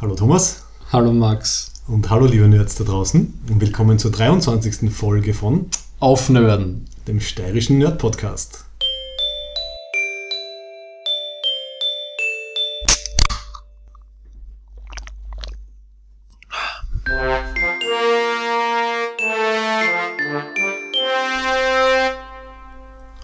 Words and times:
Hallo 0.00 0.14
Thomas 0.14 0.64
Hallo 0.92 1.12
Max. 1.12 1.72
und 1.86 2.10
hallo 2.10 2.26
liebe 2.26 2.46
Nerds 2.48 2.76
da 2.76 2.84
draußen 2.84 3.40
und 3.48 3.60
willkommen 3.60 3.98
zur 3.98 4.10
23. 4.10 4.90
Folge 4.92 5.34
von 5.34 5.66
Aufnörden. 6.00 6.86
dem 7.06 7.20
steirischen 7.20 7.78
Nerd 7.78 7.98
Podcast. 7.98 8.64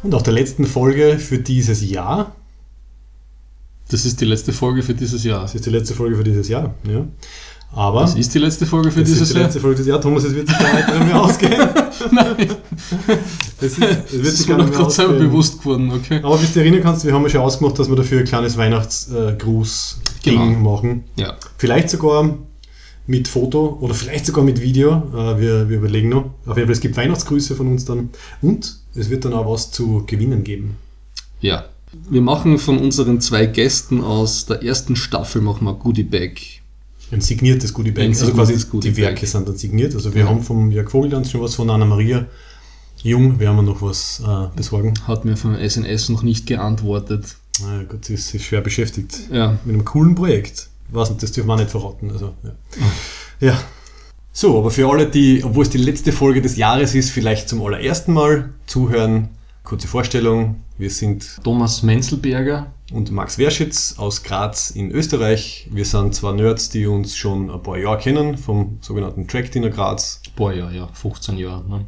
Und 0.02 0.14
auch 0.14 0.22
der 0.22 0.32
letzten 0.32 0.66
Folge 0.66 1.18
für 1.18 1.38
dieses 1.38 1.88
Jahr. 1.88 2.34
Das 3.90 4.04
ist 4.04 4.20
die 4.20 4.24
letzte 4.24 4.52
Folge 4.52 4.82
für 4.82 4.94
dieses 4.94 5.24
Jahr. 5.24 5.42
Das 5.42 5.54
ist 5.54 5.66
die 5.66 5.70
letzte 5.70 5.94
Folge 5.94 6.16
für 6.16 6.24
dieses 6.24 6.48
Jahr. 6.48 6.74
Ja. 6.88 7.06
Aber 7.72 8.00
Das 8.00 8.16
ist 8.16 8.34
die 8.34 8.38
letzte 8.40 8.66
Folge 8.66 8.90
für 8.90 9.00
das 9.00 9.08
dieses 9.08 9.22
ist 9.22 9.30
die 9.30 9.34
Jahr. 9.36 9.44
letzte 9.44 9.60
Folge 9.60 9.76
dieses 9.76 9.88
Jahr. 9.90 10.00
Thomas, 10.00 10.24
es 10.24 10.34
wird 10.34 10.48
sich 10.48 10.58
gar 10.58 10.74
nicht 10.74 11.04
mehr 11.06 11.22
ausgehen. 11.22 11.52
Nein, 12.10 12.48
Das, 13.60 13.72
ist, 13.72 13.78
es 13.78 13.78
wird 13.78 13.78
das 13.80 14.10
sich 14.10 14.24
ist 14.24 14.46
gar 14.48 14.56
mir 14.56 14.64
nicht 14.64 14.72
noch 14.72 14.78
mehr 14.78 14.78
gerade 14.80 14.90
selber 14.90 15.12
ausgehen. 15.14 15.30
bewusst 15.30 15.58
geworden, 15.60 15.92
okay. 15.92 16.20
Aber 16.22 16.36
bis 16.38 16.52
du 16.52 16.60
erinnern 16.60 16.82
kannst, 16.82 17.04
wir 17.04 17.12
haben 17.14 17.22
ja 17.22 17.28
schon 17.28 17.40
ausgemacht, 17.42 17.78
dass 17.78 17.88
wir 17.88 17.94
dafür 17.96 18.18
ein 18.20 18.24
kleines 18.24 18.56
Weihnachtsgruß-Ding 18.56 20.54
Genau. 20.54 20.58
machen. 20.76 21.04
Ja. 21.16 21.36
Vielleicht 21.58 21.90
sogar 21.90 22.38
mit 23.06 23.28
Foto 23.28 23.78
oder 23.80 23.94
vielleicht 23.94 24.26
sogar 24.26 24.44
mit 24.44 24.60
Video. 24.60 25.02
Äh, 25.14 25.40
Wir, 25.40 25.68
wir 25.68 25.78
überlegen 25.78 26.08
noch. 26.08 26.24
Auf 26.46 26.56
jeden 26.56 26.66
Fall, 26.66 26.72
es 26.72 26.80
gibt 26.80 26.96
Weihnachtsgrüße 26.96 27.54
von 27.56 27.68
uns 27.68 27.84
dann. 27.84 28.10
Und 28.42 28.76
es 28.94 29.10
wird 29.10 29.24
dann 29.24 29.32
auch 29.32 29.50
was 29.50 29.70
zu 29.70 30.04
gewinnen 30.06 30.44
geben. 30.44 30.76
Ja. 31.40 31.64
Wir 32.08 32.20
machen 32.22 32.58
von 32.58 32.78
unseren 32.78 33.20
zwei 33.20 33.46
Gästen 33.46 34.02
aus 34.02 34.46
der 34.46 34.62
ersten 34.62 34.94
Staffel 34.96 35.42
machen 35.42 35.64
wir 35.64 35.74
Goodie 35.74 36.04
Bag. 36.04 36.40
Ein 37.10 37.20
signiertes 37.20 37.74
Goodie 37.74 37.90
Bag. 37.90 38.04
Ein 38.04 38.10
Also 38.10 38.32
quasi 38.32 38.54
die 38.80 38.96
Werke 38.96 39.20
Bag. 39.22 39.28
sind 39.28 39.48
dann 39.48 39.56
signiert. 39.56 39.94
Also 39.94 40.14
wir 40.14 40.22
Ja. 40.22 40.28
haben 40.28 40.42
vom 40.42 40.70
Jörg 40.70 40.88
Vogeltanz 40.90 41.30
schon 41.30 41.40
was 41.40 41.54
von 41.56 41.68
Anna-Maria 41.68 42.26
Jung. 43.02 43.38
werden 43.40 43.56
wir 43.56 43.62
noch 43.62 43.82
was 43.82 44.22
äh, 44.24 44.46
besorgen. 44.56 44.94
Hat 45.06 45.24
mir 45.24 45.36
vom 45.36 45.56
SNS 45.56 46.10
noch 46.10 46.22
nicht 46.22 46.46
geantwortet. 46.46 47.36
Na 47.62 47.82
gut, 47.82 48.04
sie 48.04 48.14
ist, 48.14 48.28
sie 48.28 48.36
ist 48.36 48.44
schwer 48.44 48.60
beschäftigt. 48.60 49.18
Ja. 49.32 49.58
mit 49.64 49.74
einem 49.74 49.84
coolen 49.84 50.14
Projekt. 50.14 50.68
Was 50.90 51.10
nicht, 51.10 51.22
das 51.22 51.32
dürfen 51.32 51.48
wir 51.48 51.54
auch 51.54 51.58
nicht 51.58 51.70
verraten. 51.70 52.10
Also, 52.12 52.34
ja. 52.42 53.48
ja. 53.48 53.60
So, 54.32 54.58
aber 54.58 54.70
für 54.70 54.88
alle, 54.88 55.06
die, 55.08 55.42
obwohl 55.42 55.64
es 55.64 55.70
die 55.70 55.78
letzte 55.78 56.12
Folge 56.12 56.40
des 56.40 56.56
Jahres 56.56 56.94
ist, 56.94 57.10
vielleicht 57.10 57.48
zum 57.48 57.62
allerersten 57.62 58.12
Mal 58.12 58.50
zuhören. 58.66 59.28
Kurze 59.64 59.86
Vorstellung. 59.86 60.62
Wir 60.78 60.90
sind 60.90 61.38
Thomas 61.44 61.82
Menzelberger. 61.82 62.72
und 62.92 63.12
Max 63.12 63.38
Werschitz 63.38 63.94
aus 63.98 64.22
Graz 64.22 64.70
in 64.70 64.90
Österreich. 64.90 65.68
Wir 65.70 65.84
sind 65.84 66.14
zwei 66.14 66.32
Nerds, 66.32 66.70
die 66.70 66.86
uns 66.86 67.16
schon 67.16 67.50
ein 67.50 67.62
paar 67.62 67.78
Jahre 67.78 67.98
kennen, 67.98 68.36
vom 68.36 68.78
sogenannten 68.80 69.28
Track 69.28 69.52
Dinner 69.52 69.70
Graz. 69.70 70.22
Boah, 70.34 70.52
ja, 70.52 70.70
ja, 70.70 70.88
15 70.92 71.38
Jahre. 71.38 71.68
Ne? 71.68 71.86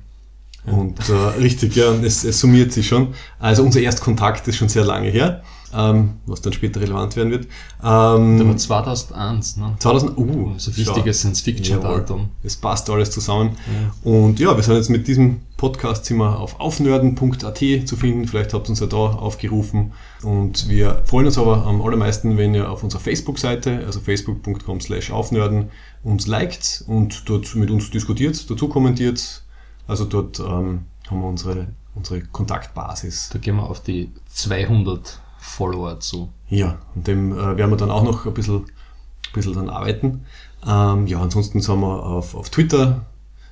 Und 0.64 1.08
äh, 1.08 1.12
richtig, 1.40 1.74
ja, 1.74 1.92
es, 1.94 2.22
es 2.24 2.38
summiert 2.38 2.72
sich 2.72 2.86
schon. 2.86 3.14
Also 3.40 3.64
unser 3.64 3.80
Erstkontakt 3.80 4.46
ist 4.46 4.56
schon 4.56 4.68
sehr 4.68 4.84
lange 4.84 5.08
her, 5.08 5.42
ähm, 5.74 6.14
was 6.26 6.40
dann 6.40 6.52
später 6.52 6.80
relevant 6.80 7.16
werden 7.16 7.30
wird. 7.30 7.46
Ähm, 7.82 8.38
Der 8.38 8.46
war 8.46 8.56
2001. 8.56 9.56
Ne? 9.56 9.74
2000, 9.78 10.18
uh, 10.18 10.52
schau. 10.58 10.76
wichtiges 10.76 11.20
Science-Fiction-Datum. 11.20 12.28
Es 12.42 12.56
passt 12.56 12.88
alles 12.90 13.10
zusammen. 13.10 13.56
Und 14.02 14.38
ja, 14.38 14.54
wir 14.56 14.62
sind 14.62 14.76
jetzt 14.76 14.90
mit 14.90 15.08
diesem 15.08 15.40
Podcast 15.62 16.06
sind 16.06 16.16
wir 16.16 16.40
auf 16.40 16.58
aufnörden.at 16.58 17.58
zu 17.86 17.96
finden. 17.96 18.26
Vielleicht 18.26 18.52
habt 18.52 18.66
ihr 18.66 18.70
uns 18.70 18.80
ja 18.80 18.86
da 18.88 18.96
aufgerufen. 18.96 19.92
Und 20.24 20.68
wir 20.68 21.02
freuen 21.04 21.26
uns 21.26 21.38
aber 21.38 21.64
am 21.64 21.80
allermeisten, 21.80 22.36
wenn 22.36 22.52
ihr 22.52 22.68
auf 22.68 22.82
unserer 22.82 23.00
Facebook-Seite, 23.00 23.84
also 23.86 24.00
facebook.com 24.00 24.80
slash 24.80 25.12
aufnörden, 25.12 25.70
uns 26.02 26.26
liked 26.26 26.82
und 26.88 27.28
dort 27.28 27.54
mit 27.54 27.70
uns 27.70 27.90
diskutiert, 27.92 28.50
dazu 28.50 28.68
kommentiert. 28.68 29.44
Also 29.86 30.04
dort 30.04 30.40
ähm, 30.40 30.86
haben 31.08 31.20
wir 31.20 31.28
unsere, 31.28 31.68
unsere 31.94 32.22
Kontaktbasis. 32.22 33.30
Da 33.32 33.38
gehen 33.38 33.54
wir 33.54 33.70
auf 33.70 33.80
die 33.80 34.10
200 34.30 35.20
Follower 35.42 35.98
zu. 36.00 36.32
Ja, 36.48 36.78
und 36.94 37.06
dem 37.06 37.32
äh, 37.32 37.56
werden 37.56 37.70
wir 37.70 37.76
dann 37.76 37.90
auch 37.90 38.04
noch 38.04 38.26
ein 38.26 38.34
bisschen, 38.34 38.58
ein 38.58 39.32
bisschen 39.34 39.54
dann 39.54 39.68
arbeiten. 39.68 40.24
Ähm, 40.66 41.06
ja, 41.08 41.20
ansonsten 41.20 41.60
sind 41.60 41.80
wir 41.80 42.04
auf, 42.04 42.34
auf 42.34 42.48
Twitter. 42.48 43.04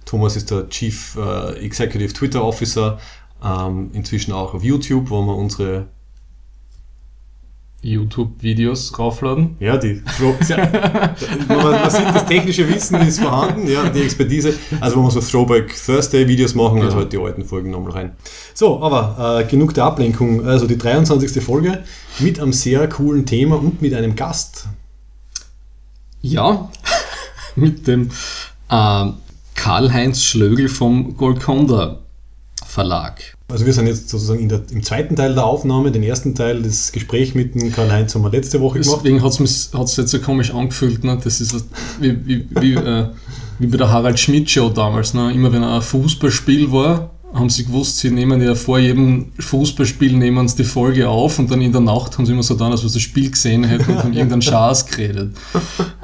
Thomas 0.05 0.37
ist 0.37 0.51
der 0.51 0.69
Chief 0.69 1.17
äh, 1.17 1.65
Executive 1.65 2.13
Twitter 2.13 2.45
Officer. 2.45 2.99
Ähm, 3.43 3.91
inzwischen 3.93 4.33
auch 4.33 4.55
auf 4.55 4.63
YouTube, 4.63 5.11
wo 5.11 5.21
wir 5.23 5.35
unsere, 5.35 5.89
YouTube-Videos 7.83 8.99
raufladen. 8.99 9.57
ja, 9.59 9.77
die, 9.79 10.03
Throw- 10.19 10.37
sehr, 10.43 10.59
man, 11.49 11.91
sieht, 11.91 12.15
das 12.15 12.27
technische 12.27 12.69
Wissen 12.69 12.97
ist 13.01 13.21
vorhanden, 13.21 13.67
ja, 13.71 13.89
die 13.89 14.03
Expertise. 14.03 14.55
Also, 14.81 14.97
wo 14.97 15.03
wir 15.05 15.11
so 15.11 15.21
Throwback 15.21 15.75
Thursday 15.87 16.29
Videos 16.29 16.55
machen, 16.55 16.79
also 16.83 16.97
Ja. 16.97 17.03
halt 17.03 17.13
die 17.13 17.19
alten 17.19 17.45
Folgen 17.45 17.71
nochmal 17.71 17.93
rein. 17.93 18.13
So, 18.55 18.83
aber 18.83 19.41
äh, 19.41 19.45
genug 19.51 19.73
der 19.75 19.85
Ablenkung. 19.85 20.47
Also, 20.47 20.67
die 20.67 20.77
23. 20.77 21.43
Folge 21.43 21.83
mit 22.19 22.39
einem 22.39 22.53
sehr 22.53 22.87
coolen 22.89 23.25
Thema 23.25 23.57
und 23.57 23.81
mit 23.81 23.95
einem 23.95 24.15
Gast. 24.15 24.69
Ja, 26.21 26.69
mit 27.57 27.87
dem 27.87 28.11
ähm, 28.71 29.15
Karl-Heinz 29.55 30.23
Schlögel 30.23 30.69
vom 30.69 31.17
Golconda 31.17 31.99
Verlag. 32.67 33.37
Also 33.51 33.67
wir 33.67 33.73
sind 33.73 33.87
jetzt 33.87 34.09
sozusagen 34.09 34.41
in 34.41 34.49
der, 34.49 34.63
im 34.71 34.83
zweiten 34.83 35.17
Teil 35.17 35.35
der 35.35 35.45
Aufnahme, 35.45 35.91
den 35.91 36.03
ersten 36.03 36.35
Teil, 36.35 36.63
das 36.63 36.93
Gespräch 36.93 37.35
mit 37.35 37.55
dem 37.55 37.73
Karl-Heinz 37.73 38.15
haben 38.15 38.23
wir 38.23 38.31
letzte 38.31 38.61
Woche 38.61 38.81
gemacht. 38.81 39.01
Deswegen 39.05 39.23
hat 39.23 39.33
es 39.41 39.97
jetzt 39.97 40.11
so 40.11 40.19
komisch 40.21 40.53
angefühlt. 40.53 41.05
Ne? 41.05 41.19
Das 41.23 41.41
ist 41.41 41.51
so 41.51 41.59
wie, 42.01 42.27
wie, 42.27 42.47
wie, 42.51 42.75
äh, 42.75 43.07
wie 43.59 43.67
bei 43.67 43.77
der 43.77 43.91
Harald 43.91 44.19
Schmidt 44.19 44.51
Show 44.51 44.69
damals. 44.69 45.15
Ne? 45.15 45.33
Immer 45.33 45.53
wenn 45.53 45.65
ein 45.65 45.83
Fußballspiel 45.83 46.71
war, 46.73 47.11
haben 47.33 47.51
sie 47.51 47.65
gewusst, 47.65 47.99
sie 47.99 48.11
nehmen 48.11 48.43
ja 48.43 48.55
vor 48.55 48.79
jedem 48.79 49.33
Fußballspiel 49.39 50.17
nehmen 50.17 50.49
sie 50.49 50.57
die 50.57 50.65
Folge 50.65 51.09
auf 51.09 51.39
und 51.39 51.51
dann 51.51 51.61
in 51.61 51.71
der 51.73 51.81
Nacht 51.81 52.19
haben 52.19 52.27
sie 52.27 52.33
immer 52.33 52.43
so 52.43 52.55
getan, 52.55 52.73
als 52.73 52.83
ob 52.83 52.89
sie 52.89 52.95
das 52.95 53.03
Spiel 53.03 53.31
gesehen 53.31 53.65
hätten 53.65 53.93
und 53.93 53.99
haben 53.99 54.13
irgendeinen 54.15 54.43
Schaß 54.43 54.87
geredet. 54.87 55.37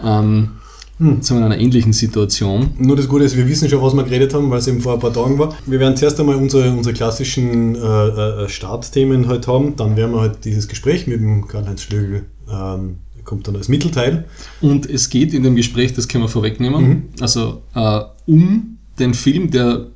Ähm, 0.05 0.51
Sind 0.99 1.31
wir 1.31 1.37
in 1.39 1.43
einer 1.43 1.59
ähnlichen 1.59 1.93
Situation. 1.93 2.71
Nur 2.79 2.97
das 2.97 3.07
Gute 3.07 3.25
ist, 3.25 3.37
wir 3.37 3.47
wissen 3.47 3.69
schon, 3.69 3.83
was 3.83 3.95
wir 3.95 4.03
geredet 4.03 4.33
haben, 4.33 4.51
weil 4.51 4.61
es 4.61 4.67
eben 4.67 4.81
vor 4.81 4.95
ein 4.95 5.01
paar 5.01 5.13
Tagen 5.13 5.39
war. 5.39 5.55
Wir 5.67 5.79
werden 5.79 5.97
zuerst 5.97 6.19
einmal 6.19 6.37
unsere, 6.37 6.71
unsere 6.71 6.95
klassischen 6.95 7.75
äh, 7.75 7.79
äh, 7.79 8.49
Startthemen 8.49 9.29
halt 9.29 9.47
haben, 9.47 9.77
dann 9.77 9.97
werden 9.97 10.13
wir 10.13 10.21
halt 10.21 10.45
dieses 10.45 10.69
Gespräch 10.69 11.07
mit 11.07 11.21
dem 11.21 11.47
Karl-Heinz 11.47 11.83
Schlögl, 11.83 12.25
ähm, 12.51 12.97
kommt 13.25 13.47
dann 13.47 13.57
als 13.57 13.69
Mittelteil. 13.69 14.25
Und 14.63 14.89
es 14.89 15.11
geht 15.11 15.35
in 15.35 15.43
dem 15.43 15.55
Gespräch, 15.55 15.93
das 15.93 16.09
können 16.09 16.25
wir 16.25 16.29
vorwegnehmen, 16.29 17.11
also 17.21 17.63
äh, 17.75 18.01
um 18.27 18.79
den 18.99 19.13
Film, 19.13 19.51
der 19.51 19.89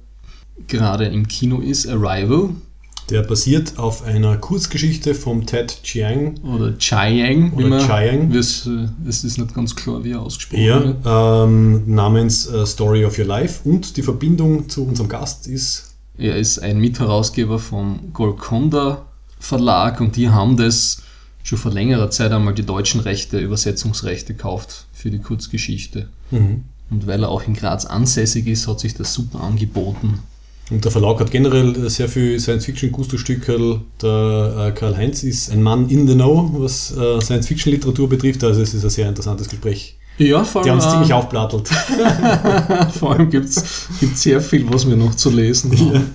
gerade 0.67 1.07
im 1.07 1.27
Kino 1.29 1.61
ist, 1.61 1.89
Arrival 1.89 2.51
Der 3.11 3.23
basiert 3.23 3.77
auf 3.79 4.05
einer 4.05 4.37
Kurzgeschichte 4.37 5.15
vom 5.17 5.45
Ted 5.45 5.83
Chiang. 5.83 6.39
oder 6.45 6.79
Chiang, 6.79 7.53
wie 7.57 7.65
Oder 7.65 7.69
man, 7.69 7.87
Chiang. 7.87 8.33
wie 8.33 8.39
Es, 8.39 8.67
äh, 8.67 8.87
es 9.09 9.25
ist 9.25 9.37
nicht 9.39 9.53
ganz 9.55 9.75
klar, 9.75 10.05
wie 10.05 10.13
er 10.13 10.21
ausgesprochen 10.23 10.63
Ja, 10.63 10.85
wird. 10.85 10.97
ähm, 11.05 11.93
namens 11.93 12.47
äh, 12.47 12.65
Story 12.67 13.05
of 13.05 13.19
Your 13.19 13.25
Life. 13.27 13.69
Und 13.69 13.97
die 13.97 14.03
Verbindung 14.03 14.69
zu 14.69 14.87
unserem 14.87 15.09
Gast 15.09 15.49
ist 15.49 15.95
Er 16.19 16.37
ist 16.37 16.59
ein 16.61 16.79
Mitherausgeber 16.79 17.59
vom 17.59 18.13
Golconda 18.13 19.07
Verlag 19.41 20.01
und 20.01 20.17
die 20.17 20.29
haben 20.29 20.57
das 20.57 21.03
schon 21.43 21.59
vor 21.59 21.73
längerer 21.73 22.11
Zeit 22.11 22.31
einmal 22.31 22.55
die 22.55 22.67
deutschen 22.67 23.01
Rechte, 23.01 23.39
Übersetzungsrechte 23.39 24.35
gekauft 24.35 24.85
für 24.93 25.11
die 25.11 25.19
Kurzgeschichte. 25.19 26.09
Und 26.31 27.07
weil 27.07 27.23
er 27.23 27.31
auch 27.31 27.43
in 27.47 27.55
Graz 27.55 27.87
ansässig 27.87 28.47
ist, 28.47 28.69
hat 28.69 28.79
sich 28.81 28.95
das 28.95 29.15
super 29.15 29.41
angeboten. 29.41 30.19
Und 30.71 30.85
der 30.85 30.93
Verlag 30.93 31.19
hat 31.19 31.33
generell 31.33 31.91
sehr 31.91 32.09
viel 32.09 32.39
Science-Fiction-Gusto-Stückerl. 32.39 33.81
Der 34.01 34.69
äh, 34.69 34.73
Karl-Heinz 34.73 35.25
ist 35.25 35.51
ein 35.51 35.63
Mann 35.63 35.89
in 35.89 36.07
the 36.07 36.15
know, 36.15 36.49
was 36.55 36.97
äh, 36.97 37.21
Science-Fiction-Literatur 37.21 38.09
betrifft. 38.09 38.45
Also 38.45 38.63
es 38.63 38.73
ist 38.73 38.85
ein 38.85 38.91
sehr 38.91 39.09
interessantes 39.09 39.49
Gespräch. 39.49 39.97
Ja, 40.19 40.45
vor 40.45 40.63
Der 40.63 40.75
uns 40.75 40.85
allem, 40.85 40.93
ziemlich 40.93 41.11
äh, 41.11 41.15
aufplattelt. 41.15 41.69
vor 42.93 43.13
allem 43.13 43.31
gibt 43.31 43.47
es 43.49 43.89
sehr 44.15 44.41
viel, 44.41 44.71
was 44.73 44.89
wir 44.89 44.97
noch 44.97 45.15
zu 45.17 45.31
lesen 45.31 45.77
haben. 45.77 46.15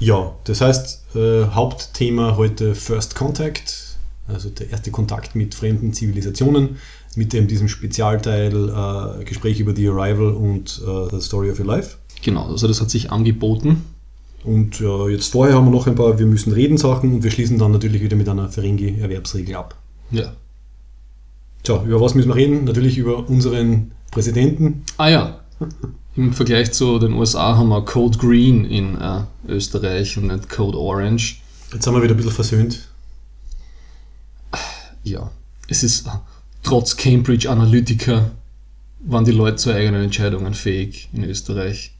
ja, 0.00 0.34
das 0.44 0.60
heißt, 0.60 1.14
äh, 1.14 1.44
Hauptthema 1.46 2.36
heute 2.36 2.74
First 2.74 3.14
Contact, 3.14 3.96
also 4.26 4.48
der 4.48 4.70
erste 4.70 4.90
Kontakt 4.90 5.36
mit 5.36 5.54
fremden 5.54 5.92
Zivilisationen, 5.92 6.78
mit 7.16 7.32
dem 7.32 7.46
diesem 7.46 7.68
Spezialteil 7.68 8.70
äh, 9.20 9.24
Gespräch 9.24 9.60
über 9.60 9.72
die 9.72 9.86
Arrival 9.86 10.32
und 10.32 10.82
äh, 10.84 11.10
The 11.10 11.20
Story 11.20 11.50
of 11.50 11.60
Your 11.60 11.66
Life. 11.66 11.98
Genau, 12.24 12.46
also 12.46 12.66
das 12.66 12.80
hat 12.80 12.90
sich 12.90 13.12
angeboten. 13.12 13.84
Und 14.44 14.80
äh, 14.80 15.08
jetzt 15.10 15.32
vorher 15.32 15.56
haben 15.56 15.66
wir 15.66 15.70
noch 15.70 15.86
ein 15.86 15.94
paar 15.94 16.18
Wir 16.18 16.26
müssen 16.26 16.52
reden 16.52 16.78
Sachen 16.78 17.12
und 17.12 17.22
wir 17.22 17.30
schließen 17.30 17.58
dann 17.58 17.70
natürlich 17.70 18.02
wieder 18.02 18.16
mit 18.16 18.28
einer 18.28 18.48
Ferengi-Erwerbsregel 18.48 19.54
ab. 19.54 19.76
Ja. 20.10 20.32
Tja, 21.62 21.82
über 21.84 22.00
was 22.00 22.14
müssen 22.14 22.28
wir 22.28 22.36
reden? 22.36 22.64
Natürlich 22.64 22.98
über 22.98 23.28
unseren 23.28 23.92
Präsidenten. 24.10 24.84
Ah 24.96 25.08
ja, 25.08 25.40
im 26.16 26.32
Vergleich 26.32 26.72
zu 26.72 26.98
den 26.98 27.12
USA 27.12 27.56
haben 27.56 27.68
wir 27.68 27.84
Code 27.84 28.18
Green 28.18 28.64
in 28.64 28.98
äh, 29.00 29.22
Österreich 29.46 30.16
und 30.16 30.28
nicht 30.28 30.48
Code 30.48 30.78
Orange. 30.78 31.40
Jetzt 31.72 31.84
sind 31.84 31.94
wir 31.94 32.02
wieder 32.02 32.14
ein 32.14 32.16
bisschen 32.16 32.32
versöhnt. 32.32 32.88
Ja, 35.02 35.30
es 35.68 35.82
ist 35.82 36.08
trotz 36.62 36.96
Cambridge 36.96 37.50
Analytica 37.50 38.30
waren 39.00 39.26
die 39.26 39.32
Leute 39.32 39.56
zu 39.56 39.74
eigenen 39.74 40.04
Entscheidungen 40.04 40.54
fähig 40.54 41.10
in 41.12 41.24
Österreich. 41.24 41.93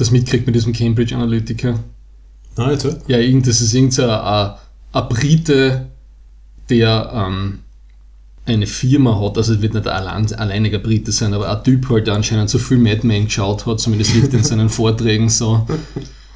Das 0.00 0.10
mitkriegt 0.10 0.46
mit 0.46 0.54
diesem 0.56 0.72
Cambridge 0.72 1.14
Analytica. 1.14 1.78
Nein, 2.56 2.70
jetzt 2.70 2.88
Ja, 3.06 3.18
irgend- 3.18 3.46
das 3.46 3.60
ist 3.60 3.74
irgendein 3.74 4.08
ein, 4.10 4.50
ein 4.92 5.08
Brite, 5.08 5.86
der 6.70 7.12
ähm, 7.14 7.58
eine 8.46 8.66
Firma 8.66 9.20
hat, 9.20 9.36
also 9.36 9.52
es 9.54 9.60
wird 9.60 9.74
nicht 9.74 9.86
ein 9.86 9.92
allein, 9.94 10.32
alleiniger 10.34 10.78
Brite 10.78 11.12
sein, 11.12 11.34
aber 11.34 11.54
ein 11.54 11.62
Typ 11.64 11.88
halt, 11.90 12.06
der 12.06 12.14
anscheinend 12.14 12.48
so 12.48 12.58
viel 12.58 12.78
Mad 12.78 13.06
Men 13.06 13.26
geschaut 13.26 13.66
hat, 13.66 13.78
zumindest 13.78 14.14
wird 14.14 14.32
in 14.32 14.42
seinen 14.42 14.68
Vorträgen 14.78 15.28
so, 15.28 15.66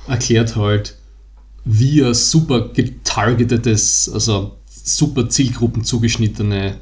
erklärt 0.06 0.56
halt, 0.56 0.96
wie 1.64 2.00
er 2.00 2.12
super 2.14 2.68
getargetetes, 2.68 4.10
also 4.12 4.56
super 4.66 5.28
Zielgruppen 5.30 5.84
zugeschnittene 5.84 6.76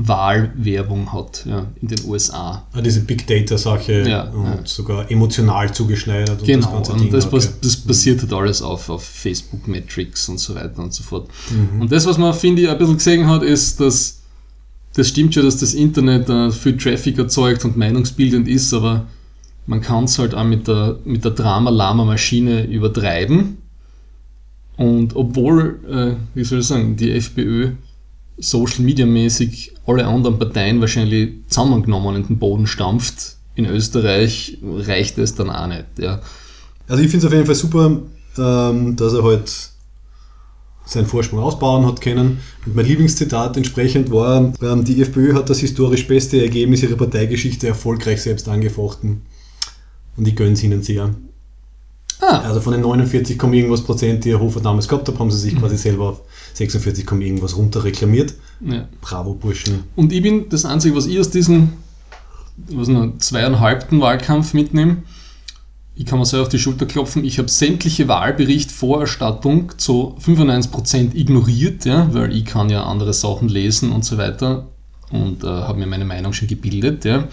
Wahlwerbung 0.00 1.12
hat 1.12 1.44
ja, 1.44 1.66
in 1.82 1.88
den 1.88 1.98
USA. 2.06 2.64
Ah, 2.72 2.80
diese 2.80 3.00
Big 3.00 3.26
Data-Sache 3.26 4.08
Ja, 4.08 4.22
und 4.30 4.44
ja. 4.44 4.58
sogar 4.64 5.10
emotional 5.10 5.74
zugeschneidert 5.74 6.40
und 6.40 6.46
Genau, 6.46 6.66
das 6.66 6.72
ganze 6.88 6.92
und 6.92 7.12
das, 7.12 7.28
bas- 7.28 7.60
das 7.60 7.76
basiert 7.76 8.22
halt 8.22 8.32
alles 8.32 8.62
auf, 8.62 8.88
auf 8.90 9.02
Facebook 9.04 9.66
Metrics 9.66 10.28
und 10.28 10.38
so 10.38 10.54
weiter 10.54 10.82
und 10.82 10.94
so 10.94 11.02
fort. 11.02 11.28
Mhm. 11.50 11.80
Und 11.82 11.90
das, 11.92 12.06
was 12.06 12.16
man, 12.16 12.32
finde 12.32 12.62
ich, 12.62 12.68
ein 12.70 12.78
bisschen 12.78 12.96
gesehen 12.96 13.26
hat, 13.26 13.42
ist, 13.42 13.80
dass 13.80 14.20
das 14.94 15.08
stimmt 15.08 15.34
schon, 15.34 15.44
dass 15.44 15.56
das 15.58 15.74
Internet 15.74 16.28
äh, 16.28 16.50
viel 16.52 16.76
Traffic 16.76 17.18
erzeugt 17.18 17.64
und 17.64 17.76
meinungsbildend 17.76 18.46
ist, 18.48 18.72
aber 18.72 19.06
man 19.66 19.80
kann 19.80 20.04
es 20.04 20.18
halt 20.18 20.32
auch 20.34 20.44
mit 20.44 20.66
der, 20.68 20.96
mit 21.04 21.24
der 21.24 21.32
Drama-Lama-Maschine 21.32 22.66
übertreiben. 22.66 23.58
Und 24.76 25.16
obwohl, 25.16 25.80
äh, 25.90 26.36
wie 26.36 26.44
soll 26.44 26.60
ich 26.60 26.66
sagen, 26.66 26.96
die 26.96 27.10
FPÖ 27.12 27.72
Social 28.38 28.84
Media 28.84 29.06
mäßig 29.06 29.74
alle 29.86 30.06
anderen 30.06 30.38
Parteien 30.38 30.80
wahrscheinlich 30.80 31.30
zusammengenommen 31.48 32.16
in 32.16 32.26
den 32.26 32.38
Boden 32.38 32.66
stampft, 32.66 33.36
in 33.54 33.66
Österreich 33.66 34.58
reicht 34.62 35.18
es 35.18 35.34
dann 35.34 35.50
auch 35.50 35.66
nicht. 35.66 35.86
Ja. 35.98 36.20
Also 36.86 37.02
ich 37.02 37.10
finde 37.10 37.26
es 37.26 37.32
auf 37.32 37.32
jeden 37.32 37.46
Fall 37.46 37.54
super, 37.54 38.00
ähm, 38.38 38.96
dass 38.96 39.14
er 39.14 39.24
halt 39.24 39.70
seinen 40.84 41.06
Vorsprung 41.06 41.40
ausbauen 41.40 41.86
hat 41.86 42.00
können. 42.00 42.38
Und 42.64 42.76
mein 42.76 42.86
Lieblingszitat 42.86 43.56
entsprechend 43.56 44.10
war, 44.10 44.52
ähm, 44.62 44.84
die 44.84 45.02
FPÖ 45.02 45.34
hat 45.34 45.50
das 45.50 45.60
historisch 45.60 46.06
beste 46.06 46.40
Ergebnis 46.40 46.82
ihrer 46.82 46.96
Parteigeschichte 46.96 47.68
erfolgreich 47.68 48.22
selbst 48.22 48.48
angefochten. 48.48 49.22
Und 50.16 50.26
ich 50.26 50.34
gönne 50.34 50.52
es 50.52 50.62
ihnen 50.62 50.82
sehr. 50.82 51.14
Ah, 52.20 52.40
Also 52.40 52.60
von 52.60 52.72
den 52.72 52.82
49, 52.82 53.38
Komma 53.38 53.54
irgendwas 53.54 53.82
Prozent, 53.82 54.24
die 54.24 54.30
Herr 54.30 54.40
Hofer 54.40 54.60
damals 54.60 54.88
gehabt 54.88 55.06
hat, 55.08 55.18
haben 55.18 55.30
sie 55.30 55.38
sich 55.38 55.54
Mhm. 55.54 55.60
quasi 55.60 55.76
selber 55.76 56.10
auf 56.10 56.20
46, 56.54 57.06
Komma 57.06 57.22
irgendwas 57.22 57.56
runter 57.56 57.84
reklamiert. 57.84 58.34
ja. 58.60 58.88
Bravo, 59.00 59.34
Burschen. 59.34 59.84
Und 59.96 60.12
ich 60.12 60.22
bin 60.22 60.48
das 60.48 60.64
Einzige, 60.64 60.96
was 60.96 61.06
ich 61.06 61.18
aus 61.20 61.30
diesem 61.30 61.74
was 62.70 62.88
noch, 62.88 63.16
zweieinhalbten 63.18 64.00
Wahlkampf 64.00 64.52
mitnehme. 64.52 64.98
Ich 65.94 66.06
kann 66.06 66.18
mir 66.18 66.26
selber 66.26 66.42
auf 66.42 66.48
die 66.48 66.58
Schulter 66.58 66.86
klopfen. 66.86 67.24
Ich 67.24 67.38
habe 67.38 67.48
sämtliche 67.48 68.08
Wahlberichtvorerstattung 68.08 69.72
zu 69.78 70.16
95% 70.20 71.14
ignoriert, 71.14 71.84
ja, 71.84 72.12
weil 72.12 72.34
ich 72.34 72.44
kann 72.44 72.70
ja 72.70 72.84
andere 72.84 73.12
Sachen 73.12 73.48
lesen 73.48 73.92
und 73.92 74.04
so 74.04 74.18
weiter 74.18 74.66
und 75.10 75.44
äh, 75.44 75.46
habe 75.46 75.78
mir 75.78 75.86
meine 75.86 76.04
Meinung 76.04 76.32
schon 76.32 76.48
gebildet. 76.48 77.04
Ja. 77.04 77.28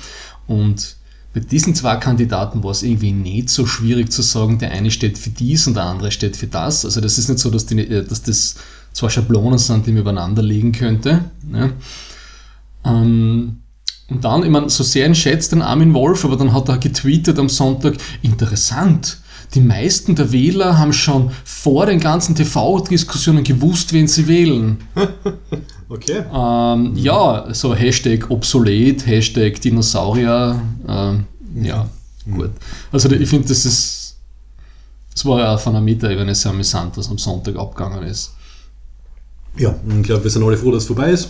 Und 0.47 0.95
bei 1.35 1.41
diesen 1.41 1.75
zwei 1.75 1.97
Kandidaten 1.97 2.63
war 2.63 2.71
es 2.71 2.81
irgendwie 2.81 3.11
nicht 3.11 3.49
so 3.49 3.65
schwierig 3.65 4.09
zu 4.09 4.21
sagen, 4.21 4.57
der 4.57 4.71
eine 4.71 4.89
steht 4.89 5.17
für 5.17 5.31
dies 5.31 5.67
und 5.67 5.73
der 5.73 5.83
andere 5.83 6.09
steht 6.09 6.37
für 6.37 6.47
das. 6.47 6.85
Also 6.85 7.01
das 7.01 7.17
ist 7.17 7.27
nicht 7.27 7.39
so, 7.39 7.49
dass, 7.49 7.65
die, 7.65 7.77
äh, 7.77 8.05
dass 8.05 8.21
das 8.23 8.55
zwei 8.93 9.09
Schablonen 9.09 9.59
sind, 9.59 9.85
die 9.85 9.91
man 9.91 9.99
übereinander 9.99 10.41
legen 10.41 10.71
könnte. 10.71 11.25
Ja. 11.51 11.71
Ähm, 12.85 13.57
und 14.07 14.23
dann, 14.23 14.43
ich 14.43 14.49
meine, 14.49 14.69
so 14.69 14.81
sehr 14.85 15.07
ihn 15.07 15.13
schätzt 15.13 15.51
den 15.51 15.61
Armin 15.61 15.93
Wolf, 15.93 16.23
aber 16.23 16.37
dann 16.37 16.53
hat 16.53 16.69
er 16.69 16.77
getweetet 16.77 17.37
am 17.37 17.49
Sonntag, 17.49 17.95
interessant, 18.21 19.17
die 19.55 19.61
meisten 19.61 20.15
der 20.15 20.31
Wähler 20.31 20.77
haben 20.77 20.93
schon 20.93 21.31
vor 21.43 21.85
den 21.85 21.99
ganzen 21.99 22.35
TV-Diskussionen 22.35 23.43
gewusst, 23.43 23.91
wen 23.91 24.07
sie 24.07 24.27
wählen. 24.27 24.77
Okay. 25.87 26.23
Ähm, 26.33 26.93
ja, 26.95 27.53
so 27.53 27.75
Hashtag 27.75 28.29
obsolet, 28.29 29.05
Hashtag 29.05 29.61
Dinosaurier, 29.61 30.59
ähm, 30.87 31.25
ja, 31.61 31.87
gut. 32.29 32.51
Also 32.91 33.09
ich 33.11 33.29
finde, 33.29 33.47
das 33.47 33.65
ist, 33.65 34.17
das 35.13 35.25
war 35.25 35.39
ja 35.39 35.57
von 35.57 35.75
einer 35.75 35.85
Metaebene 35.85 36.33
sehr 36.33 36.51
amüsant, 36.51 36.97
was 36.97 37.09
am 37.09 37.17
Sonntag 37.17 37.55
abgegangen 37.55 38.03
ist. 38.03 38.33
Ja, 39.57 39.75
und 39.85 40.01
ich 40.01 40.07
glaube, 40.07 40.23
wir 40.23 40.31
sind 40.31 40.43
alle 40.43 40.57
froh, 40.57 40.71
dass 40.71 40.83
es 40.83 40.87
vorbei 40.87 41.11
ist. 41.11 41.29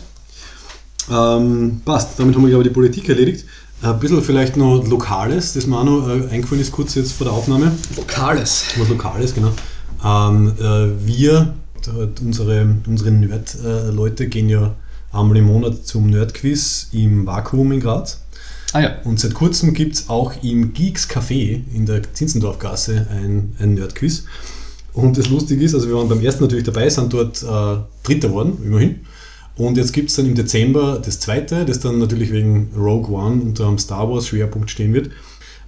Ähm, 1.12 1.82
passt, 1.86 2.18
damit 2.18 2.36
haben 2.36 2.44
wir, 2.44 2.50
glaube 2.50 2.64
ich, 2.64 2.70
die 2.70 2.74
Politik 2.74 3.10
erledigt. 3.10 3.46
Ein 3.82 4.00
bisschen 4.00 4.24
vielleicht 4.24 4.58
noch 4.58 4.88
Lokales, 4.88 5.54
das 5.54 5.68
mir 5.68 5.78
auch 5.78 5.84
noch 5.84 6.08
äh, 6.08 6.30
eingefallen 6.30 6.62
ist, 6.62 6.72
kurz 6.72 6.96
jetzt 6.96 7.12
vor 7.12 7.26
der 7.26 7.34
Aufnahme. 7.34 7.72
Lokales. 7.96 8.66
Was 8.78 8.90
Lokales, 8.90 9.36
genau. 9.36 9.52
Ähm, 10.04 10.54
äh, 10.60 11.06
wir, 11.06 11.54
hat 11.88 12.22
unsere, 12.22 12.76
unsere 12.88 13.12
Nerd-Leute, 13.12 14.28
gehen 14.28 14.50
ja 14.50 14.76
einmal 15.12 15.38
im 15.38 15.46
Monat 15.46 15.86
zum 15.86 16.10
Nerd-Quiz 16.10 16.90
im 16.92 17.26
Vakuum 17.26 17.72
in 17.72 17.80
Graz. 17.80 18.22
Ah 18.74 18.82
ja, 18.82 19.02
Und 19.04 19.20
seit 19.20 19.34
kurzem 19.34 19.74
gibt 19.74 19.96
es 19.96 20.10
auch 20.10 20.34
im 20.44 20.74
Geeks 20.74 21.10
Café 21.10 21.62
in 21.74 21.86
der 21.86 22.02
Zinzendorfgasse 22.14 23.08
ein, 23.10 23.56
ein 23.60 23.76
Nerd-Quiz. 23.76 24.26
Und 24.94 25.18
das 25.18 25.30
Lustige 25.30 25.64
ist, 25.64 25.74
also 25.74 25.88
wir 25.88 25.96
waren 25.96 26.10
beim 26.10 26.22
ersten 26.22 26.44
natürlich 26.44 26.66
dabei, 26.66 26.90
sind 26.90 27.14
dort 27.14 27.44
äh, 27.44 27.84
Dritter 28.04 28.30
geworden, 28.30 28.58
immerhin. 28.64 29.02
Und 29.58 29.78
jetzt 29.78 29.94
gibt 29.94 30.10
es 30.10 30.18
dann 30.18 30.26
im 30.26 30.36
Dezember 30.36 31.02
das 31.04 31.20
zweite, 31.20 31.66
das 31.66 31.80
dann 31.80 32.00
natürlich 32.00 32.32
wegen 32.32 32.72
Rogue 32.76 33.16
One 33.16 33.42
unter 33.42 33.66
dem 33.66 33.78
Star 33.78 34.10
Wars 34.10 34.28
Schwerpunkt 34.28 34.70
stehen 34.70 34.94
wird. 34.94 35.12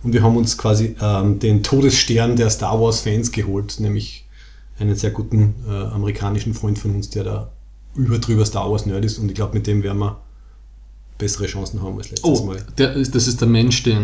Und 0.03 0.13
wir 0.13 0.23
haben 0.23 0.37
uns 0.37 0.57
quasi 0.57 0.95
ähm, 1.01 1.39
den 1.39 1.63
Todesstern 1.63 2.35
der 2.35 2.49
Star 2.49 2.79
Wars 2.79 3.01
Fans 3.01 3.31
geholt, 3.31 3.79
nämlich 3.79 4.26
einen 4.79 4.95
sehr 4.95 5.11
guten 5.11 5.55
äh, 5.67 5.71
amerikanischen 5.71 6.53
Freund 6.53 6.77
von 6.79 6.95
uns, 6.95 7.09
der 7.09 7.23
da 7.23 7.51
über 7.95 8.19
drüber 8.19 8.45
Star 8.45 8.69
Wars 8.71 8.85
Nerd 8.85 9.03
ist. 9.05 9.17
Und 9.17 9.29
ich 9.29 9.35
glaube, 9.35 9.53
mit 9.55 9.65
dem 9.67 9.81
werden 9.83 9.97
wir 9.99 10.21
bessere 11.17 11.47
Chancen 11.47 11.81
haben 11.81 11.97
als 11.97 12.11
letztes 12.11 12.29
oh, 12.41 12.43
Mal. 12.45 12.63
der, 12.77 12.93
ist- 12.93 13.15
das 13.15 13.27
ist 13.27 13.41
der 13.41 13.47
Mensch, 13.47 13.81
Der 13.83 13.97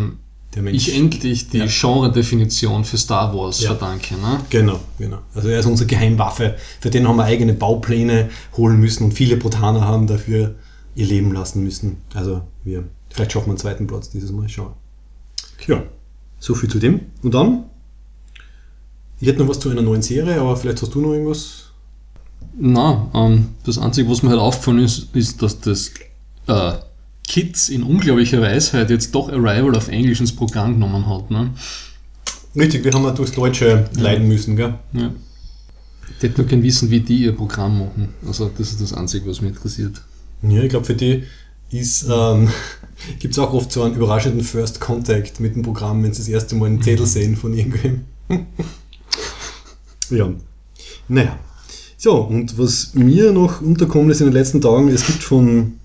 Mensch. 0.64 0.76
ich 0.88 0.96
endlich 0.98 1.50
die 1.50 1.60
Ja. 1.60 1.66
Genre-Definition 1.68 2.84
für 2.86 2.98
Star 2.98 3.36
Wars 3.36 3.62
Ja. 3.62 3.76
verdanke. 3.76 4.16
Ne? 4.16 4.40
Genau, 4.50 4.80
genau. 4.98 5.20
Also 5.36 5.50
er 5.50 5.60
ist 5.60 5.68
unsere 5.68 5.86
Geheimwaffe. 5.88 6.56
Für 6.80 6.90
den 6.90 7.08
haben 7.08 7.18
wir 7.18 7.26
eigene 7.26 7.54
Baupläne 7.54 8.30
holen 8.58 8.80
müssen 8.80 9.04
und 9.04 9.12
viele 9.14 9.38
Botaner 9.38 9.82
haben 9.82 10.08
dafür 10.08 10.56
ihr 10.96 11.06
Leben 11.06 11.32
lassen 11.34 11.64
müssen. 11.64 11.98
Also 12.16 12.42
wir, 12.64 12.84
vielleicht 13.12 13.32
schaffen 13.32 13.48
wir 13.48 13.52
einen 13.52 13.58
zweiten 13.60 13.86
Platz 13.88 14.10
dieses 14.10 14.32
Mal. 14.32 14.50
Schauen. 14.50 14.74
Ja, 15.68 15.84
so 16.40 16.56
viel 16.56 16.70
zu 16.70 16.80
dem. 16.80 17.02
Und 17.22 17.34
dann, 17.36 17.66
ich 19.24 19.30
hätte 19.30 19.40
noch 19.40 19.48
was 19.48 19.60
zu 19.60 19.70
einer 19.70 19.82
neuen 19.82 20.02
Serie, 20.02 20.42
aber 20.42 20.58
vielleicht 20.58 20.82
hast 20.82 20.94
du 20.94 21.00
noch 21.00 21.14
irgendwas. 21.14 21.70
Na, 22.60 23.10
ähm, 23.14 23.52
das 23.64 23.78
Einzige, 23.78 24.10
was 24.10 24.22
mir 24.22 24.32
halt 24.32 24.42
aufgefallen 24.42 24.80
ist, 24.80 25.16
ist, 25.16 25.42
dass 25.42 25.62
das 25.62 25.92
äh, 26.48 26.74
Kids 27.26 27.70
in 27.70 27.84
unglaublicher 27.84 28.42
Weisheit 28.42 28.90
jetzt 28.90 29.16
doch 29.16 29.30
Arrival 29.30 29.78
auf 29.78 29.88
Englisch 29.88 30.20
ins 30.20 30.36
Programm 30.36 30.74
genommen 30.74 31.08
hat. 31.08 31.32
Ne? 31.32 31.52
Richtig, 32.54 32.84
wir 32.84 32.92
haben 32.92 33.06
ja 33.06 33.12
durchs 33.12 33.32
Deutsche 33.32 33.90
leiden 33.96 34.28
müssen, 34.28 34.58
gell? 34.58 34.74
Ja. 34.92 35.14
Ich 36.18 36.24
hätte 36.24 36.42
nur 36.42 36.48
gerne 36.50 36.64
wissen, 36.64 36.92
wie 36.92 37.00
die 37.00 37.24
ihr 37.24 37.32
Programm 37.32 37.80
machen. 37.80 38.10
Also 38.28 38.52
das 38.58 38.72
ist 38.72 38.82
das 38.82 38.92
Einzige, 38.92 39.26
was 39.30 39.40
mich 39.40 39.52
interessiert. 39.56 40.02
Ja, 40.42 40.64
ich 40.64 40.70
glaube, 40.70 40.86
für 40.86 40.96
die 40.96 41.24
ist, 41.72 42.08
ähm, 42.12 42.50
gibt 43.20 43.36
es 43.36 43.40
auch 43.40 43.54
oft 43.54 43.72
so 43.72 43.84
einen 43.84 43.96
überraschenden 43.96 44.44
First 44.44 44.82
Contact 44.82 45.40
mit 45.40 45.56
dem 45.56 45.64
Programm, 45.64 46.04
wenn 46.04 46.12
sie 46.12 46.24
das 46.24 46.28
erste 46.28 46.56
Mal 46.56 46.66
einen 46.66 46.82
Zettel 46.82 47.06
sehen 47.06 47.38
von 47.38 47.54
irgendwem. 47.54 48.02
ja. 50.16 50.30
Naja. 51.08 51.40
So, 51.98 52.18
und 52.18 52.58
was 52.58 52.94
mir 52.94 53.32
noch 53.32 53.62
unterkommen 53.62 54.10
ist 54.12 54.20
in 54.20 54.28
den 54.28 54.34
letzten 54.34 54.60
Tagen, 54.60 54.90
es 54.90 55.06
gibt 55.06 55.24
von 55.24 55.80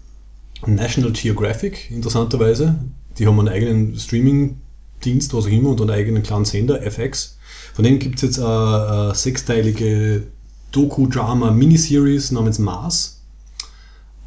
National 0.66 1.12
Geographic, 1.12 1.90
interessanterweise, 1.90 2.74
die 3.18 3.26
haben 3.26 3.38
einen 3.38 3.48
eigenen 3.48 3.96
Streaming-Dienst, 3.96 5.32
was 5.32 5.44
auch 5.44 5.50
immer, 5.50 5.70
und 5.70 5.80
einen 5.80 5.90
eigenen 5.90 6.22
kleinen 6.22 6.44
Sender, 6.44 6.82
FX. 6.84 7.38
Von 7.74 7.84
denen 7.84 8.00
gibt 8.00 8.16
es 8.16 8.22
jetzt 8.22 8.38
eine, 8.40 8.88
eine 8.88 9.14
sechsteilige 9.14 10.24
Doku-Drama-Miniseries 10.72 12.32
namens 12.32 12.58
Mars. 12.58 13.22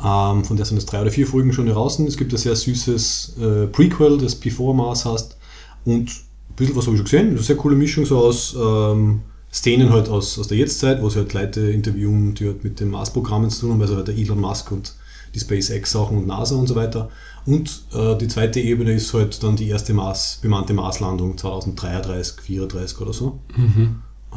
Ähm, 0.04 0.44
von 0.44 0.58
der 0.58 0.66
sind 0.66 0.78
jetzt 0.78 0.92
drei 0.92 1.02
oder 1.02 1.12
vier 1.12 1.28
Folgen 1.28 1.54
schon 1.54 1.68
draußen. 1.68 2.08
Es 2.08 2.18
gibt 2.18 2.34
ein 2.34 2.38
sehr 2.38 2.56
süßes 2.56 3.36
äh, 3.40 3.68
Prequel, 3.68 4.18
das 4.18 4.36
Before 4.36 4.74
Mars 4.74 5.06
heißt. 5.06 5.38
Und 5.86 6.10
ein 6.10 6.56
bisschen 6.56 6.76
was 6.76 6.86
habe 6.86 6.96
ich 6.96 7.00
schon 7.00 7.06
gesehen. 7.06 7.30
Eine 7.30 7.40
sehr 7.40 7.58
coole 7.58 7.76
Mischung 7.76 8.06
so 8.06 8.18
aus 8.18 8.56
ähm, 8.56 9.22
Szenen 9.54 9.92
halt 9.92 10.08
aus, 10.08 10.40
aus 10.40 10.48
der 10.48 10.58
Jetztzeit, 10.58 11.02
wo 11.02 11.10
sie 11.10 11.20
halt 11.20 11.34
Leute 11.34 11.62
interviewen, 11.62 12.34
die 12.36 12.48
halt 12.48 12.64
mit 12.64 12.80
den 12.80 12.90
Mars-Programmen 12.90 13.50
zu 13.50 13.62
tun 13.62 13.72
haben, 13.74 13.82
also 13.82 13.98
halt 13.98 14.08
der 14.08 14.18
Elon 14.18 14.40
Musk 14.40 14.72
und 14.72 14.94
die 15.36 15.40
SpaceX-Sachen 15.40 16.18
und 16.18 16.28
NASA 16.28 16.56
und 16.56 16.68
so 16.68 16.76
weiter. 16.76 17.10
Und 17.46 17.84
äh, 17.94 18.18
die 18.18 18.28
zweite 18.28 18.60
Ebene 18.60 18.94
ist 18.94 19.14
halt 19.14 19.42
dann 19.44 19.56
die 19.56 19.68
erste 19.68 19.94
Mars, 19.94 20.40
bemannte 20.42 20.74
Marslandung 20.74 21.38
2033, 21.38 22.42
34 22.42 23.02
oder 23.02 23.14
so. 23.14 23.40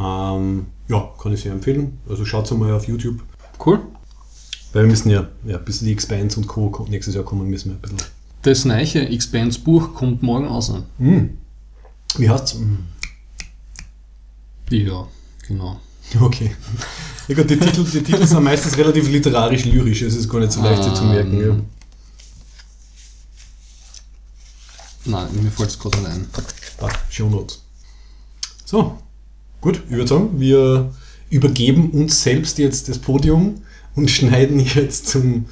Ähm, 0.01 0.67
ja, 0.89 1.13
kann 1.21 1.33
ich 1.33 1.43
sehr 1.43 1.53
empfehlen. 1.53 1.99
Also 2.09 2.25
schaut 2.25 2.51
mal 2.53 2.73
auf 2.73 2.89
YouTube. 2.89 3.21
Cool. 3.65 3.81
Weil 4.73 4.85
wir 4.85 4.91
müssen 4.91 5.11
ja, 5.11 5.29
ja 5.45 5.59
bis 5.59 5.81
die 5.81 5.93
Expanse 5.93 6.41
und 6.41 6.49
Co. 6.49 6.87
nächstes 6.91 7.15
Jahr 7.15 7.25
kommen, 7.25 7.49
müssen 7.49 7.71
wir 7.71 7.77
ein 7.77 7.81
bisschen. 7.81 7.99
Das 8.43 8.65
neue 8.65 9.09
Expanse 9.09 9.61
Buch 9.61 9.95
kommt 9.95 10.23
morgen 10.23 10.47
raus. 10.47 10.73
Mm. 10.99 11.39
Wie 12.19 12.29
heißt's? 12.29 12.57
Mm. 12.57 12.79
Ja, 14.71 15.07
genau. 15.47 15.81
Okay. 16.21 16.55
Ja 17.29 17.35
gut, 17.35 17.49
die 17.49 17.59
Titel, 17.59 17.85
die 17.85 18.03
Titel 18.03 18.27
sind 18.27 18.43
meistens 18.43 18.77
relativ 18.77 19.09
literarisch-lyrisch, 19.09 20.03
es 20.03 20.15
ist 20.15 20.29
gar 20.29 20.41
nicht 20.41 20.53
so 20.53 20.63
leicht 20.63 20.85
sie 20.85 20.93
zu 20.93 21.05
merken. 21.05 21.41
Ja. 21.41 21.57
Nein, 25.07 25.29
mir 25.43 25.51
fällt 25.51 25.71
es 25.71 25.79
gerade 25.79 25.99
ein. 26.07 26.27
Ah, 26.81 26.91
Show 27.11 27.29
Notes. 27.29 27.63
So, 28.65 28.99
gut, 29.61 29.83
ich 29.89 29.97
würde 29.97 30.09
sagen, 30.09 30.41
wir 30.41 30.95
übergeben 31.31 31.91
uns 31.91 32.23
selbst 32.23 32.59
jetzt 32.59 32.89
das 32.89 32.99
Podium 32.99 33.63
und 33.95 34.11
schneiden 34.11 34.61
jetzt 34.61 35.09
zum 35.09 35.47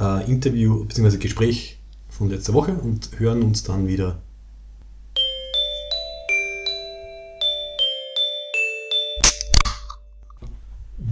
äh, 0.00 0.30
Interview 0.30 0.84
bzw. 0.84 1.18
Gespräch 1.18 1.78
von 2.08 2.30
letzter 2.30 2.54
Woche 2.54 2.72
und 2.72 3.10
hören 3.18 3.42
uns 3.42 3.62
dann 3.62 3.86
wieder. 3.86 4.20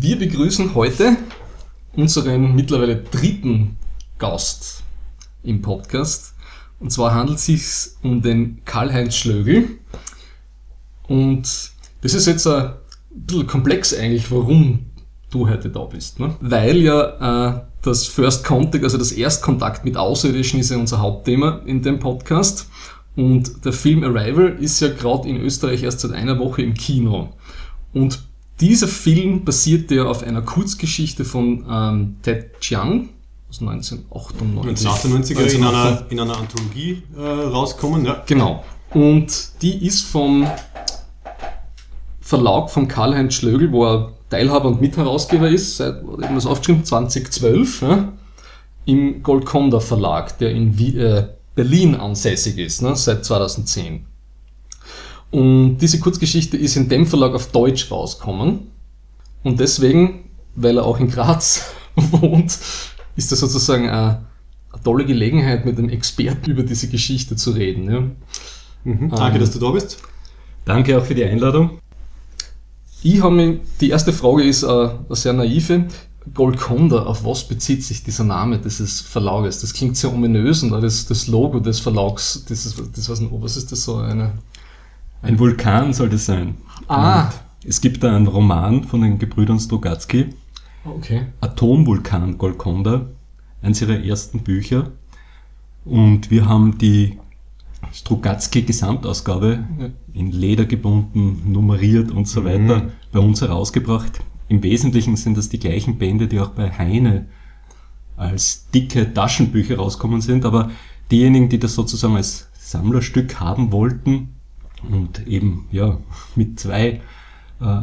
Wir 0.07 0.17
begrüßen 0.17 0.77
heute 0.77 1.17
unseren 1.97 2.55
mittlerweile 2.55 2.95
dritten 2.95 3.77
Gast 4.19 4.85
im 5.43 5.61
Podcast. 5.61 6.33
Und 6.79 6.93
zwar 6.93 7.13
handelt 7.13 7.39
es 7.39 7.47
sich 7.47 7.65
um 8.05 8.23
den 8.23 8.65
Karl-Heinz 8.65 9.17
Schlögl. 9.17 9.69
Und 11.09 11.73
das 12.03 12.15
ist 12.15 12.29
jetzt 12.29 12.47
ein 12.47 12.75
bisschen 13.15 13.49
komplex 13.49 13.93
eigentlich, 13.99 14.31
warum 14.31 14.87
du 15.31 15.49
heute 15.49 15.71
da 15.71 15.83
bist. 15.87 16.21
Ne? 16.21 16.37
Weil 16.41 16.77
ja 16.77 17.57
äh, 17.57 17.61
das 17.83 18.07
First 18.07 18.45
Contact, 18.45 18.85
also 18.85 18.99
das 18.99 19.11
Erstkontakt 19.11 19.85
mit 19.85 19.97
Außerirdischen 19.97 20.61
ist 20.61 20.71
ja 20.71 20.77
unser 20.77 21.01
Hauptthema 21.01 21.63
in 21.67 21.83
dem 21.83 21.99
Podcast. 21.99 22.71
Und 23.17 23.65
der 23.65 23.73
Film 23.73 24.05
Arrival 24.05 24.57
ist 24.61 24.79
ja 24.79 24.87
gerade 24.87 25.29
in 25.29 25.37
Österreich 25.39 25.83
erst 25.83 25.99
seit 25.99 26.13
einer 26.13 26.39
Woche 26.39 26.63
im 26.63 26.75
Kino. 26.75 27.31
Und 27.93 28.21
dieser 28.61 28.89
Film 28.89 29.45
basiert 29.45 29.91
ja 29.91 30.05
auf 30.05 30.23
einer 30.23 30.43
Kurzgeschichte 30.43 31.25
von 31.25 31.65
ähm, 31.69 32.17
Ted 32.23 32.61
Chiang 32.61 33.11
aus 33.49 33.61
1998. 33.61 34.87
1998 34.87 35.59
in 35.59 35.65
einer, 35.65 36.07
in 36.11 36.21
einer 36.21 36.39
Anthologie 36.39 37.03
äh, 37.17 37.21
rauskommen, 37.21 38.05
ja. 38.05 38.23
Genau. 38.27 38.65
Und 38.93 39.51
die 39.63 39.87
ist 39.87 40.03
vom 40.03 40.47
Verlag 42.21 42.71
von 42.71 42.89
Karl-Heinz 42.89 43.35
Schlögl, 43.35 43.71
wo 43.73 43.85
er 43.85 44.13
Teilhaber 44.31 44.69
und 44.69 44.81
Mitherausgeber 44.81 45.49
ist, 45.49 45.77
seit, 45.77 46.03
habe 46.03 46.35
das 46.35 46.47
aufgeschrieben, 46.47 46.85
2012, 46.85 47.83
ja, 47.83 48.13
im 48.85 49.23
Golconda 49.23 49.81
Verlag, 49.81 50.39
der 50.39 50.51
in 50.51 50.79
Wie, 50.79 50.97
äh, 50.99 51.29
Berlin 51.55 51.95
ansässig 51.95 52.59
ist, 52.59 52.83
ne, 52.83 52.97
seit 52.97 53.25
2010. 53.25 54.05
Und 55.37 55.76
diese 55.83 56.00
Kurzgeschichte 56.00 56.57
ist 56.57 56.76
in 56.76 56.88
dem 56.88 57.07
Verlag 57.07 57.35
auf 57.35 57.49
Deutsch 57.49 57.90
rausgekommen. 57.90 58.69
Und 59.43 59.61
deswegen, 59.61 60.31
weil 60.55 60.78
er 60.78 60.87
auch 60.87 60.99
in 60.99 61.11
Graz 61.11 61.75
wohnt, 61.95 62.59
ist 63.16 63.33
das 63.33 63.40
sozusagen 63.40 63.87
eine, 63.90 64.25
eine 64.73 64.83
tolle 64.83 65.05
Gelegenheit, 65.05 65.66
mit 65.66 65.76
einem 65.76 65.90
Experten 65.90 66.50
über 66.50 66.62
diese 66.62 66.88
Geschichte 66.88 67.37
zu 67.37 67.50
reden. 67.50 67.90
Ja. 67.90 68.00
Mhm. 68.85 69.11
Danke, 69.11 69.35
ähm, 69.35 69.40
dass 69.40 69.50
du 69.50 69.59
da 69.59 69.73
bist. 69.73 69.99
Danke 70.64 70.97
auch 70.97 71.05
für 71.05 71.14
die 71.14 71.25
Einladung. 71.25 71.81
Ich 73.02 73.21
habe 73.21 73.35
mich, 73.35 73.61
die 73.83 73.90
erste 73.90 74.14
Frage 74.14 74.43
ist 74.43 74.62
äh, 74.62 74.69
eine 74.69 74.97
sehr 75.11 75.35
naive. 75.35 75.85
Golconda, 76.33 77.02
auf 77.02 77.26
was 77.26 77.47
bezieht 77.47 77.85
sich 77.85 78.02
dieser 78.02 78.25
Name 78.25 78.59
dieses 78.59 79.02
Verlages? 79.02 79.61
Das 79.61 79.75
klingt 79.75 79.99
sehr 79.99 80.14
ominös 80.14 80.62
und 80.62 80.71
das, 80.71 81.05
das 81.05 81.26
Logo 81.26 81.61
des 81.61 81.78
Verlags, 81.78 82.43
das, 82.49 82.64
ist, 82.64 82.83
das 82.97 83.21
nicht, 83.21 83.33
was 83.33 83.59
ist 83.59 83.71
das 83.71 83.85
so? 83.85 83.99
Eine, 83.99 84.33
ein 85.23 85.39
Vulkan 85.39 85.93
soll 85.93 86.09
das 86.09 86.27
sein. 86.27 86.57
Ah. 86.89 87.25
Und 87.25 87.35
es 87.69 87.81
gibt 87.81 88.03
da 88.03 88.15
einen 88.15 88.27
Roman 88.27 88.85
von 88.85 89.03
den 89.03 89.19
Gebrüdern 89.19 89.59
Strugatsky. 89.59 90.27
Okay. 90.85 91.27
Atomvulkan 91.41 92.39
Golconda, 92.39 93.07
eines 93.61 93.83
ihrer 93.83 93.99
ersten 94.05 94.41
Bücher. 94.41 94.93
Und 95.85 96.31
wir 96.31 96.49
haben 96.49 96.79
die 96.79 97.19
Strugatsky 97.93 98.63
Gesamtausgabe 98.63 99.65
in 100.13 100.31
Leder 100.31 100.65
gebunden, 100.65 101.51
nummeriert 101.51 102.11
und 102.11 102.29
so 102.29 102.45
weiter 102.45 102.85
mhm. 102.85 102.91
bei 103.13 103.19
uns 103.19 103.41
herausgebracht. 103.41 104.21
Im 104.49 104.63
Wesentlichen 104.63 105.17
sind 105.17 105.37
das 105.37 105.49
die 105.49 105.59
gleichen 105.59 105.99
Bände, 105.99 106.29
die 106.29 106.39
auch 106.41 106.51
bei 106.51 106.71
Heine 106.71 107.27
als 108.17 108.69
dicke 108.71 109.13
Taschenbücher 109.13 109.77
rauskommen 109.77 110.21
sind, 110.21 110.45
aber 110.45 110.71
diejenigen, 111.11 111.49
die 111.49 111.59
das 111.59 111.75
sozusagen 111.75 112.17
als 112.17 112.49
Sammlerstück 112.55 113.41
haben 113.41 113.73
wollten 113.73 114.36
und 114.83 115.26
eben 115.26 115.66
ja 115.73 115.99
mit 116.35 116.61
zwei 116.61 117.00
äh, 117.61 117.83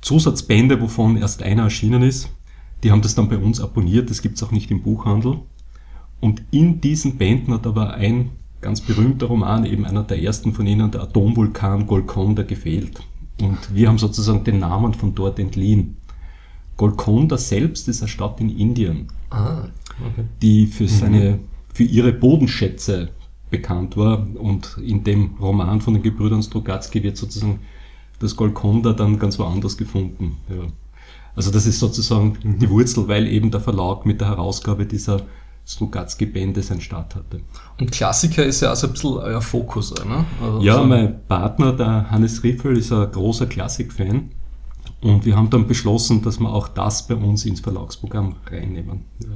Zusatzbände, 0.00 0.80
wovon 0.80 1.16
erst 1.16 1.42
einer 1.42 1.64
erschienen 1.64 2.02
ist, 2.02 2.30
die 2.82 2.90
haben 2.90 3.02
das 3.02 3.14
dann 3.14 3.28
bei 3.28 3.38
uns 3.38 3.60
abonniert, 3.60 4.10
das 4.10 4.22
gibt's 4.22 4.42
auch 4.42 4.50
nicht 4.50 4.70
im 4.70 4.82
Buchhandel. 4.82 5.38
Und 6.20 6.42
in 6.50 6.80
diesen 6.80 7.16
Bänden 7.18 7.54
hat 7.54 7.66
aber 7.66 7.94
ein 7.94 8.30
ganz 8.60 8.80
berühmter 8.80 9.26
Roman, 9.26 9.64
eben 9.64 9.84
einer 9.84 10.02
der 10.02 10.22
ersten 10.22 10.52
von 10.52 10.66
ihnen, 10.66 10.90
der 10.90 11.02
Atomvulkan 11.02 11.86
Golconda, 11.86 12.42
gefehlt. 12.42 13.00
Und 13.40 13.58
wir 13.74 13.88
haben 13.88 13.98
sozusagen 13.98 14.44
den 14.44 14.60
Namen 14.60 14.94
von 14.94 15.14
dort 15.14 15.38
entliehen. 15.38 15.96
Golconda 16.76 17.36
selbst 17.38 17.88
ist 17.88 18.02
eine 18.02 18.08
Stadt 18.08 18.40
in 18.40 18.56
Indien, 18.56 19.08
ah, 19.30 19.64
okay. 20.00 20.24
die 20.40 20.66
für, 20.66 20.88
seine, 20.88 21.40
für 21.72 21.84
ihre 21.84 22.12
Bodenschätze 22.12 23.10
bekannt 23.52 23.96
war. 23.96 24.26
Und 24.34 24.78
in 24.84 25.04
dem 25.04 25.36
Roman 25.40 25.80
von 25.80 25.94
den 25.94 26.02
Gebrüdern 26.02 26.42
Strugatsky 26.42 27.04
wird 27.04 27.16
sozusagen 27.16 27.60
das 28.18 28.34
Golconda 28.34 28.92
dann 28.92 29.18
ganz 29.20 29.38
woanders 29.38 29.76
gefunden. 29.76 30.38
Ja. 30.48 30.66
Also 31.36 31.50
das 31.50 31.66
ist 31.66 31.78
sozusagen 31.78 32.38
mhm. 32.42 32.58
die 32.58 32.68
Wurzel, 32.68 33.06
weil 33.06 33.28
eben 33.28 33.50
der 33.50 33.60
Verlag 33.60 34.04
mit 34.04 34.20
der 34.20 34.28
Herausgabe 34.28 34.86
dieser 34.86 35.22
Strugatsky-Bände 35.66 36.62
seinen 36.62 36.80
Start 36.80 37.14
hatte. 37.14 37.40
Und 37.78 37.92
Klassiker 37.92 38.44
ist 38.44 38.60
ja 38.60 38.72
auch 38.72 38.76
so 38.76 38.88
ein 38.88 38.92
bisschen 38.92 39.10
euer 39.12 39.40
Fokus, 39.40 39.94
ne? 40.04 40.24
Also 40.42 40.60
ja, 40.60 40.74
so 40.74 40.84
mein 40.84 41.20
Partner, 41.28 41.72
der 41.72 42.10
Hannes 42.10 42.42
Riffel, 42.42 42.76
ist 42.76 42.92
ein 42.92 43.10
großer 43.10 43.46
Klassik-Fan. 43.46 44.30
Und 45.00 45.24
wir 45.24 45.36
haben 45.36 45.50
dann 45.50 45.66
beschlossen, 45.66 46.22
dass 46.22 46.40
wir 46.40 46.48
auch 46.48 46.68
das 46.68 47.06
bei 47.06 47.14
uns 47.14 47.44
ins 47.44 47.60
Verlagsprogramm 47.60 48.36
reinnehmen. 48.50 49.02
Ja. 49.20 49.28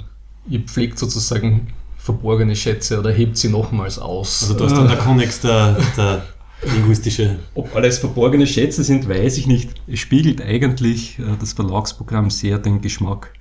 Ihr 0.49 0.61
pflegt 0.61 0.99
sozusagen 0.99 1.69
verborgene 2.07 2.55
Schätze 2.55 3.01
oder 3.01 3.11
hebt 3.11 3.37
sie 3.37 3.49
nochmals 3.49 3.99
aus. 3.99 4.43
Also 4.43 4.55
da 4.55 4.67
ist 4.67 4.77
dann 4.77 4.87
der 4.87 4.97
Konnex 4.97 5.41
der, 5.41 5.77
der 5.97 6.23
linguistische. 6.63 7.41
Ob 7.55 7.75
alles 7.75 7.99
verborgene 7.99 8.47
Schätze 8.47 8.85
sind, 8.85 9.09
weiß 9.09 9.37
ich 9.39 9.49
nicht. 9.49 9.71
Es 9.89 9.99
spiegelt 9.99 10.41
eigentlich 10.41 11.19
äh, 11.19 11.23
das 11.39 11.53
Verlagsprogramm 11.53 12.31
sehr 12.31 12.59
den 12.59 12.81
Geschmack 12.81 13.33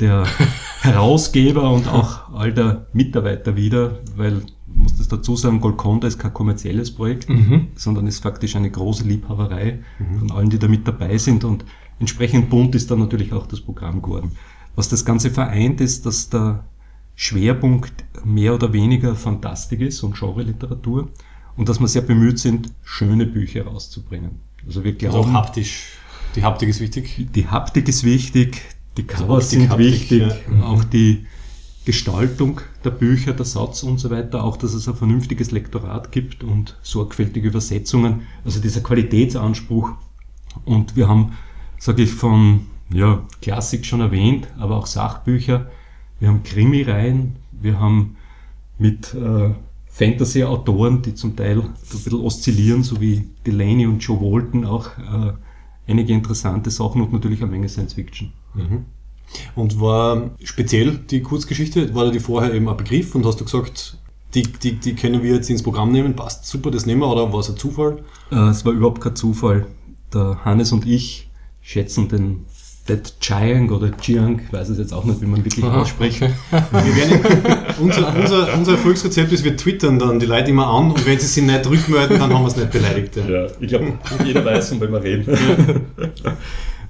der 0.00 0.26
Herausgeber 0.82 1.70
und 1.70 1.88
auch 1.88 2.30
all 2.34 2.52
der 2.52 2.86
Mitarbeiter 2.92 3.56
wieder, 3.56 3.98
weil 4.14 4.42
ich 4.44 4.74
muss 4.74 4.96
das 4.96 5.08
dazu 5.08 5.34
sagen, 5.34 5.60
Golconda 5.60 6.06
ist 6.06 6.18
kein 6.18 6.34
kommerzielles 6.34 6.94
Projekt, 6.94 7.30
mhm. 7.30 7.68
sondern 7.74 8.06
ist 8.06 8.22
faktisch 8.22 8.54
eine 8.54 8.70
große 8.70 9.04
Liebhaberei 9.04 9.78
mhm. 9.98 10.18
von 10.18 10.30
allen, 10.32 10.50
die 10.50 10.58
da 10.58 10.68
mit 10.68 10.86
dabei 10.86 11.16
sind 11.16 11.42
und 11.42 11.64
entsprechend 11.98 12.50
bunt 12.50 12.74
ist 12.74 12.90
dann 12.90 12.98
natürlich 12.98 13.32
auch 13.32 13.46
das 13.46 13.62
Programm 13.62 14.02
geworden. 14.02 14.32
Was 14.76 14.90
das 14.90 15.06
Ganze 15.06 15.30
vereint 15.30 15.80
ist, 15.80 16.04
dass 16.04 16.28
der 16.28 16.64
Schwerpunkt 17.20 18.04
mehr 18.24 18.54
oder 18.54 18.72
weniger 18.72 19.16
Fantastik 19.16 19.80
ist 19.80 20.04
und 20.04 20.16
Genre-Literatur 20.16 21.08
und 21.56 21.68
dass 21.68 21.80
wir 21.80 21.88
sehr 21.88 22.02
bemüht 22.02 22.38
sind, 22.38 22.72
schöne 22.84 23.26
Bücher 23.26 23.66
rauszubringen. 23.66 24.38
Also 24.64 24.84
wir 24.84 24.92
glauben, 24.92 25.16
also 25.16 25.28
auch 25.28 25.32
haptisch. 25.32 25.88
Die 26.36 26.44
Haptik 26.44 26.68
ist 26.68 26.78
wichtig. 26.78 27.26
Die 27.34 27.48
Haptik 27.48 27.88
ist 27.88 28.04
wichtig, 28.04 28.62
die 28.96 29.02
Covers 29.02 29.50
sind 29.50 29.68
Haptik, 29.68 29.86
wichtig, 29.86 30.20
ja. 30.20 30.36
Mhm. 30.48 30.62
auch 30.62 30.84
die 30.84 31.26
Gestaltung 31.84 32.60
der 32.84 32.90
Bücher, 32.90 33.32
der 33.32 33.46
Satz 33.46 33.82
und 33.82 33.98
so 33.98 34.10
weiter, 34.10 34.44
auch 34.44 34.56
dass 34.56 34.72
es 34.72 34.86
ein 34.86 34.94
vernünftiges 34.94 35.50
Lektorat 35.50 36.12
gibt 36.12 36.44
und 36.44 36.76
sorgfältige 36.82 37.48
Übersetzungen, 37.48 38.28
also 38.44 38.60
dieser 38.60 38.80
Qualitätsanspruch. 38.80 39.90
Und 40.64 40.94
wir 40.94 41.08
haben, 41.08 41.32
sage 41.78 42.04
ich, 42.04 42.12
von 42.12 42.66
ja, 42.92 43.24
Klassik 43.42 43.84
schon 43.86 44.02
erwähnt, 44.02 44.46
aber 44.56 44.76
auch 44.76 44.86
Sachbücher. 44.86 45.68
Wir 46.20 46.28
haben 46.28 46.42
Krimireihen, 46.42 47.36
wir 47.52 47.78
haben 47.78 48.16
mit 48.78 49.14
äh, 49.14 49.50
Fantasy-Autoren, 49.86 51.02
die 51.02 51.14
zum 51.14 51.36
Teil 51.36 51.60
ein 51.60 51.74
bisschen 51.90 52.14
oszillieren, 52.14 52.82
so 52.82 53.00
wie 53.00 53.28
Delaney 53.46 53.86
und 53.86 53.98
Joe 54.00 54.20
Walton, 54.20 54.64
auch 54.64 54.86
äh, 54.98 55.32
einige 55.90 56.12
interessante 56.12 56.70
Sachen 56.70 57.02
und 57.02 57.12
natürlich 57.12 57.42
eine 57.42 57.50
Menge 57.50 57.68
Science 57.68 57.94
Fiction. 57.94 58.32
Mhm. 58.54 58.84
Und 59.54 59.80
war 59.80 60.30
speziell 60.42 60.98
die 61.10 61.20
Kurzgeschichte, 61.22 61.94
war 61.94 62.06
da 62.06 62.10
die 62.10 62.20
vorher 62.20 62.54
eben 62.54 62.68
ein 62.68 62.76
Begriff 62.76 63.14
und 63.14 63.26
hast 63.26 63.40
du 63.40 63.44
gesagt, 63.44 63.98
die, 64.34 64.42
die, 64.42 64.74
die 64.74 64.94
können 64.94 65.22
wir 65.22 65.34
jetzt 65.34 65.50
ins 65.50 65.62
Programm 65.62 65.90
nehmen, 65.90 66.14
passt 66.14 66.46
super, 66.46 66.70
das 66.70 66.86
nehmen 66.86 67.00
wir, 67.00 67.10
oder 67.10 67.32
war 67.32 67.40
es 67.40 67.50
ein 67.50 67.56
Zufall? 67.56 68.02
Äh, 68.30 68.48
es 68.48 68.64
war 68.64 68.72
überhaupt 68.72 69.00
kein 69.00 69.16
Zufall. 69.16 69.66
Der 70.12 70.44
Hannes 70.44 70.72
und 70.72 70.86
ich 70.86 71.28
schätzen 71.60 72.08
den 72.08 72.44
That 72.88 73.20
Chiang 73.20 73.70
oder 73.70 73.96
Chiang, 73.98 74.40
ich 74.44 74.52
weiß 74.52 74.70
es 74.70 74.78
jetzt 74.78 74.92
auch 74.92 75.04
nicht, 75.04 75.20
wie 75.20 75.26
man 75.26 75.44
wirklich 75.44 75.64
Aha, 75.64 75.82
ausspricht. 75.82 76.22
okay. 76.22 76.32
Wir 76.50 76.96
werden, 76.96 77.20
unser, 77.80 78.16
unser, 78.16 78.54
unser 78.56 78.72
Erfolgsrezept 78.72 79.30
ist, 79.30 79.44
wir 79.44 79.56
twittern 79.56 79.98
dann 79.98 80.18
die 80.18 80.26
Leute 80.26 80.50
immer 80.50 80.66
an 80.66 80.90
und 80.92 81.06
wenn 81.06 81.18
sie 81.20 81.26
sich 81.26 81.44
nicht 81.44 81.66
rückmelden, 81.68 82.18
dann 82.18 82.32
haben 82.32 82.42
wir 82.42 82.48
es 82.48 82.56
nicht 82.56 82.70
beleidigt. 82.72 83.16
Ja. 83.16 83.28
Ja, 83.28 83.46
ich 83.60 83.68
glaube, 83.68 83.92
jeder 84.24 84.44
weiß, 84.44 84.70
von 84.70 84.80
wem 84.80 84.92
wir 84.92 85.02
reden. 85.02 85.38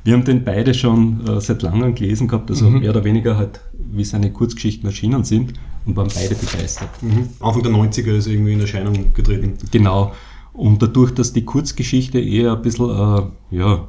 Wir 0.04 0.14
haben 0.14 0.24
den 0.24 0.44
beide 0.44 0.72
schon 0.72 1.26
äh, 1.26 1.40
seit 1.40 1.62
langem 1.62 1.94
gelesen 1.94 2.28
gehabt, 2.28 2.48
also 2.50 2.70
Mhm. 2.70 2.78
mehr 2.80 2.90
oder 2.90 3.04
weniger 3.04 3.36
halt, 3.36 3.60
wie 3.74 4.04
seine 4.04 4.32
Kurzgeschichten 4.32 4.86
erschienen 4.88 5.24
sind 5.24 5.54
und 5.84 5.96
waren 5.96 6.08
beide 6.14 6.34
begeistert. 6.34 6.90
Mhm. 7.02 7.28
Anfang 7.40 7.62
der 7.62 7.72
90er 7.72 8.12
ist 8.16 8.26
er 8.26 8.32
irgendwie 8.32 8.52
in 8.52 8.60
Erscheinung 8.60 9.12
getreten. 9.14 9.54
Genau. 9.70 10.12
Und 10.52 10.80
dadurch, 10.80 11.12
dass 11.12 11.32
die 11.32 11.44
Kurzgeschichte 11.44 12.20
eher 12.20 12.52
ein 12.52 12.62
bisschen, 12.62 12.88
äh, 12.88 13.22
ja, 13.56 13.88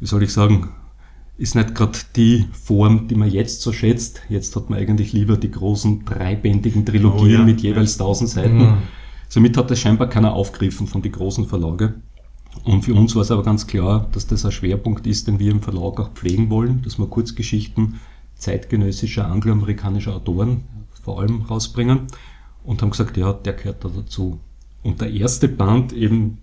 wie 0.00 0.06
soll 0.06 0.22
ich 0.24 0.32
sagen, 0.32 0.68
ist 1.38 1.54
nicht 1.54 1.74
gerade 1.74 1.98
die 2.14 2.46
Form, 2.52 3.08
die 3.08 3.14
man 3.14 3.30
jetzt 3.30 3.60
so 3.60 3.72
schätzt. 3.72 4.22
Jetzt 4.28 4.56
hat 4.56 4.70
man 4.70 4.78
eigentlich 4.78 5.12
lieber 5.12 5.36
die 5.36 5.50
großen 5.50 6.04
dreibändigen 6.04 6.86
Trilogien 6.86 7.36
Oh 7.36 7.38
ja, 7.40 7.44
mit 7.44 7.60
jeweils 7.60 8.00
1000 8.00 8.30
Seiten. 8.30 8.58
Mhm. 8.58 8.78
Somit 9.28 9.56
hat 9.56 9.70
das 9.70 9.80
scheinbar 9.80 10.08
keiner 10.08 10.32
aufgegriffen 10.32 10.86
von 10.86 11.02
den 11.02 11.12
großen 11.12 11.46
Verlage. 11.46 11.94
Und 12.64 12.84
für 12.84 12.94
uns 12.94 13.14
war 13.14 13.22
es 13.22 13.30
aber 13.30 13.42
ganz 13.42 13.66
klar, 13.66 14.08
dass 14.12 14.26
das 14.26 14.46
ein 14.46 14.52
Schwerpunkt 14.52 15.06
ist, 15.06 15.26
den 15.26 15.38
wir 15.38 15.50
im 15.50 15.60
Verlag 15.60 16.00
auch 16.00 16.12
pflegen 16.12 16.48
wollen, 16.48 16.82
dass 16.82 16.98
wir 16.98 17.06
Kurzgeschichten 17.06 18.00
zeitgenössischer 18.34 19.26
angloamerikanischer 19.26 20.14
Autoren 20.14 20.64
vor 21.02 21.20
allem 21.20 21.42
rausbringen 21.42 22.06
und 22.64 22.82
haben 22.82 22.90
gesagt, 22.90 23.16
ja, 23.16 23.32
der 23.32 23.52
gehört 23.52 23.84
da 23.84 23.88
dazu. 23.88 24.40
Und 24.82 25.00
der 25.00 25.10
erste 25.10 25.48
Band, 25.48 25.92
eben 25.92 26.38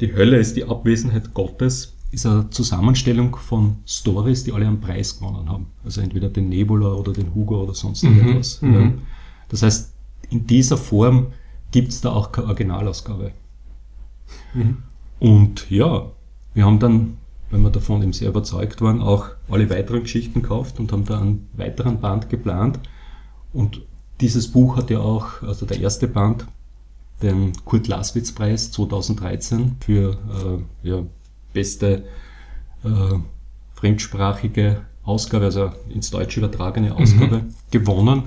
Die 0.00 0.14
Hölle 0.14 0.36
ist 0.36 0.56
die 0.56 0.64
Abwesenheit 0.64 1.32
Gottes, 1.32 1.95
ist 2.16 2.26
eine 2.26 2.48
Zusammenstellung 2.50 3.36
von 3.36 3.76
Stories, 3.86 4.44
die 4.44 4.52
alle 4.52 4.66
einen 4.66 4.80
Preis 4.80 5.18
gewonnen 5.18 5.48
haben. 5.48 5.66
Also 5.84 6.00
entweder 6.00 6.28
den 6.30 6.48
Nebula 6.48 6.92
oder 6.94 7.12
den 7.12 7.34
Hugo 7.34 7.62
oder 7.62 7.74
sonst 7.74 8.02
Mhm, 8.02 8.18
irgendwas. 8.18 8.62
mhm. 8.62 8.74
Ja. 8.74 8.92
Das 9.48 9.62
heißt, 9.62 9.92
in 10.30 10.46
dieser 10.46 10.76
Form 10.78 11.28
gibt 11.70 11.88
es 11.92 12.00
da 12.00 12.12
auch 12.12 12.32
keine 12.32 12.48
Originalausgabe. 12.48 13.32
Mhm. 14.54 14.78
Und 15.20 15.70
ja, 15.70 16.10
wir 16.54 16.64
haben 16.64 16.78
dann, 16.78 17.18
wenn 17.50 17.62
wir 17.62 17.70
davon 17.70 18.02
eben 18.02 18.12
sehr 18.12 18.30
überzeugt 18.30 18.80
waren, 18.80 19.00
auch 19.02 19.26
alle 19.50 19.68
weiteren 19.68 20.02
Geschichten 20.02 20.40
gekauft 20.42 20.80
und 20.80 20.92
haben 20.92 21.04
da 21.04 21.20
einen 21.20 21.48
weiteren 21.52 22.00
Band 22.00 22.28
geplant. 22.30 22.80
Und 23.52 23.82
dieses 24.20 24.48
Buch 24.50 24.76
hat 24.78 24.88
ja 24.90 25.00
auch, 25.00 25.42
also 25.42 25.66
der 25.66 25.80
erste 25.80 26.08
Band, 26.08 26.46
den 27.22 27.52
Kurt 27.64 27.88
Laswitz 27.88 28.32
Preis 28.32 28.72
2013 28.72 29.76
für 29.80 30.18
äh, 30.82 30.88
ja, 30.88 31.02
beste 31.56 32.04
äh, 32.84 32.88
fremdsprachige 33.74 34.82
Ausgabe, 35.02 35.46
also 35.46 35.72
ins 35.88 36.10
Deutsche 36.10 36.40
übertragene 36.40 36.94
Ausgabe, 36.94 37.44
gewonnen. 37.70 38.24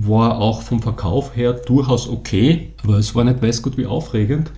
War 0.00 0.38
auch 0.38 0.62
vom 0.62 0.82
Verkauf 0.82 1.36
her 1.36 1.52
durchaus 1.52 2.08
okay, 2.08 2.72
aber 2.82 2.98
es 2.98 3.14
war 3.14 3.24
nicht 3.24 3.40
weiß 3.40 3.62
gut 3.62 3.78
wie 3.78 3.86
aufregend, 3.86 4.50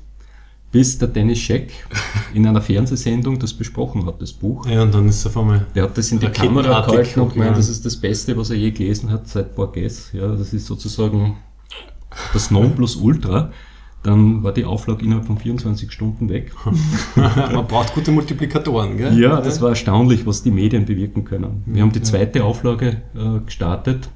bis 0.72 0.98
der 0.98 1.08
Dennis 1.08 1.38
Scheck 1.38 1.70
in 2.34 2.46
einer 2.46 2.62
Fernsehsendung 2.62 3.38
das 3.38 3.52
besprochen 3.52 4.06
hat, 4.06 4.20
das 4.20 4.32
Buch. 4.32 4.66
Ja, 4.66 4.82
und 4.82 4.94
dann 4.94 5.08
ist 5.08 5.16
es 5.16 5.26
auf 5.26 5.36
einmal. 5.36 5.66
Der 5.74 5.84
hat 5.84 5.96
das 5.96 6.10
in 6.10 6.18
die 6.18 6.28
Kamera 6.28 6.80
gehalten 6.80 7.20
und 7.20 7.34
gemeint, 7.34 7.56
das 7.56 7.68
ist 7.68 7.84
das 7.84 7.96
Beste, 7.96 8.36
was 8.36 8.50
er 8.50 8.56
je 8.56 8.70
gelesen 8.70 9.10
hat 9.10 9.28
seit 9.28 9.54
Borges. 9.54 10.10
Ja, 10.12 10.26
das 10.28 10.52
ist 10.52 10.66
sozusagen 10.66 11.36
das 12.32 12.50
Nonplusultra. 12.50 13.52
Dann 14.02 14.42
war 14.42 14.52
die 14.52 14.64
Auflage 14.64 15.04
innerhalb 15.04 15.26
von 15.26 15.36
24 15.36 15.92
Stunden 15.92 16.30
weg. 16.30 16.52
Man 17.16 17.66
braucht 17.66 17.94
gute 17.94 18.10
Multiplikatoren, 18.12 18.96
gell? 18.96 19.18
Ja, 19.18 19.40
das 19.40 19.60
war 19.60 19.70
erstaunlich, 19.70 20.26
was 20.26 20.42
die 20.42 20.50
Medien 20.50 20.86
bewirken 20.86 21.24
können. 21.24 21.62
Wir 21.66 21.82
haben 21.82 21.92
die 21.92 22.00
zweite 22.00 22.44
Auflage 22.44 23.02
äh, 23.14 23.40
gestartet, 23.44 24.08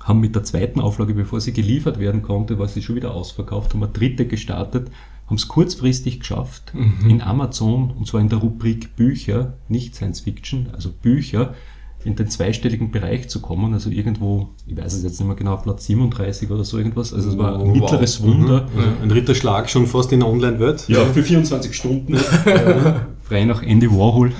haben 0.00 0.20
mit 0.20 0.34
der 0.34 0.44
zweiten 0.44 0.80
Auflage, 0.80 1.14
bevor 1.14 1.40
sie 1.40 1.54
geliefert 1.54 1.98
werden 1.98 2.20
konnte, 2.20 2.58
war 2.58 2.68
sie 2.68 2.82
schon 2.82 2.96
wieder 2.96 3.14
ausverkauft, 3.14 3.72
haben 3.72 3.82
eine 3.82 3.92
dritte 3.92 4.26
gestartet, 4.26 4.90
haben 5.26 5.36
es 5.36 5.48
kurzfristig 5.48 6.20
geschafft, 6.20 6.74
in 7.08 7.22
Amazon, 7.22 7.94
und 7.96 8.06
zwar 8.06 8.20
in 8.20 8.28
der 8.28 8.40
Rubrik 8.40 8.94
Bücher, 8.94 9.54
nicht 9.68 9.94
Science 9.94 10.20
Fiction, 10.20 10.68
also 10.74 10.90
Bücher, 10.90 11.54
in 12.04 12.16
den 12.16 12.28
zweistelligen 12.28 12.90
Bereich 12.90 13.28
zu 13.28 13.40
kommen, 13.40 13.72
also 13.72 13.88
irgendwo, 13.90 14.50
ich 14.66 14.76
weiß 14.76 14.92
es 14.92 15.02
jetzt 15.02 15.18
nicht 15.18 15.26
mehr 15.26 15.36
genau, 15.36 15.56
Platz 15.56 15.86
37 15.86 16.50
oder 16.50 16.64
so 16.64 16.78
irgendwas, 16.78 17.14
also 17.14 17.30
es 17.30 17.38
war 17.38 17.54
ein 17.54 17.60
Oh, 17.60 17.66
mittleres 17.66 18.20
wow. 18.22 18.28
Wunder. 18.28 18.68
Mhm. 18.74 18.80
Ja, 18.80 19.02
Ein 19.02 19.10
Ritterschlag 19.10 19.70
schon 19.70 19.86
fast 19.86 20.12
in 20.12 20.20
der 20.20 20.28
Online-Welt. 20.28 20.84
Ja, 20.88 21.04
für 21.06 21.22
24 21.22 21.74
Stunden. 21.74 22.16
Frei 23.22 23.44
nach 23.46 23.62
Andy 23.62 23.90
Warhol. 23.90 24.32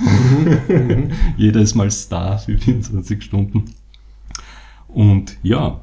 Jeder 1.37 1.61
ist 1.61 1.73
mal 1.75 1.89
Star 1.89 2.37
für 2.37 2.57
24 2.57 3.23
Stunden. 3.23 3.65
Und 4.87 5.37
ja, 5.41 5.81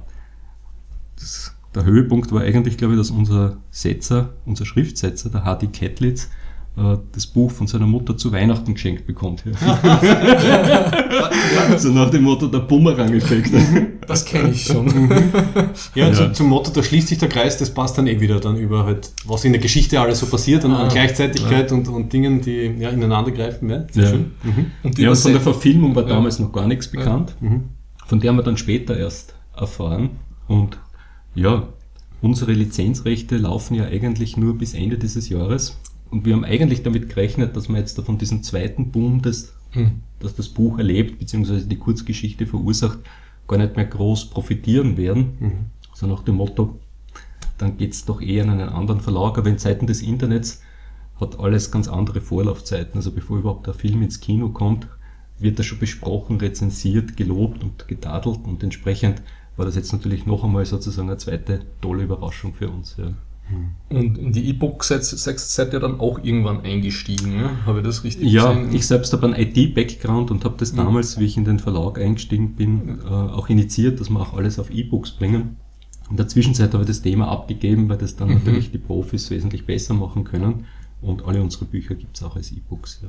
das, 1.19 1.55
der 1.75 1.85
Höhepunkt 1.85 2.31
war 2.33 2.43
eigentlich, 2.43 2.77
glaube 2.77 2.95
ich, 2.95 3.01
dass 3.01 3.11
unser 3.11 3.57
Setzer, 3.71 4.31
unser 4.47 4.65
Schriftsetzer, 4.67 5.31
der 5.31 5.45
Hardy 5.45 5.67
Kettlitz, 5.67 6.31
das 6.75 7.27
Buch 7.27 7.51
von 7.51 7.67
seiner 7.67 7.87
Mutter 7.87 8.17
zu 8.17 8.33
Weihnachten 8.33 8.73
geschenkt 8.75 9.07
bekommt. 9.07 9.45
so 11.77 11.91
nach 11.91 12.11
dem 12.11 12.23
Motto 12.23 12.47
der 12.47 12.61
Bumerang-Effekt. 12.61 13.51
Das 14.07 14.25
kenne 14.25 14.51
ich 14.51 14.65
schon. 14.65 14.89
Ja, 15.95 16.09
Ja. 16.09 16.13
Zu, 16.13 16.33
zum 16.33 16.49
Motto, 16.49 16.73
da 16.73 16.83
schließt 16.83 17.07
sich 17.09 17.19
der 17.19 17.29
Kreis, 17.29 17.57
das 17.57 17.73
passt 17.73 17.97
dann 17.99 18.07
eh 18.09 18.21
wieder 18.21 18.41
dann 18.41 18.57
über 18.57 18.85
halt, 18.85 19.13
was 19.27 19.45
in 19.45 19.53
der 19.53 19.61
Geschichte 19.63 20.01
alles 20.01 20.19
so 20.19 20.27
passiert 20.27 20.65
an, 20.65 20.73
an 20.73 20.87
Ah, 20.89 20.93
Gleichzeitigkeit 20.93 21.71
und, 21.71 21.87
und 21.89 22.13
Dingen, 22.13 22.41
die 22.41 22.73
ja, 22.79 22.89
ineinander 22.91 23.31
greifen. 23.31 23.71
Ja, 23.71 23.85
sehr 23.91 24.03
Ja. 24.05 24.11
schön. 24.11 24.33
Mhm. 24.43 24.67
Und 24.83 24.99
die 24.99 25.03
Ja, 25.03 25.11
und 25.11 25.17
von 25.17 25.33
der 25.33 25.41
Verfilmung 25.41 25.95
war 25.95 26.03
Ja. 26.03 26.09
damals 26.09 26.41
noch 26.41 26.51
gar 26.53 26.67
nichts 26.67 26.89
bekannt. 26.89 27.37
Mhm. 27.41 27.65
Von 28.07 28.19
der 28.21 28.31
haben 28.31 28.37
wir 28.39 28.43
dann 28.43 28.57
später 28.57 28.97
erst 28.99 29.35
erfahren. 29.57 30.11
Und 30.49 30.79
ja, 31.35 31.69
unsere 32.21 32.53
Lizenzrechte 32.53 33.37
laufen 33.37 33.75
ja 33.77 33.85
eigentlich 33.85 34.37
nur 34.37 34.59
bis 34.59 34.75
Ende 34.75 34.99
dieses 34.99 35.29
Jahres. 35.29 35.79
Und 36.13 36.27
wir 36.27 36.35
haben 36.35 36.45
eigentlich 36.45 36.83
damit 36.83 37.09
gerechnet, 37.09 37.57
dass 37.57 37.69
wir 37.69 37.79
jetzt 37.79 37.99
da 37.99 38.03
von 38.03 38.19
diesem 38.19 38.43
zweiten 38.43 38.93
Boom, 38.93 39.23
das, 39.23 39.55
Hm. 39.71 40.03
das 40.21 40.35
das 40.35 40.51
Buch 40.51 40.79
erlebt, 40.79 41.19
beziehungsweise 41.19 41.67
die 41.67 41.79
Kurzgeschichte 41.79 42.47
verursacht, 42.47 42.99
gar 43.49 43.57
nicht 43.57 43.77
mehr 43.77 43.87
groß 43.87 44.27
profitieren 44.27 44.97
werden. 44.97 45.37
Mhm. 45.41 45.53
So 45.95 46.07
nach 46.07 46.23
dem 46.23 46.37
Motto, 46.37 46.79
dann 47.59 47.79
geht's 47.79 48.05
doch 48.05 48.21
eher 48.21 48.45
in 48.45 48.51
einen 48.51 48.69
anderen 48.69 49.01
Verlag. 49.01 49.39
Aber 49.39 49.49
in 49.49 49.59
Zeiten 49.59 49.87
des 49.87 50.03
Internets 50.03 50.63
hat 51.19 51.41
alles 51.41 51.71
ganz 51.71 51.89
andere 51.89 52.21
Vorlaufzeiten. 52.21 52.97
Also 52.97 53.11
bevor 53.13 53.39
überhaupt 53.39 53.67
der 53.67 53.75
Film 53.75 54.03
ins 54.03 54.21
Kino 54.21 54.51
kommt, 54.51 54.87
wird 55.39 55.59
er 55.59 55.65
schon 55.65 55.79
besprochen, 55.79 56.37
rezensiert, 56.39 57.17
gelobt 57.17 57.65
und 57.65 57.89
getadelt. 57.89 58.41
Und 58.45 58.63
entsprechend 58.63 59.23
war 59.57 59.65
das 59.65 59.77
jetzt 59.77 59.93
natürlich 59.93 60.27
noch 60.27 60.45
einmal 60.45 60.67
sozusagen 60.67 61.09
eine 61.09 61.19
zweite 61.19 61.63
tolle 61.81 62.05
Überraschung 62.05 62.55
für 62.55 62.69
uns. 62.69 62.97
Ja. 62.99 63.13
Und 63.91 64.17
in 64.17 64.33
die 64.33 64.49
E-Book 64.49 64.83
seid, 64.85 65.05
seid, 65.05 65.73
ihr 65.75 65.81
dann 65.81 66.01
auch 66.01 66.19
irgendwann 66.25 66.61
eingestiegen, 66.63 67.35
ja? 67.39 67.51
Habe 67.67 67.81
ich 67.81 67.85
das 67.85 68.03
richtig 68.03 68.31
Ja, 68.33 68.53
gesehen? 68.53 68.75
ich 68.75 68.87
selbst 68.87 69.13
habe 69.13 69.27
einen 69.27 69.35
IT-Background 69.37 70.31
und 70.31 70.45
habe 70.45 70.55
das 70.57 70.73
damals, 70.73 71.19
wie 71.19 71.25
ich 71.27 71.37
in 71.37 71.45
den 71.45 71.59
Verlag 71.59 71.99
eingestiegen 71.99 72.55
bin, 72.55 73.01
äh, 73.05 73.09
auch 73.09 73.51
initiiert, 73.51 74.01
dass 74.01 74.09
wir 74.09 74.21
auch 74.21 74.33
alles 74.35 74.59
auf 74.59 74.71
E-Books 74.71 75.11
bringen. 75.13 75.57
In 76.11 76.17
der 76.17 76.29
Zwischenzeit 76.29 76.73
habe 76.73 76.85
ich 76.85 76.89
das 76.89 77.03
Thema 77.03 77.29
abgegeben, 77.29 77.89
weil 77.91 77.99
das 77.99 78.17
dann 78.17 78.29
Mhm. 78.29 78.35
natürlich 78.37 78.71
die 78.71 78.79
Profis 78.79 79.31
wesentlich 79.31 79.67
besser 79.67 79.93
machen 79.95 80.25
können. 80.25 80.65
Und 81.03 81.25
alle 81.27 81.43
unsere 81.43 81.65
Bücher 81.67 81.95
gibt 81.95 82.17
es 82.17 82.23
auch 82.23 82.37
als 82.37 82.53
E-Books. 82.53 83.01
Ja. 83.03 83.09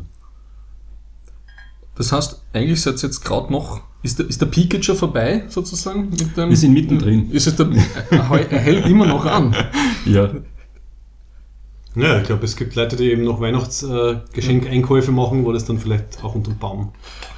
Das 1.95 2.11
heißt, 2.11 2.41
eigentlich 2.53 2.81
seid 2.81 2.95
ihr 2.97 3.03
jetzt 3.07 3.23
gerade 3.23 3.51
noch, 3.51 3.81
ist 4.01 4.19
der, 4.19 4.27
ist 4.27 4.41
der 4.41 4.47
Peak 4.47 4.73
jetzt 4.73 4.85
schon 4.85 4.95
vorbei, 4.97 5.43
sozusagen? 5.49 6.09
Mit 6.09 6.35
dem, 6.35 6.49
Wir 6.49 6.57
sind 6.57 6.73
mittendrin. 6.73 7.29
Ist 7.31 7.47
es 7.47 7.55
der, 7.55 7.69
er, 8.09 8.29
hält 8.59 8.85
immer 8.87 9.05
noch 9.05 9.25
an. 9.25 9.55
ja. 10.05 10.29
Ja, 11.95 12.17
ich 12.17 12.23
glaube, 12.25 12.43
es 12.45 12.55
gibt 12.55 12.73
Leute, 12.75 12.95
die 12.95 13.11
eben 13.11 13.23
noch 13.23 13.39
Weihnachtsgeschenkeinkäufe 13.39 15.11
machen, 15.11 15.45
wo 15.45 15.51
das 15.51 15.65
dann 15.65 15.77
vielleicht 15.77 16.23
auch 16.23 16.33
unterm 16.33 16.57
Baum. 16.57 16.89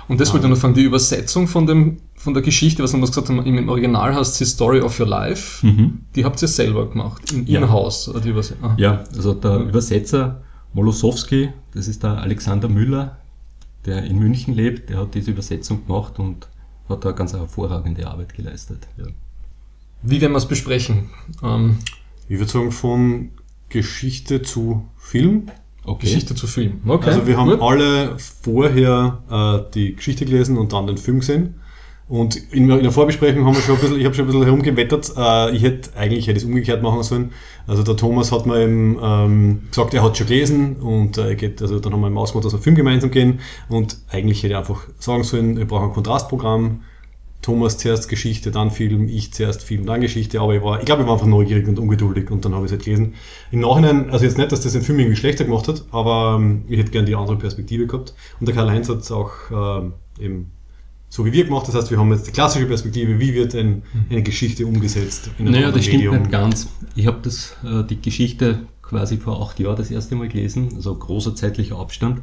Und 0.08 0.22
das 0.22 0.32
wollte 0.34 0.46
ich 0.46 0.50
noch 0.52 0.58
fragen, 0.58 0.76
die 0.76 0.84
Übersetzung 0.84 1.48
von, 1.48 1.66
dem, 1.68 1.98
von 2.16 2.34
der 2.34 2.42
Geschichte, 2.44 2.82
was 2.82 2.94
wir 2.94 3.02
gesagt 3.02 3.28
haben, 3.28 3.44
im 3.46 3.68
Original 3.68 4.16
heißt 4.16 4.36
sie 4.36 4.46
Story 4.46 4.80
of 4.80 4.98
Your 5.00 5.08
Life, 5.08 5.66
Mhm. 5.66 6.00
die 6.16 6.24
habt 6.24 6.42
ihr 6.42 6.48
selber 6.48 6.90
gemacht, 6.90 7.34
in 7.34 7.46
Ja. 7.48 7.60
In-house. 7.62 8.08
oder 8.08 8.22
die 8.22 8.30
Überse- 8.32 8.54
ah. 8.62 8.76
ja, 8.78 9.04
also 9.16 9.34
der 9.34 9.58
Übersetzer 9.60 10.42
Molosowski, 10.74 11.50
das 11.74 11.88
ist 11.90 12.04
der 12.04 12.20
Alexander 12.22 12.70
Müller, 12.70 13.18
der 13.86 14.04
in 14.04 14.20
München 14.20 14.54
lebt, 14.54 14.90
der 14.90 15.00
hat 15.00 15.16
diese 15.16 15.32
Übersetzung 15.32 15.86
gemacht 15.86 16.20
und 16.20 16.48
hat 16.90 17.06
da 17.06 17.12
ganz 17.12 17.34
hervorragende 17.34 18.08
Arbeit 18.08 18.34
geleistet. 18.36 18.88
Ja. 18.98 19.06
Wie 20.04 20.22
werden 20.22 20.34
wir 20.34 20.38
es 20.38 20.48
besprechen? 20.48 21.10
Ähm, 21.44 21.80
Ich 22.28 22.38
würde 22.38 22.52
sagen, 22.52 22.72
von 22.72 23.32
Geschichte 23.70 24.42
zu 24.42 24.86
Film. 24.98 25.52
Okay. 25.84 26.08
Geschichte 26.08 26.36
zu 26.36 26.48
Film. 26.48 26.82
Okay. 26.86 27.10
Also 27.10 27.28
wir 27.28 27.38
haben 27.38 27.52
gut. 27.52 27.62
alle 27.62 28.18
vorher 28.18 29.22
äh, 29.68 29.72
die 29.74 29.96
Geschichte 29.96 30.26
gelesen 30.26 30.58
und 30.58 30.74
dann 30.74 30.88
den 30.88 30.98
Film 30.98 31.20
gesehen. 31.20 31.56
Und 32.08 32.36
in, 32.54 32.70
in 32.70 32.84
der 32.84 32.92
Vorbesprechung 32.92 33.46
haben 33.46 33.56
wir 33.56 33.62
schon 33.62 33.76
ein 33.76 33.82
bisschen, 33.82 34.00
ich 34.00 34.06
habe 34.06 34.14
schon 34.14 34.26
ein 34.26 34.28
bisschen 34.28 34.44
herumgewettert. 34.44 35.14
Äh, 35.18 35.56
ich 35.56 35.64
hätte 35.64 35.98
eigentlich 35.98 36.28
hätte 36.28 36.38
es 36.38 36.44
umgekehrt 36.44 36.84
machen 36.84 37.02
sollen. 37.02 37.32
Also 37.66 37.82
der 37.82 37.98
Thomas 37.98 38.32
hat 38.32 38.46
mir 38.46 38.62
eben 38.62 39.00
ähm, 39.02 39.62
gesagt, 39.70 39.94
er 39.96 40.04
hat 40.04 40.16
schon 40.16 40.28
gelesen 40.28 40.76
und 40.76 41.18
äh, 41.18 41.36
geht, 41.36 41.62
also 41.64 41.80
dann 41.80 41.94
haben 41.94 42.02
wir 42.02 42.08
im 42.08 42.18
ausgemacht, 42.18 42.46
dass 42.46 42.54
wir 42.54 42.60
Film 42.60 42.76
gemeinsam 42.76 43.10
gehen. 43.10 43.40
Und 43.70 43.98
eigentlich 44.10 44.44
hätte 44.44 44.54
ich 44.54 44.58
einfach 44.58 44.88
sagen 45.00 45.24
sollen, 45.24 45.58
wir 45.58 45.66
brauchen 45.66 45.88
ein 45.88 45.94
Kontrastprogramm. 45.94 46.82
Thomas 47.42 47.78
zuerst 47.78 48.10
Geschichte, 48.10 48.50
dann 48.50 48.72
Film, 48.72 49.08
ich 49.08 49.32
zuerst 49.32 49.62
Film, 49.62 49.86
dann 49.86 50.02
Geschichte, 50.02 50.42
aber 50.42 50.56
ich 50.56 50.64
war, 50.64 50.80
ich 50.80 50.86
glaube, 50.86 51.04
ich 51.04 51.08
war 51.08 51.14
einfach 51.14 51.28
neugierig 51.28 51.68
und 51.68 51.78
ungeduldig 51.78 52.32
und 52.32 52.44
dann 52.44 52.56
habe 52.56 52.66
ich 52.66 52.72
es 52.72 52.78
halt 52.78 52.86
gelesen. 52.86 53.14
Im 53.52 53.60
Nachhinein, 53.60 54.10
also 54.10 54.26
jetzt 54.26 54.40
nicht, 54.40 54.52
dass 54.52 54.62
das 54.62 54.74
den 54.74 54.82
Film 54.82 54.98
irgendwie 54.98 55.16
schlechter 55.16 55.44
gemacht 55.44 55.68
hat, 55.68 55.86
aber 55.92 56.38
ähm, 56.40 56.66
ich 56.68 56.80
hätte 56.80 56.90
gerne 56.90 57.06
die 57.06 57.16
andere 57.16 57.38
Perspektive 57.38 57.86
gehabt. 57.86 58.16
Und 58.40 58.48
der 58.48 58.56
Karl-Heinz 58.56 58.90
hat 58.90 58.98
es 58.98 59.12
auch 59.12 59.32
äh, 59.52 60.24
eben 60.26 60.55
so 61.16 61.24
wie 61.24 61.32
wir 61.32 61.46
gemacht. 61.46 61.66
Das 61.70 61.76
heißt, 61.76 61.92
wir 61.92 61.98
haben 61.98 62.12
jetzt 62.12 62.28
die 62.28 62.32
klassische 62.32 62.66
Perspektive, 62.66 63.18
wie 63.20 63.34
wird 63.34 63.56
ein, 63.56 63.84
eine 64.10 64.22
Geschichte 64.22 64.66
umgesetzt 64.66 65.30
in 65.40 65.46
Naja, 65.46 65.72
das 65.72 65.86
stimmt 65.86 66.04
Medium. 66.04 66.18
nicht 66.18 66.32
ganz. 66.32 66.68
Ich 66.94 67.08
habe 67.08 67.20
das, 67.22 67.56
äh, 67.64 67.86
die 67.86 68.02
Geschichte 68.02 68.60
quasi 68.82 69.16
vor 69.16 69.42
acht 69.42 69.58
Jahren 69.62 69.78
das 69.78 69.90
erste 69.90 70.16
Mal 70.16 70.28
gelesen, 70.28 70.74
also 70.76 70.94
großer 70.94 71.34
zeitlicher 71.34 71.80
Abstand. 71.80 72.22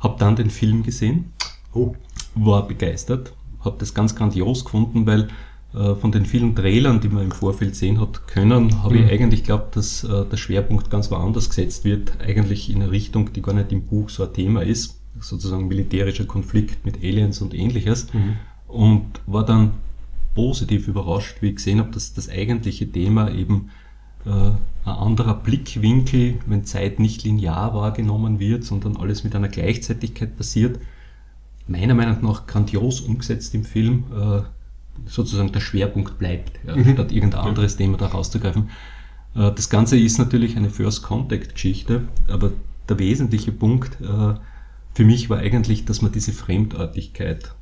Habe 0.00 0.16
dann 0.18 0.34
den 0.34 0.50
Film 0.50 0.82
gesehen, 0.82 1.32
oh. 1.72 1.94
war 2.34 2.66
begeistert, 2.66 3.32
habe 3.60 3.76
das 3.78 3.94
ganz 3.94 4.16
grandios 4.16 4.64
gefunden, 4.64 5.06
weil 5.06 5.28
äh, 5.72 5.94
von 5.94 6.10
den 6.10 6.26
vielen 6.26 6.56
Trailern, 6.56 7.00
die 7.00 7.10
man 7.10 7.22
im 7.22 7.30
Vorfeld 7.30 7.76
sehen 7.76 8.00
hat 8.00 8.26
können, 8.26 8.82
habe 8.82 8.96
mhm. 8.96 9.04
ich 9.04 9.12
eigentlich 9.12 9.42
geglaubt, 9.42 9.76
dass 9.76 10.02
äh, 10.02 10.24
der 10.26 10.36
Schwerpunkt 10.38 10.90
ganz 10.90 11.08
woanders 11.12 11.50
gesetzt 11.50 11.84
wird, 11.84 12.14
eigentlich 12.20 12.68
in 12.68 12.82
eine 12.82 12.90
Richtung, 12.90 13.32
die 13.32 13.42
gar 13.42 13.54
nicht 13.54 13.70
im 13.70 13.86
Buch 13.86 14.10
so 14.10 14.24
ein 14.24 14.32
Thema 14.32 14.62
ist, 14.62 15.03
sozusagen 15.20 15.68
militärischer 15.68 16.24
Konflikt 16.24 16.84
mit 16.84 16.98
Aliens 16.98 17.40
und 17.40 17.54
ähnliches. 17.54 18.12
Mhm. 18.12 18.36
Und 18.68 19.20
war 19.26 19.44
dann 19.44 19.72
positiv 20.34 20.88
überrascht, 20.88 21.36
wie 21.40 21.50
ich 21.50 21.56
gesehen 21.56 21.78
habe, 21.78 21.90
dass 21.92 22.12
das 22.12 22.28
eigentliche 22.28 22.90
Thema 22.90 23.30
eben 23.30 23.70
äh, 24.26 24.30
ein 24.30 24.56
anderer 24.84 25.34
Blickwinkel, 25.34 26.40
wenn 26.46 26.64
Zeit 26.64 26.98
nicht 26.98 27.24
linear 27.24 27.74
wahrgenommen 27.74 28.40
wird, 28.40 28.64
sondern 28.64 28.96
alles 28.96 29.24
mit 29.24 29.34
einer 29.34 29.48
Gleichzeitigkeit 29.48 30.36
passiert, 30.36 30.78
meiner 31.66 31.94
Meinung 31.94 32.22
nach 32.22 32.46
grandios 32.46 33.00
umgesetzt 33.00 33.54
im 33.54 33.64
Film, 33.64 34.04
äh, 34.14 34.42
sozusagen 35.06 35.52
der 35.52 35.60
Schwerpunkt 35.60 36.18
bleibt, 36.18 36.58
ja, 36.66 36.76
mhm. 36.76 36.92
statt 36.92 37.12
irgendein 37.12 37.40
anderes 37.40 37.76
Thema 37.76 37.96
da 37.96 38.06
rauszugreifen. 38.06 38.70
Äh, 39.34 39.52
das 39.52 39.70
Ganze 39.70 39.98
ist 39.98 40.18
natürlich 40.18 40.56
eine 40.56 40.70
First 40.70 41.02
Contact 41.02 41.54
Geschichte, 41.54 42.02
aber 42.28 42.52
der 42.88 42.98
wesentliche 42.98 43.52
Punkt 43.52 43.98
äh, 44.00 44.34
für 44.94 45.04
mich 45.04 45.28
war 45.28 45.38
eigentlich, 45.38 45.84
dass 45.84 46.02
man 46.02 46.12
diese 46.12 46.32
Fremdartigkeit 46.32 47.54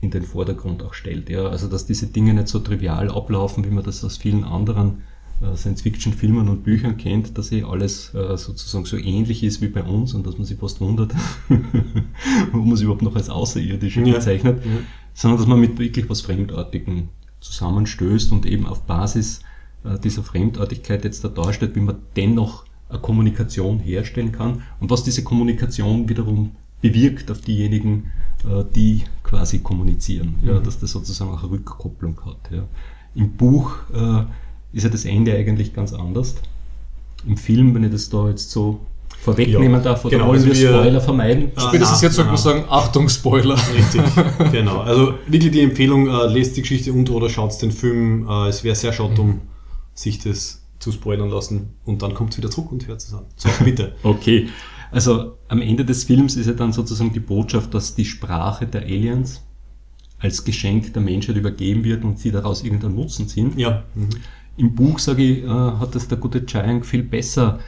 in 0.00 0.10
den 0.10 0.22
Vordergrund 0.22 0.82
auch 0.82 0.94
stellt. 0.94 1.28
Ja, 1.30 1.48
also 1.48 1.68
dass 1.68 1.86
diese 1.86 2.06
Dinge 2.06 2.34
nicht 2.34 2.48
so 2.48 2.58
trivial 2.58 3.10
ablaufen, 3.10 3.64
wie 3.64 3.70
man 3.70 3.84
das 3.84 4.04
aus 4.04 4.16
vielen 4.16 4.44
anderen 4.44 5.02
äh, 5.40 5.56
Science-Fiction-Filmen 5.56 6.48
und 6.48 6.64
Büchern 6.64 6.96
kennt, 6.96 7.36
dass 7.36 7.52
eh 7.52 7.62
alles 7.62 8.14
äh, 8.14 8.36
sozusagen 8.36 8.84
so 8.84 8.96
ähnlich 8.96 9.42
ist 9.42 9.60
wie 9.60 9.68
bei 9.68 9.82
uns 9.82 10.14
und 10.14 10.26
dass 10.26 10.38
man 10.38 10.46
sich 10.46 10.58
fast 10.58 10.80
wundert, 10.80 11.14
wo 12.52 12.58
man 12.58 12.72
es 12.72 12.80
überhaupt 12.80 13.02
noch 13.02 13.16
als 13.16 13.30
Außerirdische 13.30 14.02
ja. 14.02 14.14
bezeichnet, 14.14 14.64
ja. 14.64 14.70
sondern 15.14 15.38
dass 15.38 15.46
man 15.46 15.60
mit 15.60 15.78
wirklich 15.78 16.08
was 16.08 16.22
Fremdartigem 16.22 17.08
zusammenstößt 17.40 18.32
und 18.32 18.46
eben 18.46 18.66
auf 18.66 18.82
Basis 18.82 19.40
äh, 19.84 19.98
dieser 19.98 20.22
Fremdartigkeit 20.22 21.04
jetzt 21.04 21.24
da 21.24 21.28
darstellt, 21.28 21.74
wie 21.76 21.80
man 21.80 21.96
dennoch 22.16 22.65
Kommunikation 23.02 23.80
herstellen 23.80 24.32
kann 24.32 24.62
und 24.80 24.90
was 24.90 25.04
diese 25.04 25.24
Kommunikation 25.24 26.08
wiederum 26.08 26.52
bewirkt 26.80 27.30
auf 27.30 27.40
diejenigen, 27.40 28.12
die 28.74 29.02
quasi 29.24 29.58
kommunizieren, 29.58 30.36
ja, 30.44 30.60
mhm. 30.60 30.62
dass 30.62 30.78
das 30.78 30.92
sozusagen 30.92 31.32
auch 31.32 31.42
eine 31.42 31.50
Rückkopplung 31.50 32.20
hat. 32.24 32.50
Ja. 32.52 32.64
Im 33.14 33.32
Buch 33.32 33.76
ist 34.72 34.84
ja 34.84 34.90
das 34.90 35.04
Ende 35.04 35.34
eigentlich 35.34 35.74
ganz 35.74 35.92
anders. 35.92 36.36
Im 37.26 37.36
Film, 37.36 37.74
wenn 37.74 37.82
ich 37.82 37.90
das 37.90 38.08
da 38.08 38.28
jetzt 38.28 38.50
so 38.50 38.80
vorwegnehmen 39.26 39.72
ja, 39.72 39.80
darf, 39.80 40.04
oder 40.04 40.16
genau, 40.16 40.28
wollen 40.28 40.42
also 40.42 40.60
wir 40.60 40.68
Spoiler 40.68 41.00
vermeiden? 41.00 41.50
Ah, 41.56 41.68
Spätestens 41.68 42.02
jetzt 42.02 42.14
sollte 42.14 42.30
man 42.30 42.38
sagen, 42.38 42.64
Achtung, 42.68 43.08
Spoiler. 43.08 43.56
Richtig, 43.74 44.02
genau. 44.52 44.80
Also 44.80 45.14
wirklich 45.26 45.52
die 45.52 45.62
Empfehlung, 45.62 46.08
äh, 46.08 46.26
lest 46.26 46.56
die 46.56 46.62
Geschichte 46.62 46.92
unter 46.92 47.14
oder 47.14 47.28
schaut 47.28 47.60
den 47.60 47.72
Film. 47.72 48.26
Äh, 48.28 48.48
es 48.48 48.62
wäre 48.62 48.76
sehr 48.76 48.92
schade, 48.92 49.20
um 49.20 49.40
sich 49.94 50.20
das 50.20 50.62
zu 50.86 50.92
spoilern 50.92 51.30
lassen 51.30 51.70
und 51.84 52.02
dann 52.02 52.14
kommt 52.14 52.30
es 52.30 52.38
wieder 52.38 52.48
zurück 52.48 52.70
und 52.70 52.86
hört 52.86 53.00
es 53.00 53.12
an. 53.12 53.24
So, 53.34 53.48
bitte. 53.64 53.96
okay. 54.04 54.48
Also 54.92 55.36
am 55.48 55.60
Ende 55.60 55.84
des 55.84 56.04
Films 56.04 56.36
ist 56.36 56.46
ja 56.46 56.52
dann 56.52 56.72
sozusagen 56.72 57.12
die 57.12 57.18
Botschaft, 57.18 57.74
dass 57.74 57.96
die 57.96 58.04
Sprache 58.04 58.68
der 58.68 58.82
Aliens 58.82 59.44
als 60.20 60.44
Geschenk 60.44 60.92
der 60.92 61.02
Menschheit 61.02 61.36
übergeben 61.36 61.82
wird 61.82 62.04
und 62.04 62.20
sie 62.20 62.30
daraus 62.30 62.62
irgendeinen 62.62 62.94
Nutzen 62.94 63.26
ziehen. 63.26 63.52
Ja. 63.56 63.82
Mhm. 63.96 64.10
Im 64.56 64.74
Buch, 64.76 65.00
sage 65.00 65.24
ich, 65.24 65.42
äh, 65.42 65.48
hat 65.48 65.96
das 65.96 66.06
der 66.06 66.18
gute 66.18 66.46
Chiang 66.46 66.84
viel 66.84 67.02
besser 67.02 67.58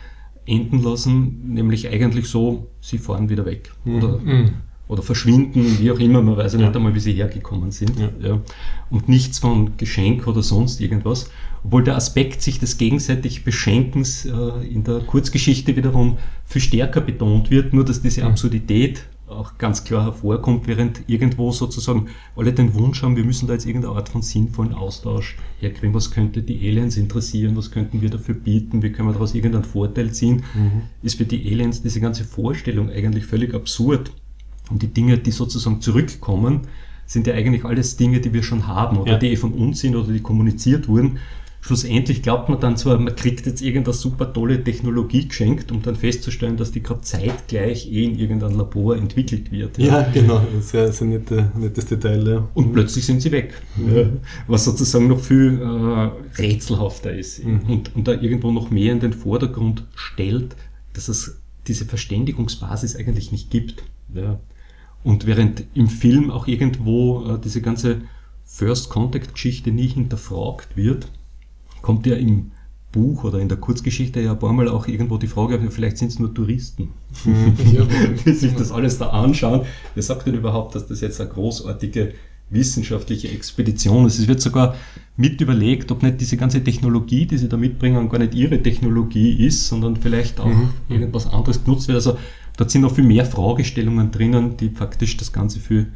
enden 0.47 0.81
lassen, 0.81 1.53
nämlich 1.55 1.89
eigentlich 1.89 2.29
so, 2.29 2.69
sie 2.81 2.99
fahren 2.99 3.29
wieder 3.29 3.45
weg 3.45 3.73
mhm. 3.85 3.97
oder, 3.97 4.19
mhm. 4.19 4.51
oder 4.87 5.03
verschwinden, 5.03 5.81
wie 5.81 5.91
auch 5.91 5.99
immer, 5.99 6.23
man 6.23 6.37
weiß 6.37 6.53
ja 6.53 6.61
nicht 6.61 6.77
einmal, 6.77 6.95
wie 6.95 7.01
sie 7.01 7.15
hergekommen 7.15 7.73
sind. 7.73 7.99
Ja. 7.99 8.11
ja. 8.21 8.41
Und 8.91 9.09
nichts 9.09 9.41
von 9.41 9.77
Geschenk 9.77 10.29
oder 10.29 10.45
sonst 10.45 10.81
irgendwas. 10.81 11.33
Obwohl 11.69 11.85
der 11.85 11.97
Aspekt 11.97 12.41
sich 12.41 12.59
des 12.59 12.79
gegenseitig 12.79 13.45
Beschenkens 13.45 14.25
äh, 14.25 14.31
in 14.67 14.85
der 14.85 15.01
Kurzgeschichte 15.01 15.77
wiederum 15.77 16.17
viel 16.47 16.63
stärker 16.63 17.03
betont 17.03 17.51
wird, 17.51 17.75
nur 17.75 17.85
dass 17.85 18.01
diese 18.01 18.23
mhm. 18.23 18.29
Absurdität 18.29 19.05
auch 19.27 19.59
ganz 19.59 19.85
klar 19.85 20.05
hervorkommt, 20.05 20.67
während 20.67 21.03
irgendwo 21.09 21.53
sozusagen 21.53 22.07
alle 22.37 22.55
den 22.55 22.73
Wunsch 22.73 23.03
haben, 23.03 23.17
wir 23.17 23.25
müssen 23.25 23.47
da 23.49 23.53
jetzt 23.53 23.67
irgendeine 23.67 23.97
Art 23.97 24.09
von 24.09 24.23
sinnvollen 24.23 24.73
Austausch 24.73 25.37
herkriegen. 25.61 25.93
Was 25.93 26.11
könnte 26.11 26.41
die 26.41 26.59
Aliens 26.67 26.97
interessieren? 26.97 27.55
Was 27.55 27.71
könnten 27.71 28.01
wir 28.01 28.09
dafür 28.09 28.35
bieten? 28.35 28.83
Wie 28.83 28.91
können 28.91 29.09
wir 29.09 29.13
daraus 29.13 29.35
irgendeinen 29.35 29.65
Vorteil 29.65 30.11
ziehen? 30.11 30.45
Mhm. 30.55 30.85
Ist 31.03 31.19
für 31.19 31.27
die 31.27 31.53
Aliens 31.53 31.83
diese 31.83 32.01
ganze 32.01 32.25
Vorstellung 32.25 32.89
eigentlich 32.89 33.27
völlig 33.27 33.53
absurd. 33.53 34.11
Und 34.71 34.81
die 34.81 34.89
Dinge, 34.89 35.19
die 35.19 35.33
sozusagen 35.33 35.83
zurückkommen, 35.83 36.63
sind 37.05 37.27
ja 37.27 37.35
eigentlich 37.35 37.67
alles 37.67 37.99
Dinge, 37.99 38.21
die 38.21 38.33
wir 38.33 38.43
schon 38.43 38.67
haben 38.67 38.97
oder 38.97 39.13
ja. 39.13 39.19
die 39.19 39.29
eh 39.29 39.37
von 39.37 39.53
uns 39.53 39.81
sind 39.81 39.97
oder 39.97 40.11
die 40.11 40.21
kommuniziert 40.21 40.89
wurden 40.89 41.19
schlussendlich 41.61 42.23
glaubt 42.23 42.49
man 42.49 42.61
dann 42.61 42.77
zwar, 42.77 42.99
man 42.99 43.15
kriegt 43.15 43.47
jetzt 43.47 43.61
irgendeine 43.63 43.95
super 43.95 44.33
tolle 44.33 44.63
Technologie 44.63 45.27
geschenkt, 45.29 45.73
um 45.73 45.83
dann 45.83 45.97
festzustellen, 45.97 46.57
dass 46.57 46.73
die 46.73 46.83
gerade 46.83 47.01
zeitgleich 47.03 47.91
eh 47.91 48.05
in 48.05 48.19
irgendeinem 48.19 48.57
Labor 48.57 48.97
entwickelt 48.97 49.51
wird. 49.51 49.79
Ja, 49.79 50.01
ja 50.01 50.11
genau, 50.13 50.43
das 50.55 50.73
ist 50.75 51.01
ja 51.01 51.07
ein 51.07 51.51
nettes 51.57 51.87
Detail. 51.87 52.27
Ja. 52.27 52.49
Und 52.55 52.73
plötzlich 52.73 53.05
sind 53.05 53.21
sie 53.21 53.33
weg, 53.33 53.55
ja. 53.77 54.07
was 54.47 54.65
sozusagen 54.65 55.09
noch 55.09 55.21
viel 55.21 55.61
äh, 55.61 56.41
rätselhafter 56.41 57.13
ist 57.13 57.45
mhm. 57.45 57.61
und, 57.69 57.97
und 57.97 58.09
da 58.09 58.13
irgendwo 58.13 58.51
noch 58.51 58.71
mehr 58.71 58.93
in 58.93 59.01
den 59.01 59.13
Vordergrund 59.13 59.85
stellt, 59.95 60.57
dass 60.95 61.09
es 61.09 61.39
diese 61.67 61.85
Verständigungsbasis 61.85 62.97
eigentlich 62.97 63.33
nicht 63.33 63.51
gibt. 63.51 63.83
Ja. 64.15 64.39
Und 65.05 65.27
während 65.27 65.65
im 65.75 65.89
Film 65.89 66.31
auch 66.31 66.47
irgendwo 66.47 67.35
äh, 67.35 67.39
diese 67.43 67.61
ganze 67.61 68.03
First 68.45 68.89
Contact 68.89 69.35
Geschichte 69.35 69.71
nie 69.71 69.89
hinterfragt 69.89 70.77
wird, 70.77 71.09
kommt 71.83 72.07
ja 72.07 72.17
im 72.17 72.51
Buch 72.93 73.25
oder 73.25 73.39
in 73.39 73.49
der 73.49 73.59
Kurzgeschichte 73.59 74.21
ja 74.21 74.33
ein 74.33 74.39
paar 74.39 74.53
Mal 74.53 74.69
auch 74.69 74.89
irgendwo 74.89 75.19
die 75.19 75.27
Frage, 75.27 75.61
vielleicht 75.71 75.99
sind 75.99 76.09
es 76.09 76.19
nur 76.19 76.33
Touristen, 76.33 76.91
mhm. 77.25 77.55
die 78.25 78.33
sich 78.33 78.55
das 78.55 78.73
alles 78.73 78.99
da 78.99 79.09
anschauen. 79.09 79.63
Wer 79.95 80.03
sagt 80.03 80.27
denn 80.27 80.35
überhaupt, 80.35 80.75
dass 80.75 80.87
das 80.87 81.01
jetzt 81.01 81.21
eine 81.21 81.31
großartige 81.31 82.15
wissenschaftliche 82.51 83.29
Expedition 83.29 84.07
ist? 84.07 84.19
Es 84.19 84.27
wird 84.27 84.41
sogar 84.41 84.75
mit 85.17 85.41
überlegt, 85.41 85.93
ob 85.93 86.03
nicht 86.03 86.21
diese 86.21 86.39
ganze 86.39 86.65
Technologie, 86.65 87.27
die 87.27 87.37
sie 87.37 87.49
da 87.49 87.59
mitbringen, 87.59 88.09
gar 88.09 88.19
nicht 88.19 88.35
ihre 88.35 88.63
Technologie 88.63 89.45
ist, 89.47 89.69
sondern 89.69 89.97
vielleicht 89.97 90.41
auch 90.41 90.47
mhm. 90.47 90.71
irgendwas 90.89 91.27
anderes 91.27 91.63
genutzt 91.63 91.89
wird. 91.89 91.97
Also 91.97 92.17
da 92.57 92.69
sind 92.69 92.81
noch 92.81 92.95
viel 92.95 93.05
mehr 93.05 93.27
Fragestellungen 93.27 94.11
drinnen, 94.11 94.57
die 94.57 94.71
faktisch 94.71 95.17
das 95.19 95.33
Ganze 95.33 95.61
für 95.61 95.87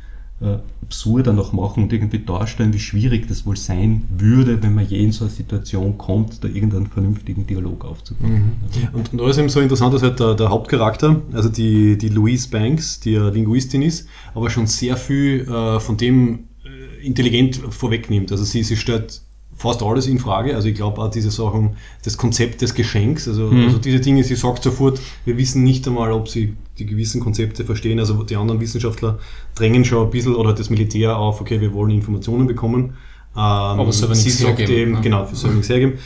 äh, 0.43 0.59
absurder 0.83 1.33
noch 1.33 1.53
machen 1.53 1.85
und 1.85 1.93
irgendwie 1.93 2.19
darstellen, 2.19 2.75
wie 2.75 2.79
schwierig 2.79 3.29
das 3.29 3.47
wohl 3.47 3.57
sein 3.57 4.05
würde, 4.19 4.63
wenn 4.63 4.75
man 4.75 4.87
je 4.87 5.03
in 5.03 5.13
so 5.13 5.25
eine 5.25 5.33
Situation 5.33 5.97
kommt, 5.97 6.45
da 6.45 6.49
irgendeinen 6.49 6.87
vernünftigen 6.87 7.47
Dialog 7.47 7.85
aufzubauen. 7.85 8.33
Mhm. 8.33 8.89
Und, 8.93 9.15
und 9.15 9.31
ist 9.31 9.39
eben 9.39 9.49
so 9.49 9.61
interessant, 9.61 9.95
dass 9.95 10.03
halt 10.03 10.21
der, 10.21 10.35
der, 10.35 10.51
Hauptcharakter, 10.51 11.23
also 11.33 11.49
die, 11.49 11.97
die 11.97 12.09
Louise 12.09 12.49
Banks, 12.51 13.01
die 13.01 13.13
ja 13.13 13.29
Linguistin 13.29 13.83
ist, 13.83 14.09
aber 14.35 14.51
schon 14.51 14.67
sehr 14.67 14.97
viel 14.97 15.49
äh, 15.49 15.81
von 15.81 15.97
dem 15.97 16.41
äh, 16.65 17.07
intelligent 17.07 17.57
vorwegnimmt. 17.71 18.31
Also 18.33 18.45
sie, 18.45 18.63
sie 18.63 18.77
stellt 18.77 19.23
fast 19.63 19.83
alles 19.83 20.07
in 20.09 20.19
Frage. 20.19 20.55
Also 20.57 20.69
ich 20.69 20.75
glaube 20.75 21.01
auch 21.01 21.11
diese 21.11 21.31
Sachen, 21.31 21.77
das 22.05 22.19
Konzept 22.19 22.61
des 22.63 22.75
Geschenks, 22.75 23.29
also, 23.29 23.47
mhm. 23.47 23.67
also 23.67 23.79
diese 23.79 24.01
Dinge, 24.01 24.25
sie 24.25 24.35
sagt 24.35 24.65
sofort, 24.65 25.01
wir 25.25 25.39
wissen 25.39 25.63
nicht 25.63 25.87
einmal, 25.87 26.13
ob 26.13 26.29
sie 26.29 26.57
die 26.79 26.87
gewissen 26.87 27.21
Konzepte 27.21 27.65
verstehen. 27.65 27.99
Also 28.01 28.23
die 28.25 28.37
anderen 28.37 28.61
Wissenschaftler 28.61 29.19
drängen 29.55 29.85
schon 29.85 30.05
ein 30.05 30.11
bisschen 30.11 30.35
oder 30.35 30.53
das 30.53 30.69
Militär 30.69 31.17
auf, 31.17 31.41
okay, 31.41 31.61
wir 31.61 31.73
wollen 31.73 31.91
Informationen 31.91 32.47
bekommen. 32.47 32.95
Ähm, 33.35 33.41
Aber 33.81 33.93
sie 33.93 34.31
sagt 34.31 34.59
hergeben, 34.59 34.75
eben, 34.75 34.93
ne? 34.93 35.01
genau, 35.01 35.27
soll 35.33 35.53
nichts 35.53 35.69
hergeben. 35.69 35.99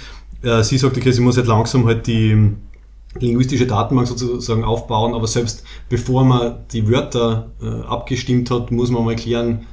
Äh, 0.42 0.62
sie 0.62 0.78
sagt, 0.78 0.96
okay, 0.96 1.10
sie 1.10 1.22
muss 1.22 1.36
halt 1.36 1.46
langsam 1.46 1.86
halt 1.86 2.06
die 2.06 2.52
linguistische 3.18 3.66
Datenbank 3.66 4.06
sozusagen 4.06 4.64
aufbauen, 4.64 5.14
aber 5.14 5.26
selbst 5.26 5.64
bevor 5.88 6.24
man 6.24 6.56
die 6.72 6.86
Wörter 6.88 7.50
äh, 7.62 7.66
abgestimmt 7.86 8.50
hat, 8.50 8.70
muss 8.70 8.90
man 8.90 9.04
mal 9.04 9.16
klären, 9.16 9.66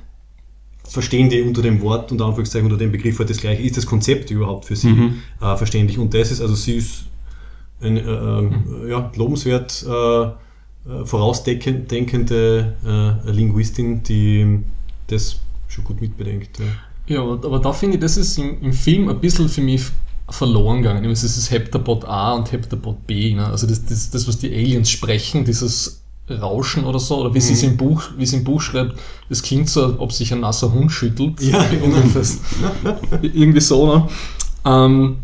verstehen 0.88 1.30
die 1.30 1.42
unter 1.42 1.62
dem 1.62 1.82
Wort, 1.82 2.12
unter 2.12 2.26
Anführungszeichen, 2.26 2.66
unter 2.66 2.78
dem 2.78 2.92
Begriff 2.92 3.18
halt 3.20 3.30
das 3.30 3.38
gleiche. 3.38 3.62
Ist 3.64 3.78
das 3.78 3.86
Konzept 3.86 4.30
überhaupt 4.32 4.66
für 4.66 4.76
sie 4.76 4.90
Mhm. 4.90 5.16
äh, 5.42 5.56
verständlich? 5.56 5.98
Und 5.98 6.14
das 6.14 6.32
ist, 6.32 6.42
also 6.42 6.56
sie 6.56 6.76
ist 6.78 7.06
eine 7.82 8.00
äh, 8.02 8.04
ähm, 8.04 8.46
Mhm. 8.84 8.90
ja, 8.90 9.12
lobenswert 9.16 9.86
äh, 9.88 10.24
äh, 10.24 11.06
vorausdenkende 11.06 12.74
äh, 13.26 13.32
Linguistin, 13.32 14.04
die 14.04 14.60
das 15.08 15.38
schon 15.68 15.84
gut 15.84 16.02
mitbedenkt. 16.02 16.60
Ja. 16.60 16.66
Ja, 17.16 17.22
aber 17.22 17.60
da 17.60 17.74
finde 17.74 17.98
ich, 17.98 18.02
das 18.02 18.16
ist 18.16 18.38
im, 18.38 18.62
im 18.62 18.72
Film 18.72 19.10
ein 19.10 19.20
bisschen 19.20 19.50
für 19.50 19.60
mich 19.62 19.82
verloren 20.30 20.82
gegangen. 20.82 21.04
Es 21.12 21.24
ist 21.26 21.36
das 21.38 21.52
Heptabot 21.52 22.06
A 22.06 22.32
und 22.34 22.50
Heptabot 22.52 23.06
B. 23.06 23.34
Ne? 23.34 23.46
Also 23.46 23.68
das, 23.68 23.84
das, 23.86 24.10
das, 24.10 24.26
was 24.26 24.38
die 24.38 24.48
Aliens 24.54 24.90
sprechen, 24.90 25.44
dieses 25.44 26.03
Rauschen 26.30 26.86
oder 26.86 27.00
so, 27.00 27.20
oder 27.20 27.34
wie 27.34 27.42
sie 27.42 27.54
es 27.54 27.64
im 27.64 27.76
Buch, 27.76 28.04
wie 28.18 28.24
es 28.24 28.34
im 28.34 28.44
Buch 28.44 28.62
schreibt, 28.62 28.98
das 29.28 29.44
klingt 29.44 29.70
so, 29.70 29.86
als 29.86 30.00
ob 30.00 30.12
sich 30.14 30.32
ein 30.32 30.40
nasser 30.40 30.72
Hund 30.72 30.92
schüttelt. 30.92 31.42
Ja, 31.42 31.64
genau. 31.70 31.98
Irgendwie 33.22 33.60
so, 33.60 33.86
ne? 33.86 34.08
Ähm, 34.66 35.18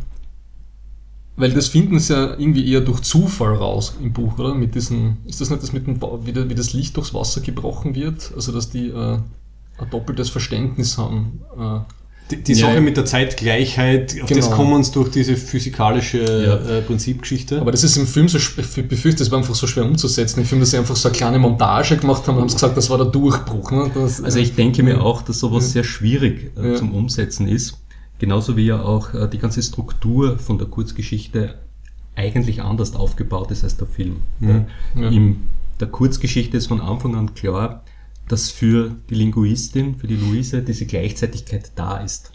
weil 1.38 1.54
das 1.54 1.70
finden 1.70 2.00
sie 2.00 2.14
ja 2.14 2.32
irgendwie 2.38 2.70
eher 2.70 2.82
durch 2.82 3.00
Zufall 3.00 3.56
raus 3.56 3.96
im 4.02 4.12
Buch, 4.12 4.38
oder? 4.38 4.54
Mit 4.54 4.76
diesen, 4.76 5.20
ist 5.26 5.40
das 5.40 5.50
nicht 5.50 5.64
das 5.64 5.72
mit 5.72 5.88
dem, 5.88 6.02
wie, 6.02 6.50
wie 6.50 6.56
das 6.56 6.74
Licht 6.74 6.98
durchs 6.98 7.14
Wasser 7.14 7.40
gebrochen 7.40 7.96
wird? 7.96 8.34
Also, 8.36 8.52
dass 8.52 8.70
die 8.70 8.90
äh, 8.90 9.20
ein 9.78 9.90
doppeltes 9.90 10.30
Verständnis 10.30 10.98
haben. 10.98 11.40
Äh, 11.58 11.80
Die, 12.32 12.38
die 12.44 12.54
Ja, 12.54 12.60
Sache 12.68 12.76
ja. 12.76 12.82
mit 12.82 12.96
der 12.96 13.06
Zeitgleichheit, 13.06 14.16
auf 14.22 14.30
das 14.30 14.46
Genau. 14.46 14.56
kommen 14.56 14.84
sie 14.84 14.92
durch 14.92 15.10
diese 15.10 15.36
physikalische 15.36 16.20
Ja. 16.20 16.78
äh, 16.78 16.82
Prinzipgeschichte. 16.82 17.60
aber 17.60 17.72
das 17.72 17.84
ist 17.84 17.98
im 17.98 18.06
Film 18.06 18.28
so, 18.28 18.38
ich 18.38 18.56
befürchte, 18.88 19.20
das 19.24 19.32
war 19.32 19.40
einfach 19.40 19.56
so 19.56 19.66
schwer 19.68 19.86
umzusetzen. 19.86 20.42
Ich 20.42 20.48
finde, 20.48 20.62
dass 20.64 20.72
sie 20.72 20.78
einfach 20.78 20.96
so 20.96 21.10
eine 21.10 21.18
kleine 21.18 21.40
Montage 21.40 21.98
gemacht 21.98 22.28
haben 22.28 22.36
und 22.36 22.42
haben 22.42 22.54
gesagt, 22.54 22.78
das 22.78 22.90
war 22.90 22.98
der 22.98 23.08
Durchbruch. 23.08 23.72
Ne? 23.72 23.90
Das, 23.94 24.24
Also 24.24 24.40
ich 24.40 24.56
denke 24.56 24.84
mir 24.84 25.02
auch, 25.02 25.22
dass 25.24 25.40
sowas 25.40 25.72
sehr 25.72 25.84
schwierig 25.84 26.52
äh, 26.58 26.70
Ja. 26.72 26.76
zum 26.76 26.94
Umsetzen 26.94 27.48
ist. 27.48 27.78
Genauso 28.20 28.56
wie 28.58 28.66
ja 28.66 28.82
auch 28.82 29.14
äh, 29.14 29.28
die 29.28 29.38
ganze 29.40 29.64
Struktur 29.64 30.38
von 30.38 30.58
der 30.58 30.68
Kurzgeschichte 30.68 31.56
eigentlich 32.16 32.62
anders 32.62 32.96
aufgebaut 32.96 33.50
ist 33.52 33.64
als 33.64 33.78
der 33.78 33.88
Film. 33.88 34.18
Ja. 34.42 34.66
Ja. 35.00 35.10
In 35.10 35.38
der 35.80 35.88
Kurzgeschichte 35.88 36.58
ist 36.58 36.68
von 36.68 36.82
Anfang 36.82 37.16
an 37.16 37.34
klar, 37.34 37.84
dass 38.30 38.50
für 38.52 38.96
die 39.10 39.16
Linguistin, 39.16 39.96
für 39.98 40.08
die 40.08 40.16
Luise, 40.16 40.62
diese 40.62 40.86
Gleichzeitigkeit 40.86 41.72
da 41.76 41.98
ist. 41.98 42.32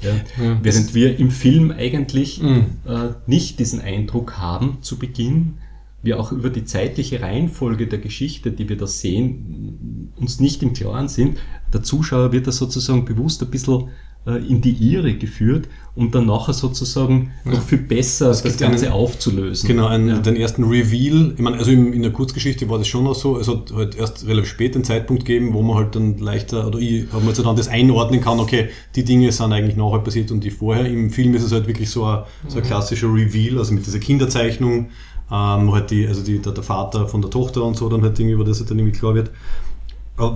Ja. 0.00 0.10
Ja. 0.42 0.58
Während 0.62 0.94
wir 0.94 1.18
im 1.18 1.30
Film 1.30 1.70
eigentlich 1.72 2.40
Mhm. 2.40 2.66
äh, 2.86 3.08
nicht 3.26 3.58
diesen 3.58 3.80
Eindruck 3.80 4.38
haben 4.38 4.78
zu 4.80 4.98
Beginn, 4.98 5.54
wir 6.02 6.18
auch 6.18 6.32
über 6.32 6.48
die 6.48 6.64
zeitliche 6.64 7.20
Reihenfolge 7.20 7.86
der 7.86 7.98
Geschichte, 7.98 8.52
die 8.52 8.68
wir 8.70 8.76
da 8.78 8.86
sehen, 8.86 10.12
uns 10.16 10.40
nicht 10.40 10.62
im 10.62 10.72
Klaren 10.72 11.08
sind. 11.08 11.38
Der 11.74 11.82
Zuschauer 11.82 12.32
wird 12.32 12.46
da 12.46 12.52
sozusagen 12.52 13.04
bewusst 13.04 13.42
ein 13.42 13.50
bisschen 13.50 13.88
in 14.26 14.60
die 14.60 14.72
Irre 14.92 15.14
geführt, 15.14 15.66
um 15.94 16.10
dann 16.10 16.26
nachher 16.26 16.52
sozusagen 16.52 17.30
noch 17.44 17.62
viel 17.62 17.78
besser 17.78 18.28
das, 18.28 18.42
gibt 18.42 18.58
Ganze 18.58 18.86
einen- 18.86 18.94
aufzulösen. 18.94 19.66
Genau, 19.66 19.86
einen, 19.86 20.08
Ja. 20.08 20.18
den 20.18 20.36
ersten 20.36 20.64
Reveal. 20.64 21.32
Ich 21.34 21.40
meine, 21.42 21.56
also 21.56 21.70
im, 21.70 21.92
in 21.94 22.02
der 22.02 22.12
Kurzgeschichte 22.12 22.68
war 22.68 22.78
das 22.78 22.86
schon 22.86 23.06
auch 23.06 23.14
so. 23.14 23.38
Es 23.38 23.48
hat 23.48 23.72
halt 23.74 23.96
erst 23.96 24.26
relativ 24.26 24.50
spät 24.50 24.74
den 24.74 24.84
Zeitpunkt 24.84 25.24
gegeben, 25.24 25.54
wo 25.54 25.62
man 25.62 25.76
halt 25.78 25.96
dann 25.96 26.18
leichter, 26.18 26.66
oder 26.66 26.78
ich 26.78 27.06
habe 27.12 27.24
mir 27.24 27.34
so 27.34 27.42
dann 27.42 27.56
das 27.56 27.68
einordnen 27.68 28.20
kann, 28.20 28.38
okay, 28.40 28.68
die 28.94 29.04
Dinge 29.04 29.32
sind 29.32 29.52
eigentlich 29.52 29.76
nachher 29.76 30.00
passiert 30.00 30.30
und 30.30 30.44
die 30.44 30.50
vorher. 30.50 30.84
Im 30.86 31.10
Film 31.10 31.34
ist 31.34 31.42
es 31.42 31.52
halt 31.52 31.66
wirklich 31.66 31.88
so 31.90 32.04
ein, 32.04 32.22
so 32.46 32.58
ein 32.58 32.62
klassischer 32.64 33.08
Reveal, 33.12 33.58
also 33.58 33.72
mit 33.72 33.86
dieser 33.86 33.98
Kinderzeichnung, 34.00 34.90
ähm, 35.32 35.66
wo 35.66 35.74
halt 35.74 35.90
die, 35.90 36.06
also 36.06 36.22
die, 36.22 36.40
der, 36.40 36.52
der 36.52 36.62
Vater 36.62 37.08
von 37.08 37.22
der 37.22 37.30
Tochter 37.30 37.62
und 37.64 37.76
so 37.76 37.88
dann 37.88 38.02
halt 38.02 38.18
irgendwie, 38.18 38.34
über 38.34 38.44
das 38.44 38.58
halt 38.60 38.70
dann 38.70 38.78
irgendwie 38.78 38.98
klar 38.98 39.14
wird. 39.14 39.30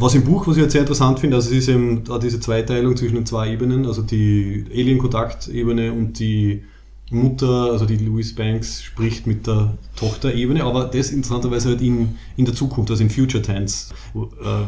Was 0.01 0.15
im 0.15 0.25
Buch, 0.25 0.47
was 0.47 0.57
ich 0.57 0.63
halt 0.63 0.73
sehr 0.73 0.81
interessant 0.81 1.21
finde, 1.21 1.37
also 1.37 1.51
es 1.51 1.57
ist 1.59 1.69
eben 1.69 2.05
da 2.05 2.19
diese 2.19 2.41
Zweiteilung 2.41 2.97
zwischen 2.97 3.17
den 3.17 3.27
zwei 3.27 3.53
Ebenen, 3.53 3.85
also 3.87 4.01
die 4.03 4.65
Alien-Kontakt-Ebene 4.73 5.93
und 5.93 6.19
die 6.19 6.63
Mutter, 7.11 7.71
also 7.71 7.85
die 7.85 7.99
Louise 7.99 8.35
Banks, 8.35 8.83
spricht 8.83 9.27
mit 9.27 9.47
der 9.47 9.77
Tochter-Ebene, 9.97 10.65
aber 10.65 10.87
das 10.87 11.11
interessanterweise 11.11 11.69
halt 11.69 11.83
in, 11.83 12.17
in 12.37 12.47
der 12.47 12.55
Zukunft, 12.55 12.91
also 12.91 13.03
in 13.03 13.11
Future 13.11 13.43
Tense. 13.43 13.93
Äh, 14.15 14.21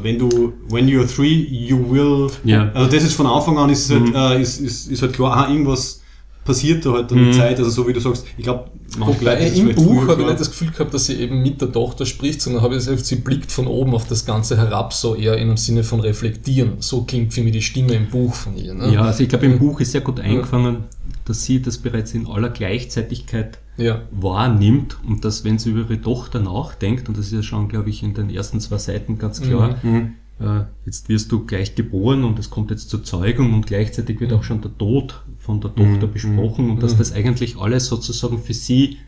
wenn 0.03 0.19
du, 0.19 0.53
when 0.69 0.87
you're 0.87 1.07
three, 1.07 1.33
you 1.35 1.79
will, 1.91 2.31
Ja. 2.45 2.71
also 2.75 2.91
das 2.95 3.05
ist 3.05 3.15
von 3.15 3.27
Anfang 3.27 3.57
an, 3.59 3.71
ist, 3.71 3.91
es 3.91 3.99
Mhm. 3.99 4.15
halt, 4.15 4.39
äh, 4.39 4.43
ist, 4.43 4.61
ist, 4.61 4.91
ist 4.91 5.01
halt 5.03 5.15
klar, 5.15 5.33
aha, 5.35 5.51
irgendwas 5.51 6.03
passiert 6.47 6.87
da 6.87 6.93
halt 6.93 7.11
dann 7.11 7.19
Mhm. 7.19 7.27
mit 7.27 7.35
Zeit, 7.35 7.59
also 7.59 7.69
so 7.71 7.87
wie 7.87 7.93
du 7.93 8.01
sagst, 8.01 8.25
ich 8.39 8.45
glaube, 8.45 8.71
im 8.97 9.75
Buch 9.75 10.09
habe 10.09 10.23
ich 10.23 10.27
nicht 10.29 10.41
das 10.41 10.49
Gefühl 10.51 10.71
gehabt, 10.71 10.95
dass 10.95 11.05
sie 11.07 11.15
eben 11.17 11.43
mit 11.43 11.61
der 11.61 11.71
Tochter 11.71 12.07
spricht, 12.07 12.41
sondern 12.41 12.63
habe 12.63 12.75
ich 12.75 12.79
das 12.79 12.87
Gefühl, 12.89 13.05
sie 13.05 13.17
blickt 13.17 13.53
von 13.53 13.67
oben 13.67 13.93
auf 13.95 14.07
das 14.09 14.25
Ganze 14.25 14.57
herab, 14.57 14.95
so 14.95 15.15
eher 15.15 15.37
in 15.37 15.49
dem 15.49 15.57
Sinne 15.59 15.83
von 15.85 16.01
reflektieren. 16.01 16.75
So 16.79 17.03
klingt 17.03 17.35
für 17.35 17.43
mich 17.43 17.53
die 17.53 17.61
Stimme 17.63 17.93
im 17.95 18.09
Buch 18.09 18.33
von 18.35 18.57
ihr. 18.57 18.73
Ne? 18.73 18.95
Ja, 18.95 19.03
also 19.03 19.23
ich 19.23 19.29
glaube, 19.29 19.45
im 19.47 19.59
Buch 19.59 19.81
ist 19.81 19.93
sehr 19.93 20.01
gut 20.01 20.21
eingefangen, 20.21 20.85
dass 21.27 21.43
sie 21.45 21.61
das 21.61 21.77
bereits 21.79 22.15
in 22.15 22.27
aller 22.27 22.49
Gleichzeitigkeit 22.51 23.59
Ja. 23.77 24.03
wahrnimmt 24.13 24.97
und 25.07 25.25
dass, 25.25 25.45
wenn 25.45 25.59
sie 25.59 25.71
über 25.71 25.81
ihre 25.81 26.01
Tochter 26.01 26.41
nachdenkt, 26.41 27.09
und 27.09 27.19
das 27.19 27.27
ist 27.27 27.33
ja 27.33 27.43
schon, 27.43 27.69
glaube 27.69 27.91
ich, 27.91 28.03
in 28.03 28.15
den 28.15 28.31
ersten 28.31 28.61
zwei 28.61 28.79
Seiten 28.79 29.19
ganz 29.19 29.43
klar, 29.43 29.77
Mhm. 29.83 30.13
Äh, 30.41 30.65
jetzt 30.85 31.09
wirst 31.09 31.33
du 31.33 31.47
gleich 31.47 31.75
geboren 31.75 32.25
und 32.25 32.39
es 32.39 32.51
kommt 32.51 32.71
jetzt 32.71 32.91
zur 32.91 33.03
Zeugung 33.05 33.55
und 33.55 33.67
gleichzeitig 33.67 34.21
wird 34.21 34.33
auch 34.33 34.43
schon 34.45 34.61
der 34.61 34.77
Tod 34.77 35.23
von 35.39 35.61
der 35.61 35.75
Tochter 35.75 36.07
Mhm. 36.07 36.13
besprochen 36.13 36.71
und 36.71 36.83
dass 36.83 36.97
das 36.97 37.13
eigentlich 37.13 37.57
alles 37.59 37.87
sozusagen 37.87 38.39
für 38.39 38.55
sie 38.55 38.99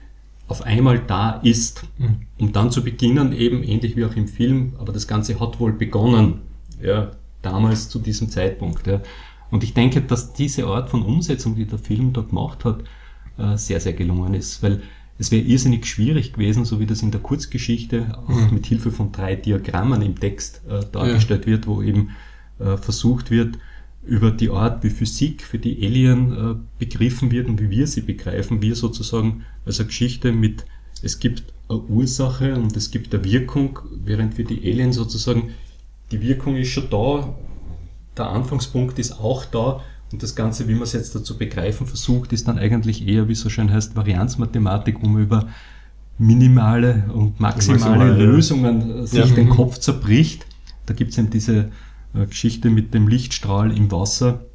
auf 0.46 0.62
einmal 0.62 0.98
da 1.00 1.32
ist, 1.42 1.84
Mhm. 1.98 2.16
um 2.38 2.52
dann 2.52 2.70
zu 2.70 2.82
beginnen, 2.82 3.32
eben 3.32 3.62
ähnlich 3.62 3.96
wie 3.96 4.04
auch 4.04 4.16
im 4.16 4.26
Film, 4.28 4.72
aber 4.78 4.92
das 4.92 5.06
Ganze 5.06 5.38
hat 5.38 5.60
wohl 5.60 5.72
begonnen, 5.72 6.40
ja, 6.82 7.10
damals 7.42 7.88
zu 7.88 7.98
diesem 7.98 8.30
Zeitpunkt. 8.30 8.86
Ja. 8.86 9.00
Und 9.50 9.62
ich 9.64 9.74
denke, 9.74 10.00
dass 10.00 10.32
diese 10.32 10.66
Art 10.66 10.88
von 10.90 11.02
Umsetzung, 11.02 11.54
die 11.54 11.66
der 11.66 11.78
Film 11.78 12.12
da 12.12 12.22
gemacht 12.22 12.64
hat, 12.64 12.82
äh, 13.38 13.56
sehr, 13.56 13.80
sehr 13.80 13.92
gelungen 13.92 14.34
ist, 14.34 14.62
weil 14.62 14.82
es 15.18 15.32
wäre 15.32 15.42
irrsinnig 15.42 15.86
schwierig 15.86 16.32
gewesen, 16.32 16.64
so 16.64 16.78
wie 16.78 16.86
das 16.86 17.02
in 17.02 17.10
der 17.10 17.20
Kurzgeschichte 17.20 18.18
auch 18.26 18.50
mit 18.52 18.66
Hilfe 18.66 18.92
von 18.92 19.10
drei 19.10 19.34
Diagrammen 19.34 20.00
im 20.02 20.18
Text 20.18 20.62
äh, 20.68 20.84
dargestellt 20.92 21.46
wird, 21.46 21.66
wo 21.66 21.82
eben 21.82 22.10
äh, 22.60 22.76
versucht 22.76 23.30
wird, 23.30 23.58
über 24.06 24.30
die 24.30 24.48
Art, 24.48 24.84
wie 24.84 24.90
Physik 24.90 25.42
für 25.42 25.58
die 25.58 25.84
Alien 25.84 26.32
äh, 26.32 26.54
begriffen 26.78 27.30
wird 27.30 27.48
und 27.48 27.60
wie 27.60 27.68
wir 27.68 27.86
sie 27.86 28.00
begreifen, 28.00 28.62
wir 28.62 28.74
sozusagen 28.76 29.44
als 29.66 29.80
eine 29.80 29.88
Geschichte 29.88 30.32
mit, 30.32 30.64
es 31.02 31.18
gibt 31.18 31.52
eine 31.68 31.80
Ursache 31.80 32.54
und 32.54 32.76
es 32.76 32.90
gibt 32.90 33.12
eine 33.14 33.24
Wirkung, 33.24 33.80
während 34.04 34.34
für 34.34 34.44
die 34.44 34.60
Alien 34.70 34.92
sozusagen 34.92 35.50
die 36.10 36.22
Wirkung 36.22 36.56
ist 36.56 36.70
schon 36.70 36.88
da, 36.90 37.36
der 38.16 38.30
Anfangspunkt 38.30 38.98
ist 38.98 39.12
auch 39.12 39.44
da 39.44 39.82
und 40.12 40.22
das 40.22 40.34
Ganze, 40.34 40.68
wie 40.68 40.74
man 40.74 40.84
es 40.84 40.92
jetzt 40.92 41.14
dazu 41.14 41.36
begreifen 41.36 41.86
versucht, 41.86 42.32
ist 42.32 42.48
dann 42.48 42.58
eigentlich 42.58 43.06
eher, 43.06 43.28
wie 43.28 43.32
es 43.32 43.40
so 43.40 43.50
schön 43.50 43.72
heißt, 43.72 43.94
Varianzmathematik, 43.94 45.02
um 45.02 45.18
über 45.18 45.48
minimale 46.18 47.04
und 47.14 47.38
maximale 47.40 47.80
Maximale, 47.80 48.18
ja. 48.18 48.24
Lösungen 48.24 48.90
äh, 48.90 49.06
sich 49.06 49.26
Ja. 49.28 49.34
den 49.34 49.50
Kopf 49.50 49.78
zerbricht. 49.78 50.46
Da 50.86 50.94
gibt 50.94 51.12
es 51.12 51.18
eben 51.18 51.30
diese 51.30 51.70
äh, 52.14 52.26
Geschichte 52.26 52.70
mit 52.70 52.94
dem 52.94 53.06
Lichtstrahl 53.08 53.76
im 53.76 53.90
Wasser. 53.92 54.46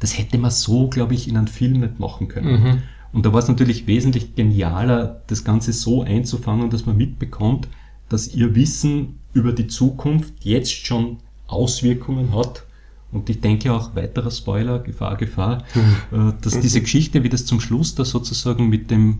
Das 0.00 0.18
hätte 0.18 0.36
man 0.36 0.50
so, 0.50 0.88
glaube 0.88 1.14
ich, 1.14 1.28
in 1.28 1.36
einem 1.36 1.46
Film 1.46 1.80
nicht 1.80 2.00
machen 2.00 2.28
können. 2.28 2.62
Mhm. 2.62 2.82
Und 3.12 3.24
da 3.24 3.32
war 3.32 3.38
es 3.38 3.48
natürlich 3.48 3.86
wesentlich 3.86 4.34
genialer, 4.34 5.22
das 5.28 5.44
Ganze 5.44 5.72
so 5.72 6.02
einzufangen, 6.02 6.70
dass 6.70 6.86
man 6.86 6.96
mitbekommt, 6.96 7.68
dass 8.08 8.34
ihr 8.34 8.54
Wissen 8.54 9.20
über 9.32 9.52
die 9.52 9.68
Zukunft 9.68 10.34
jetzt 10.44 10.72
schon 10.72 11.18
Auswirkungen 11.46 12.34
hat. 12.34 12.64
Und 13.12 13.28
ich 13.30 13.40
denke 13.40 13.72
auch, 13.72 13.94
weiterer 13.94 14.30
Spoiler, 14.30 14.78
Gefahr, 14.80 15.16
Gefahr, 15.16 15.64
äh, 16.12 16.32
dass 16.40 16.58
diese 16.60 16.80
Geschichte, 16.80 17.22
wie 17.22 17.28
das 17.28 17.44
zum 17.46 17.60
Schluss 17.60 17.94
da 17.94 18.04
sozusagen 18.04 18.68
mit 18.68 18.90
dem 18.90 19.18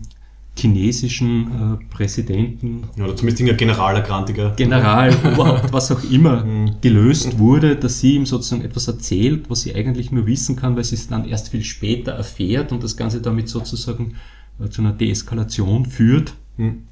chinesischen 0.55 1.47
äh, 1.81 1.93
Präsidenten 1.95 2.83
oder 3.01 3.15
zumindest 3.15 3.49
ein 3.49 3.57
Generalerkrantiger. 3.57 4.51
General, 4.55 5.09
Oberhaupt, 5.33 5.73
was 5.73 5.91
auch 5.91 6.03
immer 6.03 6.43
Mhm. 6.43 6.75
gelöst 6.81 7.39
wurde, 7.39 7.75
dass 7.75 7.99
sie 7.99 8.15
ihm 8.15 8.25
sozusagen 8.27 8.63
etwas 8.63 8.87
erzählt, 8.87 9.49
was 9.49 9.61
sie 9.61 9.73
eigentlich 9.73 10.11
nur 10.11 10.27
wissen 10.27 10.55
kann, 10.55 10.75
weil 10.75 10.83
sie 10.83 10.95
es 10.95 11.07
dann 11.07 11.27
erst 11.27 11.49
viel 11.49 11.63
später 11.63 12.11
erfährt 12.13 12.71
und 12.71 12.83
das 12.83 12.95
Ganze 12.97 13.19
damit 13.21 13.49
sozusagen 13.49 14.15
äh, 14.63 14.69
zu 14.69 14.81
einer 14.81 14.91
Deeskalation 14.93 15.85
führt. 15.87 16.33
Hm. 16.57 16.83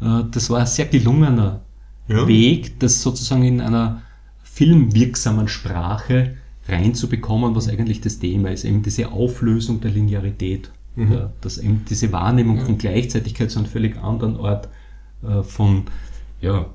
Äh, 0.00 0.22
Das 0.30 0.48
war 0.50 0.60
ein 0.60 0.66
sehr 0.66 0.86
gelungener 0.86 1.60
Ja. 2.06 2.26
Weg, 2.28 2.78
das 2.78 3.02
sozusagen 3.02 3.42
in 3.44 3.60
einer 3.60 4.02
filmwirksamen 4.44 5.48
Sprache 5.48 6.36
reinzubekommen, 6.68 7.54
was 7.54 7.68
eigentlich 7.68 8.00
das 8.00 8.18
Thema 8.18 8.50
ist, 8.50 8.64
eben 8.64 8.82
diese 8.82 9.10
Auflösung 9.10 9.80
der 9.80 9.90
Linearität. 9.90 10.70
Mhm. 10.96 11.12
Ja, 11.12 11.30
dass 11.40 11.58
eben 11.58 11.84
diese 11.88 12.12
Wahrnehmung 12.12 12.60
von 12.60 12.76
Gleichzeitigkeit 12.76 13.50
zu 13.50 13.60
einem 13.60 13.68
völlig 13.68 13.96
anderen 13.98 14.36
Ort 14.36 14.68
äh, 15.22 15.42
von, 15.42 15.84
ja, 16.40 16.66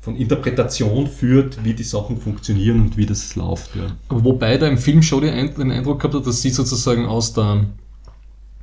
von 0.00 0.16
Interpretation 0.16 1.06
führt, 1.06 1.64
wie 1.64 1.74
die 1.74 1.82
Sachen 1.82 2.18
funktionieren 2.18 2.80
und 2.80 2.96
wie 2.96 3.06
das 3.06 3.36
läuft. 3.36 3.74
Ja. 3.76 3.96
Aber 4.08 4.24
wobei 4.24 4.58
da 4.58 4.66
im 4.66 4.78
Film 4.78 5.02
schon 5.02 5.22
den 5.22 5.72
Eindruck 5.72 6.00
gehabt 6.00 6.14
hat, 6.14 6.26
dass 6.26 6.42
sie 6.42 6.50
sozusagen 6.50 7.06
aus 7.06 7.32
der, 7.32 7.66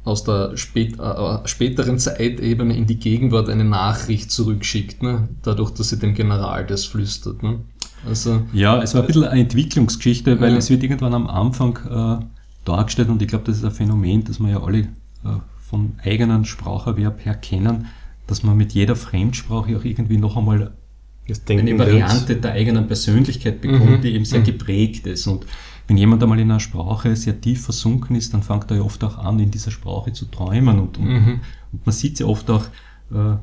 aus 0.03 0.23
der 0.23 0.55
spät, 0.57 0.99
äh, 0.99 1.47
späteren 1.47 1.99
Zeitebene 1.99 2.75
in 2.75 2.85
die 2.85 2.97
Gegenwart 2.97 3.49
eine 3.49 3.63
Nachricht 3.65 4.31
zurückschickt, 4.31 5.03
ne? 5.03 5.29
dadurch, 5.41 5.71
dass 5.71 5.89
sie 5.89 5.97
dem 5.97 6.13
General 6.13 6.65
das 6.65 6.85
flüstert. 6.85 7.41
Ne? 7.43 7.59
Also, 8.05 8.41
ja, 8.53 8.81
es 8.81 8.93
war 8.93 9.01
ein 9.01 9.07
bisschen 9.07 9.25
eine 9.25 9.41
Entwicklungsgeschichte, 9.41 10.39
weil 10.39 10.53
ja. 10.53 10.57
es 10.57 10.69
wird 10.69 10.83
irgendwann 10.83 11.13
am 11.13 11.27
Anfang 11.27 11.77
äh, 11.89 12.25
dargestellt 12.65 13.09
und 13.09 13.21
ich 13.21 13.27
glaube, 13.27 13.45
das 13.45 13.57
ist 13.57 13.65
ein 13.65 13.71
Phänomen, 13.71 14.23
das 14.23 14.39
wir 14.39 14.49
ja 14.49 14.63
alle 14.63 14.79
äh, 14.79 15.39
vom 15.69 15.93
eigenen 16.03 16.45
Spracherwerb 16.45 17.23
her 17.25 17.35
kennen, 17.35 17.87
dass 18.27 18.43
man 18.43 18.57
mit 18.57 18.73
jeder 18.73 18.95
Fremdsprache 18.95 19.77
auch 19.77 19.83
irgendwie 19.83 20.17
noch 20.17 20.37
einmal 20.37 20.71
eine 21.47 21.79
Variante 21.79 22.35
der 22.35 22.53
eigenen 22.53 22.87
Persönlichkeit 22.87 23.61
bekommt, 23.61 23.89
mhm. 23.89 24.01
die 24.01 24.13
eben 24.13 24.25
sehr 24.25 24.39
mhm. 24.39 24.45
geprägt 24.45 25.07
ist. 25.07 25.27
Und 25.27 25.45
wenn 25.87 25.97
jemand 25.97 26.21
einmal 26.23 26.39
in 26.39 26.49
einer 26.49 26.59
Sprache 26.59 27.15
sehr 27.15 27.39
tief 27.39 27.63
versunken 27.63 28.15
ist, 28.15 28.33
dann 28.33 28.43
fängt 28.43 28.69
er 28.71 28.77
ja 28.77 28.83
oft 28.83 29.03
auch 29.03 29.17
an, 29.17 29.39
in 29.39 29.51
dieser 29.51 29.71
Sprache 29.71 30.11
zu 30.13 30.25
träumen. 30.25 30.79
Und, 30.79 30.97
und, 30.97 31.07
mhm. 31.07 31.39
und 31.71 31.85
man 31.85 31.93
sieht 31.93 32.19
ja 32.19 32.25
oft 32.25 32.49
auch, 32.49 32.65
äh, 33.11 33.37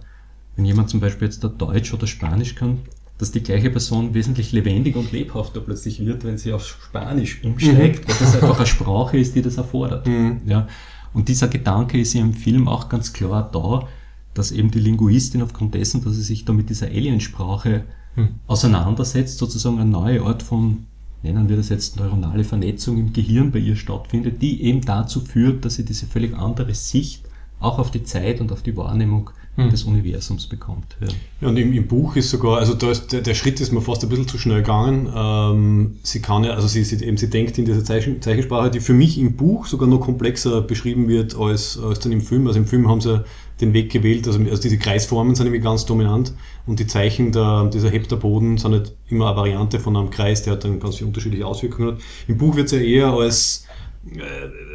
wenn 0.57 0.65
jemand 0.65 0.91
zum 0.91 1.01
Beispiel 1.01 1.29
jetzt 1.29 1.45
da 1.45 1.49
Deutsch 1.49 1.95
oder 1.95 2.07
Spanisch 2.07 2.55
kann, 2.55 2.79
dass 3.19 3.33
die 3.33 3.43
gleiche 3.43 3.71
Person 3.71 4.15
wesentlich 4.15 4.53
lebendiger 4.53 5.01
und 5.01 5.11
lebhafter 5.11 5.61
plötzlich 5.61 6.05
wird, 6.05 6.25
wenn 6.25 6.39
sie 6.39 6.53
auf 6.53 6.65
Spanisch 6.65 7.43
umsteigt, 7.43 8.05
mhm. 8.05 8.09
weil 8.09 8.17
das 8.19 8.35
einfach 8.37 8.59
eine 8.59 8.67
Sprache 8.67 9.19
ist, 9.19 9.35
die 9.35 9.43
das 9.43 9.57
erfordert. 9.57 10.07
Mhm. 10.07 10.41
Ja. 10.47 10.69
Und 11.13 11.29
dieser 11.29 11.49
Gedanke 11.49 11.99
ist 12.01 12.15
ja 12.15 12.21
im 12.21 12.33
Film 12.33 12.69
auch 12.69 12.89
ganz 12.89 13.13
klar 13.13 13.51
da, 13.53 13.89
dass 14.35 14.53
eben 14.53 14.71
die 14.71 14.79
Linguistin 14.79 15.43
aufgrund 15.43 15.75
dessen, 15.75 16.05
dass 16.05 16.15
sie 16.15 16.23
sich 16.23 16.45
da 16.45 16.53
mit 16.53 16.71
dieser 16.71 16.87
Aliensprache 16.87 17.85
mhm. 18.15 18.29
auseinandersetzt, 18.47 19.39
sozusagen 19.39 19.81
eine 19.81 19.91
neue 19.91 20.23
Art 20.23 20.45
von, 20.45 20.87
nennen 21.25 21.49
wir 21.49 21.57
das 21.57 21.71
jetzt 21.71 21.97
neuronale 21.97 22.45
Vernetzung 22.45 22.99
im 22.99 23.13
Gehirn 23.13 23.51
bei 23.51 23.59
ihr 23.59 23.75
stattfindet, 23.75 24.41
die 24.41 24.63
eben 24.63 24.83
dazu 24.83 25.21
führt, 25.21 25.65
dass 25.65 25.75
sie 25.75 25.85
diese 25.85 26.07
völlig 26.07 26.37
andere 26.37 26.73
Sicht 26.75 27.25
auch 27.59 27.81
auf 27.81 27.91
die 27.91 28.05
Zeit 28.05 28.41
und 28.41 28.53
auf 28.53 28.63
die 28.63 28.77
Wahrnehmung 28.77 29.31
hm. 29.65 29.71
des 29.71 29.85
Universums 29.85 30.47
bekommt. 30.47 30.97
Ja, 31.01 31.09
ja 31.41 31.49
und 31.49 31.57
im, 31.57 31.73
im, 31.73 31.87
Buch 31.87 32.17
ist 32.17 32.31
sogar, 32.31 32.59
also 32.59 32.75
da 32.75 32.91
ist, 32.91 33.13
der, 33.13 33.23
der, 33.23 33.35
Schritt 33.35 33.61
ist 33.61 33.73
mir 33.73 33.81
fast 33.81 34.03
ein 34.03 34.09
bisschen 34.09 34.29
zu 34.29 34.39
schnell 34.39 34.59
gegangen. 34.59 35.13
Ähm, 35.15 35.97
sie 36.03 36.23
kann 36.23 36.45
ja, 36.45 36.53
also 36.53 36.69
sie, 36.69 36.85
sie, 36.85 37.05
eben, 37.05 37.17
sie 37.17 37.29
denkt 37.29 37.59
in 37.59 37.65
dieser 37.65 37.85
Zeichen, 37.85 38.23
Zeichensprache, 38.23 38.71
die 38.71 38.81
für 38.81 38.95
mich 38.95 39.19
im 39.19 39.37
Buch 39.37 39.67
sogar 39.67 39.89
noch 39.89 40.01
komplexer 40.01 40.63
beschrieben 40.63 41.09
wird 41.09 41.37
als, 41.37 41.79
als 41.79 41.99
dann 42.01 42.13
im 42.13 42.21
Film. 42.21 42.47
Also 42.47 42.61
im 42.61 42.67
Film 42.67 42.89
haben 42.89 43.01
sie 43.01 43.25
den 43.61 43.73
Weg 43.73 43.91
gewählt, 43.91 44.27
also, 44.29 44.39
also 44.41 44.63
diese 44.63 44.79
Kreisformen 44.79 45.35
sind 45.35 45.47
nämlich 45.47 45.65
ganz 45.65 45.85
dominant 45.85 46.33
und 46.67 46.79
die 46.79 46.87
Zeichen 46.87 47.33
der, 47.33 47.69
dieser 47.73 47.91
Heptaboden 47.91 48.57
sind 48.57 48.73
halt 48.73 48.95
immer 49.09 49.27
eine 49.27 49.37
Variante 49.37 49.81
von 49.81 49.97
einem 49.97 50.11
Kreis, 50.11 50.45
der 50.45 50.53
hat 50.53 50.63
dann 50.63 50.79
ganz 50.79 50.97
viele 50.97 51.09
unterschiedliche 51.09 51.45
Auswirkungen 51.45 51.95
hat. 51.95 52.01
Im 52.29 52.39
Buch 52.39 52.55
wird 52.55 52.67
es 52.67 52.73
ja 52.73 52.79
eher 52.79 53.09
als 53.09 53.67
äh, 54.15 54.21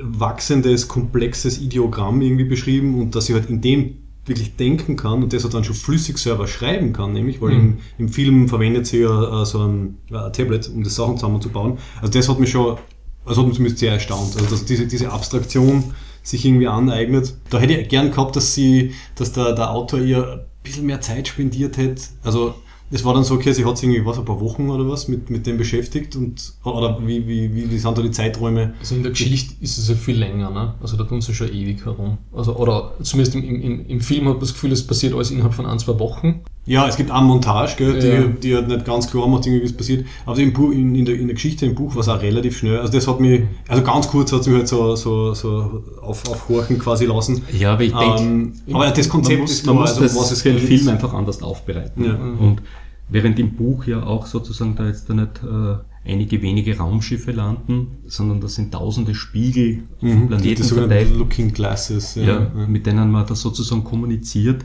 wachsendes, 0.01 0.89
komplexes 0.89 1.61
Ideogramm 1.61 2.21
irgendwie 2.21 2.43
beschrieben 2.43 2.99
und 2.99 3.15
dass 3.15 3.27
sie 3.27 3.33
halt 3.33 3.49
in 3.49 3.61
dem 3.61 4.02
wirklich 4.25 4.55
denken 4.55 4.95
kann 4.95 5.21
und 5.21 5.33
das 5.33 5.47
dann 5.49 5.63
schon 5.63 5.75
flüssig 5.75 6.17
selber 6.17 6.47
schreiben 6.47 6.93
kann, 6.93 7.13
nämlich, 7.13 7.41
weil 7.41 7.51
mhm. 7.51 7.59
im, 7.97 8.05
im, 8.05 8.09
Film 8.09 8.47
verwendet 8.47 8.87
sie 8.87 8.99
ja 8.99 9.41
äh, 9.41 9.45
so 9.45 9.59
ein, 9.59 9.97
ein, 10.11 10.31
Tablet, 10.31 10.69
um 10.69 10.83
das 10.83 10.95
Sachen 10.95 11.17
zusammenzubauen. 11.17 11.77
Also 12.01 12.13
das 12.13 12.29
hat 12.29 12.39
mich 12.39 12.49
schon, 12.49 12.77
also 13.25 13.41
hat 13.41 13.47
mich 13.47 13.57
zumindest 13.57 13.79
sehr 13.79 13.93
erstaunt. 13.93 14.35
Also 14.37 14.49
dass 14.49 14.65
diese, 14.65 14.87
diese 14.87 15.11
Abstraktion 15.11 15.93
sich 16.23 16.45
irgendwie 16.45 16.67
aneignet. 16.67 17.35
Da 17.49 17.59
hätte 17.59 17.73
ich 17.73 17.89
gern 17.89 18.11
gehabt, 18.11 18.35
dass 18.35 18.53
sie, 18.53 18.93
dass 19.15 19.33
der, 19.33 19.53
der 19.53 19.71
Autor 19.71 19.99
ihr 19.99 20.31
ein 20.31 20.39
bisschen 20.63 20.85
mehr 20.85 21.01
Zeit 21.01 21.27
spendiert 21.27 21.75
hätte. 21.75 22.01
Also 22.23 22.55
es 22.91 23.03
war 23.03 23.13
dann 23.13 23.23
so, 23.23 23.35
okay, 23.35 23.53
sie 23.53 23.65
hat 23.65 23.77
sich 23.77 23.89
irgendwie 23.89 24.05
was, 24.05 24.19
ein 24.19 24.25
paar 24.25 24.39
Wochen 24.39 24.69
oder 24.69 24.87
was 24.87 25.07
mit, 25.07 25.29
mit 25.29 25.47
dem 25.47 25.57
beschäftigt 25.57 26.15
und 26.15 26.53
oder 26.63 26.99
wie, 27.05 27.27
wie, 27.27 27.53
wie, 27.55 27.71
wie 27.71 27.77
sind 27.79 27.97
da 27.97 28.01
die 28.01 28.11
Zeiträume? 28.11 28.73
Also 28.79 28.95
in 28.95 29.03
der 29.03 29.11
Geschichte 29.11 29.55
ist 29.61 29.77
es 29.77 29.89
ja 29.89 29.95
viel 29.95 30.17
länger, 30.17 30.51
ne? 30.51 30.75
Also 30.81 30.97
da 30.97 31.03
tun 31.03 31.21
sie 31.21 31.33
schon 31.33 31.49
ewig 31.49 31.85
herum. 31.85 32.17
Also, 32.31 32.55
oder 32.55 32.93
zumindest 33.01 33.35
im, 33.35 33.43
im, 33.43 33.85
im 33.87 34.01
Film 34.01 34.25
hat 34.27 34.33
man 34.33 34.39
das 34.41 34.53
Gefühl, 34.53 34.71
es 34.71 34.85
passiert 34.85 35.13
alles 35.13 35.31
innerhalb 35.31 35.53
von 35.53 35.65
ein, 35.65 35.79
zwei 35.79 35.97
Wochen. 35.99 36.41
Ja, 36.65 36.87
es 36.87 36.95
gibt 36.95 37.11
eine 37.11 37.25
Montage, 37.25 37.75
gell, 37.77 37.99
die, 37.99 38.07
ja. 38.07 38.21
die 38.27 38.55
halt 38.55 38.69
nicht 38.69 38.85
ganz 38.85 39.11
klar 39.11 39.27
macht, 39.27 39.45
irgendwie, 39.45 39.63
wie 39.63 39.65
es 39.65 39.75
passiert. 39.75 40.05
Aber 40.25 40.37
im 40.39 40.53
Buch, 40.53 40.71
in, 40.71 40.95
in, 40.95 41.03
der, 41.03 41.15
in 41.15 41.27
der 41.27 41.35
Geschichte 41.35 41.65
im 41.65 41.75
Buch 41.75 41.93
war 41.95 42.01
es 42.01 42.07
auch 42.07 42.21
relativ 42.21 42.57
schnell. 42.57 42.79
Also 42.79 42.93
das 42.93 43.07
hat 43.07 43.19
mich, 43.19 43.41
also 43.67 43.83
ganz 43.83 44.07
kurz 44.07 44.31
hat 44.31 44.41
es 44.41 44.47
mich 44.47 44.57
halt 44.57 44.67
so, 44.69 44.95
so, 44.95 45.33
so 45.33 45.83
auf, 46.01 46.25
aufhorchen 46.29 46.79
quasi 46.79 47.05
lassen. 47.05 47.41
Ja, 47.51 47.73
aber 47.73 47.83
ich 47.83 47.93
denke, 47.93 48.21
ähm, 48.21 48.53
aber 48.71 48.91
das 48.91 49.09
Konzept 49.09 49.41
muss, 49.41 49.51
ist 49.51 49.63
klar, 49.63 49.75
man 49.75 49.81
muss 49.81 49.91
also, 49.91 50.03
das 50.03 50.15
was 50.15 50.31
es 50.31 50.41
für 50.41 50.53
den 50.53 50.59
Film 50.59 50.87
einfach 50.87 51.13
anders 51.13 51.43
aufbereiten. 51.43 52.05
Ja. 52.05 52.13
Und 52.13 52.61
Während 53.09 53.37
im 53.39 53.55
Buch 53.55 53.85
ja 53.85 54.03
auch 54.03 54.25
sozusagen 54.25 54.75
da 54.75 54.87
jetzt 54.87 55.09
da 55.09 55.13
nicht 55.13 55.41
äh, 55.43 56.09
einige 56.09 56.41
wenige 56.41 56.77
Raumschiffe 56.77 57.31
landen, 57.31 57.97
sondern 58.07 58.39
das 58.41 58.55
sind 58.55 58.73
tausende 58.73 59.13
Spiegel 59.13 59.83
auf 59.93 59.99
dem 59.99 60.21
mhm, 60.21 60.27
Planeten 60.29 60.63
verteilt. 60.63 61.15
Looking 61.15 61.53
Glasses. 61.53 62.15
Ja, 62.15 62.23
ja, 62.23 62.67
mit 62.67 62.85
denen 62.85 63.11
man 63.11 63.27
da 63.27 63.35
sozusagen 63.35 63.83
kommuniziert, 63.83 64.63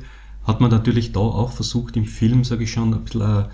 hat 0.49 0.61
man 0.61 0.71
natürlich 0.71 1.13
da 1.13 1.21
auch 1.21 1.53
versucht, 1.53 1.97
im 1.97 2.07
Film, 2.07 2.43
sage 2.43 2.65
ich 2.65 2.73
schon, 2.73 2.95
ein 2.95 3.05
bisschen 3.05 3.23
eine 3.23 3.51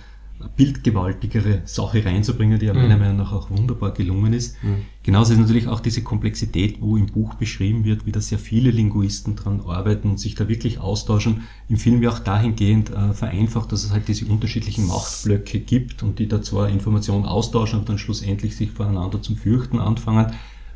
bildgewaltigere 0.57 1.63
Sache 1.65 2.05
reinzubringen, 2.05 2.61
die 2.61 2.67
ja 2.67 2.75
meiner 2.75 2.95
mhm. 2.95 3.03
Meinung 3.03 3.17
nach 3.17 3.33
auch 3.33 3.51
wunderbar 3.51 3.93
gelungen 3.93 4.33
ist. 4.33 4.63
Mhm. 4.63 4.83
Genauso 5.03 5.33
ist 5.33 5.41
natürlich 5.41 5.67
auch 5.67 5.81
diese 5.81 6.03
Komplexität, 6.03 6.81
wo 6.81 6.97
im 6.97 7.07
Buch 7.07 7.35
beschrieben 7.35 7.85
wird, 7.85 8.07
wie 8.07 8.13
da 8.13 8.21
sehr 8.21 8.39
viele 8.39 8.71
Linguisten 8.71 9.35
dran 9.35 9.61
arbeiten 9.67 10.11
und 10.11 10.21
sich 10.21 10.37
da 10.37 10.49
wirklich 10.49 10.79
austauschen. 10.79 11.43
Im 11.69 11.79
Film 11.79 12.01
ja 12.01 12.11
auch 12.11 12.21
dahingehend 12.21 12.91
äh, 12.91 13.13
vereinfacht, 13.13 13.73
dass 13.73 13.83
es 13.83 13.91
halt 13.91 14.07
diese 14.07 14.27
unterschiedlichen 14.27 14.87
Machtblöcke 14.87 15.59
gibt 15.61 16.05
und 16.05 16.21
die 16.21 16.29
da 16.29 16.43
zwar 16.43 16.69
Informationen 16.69 17.25
austauschen 17.25 17.81
und 17.81 17.89
dann 17.89 17.99
schlussendlich 17.99 18.55
sich 18.55 18.71
voneinander 18.71 19.21
zum 19.21 19.37
Fürchten 19.37 19.81
anfangen. 19.81 20.33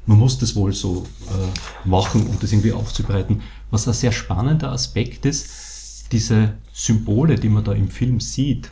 Man 0.06 0.18
muss 0.18 0.38
das 0.38 0.56
wohl 0.56 0.72
so 0.72 1.06
äh, 1.28 1.88
machen, 1.88 2.26
um 2.26 2.38
das 2.40 2.52
irgendwie 2.52 2.72
aufzubereiten. 2.72 3.42
Was 3.70 3.86
ein 3.86 3.94
sehr 3.94 4.12
spannender 4.12 4.72
Aspekt 4.72 5.26
ist, 5.26 5.67
diese 6.12 6.54
Symbole, 6.72 7.36
die 7.36 7.48
man 7.48 7.64
da 7.64 7.72
im 7.72 7.88
Film 7.88 8.20
sieht, 8.20 8.70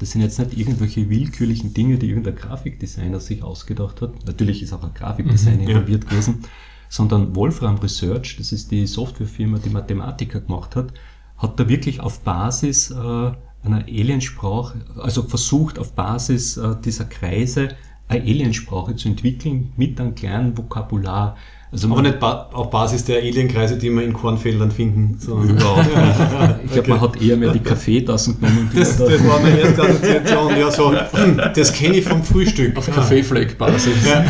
das 0.00 0.12
sind 0.12 0.20
jetzt 0.20 0.38
nicht 0.38 0.56
irgendwelche 0.56 1.10
willkürlichen 1.10 1.74
Dinge, 1.74 1.98
die 1.98 2.08
irgendein 2.08 2.36
Grafikdesigner 2.36 3.20
sich 3.20 3.42
ausgedacht 3.42 4.00
hat. 4.00 4.26
Natürlich 4.26 4.62
ist 4.62 4.72
auch 4.72 4.84
ein 4.84 4.94
Grafikdesigner 4.94 5.62
mhm, 5.62 5.68
involviert 5.68 6.04
ja. 6.04 6.10
gewesen, 6.10 6.44
sondern 6.88 7.34
Wolfram 7.34 7.76
Research, 7.78 8.36
das 8.38 8.52
ist 8.52 8.70
die 8.70 8.86
Softwarefirma, 8.86 9.58
die 9.58 9.70
Mathematiker 9.70 10.40
gemacht 10.40 10.76
hat, 10.76 10.92
hat 11.36 11.58
da 11.58 11.68
wirklich 11.68 12.00
auf 12.00 12.20
Basis 12.20 12.90
äh, 12.90 12.94
einer 12.94 13.84
Aliensprache, 13.86 14.80
also 14.96 15.22
versucht 15.22 15.78
auf 15.78 15.92
Basis 15.94 16.56
äh, 16.56 16.76
dieser 16.84 17.04
Kreise 17.04 17.70
eine 18.06 18.22
Aliensprache 18.22 18.96
zu 18.96 19.08
entwickeln 19.08 19.72
mit 19.76 20.00
einem 20.00 20.14
kleinen 20.14 20.56
Vokabular. 20.56 21.36
Also 21.70 21.90
Aber 21.90 22.00
nicht 22.00 22.18
ba 22.18 22.48
auf 22.52 22.70
Basis 22.70 23.04
der 23.04 23.18
Alienkreise, 23.18 23.76
die 23.76 23.90
wir 23.90 24.02
in 24.02 24.14
Kornfeldern 24.14 24.70
finden. 24.70 25.18
Überhaupt 25.22 25.84
nicht. 25.84 26.64
Ich 26.64 26.72
glaube, 26.72 26.88
man 26.88 27.00
hat 27.02 27.20
eher 27.20 27.36
mehr 27.36 27.52
die 27.52 27.58
Kaffeetassen 27.58 28.40
genommen. 28.40 28.70
Das, 28.74 28.96
das 28.96 29.28
war 29.28 29.38
meine 29.40 29.58
erste 29.58 29.82
Assoziation. 29.88 30.56
Ja, 30.56 30.70
so, 30.70 30.94
das 31.54 31.72
kenne 31.72 31.96
ich 31.96 32.04
vom 32.04 32.22
Frühstück. 32.22 32.76
Auf 32.76 32.90
Kaffeefleck-Basis. 32.90 34.06
Ja. 34.06 34.24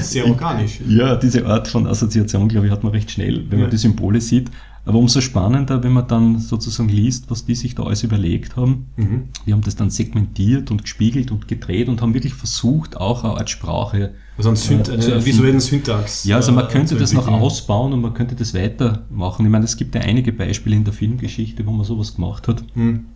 Sehr 0.00 0.26
organisch. 0.26 0.80
Ja, 0.88 1.14
diese 1.14 1.46
Art 1.46 1.68
von 1.68 1.86
Assoziation, 1.86 2.48
glaube 2.48 2.66
ich, 2.66 2.72
hat 2.72 2.82
man 2.82 2.92
recht 2.92 3.12
schnell, 3.12 3.44
wenn 3.48 3.60
man 3.60 3.70
die 3.70 3.76
Symbole 3.76 4.20
sieht. 4.20 4.50
Aber 4.84 4.98
umso 4.98 5.20
spannender, 5.20 5.82
wenn 5.82 5.92
man 5.92 6.06
dann 6.06 6.38
sozusagen 6.38 6.88
liest, 6.88 7.28
was 7.28 7.44
die 7.44 7.56
sich 7.56 7.74
da 7.74 7.82
alles 7.82 8.04
überlegt 8.04 8.56
haben. 8.56 8.86
Mhm. 8.96 9.24
Die 9.44 9.52
haben 9.52 9.62
das 9.62 9.74
dann 9.74 9.90
segmentiert 9.90 10.70
und 10.70 10.82
gespiegelt 10.82 11.32
und 11.32 11.48
gedreht 11.48 11.88
und 11.88 12.02
haben 12.02 12.14
wirklich 12.14 12.34
versucht, 12.34 12.96
auch 12.96 13.24
eine 13.24 13.34
Art 13.34 13.50
Sprache 13.50 14.14
also 14.36 14.50
ein 14.50 14.56
Synt 14.56 14.88
äh, 14.88 14.92
einen 14.92 15.24
visuellen 15.24 15.60
Syntax. 15.60 16.24
Ja, 16.24 16.36
also 16.36 16.52
man 16.52 16.66
äh, 16.66 16.70
könnte 16.70 16.96
das 16.96 17.12
noch 17.12 17.26
ausbauen 17.28 17.92
und 17.92 18.00
man 18.00 18.14
könnte 18.14 18.34
das 18.34 18.54
weitermachen. 18.54 19.46
Ich 19.46 19.50
meine, 19.50 19.64
es 19.64 19.76
gibt 19.76 19.94
ja 19.94 20.02
einige 20.02 20.32
Beispiele 20.32 20.76
in 20.76 20.84
der 20.84 20.92
Filmgeschichte, 20.92 21.64
wo 21.66 21.70
man 21.70 21.84
sowas 21.84 22.14
gemacht 22.14 22.48
hat. 22.48 22.62
Mhm. 22.74 23.06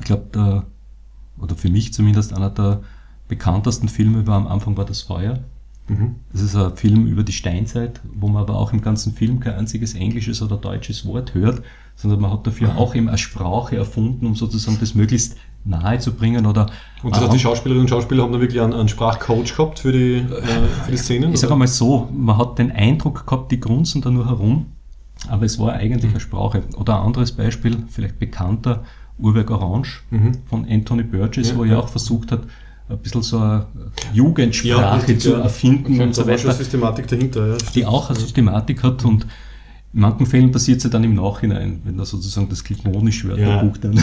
Ich 0.00 0.06
glaube, 0.06 0.66
oder 1.38 1.54
für 1.54 1.68
mich 1.68 1.92
zumindest 1.92 2.32
einer 2.32 2.50
der 2.50 2.82
bekanntesten 3.28 3.88
Filme 3.88 4.26
war 4.26 4.36
am 4.36 4.46
Anfang 4.46 4.76
war 4.76 4.84
das 4.84 5.02
Feuer. 5.02 5.40
Mhm. 5.88 6.16
Das 6.32 6.40
ist 6.40 6.56
ein 6.56 6.76
Film 6.76 7.06
über 7.06 7.22
die 7.22 7.32
Steinzeit, 7.32 8.00
wo 8.14 8.28
man 8.28 8.42
aber 8.42 8.56
auch 8.56 8.72
im 8.72 8.80
ganzen 8.80 9.12
Film 9.12 9.40
kein 9.40 9.54
einziges 9.54 9.94
englisches 9.94 10.40
oder 10.40 10.56
deutsches 10.56 11.06
Wort 11.06 11.34
hört, 11.34 11.62
sondern 11.94 12.20
man 12.20 12.32
hat 12.32 12.46
dafür 12.46 12.72
mhm. 12.72 12.78
auch 12.78 12.94
eben 12.94 13.08
eine 13.08 13.18
Sprache 13.18 13.76
erfunden, 13.76 14.26
um 14.26 14.34
sozusagen 14.34 14.78
das 14.80 14.94
möglichst 14.94 15.36
nahe 15.64 15.98
zu 15.98 16.12
bringen 16.12 16.46
oder 16.46 16.66
und 17.02 17.14
das 17.14 17.22
heißt, 17.22 17.32
die 17.34 17.38
Schauspielerinnen 17.38 17.84
und 17.84 17.88
Schauspieler 17.88 18.22
haben 18.22 18.32
da 18.32 18.40
wirklich 18.40 18.60
einen, 18.62 18.72
einen 18.72 18.88
Sprachcoach 18.88 19.56
gehabt 19.56 19.78
für 19.78 19.92
die, 19.92 20.16
äh, 20.16 20.24
für 20.84 20.90
die 20.90 20.96
Szenen? 20.96 21.34
Ich 21.34 21.40
sage 21.40 21.52
einmal 21.52 21.68
so, 21.68 22.08
man 22.12 22.38
hat 22.38 22.58
den 22.58 22.72
Eindruck 22.72 23.26
gehabt, 23.26 23.52
die 23.52 23.60
grunzen 23.60 24.00
da 24.00 24.10
nur 24.10 24.26
herum, 24.26 24.66
aber 25.28 25.44
es 25.44 25.58
war 25.58 25.74
eigentlich 25.74 26.04
mhm. 26.04 26.10
eine 26.10 26.20
Sprache. 26.20 26.62
Oder 26.76 26.98
ein 27.00 27.06
anderes 27.06 27.32
Beispiel, 27.32 27.76
vielleicht 27.88 28.18
bekannter, 28.18 28.84
Uhrwerk 29.18 29.50
Orange 29.50 30.02
mhm. 30.10 30.32
von 30.46 30.66
Anthony 30.68 31.02
Burgess, 31.02 31.50
ja, 31.50 31.56
wo 31.56 31.64
er 31.64 31.72
ja. 31.72 31.78
auch 31.78 31.88
versucht 31.88 32.32
hat, 32.32 32.40
ein 32.88 32.98
bisschen 32.98 33.22
so 33.22 33.38
eine 33.38 33.66
Jugendsprache 34.12 35.12
ja, 35.12 35.18
zu 35.18 35.34
erfinden 35.34 36.00
und 36.00 36.14
so 36.14 36.26
weiter. 36.26 36.52
Systematik 36.52 37.06
dahinter, 37.06 37.48
ja, 37.48 37.56
die 37.74 37.86
auch 37.86 38.10
eine 38.10 38.18
Systematik 38.18 38.82
hat 38.82 39.04
und 39.04 39.26
in 39.94 40.00
manchen 40.00 40.26
Fällen 40.26 40.50
passiert 40.50 40.78
es 40.78 40.84
ja 40.84 40.90
dann 40.90 41.04
im 41.04 41.14
Nachhinein, 41.14 41.80
wenn 41.84 41.96
da 41.96 42.04
sozusagen 42.04 42.48
das 42.48 42.64
Klingonisch-Wörterbuch 42.64 43.76
ja. 43.76 43.80
dann 43.80 43.94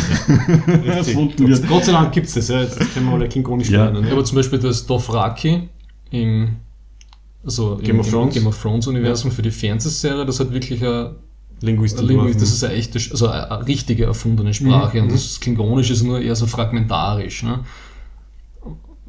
ja. 0.85 0.93
erfunden 0.93 1.47
wird. 1.47 1.67
Gott 1.67 1.83
sei 1.83 1.91
Dank 1.91 2.13
gibt 2.13 2.27
es 2.27 2.35
das, 2.35 2.47
ja. 2.47 2.61
jetzt 2.61 2.79
können 2.93 3.07
wir 3.07 3.13
alle 3.13 3.27
Klingonisch 3.27 3.69
ja. 3.69 3.83
lernen. 3.83 4.05
Ja. 4.05 4.13
Aber 4.13 4.23
zum 4.23 4.37
Beispiel 4.37 4.57
das 4.59 4.85
Dothraki 4.85 5.67
im, 6.11 6.55
also 7.43 7.77
Game, 7.83 7.95
im, 7.95 7.99
of 7.99 8.09
Thrones. 8.09 8.33
Game 8.33 8.47
of 8.47 8.61
Thrones 8.61 8.87
Universum 8.87 9.31
für 9.31 9.41
die 9.41 9.51
Fernsehserie, 9.51 10.25
das 10.25 10.39
hat 10.39 10.53
wirklich 10.53 10.81
eine 10.81 11.15
Linguistik. 11.59 12.07
Linguistik 12.07 12.39
das 12.39 12.53
ist 12.53 12.63
eine 12.63 12.73
echte, 12.73 12.99
also 13.11 13.27
eine 13.27 13.67
richtige 13.67 14.05
erfundene 14.05 14.53
Sprache. 14.53 14.97
Mhm. 14.97 15.03
Und 15.03 15.11
das 15.13 15.41
Klingonisch 15.41 15.91
ist 15.91 16.03
nur 16.03 16.21
eher 16.21 16.37
so 16.37 16.47
fragmentarisch. 16.47 17.43
Ne? 17.43 17.59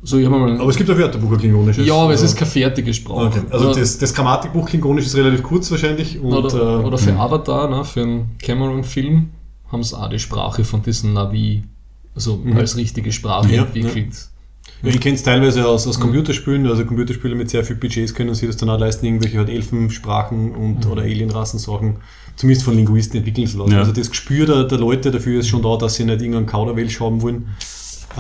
So, 0.05 0.18
ich 0.18 0.28
mal, 0.28 0.61
Aber 0.61 0.68
es 0.70 0.76
gibt 0.76 0.90
ein 0.90 0.98
Wörterbuch, 0.98 1.30
ein 1.32 1.38
klingonisches. 1.38 1.86
ja, 1.86 1.94
aber 1.94 2.12
es 2.12 2.20
Ja. 2.20 2.26
ist 2.26 2.36
keine 2.36 2.50
fertige 2.50 2.92
Sprache. 2.92 3.26
Okay. 3.26 3.40
Also 3.50 3.68
oder, 3.70 3.78
das, 3.78 3.98
das 3.98 4.12
Grammatikbuch 4.12 4.68
Klingonisch 4.68 5.07
ist 5.07 5.16
relativ 5.16 5.42
kurz 5.44 5.70
wahrscheinlich. 5.70 6.18
Und, 6.20 6.32
oder, 6.32 6.80
äh, 6.80 6.84
oder 6.84 6.98
für 6.98 7.12
Avatar, 7.14 7.70
ne, 7.70 7.84
für 7.84 8.03
einen 8.03 8.30
Cameron-Film, 8.42 9.30
haben 9.70 9.82
sie 9.84 9.96
auch 9.96 10.11
die 10.11 10.18
Sprache 10.18 10.64
von 10.64 10.82
diesen 10.82 11.12
Navi 11.12 11.62
also 12.14 12.40
als 12.57 12.76
richtige 12.76 13.12
Sprache 13.12 13.46
Mhm. 13.48 13.55
Ja, 13.55 13.62
entwickelt. 13.62 14.28
Ja, 14.82 14.88
ich 14.90 15.00
kenne 15.00 15.14
es 15.14 15.22
teilweise 15.22 15.66
aus, 15.66 15.86
aus 15.86 15.98
Computerspielen, 16.00 16.66
also 16.66 16.84
Computerspiele 16.84 17.34
mit 17.36 17.48
sehr 17.50 17.64
viel 17.64 17.76
Budgets 17.76 18.12
können 18.12 18.34
sich 18.34 18.48
das 18.48 18.57
dann 18.57 18.68
auch 18.70 18.78
leisten, 18.80 19.07
irgendwelche 19.07 19.38
halt 19.38 19.48
Elfensprachen 19.48 20.53
und 20.53 20.84
oder 20.86 21.03
Alienrassen-Sachen, 21.03 21.96
zumindest 22.36 22.64
von 22.64 22.74
Linguisten 22.74 23.16
entwickeln 23.18 23.46
zu 23.46 23.59
lassen. 23.59 23.72
Ja. 23.72 23.78
Also 23.78 23.92
das 23.92 24.11
Gespür 24.11 24.46
der, 24.46 24.64
der 24.64 24.78
Leute 24.78 25.11
dafür 25.12 25.40
ist 25.40 25.48
schon 25.48 25.62
da, 25.62 25.76
dass 25.76 25.94
sie 25.94 26.05
nicht 26.05 26.20
irgendeinen 26.20 26.46
Kauderwelsch 26.46 27.00
haben 27.00 27.22
wollen, 27.22 27.46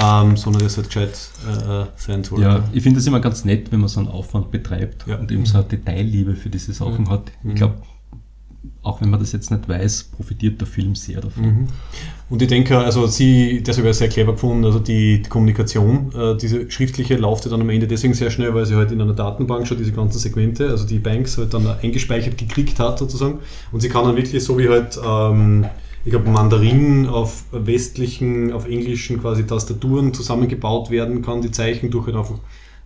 ähm, 0.00 0.36
sondern 0.36 0.62
das 0.62 0.76
halt 0.76 0.86
gescheit 0.88 1.18
äh, 1.46 1.84
sein 1.96 2.24
soll. 2.24 2.40
Ja, 2.42 2.64
ich 2.72 2.82
finde 2.82 3.00
es 3.00 3.06
immer 3.06 3.20
ganz 3.20 3.44
nett, 3.44 3.70
wenn 3.72 3.80
man 3.80 3.88
so 3.88 4.00
einen 4.00 4.08
Aufwand 4.08 4.50
betreibt 4.50 5.06
Ja. 5.06 5.16
und 5.16 5.30
eben 5.30 5.44
so 5.46 5.58
eine 5.58 5.66
Detailliebe 5.66 6.34
für 6.34 6.48
diese 6.48 6.72
Sachen 6.72 7.08
hat. 7.10 7.30
Ich 7.44 7.54
glaube, 7.54 7.76
auch 8.82 9.00
wenn 9.00 9.10
man 9.10 9.20
das 9.20 9.32
jetzt 9.32 9.50
nicht 9.50 9.68
weiß, 9.68 10.04
profitiert 10.16 10.60
der 10.60 10.66
Film 10.68 10.94
sehr 10.94 11.20
davon. 11.20 11.44
Mhm. 11.44 11.66
Und 12.30 12.42
ich 12.42 12.48
denke, 12.48 12.78
also 12.78 13.06
sie, 13.06 13.62
das 13.62 13.78
habe 13.78 13.88
ich 13.88 13.96
sehr 13.96 14.08
clever 14.08 14.32
gefunden, 14.32 14.64
also 14.64 14.78
die, 14.78 15.22
die 15.22 15.28
Kommunikation, 15.28 16.12
äh, 16.14 16.36
diese 16.36 16.70
schriftliche 16.70 17.16
läuft 17.16 17.44
ja 17.44 17.50
dann 17.50 17.60
am 17.60 17.70
Ende 17.70 17.86
deswegen 17.86 18.14
sehr 18.14 18.30
schnell, 18.30 18.54
weil 18.54 18.66
sie 18.66 18.74
halt 18.74 18.90
in 18.90 19.00
einer 19.00 19.12
Datenbank 19.14 19.66
schon 19.66 19.78
diese 19.78 19.92
ganzen 19.92 20.18
Segmente, 20.18 20.68
also 20.68 20.86
die 20.86 20.98
Banks 20.98 21.38
halt 21.38 21.54
dann 21.54 21.66
eingespeichert 21.66 22.38
gekriegt 22.38 22.78
hat 22.80 22.98
sozusagen. 22.98 23.40
Und 23.70 23.80
sie 23.80 23.88
kann 23.88 24.04
dann 24.04 24.16
wirklich 24.16 24.42
so 24.42 24.58
wie 24.58 24.68
halt, 24.68 24.98
ähm, 25.04 25.66
ich 26.04 26.10
glaube, 26.10 26.30
Mandarin 26.30 27.06
auf 27.06 27.44
westlichen, 27.52 28.52
auf 28.52 28.66
englischen 28.68 29.20
quasi 29.20 29.46
Tastaturen 29.46 30.12
zusammengebaut 30.12 30.90
werden 30.90 31.22
kann, 31.22 31.42
die 31.42 31.50
Zeichen 31.50 31.90
durch 31.90 32.06
halt 32.06 32.16
einfach 32.16 32.38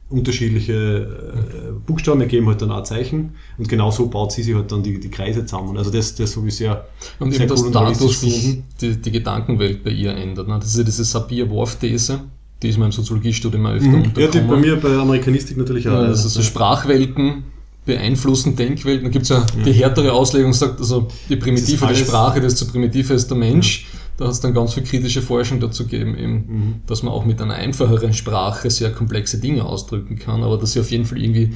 unterschiedliche 0.09 0.73
äh, 0.73 1.73
Buchstaben 1.85 2.21
ergeben 2.21 2.47
halt 2.47 2.63
dann 2.63 2.71
auch 2.71 2.85
Zeichen 2.85 3.35
und 3.59 3.69
genau 3.69 3.91
so 3.91 4.07
baut 4.07 4.31
sie 4.31 4.45
sich 4.45 4.55
halt 4.55 4.71
dann 4.71 4.83
die, 4.83 5.01
die 5.01 5.11
Kreise 5.11 5.45
zusammen. 5.45 5.77
Also 5.77 5.91
das, 5.91 6.15
das 6.15 6.37
habe 6.37 6.47
ich 6.47 6.57
sehr, 6.57 6.87
Und 7.19 7.33
sehr 7.33 7.47
eben, 7.47 7.59
cool 7.59 7.67
und 7.67 7.75
dadurch 7.75 8.19
sich 8.19 8.63
die, 8.81 8.97
die 8.97 9.11
Gedankenwelt 9.11 9.83
bei 9.83 9.91
ihr 9.91 10.15
ändert. 10.15 10.47
Ne? 10.47 10.59
Das 10.61 10.69
ist 10.69 10.79
ja 10.79 10.85
diese 10.85 11.05
Sapir-Whorf-These, 11.05 12.21
die 12.63 12.69
ist 12.69 12.79
mir 12.79 12.85
im 12.85 12.93
Soziologiestudium 12.93 13.65
immer 13.65 13.75
öfter 13.75 13.89
Mhm. 13.89 13.95
Ja, 13.95 14.01
die 14.03 14.25
untergekommen. 14.25 14.49
bei 14.49 14.57
mir 14.69 14.77
bei 14.77 14.97
Amerikanistik 14.97 15.57
natürlich 15.57 15.89
auch. 15.89 15.93
Ja, 15.95 16.07
das 16.07 16.25
ist 16.25 16.35
so 16.35 16.43
Sprachwelten 16.43 17.45
beeinflussen 17.87 18.57
Denkwelten. 18.57 19.05
Da 19.05 19.11
gibt 19.11 19.23
es 19.23 19.29
ja 19.31 19.47
die 19.65 19.73
härtere 19.73 20.13
Auslegung, 20.13 20.53
sagt 20.53 20.81
also 20.81 21.09
die 21.29 21.37
primitive 21.37 21.73
Das 21.87 21.93
ist 21.93 21.97
alles- 22.01 22.09
Sprache, 22.09 22.41
desto 22.41 22.67
primitiver 22.67 23.15
ist 23.15 23.29
der 23.31 23.37
Mensch. 23.39 23.87
Da 24.19 24.25
hat 24.27 24.33
es 24.33 24.41
dann 24.41 24.55
ganz 24.55 24.75
viel 24.75 24.83
kritische 24.83 25.23
Forschung 25.23 25.61
dazu 25.61 25.85
gegeben, 25.85 26.17
eben, 26.19 26.33
Mhm. 26.35 26.75
dass 26.87 27.03
man 27.03 27.13
auch 27.13 27.25
mit 27.25 27.41
einer 27.41 27.55
einfacheren 27.55 28.13
Sprache 28.13 28.71
sehr 28.71 28.91
komplexe 28.93 29.39
Dinge 29.39 29.65
ausdrücken 29.65 30.19
kann, 30.19 30.43
aber 30.43 30.57
dass 30.59 30.73
sie 30.73 30.81
auf 30.81 30.91
jeden 30.91 31.05
Fall 31.05 31.19
irgendwie, 31.23 31.53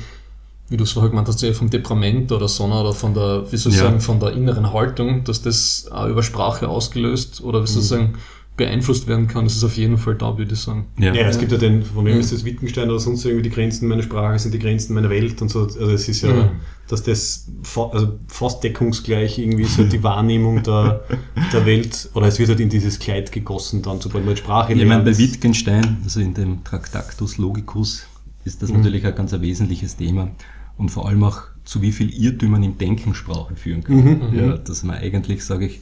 wie 0.68 0.76
du 0.76 0.84
es 0.84 0.92
vorher 0.92 1.08
gemeint 1.10 1.26
hast, 1.26 1.40
ja 1.42 1.52
vom 1.54 1.70
Temperament 1.70 2.30
oder 2.32 2.48
so 2.48 2.64
oder 2.64 2.92
von 2.92 3.14
der, 3.14 3.44
wie 3.50 3.56
soll 3.56 3.72
ich 3.72 3.78
Ja. 3.78 3.84
sagen, 3.86 4.00
von 4.00 4.20
der 4.20 4.32
inneren 4.32 4.72
Haltung, 4.72 5.24
dass 5.24 5.40
das 5.42 5.88
auch 5.90 6.06
über 6.06 6.22
Sprache 6.22 6.68
ausgelöst 6.68 7.42
oder 7.42 7.62
wie 7.62 7.66
soll 7.66 7.82
ich 7.82 7.88
sagen, 7.88 8.14
beeinflusst 8.56 9.06
werden 9.08 9.26
kann, 9.26 9.44
das 9.44 9.56
ist 9.56 9.64
auf 9.64 9.76
jeden 9.78 9.96
Fall 9.96 10.16
da, 10.16 10.36
würde 10.36 10.52
ich 10.52 10.60
sagen. 10.60 10.86
Ja, 10.98 11.14
es 11.14 11.38
gibt 11.38 11.50
ja 11.52 11.56
den, 11.58 11.82
von 11.82 12.04
wem 12.04 12.14
Ja. 12.14 12.20
ist 12.20 12.32
das 12.32 12.44
Wittgenstein 12.44 12.90
oder 12.90 13.00
sonst 13.00 13.24
irgendwie, 13.24 13.44
die 13.44 13.50
Grenzen 13.54 13.88
meiner 13.88 14.02
Sprache 14.02 14.38
sind 14.38 14.52
die 14.52 14.58
Grenzen 14.58 14.92
meiner 14.94 15.08
Welt 15.08 15.40
und 15.40 15.48
so. 15.48 15.62
Also 15.62 15.90
es 15.90 16.08
ist 16.08 16.20
ja, 16.22 16.30
Mhm. 16.32 16.48
dass 16.88 17.02
das 17.02 17.46
fa 17.62 17.88
also 17.92 18.18
fast 18.28 18.62
deckungsgleich 18.62 19.38
irgendwie 19.38 19.62
ist 19.62 19.78
halt 19.78 19.92
die 19.92 20.02
Wahrnehmung 20.02 20.62
der, 20.62 21.04
der 21.52 21.64
Welt 21.64 22.10
oder 22.12 22.26
es 22.26 22.38
wird 22.38 22.50
halt 22.50 22.60
in 22.60 22.68
dieses 22.68 22.98
Kleid 22.98 23.32
gegossen 23.32 23.80
dann, 23.82 24.00
sobald 24.00 24.26
man 24.26 24.36
Sprache 24.36 24.74
Ich 24.74 24.84
meine, 24.84 25.04
bei. 25.04 25.16
Wittgenstein, 25.16 25.96
also 26.04 26.20
in 26.20 26.34
dem 26.34 26.62
Tractatus 26.64 27.38
Logicus, 27.38 28.06
ist 28.44 28.62
das 28.62 28.70
natürlich 28.70 29.06
ein 29.06 29.14
ganz 29.14 29.32
ein 29.32 29.40
wesentliches 29.40 29.96
Thema. 29.96 30.28
Und 30.76 30.90
vor 30.90 31.08
allem 31.08 31.22
auch, 31.24 31.42
zu 31.64 31.80
wie 31.82 31.92
viel 31.92 32.10
Irrtümern 32.12 32.62
im 32.62 32.76
Denken 32.78 33.14
Sprache 33.14 33.54
führen 33.54 33.84
kann. 33.84 34.32
Ja, 34.34 34.56
dass 34.56 34.82
man 34.82 34.96
eigentlich, 34.96 35.44
sage 35.44 35.66
ich, 35.66 35.80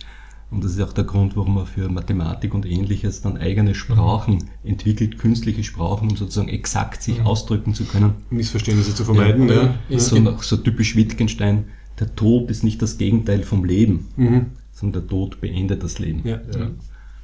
und 0.51 0.65
das 0.65 0.73
ist 0.73 0.81
auch 0.81 0.93
der 0.93 1.05
Grund, 1.05 1.37
warum 1.37 1.55
man 1.55 1.67
für 1.67 1.89
Mathematik 1.89 2.55
und 2.55 2.65
ähnliches 2.67 3.21
dann 3.21 3.37
eigene 3.37 3.75
Sprachen 3.75 4.45
entwickelt, 4.65 5.19
künstliche 5.19 5.63
Sprachen, 5.65 6.11
um 6.11 6.17
sozusagen 6.17 6.49
exakt 6.49 7.03
sich 7.03 7.21
ausdrücken 7.23 7.75
zu 7.75 7.85
können. 7.85 8.15
Missverständnisse 8.31 8.95
zu 8.95 9.05
vermeiden. 9.05 9.49
Ja. 9.49 9.55
Ja. 9.65 9.75
Ist 9.89 10.07
So, 10.09 10.19
nach- 10.19 10.43
so 10.43 10.57
typisch 10.57 10.97
Wittgenstein, 10.97 11.65
der 12.01 12.15
Tod 12.15 12.51
ist 12.51 12.65
nicht 12.65 12.81
das 12.81 12.97
Gegenteil 12.99 13.43
vom 13.43 13.65
Leben, 13.65 14.09
Mhm. 14.17 14.47
sondern 14.73 15.03
der 15.03 15.09
Tod 15.11 15.41
beendet 15.41 15.83
das 15.83 15.99
Leben. 15.99 16.21
Ja. 16.25 16.41
ja. 16.57 16.71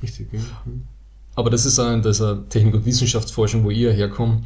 Richtig, 0.02 0.28
ja. 0.32 0.40
Mhm. 0.66 0.82
Aber 1.36 1.50
das 1.50 1.66
ist 1.66 1.78
auch 1.78 1.92
in 1.92 2.02
dieser 2.02 2.48
Technik- 2.48 2.74
und 2.74 2.84
Wissenschaftsforschung, 2.86 3.64
wo 3.64 3.70
ich 3.70 3.78
ja 3.78 3.90
herkomme, 3.90 4.42
da 4.42 4.44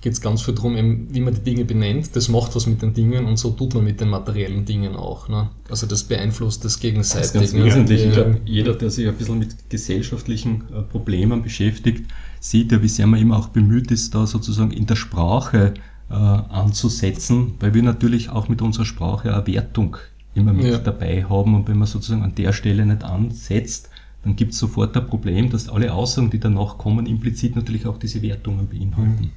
geht 0.00 0.12
es 0.12 0.20
ganz 0.20 0.42
viel 0.42 0.54
darum, 0.54 0.76
eben, 0.76 1.08
wie 1.12 1.20
man 1.20 1.34
die 1.34 1.40
Dinge 1.40 1.64
benennt. 1.64 2.14
Das 2.14 2.28
macht 2.28 2.54
was 2.54 2.66
mit 2.66 2.82
den 2.82 2.94
Dingen 2.94 3.24
und 3.26 3.36
so 3.36 3.50
tut 3.50 3.74
man 3.74 3.84
mit 3.84 4.00
den 4.00 4.08
materiellen 4.08 4.64
Dingen 4.64 4.94
auch. 4.94 5.28
Ne? 5.28 5.50
Also 5.68 5.86
das 5.86 6.04
beeinflusst 6.04 6.64
das 6.64 6.74
Das 6.74 6.80
gegenseitig. 6.80 7.26
ist 7.26 7.32
ganz 7.34 7.52
ne? 7.52 7.64
wesentlich. 7.64 8.04
Ich 8.06 8.12
glaube, 8.12 8.40
jeder, 8.44 8.74
der 8.74 8.90
sich 8.90 9.08
ein 9.08 9.14
bisschen 9.16 9.38
mit 9.40 9.68
gesellschaftlichen 9.70 10.62
äh, 10.72 10.82
Problemen 10.82 11.42
beschäftigt, 11.42 12.04
sieht 12.40 12.70
ja, 12.70 12.80
wie 12.82 12.88
sehr 12.88 13.06
man 13.08 13.20
immer 13.20 13.36
auch 13.38 13.48
bemüht 13.48 13.90
ist, 13.90 14.14
da 14.14 14.26
sozusagen 14.26 14.70
in 14.70 14.86
der 14.86 14.94
Sprache 14.96 15.74
äh, 16.10 16.14
anzusetzen, 16.14 17.54
weil 17.60 17.74
wir 17.74 17.82
natürlich 17.82 18.30
auch 18.30 18.48
mit 18.48 18.62
unserer 18.62 18.84
Sprache 18.84 19.34
eine 19.34 19.46
Wertung 19.46 19.96
immer 20.34 20.52
mit 20.52 20.66
Ja. 20.66 20.78
dabei 20.78 21.24
haben 21.24 21.54
und 21.56 21.68
wenn 21.68 21.78
man 21.78 21.88
sozusagen 21.88 22.22
an 22.22 22.34
der 22.36 22.52
Stelle 22.52 22.86
nicht 22.86 23.02
ansetzt, 23.02 23.87
dann 24.24 24.34
gibt 24.34 24.52
es 24.52 24.58
sofort 24.58 24.96
ein 24.96 25.06
Problem, 25.06 25.48
dass 25.48 25.68
alle 25.68 25.92
Aussagen, 25.92 26.30
die 26.30 26.40
danach 26.40 26.76
kommen, 26.76 27.06
implizit 27.06 27.54
natürlich 27.54 27.86
auch 27.86 27.98
diese 27.98 28.20
Wertungen 28.20 28.66
beinhalten. 28.66 29.30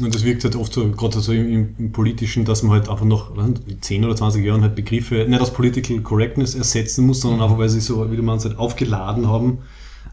Und 0.00 0.14
das 0.14 0.24
wirkt 0.24 0.44
halt 0.44 0.54
oft 0.54 0.72
so, 0.72 0.90
gerade 0.90 1.20
so 1.20 1.32
im, 1.32 1.74
im 1.78 1.92
Politischen, 1.92 2.44
dass 2.44 2.62
man 2.62 2.72
halt 2.72 2.90
einfach 2.90 3.06
noch 3.06 3.36
was 3.36 3.48
nicht, 3.48 3.68
in 3.68 3.82
10 3.82 4.04
oder 4.04 4.16
20 4.16 4.44
Jahren 4.44 4.60
halt 4.60 4.74
Begriffe 4.74 5.26
nicht 5.28 5.40
aus 5.40 5.52
Political 5.52 6.00
Correctness 6.00 6.54
ersetzen 6.54 7.06
muss, 7.06 7.22
sondern 7.22 7.40
einfach, 7.40 7.58
weil 7.58 7.70
sie 7.70 7.80
so, 7.80 8.10
wie 8.10 8.16
du 8.16 8.22
meinst, 8.22 8.44
halt 8.44 8.58
aufgeladen 8.58 9.28
haben 9.28 9.58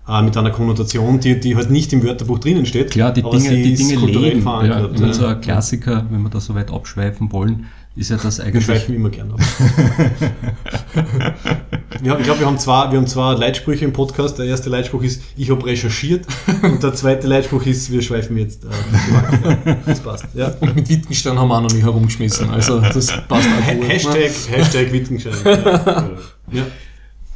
äh, 0.08 0.22
mit 0.22 0.38
einer 0.38 0.52
Konnotation, 0.52 1.20
die, 1.20 1.40
die 1.40 1.56
halt 1.56 1.70
nicht 1.70 1.92
im 1.92 2.04
Wörterbuch 2.04 2.40
drinnen 2.40 2.66
steht. 2.66 2.92
Klar, 2.92 3.12
die 3.12 3.22
Dinge, 3.22 3.50
die 3.50 3.76
Dinge 3.76 4.06
leben. 4.06 4.46
Ja, 4.46 4.88
ja. 4.88 5.14
so 5.14 5.26
ein 5.26 5.42
Klassiker, 5.42 6.06
wenn 6.10 6.22
wir 6.22 6.30
da 6.30 6.40
so 6.40 6.56
weit 6.56 6.72
abschweifen 6.72 7.32
wollen, 7.34 7.66
ist 7.96 8.12
ja 8.12 8.18
das 8.18 8.40
Wir 8.40 8.46
eigentlich 8.46 8.66
schweifen 8.66 8.96
immer 8.96 9.10
gern 9.10 9.32
ab. 9.32 9.40
wir 12.06 12.18
ich 12.20 12.26
glaube, 12.26 12.40
wir 12.42 12.48
haben 12.48 12.60
zwei, 12.60 12.92
wir 12.92 12.98
haben 13.00 13.08
zwei 13.08 13.34
Leitsprüche 13.34 13.86
im 13.86 13.94
Podcast. 13.94 14.38
Der 14.38 14.46
erste 14.46 14.70
Leitspruch 14.70 15.04
ist, 15.04 15.24
ich 15.36 15.50
habe 15.50 15.66
recherchiert. 15.66 16.26
Und 16.62 16.84
der 16.84 16.94
zweite 16.94 17.28
Leitspruch 17.28 17.66
ist, 17.66 17.92
wir 17.92 18.02
schweifen 18.02 18.38
jetzt 18.38 18.64
äh. 18.66 19.76
Das 19.86 20.00
passt. 20.00 20.26
Ja. 20.34 20.54
Und 20.60 20.76
mit 20.76 20.90
Wittgenstein 20.90 21.38
haben 21.38 21.48
wir 21.48 21.58
auch 21.58 21.62
noch 21.62 21.74
nicht 21.74 21.84
herumgeschmissen. 21.84 22.50
Also 22.50 22.80
das 22.80 23.08
passt 23.28 23.50
auch 23.50 23.72
gut. 23.74 23.82
ne? 23.82 23.88
Hashtag, 23.88 24.32
Hashtag 24.50 24.92
Wittgenstein. 24.92 25.34
Ja. 25.44 26.10
ja. 26.52 26.64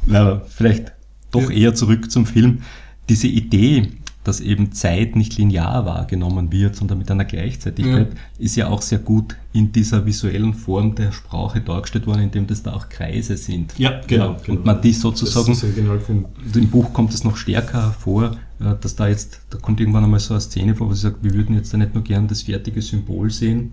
Na, 0.06 0.42
vielleicht 0.48 0.92
doch 1.30 1.50
eher 1.50 1.74
zurück 1.74 2.10
zum 2.10 2.26
Film. 2.26 2.62
Diese 3.08 3.26
Idee, 3.26 3.88
dass 4.22 4.40
eben 4.40 4.72
Zeit 4.72 5.16
nicht 5.16 5.38
linear 5.38 5.86
wahrgenommen 5.86 6.52
wird, 6.52 6.76
sondern 6.76 6.98
mit 6.98 7.10
einer 7.10 7.24
Gleichzeitigkeit, 7.24 8.08
ist 8.38 8.56
ja 8.56 8.68
auch 8.68 8.82
sehr 8.82 8.98
gut 8.98 9.36
in 9.52 9.72
dieser 9.72 10.04
visuellen 10.04 10.52
Form 10.52 10.94
der 10.94 11.12
Sprache 11.12 11.60
dargestellt 11.60 12.06
worden, 12.06 12.22
indem 12.24 12.46
das 12.46 12.62
da 12.62 12.74
auch 12.74 12.88
Kreise 12.88 13.36
sind. 13.36 13.78
Ja, 13.78 14.00
genau, 14.06 14.32
Und 14.32 14.44
genau. 14.44 14.60
man 14.62 14.82
die 14.82 14.92
sozusagen, 14.92 15.54
ja 15.54 15.68
genau 15.74 15.98
im 16.54 16.68
Buch 16.68 16.92
kommt 16.92 17.14
es 17.14 17.24
noch 17.24 17.36
stärker 17.36 17.82
hervor, 17.82 18.36
äh, 18.60 18.74
dass 18.80 18.94
da 18.94 19.08
jetzt, 19.08 19.40
da 19.48 19.58
kommt 19.58 19.80
irgendwann 19.80 20.04
einmal 20.04 20.20
so 20.20 20.34
eine 20.34 20.40
Szene 20.40 20.74
vor, 20.74 20.90
wo 20.90 20.92
sie 20.92 21.00
sagt, 21.00 21.24
wir 21.24 21.32
würden 21.32 21.54
jetzt 21.56 21.72
da 21.72 21.78
nicht 21.78 21.94
nur 21.94 22.04
gern 22.04 22.28
das 22.28 22.42
fertige 22.42 22.82
Symbol 22.82 23.30
sehen, 23.30 23.72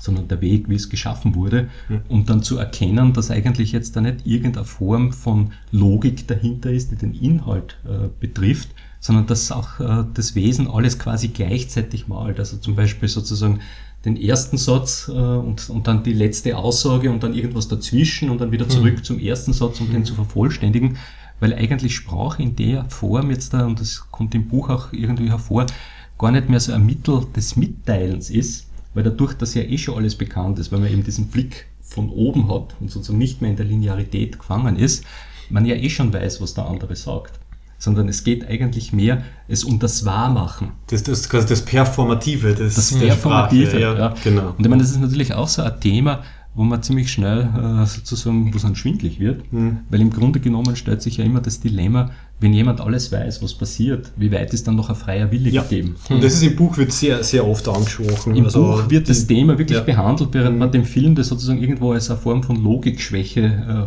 sondern 0.00 0.28
der 0.28 0.40
Weg, 0.40 0.68
wie 0.68 0.74
es 0.74 0.88
geschaffen 0.88 1.34
wurde, 1.34 1.68
um 2.08 2.24
dann 2.24 2.42
zu 2.42 2.56
erkennen, 2.56 3.12
dass 3.12 3.30
eigentlich 3.30 3.72
jetzt 3.72 3.96
da 3.96 4.00
nicht 4.00 4.26
irgendeine 4.26 4.64
Form 4.64 5.12
von 5.12 5.50
Logik 5.72 6.28
dahinter 6.28 6.70
ist, 6.70 6.92
die 6.92 6.96
den 6.96 7.14
Inhalt 7.14 7.78
äh, 7.84 8.08
betrifft, 8.20 8.68
sondern 9.00 9.26
dass 9.26 9.52
auch 9.52 9.80
äh, 9.80 10.04
das 10.14 10.34
Wesen 10.34 10.68
alles 10.68 10.98
quasi 10.98 11.28
gleichzeitig 11.28 12.08
malt. 12.08 12.38
Also 12.38 12.56
zum 12.56 12.74
Beispiel 12.74 13.08
sozusagen 13.08 13.60
den 14.04 14.16
ersten 14.16 14.56
Satz 14.56 15.08
äh, 15.08 15.12
und, 15.12 15.70
und 15.70 15.86
dann 15.86 16.02
die 16.02 16.12
letzte 16.12 16.56
Aussage 16.56 17.10
und 17.10 17.22
dann 17.22 17.34
irgendwas 17.34 17.68
dazwischen 17.68 18.30
und 18.30 18.40
dann 18.40 18.52
wieder 18.52 18.68
zurück 18.68 19.04
zum 19.04 19.18
ersten 19.18 19.52
Satz, 19.52 19.80
um 19.80 19.90
den 19.90 20.04
zu 20.04 20.14
vervollständigen, 20.14 20.98
weil 21.40 21.54
eigentlich 21.54 21.94
Sprache 21.94 22.42
in 22.42 22.56
der 22.56 22.84
Form 22.86 23.30
jetzt 23.30 23.54
da, 23.54 23.66
und 23.66 23.80
das 23.80 24.10
kommt 24.10 24.34
im 24.34 24.48
Buch 24.48 24.70
auch 24.70 24.92
irgendwie 24.92 25.30
hervor, 25.30 25.66
gar 26.18 26.32
nicht 26.32 26.48
mehr 26.48 26.60
so 26.60 26.72
ein 26.72 26.84
Mittel 26.84 27.26
des 27.34 27.56
Mitteilens 27.56 28.30
ist, 28.30 28.66
weil 28.94 29.04
dadurch, 29.04 29.34
dass 29.34 29.54
ja 29.54 29.62
eh 29.62 29.78
schon 29.78 29.96
alles 29.96 30.16
bekannt 30.16 30.58
ist, 30.58 30.72
weil 30.72 30.80
man 30.80 30.90
eben 30.90 31.04
diesen 31.04 31.28
Blick 31.28 31.66
von 31.80 32.10
oben 32.10 32.52
hat 32.52 32.74
und 32.80 32.90
sozusagen 32.90 33.18
nicht 33.18 33.40
mehr 33.40 33.50
in 33.50 33.56
der 33.56 33.66
Linearität 33.66 34.38
gefangen 34.38 34.76
ist, 34.76 35.04
man 35.50 35.64
ja 35.64 35.76
eh 35.76 35.88
schon 35.88 36.12
weiß, 36.12 36.40
was 36.40 36.54
der 36.54 36.66
andere 36.66 36.94
sagt. 36.96 37.38
Sondern 37.78 38.08
es 38.08 38.24
geht 38.24 38.48
eigentlich 38.48 38.92
mehr 38.92 39.22
es 39.46 39.62
um 39.64 39.78
das 39.78 40.04
Wahrmachen. 40.04 40.72
das, 40.88 41.04
das, 41.04 41.28
quasi 41.28 41.46
das 41.46 41.62
Performative 41.62 42.54
Das 42.54 42.90
der 42.90 43.06
Performative, 43.06 43.66
Sprache. 43.70 43.80
ja. 43.98 44.14
Genau. 44.24 44.48
Und 44.50 44.60
ich 44.64 44.68
meine, 44.68 44.82
das 44.82 44.90
ist 44.90 45.00
natürlich 45.00 45.32
auch 45.34 45.48
so 45.48 45.62
ein 45.62 45.80
Thema, 45.80 46.22
wo 46.54 46.64
man 46.64 46.82
ziemlich 46.82 47.12
schnell 47.12 47.42
äh, 47.56 47.86
sozusagen, 47.86 48.52
wo 48.52 48.56
es 48.56 48.62
dann 48.62 48.74
schwindlig 48.74 49.20
wird, 49.20 49.52
Mhm. 49.52 49.78
weil 49.90 50.00
im 50.00 50.10
Grunde 50.10 50.40
genommen 50.40 50.74
stellt 50.74 51.02
sich 51.02 51.18
ja 51.18 51.24
immer 51.24 51.40
das 51.40 51.60
Dilemma, 51.60 52.10
wenn 52.40 52.52
jemand 52.52 52.80
alles 52.80 53.10
weiß, 53.10 53.42
was 53.42 53.52
passiert, 53.54 54.12
wie 54.16 54.30
weit 54.30 54.54
ist 54.54 54.66
dann 54.68 54.76
noch 54.76 54.88
ein 54.90 54.94
freier 54.94 55.30
Wille 55.32 55.50
Ja. 55.50 55.62
gegeben? 55.62 55.96
Und 56.08 56.22
das 56.22 56.34
ist 56.34 56.42
im 56.44 56.54
Buch 56.54 56.76
wird 56.78 56.92
sehr, 56.92 57.24
sehr 57.24 57.44
oft 57.46 57.66
angesprochen. 57.68 58.36
Im 58.36 58.44
Also 58.44 58.62
Buch 58.62 58.90
wird 58.90 59.08
das 59.08 59.26
Thema 59.26 59.58
wirklich 59.58 59.78
ja. 59.78 59.84
behandelt, 59.84 60.30
während 60.32 60.52
Mhm. 60.52 60.58
man 60.58 60.70
dem 60.70 60.84
Film 60.84 61.16
das 61.16 61.26
sozusagen 61.28 61.60
irgendwo 61.60 61.92
als 61.92 62.10
eine 62.10 62.18
Form 62.20 62.44
von 62.44 62.62
Logikschwäche 62.62 63.40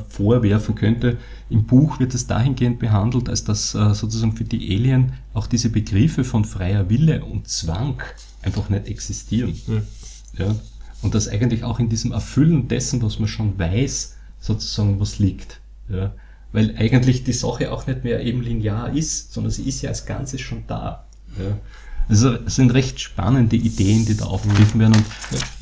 äh, 0.07 0.11
vorwerfen 0.11 0.75
könnte. 0.75 1.17
Im 1.49 1.63
Buch 1.63 1.99
wird 1.99 2.13
es 2.13 2.27
dahingehend 2.27 2.79
behandelt, 2.79 3.29
als 3.29 3.43
dass 3.45 3.73
äh, 3.73 3.93
sozusagen 3.93 4.33
für 4.35 4.43
die 4.43 4.75
Alien 4.75 5.13
auch 5.33 5.47
diese 5.47 5.69
Begriffe 5.69 6.23
von 6.25 6.43
freier 6.43 6.89
Wille 6.89 7.23
und 7.23 7.47
Zwang 7.47 8.01
einfach 8.41 8.69
nicht 8.69 8.87
existieren. 8.87 9.53
Ja. 10.37 10.45
Ja? 10.45 10.55
Und 11.01 11.15
dass 11.15 11.27
eigentlich 11.29 11.63
auch 11.63 11.79
in 11.79 11.87
diesem 11.89 12.11
Erfüllen 12.11 12.67
dessen, 12.67 13.01
was 13.01 13.17
man 13.17 13.27
schon 13.29 13.57
weiß, 13.57 14.15
sozusagen 14.39 14.99
was 14.99 15.19
liegt. 15.19 15.59
Ja? 15.89 16.11
Weil 16.51 16.75
eigentlich 16.77 17.23
die 17.23 17.33
Sache 17.33 17.71
auch 17.71 17.87
nicht 17.87 18.03
mehr 18.03 18.21
eben 18.21 18.41
linear 18.41 18.93
ist, 18.93 19.33
sondern 19.33 19.51
sie 19.51 19.63
ist 19.63 19.81
ja 19.81 19.89
als 19.89 20.05
Ganzes 20.05 20.41
schon 20.41 20.63
da. 20.67 21.05
Ja? 21.37 21.57
Also 22.09 22.33
es 22.45 22.55
sind 22.55 22.73
recht 22.73 22.99
spannende 22.99 23.55
Ideen, 23.55 24.05
die 24.05 24.17
da 24.17 24.25
aufgegriffen 24.25 24.79
werden 24.79 24.95
und 24.95 25.05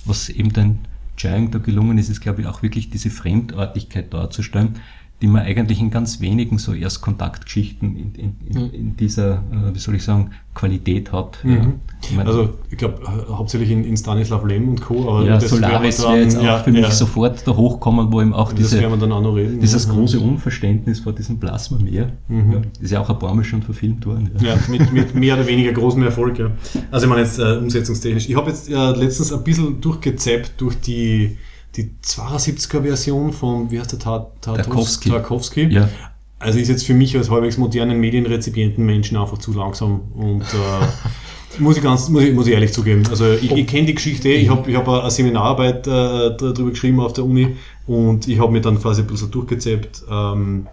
was 0.05 0.29
eben 0.29 0.51
den 0.51 0.79
Chiang 1.15 1.51
da 1.51 1.59
gelungen 1.59 1.97
ist, 1.97 2.09
ist 2.09 2.21
glaube 2.21 2.41
ich 2.41 2.47
auch 2.47 2.63
wirklich 2.63 2.89
diese 2.89 3.09
Fremdartigkeit 3.09 4.13
darzustellen, 4.13 4.77
die 5.22 5.28
man 5.28 5.41
eigentlich 5.41 5.80
in 5.82 5.89
ganz 5.91 6.22
wenigen 6.22 6.57
so 6.59 6.74
Erstkontaktgeschichten 6.74 7.97
in, 7.97 8.15
in, 8.15 8.36
in, 8.45 8.74
in 8.74 8.97
dieser, 8.97 9.43
äh, 9.51 9.74
wie 9.74 9.80
soll 9.80 9.95
ich 9.95 10.03
sagen, 10.03 10.32
Qualität 10.55 11.11
hat. 11.11 11.39
Ja. 11.43 11.49
Mhm. 11.49 11.74
Ich 12.01 12.15
meine, 12.15 12.30
Also 12.30 12.49
ich 12.70 12.78
glaube 12.78 13.01
hauptsächlich 13.30 13.70
in, 13.72 13.97
Stanislav 13.97 14.45
Lem 14.45 14.70
und 14.70 14.82
Co. 14.82 15.09
Aber 15.09 15.26
ja, 15.26 15.38
das 15.38 15.49
Solaris 15.49 16.01
wäre 16.01 16.22
jetzt 16.22 16.38
auch 16.38 16.43
ja, 16.43 16.59
für 16.59 16.72
mich 16.72 16.82
ja, 16.82 16.91
sofort 16.91 17.45
da 17.45 17.55
hochkommen, 17.55 18.11
wo 18.11 18.22
eben 18.22 18.34
auch 18.34 18.53
diese, 18.53 18.78
auch 18.88 19.36
reden. 19.36 19.59
dieses 19.59 19.86
ja. 19.86 19.93
große 19.93 20.20
Unverständnis 20.20 21.01
vor 21.01 21.13
diesem 21.13 21.39
Plasmameer, 21.39 22.13
Mhm. 22.30 22.51
ja, 22.53 22.61
ist 22.80 22.91
ja 22.91 22.99
auch 23.01 23.09
ein 23.09 23.20
paar 23.20 23.36
Mal 23.36 23.43
schon 23.43 23.61
verfilmt 23.61 24.05
worden. 24.05 24.32
Ja. 24.39 24.53
Ja, 24.55 24.59
mit, 24.70 24.93
mit 24.93 25.15
mehr 25.15 25.36
oder 25.36 25.47
weniger 25.47 25.74
großem 25.74 26.01
Erfolg, 26.03 26.39
ja. 26.39 26.51
Also 26.91 27.05
ich 27.05 27.09
meine 27.09 27.24
jetzt 27.24 27.39
äh, 27.39 27.57
umsetzungstechnisch. 27.57 28.30
Ich 28.30 28.36
habe 28.36 28.49
jetzt 28.49 28.70
äh, 28.70 28.91
letztens 28.91 29.34
ein 29.34 29.43
bisschen 29.43 29.82
durchgezappt 29.82 30.53
durch 30.57 30.80
die, 30.80 31.38
die 31.76 31.91
72er 32.03 32.82
Version 32.82 33.32
von, 33.34 33.70
wie 33.72 33.80
heißt 33.80 33.91
der, 33.93 33.99
Ta- 33.99 34.28
Ta- 34.41 34.55
Tarkovsky. 34.55 35.09
Tarkovsky. 35.09 35.67
Ja. 35.67 35.89
Also 36.39 36.57
ist 36.57 36.70
jetzt 36.70 36.86
für 36.86 36.93
mich 36.93 37.15
als 37.17 37.30
halbwegs 37.30 37.57
modernen 37.57 37.99
Medienrezipienten 37.99 38.86
Menschen 38.86 39.17
einfach 39.17 39.38
zu 39.39 39.53
langsam 39.53 40.01
und 40.15 40.41
äh, 40.43 41.59
muss, 41.61 41.76
ich 41.78 41.84
ganz, 41.84 42.07
muss, 42.09 42.24
ich, 42.24 42.34
muss 42.34 42.47
ich 42.47 42.53
ehrlich 42.53 42.72
zugeben. 42.74 43.03
Also 43.09 43.32
ich, 43.34 43.51
ich 43.51 43.67
kenne 43.67 43.88
die 43.88 43.95
Geschichte, 43.95 44.30
ich 44.30 44.49
habe 44.49 44.70
ich 44.72 44.78
hab 44.78 44.88
eine 44.88 45.11
Seminararbeit 45.11 45.86
äh, 45.88 45.91
darüber 46.38 46.70
geschrieben 46.70 46.99
auf 47.01 47.11
der 47.13 47.26
Uni 47.26 47.55
und 47.88 48.28
ich 48.28 48.39
habe 48.39 48.51
mir 48.53 48.61
dann 48.61 48.80
quasi 48.80 49.01
ein 49.01 49.07
bisschen 49.07 49.32
durchgezappt. 49.32 50.03
Ähm, 50.09 50.67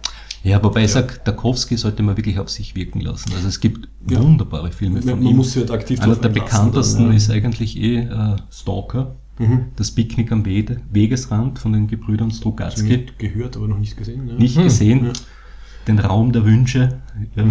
ja, 0.44 0.62
wobei 0.62 0.84
ich 0.84 0.92
sage, 0.92 1.14
Tarkovsky 1.24 1.76
sollte 1.76 2.04
man 2.04 2.16
wirklich 2.16 2.38
auf 2.38 2.48
sich 2.48 2.76
wirken 2.76 3.00
lassen. 3.00 3.32
Also 3.34 3.48
es 3.48 3.58
gibt 3.58 3.88
Ja. 4.08 4.22
wunderbare 4.22 4.70
Filme 4.70 5.02
von 5.02 5.18
man 5.18 5.22
ihm. 5.26 5.36
muss 5.36 5.52
sich 5.52 5.62
halt 5.62 5.72
aktiv 5.72 6.00
Einer 6.00 6.14
der 6.14 6.28
bekanntesten 6.28 7.02
dann, 7.02 7.10
ja. 7.10 7.16
ist 7.16 7.28
eigentlich 7.30 7.76
eh 7.76 7.96
äh, 8.02 8.36
Stalker, 8.52 9.16
Mhm. 9.38 9.66
das 9.76 9.90
Picknick 9.90 10.32
am 10.32 10.44
Wege, 10.44 10.80
Wegesrand 10.90 11.58
von 11.58 11.72
den 11.72 11.86
Gebrüdern 11.88 12.30
Strugatsky. 12.30 12.88
Nicht 12.96 13.18
gehört, 13.18 13.56
aber 13.56 13.68
noch 13.68 13.78
nicht 13.78 13.96
gesehen. 13.96 14.28
Ja. 14.28 14.34
Nicht 14.34 14.56
gesehen. 14.60 15.10
Den 15.86 16.00
Raum 16.00 16.32
der 16.32 16.44
Wünsche. 16.44 16.98
Ja. 17.36 17.44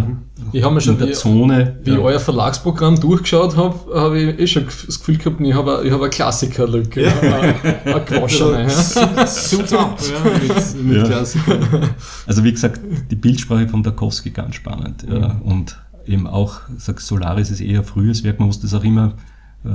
Ich 0.52 0.62
habe 0.62 0.76
mir 0.76 0.82
schon 0.82 0.96
in 0.96 1.00
der 1.00 1.08
die- 1.08 1.14
Zone. 1.14 1.80
Wie 1.86 1.92
ich 1.92 1.96
ja. 1.96 2.02
euer 2.04 2.20
Verlagsprogramm 2.20 3.00
durchgeschaut 3.00 3.56
habe, 3.56 3.76
habe 3.98 4.20
ich 4.20 4.40
eh 4.40 4.48
schon 4.48 4.66
das 4.66 5.00
Gefühl 5.00 5.18
gehabt, 5.18 5.40
ich 5.40 5.54
habe 5.54 5.78
eine, 5.78 5.88
ich 5.88 5.94
habe 5.94 6.04
eine 6.04 6.10
Klassiker-Lücke. 6.10 7.04
Ja. 7.06 7.14
Eine, 7.22 7.56
eine 7.86 8.04
gewaschene. 8.04 8.64
Ja. 8.64 9.26
Suit 9.28 9.72
up, 9.72 9.98
ja, 10.02 10.32
mit, 10.32 10.84
mit 10.84 10.98
Ja. 10.98 11.04
Klassikern. 11.06 11.90
Also 12.28 12.44
wie 12.44 12.52
gesagt, 12.52 12.82
die 13.10 13.16
Bildsprache 13.16 13.70
von 13.70 13.84
Tarkovsky 13.84 14.32
ganz 14.32 14.56
spannend. 14.56 15.06
Ja. 15.10 15.40
Und 15.44 15.80
eben 16.06 16.28
auch, 16.28 16.60
sag 16.78 17.00
Solaris 17.00 17.52
ist 17.52 17.62
eher 17.62 17.84
frühes 17.84 18.24
Werk, 18.26 18.40
man 18.40 18.48
muss 18.48 18.60
das 18.60 18.74
auch 18.74 18.84
immer 18.84 19.14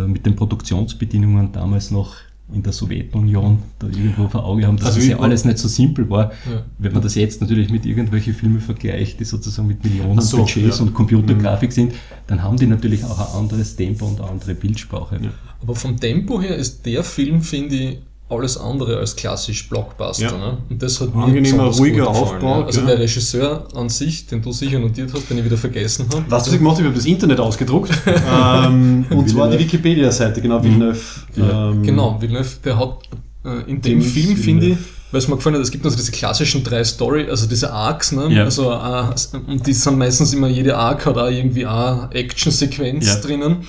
mit 0.07 0.25
den 0.25 0.37
Produktionsbedingungen 0.37 1.53
damals 1.53 1.91
noch 1.91 2.17
in 2.55 2.63
der 2.63 2.73
Sowjetunion 2.73 3.59
da 3.79 3.87
irgendwo 3.87 4.29
vor 4.29 4.45
Augen 4.45 4.67
haben, 4.67 4.77
dass 4.77 4.87
Also 4.87 4.99
das 5.01 5.09
ja 5.09 5.21
alles 5.21 5.45
nicht 5.45 5.59
so 5.59 5.69
simpel 5.69 6.09
war. 6.11 6.33
Ja. 6.51 6.65
Wenn 6.79 6.93
man 6.93 7.03
das 7.03 7.15
jetzt 7.15 7.41
natürlich 7.41 7.71
mit 7.71 7.87
irgendwelchen 7.87 8.35
Filmen 8.35 8.61
vergleicht, 8.61 9.21
die 9.21 9.25
sozusagen 9.25 9.69
mit 9.69 9.85
Millionen 9.85 10.21
so, 10.21 10.39
Budgets 10.39 10.79
ja. 10.79 10.85
und 10.85 10.95
Computergrafik 10.95 11.73
sind, 11.73 11.93
dann 12.27 12.43
haben 12.43 12.57
die 12.57 12.67
natürlich 12.67 13.05
auch 13.05 13.19
ein 13.19 13.41
anderes 13.41 13.77
Tempo 13.77 14.07
und 14.07 14.21
eine 14.21 14.31
andere 14.31 14.55
Bildsprache. 14.55 15.21
Aber 15.63 15.75
vom 15.75 15.99
Tempo 15.99 16.41
her 16.41 16.57
ist 16.57 16.85
der 16.87 17.05
Film, 17.05 17.43
finde 17.43 17.75
ich, 17.77 17.99
alles 18.31 18.57
andere 18.57 18.99
als 18.99 19.17
klassisch 19.17 19.69
Blockbuster. 19.69 20.25
Ja. 20.25 20.33
Ne? 20.39 20.59
Und 20.71 20.83
das 20.83 21.01
hat 21.01 21.15
mir 21.15 21.25
Angenehmer, 21.25 21.65
ruhiger 21.65 22.05
gut 22.05 22.15
gefallen, 22.15 22.35
Aufbau, 22.35 22.61
Ja. 22.61 22.67
Also 22.67 22.81
ja. 22.81 22.87
der 22.87 22.99
Regisseur 23.01 23.69
an 23.75 23.89
sich, 23.89 24.27
den 24.27 24.41
du 24.41 24.53
sicher 24.53 24.79
notiert 24.79 25.11
hast, 25.13 25.29
den 25.29 25.39
ich 25.39 25.45
wieder 25.45 25.57
vergessen 25.57 26.07
habe. 26.13 26.25
Was 26.29 26.47
ich 26.47 26.55
gemacht 26.59 26.75
habe, 26.75 26.83
ich 26.83 26.89
habe 26.89 26.97
das 26.97 27.07
Internet 27.07 27.41
ausgedruckt. 27.41 27.91
ähm, 28.07 29.05
und 29.11 29.29
zwar 29.29 29.51
die 29.51 29.59
Wikipedia-Seite, 29.59 30.41
genau, 30.41 30.63
Villeneuve. 30.63 31.01
Ja. 31.37 31.71
Ähm, 31.71 31.83
Genau, 31.83 32.21
Villeneuve, 32.21 32.49
der 32.65 32.79
hat 32.79 32.99
äh, 33.45 33.71
in 33.71 33.81
dem 33.81 34.01
Film, 34.03 34.37
finde 34.37 34.67
ich, 34.67 34.79
weil 35.11 35.19
es 35.19 35.29
mir 35.29 35.37
gefallen 35.37 35.57
hat, 35.57 35.63
es 35.63 35.71
gibt 35.71 35.85
also 35.85 35.97
diese 35.97 36.13
klassischen 36.13 36.63
drei 36.63 36.85
Story, 36.85 37.27
also 37.29 37.47
diese 37.47 37.73
Arcs, 37.73 38.13
ne? 38.13 38.29
Ja. 38.33 38.45
Also, 38.45 38.71
äh, 38.71 39.05
und 39.51 39.67
die 39.67 39.73
sind 39.73 39.99
meistens 39.99 40.33
immer, 40.33 40.47
jede 40.49 40.77
Arc 40.77 41.05
hat 41.07 41.19
auch 41.19 41.29
irgendwie 41.29 41.67
eine 41.67 42.09
Action-Sequenz 42.13 43.07
Ja. 43.07 43.17
drinnen. 43.17 43.67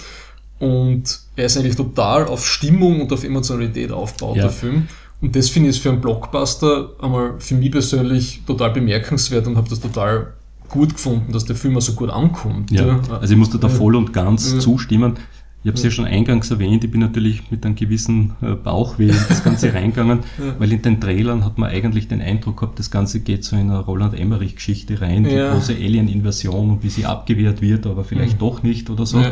Und 0.60 1.20
er 1.42 1.48
ist 1.48 1.58
eigentlich 1.58 1.76
total 1.76 2.26
auf 2.26 2.46
Stimmung 2.48 3.02
und 3.02 3.12
auf 3.12 3.24
Emotionalität 3.24 3.92
aufgebaut, 3.92 4.38
Ja. 4.38 4.44
der 4.44 4.52
Film. 4.52 4.88
Und 5.22 5.36
das 5.36 5.50
finde 5.50 5.70
ich 5.70 5.82
für 5.82 5.90
einen 5.90 6.02
Blockbuster 6.02 6.92
einmal 7.02 7.34
für 7.40 7.56
mich 7.56 7.72
persönlich 7.72 8.42
total 8.48 8.72
bemerkenswert 8.72 9.46
und 9.48 9.56
habe 9.58 9.70
das 9.70 9.80
total 9.80 10.34
gut 10.70 10.94
gefunden, 10.94 11.32
dass 11.34 11.46
der 11.46 11.56
Film 11.56 11.78
auch 11.78 11.82
so 11.82 11.94
gut 11.94 12.10
ankommt. 12.10 12.72
Ja, 12.72 13.00
also 13.20 13.34
ich 13.34 13.38
musste 13.38 13.60
da 13.60 13.68
Ja. 13.68 13.74
voll 13.74 13.96
und 13.96 14.14
ganz 14.14 14.54
Ja. 14.54 14.60
zustimmen. 14.60 15.16
Ich 15.64 15.68
habe 15.68 15.78
es 15.78 15.84
ja 15.84 15.92
schon 15.92 16.06
eingangs 16.06 16.50
erwähnt, 16.50 16.84
ich 16.84 16.90
bin 16.90 17.02
natürlich 17.02 17.52
mit 17.52 17.64
einem 17.64 17.76
gewissen 17.76 18.34
äh, 18.42 18.54
Bauchweh 18.56 19.10
in 19.10 19.16
das 19.30 19.44
Ganze 19.44 19.72
reingegangen, 19.76 20.22
Ja. 20.40 20.56
weil 20.58 20.72
in 20.74 20.82
den 20.82 21.00
Trailern 21.00 21.46
hat 21.46 21.60
man 21.60 21.70
eigentlich 21.70 22.08
den 22.08 22.20
Eindruck 22.20 22.58
gehabt, 22.62 22.80
das 22.80 22.90
Ganze 22.90 23.20
geht 23.20 23.44
so 23.44 23.56
in 23.56 23.70
eine 23.70 23.78
Roland 23.80 24.20
Emmerich-Geschichte 24.20 25.02
rein, 25.02 25.24
die 25.26 25.36
Ja. 25.36 25.54
große 25.54 25.74
Alien-Invasion 25.76 26.72
und 26.72 26.84
wie 26.84 26.90
sie 26.90 27.06
abgewehrt 27.06 27.62
wird, 27.62 27.86
aber 27.86 28.04
vielleicht 28.04 28.36
Mhm. 28.38 28.40
doch 28.40 28.64
nicht 28.64 28.90
oder 28.90 29.06
so. 29.06 29.24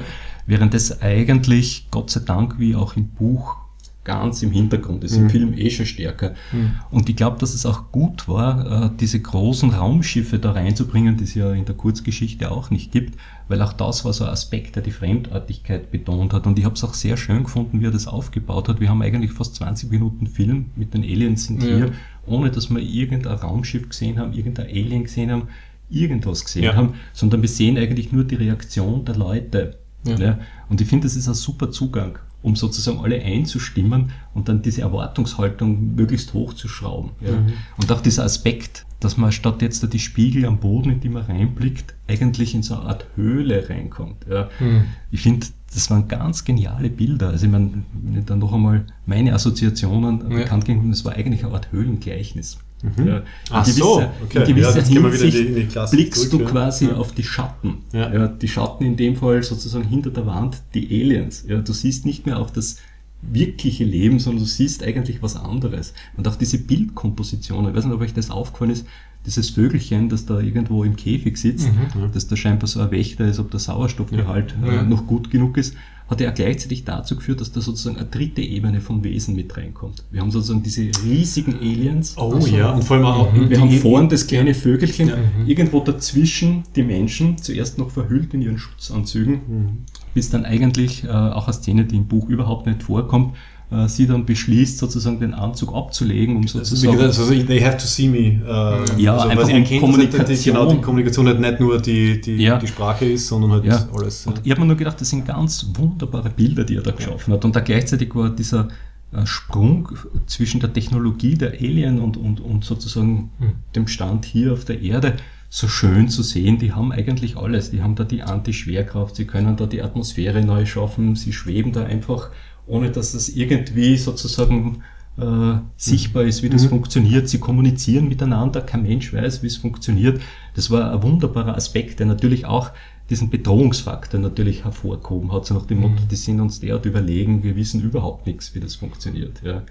Während 0.49 0.73
das 0.73 1.01
eigentlich, 1.03 1.87
Gott 1.91 2.09
sei 2.09 2.21
Dank, 2.21 2.57
wie 2.57 2.75
auch 2.75 2.95
im 2.97 3.07
Buch, 3.09 3.55
ganz 4.03 4.41
im 4.41 4.49
Hintergrund 4.51 5.03
ist, 5.03 5.15
im 5.15 5.25
Mhm. 5.25 5.29
Film 5.29 5.53
eh 5.55 5.69
schon 5.69 5.85
stärker. 5.85 6.33
Mhm. 6.51 6.71
Und 6.89 7.07
ich 7.09 7.15
glaube, 7.15 7.37
dass 7.37 7.53
es 7.53 7.67
auch 7.67 7.91
gut 7.91 8.27
war, 8.27 8.85
äh, 8.85 8.89
diese 8.99 9.19
großen 9.19 9.69
Raumschiffe 9.69 10.39
da 10.39 10.53
reinzubringen, 10.53 11.17
die 11.17 11.25
es 11.25 11.35
ja 11.35 11.53
in 11.53 11.65
der 11.65 11.75
Kurzgeschichte 11.75 12.49
auch 12.49 12.71
nicht 12.71 12.91
gibt, 12.91 13.19
weil 13.47 13.61
auch 13.61 13.73
das 13.73 14.05
war 14.05 14.13
so 14.13 14.23
ein 14.23 14.31
Aspekt, 14.31 14.75
der 14.75 14.81
die 14.81 14.89
Fremdartigkeit 14.91 15.91
betont 15.91 16.33
hat. 16.33 16.47
Und 16.47 16.57
ich 16.57 16.65
habe 16.65 16.73
es 16.73 16.83
auch 16.83 16.95
sehr 16.95 17.17
schön 17.17 17.43
gefunden, 17.43 17.79
wie 17.81 17.85
er 17.85 17.91
das 17.91 18.07
aufgebaut 18.07 18.67
hat. 18.69 18.79
Wir 18.79 18.89
haben 18.89 19.03
eigentlich 19.03 19.31
fast 19.33 19.53
20 19.55 19.91
Minuten 19.91 20.25
Film 20.25 20.67
mit 20.75 20.95
den 20.95 21.03
Aliens 21.03 21.45
sind 21.45 21.61
Ja. 21.61 21.75
hier, 21.75 21.91
ohne 22.25 22.49
dass 22.49 22.71
wir 22.71 22.79
irgendein 22.79 23.33
Raumschiff 23.37 23.89
gesehen 23.89 24.17
haben, 24.17 24.33
irgendein 24.33 24.65
Alien 24.67 25.03
gesehen 25.03 25.29
haben, 25.29 25.43
irgendwas 25.91 26.45
gesehen 26.45 26.63
Ja. 26.63 26.75
haben, 26.75 26.93
sondern 27.13 27.41
wir 27.43 27.49
sehen 27.49 27.77
eigentlich 27.77 28.11
nur 28.11 28.23
die 28.23 28.35
Reaktion 28.35 29.05
der 29.05 29.17
Leute. 29.17 29.78
Ja. 30.05 30.17
Ja. 30.17 30.39
Und 30.69 30.81
ich 30.81 30.87
finde, 30.87 31.07
das 31.07 31.15
ist 31.15 31.27
ein 31.27 31.33
super 31.33 31.71
Zugang, 31.71 32.19
um 32.41 32.55
sozusagen 32.55 32.99
alle 32.99 33.21
einzustimmen 33.21 34.11
und 34.33 34.47
dann 34.49 34.61
diese 34.61 34.81
Erwartungshaltung 34.81 35.95
möglichst 35.95 36.33
hoch 36.33 36.53
zu 36.53 36.67
schrauben. 36.67 37.11
Ja. 37.21 37.31
Mhm. 37.35 37.53
Und 37.77 37.91
auch 37.91 38.01
dieser 38.01 38.23
Aspekt, 38.23 38.85
dass 38.99 39.17
man 39.17 39.31
statt 39.31 39.61
jetzt 39.61 39.83
da 39.83 39.87
die 39.87 39.99
Spiegel 39.99 40.45
am 40.45 40.59
Boden, 40.59 40.91
in 40.91 40.99
die 40.99 41.09
man 41.09 41.23
reinblickt, 41.23 41.95
eigentlich 42.07 42.53
in 42.55 42.63
so 42.63 42.75
eine 42.75 42.83
Art 42.83 43.05
Höhle 43.15 43.69
reinkommt. 43.69 44.25
Ja. 44.29 44.49
Mhm. 44.59 44.85
Ich 45.11 45.21
finde, 45.21 45.47
das 45.73 45.89
waren 45.89 46.07
ganz 46.07 46.43
geniale 46.45 46.89
Bilder. 46.89 47.29
Also 47.29 47.45
ich 47.45 47.51
meine, 47.51 47.83
wenn 47.93 48.19
ich 48.19 48.25
dann 48.25 48.39
noch 48.39 48.53
einmal 48.53 48.85
meine 49.05 49.33
Assoziationen 49.33 50.21
Ja. 50.31 50.37
bekannt 50.37 50.65
geben, 50.65 50.89
das 50.89 51.05
war 51.05 51.13
eigentlich 51.13 51.43
eine 51.45 51.53
Art 51.53 51.71
Höhlengleichnis. 51.71 52.57
Mhm. 52.81 53.07
Ja. 53.07 53.21
Ach 53.51 53.67
in 53.67 53.73
so, 53.73 53.95
gewisser, 53.97 54.13
okay. 54.23 54.39
in 54.39 54.47
gewisser 54.55 54.79
Ja, 54.79 54.87
wieder 54.89 54.99
in 54.99 55.11
die- 55.11 55.17
Hinsicht 55.19 55.47
in 55.47 55.55
die 55.89 55.95
blickst 55.95 56.29
zurück, 56.31 56.45
du 56.45 56.51
quasi 56.51 56.85
Ja. 56.85 56.93
auf 56.95 57.11
die 57.13 57.23
Schatten. 57.23 57.77
Ja. 57.93 58.27
die 58.27 58.47
Schatten 58.47 58.85
in 58.85 58.95
dem 58.95 59.15
Fall 59.15 59.43
sozusagen 59.43 59.85
hinter 59.85 60.09
der 60.11 60.25
Wand, 60.25 60.61
die 60.73 60.87
Aliens. 60.87 61.43
Ja, 61.47 61.59
du 61.59 61.73
siehst 61.73 62.05
nicht 62.05 62.25
mehr 62.25 62.39
auch 62.39 62.49
das 62.49 62.77
wirkliche 63.21 63.83
Leben, 63.83 64.19
sondern 64.19 64.43
du 64.43 64.49
siehst 64.49 64.81
eigentlich 64.81 65.21
was 65.21 65.35
anderes. 65.35 65.93
Und 66.15 66.25
auch 66.27 66.35
diese 66.37 66.57
Bildkompositionen, 66.57 67.71
ich 67.71 67.77
weiß 67.77 67.85
nicht, 67.85 67.93
ob 67.93 68.01
euch 68.01 68.13
das 68.13 68.31
aufgefallen 68.31 68.71
ist, 68.71 68.85
dieses 69.25 69.49
Vögelchen, 69.49 70.07
das 70.07 70.25
da 70.25 70.39
irgendwo 70.39 70.85
im 70.85 70.95
Käfig 70.95 71.35
sitzt, 71.37 71.67
Mhm. 71.67 72.11
das 72.13 72.27
da 72.27 72.37
scheinbar 72.37 72.67
so 72.67 72.79
ein 72.79 72.91
Wächter 72.91 73.27
ist, 73.27 73.39
ob 73.39 73.51
der 73.51 73.59
Sauerstoffgehalt 73.59 74.55
äh, 74.65 74.83
noch 74.83 75.05
gut 75.05 75.29
genug 75.29 75.57
ist, 75.57 75.75
hat 76.09 76.21
ja 76.21 76.31
gleichzeitig 76.31 76.85
dazu 76.85 77.15
geführt, 77.15 77.39
dass 77.39 77.51
da 77.51 77.61
sozusagen 77.61 77.97
eine 77.97 78.07
dritte 78.07 78.41
Ebene 78.41 78.81
von 78.81 79.03
Wesen 79.03 79.35
mit 79.35 79.55
reinkommt. 79.55 80.03
Wir 80.09 80.21
haben 80.21 80.31
sozusagen 80.31 80.63
diese 80.63 80.89
riesigen 81.05 81.55
Aliens. 81.59 82.15
Oh 82.17 82.33
Ach 82.35 82.41
so. 82.41 82.47
ja, 82.55 82.71
und 82.71 82.83
vor 82.83 82.97
allem 82.97 83.05
auch 83.05 83.31
Mhm. 83.33 83.49
Wir 83.49 83.61
haben 83.61 83.71
vorn 83.71 84.09
das 84.09 84.25
kleine 84.25 84.53
Vögelchen, 84.55 85.09
Ja. 85.09 85.17
irgendwo 85.45 85.79
dazwischen 85.81 86.63
die 86.75 86.83
Menschen, 86.83 87.37
zuerst 87.37 87.77
noch 87.77 87.91
verhüllt 87.91 88.33
in 88.33 88.41
ihren 88.41 88.57
Schutzanzügen, 88.57 89.33
Mhm. 89.47 89.67
bis 90.15 90.29
dann 90.31 90.45
eigentlich 90.45 91.03
äh, 91.03 91.09
auch 91.09 91.45
eine 91.45 91.53
Szene, 91.53 91.85
die 91.85 91.97
im 91.97 92.07
Buch 92.07 92.27
überhaupt 92.27 92.65
nicht 92.65 92.81
vorkommt, 92.83 93.35
äh, 93.71 93.87
sie 93.87 94.07
dann 94.07 94.25
beschließt, 94.25 94.77
sozusagen 94.79 95.19
den 95.19 95.33
Anzug 95.33 95.75
abzulegen, 95.75 96.35
um 96.37 96.47
sozusagen... 96.47 96.99
Also, 96.99 97.23
also 97.23 97.43
they 97.45 97.59
have 97.61 97.77
to 97.77 97.85
see 97.85 98.07
me. 98.07 98.17
Äh, 98.17 99.01
ja, 99.01 99.13
also, 99.13 99.27
einfach 99.29 99.45
sie 99.45 99.53
um 99.53 99.57
erkennt, 99.59 99.81
Kommunikation. 99.81 100.35
Die, 100.35 100.43
genau, 100.43 100.71
die 100.71 100.81
Kommunikation 100.81 101.27
halt 101.27 101.39
nicht 101.39 101.59
nur 101.59 101.79
die, 101.79 102.19
die, 102.19 102.37
Ja. 102.37 102.57
die 102.57 102.67
Sprache 102.67 103.05
ist, 103.05 103.27
sondern 103.27 103.51
halt 103.51 103.65
Ja. 103.65 103.87
alles. 103.93 104.25
Und 104.25 104.41
ich 104.43 104.51
habe 104.51 104.61
mir 104.61 104.67
nur 104.67 104.75
gedacht, 104.75 104.99
das 104.99 105.09
sind 105.09 105.25
ganz 105.25 105.67
wunderbare 105.75 106.29
Bilder, 106.29 106.63
die 106.63 106.75
er 106.75 106.81
da 106.81 106.91
geschaffen 106.91 107.33
hat. 107.33 107.45
Und 107.45 107.55
da 107.55 107.59
gleichzeitig 107.59 108.15
war 108.15 108.29
dieser 108.29 108.69
äh, 109.11 109.25
Sprung 109.25 109.89
zwischen 110.25 110.59
der 110.59 110.73
Technologie 110.73 111.35
der 111.35 111.53
Alien 111.53 111.99
und, 111.99 112.17
und, 112.17 112.41
und 112.41 112.63
sozusagen 112.63 113.31
dem 113.75 113.87
Stand 113.87 114.25
hier 114.25 114.53
auf 114.53 114.65
der 114.65 114.81
Erde 114.81 115.13
so 115.51 115.67
schön 115.67 116.09
zu 116.09 116.21
sehen. 116.21 116.59
Die 116.59 116.73
haben 116.73 116.91
eigentlich 116.91 117.35
alles. 117.35 117.71
Die 117.71 117.81
haben 117.81 117.95
da 117.95 118.03
die 118.03 118.21
Anti-Schwerkraft, 118.21 119.15
sie 119.15 119.25
können 119.25 119.57
da 119.57 119.65
die 119.65 119.81
Atmosphäre 119.81 120.43
neu 120.43 120.65
schaffen, 120.65 121.15
sie 121.15 121.33
schweben 121.33 121.71
da 121.71 121.83
einfach, 121.83 122.29
ohne 122.69 122.91
dass 122.91 123.13
es 123.13 123.29
irgendwie 123.29 123.97
sozusagen 123.97 124.83
äh, 125.17 125.57
sichtbar 125.75 126.23
ist, 126.23 126.43
wie 126.43 126.49
das 126.49 126.65
funktioniert. 126.65 127.27
Sie 127.27 127.39
kommunizieren 127.39 128.07
miteinander, 128.07 128.61
kein 128.61 128.83
Mensch 128.83 129.11
weiß, 129.13 129.43
wie 129.43 129.47
es 129.47 129.57
funktioniert. 129.57 130.21
Das 130.55 130.71
war 130.71 130.93
ein 130.93 131.03
wunderbarer 131.03 131.55
Aspekt, 131.55 131.99
der 131.99 132.07
natürlich 132.07 132.45
auch 132.45 132.71
diesen 133.09 133.29
Bedrohungsfaktor 133.29 134.19
natürlich 134.19 134.63
hervorgehoben 134.63 135.31
hat, 135.31 135.45
so 135.45 135.55
nach 135.55 135.65
dem 135.65 135.79
Motto, 135.79 136.03
die 136.09 136.15
sind 136.15 136.39
uns 136.39 136.59
derart 136.59 136.85
überlegen, 136.85 137.43
wir 137.43 137.55
wissen 137.55 137.81
überhaupt 137.81 138.27
nichts, 138.27 138.53
wie 138.53 138.59
das 138.59 138.75
funktioniert. 138.75 139.41
Ja. 139.43 139.63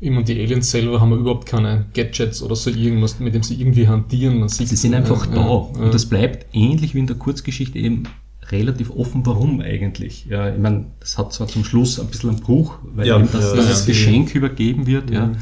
Ich 0.00 0.10
meine, 0.10 0.22
die 0.22 0.40
Aliens 0.40 0.70
selber 0.70 1.00
haben 1.00 1.12
überhaupt 1.12 1.46
keine 1.46 1.86
Gadgets 1.92 2.40
oder 2.40 2.54
so 2.54 2.70
irgendwas, 2.70 3.18
mit 3.18 3.34
dem 3.34 3.42
sie 3.42 3.60
irgendwie 3.60 3.88
hantieren. 3.88 4.38
Man 4.38 4.48
sieht, 4.48 4.68
Sie 4.68 4.76
sind 4.76 4.94
einfach 4.94 5.26
ja, 5.26 5.34
da. 5.34 5.40
ja, 5.40 5.46
Und 5.46 5.92
das 5.92 6.06
bleibt 6.06 6.54
ähnlich 6.54 6.94
wie 6.94 7.00
in 7.00 7.08
der 7.08 7.16
Kurzgeschichte 7.16 7.80
eben 7.80 8.04
relativ 8.50 8.90
offen, 8.90 9.24
warum 9.26 9.60
eigentlich. 9.60 10.26
Ja, 10.26 10.52
ich 10.52 10.58
meine, 10.58 10.86
das 11.00 11.18
hat 11.18 11.32
zwar 11.32 11.48
zum 11.48 11.64
Schluss 11.64 12.00
ein 12.00 12.06
bisschen 12.08 12.30
einen 12.30 12.40
Bruch, 12.40 12.78
weil 12.94 13.06
Ja, 13.06 13.18
eben 13.18 13.28
das, 13.30 13.54
ja, 13.54 13.56
das. 13.56 13.86
Geschenk 13.86 14.34
übergeben 14.34 14.86
wird. 14.86 15.10
Ja. 15.10 15.32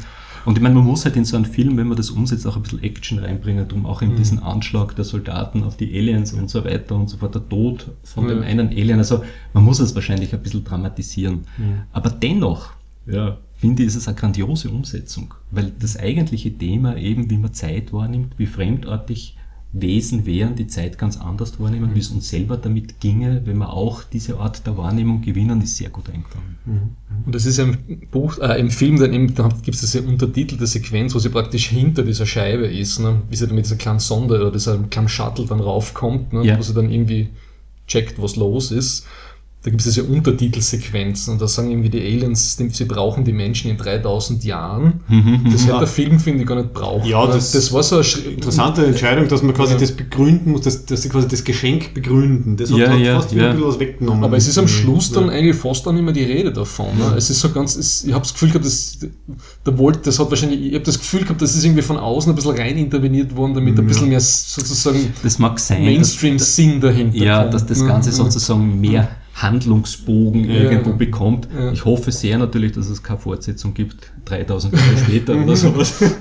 Und 0.45 0.55
ich 0.55 0.63
meine, 0.63 0.75
man 0.75 0.85
muss 0.85 1.03
halt 1.03 1.17
in 1.17 1.25
so 1.25 1.35
einen 1.35 1.45
Film, 1.45 1.75
wenn 1.75 1.87
man 1.87 1.97
das 1.97 2.09
umsetzt, 2.09 2.47
auch 2.47 2.55
ein 2.55 2.61
bisschen 2.61 2.81
Action 2.81 3.19
reinbringen, 3.19 3.69
um 3.73 3.85
auch 3.85 4.01
in 4.01 4.15
diesen 4.15 4.39
Anschlag 4.39 4.95
der 4.95 5.03
Soldaten 5.03 5.63
auf 5.63 5.75
die 5.75 5.93
Aliens 5.97 6.31
und 6.33 6.49
so 6.49 6.63
weiter 6.63 6.95
und 6.95 7.09
so 7.09 7.17
fort, 7.17 7.35
der 7.35 7.47
Tod 7.49 7.87
von 8.03 8.27
dem 8.27 8.43
einen 8.43 8.69
Alien. 8.69 8.99
Also 8.99 9.23
man 9.53 9.63
muss 9.65 9.79
es 9.79 9.93
wahrscheinlich 9.93 10.33
ein 10.33 10.41
bisschen 10.41 10.63
dramatisieren. 10.63 11.45
Aber 11.91 12.09
dennoch, 12.09 12.71
ja, 13.05 13.37
finde 13.55 13.83
ich, 13.83 13.87
ist 13.87 13.95
es 13.95 14.07
eine 14.07 14.15
grandiose 14.15 14.69
Umsetzung, 14.69 15.33
weil 15.51 15.71
das 15.79 15.97
eigentliche 15.97 16.57
Thema 16.57 16.95
eben, 16.97 17.29
wie 17.29 17.37
man 17.37 17.53
Zeit 17.53 17.91
wahrnimmt, 17.91 18.33
wie 18.37 18.45
fremdartig 18.45 19.36
Wesen 19.73 20.25
wären, 20.25 20.55
die 20.55 20.67
Zeit 20.67 20.97
ganz 20.97 21.17
anders 21.17 21.59
wahrnehmen, 21.59 21.93
wie 21.93 21.99
es 21.99 22.09
uns 22.09 22.29
selber 22.29 22.57
damit 22.57 22.99
ginge, 22.99 23.41
wenn 23.45 23.57
wir 23.57 23.73
auch 23.73 24.03
diese 24.03 24.39
Art 24.39 24.65
der 24.65 24.77
Wahrnehmung 24.77 25.21
gewinnen, 25.21 25.61
ist 25.61 25.75
sehr 25.77 25.89
gut 25.89 26.09
eingefangen. 26.09 26.55
Und 27.25 27.35
das 27.35 27.45
ist 27.45 27.57
ja 27.57 27.65
im 27.65 28.07
Buch, 28.09 28.39
äh, 28.39 28.59
im 28.59 28.69
Film 28.69 28.97
dann 28.97 29.13
eben, 29.13 29.35
da 29.35 29.49
gibt 29.63 29.75
es 29.75 29.81
diese 29.81 30.01
untertitelte 30.03 30.65
Sequenz, 30.65 31.13
wo 31.13 31.19
sie 31.19 31.29
praktisch 31.29 31.67
hinter 31.67 32.03
dieser 32.03 32.25
Scheibe 32.25 32.65
ist, 32.65 32.99
ne? 32.99 33.21
wie 33.29 33.35
sie 33.35 33.45
dann 33.45 33.55
mit 33.55 33.65
dieser 33.65 33.75
kleinen 33.75 33.99
Sonde 33.99 34.39
oder 34.39 34.51
dieser 34.51 34.77
kleinen 34.77 35.09
Shuttle 35.09 35.45
dann 35.45 35.59
raufkommt, 35.59 36.33
ne? 36.33 36.45
Ja. 36.45 36.57
wo 36.57 36.61
sie 36.61 36.73
dann 36.73 36.89
irgendwie 36.89 37.29
checkt, 37.87 38.21
was 38.21 38.35
los 38.35 38.71
ist. 38.71 39.05
Da 39.67 39.71
gibt 39.71 39.81
es 39.85 39.93
diese 39.93 40.05
Untertitelsequenzen 40.05 41.33
und 41.33 41.41
da 41.41 41.47
sagen 41.49 41.69
irgendwie 41.71 41.89
die 41.89 41.99
Aliens, 41.99 42.55
sie 42.55 42.85
brauchen 42.85 43.25
die 43.25 43.33
Menschen 43.33 43.69
in 43.69 43.75
3000 43.75 44.45
Jahren. 44.45 45.01
Das 45.51 45.67
hätte 45.67 45.79
der 45.79 45.87
Film, 45.87 46.21
finde 46.21 46.39
ich, 46.43 46.47
gar 46.47 46.55
nicht 46.55 46.71
braucht. 46.73 47.05
Ja, 47.05 47.27
das- 47.27 47.51
das 47.51 47.73
war 47.73 47.83
so 47.83 47.97
eine 47.97 48.05
Interessante 48.33 48.85
Entscheidung, 48.85 49.27
dass 49.27 49.43
man 49.43 49.53
quasi 49.53 49.73
Ja. 49.73 49.79
das 49.81 49.91
begründen 49.91 50.51
muss, 50.53 50.61
dass, 50.61 50.85
dass 50.85 51.01
sie 51.01 51.09
quasi 51.09 51.27
das 51.27 51.43
Geschenk 51.43 51.93
begründen. 51.93 52.55
Das 52.55 52.71
hat, 52.71 52.77
Ja, 52.77 52.89
hat 52.91 52.99
ja, 52.99 53.15
fast 53.19 53.33
ja. 53.33 53.49
ein 53.49 53.55
bisschen 53.57 53.67
was 53.69 53.79
weggenommen. 53.81 54.23
Aber 54.23 54.37
es 54.37 54.47
ist 54.47 54.57
am 54.57 54.69
Schluss 54.69 55.11
dann 55.11 55.25
Ja. 55.25 55.31
eigentlich 55.33 55.57
fast 55.57 55.85
dann 55.85 55.97
immer 55.97 56.13
die 56.13 56.23
Rede 56.23 56.53
davon. 56.53 56.97
Ne? 56.97 57.15
Es 57.17 57.29
ist 57.29 57.41
so 57.41 57.49
ganz, 57.49 57.75
es, 57.75 58.05
ich 58.05 58.13
habe 58.13 58.21
das 58.23 58.31
Gefühl 58.31 58.47
gehabt, 58.51 58.63
das, 58.65 58.99
der 59.65 59.77
wollte, 59.77 59.99
das 60.05 60.17
hat 60.17 60.29
wahrscheinlich, 60.29 60.61
ich 60.61 60.75
habe 60.75 60.85
das 60.85 60.97
Gefühl 60.97 61.23
gehabt, 61.23 61.41
das 61.41 61.53
ist 61.57 61.65
irgendwie 61.65 61.81
von 61.81 61.97
außen 61.97 62.31
ein 62.31 62.35
bisschen 62.37 62.55
rein 62.55 62.77
interveniert 62.77 63.35
worden, 63.35 63.53
damit 63.53 63.77
ein 63.77 63.85
bisschen 63.85 64.07
mehr 64.07 64.21
sozusagen 64.21 65.11
Das 65.23 65.39
mag 65.39 65.59
sein, 65.59 65.83
dass, 65.83 65.93
Mainstream-Sinn 65.93 66.79
dahinter 66.79 67.17
ja, 67.17 67.41
kommt, 67.41 67.53
dass 67.53 67.65
das 67.65 67.81
ne? 67.81 67.87
Ganze 67.89 68.11
Ja. 68.11 68.15
sozusagen 68.15 68.79
mehr 68.79 69.09
Handlungsbogen 69.41 70.45
irgendwo 70.49 70.93
bekommt. 70.93 71.47
Ja. 71.57 71.71
Ich 71.71 71.85
hoffe 71.85 72.11
sehr 72.11 72.37
natürlich, 72.37 72.71
dass 72.73 72.89
es 72.89 73.03
keine 73.03 73.19
Fortsetzung 73.19 73.73
gibt, 73.73 74.11
3000 74.25 74.73
Jahre 74.73 74.97
später 74.97 75.35
oder 75.35 75.55
sowas. 75.55 75.99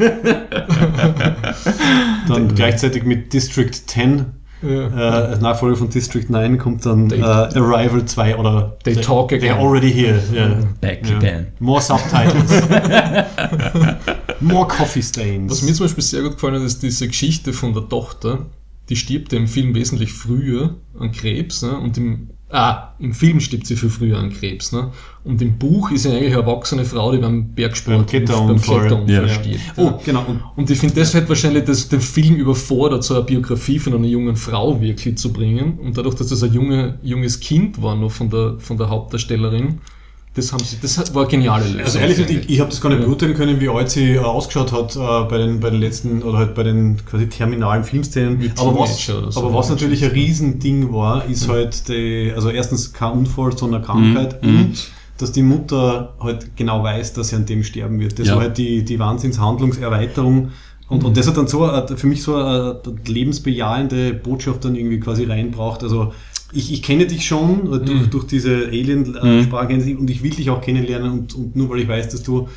Dann 2.29 2.55
gleichzeitig 2.55 3.05
mit 3.05 3.33
District 3.33 3.71
10, 3.73 4.27
Ja. 4.63 4.69
äh, 4.69 5.27
als 5.29 5.41
Nachfolger 5.41 5.77
von 5.77 5.91
District 5.91 6.27
9, 6.29 6.59
kommt 6.59 6.85
dann 6.87 7.09
They- 7.09 7.21
äh, 7.21 7.23
Arrival 7.25 8.05
2 8.05 8.37
oder 8.37 8.77
They 8.85 8.95
talk 8.97 9.31
They're 9.31 9.37
again. 9.37 9.57
already 9.59 9.93
here. 9.93 10.21
Yeah. 10.33 10.57
Back 10.81 11.09
Ja. 11.09 11.17
again. 11.17 11.47
More 11.61 11.81
Subtitles. 11.81 12.63
More 14.41 14.67
Coffee 14.69 15.03
Stains. 15.03 15.51
Was 15.53 15.63
mir 15.63 15.73
zum 15.75 15.87
Beispiel 15.87 16.05
sehr 16.05 16.23
gut 16.23 16.33
gefallen 16.35 16.55
hat, 16.57 16.63
ist 16.63 16.83
diese 16.83 17.07
Geschichte 17.09 17.53
von 17.53 17.73
der 17.75 17.89
Tochter. 17.89 18.47
Die 18.89 18.97
stirbt 18.97 19.33
ja 19.33 19.39
im 19.39 19.49
Film 19.49 19.75
wesentlich 19.75 20.13
früher 20.13 20.77
an 20.99 21.13
Krebs. 21.13 21.63
Ne? 21.63 21.77
Und 21.79 21.97
im, 21.99 22.29
ah, 22.51 22.95
im 22.99 23.13
Film 23.13 23.41
stirbt 23.41 23.67
sie 23.67 23.77
viel 23.77 23.89
früher 23.89 24.19
an 24.19 24.31
Krebs. 24.31 24.73
Ne? 24.73 24.93
Und 25.25 25.43
im 25.43 25.59
Buch 25.59 25.91
ist 25.91 26.03
sie 26.03 26.11
eigentlich 26.11 26.33
eine 26.33 26.43
erwachsene 26.43 26.85
Frau, 26.85 27.13
die 27.13 27.19
beim 27.19 27.55
Bergsport, 27.55 27.97
Beim 27.97 28.07
Kletterunfall. 28.07 29.05
Ja. 29.09 29.29
stirbt. 29.29 29.59
oh, 29.77 29.95
genau. 30.05 30.25
Und 30.55 30.71
ich 30.71 30.79
finde, 30.79 30.95
das 30.95 31.15
hätte 31.15 31.29
wahrscheinlich 31.29 31.65
das, 31.65 31.89
den 31.89 32.01
Film 32.01 32.37
überfordert, 32.37 33.05
so 33.05 33.15
eine 33.15 33.25
Biografie 33.25 33.79
von 33.79 33.95
einer 33.95 34.07
jungen 34.07 34.37
Frau 34.37 34.81
wirklich 34.81 35.19
zu 35.19 35.33
bringen. 35.33 35.79
Und 35.79 35.99
dadurch, 35.99 36.15
dass 36.15 36.29
das 36.29 36.43
ein 36.43 36.53
junge, 36.53 36.99
junges 37.03 37.41
Kind 37.41 37.83
war, 37.83 37.97
noch 37.97 38.11
von 38.11 38.31
der, 38.31 38.57
von 38.59 38.77
der 38.77 38.89
Hauptdarstellerin, 38.89 39.81
das 40.37 40.53
haben 40.53 40.63
sie, 40.63 40.77
das 40.83 41.15
war 41.15 41.27
geniale 41.27 41.65
Lösung. 41.65 41.81
Also 41.81 41.99
ehrlich 41.99 42.17
gesagt, 42.19 42.31
ich, 42.45 42.51
ich 42.51 42.61
habe 42.61 42.69
das 42.71 42.81
gar 42.81 42.91
nicht 42.91 43.03
beurteilen 43.03 43.35
können, 43.35 43.59
wie 43.59 43.71
alt 43.71 43.91
sie 43.91 44.13
äh, 44.13 44.19
ausgeschaut 44.19 44.71
hat 44.71 44.95
äh, 44.95 44.99
bei, 45.29 45.39
den, 45.39 45.61
bei 45.61 45.71
den 45.71 45.81
letzten 45.81 46.23
oder 46.23 46.39
halt 46.39 46.55
bei 46.55 46.63
den 46.63 46.99
quasi 47.07 47.27
terminalen 47.29 47.85
Filmszenen. 47.85 48.53
Aber 48.59 48.79
was, 48.79 49.05
so. 49.07 49.15
aber 49.35 49.55
was 49.55 49.71
natürlich 49.71 50.05
ein 50.05 50.11
Riesending 50.11 50.93
war, 50.93 51.25
ist 51.25 51.49
halt 51.49 51.89
die, 51.89 52.33
also 52.35 52.51
erstens 52.51 52.93
kein 52.93 53.13
Unfall, 53.13 53.57
sondern 53.57 53.83
Krankheit 53.83 54.43
und 54.43 54.75
dass 55.19 55.33
die 55.33 55.43
Mutter 55.43 56.15
halt 56.21 56.55
genau 56.57 56.83
weiß, 56.83 57.15
dass 57.15 57.29
sie 57.29 57.37
an 57.37 57.47
dem 57.47 57.65
sterben 57.65 57.99
wird. 57.99 58.19
Das 58.19 58.29
Ja. 58.29 58.35
war 58.35 58.43
halt 58.43 58.59
die, 58.59 58.85
die 58.85 58.99
Wahnsinnshandlungserweiterung. 58.99 60.51
Und, 60.89 61.03
und 61.03 61.17
das 61.17 61.27
hat 61.27 61.37
dann 61.37 61.49
so 61.49 61.69
für 61.97 62.07
mich 62.07 62.23
so 62.23 62.37
eine 62.37 62.81
lebensbejahende 63.07 64.13
Botschaft 64.13 64.65
dann 64.65 64.77
irgendwie 64.77 65.01
quasi 65.01 65.25
reinbraucht. 65.25 65.83
Also 65.83 66.13
ich, 66.53 66.73
ich 66.73 66.83
kenne 66.83 67.07
dich 67.07 67.27
schon 67.27 67.73
äh, 67.73 67.85
durch, 67.85 68.07
durch 68.09 68.25
diese 68.27 68.67
Alien-Sprache 68.69 69.75
und 69.99 70.11
ich 70.11 70.23
will 70.23 70.31
dich 70.31 70.51
auch 70.51 70.61
kennenlernen 70.61 71.11
und, 71.13 71.35
und 71.35 71.57
nur 71.57 71.71
weil 71.71 71.81
ich 71.81 71.89
weiß, 71.89 72.09
dass 72.09 72.23
du 72.23 72.49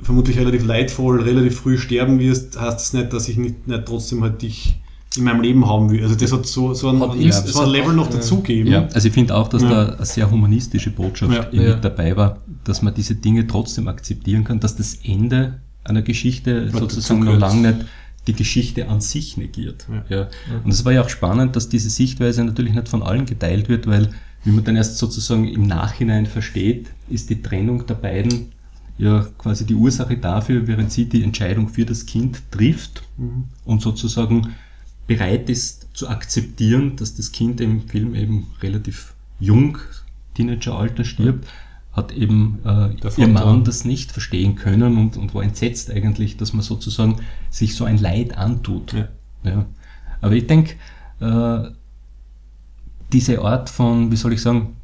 vermutlich 0.00 0.38
relativ 0.38 0.64
leidvoll, 0.64 1.20
relativ 1.22 1.58
früh 1.60 1.78
sterben 1.78 2.18
wirst, 2.20 2.60
heißt 2.60 2.78
das 2.78 2.92
nicht, 2.92 3.12
dass 3.12 3.28
ich 3.28 3.36
nicht, 3.36 3.66
nicht 3.66 3.84
trotzdem 3.86 4.22
halt 4.22 4.42
dich 4.42 4.78
in 5.16 5.24
meinem 5.24 5.40
Leben 5.40 5.66
haben 5.66 5.90
will. 5.90 6.02
Also 6.02 6.14
das 6.14 6.32
hat 6.32 6.46
so, 6.46 6.74
so 6.74 6.90
ein, 6.90 7.00
Hat 7.00 7.12
so 7.12 7.18
ein 7.18 7.28
es 7.28 7.54
Level 7.72 7.88
hat 7.88 7.96
noch 7.96 8.06
auch, 8.08 8.10
dazugeben. 8.12 8.70
Ja, 8.70 8.86
also 8.92 9.08
ich 9.08 9.14
finde 9.14 9.34
auch, 9.34 9.48
dass 9.48 9.62
Ja. 9.62 9.86
da 9.86 9.92
eine 9.96 10.06
sehr 10.06 10.30
humanistische 10.30 10.90
Botschaft 10.90 11.52
Ja, 11.52 11.60
ja. 11.62 11.74
mit 11.74 11.84
dabei 11.84 12.16
war, 12.16 12.38
dass 12.64 12.82
man 12.82 12.94
diese 12.94 13.14
Dinge 13.14 13.46
trotzdem 13.46 13.88
akzeptieren 13.88 14.44
kann, 14.44 14.60
dass 14.60 14.76
das 14.76 14.98
Ende 15.02 15.60
einer 15.82 16.02
Geschichte 16.02 16.68
Ja, 16.72 16.78
sozusagen 16.78 17.24
noch 17.24 17.38
lange 17.38 17.72
nicht 17.72 17.86
die 18.28 18.34
Geschichte 18.34 18.88
an 18.88 19.00
sich 19.00 19.36
negiert. 19.36 19.86
Ja. 20.08 20.16
Ja. 20.16 20.28
Und 20.62 20.70
es 20.70 20.84
war 20.84 20.92
ja 20.92 21.02
auch 21.02 21.08
spannend, 21.08 21.56
dass 21.56 21.68
diese 21.68 21.90
Sichtweise 21.90 22.44
natürlich 22.44 22.74
nicht 22.74 22.88
von 22.88 23.02
allen 23.02 23.26
geteilt 23.26 23.68
wird, 23.68 23.86
weil 23.86 24.10
wie 24.44 24.50
man 24.50 24.64
dann 24.64 24.76
erst 24.76 24.98
sozusagen 24.98 25.48
im 25.48 25.62
Nachhinein 25.66 26.26
versteht, 26.26 26.88
ist 27.08 27.30
die 27.30 27.42
Trennung 27.42 27.86
der 27.86 27.94
beiden 27.94 28.52
ja 28.98 29.26
quasi 29.38 29.64
die 29.64 29.74
Ursache 29.74 30.16
dafür, 30.16 30.66
während 30.66 30.92
sie 30.92 31.06
die 31.06 31.22
Entscheidung 31.22 31.68
für 31.68 31.84
das 31.84 32.06
Kind 32.06 32.42
trifft 32.50 33.02
und 33.64 33.82
sozusagen 33.82 34.54
bereit 35.06 35.48
ist 35.48 35.88
zu 35.94 36.08
akzeptieren, 36.08 36.96
dass 36.96 37.14
das 37.14 37.32
Kind 37.32 37.60
im 37.60 37.88
Film 37.88 38.14
eben 38.14 38.48
relativ 38.62 39.14
jung, 39.40 39.78
Teenageralter 40.34 41.04
stirbt, 41.04 41.48
hat 41.98 42.12
eben 42.12 42.60
äh, 42.64 42.90
ihr. 43.16 43.28
Mann 43.28 43.64
das 43.64 43.84
nicht 43.84 44.12
verstehen 44.12 44.54
können 44.54 44.96
und, 44.96 45.16
und 45.16 45.34
war 45.34 45.42
entsetzt 45.42 45.90
eigentlich, 45.90 46.36
dass 46.36 46.52
man 46.52 46.62
sozusagen 46.62 47.20
sich 47.50 47.74
so 47.74 47.84
ein 47.84 47.98
Leid 47.98 48.36
antut. 48.38 48.94
Ja. 48.94 49.08
Ja. 49.44 49.66
Aber 50.20 50.34
ich 50.34 50.46
denke, 50.46 50.74
äh, 51.20 51.70
diese 53.12 53.42
Art 53.42 53.68
von, 53.70 54.10
wie 54.10 54.16
soll 54.16 54.32
ich 54.32 54.42
sagen, 54.42 54.76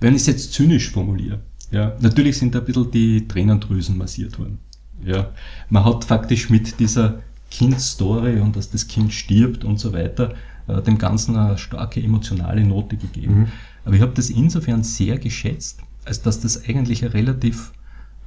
wenn 0.00 0.14
ich 0.14 0.22
es 0.22 0.26
jetzt 0.26 0.52
zynisch 0.52 0.90
formuliere, 0.90 1.40
ja, 1.70 1.96
natürlich 2.00 2.38
sind 2.38 2.54
da 2.54 2.60
ein 2.60 2.64
bisschen 2.64 2.90
die 2.90 3.26
Tränendrüsen 3.26 3.96
massiert 3.98 4.38
worden. 4.38 4.58
Ja, 5.04 5.30
man 5.68 5.84
hat 5.84 6.04
faktisch 6.04 6.48
mit 6.48 6.78
dieser 6.80 7.20
Kindstory 7.50 8.40
und 8.40 8.56
dass 8.56 8.70
das 8.70 8.88
Kind 8.88 9.12
stirbt 9.12 9.64
und 9.64 9.78
so 9.78 9.92
weiter, 9.92 10.34
äh, 10.68 10.80
dem 10.82 10.98
Ganzen 10.98 11.36
eine 11.36 11.58
starke 11.58 12.02
emotionale 12.02 12.64
Note 12.64 12.96
gegeben. 12.96 13.48
Aber 13.84 13.94
ich 13.94 14.02
habe 14.02 14.12
das 14.14 14.30
insofern 14.30 14.82
sehr 14.82 15.18
geschätzt, 15.18 15.80
als 16.06 16.22
dass 16.22 16.40
das 16.40 16.68
eigentlich 16.68 17.04
eine 17.04 17.14
relativ 17.14 17.72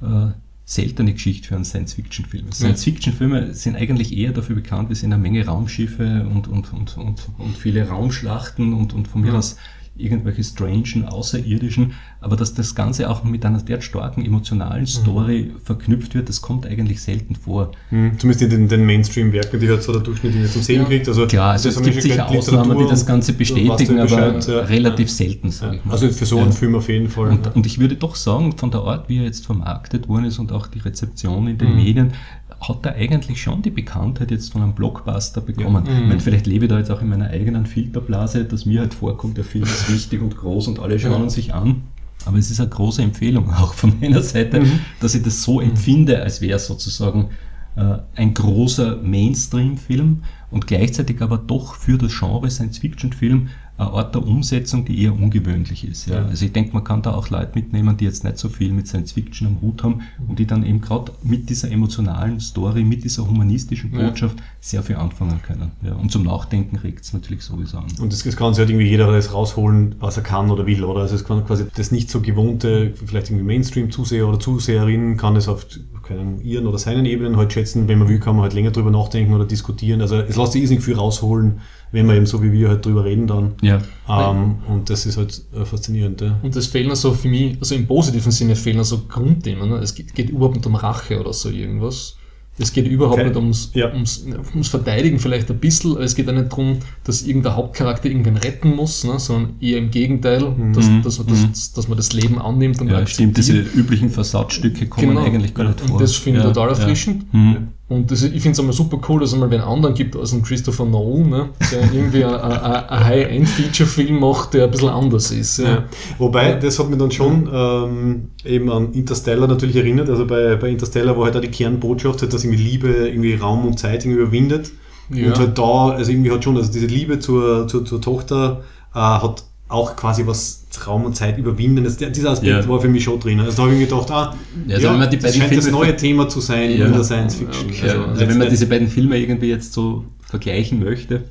äh, 0.02 0.28
seltene 0.64 1.12
Geschichte 1.12 1.48
für 1.48 1.56
einen 1.56 1.64
Science-Fiction-Film 1.64 2.48
ist. 2.48 2.58
Science-Fiction-Filme 2.58 3.54
sind 3.54 3.74
eigentlich 3.74 4.16
eher 4.16 4.32
dafür 4.32 4.54
bekannt, 4.54 4.88
wir 4.88 4.96
sind 4.96 5.12
eine 5.12 5.20
Menge 5.20 5.44
Raumschiffe 5.44 6.28
und, 6.32 6.46
und, 6.46 6.72
und, 6.72 6.96
und, 6.96 7.28
und 7.38 7.56
viele 7.56 7.88
Raumschlachten 7.88 8.72
und, 8.72 8.92
und 8.92 9.08
von 9.08 9.22
mir 9.22 9.34
aus 9.34 9.56
irgendwelche 10.02 10.44
strangen, 10.44 11.04
außerirdischen, 11.06 11.92
aber 12.20 12.36
dass 12.36 12.54
das 12.54 12.74
Ganze 12.74 13.08
auch 13.08 13.24
mit 13.24 13.44
einer 13.44 13.62
der 13.62 13.80
starken 13.80 14.24
emotionalen 14.24 14.86
Story 14.86 15.50
mhm. 15.52 15.60
verknüpft 15.60 16.14
wird, 16.14 16.28
das 16.28 16.40
kommt 16.40 16.66
eigentlich 16.66 17.00
selten 17.00 17.34
vor. 17.34 17.72
Mhm. 17.90 18.18
Zumindest 18.18 18.42
in 18.42 18.50
den, 18.50 18.68
den 18.68 18.86
Mainstream-Werken, 18.86 19.60
die 19.60 19.68
halt 19.68 19.82
so 19.82 19.92
der 19.92 20.02
Durchschnitt 20.02 20.34
nicht 20.34 20.52
zum 20.52 20.62
Sehen 20.62 20.82
ja. 20.82 20.86
kriegt. 20.86 21.08
Also 21.08 21.26
Klar, 21.26 21.52
also 21.52 21.68
es 21.68 21.82
gibt 21.82 22.02
sicher 22.02 22.28
Ausnahmen, 22.28 22.78
die 22.78 22.86
das 22.86 23.06
Ganze 23.06 23.32
bestätigen, 23.32 23.98
aber 23.98 24.38
ja. 24.38 24.60
relativ 24.60 25.10
selten, 25.10 25.50
sage 25.50 25.76
ich 25.76 25.84
mal. 25.84 25.92
Also 25.92 26.08
für 26.08 26.26
so 26.26 26.38
einen 26.38 26.52
Film 26.52 26.74
auf 26.74 26.88
jeden 26.88 27.08
Fall. 27.08 27.30
Und, 27.30 27.54
und, 27.54 27.66
ich 27.66 27.78
würde 27.78 27.96
doch 27.96 28.16
sagen, 28.16 28.56
von 28.56 28.70
der 28.70 28.80
Art, 28.80 29.08
wie 29.08 29.18
er 29.18 29.24
jetzt 29.24 29.46
vermarktet 29.46 30.08
worden 30.08 30.24
ist 30.24 30.38
und 30.38 30.52
auch 30.52 30.66
die 30.66 30.80
Rezeption 30.80 31.46
in 31.46 31.58
den 31.58 31.70
mhm. 31.70 31.76
Medien, 31.76 32.12
hat 32.60 32.86
er 32.86 32.94
eigentlich 32.94 33.42
schon 33.42 33.62
die 33.62 33.70
Bekanntheit 33.70 34.30
jetzt 34.30 34.52
von 34.52 34.62
einem 34.62 34.74
Blockbuster 34.74 35.40
bekommen. 35.40 35.84
Ja. 35.86 35.92
Mhm. 35.92 35.98
Ich 36.00 36.08
meine, 36.08 36.20
vielleicht 36.20 36.46
lebe 36.46 36.64
ich 36.66 36.70
da 36.70 36.78
jetzt 36.78 36.90
auch 36.90 37.02
in 37.02 37.08
meiner 37.08 37.28
eigenen 37.28 37.66
Filterblase, 37.66 38.44
dass 38.44 38.66
mir 38.66 38.80
halt 38.80 38.94
vorkommt, 38.94 39.36
der 39.36 39.44
Film 39.44 39.64
ist 39.64 39.92
wichtig 39.92 40.22
und 40.22 40.36
groß 40.36 40.68
und 40.68 40.78
alle 40.78 40.98
schauen 40.98 41.24
ja. 41.24 41.30
sich 41.30 41.54
an. 41.54 41.82
Aber 42.26 42.38
es 42.38 42.50
ist 42.50 42.60
eine 42.60 42.68
große 42.68 43.02
Empfehlung 43.02 43.50
auch 43.52 43.74
von 43.74 43.94
meiner 44.00 44.22
Seite, 44.22 44.60
mhm. 44.60 44.80
dass 45.00 45.14
ich 45.14 45.22
das 45.22 45.42
so 45.42 45.60
empfinde, 45.60 46.22
als 46.22 46.40
wäre 46.40 46.56
es 46.56 46.66
sozusagen 46.66 47.30
äh, 47.76 47.98
ein 48.14 48.34
großer 48.34 48.96
Mainstream-Film 48.96 50.22
und 50.50 50.66
gleichzeitig 50.66 51.22
aber 51.22 51.38
doch 51.38 51.74
für 51.74 51.96
das 51.96 52.18
Genre 52.18 52.50
Science-Fiction-Film 52.50 53.48
eine 53.80 53.90
Art 53.92 54.14
der 54.14 54.26
Umsetzung, 54.26 54.84
die 54.84 55.02
eher 55.02 55.14
ungewöhnlich 55.14 55.84
ist. 55.84 56.06
Ja. 56.06 56.26
Also 56.26 56.44
ich 56.44 56.52
denke, 56.52 56.72
man 56.74 56.84
kann 56.84 57.02
da 57.02 57.14
auch 57.14 57.30
Leute 57.30 57.52
mitnehmen, 57.54 57.96
die 57.96 58.04
jetzt 58.04 58.24
nicht 58.24 58.38
so 58.38 58.48
viel 58.48 58.72
mit 58.72 58.86
Science 58.86 59.12
Fiction 59.12 59.48
am 59.48 59.60
Hut 59.60 59.82
haben 59.82 60.02
und 60.28 60.38
die 60.38 60.46
dann 60.46 60.64
eben 60.64 60.80
gerade 60.80 61.12
mit 61.22 61.48
dieser 61.48 61.70
emotionalen 61.70 62.40
Story, 62.40 62.84
mit 62.84 63.04
dieser 63.04 63.26
humanistischen 63.26 63.90
Botschaft 63.90 64.38
ja. 64.38 64.44
sehr 64.60 64.82
viel 64.82 64.96
anfangen 64.96 65.40
können. 65.42 65.72
Ja. 65.82 65.94
Und 65.94 66.12
zum 66.12 66.24
Nachdenken 66.24 66.76
regt 66.76 67.04
es 67.04 67.12
natürlich 67.12 67.42
sowieso 67.42 67.78
an. 67.78 67.86
Und 68.00 68.12
das, 68.12 68.22
das 68.22 68.36
kann 68.36 68.52
sich 68.52 68.60
halt 68.60 68.70
irgendwie 68.70 68.88
jeder 68.88 69.10
das 69.10 69.32
rausholen, 69.32 69.94
was 69.98 70.16
er 70.16 70.22
kann 70.22 70.50
oder 70.50 70.66
will, 70.66 70.84
oder? 70.84 71.00
Also 71.00 71.14
es 71.14 71.24
kann 71.24 71.44
quasi 71.46 71.64
das 71.74 71.90
nicht 71.90 72.10
so 72.10 72.20
gewohnte, 72.20 72.92
vielleicht 72.94 73.30
irgendwie 73.30 73.46
Mainstream-Zuseher 73.46 74.28
oder 74.28 74.38
Zuseherinnen 74.38 75.16
kann 75.16 75.36
es 75.36 75.48
auf 75.48 75.66
können 76.10 76.40
ihren 76.42 76.66
oder 76.66 76.78
seinen 76.78 77.06
Ebenen 77.06 77.36
halt 77.36 77.52
schätzen. 77.52 77.86
Wenn 77.88 77.98
man 77.98 78.08
will, 78.08 78.18
kann 78.18 78.34
man 78.34 78.42
halt 78.42 78.52
länger 78.52 78.72
drüber 78.72 78.90
nachdenken 78.90 79.32
oder 79.32 79.44
diskutieren. 79.44 80.00
Also 80.00 80.16
es 80.16 80.36
lässt 80.36 80.52
sich 80.52 80.62
irrsinnig 80.62 80.84
viel 80.84 80.96
rausholen, 80.96 81.60
wenn 81.92 82.06
wir 82.08 82.14
eben 82.14 82.26
so 82.26 82.42
wie 82.42 82.52
wir 82.52 82.68
halt 82.68 82.84
drüber 82.84 83.04
reden 83.04 83.26
dann. 83.26 83.54
Ja. 83.62 83.80
Ähm, 84.08 84.56
und 84.68 84.90
das 84.90 85.06
ist 85.06 85.16
halt 85.16 85.42
äh, 85.54 85.64
faszinierend. 85.64 86.20
Ja. 86.20 86.38
Und 86.42 86.54
es 86.56 86.66
fehlen 86.66 86.90
also 86.90 87.12
für 87.12 87.28
mich, 87.28 87.56
also 87.60 87.74
im 87.74 87.86
positiven 87.86 88.32
Sinne 88.32 88.56
fehlen 88.56 88.78
also 88.78 89.02
Grundthemen. 89.08 89.70
Ne? 89.70 89.76
Es 89.76 89.94
geht, 89.94 90.14
geht 90.14 90.30
überhaupt 90.30 90.56
nicht 90.56 90.66
um 90.66 90.74
Rache 90.74 91.20
oder 91.20 91.32
so 91.32 91.48
irgendwas. 91.48 92.16
Es 92.58 92.72
geht 92.72 92.86
überhaupt 92.86 93.18
okay. 93.18 93.28
nicht 93.28 93.36
ums, 93.36 93.70
ja. 93.72 93.90
ums, 93.92 94.26
ums 94.52 94.68
Verteidigen 94.68 95.18
vielleicht 95.18 95.50
ein 95.50 95.58
bisschen, 95.58 95.92
aber 95.92 96.04
es 96.04 96.14
geht 96.14 96.28
auch 96.28 96.34
nicht 96.34 96.52
darum, 96.52 96.78
dass 97.04 97.22
irgendein 97.22 97.56
Hauptcharakter 97.56 98.08
irgendwen 98.08 98.36
retten 98.36 98.74
muss, 98.76 99.04
ne, 99.04 99.18
sondern 99.18 99.54
eher 99.60 99.78
im 99.78 99.90
Gegenteil, 99.90 100.50
mhm. 100.50 100.74
dass, 100.74 100.86
dass, 101.02 101.18
man 101.18 101.28
das, 101.28 101.40
mhm. 101.40 101.52
dass 101.74 101.88
man 101.88 101.96
das 101.96 102.12
Leben 102.12 102.38
annimmt 102.38 102.80
und 102.80 102.88
ja, 102.88 103.06
stimmt, 103.06 103.38
diese 103.38 103.58
üblichen 103.58 104.10
Versatzstücke 104.10 104.86
kommen 104.86 105.08
genau. 105.08 105.24
eigentlich 105.24 105.54
gar 105.54 105.64
nicht 105.64 105.80
vor. 105.80 105.92
Und 105.92 106.02
das 106.02 106.16
finde 106.16 106.40
ich 106.40 106.44
ja, 106.44 106.52
total 106.52 106.70
erfrischend. 106.70 107.32
Mhm. 107.32 107.68
Und 107.90 108.12
das, 108.12 108.22
ich 108.22 108.40
finde 108.40 108.52
es 108.52 108.60
einmal 108.60 108.72
super 108.72 109.00
cool, 109.08 109.18
dass 109.18 109.32
es 109.32 109.36
mal 109.36 109.50
wen 109.50 109.60
anderen 109.60 109.96
gibt 109.96 110.14
als 110.14 110.32
ein 110.32 110.44
Christopher 110.44 110.84
Nolan, 110.84 111.28
ne, 111.28 111.48
der 111.72 111.80
irgendwie 111.92 112.24
ein 112.24 113.04
High-End-Feature-Film 113.04 114.20
macht, 114.20 114.54
der 114.54 114.66
ein 114.66 114.70
bisschen 114.70 114.90
anders 114.90 115.32
ist. 115.32 115.58
Ja. 115.58 115.68
Ja. 115.68 115.84
Wobei, 116.16 116.54
das 116.54 116.78
hat 116.78 116.88
mich 116.88 117.00
dann 117.00 117.10
schon 117.10 117.50
ähm, 117.52 118.28
eben 118.44 118.70
an 118.70 118.92
Interstellar 118.92 119.48
natürlich 119.48 119.74
erinnert. 119.74 120.08
Also 120.08 120.24
bei, 120.24 120.54
bei 120.54 120.68
Interstellar 120.68 121.18
war 121.18 121.24
halt 121.24 121.36
auch 121.36 121.40
die 121.40 121.48
Kernbotschaft, 121.48 122.22
halt, 122.22 122.32
dass 122.32 122.44
irgendwie 122.44 122.62
Liebe 122.62 123.08
irgendwie 123.08 123.34
Raum 123.34 123.66
und 123.66 123.76
Zeit 123.76 124.04
irgendwie 124.04 124.22
überwindet. 124.22 124.70
Ja. 125.12 125.26
Und 125.26 125.38
halt 125.40 125.58
da, 125.58 125.88
also 125.88 126.12
irgendwie 126.12 126.30
hat 126.30 126.44
schon, 126.44 126.56
also 126.56 126.70
diese 126.70 126.86
Liebe 126.86 127.18
zur, 127.18 127.66
zur, 127.66 127.84
zur 127.84 128.00
Tochter 128.00 128.60
äh, 128.94 128.98
hat 129.00 129.42
auch 129.70 129.96
quasi 129.96 130.26
was 130.26 130.66
Raum 130.86 131.04
und 131.04 131.16
Zeit 131.16 131.38
überwinden. 131.38 131.84
Das, 131.84 131.96
dieser 131.96 132.30
Aspekt 132.30 132.64
ja. 132.64 132.68
war 132.68 132.80
für 132.80 132.88
mich 132.88 133.04
schon 133.04 133.18
drin. 133.20 133.40
Also 133.40 133.56
da 133.56 133.62
habe 133.62 133.72
ich 133.72 133.78
mir 133.78 133.86
gedacht, 133.86 134.10
ah, 134.10 134.36
ja, 134.66 134.76
also 134.76 134.86
ja, 134.88 135.06
das 135.06 135.36
scheint 135.36 135.48
Filme 135.48 135.62
das 135.62 135.70
neue 135.70 135.96
Thema 135.96 136.28
zu 136.28 136.40
sein 136.40 136.76
ja. 136.76 136.86
in 136.86 136.92
der 136.92 137.04
Science 137.04 137.36
Fiction. 137.36 137.70
Okay. 137.70 137.88
Also, 137.88 138.04
also 138.04 138.28
wenn 138.28 138.38
man 138.38 138.50
diese 138.50 138.66
beiden 138.66 138.88
Filme 138.88 139.18
irgendwie 139.18 139.48
jetzt 139.48 139.72
so 139.72 140.04
vergleichen 140.20 140.80
möchte, 140.80 141.24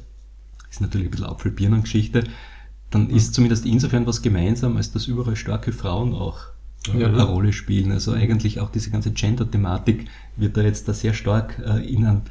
ist 0.69 0.81
natürlich 0.81 1.07
ein 1.07 1.11
bisschen 1.11 1.27
Apfel-Birnen-Geschichte, 1.27 2.23
dann 2.91 3.09
ist 3.09 3.33
zumindest 3.33 3.65
insofern 3.65 4.07
was 4.07 4.21
gemeinsam, 4.21 4.77
als 4.77 4.91
dass 4.91 5.07
überall 5.07 5.35
starke 5.35 5.71
Frauen 5.71 6.13
auch 6.13 6.37
ja. 6.97 7.07
eine 7.07 7.23
Rolle 7.23 7.53
spielen. 7.53 7.91
Also 7.91 8.13
eigentlich 8.13 8.59
auch 8.59 8.71
diese 8.71 8.89
ganze 8.89 9.11
Gender-Thematik 9.11 10.05
wird 10.37 10.57
da 10.57 10.61
jetzt 10.61 10.87
da 10.87 10.93
sehr 10.93 11.13
stark 11.13 11.61
äh, 11.65 11.85
in 11.87 12.05
einen 12.05 12.21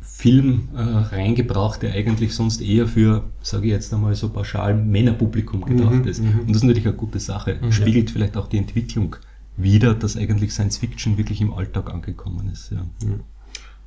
Film 0.00 0.68
äh, 0.74 0.80
reingebracht, 0.80 1.82
der 1.82 1.92
eigentlich 1.92 2.34
sonst 2.34 2.60
eher 2.60 2.86
für, 2.86 3.24
sage 3.42 3.66
ich 3.66 3.72
jetzt 3.72 3.92
einmal 3.92 4.14
so 4.14 4.28
pauschal, 4.28 4.74
Männerpublikum 4.74 5.64
gedacht 5.64 5.92
mhm, 5.92 6.06
ist. 6.06 6.22
Mhm. 6.22 6.40
Und 6.40 6.48
das 6.48 6.58
ist 6.58 6.64
natürlich 6.64 6.86
eine 6.86 6.96
gute 6.96 7.20
Sache. 7.20 7.58
Mhm. 7.60 7.72
Spiegelt 7.72 8.10
vielleicht 8.10 8.36
auch 8.36 8.48
die 8.48 8.58
Entwicklung 8.58 9.16
wider, 9.56 9.94
dass 9.94 10.16
eigentlich 10.16 10.52
Science 10.52 10.78
Fiction 10.78 11.18
wirklich 11.18 11.40
im 11.40 11.52
Alltag 11.52 11.90
angekommen 11.90 12.50
ist. 12.50 12.70
Ja. 12.70 12.84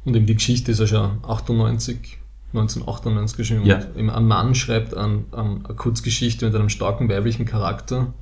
Und 0.06 0.16
eben 0.16 0.26
die 0.26 0.36
Geschichte 0.36 0.72
ist 0.72 0.80
ja 0.80 0.88
schon 0.88 1.24
98, 1.24 2.18
1998 2.54 3.38
geschrieben. 3.38 3.66
Ja. 3.66 3.82
Und 3.96 4.10
ein 4.10 4.28
Mann 4.28 4.54
schreibt 4.56 4.96
an, 4.96 5.26
an 5.32 5.66
eine 5.66 5.76
Kurzgeschichte 5.76 6.46
mit 6.46 6.56
einem 6.56 6.70
starken 6.70 7.10
weiblichen 7.10 7.46
Charakter. 7.46 8.14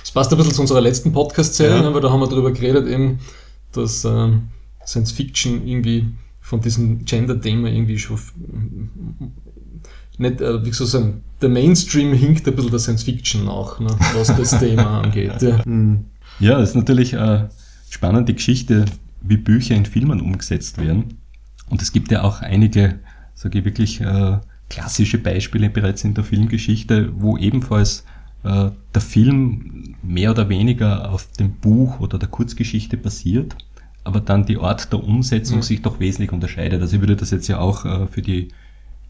Das 0.00 0.10
passt 0.10 0.32
ein 0.32 0.38
bisschen 0.38 0.54
zu 0.54 0.62
unserer 0.62 0.80
letzten 0.80 1.12
Podcast-Serie, 1.12 1.82
ja. 1.82 1.94
weil 1.94 2.00
da 2.00 2.10
haben 2.10 2.20
wir 2.20 2.28
darüber 2.28 2.52
geredet, 2.52 2.88
eben, 2.88 3.18
dass 3.72 4.04
ähm, 4.04 4.48
Science 4.84 5.12
Fiction 5.12 5.66
irgendwie 5.66 6.06
von 6.46 6.60
diesem 6.60 7.04
Gender-Thema 7.04 7.68
irgendwie 7.68 7.98
schon 7.98 8.20
nicht, 10.16 10.40
äh, 10.40 10.64
wie 10.64 10.70
soll 10.70 10.86
ich 10.86 10.92
sagen, 10.92 11.22
der 11.42 11.48
Mainstream 11.48 12.14
hinkt 12.14 12.46
ein 12.46 12.54
bisschen 12.54 12.70
der 12.70 12.78
Science 12.78 13.02
Fiction 13.02 13.44
nach, 13.46 13.80
ne, 13.80 13.88
was 14.14 14.28
das 14.28 14.50
Thema 14.60 15.02
angeht. 15.02 15.42
Ja. 15.42 15.64
Hm. 15.64 16.04
ja, 16.38 16.58
das 16.58 16.70
ist 16.70 16.76
natürlich 16.76 17.18
eine 17.18 17.50
spannende 17.90 18.32
Geschichte, 18.32 18.84
wie 19.22 19.36
Bücher 19.36 19.74
in 19.74 19.86
Filmen 19.86 20.20
umgesetzt 20.20 20.78
werden. 20.78 21.18
Und 21.68 21.82
es 21.82 21.90
gibt 21.90 22.12
ja 22.12 22.22
auch 22.22 22.42
einige, 22.42 23.00
sage 23.34 23.58
ich 23.58 23.64
wirklich, 23.64 24.00
äh, 24.00 24.38
klassische 24.70 25.18
Beispiele 25.18 25.68
bereits 25.68 26.04
in 26.04 26.14
der 26.14 26.22
Filmgeschichte, 26.22 27.12
wo 27.16 27.36
ebenfalls 27.36 28.04
äh, 28.44 28.70
der 28.94 29.02
Film 29.02 29.96
mehr 30.00 30.30
oder 30.30 30.48
weniger 30.48 31.10
auf 31.10 31.26
dem 31.32 31.54
Buch 31.54 31.98
oder 31.98 32.20
der 32.20 32.28
Kurzgeschichte 32.28 32.96
basiert 32.96 33.56
aber 34.06 34.20
dann 34.20 34.46
die 34.46 34.58
Art 34.58 34.92
der 34.92 35.02
Umsetzung 35.02 35.58
mhm. 35.58 35.62
sich 35.62 35.82
doch 35.82 36.00
wesentlich 36.00 36.32
unterscheidet. 36.32 36.80
Also 36.80 36.96
ich 36.96 37.02
würde 37.02 37.16
das 37.16 37.30
jetzt 37.30 37.48
ja 37.48 37.58
auch 37.58 37.84
äh, 37.84 38.06
für 38.06 38.22
die 38.22 38.48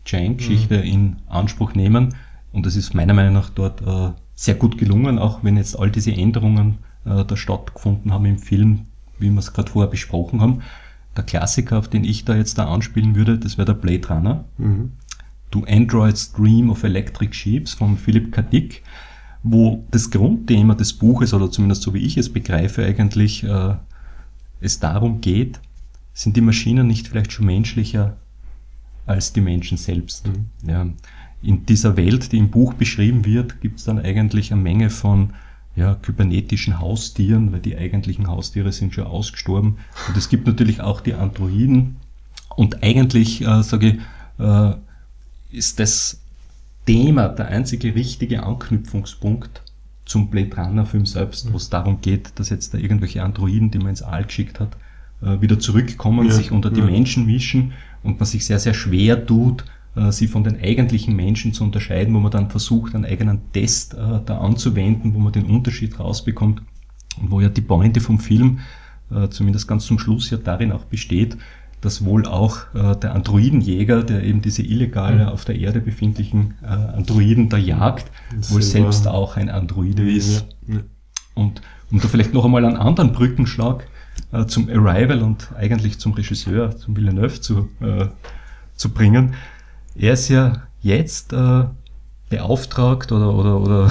Jane-Geschichte 0.06 0.78
mhm. 0.78 0.84
in 0.84 1.16
Anspruch 1.28 1.74
nehmen 1.74 2.14
und 2.52 2.64
das 2.64 2.74
ist 2.74 2.94
meiner 2.94 3.12
Meinung 3.12 3.34
nach 3.34 3.50
dort 3.50 3.82
äh, 3.82 4.12
sehr 4.34 4.54
gut 4.54 4.78
gelungen, 4.78 5.18
auch 5.18 5.44
wenn 5.44 5.58
jetzt 5.58 5.78
all 5.78 5.90
diese 5.90 6.12
Änderungen 6.12 6.78
äh, 7.04 7.24
da 7.24 7.36
stattgefunden 7.36 8.12
haben 8.12 8.24
im 8.24 8.38
Film, 8.38 8.86
wie 9.18 9.30
wir 9.30 9.38
es 9.38 9.52
gerade 9.52 9.70
vorher 9.70 9.90
besprochen 9.90 10.40
haben. 10.40 10.62
Der 11.16 11.24
Klassiker, 11.24 11.78
auf 11.78 11.88
den 11.88 12.04
ich 12.04 12.24
da 12.24 12.34
jetzt 12.34 12.56
da 12.58 12.66
anspielen 12.66 13.14
würde, 13.14 13.38
das 13.38 13.58
wäre 13.58 13.66
der 13.66 13.74
Blade 13.74 14.08
Runner. 14.08 14.44
Mhm. 14.56 14.92
To 15.50 15.64
Android's 15.68 16.32
Dream 16.32 16.70
of 16.70 16.82
Electric 16.82 17.34
Sheeps 17.34 17.74
von 17.74 17.98
Philipp 17.98 18.32
K. 18.32 18.42
Dick, 18.42 18.82
wo 19.42 19.84
das 19.90 20.10
Grundthema 20.10 20.74
des 20.74 20.94
Buches, 20.94 21.34
oder 21.34 21.50
zumindest 21.50 21.82
so 21.82 21.94
wie 21.94 22.00
ich 22.00 22.16
es 22.16 22.32
begreife, 22.32 22.84
eigentlich 22.84 23.44
äh, 23.44 23.74
es 24.66 24.80
darum 24.80 25.20
geht, 25.20 25.60
sind 26.12 26.36
die 26.36 26.40
Maschinen 26.40 26.86
nicht 26.86 27.08
vielleicht 27.08 27.32
schon 27.32 27.46
menschlicher 27.46 28.16
als 29.06 29.32
die 29.32 29.40
Menschen 29.40 29.78
selbst. 29.78 30.26
Mhm. 30.26 30.68
Ja. 30.68 30.86
In 31.42 31.66
dieser 31.66 31.96
Welt, 31.96 32.32
die 32.32 32.38
im 32.38 32.50
Buch 32.50 32.74
beschrieben 32.74 33.24
wird, 33.24 33.60
gibt 33.60 33.78
es 33.78 33.84
dann 33.84 33.98
eigentlich 33.98 34.52
eine 34.52 34.62
Menge 34.62 34.90
von 34.90 35.30
ja, 35.76 35.94
kybernetischen 35.94 36.80
Haustieren, 36.80 37.52
weil 37.52 37.60
die 37.60 37.76
eigentlichen 37.76 38.26
Haustiere 38.26 38.72
sind 38.72 38.94
schon 38.94 39.04
ausgestorben. 39.04 39.76
Und 40.08 40.16
es 40.16 40.28
gibt 40.28 40.46
natürlich 40.46 40.80
auch 40.80 41.00
die 41.02 41.14
Androiden. 41.14 41.96
Und 42.56 42.82
eigentlich, 42.82 43.42
äh, 43.42 43.62
sage 43.62 43.88
ich, 43.88 44.42
äh, 44.42 44.74
ist 45.50 45.78
das 45.78 46.20
Thema 46.86 47.28
der 47.28 47.48
einzige 47.48 47.94
richtige 47.94 48.42
Anknüpfungspunkt 48.42 49.62
zum 50.06 50.30
Blade 50.30 50.56
Runner 50.56 50.86
Film 50.86 51.04
selbst, 51.04 51.52
wo 51.52 51.56
es 51.56 51.68
darum 51.68 52.00
geht, 52.00 52.38
dass 52.38 52.48
jetzt 52.48 52.72
da 52.72 52.78
irgendwelche 52.78 53.22
Androiden, 53.22 53.70
die 53.70 53.78
man 53.78 53.88
ins 53.88 54.02
All 54.02 54.24
geschickt 54.24 54.60
hat, 54.60 54.76
äh, 55.20 55.40
wieder 55.40 55.58
zurückkommen, 55.58 56.26
ja, 56.26 56.32
sich 56.32 56.52
unter 56.52 56.70
die 56.70 56.80
ja. 56.80 56.86
Menschen 56.86 57.26
mischen 57.26 57.72
und 58.02 58.18
man 58.18 58.26
sich 58.26 58.46
sehr, 58.46 58.58
sehr 58.58 58.72
schwer 58.72 59.26
tut, 59.26 59.64
äh, 59.96 60.12
sie 60.12 60.28
von 60.28 60.44
den 60.44 60.60
eigentlichen 60.60 61.16
Menschen 61.16 61.52
zu 61.52 61.64
unterscheiden, 61.64 62.14
wo 62.14 62.20
man 62.20 62.30
dann 62.30 62.50
versucht, 62.50 62.94
einen 62.94 63.04
eigenen 63.04 63.52
Test 63.52 63.94
äh, 63.94 64.20
da 64.24 64.38
anzuwenden, 64.38 65.12
wo 65.14 65.18
man 65.18 65.32
den 65.32 65.46
Unterschied 65.46 65.98
rausbekommt 65.98 66.62
und 67.20 67.30
wo 67.30 67.40
ja 67.40 67.48
die 67.48 67.62
Pointe 67.62 68.00
vom 68.00 68.18
Film, 68.18 68.60
zumindest 69.30 69.68
ganz 69.68 69.86
zum 69.86 70.00
Schluss 70.00 70.30
ja 70.30 70.36
darin 70.36 70.72
auch 70.72 70.84
besteht, 70.84 71.38
dass 71.86 72.04
wohl 72.04 72.26
auch 72.26 72.74
äh, 72.74 72.96
der 72.96 73.14
Androidenjäger, 73.14 74.02
der 74.02 74.24
eben 74.24 74.42
diese 74.42 74.60
illegal 74.62 75.20
mhm. 75.20 75.28
auf 75.28 75.44
der 75.44 75.54
Erde 75.54 75.80
befindlichen 75.80 76.54
äh, 76.60 76.66
Androiden 76.66 77.48
da 77.48 77.56
jagt, 77.56 78.10
das 78.34 78.52
wohl 78.52 78.60
selbst 78.60 79.06
auch 79.06 79.36
ein 79.36 79.48
Androide 79.48 80.10
ist. 80.10 80.46
Ja, 80.66 80.74
ja. 80.74 80.80
Und 81.34 81.62
um 81.92 82.00
da 82.00 82.08
vielleicht 82.08 82.34
noch 82.34 82.44
einmal 82.44 82.64
einen 82.64 82.76
anderen 82.76 83.12
Brückenschlag 83.12 83.86
äh, 84.32 84.46
zum 84.46 84.68
Arrival 84.68 85.22
und 85.22 85.52
eigentlich 85.56 86.00
zum 86.00 86.14
Regisseur, 86.14 86.76
zum 86.76 86.96
Villeneuve 86.96 87.40
zu, 87.40 87.68
äh, 87.80 88.06
zu 88.74 88.92
bringen. 88.92 89.34
Er 89.94 90.14
ist 90.14 90.28
ja 90.28 90.64
jetzt 90.80 91.32
äh, 91.32 91.66
beauftragt 92.28 93.12
oder, 93.12 93.34
oder, 93.34 93.60
oder 93.60 93.90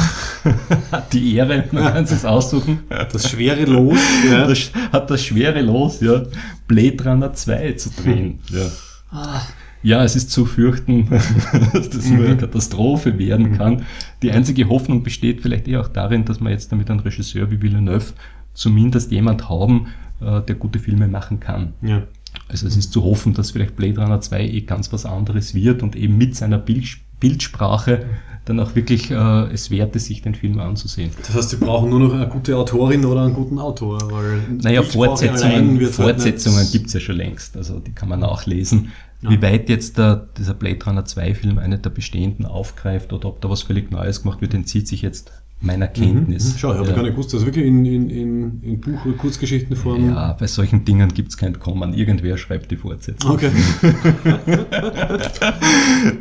hat 0.91 1.13
die 1.13 1.36
Ehre, 1.36 1.63
man 1.71 1.93
kann 1.93 2.03
es 2.03 2.25
aussuchen. 2.25 2.79
Das 2.89 3.29
schwere 3.29 3.65
Los, 3.65 3.99
ja. 4.29 4.47
Das, 4.47 4.71
hat 4.91 5.09
das 5.09 5.23
schwere 5.23 5.61
Los, 5.61 6.01
ja, 6.01 6.23
Blade 6.67 7.03
Runner 7.03 7.33
2 7.33 7.73
zu 7.73 7.89
drehen. 7.91 8.39
Ja. 8.49 9.41
Ja, 9.83 10.03
es 10.03 10.15
ist 10.15 10.31
zu 10.31 10.45
fürchten, 10.45 11.07
dass 11.73 11.89
das 11.91 12.09
nur 12.09 12.25
eine 12.25 12.38
Katastrophe 12.38 13.19
werden 13.19 13.55
kann. 13.55 13.83
Die 14.23 14.31
einzige 14.31 14.67
Hoffnung 14.67 15.03
besteht 15.03 15.41
vielleicht 15.41 15.67
eher 15.67 15.81
auch 15.81 15.89
darin, 15.89 16.25
dass 16.25 16.41
wir 16.41 16.49
jetzt 16.49 16.71
damit 16.71 16.89
einen 16.89 17.01
Regisseur 17.01 17.51
wie 17.51 17.61
Villeneuve 17.61 18.13
zumindest 18.55 19.11
jemand 19.11 19.47
haben, 19.47 19.88
äh, 20.21 20.41
der 20.41 20.55
gute 20.55 20.79
Filme 20.79 21.07
machen 21.07 21.39
kann. 21.39 21.73
ja. 21.81 22.03
Also 22.49 22.67
es 22.67 22.75
ist 22.75 22.91
zu 22.91 23.03
hoffen, 23.03 23.33
dass 23.33 23.51
vielleicht 23.51 23.77
Blade 23.77 24.01
Runner 24.01 24.19
2 24.19 24.41
eh 24.41 24.61
ganz 24.61 24.91
was 24.91 25.05
anderes 25.05 25.55
wird 25.55 25.81
und 25.81 25.95
eben 25.95 26.17
mit 26.17 26.36
seiner 26.36 26.57
Bild 26.57 26.97
Bildsprache 27.20 28.05
dann 28.45 28.59
auch 28.59 28.76
wirklich 28.76 29.09
äh, 29.09 29.16
es 29.51 29.72
wert 29.72 29.95
ist, 29.95 30.05
sich 30.05 30.22
den 30.22 30.36
Film 30.36 30.59
anzusehen. 30.59 31.09
Das 31.18 31.34
heißt, 31.34 31.49
sie 31.49 31.55
brauchen 31.57 31.89
nur 31.89 31.99
noch 31.99 32.13
eine 32.13 32.28
gute 32.28 32.55
Autorin 32.55 33.03
oder 33.03 33.24
einen 33.24 33.34
guten 33.34 33.57
Autor, 33.57 33.97
weil 34.11 34.39
Naja, 34.61 34.84
Fortsetzungen, 34.84 35.80
halt 35.80 35.89
Fortsetzungen 35.89 36.59
nicht- 36.59 36.72
gibt's 36.72 36.93
ja 36.93 36.99
schon 36.99 37.16
längst, 37.16 37.57
also 37.57 37.80
die 37.80 37.91
kann 37.93 38.07
man 38.07 38.20
nachlesen. 38.20 38.91
Ja. 39.22 39.32
Wie 39.32 39.41
weit 39.41 39.68
jetzt 39.70 39.97
der, 39.97 40.28
dieser 40.38 40.53
Blade 40.53 40.78
Runner 40.86 41.03
2 41.05 41.34
Film 41.34 41.57
eine 41.57 41.80
der 41.80 41.89
bestehenden 41.89 42.45
aufgreift 42.45 43.13
oder 43.13 43.30
ob 43.30 43.41
da 43.41 43.49
was 43.49 43.63
völlig 43.63 43.89
Neues 43.89 44.22
gemacht 44.22 44.41
wird, 44.41 44.53
entzieht 44.53 44.88
sich 44.88 45.01
jetzt 45.01 45.32
meiner 45.61 45.87
Kenntnis. 45.87 46.53
Mhm. 46.53 46.57
Schau, 46.57 46.73
ich 46.73 46.79
habe 46.79 46.89
ja. 46.89 46.95
gar 46.95 47.03
nicht 47.03 47.13
gewusst, 47.13 47.33
dass 47.33 47.45
wirklich 47.45 47.65
in, 47.65 47.85
in, 47.85 48.09
in, 48.09 48.61
in 48.61 48.81
Buch- 48.81 49.05
oder 49.05 49.15
Kurzgeschichtenform. 49.15 50.09
ja, 50.09 50.33
bei 50.33 50.47
solchen 50.47 50.85
Dingen 50.85 51.13
gibt's 51.13 51.37
kein 51.37 51.57
Kommen. 51.59 51.93
Irgendwer 51.93 52.37
schreibt 52.37 52.71
die 52.71 52.75
Fortsetzung. 52.75 53.31
Okay. 53.31 53.51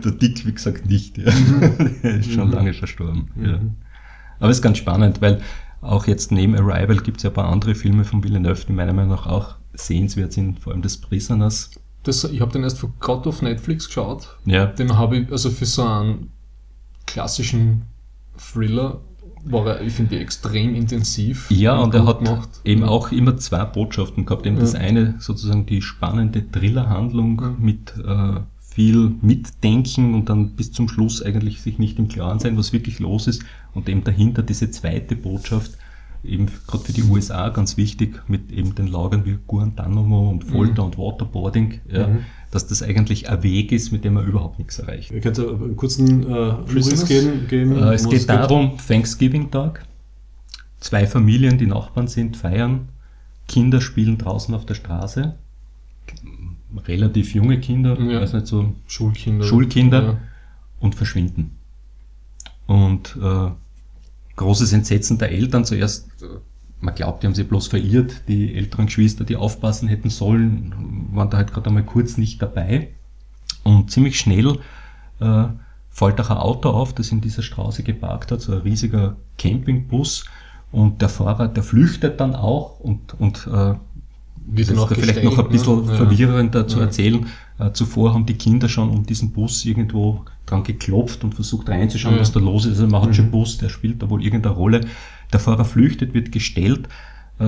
Der 0.05 0.13
Dick, 0.13 0.47
wie 0.47 0.53
gesagt, 0.53 0.89
nicht. 0.89 1.19
Ja. 1.19 1.33
Der 2.03 2.15
ist 2.21 2.33
schon 2.33 2.51
lange 2.51 2.73
verstorben. 2.73 3.29
Ja. 3.43 3.61
Aber 4.39 4.51
es 4.51 4.59
ist 4.59 4.63
ganz 4.63 4.79
spannend, 4.79 5.21
weil 5.21 5.41
auch 5.81 6.07
jetzt 6.07 6.33
neben 6.33 6.55
Arrival 6.57 6.97
gibt 6.97 7.19
es 7.19 7.25
ja 7.25 7.31
ein 7.31 7.35
paar 7.35 7.49
andere 7.51 7.75
Filme 7.75 8.05
von 8.05 8.25
Villeneuve, 8.25 8.65
die 8.67 8.73
meiner 8.73 8.93
Meinung 8.93 9.11
nach 9.11 9.27
auch 9.27 9.57
sehenswert 9.75 10.33
sind, 10.33 10.61
vor 10.61 10.73
allem 10.73 10.83
des 10.83 10.99
Prisoners. 10.99 11.71
Das, 12.05 12.25
ich 12.25 12.41
habe 12.41 12.53
den 12.53 12.63
erst 12.63 12.79
vor 12.79 12.93
gerade 13.01 13.29
auf 13.29 13.43
Netflix 13.43 13.87
geschaut. 13.87 14.39
Ja, 14.45 14.67
Den 14.67 14.97
habe 14.97 15.19
ich, 15.19 15.33
also 15.33 15.51
für 15.51 15.67
so 15.67 15.83
einen 15.87 16.31
klassischen 17.07 17.83
Thriller 18.37 19.01
war 19.45 19.67
er, 19.67 19.81
ich 19.83 19.93
finde, 19.93 20.19
extrem 20.19 20.75
intensiv. 20.75 21.51
ja 21.51 21.77
und 21.77 21.95
er 21.95 22.07
hat 22.07 22.21
gemacht. 22.25 22.49
eben 22.65 22.83
auch 22.85 23.13
immer 23.13 23.37
zwei 23.37 23.65
Botschaften 23.65 24.25
gehabt. 24.25 24.47
Eben 24.47 24.59
das 24.59 24.73
Ja. 24.73 24.81
eine 24.81 25.15
sozusagen 25.19 25.67
die 25.67 25.83
spannende 25.83 26.51
Thrillerhandlung 26.51 27.41
Ja. 27.41 27.55
mit 27.59 27.95
äh, 28.07 28.41
viel 28.61 29.13
Mitdenken 29.23 30.15
und 30.15 30.29
dann 30.29 30.51
bis 30.57 30.73
zum 30.73 30.89
Schluss 30.89 31.23
eigentlich 31.23 31.61
sich 31.63 31.79
nicht 31.79 31.99
im 31.99 32.09
Klaren 32.09 32.39
sein, 32.41 32.57
was 32.57 32.73
wirklich 32.73 32.99
los 32.99 33.27
ist. 33.29 33.45
Und 33.73 33.89
eben 33.89 34.03
dahinter 34.03 34.43
diese 34.43 34.71
zweite 34.71 35.15
Botschaft, 35.15 35.73
eben 36.25 36.47
gerade 36.67 36.85
für 36.85 36.93
die 36.93 37.03
USA 37.05 37.51
ganz 37.51 37.77
wichtig, 37.77 38.23
mit 38.29 38.51
eben 38.51 38.75
den 38.75 38.87
Lagern 38.89 39.25
wie 39.27 39.39
Guantanamo 39.47 40.31
und 40.31 40.43
Folter 40.45 40.85
und 40.85 40.97
Waterboarding, 40.99 41.81
ja, 41.93 42.07
Mhm. 42.09 42.19
Dass 42.55 42.69
das 42.69 42.83
eigentlich 42.83 43.29
ein 43.29 43.43
Weg 43.43 43.73
ist, 43.73 43.91
mit 43.91 44.05
dem 44.05 44.15
man 44.15 44.27
überhaupt 44.27 44.61
nichts 44.61 44.79
erreicht. 44.79 45.11
Ihr 45.11 45.21
könnt 45.21 45.39
einen 45.41 45.77
kurzen 45.77 46.23
äh, 46.23 46.55
geben. 47.09 47.49
geben 47.49 47.77
Äh, 47.77 47.95
es 47.95 48.09
geht 48.09 48.29
darum, 48.29 48.79
Thanksgiving-Tag. 48.87 49.85
Zwei 50.79 51.07
Familien, 51.07 51.59
die 51.59 51.67
Nachbarn 51.67 52.07
sind, 52.07 52.37
feiern. 52.37 52.89
Kinder 53.49 53.81
spielen 53.81 54.19
draußen 54.19 54.55
auf 54.55 54.67
der 54.67 54.75
Straße. 54.75 55.35
Relativ 56.87 57.35
junge 57.35 57.59
Kinder, 57.59 57.99
Ja. 58.01 58.21
weiß 58.21 58.35
nicht 58.35 58.47
so, 58.47 58.73
Schulkinder. 58.87 59.45
Schulkinder. 59.45 60.03
Ja. 60.03 60.19
und 60.81 60.95
verschwinden. 60.95 61.57
Und 62.67 63.17
äh, 63.23 63.51
großes 64.37 64.73
Entsetzen 64.75 65.19
der 65.19 65.31
Eltern. 65.33 65.65
Zuerst, 65.65 66.09
äh, 66.23 66.27
man 66.85 66.95
glaubt, 66.95 67.23
die 67.23 67.27
haben 67.27 67.35
sie 67.35 67.45
bloß 67.45 67.69
verirrt. 67.69 68.23
Die 68.29 68.55
älteren 68.55 68.87
Geschwister, 68.87 69.25
die 69.25 69.37
aufpassen 69.37 69.89
hätten 69.89 70.11
sollen, 70.11 71.09
waren 71.13 71.31
da 71.31 71.39
halt 71.39 71.53
gerade 71.53 71.69
einmal 71.69 71.83
kurz 71.85 72.17
nicht 72.19 72.41
dabei. 72.43 72.89
Und 73.63 73.91
ziemlich 73.91 74.19
schnell 74.19 74.59
äh, 75.21 75.45
fällt 75.91 76.21
auch 76.21 76.31
ein 76.31 76.37
Auto 76.37 76.71
auf, 76.71 76.93
das 76.93 77.11
in 77.13 77.21
dieser 77.21 77.43
Straße 77.43 77.83
geparkt 77.83 78.31
hat, 78.33 78.41
so 78.43 78.53
ein 78.53 78.59
riesiger 78.59 79.17
Campingbus. 79.39 80.25
Und 80.73 81.01
der 81.01 81.09
Fahrer, 81.09 81.49
der 81.49 81.63
flüchtet 81.63 82.21
dann 82.21 82.35
auch 82.35 82.81
und, 82.81 83.15
und 83.19 83.47
äh, 83.47 83.75
das 84.47 84.69
ist 84.69 84.87
vielleicht 84.95 85.25
noch 85.25 85.39
ein 85.39 85.49
bisschen 85.49 85.87
ne? 85.87 85.93
Ja. 85.93 85.97
verwirrender 85.97 86.67
zu 86.69 86.79
Ja. 86.79 86.85
erzählen. 86.85 87.27
Äh, 87.59 87.71
zuvor 87.73 88.13
haben 88.13 88.27
die 88.27 88.35
Kinder 88.35 88.69
schon 88.69 88.91
um 88.91 89.07
diesen 89.07 89.31
Bus 89.31 89.65
irgendwo 89.65 90.25
dran 90.45 90.65
geklopft 90.65 91.25
und 91.25 91.35
versucht 91.35 91.69
reinzuschauen, 91.71 92.17
Ja. 92.17 92.21
was 92.21 92.33
da 92.33 92.41
los 92.41 92.67
ist. 92.67 92.73
Also 92.73 92.89
man 92.89 93.01
hat 93.03 93.11
Mhm. 93.11 93.15
schon 93.15 93.31
Bus, 93.31 93.57
der 93.57 93.69
spielt 93.71 94.03
da 94.03 94.11
wohl 94.11 94.23
irgendeine 94.23 94.55
Rolle. 94.55 94.81
Der 95.35 95.41
Fahrer 95.41 95.65
flüchtet, 95.65 96.15
wird 96.15 96.31
gestellt. 96.31 96.89
Äh, 97.41 97.45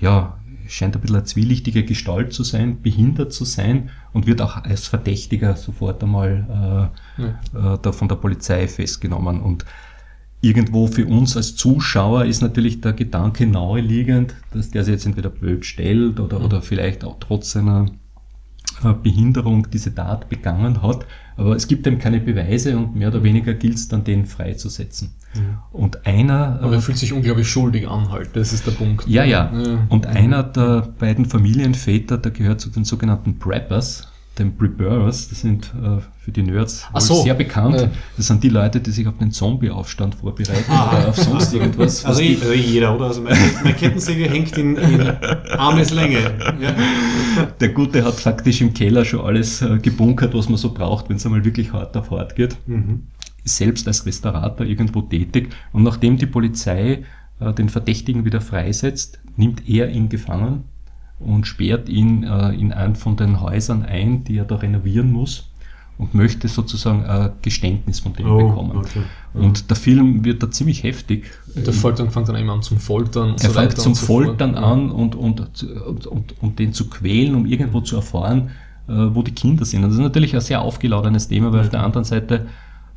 ja, 0.00 0.38
scheint 0.66 0.94
ein 0.96 1.00
bisschen 1.02 1.16
eine 1.16 1.24
zwielichtige 1.24 1.84
Gestalt 1.84 2.32
zu 2.32 2.42
sein, 2.42 2.80
behindert 2.80 3.34
zu 3.34 3.44
sein 3.44 3.90
und 4.14 4.26
wird 4.26 4.40
auch 4.40 4.56
als 4.64 4.86
Verdächtiger 4.86 5.54
sofort 5.54 6.02
einmal 6.02 6.90
äh, 7.18 7.22
Ja. 7.22 7.74
äh, 7.74 7.78
da 7.82 7.92
von 7.92 8.08
der 8.08 8.16
Polizei 8.16 8.66
festgenommen. 8.66 9.40
Und 9.42 9.66
irgendwo 10.40 10.86
für 10.86 11.06
uns 11.06 11.36
als 11.36 11.54
Zuschauer 11.56 12.24
ist 12.24 12.40
natürlich 12.40 12.80
der 12.80 12.94
Gedanke 12.94 13.46
naheliegend, 13.46 14.34
dass 14.52 14.70
der 14.70 14.84
sich 14.84 14.92
jetzt 14.92 15.04
entweder 15.06 15.28
blöd 15.30 15.66
stellt 15.66 16.20
oder, 16.20 16.42
oder 16.42 16.62
vielleicht 16.62 17.04
auch 17.04 17.18
trotz 17.20 17.50
seiner 17.50 17.86
äh, 18.84 18.92
Behinderung 18.94 19.68
diese 19.70 19.94
Tat 19.94 20.30
begangen 20.30 20.82
hat. 20.82 21.04
Aber 21.38 21.54
es 21.54 21.68
gibt 21.68 21.86
eben 21.86 21.98
keine 21.98 22.18
Beweise 22.18 22.76
und 22.76 22.96
mehr 22.96 23.08
oder 23.08 23.22
weniger 23.22 23.54
gilt 23.54 23.76
es 23.76 23.86
dann, 23.86 24.02
den 24.02 24.26
freizusetzen. 24.26 25.14
Und 25.70 26.04
einer. 26.04 26.58
Aber 26.60 26.72
äh, 26.72 26.74
er 26.76 26.80
fühlt 26.80 26.98
sich 26.98 27.12
unglaublich 27.12 27.48
schuldig 27.48 27.88
an 27.88 28.10
halt, 28.10 28.30
das 28.34 28.52
ist 28.52 28.66
der 28.66 28.72
Punkt. 28.72 29.06
ja, 29.06 29.22
ja. 29.22 29.52
Ja. 29.54 29.86
Und 29.88 30.06
einer 30.06 30.42
der 30.42 30.88
beiden 30.98 31.26
Familienväter, 31.26 32.18
der 32.18 32.32
gehört 32.32 32.60
zu 32.60 32.70
den 32.70 32.84
sogenannten 32.84 33.38
Preppers, 33.38 34.07
den 34.38 34.56
Preparers, 34.56 35.28
das 35.28 35.40
sind 35.40 35.72
äh, 35.82 36.00
für 36.18 36.32
die 36.32 36.42
Nerds 36.42 36.86
so. 36.98 37.22
sehr 37.22 37.34
bekannt. 37.34 37.76
Ja. 37.80 37.90
Das 38.16 38.26
sind 38.28 38.42
die 38.44 38.48
Leute, 38.48 38.80
die 38.80 38.90
sich 38.90 39.06
auf 39.06 39.18
den 39.18 39.30
Zombie-Aufstand 39.30 40.14
vorbereiten 40.14 40.64
Ah. 40.70 40.96
oder 40.98 41.08
auf 41.08 41.16
sonst 41.16 41.52
irgendwas. 41.54 42.04
was 42.04 42.06
Also, 42.06 42.20
eh- 42.22 42.36
also 42.40 42.52
jeder, 42.52 42.94
oder? 42.94 43.06
Also 43.06 43.22
meine, 43.22 43.38
meine 43.62 43.74
Kettensäge 43.74 44.28
hängt 44.28 44.56
in, 44.58 44.76
in 44.76 45.00
Armeslänge. 45.56 46.20
Ja. 46.60 46.74
der 47.60 47.68
Gute 47.70 48.04
hat 48.04 48.14
faktisch 48.14 48.60
im 48.60 48.74
Keller 48.74 49.04
schon 49.04 49.20
alles 49.20 49.62
äh, 49.62 49.78
gebunkert, 49.78 50.34
was 50.34 50.48
man 50.48 50.58
so 50.58 50.72
braucht, 50.72 51.08
wenn 51.08 51.16
es 51.16 51.26
einmal 51.26 51.44
wirklich 51.44 51.72
hart 51.72 51.96
auf 51.96 52.10
hart 52.10 52.36
geht. 52.36 52.56
Mhm. 52.66 53.04
Ist 53.44 53.56
selbst 53.56 53.86
als 53.86 54.04
Restaurator 54.06 54.66
irgendwo 54.66 55.02
tätig. 55.02 55.50
Und 55.72 55.82
nachdem 55.82 56.16
die 56.16 56.26
Polizei 56.26 57.04
äh, 57.40 57.52
den 57.52 57.68
Verdächtigen 57.68 58.24
wieder 58.24 58.40
freisetzt, 58.40 59.20
nimmt 59.36 59.68
er 59.68 59.90
ihn 59.90 60.08
gefangen 60.08 60.64
und 61.20 61.46
sperrt 61.46 61.88
ihn 61.88 62.22
äh, 62.24 62.50
in 62.50 62.72
einen 62.72 62.94
von 62.96 63.16
den 63.16 63.40
Häusern 63.40 63.84
ein, 63.84 64.24
die 64.24 64.38
er 64.38 64.44
da 64.44 64.56
renovieren 64.56 65.10
muss 65.12 65.48
und 65.98 66.14
möchte 66.14 66.46
sozusagen 66.46 67.04
ein 67.04 67.32
Geständnis 67.42 67.98
von 68.00 68.12
dem 68.12 68.30
Oh, 68.30 68.48
bekommen. 68.48 68.76
okay. 68.76 69.02
Und 69.34 69.68
der 69.68 69.76
Film 69.76 70.24
wird 70.24 70.42
da 70.42 70.50
ziemlich 70.50 70.84
heftig. 70.84 71.24
Und 71.56 71.66
der 71.66 71.74
Foltern 71.74 72.10
fängt 72.10 72.28
dann 72.28 72.36
eben 72.36 72.48
an 72.50 72.62
zum 72.62 72.78
Foltern 72.78 73.30
und 73.32 73.42
Er 73.42 73.50
so 73.50 73.58
fängt 73.58 73.76
zum 73.76 73.92
und 73.92 73.94
so 73.96 74.06
fort. 74.06 74.24
Foltern 74.26 74.54
an 74.54 74.90
und, 74.90 75.16
und, 75.16 75.40
und, 75.64 76.06
und, 76.06 76.42
und 76.42 76.58
den 76.58 76.72
zu 76.72 76.88
quälen, 76.88 77.34
um 77.34 77.46
irgendwo 77.46 77.80
zu 77.80 77.96
erfahren, 77.96 78.50
äh, 78.88 78.92
wo 78.92 79.22
die 79.22 79.32
Kinder 79.32 79.64
sind. 79.64 79.82
Und 79.82 79.90
das 79.90 79.98
ist 79.98 80.02
natürlich 80.04 80.34
ein 80.36 80.40
sehr 80.40 80.62
aufgeladenes 80.62 81.26
Thema, 81.28 81.52
weil 81.52 81.60
auf 81.62 81.70
der 81.70 81.82
anderen 81.82 82.04
Seite 82.04 82.46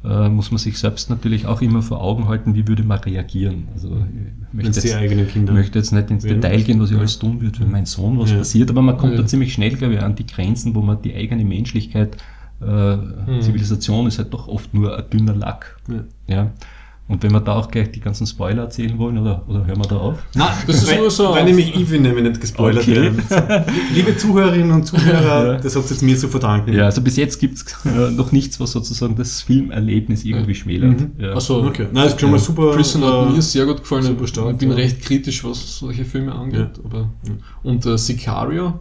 äh, 0.04 0.30
muss 0.30 0.52
man 0.52 0.58
sich 0.58 0.78
selbst 0.80 1.10
natürlich 1.10 1.46
auch 1.46 1.62
immer 1.62 1.82
vor 1.82 2.02
Augen 2.02 2.28
halten, 2.28 2.56
wie 2.56 2.68
würde 2.68 2.84
man 2.84 3.00
reagieren. 3.00 3.68
Also 3.74 3.90
ich 3.90 4.54
möchte 4.54 4.82
die 4.82 4.88
jetzt, 4.88 4.96
eigenen 4.98 5.28
Kinder. 5.28 5.54
möchte 5.54 5.78
jetzt 5.80 5.92
nicht 5.92 6.10
ins 6.10 6.24
Ja. 6.24 6.34
Detail 6.34 6.62
gehen, 6.64 6.80
was 6.82 6.92
ich 6.92 6.98
alles 6.98 7.20
tun 7.20 7.40
würde, 7.42 7.60
wenn 7.60 7.72
mein 7.72 7.86
Sohn 7.86 8.18
was 8.20 8.32
Ja. 8.32 8.38
passiert, 8.40 8.70
aber 8.72 8.82
man 8.82 8.98
kommt 8.98 9.14
Ja. 9.14 9.20
da 9.22 9.26
ziemlich 9.28 9.54
schnell, 9.54 9.76
glaube 9.76 9.94
ich, 9.96 10.02
an 10.02 10.16
die 10.16 10.26
Grenzen, 10.26 10.74
wo 10.76 10.82
man 10.82 11.02
die 11.02 11.14
eigene 11.16 11.46
Menschlichkeit, 11.46 12.18
äh, 12.62 12.98
Zivilisation 13.42 14.06
ist 14.08 14.18
halt 14.20 14.34
doch 14.34 14.48
oft 14.48 14.74
nur 14.74 14.98
ein 14.98 15.04
dünner 15.12 15.36
Lack. 15.36 15.78
Ja. 16.28 16.52
Ja. 17.12 17.16
Und 17.16 17.24
wenn 17.24 17.32
wir 17.34 17.42
da 17.42 17.56
auch 17.56 17.70
gleich 17.70 17.92
die 17.92 18.00
ganzen 18.00 18.26
Spoiler 18.26 18.64
erzählen 18.64 18.98
wollen, 18.98 19.18
oder, 19.18 19.44
oder 19.48 19.66
hören 19.66 19.78
wir 19.80 19.88
da 19.88 19.98
auf? 19.98 20.20
Nein, 20.34 20.48
Das 20.66 20.78
ist 20.78 20.90
weil, 20.90 21.00
nur 21.00 21.12
so- 21.12 21.32
Weil 21.32 21.44
nämlich 21.46 21.76
ich 21.76 21.90
will 21.90 22.00
nämlich 22.00 22.24
nicht 22.24 22.40
gespoilert 22.42 22.84
Okay. 22.84 22.96
werden. 22.96 23.22
Liebe 23.94 24.16
Zuhörerinnen 24.16 24.72
und 24.72 24.86
Zuhörer, 24.86 25.54
Ja. 25.54 25.58
das 25.60 25.76
habt 25.76 25.86
ihr 25.88 25.92
jetzt 25.92 26.02
mir 26.02 26.18
zu 26.18 26.30
verdanken. 26.30 26.74
Ja, 26.74 26.86
also 26.86 27.02
bis 27.02 27.18
jetzt 27.18 27.40
gibt's 27.40 27.66
äh, 27.86 28.12
noch 28.12 28.32
nichts, 28.32 28.60
was 28.60 28.72
sozusagen 28.72 29.16
das 29.16 29.42
Filmerlebnis 29.42 30.24
irgendwie 30.24 30.56
schmälert. 30.56 31.00
Mhm. 31.02 31.12
Ja. 31.20 31.34
Also, 31.34 31.62
Okay. 31.64 31.88
Nein, 31.92 32.08
ist 32.08 32.20
schon 32.20 32.32
mal 32.32 32.40
super. 32.40 32.72
Prisoner 32.72 33.22
hat 33.24 33.30
äh, 33.30 33.32
mir 33.34 33.42
sehr 33.42 33.66
gut 33.66 33.82
gefallen. 33.82 34.04
super 34.04 34.28
stark, 34.28 34.52
ich 34.54 34.58
bin 34.58 34.70
ja. 34.70 34.76
recht 34.76 35.02
kritisch, 35.02 35.44
was 35.44 35.80
solche 35.80 36.06
Filme 36.06 36.34
angeht. 36.34 36.72
Aber, 36.84 37.10
und 37.64 37.86
äh, 37.86 37.98
Sicario, 37.98 38.80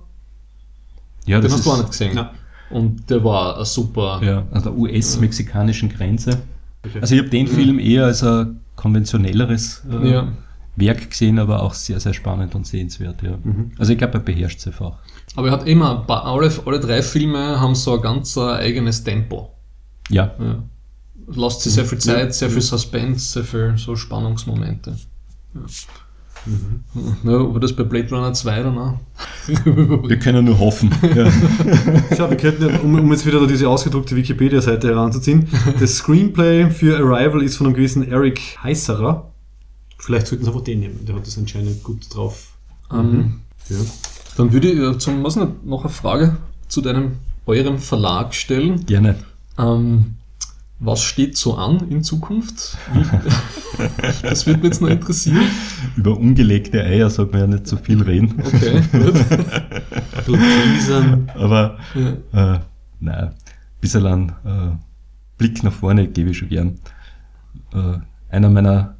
ja, 1.26 1.38
den 1.38 1.42
das 1.42 1.52
hast 1.52 1.58
ist, 1.60 1.66
du 1.66 1.70
auch 1.72 1.78
nicht 1.78 1.90
gesehen. 1.90 2.16
Ja. 2.16 2.30
Und 2.70 3.10
der 3.10 3.24
war 3.24 3.58
ein 3.58 3.64
super. 3.64 4.20
ja, 4.24 4.44
an 4.52 4.62
der 4.62 4.72
US-mexikanischen 4.76 5.88
Grenze. 5.88 6.38
Okay. 6.84 6.98
Also 7.00 7.14
ich 7.14 7.20
habe 7.20 7.30
den 7.30 7.46
Film 7.46 7.78
eher 7.78 8.06
als 8.06 8.22
ein 8.22 8.60
konventionelleres 8.76 9.82
äh, 9.90 10.10
Ja. 10.12 10.32
Werk 10.76 11.10
gesehen, 11.10 11.38
aber 11.38 11.62
auch 11.62 11.74
sehr, 11.74 12.00
sehr 12.00 12.14
spannend 12.14 12.54
und 12.54 12.66
sehenswert. 12.66 13.22
Ja. 13.22 13.38
Also 13.78 13.92
ich 13.92 13.98
glaube, 13.98 14.14
er 14.14 14.20
beherrscht 14.20 14.60
es 14.60 14.66
einfach. 14.68 14.98
Aber 15.36 15.48
er 15.48 15.52
hat 15.52 15.66
immer, 15.66 16.08
alle, 16.08 16.50
alle 16.64 16.80
drei 16.80 17.02
Filme 17.02 17.60
haben 17.60 17.74
so 17.74 17.96
ein 17.96 18.00
ganz 18.00 18.36
äh, 18.36 18.40
eigenes 18.40 19.04
Tempo. 19.04 19.50
Ja, 20.08 20.32
Ja. 20.40 20.62
lasst 21.26 21.60
sich 21.62 21.74
sehr 21.74 21.84
viel 21.84 21.98
Zeit, 21.98 22.34
sehr 22.34 22.48
viel 22.50 22.62
Suspense, 22.62 23.32
sehr 23.32 23.44
viel 23.44 23.74
so 23.76 23.94
Spannungsmomente. 23.94 24.96
Ja. 25.54 25.60
Mhm. 26.46 27.30
Ja, 27.30 27.38
aber 27.38 27.60
das 27.60 27.74
bei 27.74 27.82
Blade 27.82 28.08
Runner 28.10 28.32
2 28.32 28.62
dann 28.62 28.78
auch. 28.78 28.98
Wir 30.08 30.18
können 30.18 30.44
nur 30.44 30.58
hoffen. 30.58 30.90
Ja. 31.14 31.30
Schau, 32.16 32.30
wir 32.30 32.36
könnten, 32.36 32.76
um, 32.80 32.98
um 32.98 33.12
jetzt 33.12 33.26
wieder 33.26 33.46
diese 33.46 33.68
ausgedruckte 33.68 34.16
Wikipedia-Seite 34.16 34.88
heranzuziehen, 34.88 35.48
das 35.78 35.96
Screenplay 35.96 36.70
für 36.70 36.96
Arrival 36.98 37.42
ist 37.42 37.56
von 37.56 37.66
einem 37.66 37.74
gewissen 37.74 38.10
Eric 38.10 38.58
Heisserer. 38.62 39.30
Vielleicht 39.98 40.28
sollten 40.28 40.44
Sie 40.44 40.50
einfach 40.50 40.64
den 40.64 40.80
nehmen, 40.80 41.04
der 41.06 41.16
hat 41.16 41.26
das 41.26 41.36
anscheinend 41.36 41.82
gut 41.82 42.14
drauf. 42.14 42.52
Mhm. 42.90 43.40
Ja. 43.68 43.76
Dann 44.36 44.52
würde 44.52 44.70
ich 44.70 44.98
zum, 44.98 45.22
was 45.22 45.36
noch 45.36 45.84
eine 45.84 45.92
Frage 45.92 46.36
zu 46.68 46.80
deinem, 46.80 47.16
eurem 47.46 47.78
Verlag 47.78 48.34
stellen. 48.34 48.86
Gerne. 48.86 49.16
Ähm, 49.58 50.14
was 50.80 51.02
steht 51.02 51.36
so 51.36 51.54
an 51.54 51.88
in 51.90 52.02
Zukunft? 52.02 52.78
das 54.22 54.46
würde 54.46 54.60
mich 54.60 54.70
jetzt 54.70 54.80
noch 54.80 54.88
interessieren. 54.88 55.44
Über 55.94 56.16
ungelegte 56.16 56.82
Eier 56.82 57.10
sollte 57.10 57.32
man 57.32 57.40
ja 57.42 57.46
nicht 57.58 57.66
so 57.66 57.76
viel 57.76 58.02
reden. 58.02 58.42
Okay, 58.42 58.82
gut. 58.90 59.14
Aber 61.34 61.78
ja. 61.94 62.54
äh, 62.54 62.60
nein, 62.98 63.24
ein 63.28 63.34
bisschen 63.80 64.06
einen 64.06 64.28
äh, 64.44 64.76
Blick 65.36 65.62
nach 65.62 65.72
vorne 65.72 66.08
gebe 66.08 66.30
ich 66.30 66.38
schon 66.38 66.48
gern. 66.48 66.78
Äh, 67.74 67.98
einer 68.30 68.48
meiner 68.48 68.96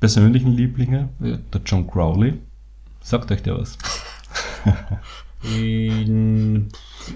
persönlichen 0.00 0.52
Lieblinge, 0.52 1.10
ja. 1.20 1.38
der 1.52 1.60
John 1.64 1.86
Crowley. 1.86 2.34
Sagt 3.00 3.30
euch 3.30 3.42
der 3.42 3.58
was? 3.58 3.78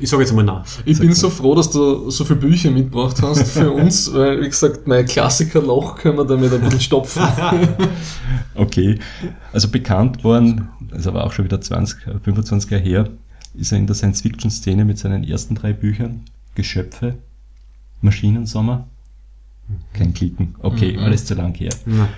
Ich 0.00 0.08
sage 0.08 0.22
jetzt 0.22 0.32
mal 0.32 0.44
nein. 0.44 0.62
Ich 0.84 0.98
bin 0.98 1.12
so 1.12 1.30
froh, 1.30 1.54
dass 1.54 1.70
du 1.70 2.10
so 2.10 2.24
viele 2.24 2.40
Bücher 2.40 2.70
mitgebracht 2.70 3.20
hast 3.22 3.52
für 3.52 3.70
uns, 3.72 4.12
weil, 4.12 4.40
wie 4.40 4.48
gesagt, 4.48 4.86
mein 4.86 5.06
Klassikerloch 5.06 5.96
können 5.96 6.18
wir 6.18 6.24
damit 6.24 6.52
ein 6.52 6.60
bisschen 6.60 6.80
stopfen. 6.80 7.22
okay, 8.54 8.98
also 9.52 9.68
bekannt 9.68 10.24
worden, 10.24 10.68
ist 10.96 11.06
aber 11.06 11.24
auch 11.24 11.32
schon 11.32 11.44
wieder 11.44 11.60
20, 11.60 11.98
25 12.22 12.70
Jahre 12.70 12.82
her, 12.82 13.08
ist 13.54 13.72
er 13.72 13.78
in 13.78 13.86
der 13.86 13.94
Science-Fiction-Szene 13.94 14.84
mit 14.84 14.98
seinen 14.98 15.24
ersten 15.24 15.54
drei 15.54 15.72
Büchern, 15.72 16.24
Geschöpfe, 16.54 17.14
Maschinensommer, 18.00 18.88
kein 19.92 20.12
Klicken, 20.14 20.54
okay, 20.60 20.96
mhm. 20.96 21.04
alles 21.04 21.24
zu 21.24 21.34
lang 21.34 21.54
her. 21.54 21.72
Mhm. 21.86 22.08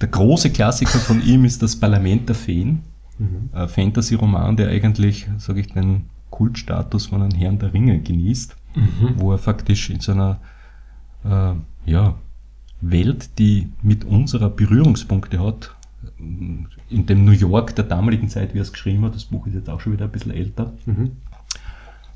Der 0.00 0.08
große 0.08 0.50
Klassiker 0.50 0.98
von 0.98 1.24
ihm 1.24 1.44
ist 1.44 1.62
das 1.62 1.76
Parlament 1.76 2.28
der 2.28 2.34
Feen 2.34 2.82
Mhm. 3.22 3.50
Ein 3.52 3.68
Fantasy-Roman, 3.68 4.56
der 4.56 4.68
eigentlich, 4.68 5.28
sage 5.38 5.60
ich, 5.60 5.68
den 5.72 6.06
Kultstatus 6.32 7.06
von 7.06 7.22
einem 7.22 7.38
Herrn 7.38 7.60
der 7.60 7.72
Ringe 7.72 8.00
genießt, 8.00 8.56
mhm. 8.74 9.14
wo 9.16 9.30
er 9.30 9.38
faktisch 9.38 9.90
in 9.90 10.00
seiner 10.00 10.40
äh, 11.24 11.52
ja, 11.84 12.16
Welt, 12.80 13.38
die 13.38 13.68
mit 13.82 14.04
unserer 14.04 14.50
Berührungspunkte 14.50 15.38
hat, 15.38 15.76
in 16.18 17.06
dem 17.06 17.24
New 17.24 17.32
York 17.32 17.76
der 17.76 17.84
damaligen 17.84 18.28
Zeit, 18.28 18.54
wie 18.54 18.58
er 18.58 18.62
es 18.62 18.72
geschrieben 18.72 19.04
hat, 19.04 19.14
das 19.14 19.26
Buch 19.26 19.46
ist 19.46 19.54
jetzt 19.54 19.70
auch 19.70 19.80
schon 19.80 19.92
wieder 19.92 20.06
ein 20.06 20.10
bisschen 20.10 20.32
älter. 20.32 20.72
Mhm. 20.86 21.12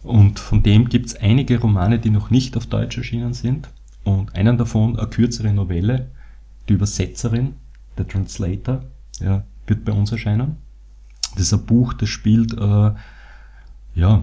Und 0.03 0.39
von 0.39 0.63
dem 0.63 0.89
gibt 0.89 1.07
es 1.07 1.17
einige 1.17 1.61
Romane, 1.61 1.99
die 1.99 2.11
noch 2.11 2.31
nicht 2.31 2.57
auf 2.57 2.67
Deutsch 2.67 2.97
erschienen 2.97 3.35
sind. 3.35 3.69
Und 4.05 4.35
einen 4.35 4.57
davon, 4.57 4.99
eine 4.99 5.09
kürzere 5.09 5.53
Novelle, 5.53 6.11
die 6.69 6.75
Übersetzerin, 6.75 7.55
der 7.99 8.07
Translator, 8.07 8.83
ja, 9.21 9.45
wird 9.67 9.85
bei 9.85 9.93
uns 9.93 10.13
erscheinen. 10.13 10.57
Das 11.35 11.43
ist 11.43 11.53
ein 11.53 11.67
Buch, 11.67 11.93
das 11.93 12.09
spielt 12.09 12.53
äh, 12.55 12.91
ja, 13.97 14.23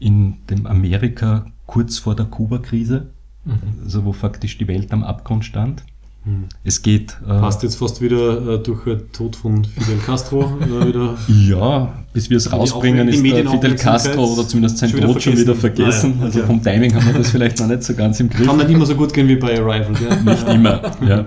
in 0.00 0.38
dem 0.50 0.66
Amerika 0.66 1.46
kurz 1.66 1.98
vor 1.98 2.16
der 2.16 2.26
Kuba-Krise, 2.26 3.10
mhm. 3.44 3.54
also 3.84 4.04
wo 4.04 4.12
faktisch 4.12 4.58
die 4.58 4.66
Welt 4.66 4.92
am 4.92 5.04
Abgrund 5.04 5.44
stand. 5.44 5.84
Mhm. 6.24 6.44
Es 6.62 6.82
geht. 6.82 7.16
Äh, 7.24 7.40
Passt 7.40 7.62
jetzt 7.62 7.76
fast 7.76 8.00
wieder 8.00 8.54
äh, 8.54 8.58
durch 8.62 8.84
den 8.84 9.12
Tod 9.12 9.36
von 9.36 9.64
Fidel 9.64 9.98
Castro 9.98 10.56
äh, 10.60 10.86
wieder. 10.86 11.16
Ja, 11.28 11.92
bis 12.12 12.30
wir 12.30 12.36
es 12.36 12.52
rausbringen, 12.52 13.08
ist 13.08 13.20
Fidel 13.20 13.76
Castro 13.76 14.24
oder 14.24 14.46
zumindest 14.46 14.78
sein 14.78 14.90
Tod 14.92 15.22
schon 15.22 15.36
wieder 15.36 15.54
vergessen. 15.54 16.14
Ah, 16.16 16.20
ja. 16.20 16.24
Also 16.26 16.40
ja. 16.40 16.46
vom 16.46 16.62
Timing 16.62 16.94
haben 16.94 17.06
wir 17.06 17.14
das 17.14 17.30
vielleicht 17.30 17.58
noch 17.58 17.66
nicht 17.66 17.82
so 17.82 17.94
ganz 17.94 18.20
im 18.20 18.30
Griff. 18.30 18.46
Kann 18.46 18.56
nicht 18.56 18.70
immer 18.70 18.86
so 18.86 18.94
gut 18.94 19.12
gehen 19.12 19.28
wie 19.28 19.36
bei 19.36 19.58
Arrival. 19.58 19.94
Ja? 20.00 20.16
Nicht 20.32 20.48
immer, 20.48 20.80
ja. 21.06 21.26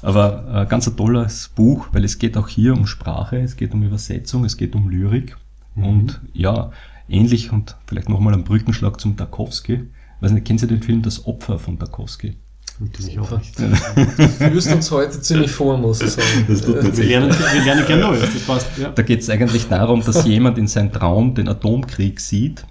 Aber 0.00 0.62
äh, 0.62 0.66
ganz 0.66 0.86
ein 0.86 0.96
tolles 0.96 1.50
Buch, 1.54 1.88
weil 1.92 2.04
es 2.04 2.18
geht 2.18 2.36
auch 2.36 2.48
hier 2.48 2.74
um 2.74 2.86
Sprache, 2.86 3.38
es 3.38 3.56
geht 3.56 3.72
um 3.72 3.82
Übersetzung, 3.82 4.44
es 4.44 4.56
geht 4.56 4.74
um 4.74 4.90
Lyrik. 4.90 5.36
Mhm. 5.74 5.84
Und 5.84 6.20
ja, 6.32 6.70
ähnlich 7.08 7.52
und 7.52 7.76
vielleicht 7.86 8.08
nochmal 8.08 8.34
ein 8.34 8.44
Brückenschlag 8.44 9.00
zum 9.00 9.16
Tarkovsky. 9.16 9.88
Weiß 10.20 10.32
nicht, 10.32 10.46
kennen 10.46 10.58
Sie 10.58 10.66
den 10.66 10.82
Film 10.82 11.02
Das 11.02 11.26
Opfer 11.26 11.58
von 11.58 11.78
Tarkovsky? 11.78 12.36
Natürlich 12.80 13.18
auch 13.20 13.38
nicht. 13.38 13.56
Du 13.58 14.28
führst 14.28 14.72
uns 14.72 14.90
heute 14.90 15.20
ziemlich 15.20 15.50
vor, 15.50 15.78
muss 15.78 16.00
ich 16.00 16.10
sagen. 16.10 16.44
wir, 16.48 17.04
lernen, 17.04 17.30
wir 17.30 17.64
lernen 17.64 17.86
gerne 17.86 18.02
Neues, 18.02 18.32
das 18.32 18.42
passt. 18.42 18.66
Ja. 18.78 18.90
Da 18.90 19.02
geht 19.02 19.20
es 19.20 19.30
eigentlich 19.30 19.68
darum, 19.68 20.02
dass 20.02 20.26
jemand 20.26 20.58
in 20.58 20.66
seinem 20.66 20.90
Traum 20.90 21.34
den 21.34 21.48
Atomkrieg 21.48 22.18
sieht 22.18 22.64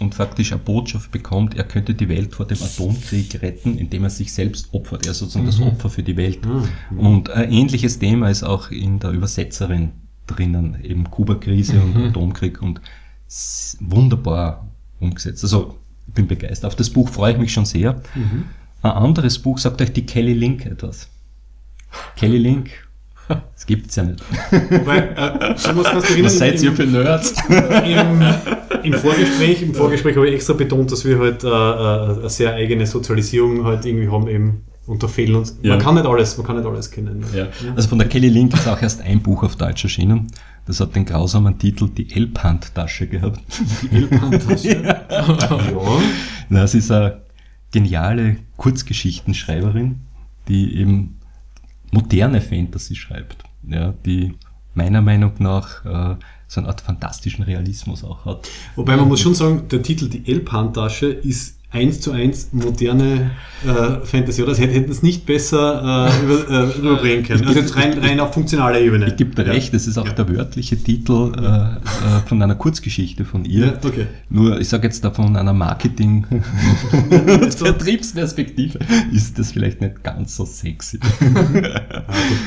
und 0.00 0.14
faktisch 0.14 0.52
eine 0.52 0.60
Botschaft 0.60 1.10
bekommt, 1.10 1.56
er 1.56 1.64
könnte 1.64 1.94
die 1.94 2.08
Welt 2.08 2.34
vor 2.34 2.46
dem 2.46 2.62
Atomkrieg 2.62 3.40
retten, 3.42 3.78
indem 3.78 4.04
er 4.04 4.10
sich 4.10 4.32
selbst 4.32 4.72
opfert. 4.72 5.06
Er 5.06 5.12
ist 5.12 5.18
sozusagen 5.18 5.46
mhm. 5.46 5.50
das 5.50 5.60
Opfer 5.60 5.88
für 5.88 6.02
die 6.02 6.16
Welt. 6.16 6.40
Mhm. 6.44 6.98
Und 6.98 7.30
ein 7.30 7.50
ähnliches 7.50 7.98
Thema 7.98 8.28
ist 8.28 8.42
auch 8.42 8.70
in 8.70 8.98
der 8.98 9.10
Übersetzerin 9.10 9.92
drinnen, 10.28 10.78
eben 10.82 11.10
Kuba-Krise 11.10 11.74
mhm. 11.74 11.96
und 11.96 12.08
Atomkrieg 12.08 12.62
und 12.62 12.80
wunderbar 13.80 14.68
umgesetzt. 15.00 15.42
Also 15.44 15.78
ich 16.06 16.14
bin 16.14 16.26
begeistert. 16.26 16.68
Auf 16.68 16.76
das 16.76 16.90
Buch 16.90 17.08
freue 17.08 17.32
ich 17.32 17.38
mich 17.38 17.52
schon 17.52 17.64
sehr. 17.64 18.00
Mhm. 18.14 18.44
Ein 18.82 18.92
anderes 18.92 19.38
Buch 19.38 19.58
sagt 19.58 19.82
euch 19.82 19.92
die 19.92 20.06
Kelly 20.06 20.32
Link 20.32 20.64
etwas. 20.64 21.08
Kelly 22.16 22.38
Link, 22.38 22.70
das 23.28 23.66
gibt's 23.66 23.96
ja 23.96 24.04
nicht. 24.04 24.22
Wobei, 24.50 24.98
äh, 24.98 25.54
Was 26.24 26.38
seid 26.38 26.62
ihr 26.62 26.72
für 26.72 26.86
Nerds? 26.86 27.34
Im, 27.48 28.22
Im, 28.82 28.94
Vorgespräch, 28.94 29.62
im 29.62 29.74
Vorgespräch 29.74 30.16
habe 30.16 30.28
ich 30.28 30.34
extra 30.34 30.54
betont, 30.54 30.92
dass 30.92 31.04
wir 31.04 31.18
halt 31.18 31.44
äh, 31.44 31.48
äh, 31.48 32.20
eine 32.20 32.30
sehr 32.30 32.54
eigene 32.54 32.86
Sozialisierung 32.86 33.64
halt 33.64 33.84
irgendwie 33.84 34.08
haben, 34.08 34.28
eben 34.28 34.64
unter 34.88 35.08
fehlen 35.08 35.36
uns. 35.36 35.56
Ja. 35.62 35.74
Man 35.74 35.78
kann 35.80 35.94
nicht 35.94 36.06
alles, 36.06 36.36
man 36.36 36.46
kann 36.46 36.56
nicht 36.56 36.66
alles 36.66 36.90
kennen. 36.90 37.24
Ja. 37.34 37.48
Also 37.76 37.88
von 37.88 37.98
der 37.98 38.08
Kelly 38.08 38.28
Link 38.28 38.54
ist 38.54 38.66
auch 38.66 38.80
erst 38.80 39.02
ein 39.02 39.20
Buch 39.20 39.42
auf 39.42 39.56
Deutsch 39.56 39.84
erschienen. 39.84 40.28
Das 40.66 40.80
hat 40.80 40.96
den 40.96 41.04
grausamen 41.04 41.58
Titel 41.58 41.88
Die 41.88 42.10
Elbhandtasche 42.10 43.06
gehabt. 43.06 43.40
Die 43.82 43.96
Elbhandtasche? 43.96 44.68
ja. 44.82 45.04
ja. 45.08 46.00
Das 46.50 46.74
ist 46.74 46.90
eine 46.90 47.20
geniale 47.70 48.38
Kurzgeschichtenschreiberin, 48.56 50.00
die 50.48 50.76
eben 50.78 51.18
moderne 51.90 52.40
Fantasy 52.40 52.96
schreibt, 52.96 53.44
ja, 53.66 53.94
die 54.04 54.34
meiner 54.74 55.02
Meinung 55.02 55.32
nach 55.38 55.84
äh, 55.84 56.16
so 56.46 56.60
eine 56.60 56.68
Art 56.68 56.80
fantastischen 56.80 57.44
Realismus 57.44 58.04
auch 58.04 58.24
hat. 58.24 58.48
Wobei 58.76 58.96
man 58.96 59.08
muss 59.08 59.20
schon 59.20 59.34
sagen, 59.34 59.68
der 59.70 59.82
Titel 59.82 60.08
Die 60.08 60.26
Elbhandtasche 60.30 61.06
ist 61.08 61.57
eins 61.70 62.00
zu 62.00 62.12
eins 62.12 62.48
moderne 62.52 63.32
äh, 63.66 64.04
Fantasy, 64.06 64.42
oder? 64.42 64.52
Das 64.52 64.60
hätten 64.60 64.90
es 64.90 65.02
nicht 65.02 65.26
besser 65.26 66.08
äh, 66.08 66.24
über, 66.24 66.50
äh, 66.50 66.62
rüberbringen 66.78 67.24
können. 67.24 67.46
Also 67.46 67.60
jetzt 67.60 67.76
rein, 67.76 67.98
rein 67.98 68.20
auf 68.20 68.32
funktionaler 68.32 68.80
Ebene. 68.80 69.08
Ich 69.08 69.16
gebe 69.16 69.34
dir 69.34 69.44
ja. 69.44 69.52
recht, 69.52 69.74
das 69.74 69.86
ist 69.86 69.98
auch 69.98 70.06
ja. 70.06 70.12
der 70.14 70.34
wörtliche 70.34 70.82
Titel 70.82 71.32
äh, 71.36 71.42
äh, 71.42 72.20
von 72.26 72.42
einer 72.42 72.54
Kurzgeschichte 72.54 73.26
von 73.26 73.44
ihr. 73.44 73.66
Ja, 73.66 73.72
okay. 73.84 74.06
Nur, 74.30 74.58
ich 74.58 74.68
sage 74.68 74.84
jetzt 74.84 75.04
da 75.04 75.10
von 75.10 75.36
einer 75.36 75.52
Marketing- 75.52 76.26
Vertriebsperspektive 77.58 78.78
ist 79.12 79.38
das 79.38 79.52
vielleicht 79.52 79.82
nicht 79.82 80.02
ganz 80.02 80.36
so 80.36 80.46
sexy. 80.46 80.98
ja, 81.54 81.82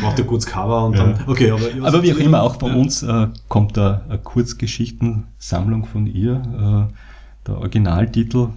braucht 0.02 0.20
ein 0.20 0.26
gutes 0.26 0.48
Cover 0.48 0.86
und 0.86 0.98
dann. 0.98 1.20
Okay, 1.28 1.52
aber, 1.52 1.68
aber 1.82 2.02
wie 2.02 2.14
auch 2.14 2.18
immer, 2.18 2.42
auch 2.42 2.60
von 2.60 2.74
uns 2.74 3.04
äh, 3.04 3.28
kommt 3.50 3.78
da 3.78 4.02
eine 4.10 4.18
Kurzgeschichtensammlung 4.18 5.86
von 5.86 6.08
ihr. 6.08 6.90
Der 7.48 7.58
Originaltitel 7.58 8.50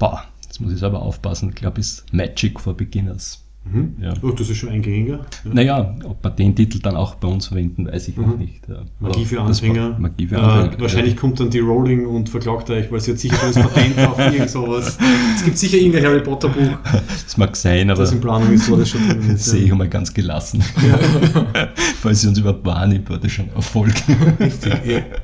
boah, 0.00 0.24
jetzt 0.42 0.60
muss 0.60 0.72
ich 0.72 0.80
selber 0.80 1.02
aufpassen, 1.02 1.50
ich 1.50 1.54
glaube, 1.54 1.78
ist 1.78 2.12
Magic 2.12 2.58
for 2.58 2.76
Beginners. 2.76 3.44
Mhm. 3.64 3.96
Ja. 4.00 4.14
Oh, 4.22 4.30
das 4.30 4.48
ist 4.48 4.56
schon 4.56 4.70
ein 4.70 4.80
gängiger. 4.80 5.20
Ja. 5.44 5.50
Naja, 5.52 5.94
ob 6.04 6.24
wir 6.24 6.30
den 6.30 6.56
Titel 6.56 6.78
dann 6.78 6.96
auch 6.96 7.16
bei 7.16 7.28
uns 7.28 7.48
verwenden, 7.48 7.86
weiß 7.86 8.08
ich 8.08 8.16
mhm. 8.16 8.26
noch 8.26 8.38
nicht. 8.38 8.66
Ja. 8.68 8.82
Magie 9.00 9.24
für 9.24 9.40
Anfänger. 9.42 9.98
Magie 9.98 10.26
für 10.26 10.38
Anfänger. 10.38 10.78
Äh, 10.78 10.80
wahrscheinlich 10.80 11.16
kommt 11.16 11.40
dann 11.40 11.50
die 11.50 11.58
Rowling 11.58 12.06
und 12.06 12.30
verklagt 12.30 12.70
euch, 12.70 12.90
weil 12.90 13.00
sie 13.00 13.12
hat 13.12 13.18
sicher 13.18 13.36
das 13.40 13.54
Patent 13.54 13.98
auf 13.98 14.18
irgend 14.18 14.48
sowas. 14.48 14.96
Es 15.36 15.44
gibt 15.44 15.58
sicher 15.58 15.76
irgendein 15.76 16.04
Harry 16.04 16.22
Potter 16.22 16.48
Buch. 16.48 16.78
Das 17.24 17.36
mag 17.36 17.54
sein, 17.54 17.90
aber. 17.90 18.00
Das 18.00 18.12
in 18.12 18.20
Planung 18.20 18.50
ist, 18.52 18.70
das 18.70 18.88
schon 18.88 19.06
drin 19.06 19.30
ist. 19.34 19.44
Sehe 19.50 19.64
ich 19.64 19.70
einmal 19.72 19.88
ganz 19.88 20.12
gelassen. 20.12 20.62
Falls 22.00 22.22
sie 22.22 22.28
uns 22.28 22.38
überhaupt 22.38 22.64
wahrnimmt, 22.64 23.10
war 23.10 23.18
das 23.18 23.30
schon 23.30 23.50
Erfolg. 23.54 23.92
Richtig. 24.40 24.72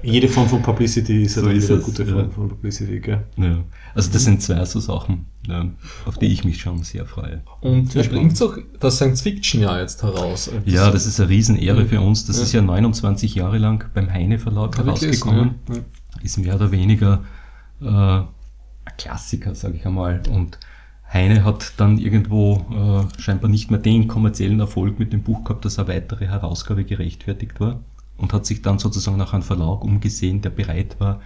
Jede 0.02 0.28
Form 0.28 0.48
von 0.48 0.62
Publicity 0.62 1.22
ist, 1.22 1.34
so 1.34 1.48
ist 1.48 1.70
eine 1.70 1.80
gute 1.80 2.04
Form 2.04 2.30
von 2.30 2.48
Publicity, 2.50 3.00
gell? 3.00 3.24
Ja. 3.38 3.64
Also 3.94 4.12
das 4.12 4.24
sind 4.24 4.42
zwei 4.42 4.62
so 4.66 4.78
Sachen, 4.78 5.24
auf 6.04 6.18
die 6.18 6.26
ich 6.26 6.44
mich 6.44 6.60
schon 6.60 6.82
sehr 6.82 7.06
freue. 7.06 7.42
Und 7.60 7.94
ihr 7.94 8.04
bringt 8.04 8.40
auch 8.42 8.56
das 8.80 8.96
Science 8.96 9.22
Fiction 9.22 9.60
ja 9.60 9.80
jetzt 9.80 10.02
heraus. 10.02 10.50
Ja, 10.64 10.90
das 10.90 11.06
ist 11.06 11.20
eine 11.20 11.28
Riesenehre 11.28 11.82
mhm. 11.82 11.88
für 11.88 12.00
uns. 12.00 12.26
Das 12.26 12.36
ja. 12.38 12.42
ist 12.42 12.52
ja 12.52 12.62
29 12.62 13.34
Jahre 13.34 13.58
lang 13.58 13.90
beim 13.94 14.12
Heine 14.12 14.38
Verlag 14.38 14.76
herausgekommen. 14.76 15.56
Ist, 15.68 15.76
ja. 15.76 15.82
ist 16.22 16.38
mehr 16.38 16.54
oder 16.56 16.70
weniger 16.70 17.24
äh, 17.80 17.86
ein 17.86 18.26
Klassiker, 18.98 19.54
sage 19.54 19.76
ich 19.76 19.86
einmal. 19.86 20.22
Und 20.30 20.58
Heine 21.12 21.44
hat 21.44 21.74
dann 21.76 21.98
irgendwo 21.98 23.08
äh, 23.16 23.20
scheinbar 23.20 23.50
nicht 23.50 23.70
mehr 23.70 23.80
den 23.80 24.08
kommerziellen 24.08 24.60
Erfolg 24.60 24.98
mit 24.98 25.12
dem 25.12 25.22
Buch 25.22 25.44
gehabt, 25.44 25.64
dass 25.64 25.78
eine 25.78 25.88
weitere 25.88 26.26
Herausgabe 26.26 26.84
gerechtfertigt 26.84 27.60
war 27.60 27.80
und 28.16 28.32
hat 28.32 28.46
sich 28.46 28.62
dann 28.62 28.78
sozusagen 28.78 29.16
nach 29.16 29.32
einem 29.32 29.42
Verlag 29.42 29.84
umgesehen, 29.84 30.40
der 30.40 30.50
bereit 30.50 30.98
war, 30.98 31.20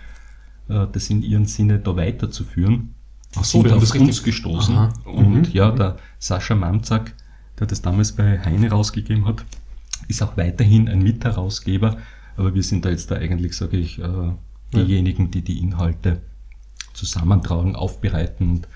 äh, 0.68 0.86
das 0.92 1.10
in 1.10 1.22
ihrem 1.22 1.46
Sinne 1.46 1.78
da 1.78 1.96
weiterzuführen. 1.96 2.94
Ach 3.36 3.44
sind 3.44 3.64
wir 3.64 3.76
auf 3.76 3.82
ist 3.82 3.96
uns 3.96 4.22
gestoßen. 4.22 4.74
Aha. 4.76 4.92
Und 5.04 5.48
Mhm. 5.48 5.52
ja, 5.52 5.70
der 5.70 5.96
Sascha 6.18 6.54
Mamzak, 6.54 7.14
der 7.58 7.66
das 7.66 7.82
damals 7.82 8.12
bei 8.12 8.40
Heine 8.40 8.70
rausgegeben 8.70 9.26
hat, 9.26 9.44
ist 10.08 10.22
auch 10.22 10.36
weiterhin 10.36 10.88
ein 10.88 11.02
Mitherausgeber, 11.02 11.96
aber 12.36 12.54
wir 12.54 12.62
sind 12.62 12.84
da 12.84 12.90
jetzt 12.90 13.10
da 13.10 13.16
eigentlich, 13.16 13.56
sage 13.56 13.76
ich, 13.76 13.98
äh, 13.98 14.32
diejenigen, 14.74 15.30
die 15.30 15.42
die 15.42 15.58
Inhalte 15.58 16.20
zusammentragen, 16.94 17.76
aufbereiten 17.76 18.50
und 18.50 18.68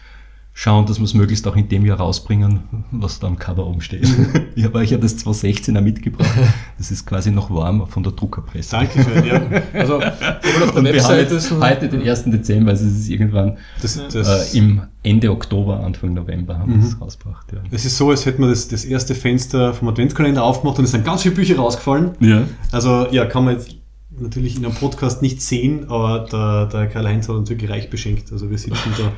schauen, 0.57 0.87
dass 0.87 0.99
wir 1.01 1.05
es 1.05 1.15
möglichst 1.15 1.49
auch 1.49 1.57
in 1.57 1.69
dem 1.69 1.85
Jahr 1.85 1.99
rausbringen, 1.99 2.61
was 2.93 3.19
da 3.19 3.27
am 3.27 3.37
Cover 3.37 3.67
oben 3.67 3.81
steht. 3.81 4.07
ich 4.55 4.63
habe 4.65 4.79
euch 4.79 4.91
ja 4.93 4.99
das 4.99 5.19
2016er 5.19 5.81
mitgebracht. 5.81 6.31
Das 6.79 6.93
ist 6.93 7.05
quasi 7.07 7.33
noch 7.33 7.51
warm 7.51 7.89
von 7.89 8.05
der 8.05 8.13
Druckerpresse. 8.13 8.71
Dankeschön, 8.71 9.25
ja. 9.27 9.43
Also, 9.73 9.97
auf 10.01 10.73
der 10.75 10.85
Webseite 10.85 11.35
ist 11.35 11.51
heute 11.51 11.89
den 11.89 12.09
1. 12.09 12.25
Dezember, 12.27 12.71
also 12.71 12.87
es 12.87 12.93
ist 13.01 13.09
irgendwann 13.09 13.57
Das, 13.83 14.01
das, 14.13 14.55
äh, 14.55 14.59
im 14.59 14.81
Ende 15.03 15.33
Oktober, 15.33 15.81
Anfang 15.81 16.15
November 16.15 16.57
haben 16.57 16.71
wir 16.71 16.77
Mhm. 16.79 16.83
das 16.83 17.01
rausgebracht. 17.01 17.53
Ja. 17.53 17.59
es 17.73 17.85
ist 17.85 17.97
so, 17.97 18.11
als 18.11 18.25
hätten 18.25 18.41
wir 18.43 18.49
das, 18.49 18.69
das 18.69 18.85
erste 18.85 19.17
Fenster 19.17 19.75
vom 19.75 19.89
Adventskalender 19.89 20.45
aufgemacht 20.45 20.79
und 20.79 20.85
es 20.85 20.93
sind 20.93 21.05
ganz 21.05 21.23
viele 21.23 21.35
Bücher 21.35 21.57
rausgefallen. 21.57 22.13
ja. 22.21 22.45
Also 22.71 23.09
ja, 23.11 23.27
kann 23.27 23.45
man 23.45 23.55
jetzt 23.55 23.75
natürlich 24.17 24.57
in 24.57 24.65
einem 24.65 24.75
Podcast 24.77 25.21
nicht 25.21 25.43
sehen, 25.43 25.91
aber 25.91 26.27
der, 26.31 26.67
der 26.67 26.87
Karl-Heinz 26.87 27.29
hat 27.29 27.35
uns 27.35 27.51
wirklich 27.51 27.69
reich 27.69 27.91
beschenkt. 27.91 28.31
Also 28.31 28.49
wir 28.49 28.57
sitzen 28.59 28.93
da. 28.97 29.11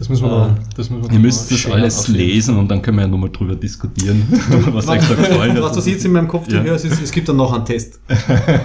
Das 0.00 0.08
müssen 0.08 0.24
wir, 0.24 0.32
Äh, 0.32 0.38
noch- 0.48 0.56
das 0.76 0.90
müssen 0.90 1.04
wir 1.04 1.12
Ihr 1.12 1.18
müsst 1.20 1.52
das 1.52 1.70
alles 1.70 2.00
auf 2.00 2.08
jeden 2.08 2.18
lesen 2.18 2.56
und 2.56 2.68
dann 2.68 2.82
können 2.82 2.96
wir 2.96 3.02
ja 3.02 3.08
nochmal 3.08 3.30
drüber 3.30 3.54
diskutieren, 3.54 4.26
was 4.72 4.88
euch 4.88 5.06
da 5.06 5.14
gefallen 5.14 5.52
hat. 5.54 5.62
Was 5.62 5.72
du 5.74 5.80
siehst 5.80 6.04
in 6.06 6.12
meinem 6.12 6.26
Kopf, 6.26 6.50
Ja. 6.50 6.62
hörst, 6.62 6.84
ist, 6.86 7.00
es 7.00 7.12
gibt 7.12 7.28
dann 7.28 7.36
noch 7.36 7.52
einen 7.52 7.64
Test. 7.64 8.00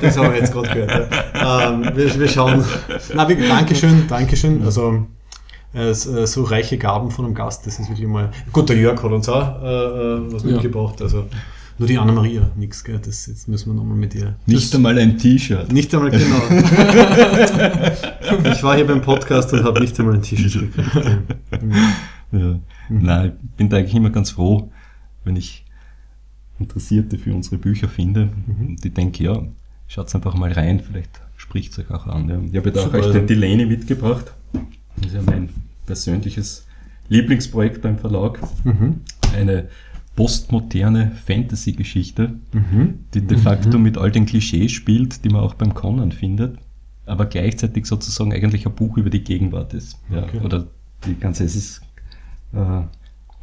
Das 0.01 0.17
habe 0.17 0.33
ich 0.33 0.39
jetzt 0.41 0.53
gerade 0.53 0.69
gehört. 0.69 1.13
Ja. 1.35 1.69
Ähm, 1.73 1.91
wir, 1.93 2.19
wir 2.19 2.27
schauen. 2.27 2.63
Na, 3.13 3.29
wirklich, 3.29 3.47
Dankeschön, 3.49 4.07
Dankeschön. 4.07 4.63
Also 4.63 5.05
äh, 5.73 5.93
so 5.93 6.17
äh, 6.17 6.25
so 6.25 6.43
reiche 6.43 6.77
Gaben 6.77 7.11
von 7.11 7.25
einem 7.25 7.35
Gast, 7.35 7.67
das 7.67 7.79
ist 7.79 7.89
wirklich 7.89 8.07
mal. 8.07 8.31
Gut, 8.53 8.69
der 8.69 8.77
Jörg 8.77 9.03
hat 9.03 9.11
uns 9.11 9.27
auch 9.29 9.61
äh, 9.61 9.65
äh, 9.67 10.33
was 10.33 10.43
Ja. 10.43 10.51
mitgebracht. 10.53 11.01
Also 11.01 11.25
nur 11.77 11.87
die 11.87 11.97
Anna-Maria, 11.97 12.51
nix, 12.55 12.83
gell? 12.83 12.99
Das, 13.03 13.27
jetzt 13.27 13.47
müssen 13.47 13.71
wir 13.71 13.73
nochmal 13.73 13.97
mit 13.97 14.15
ihr. 14.15 14.35
Nicht 14.45 14.73
einmal 14.73 14.97
ein 14.97 15.17
T-Shirt. 15.17 15.71
Nicht 15.71 15.93
einmal 15.93 16.11
genau. 16.11 16.41
ich 18.51 18.63
war 18.63 18.75
hier 18.75 18.87
beim 18.87 19.01
Podcast 19.01 19.51
und 19.53 19.63
habe 19.63 19.81
nicht 19.81 19.99
einmal 19.99 20.15
ein 20.15 20.21
T-Shirt 20.21 20.73
gekriegt. 20.73 21.35
Ja. 22.31 22.59
Nein, 22.89 23.33
ich 23.43 23.51
bin 23.51 23.69
da 23.69 23.77
eigentlich 23.77 23.95
immer 23.95 24.09
ganz 24.09 24.31
froh, 24.31 24.71
wenn 25.23 25.35
ich 25.35 25.65
Interessierte 26.59 27.17
für 27.17 27.33
unsere 27.33 27.57
Bücher 27.57 27.89
finde. 27.89 28.29
Und 28.47 28.83
ich 28.83 28.93
denke, 28.93 29.23
ja, 29.23 29.43
schaut 29.87 30.13
einfach 30.15 30.35
mal 30.35 30.51
rein, 30.51 30.79
vielleicht 30.79 31.21
spricht 31.35 31.73
es 31.73 31.79
euch 31.79 31.91
auch 31.91 32.07
an. 32.07 32.29
Ja. 32.29 32.39
Ich 32.49 32.55
habe 32.55 32.71
da 32.71 32.85
auch 32.85 32.93
euch 32.93 33.11
den 33.11 33.27
Delaney 33.27 33.65
mitgebracht. 33.65 34.33
Das 34.97 35.07
ist 35.07 35.15
ja 35.15 35.21
mein 35.21 35.49
persönliches 35.85 36.65
Lieblingsprojekt 37.09 37.81
beim 37.81 37.97
Verlag. 37.97 38.39
Mhm. 38.63 39.01
Eine 39.35 39.67
postmoderne 40.15 41.11
Fantasy-Geschichte, 41.25 42.39
Mhm. 42.53 42.99
die 43.13 43.21
de 43.21 43.37
facto 43.37 43.77
mit 43.77 43.97
all 43.97 44.11
den 44.11 44.25
Klischees 44.25 44.71
spielt, 44.71 45.23
die 45.25 45.29
man 45.29 45.41
auch 45.41 45.53
beim 45.55 45.73
Conan 45.73 46.11
findet, 46.11 46.57
aber 47.05 47.25
gleichzeitig 47.25 47.85
sozusagen 47.85 48.33
eigentlich 48.33 48.65
ein 48.65 48.73
Buch 48.73 48.97
über 48.97 49.09
die 49.09 49.23
Gegenwart 49.23 49.73
ist. 49.73 49.97
Ja, 50.09 50.23
Okay. 50.23 50.39
Oder 50.39 50.67
die 51.05 51.15
ganze, 51.15 51.43
es 51.43 51.55
ist 51.55 51.81
äh, 52.53 52.57
ein 52.57 52.87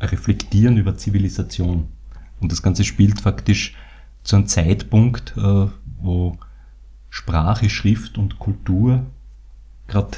Reflektieren 0.00 0.76
über 0.78 0.96
Zivilisation. 0.96 1.86
Und 2.40 2.50
das 2.50 2.62
Ganze 2.62 2.84
spielt 2.84 3.20
faktisch 3.20 3.74
zu 4.24 4.36
einem 4.36 4.46
Zeitpunkt, 4.46 5.34
äh, 5.36 5.66
wo 6.00 6.38
Sprache, 7.10 7.68
Schrift 7.68 8.18
und 8.18 8.38
Kultur 8.38 9.04
gerade 9.86 10.16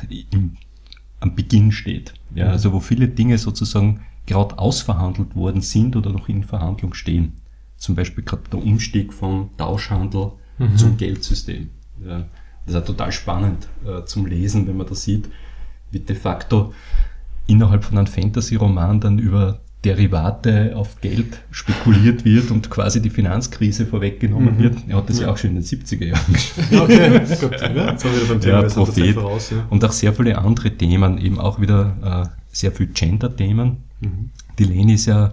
am 1.21 1.35
Beginn 1.35 1.73
steht. 1.73 2.15
Ja, 2.35 2.47
also 2.51 2.73
wo 2.73 2.81
viele 2.81 3.09
Dinge 3.09 3.37
sozusagen 3.39 4.01
gerade 4.27 4.59
ausverhandelt 4.59 5.35
worden 5.37 5.61
sind 5.61 5.97
oder 5.97 6.11
noch 6.11 6.29
in 6.29 6.45
Verhandlung 6.45 6.95
stehen. 6.95 7.35
Zum 7.77 7.95
Beispiel 7.95 8.25
gerade 8.25 8.43
der 8.53 8.63
Umstieg 8.63 9.13
vom 9.13 9.51
Tauschhandel 9.59 10.33
zum 10.77 10.97
Geldsystem. 10.97 11.71
Ja, 12.07 12.25
das 12.65 12.75
ist 12.75 12.81
auch 12.81 12.87
total 12.87 13.13
spannend 13.13 13.69
äh, 13.85 14.05
zum 14.05 14.27
Lesen, 14.27 14.67
wenn 14.67 14.77
man 14.77 14.87
da 14.87 14.95
sieht, 14.95 15.29
wie 15.91 15.99
de 15.99 16.17
facto 16.17 16.73
innerhalb 17.47 17.85
von 17.85 17.99
einem 17.99 18.07
Fantasy-Roman 18.07 19.01
dann 19.01 19.19
über 19.19 19.61
Derivate 19.85 20.75
auf 20.77 21.01
Geld 21.03 21.41
spekuliert 21.51 22.25
wird 22.25 22.51
und 22.51 22.71
quasi 22.71 23.03
die 23.03 23.11
Finanzkrise 23.11 23.85
vorweggenommen 23.85 24.59
wird. 24.59 24.79
Er 24.89 24.97
hat 24.97 25.11
das 25.11 25.21
ja 25.21 25.31
auch 25.31 25.37
schon 25.37 25.51
in 25.51 25.57
den 25.57 25.65
70er 25.65 26.07
Jahren 26.07 26.33
geschrieben. 26.33 26.81
Okay, 26.81 27.19
gut. 27.41 27.61
Ja, 27.61 27.91
jetzt 27.91 28.05
haben 28.05 28.15
wir 28.15 28.29
beim 28.29 28.41
Thema 28.41 28.63
Ja, 28.63 28.69
Prophet. 28.69 29.15
voraus, 29.15 29.51
ja. 29.51 29.67
Und 29.69 29.85
auch 29.85 29.93
sehr 29.93 30.15
viele 30.15 30.39
andere 30.39 30.71
Themen, 30.71 31.19
eben 31.19 31.39
auch 31.39 31.61
wieder 31.61 32.33
äh, 32.33 32.39
sehr 32.51 32.73
viel 32.73 32.87
Gender-Themen. 32.87 33.77
Mhm. 34.05 34.31
Die 34.59 34.65
Leni 34.65 34.95
ist 34.95 35.07
ja 35.07 35.33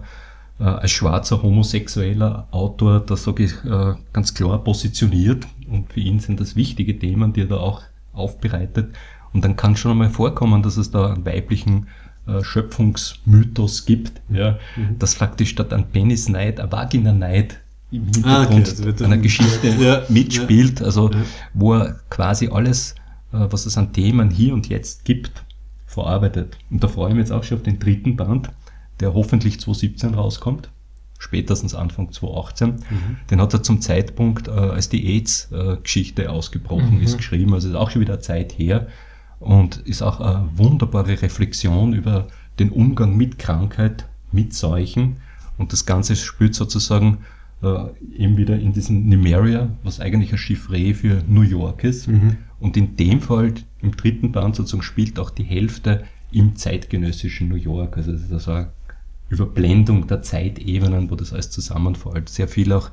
äh, 0.60 0.64
als 0.64 0.90
schwarzer 0.90 1.42
homosexueller 1.42 2.48
Autor, 2.50 3.00
da 3.00 3.16
sage 3.16 3.44
ich 3.44 3.52
äh, 3.64 3.94
ganz 4.12 4.34
klar 4.34 4.58
positioniert 4.62 5.46
und 5.70 5.92
für 5.92 6.00
ihn 6.00 6.18
sind 6.20 6.40
das 6.40 6.56
wichtige 6.56 6.98
Themen, 6.98 7.32
die 7.32 7.42
er 7.42 7.46
da 7.46 7.56
auch 7.56 7.82
aufbereitet. 8.12 8.94
Und 9.32 9.44
dann 9.44 9.56
kann 9.56 9.76
schon 9.76 9.92
einmal 9.92 10.10
vorkommen, 10.10 10.62
dass 10.62 10.76
es 10.76 10.90
da 10.90 11.12
einen 11.12 11.24
weiblichen 11.24 11.86
äh, 12.26 12.42
Schöpfungsmythos 12.44 13.84
gibt, 13.86 14.20
ja, 14.28 14.58
dass 14.98 15.14
faktisch 15.14 15.50
statt 15.50 15.72
ein 15.72 15.88
Penisneid 15.90 16.60
ein 16.60 16.70
Vagina-Neid 16.70 17.58
im 17.90 18.02
Ah, 18.24 18.42
okay, 18.42 18.54
Hintergrund 18.54 18.66
das 18.68 18.84
wird 18.84 19.00
dann- 19.00 19.12
einer 19.12 19.22
Geschichte 19.22 19.68
Ja, 19.80 20.02
mitspielt, 20.08 20.82
also 20.82 21.10
Ja. 21.10 21.18
wo 21.54 21.74
er 21.74 21.96
quasi 22.10 22.48
alles, 22.48 22.94
äh, 23.32 23.38
was 23.50 23.66
es 23.66 23.76
an 23.76 23.92
Themen 23.92 24.30
hier 24.30 24.54
und 24.54 24.68
jetzt 24.68 25.04
gibt, 25.04 25.44
verarbeitet. 25.86 26.56
Und 26.70 26.82
da 26.82 26.88
freue 26.88 27.08
ich 27.10 27.14
mich 27.14 27.22
jetzt 27.24 27.32
auch 27.32 27.44
schon 27.44 27.58
auf 27.58 27.64
den 27.64 27.78
dritten 27.78 28.16
Band, 28.16 28.50
der 29.00 29.14
hoffentlich 29.14 29.60
2017 29.60 30.14
rauskommt, 30.14 30.70
spätestens 31.18 31.74
Anfang 31.74 32.12
2018. 32.12 32.84
Den 33.30 33.40
hat 33.40 33.54
er 33.54 33.62
zum 33.62 33.80
Zeitpunkt, 33.80 34.48
äh, 34.48 34.52
als 34.52 34.88
die 34.88 35.06
AIDS-Geschichte 35.06 36.30
ausgebrochen 36.30 37.00
ist, 37.02 37.16
geschrieben, 37.16 37.54
also 37.54 37.68
ist 37.68 37.74
auch 37.74 37.90
schon 37.90 38.02
wieder 38.02 38.14
eine 38.14 38.22
Zeit 38.22 38.58
her 38.58 38.88
und 39.40 39.78
ist 39.78 40.02
auch 40.02 40.20
eine 40.20 40.48
wunderbare 40.54 41.22
Reflexion 41.22 41.92
über 41.92 42.28
den 42.58 42.70
Umgang 42.70 43.16
mit 43.16 43.38
Krankheit, 43.38 44.08
mit 44.30 44.54
Seuchen 44.54 45.16
und 45.58 45.72
das 45.72 45.86
Ganze 45.86 46.16
spielt 46.16 46.54
sozusagen 46.54 47.18
äh, 47.62 47.84
eben 48.16 48.36
wieder 48.36 48.58
in 48.58 48.72
diesem 48.72 49.06
Nimeria, 49.06 49.68
was 49.82 50.00
eigentlich 50.00 50.32
ein 50.32 50.38
Chiffre 50.38 50.94
für 50.94 51.22
New 51.28 51.42
York 51.42 51.84
ist. 51.84 52.08
Und 52.58 52.76
in 52.76 52.96
dem 52.96 53.20
Fall, 53.20 53.54
im 53.80 53.96
dritten 53.96 54.32
Band 54.32 54.56
sozusagen, 54.56 54.82
spielt 54.82 55.18
auch 55.18 55.30
die 55.30 55.44
Hälfte 55.44 56.04
im 56.32 56.56
zeitgenössischen 56.56 57.48
New 57.48 57.56
York. 57.56 57.96
Also 57.96 58.12
das 58.12 58.22
ist 58.22 58.32
also 58.32 58.52
eine 58.52 58.70
Überblendung 59.32 60.06
der 60.06 60.22
Zeitebenen, 60.22 61.10
wo 61.10 61.16
das 61.16 61.32
alles 61.32 61.50
zusammenfällt. 61.50 62.28
Sehr 62.28 62.48
viel 62.48 62.72
auch 62.72 62.90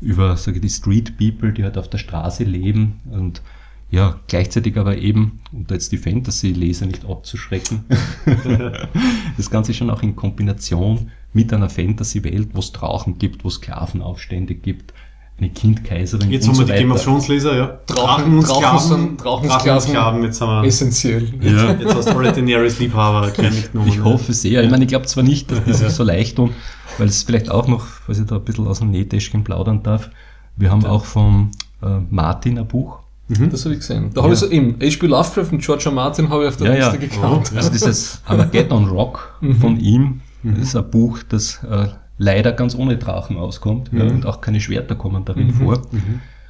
über 0.00 0.36
sage 0.36 0.56
ich, 0.56 0.62
die 0.62 0.70
Street 0.70 1.16
People, 1.16 1.52
die 1.52 1.64
halt 1.64 1.78
auf 1.78 1.88
der 1.88 1.98
Straße 1.98 2.44
leben 2.44 3.00
und 3.10 3.42
ja, 3.88 4.18
gleichzeitig 4.26 4.76
aber 4.78 4.98
eben, 4.98 5.40
um 5.52 5.66
da 5.66 5.74
jetzt 5.74 5.92
die 5.92 5.98
Fantasy-Leser 5.98 6.86
nicht 6.86 7.04
abzuschrecken, 7.04 7.84
das 9.36 9.48
Ganze 9.48 9.74
schon 9.74 9.90
auch 9.90 10.02
in 10.02 10.16
Kombination 10.16 11.12
mit 11.32 11.52
einer 11.52 11.70
Fantasy-Welt, 11.70 12.48
wo 12.52 12.58
es 12.58 12.72
Drauchen 12.72 13.18
gibt, 13.18 13.44
wo 13.44 13.48
es 13.48 13.54
Sklavenaufstände 13.54 14.56
gibt, 14.56 14.92
eine 15.38 15.50
Kindkaiserin 15.50 16.30
Jetzt 16.30 16.48
und 16.48 16.54
haben 16.54 16.60
wir 16.60 16.66
so 16.66 16.72
die 16.72 16.78
Game 16.78 16.90
of 16.92 16.96
weiter. 16.98 17.04
Thrones 17.04 17.28
Leser, 17.28 17.56
ja. 17.56 17.78
Drachen- 17.86 18.40
Drachen 18.42 18.78
sind- 18.78 19.22
Drachen- 19.22 19.50
und 19.50 19.82
Sklaven, 19.82 20.22
jetzt 20.22 20.40
haben 20.40 20.62
wir, 20.62 20.66
Essentiell. 20.66 21.28
Ja. 21.42 21.72
jetzt 21.72 21.94
hast 21.94 22.08
du 22.10 22.16
alle 22.18 22.32
Daenerys 22.32 22.78
Liebhaber 22.78 23.26
mitgenommen. 23.26 23.88
Ich 23.88 24.02
hoffe 24.02 24.32
sehr. 24.32 24.62
Ich 24.64 24.70
meine, 24.70 24.84
ich 24.84 24.88
glaube 24.88 25.04
zwar 25.06 25.24
nicht, 25.24 25.50
dass 25.50 25.62
die 25.64 25.72
sich 25.74 25.90
so 25.90 26.04
leicht 26.04 26.36
tun, 26.36 26.52
weil 26.96 27.08
es 27.08 27.22
vielleicht 27.22 27.50
auch 27.50 27.68
noch, 27.68 27.84
falls 27.86 28.18
ich 28.18 28.26
da 28.26 28.36
ein 28.36 28.44
bisschen 28.44 28.66
aus 28.66 28.78
dem 28.78 28.90
Nähtäschchen 28.90 29.44
plaudern 29.44 29.82
darf, 29.82 30.10
wir 30.56 30.70
haben 30.70 30.86
auch 30.86 31.04
vom 31.04 31.50
äh, 31.82 31.86
Martin 32.08 32.58
ein 32.58 32.66
Buch. 32.66 33.00
Das 33.28 33.64
habe 33.64 33.74
ich 33.74 33.80
gesehen. 33.80 34.10
Da 34.14 34.22
habe 34.22 34.32
ich 34.32 34.38
so 34.38 34.48
eben 34.48 34.76
H.P. 34.80 35.06
Lovecraft 35.06 35.48
und 35.52 35.58
George 35.60 35.82
R. 35.86 35.92
Martin 35.92 36.30
habe 36.30 36.44
ich 36.44 36.48
auf 36.48 36.56
der 36.56 36.68
Ja, 36.68 36.74
ja. 36.76 36.90
Liste 36.92 37.08
gekannt. 37.08 37.52
Also 37.54 37.70
dieses 37.70 38.22
Armageddon 38.24 38.86
Rock 38.88 39.38
von 39.60 39.78
ihm 39.80 40.20
ist 40.62 40.76
ein 40.76 40.88
Buch, 40.90 41.18
das 41.28 41.60
äh, 41.68 41.88
leider 42.18 42.52
ganz 42.52 42.74
ohne 42.74 42.96
Drachen 42.96 43.36
auskommt 43.36 43.90
ja, 43.92 44.04
und 44.04 44.26
auch 44.26 44.40
keine 44.40 44.60
Schwerter 44.60 44.94
kommen 44.94 45.24
darin 45.24 45.52
vor. 45.52 45.82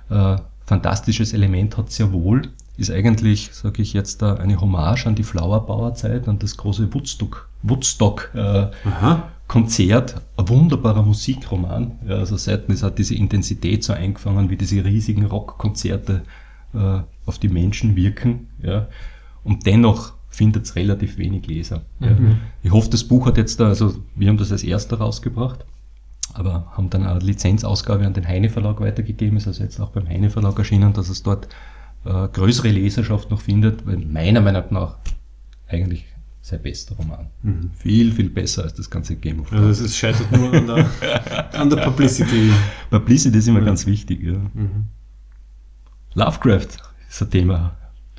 Äh, 0.09 0.37
fantastisches 0.65 1.33
Element 1.33 1.77
hat 1.77 1.91
sehr 1.91 2.13
wohl, 2.13 2.43
ist 2.77 2.91
eigentlich, 2.91 3.51
sage 3.53 3.83
ich 3.83 3.93
jetzt, 3.93 4.23
da 4.23 4.35
eine 4.35 4.61
Hommage 4.61 5.07
an 5.07 5.15
die 5.15 5.23
Flowerbauerzeit, 5.23 6.29
an 6.29 6.39
das 6.39 6.57
große 6.57 6.93
Woodstock, 6.93 7.49
Woodstock 7.63 8.31
äh. 8.35 8.67
Konzert, 9.49 10.21
ein 10.37 10.49
wunderbarer 10.49 11.03
Musikroman. 11.03 11.93
Ja, 12.09 12.17
also 12.17 12.37
seitens 12.37 12.83
hat 12.83 12.99
diese 12.99 13.15
Intensität 13.15 13.85
so 13.85 13.93
eingefangen, 13.93 14.51
wie 14.51 14.57
diese 14.57 14.85
riesigen 14.85 15.25
Rockkonzerte 15.25 16.23
äh, 16.75 17.01
auf 17.27 17.39
die 17.39 17.49
Menschen 17.49 17.95
wirken. 17.95 18.49
Ja. 18.61 18.89
Und 19.45 19.65
dennoch 19.65 20.16
findet 20.37 20.65
es 20.67 20.77
relativ 20.77 21.17
wenig 21.17 21.47
Leser. 21.47 21.83
Ja. 22.01 22.15
Ich 22.63 22.71
hoffe, 22.71 22.91
das 22.91 23.05
Buch 23.05 23.27
hat 23.27 23.39
jetzt, 23.39 23.59
da, 23.59 23.69
also 23.69 23.97
wir 24.15 24.29
haben 24.29 24.37
das 24.37 24.53
als 24.53 24.63
erster 24.65 24.99
rausgebracht, 24.99 25.65
aber 26.35 26.71
haben 26.77 26.91
dann 26.91 27.07
eine 27.07 27.21
Lizenzausgabe 27.21 28.05
an 28.07 28.13
den 28.13 28.29
Heine 28.29 28.51
Verlag 28.51 28.79
weitergegeben, 28.81 29.39
ist 29.39 29.47
also 29.47 29.63
jetzt 29.65 29.81
auch 29.81 29.91
beim 29.91 30.07
Heine 30.07 30.29
Verlag 30.29 30.59
erschienen, 30.59 30.93
dass 30.93 31.09
es 31.09 31.23
dort 31.23 31.49
äh, 32.05 32.29
größere 32.29 32.69
Leserschaft 32.69 33.31
noch 33.31 33.41
findet, 33.41 33.87
weil 33.87 33.97
meiner 33.97 34.43
Meinung 34.43 34.65
nach 34.71 34.97
eigentlich 35.69 36.05
sein 36.43 36.61
bester 36.63 36.95
Roman. 36.97 37.27
Viel, 37.79 38.13
viel 38.13 38.29
besser 38.31 38.65
als 38.65 38.75
das 38.75 38.89
ganze 38.91 39.17
Game 39.17 39.41
of 39.41 39.51
Also 39.51 39.63
Thrones. 39.65 39.81
es 39.81 39.87
ist- 39.87 39.97
scheitert 39.97 40.31
nur 40.33 40.53
an 40.53 40.67
der, 40.67 41.55
an 41.61 41.71
der 41.71 41.77
Publicity. 41.79 42.53
Publicity 42.91 43.39
ist 43.39 43.49
immer 43.49 43.63
ganz 43.63 43.87
wichtig. 43.87 44.23
Ja. 44.23 44.35
Lovecraft 46.15 46.69
ist 47.09 47.23
ein 47.23 47.31
Thema 47.31 47.77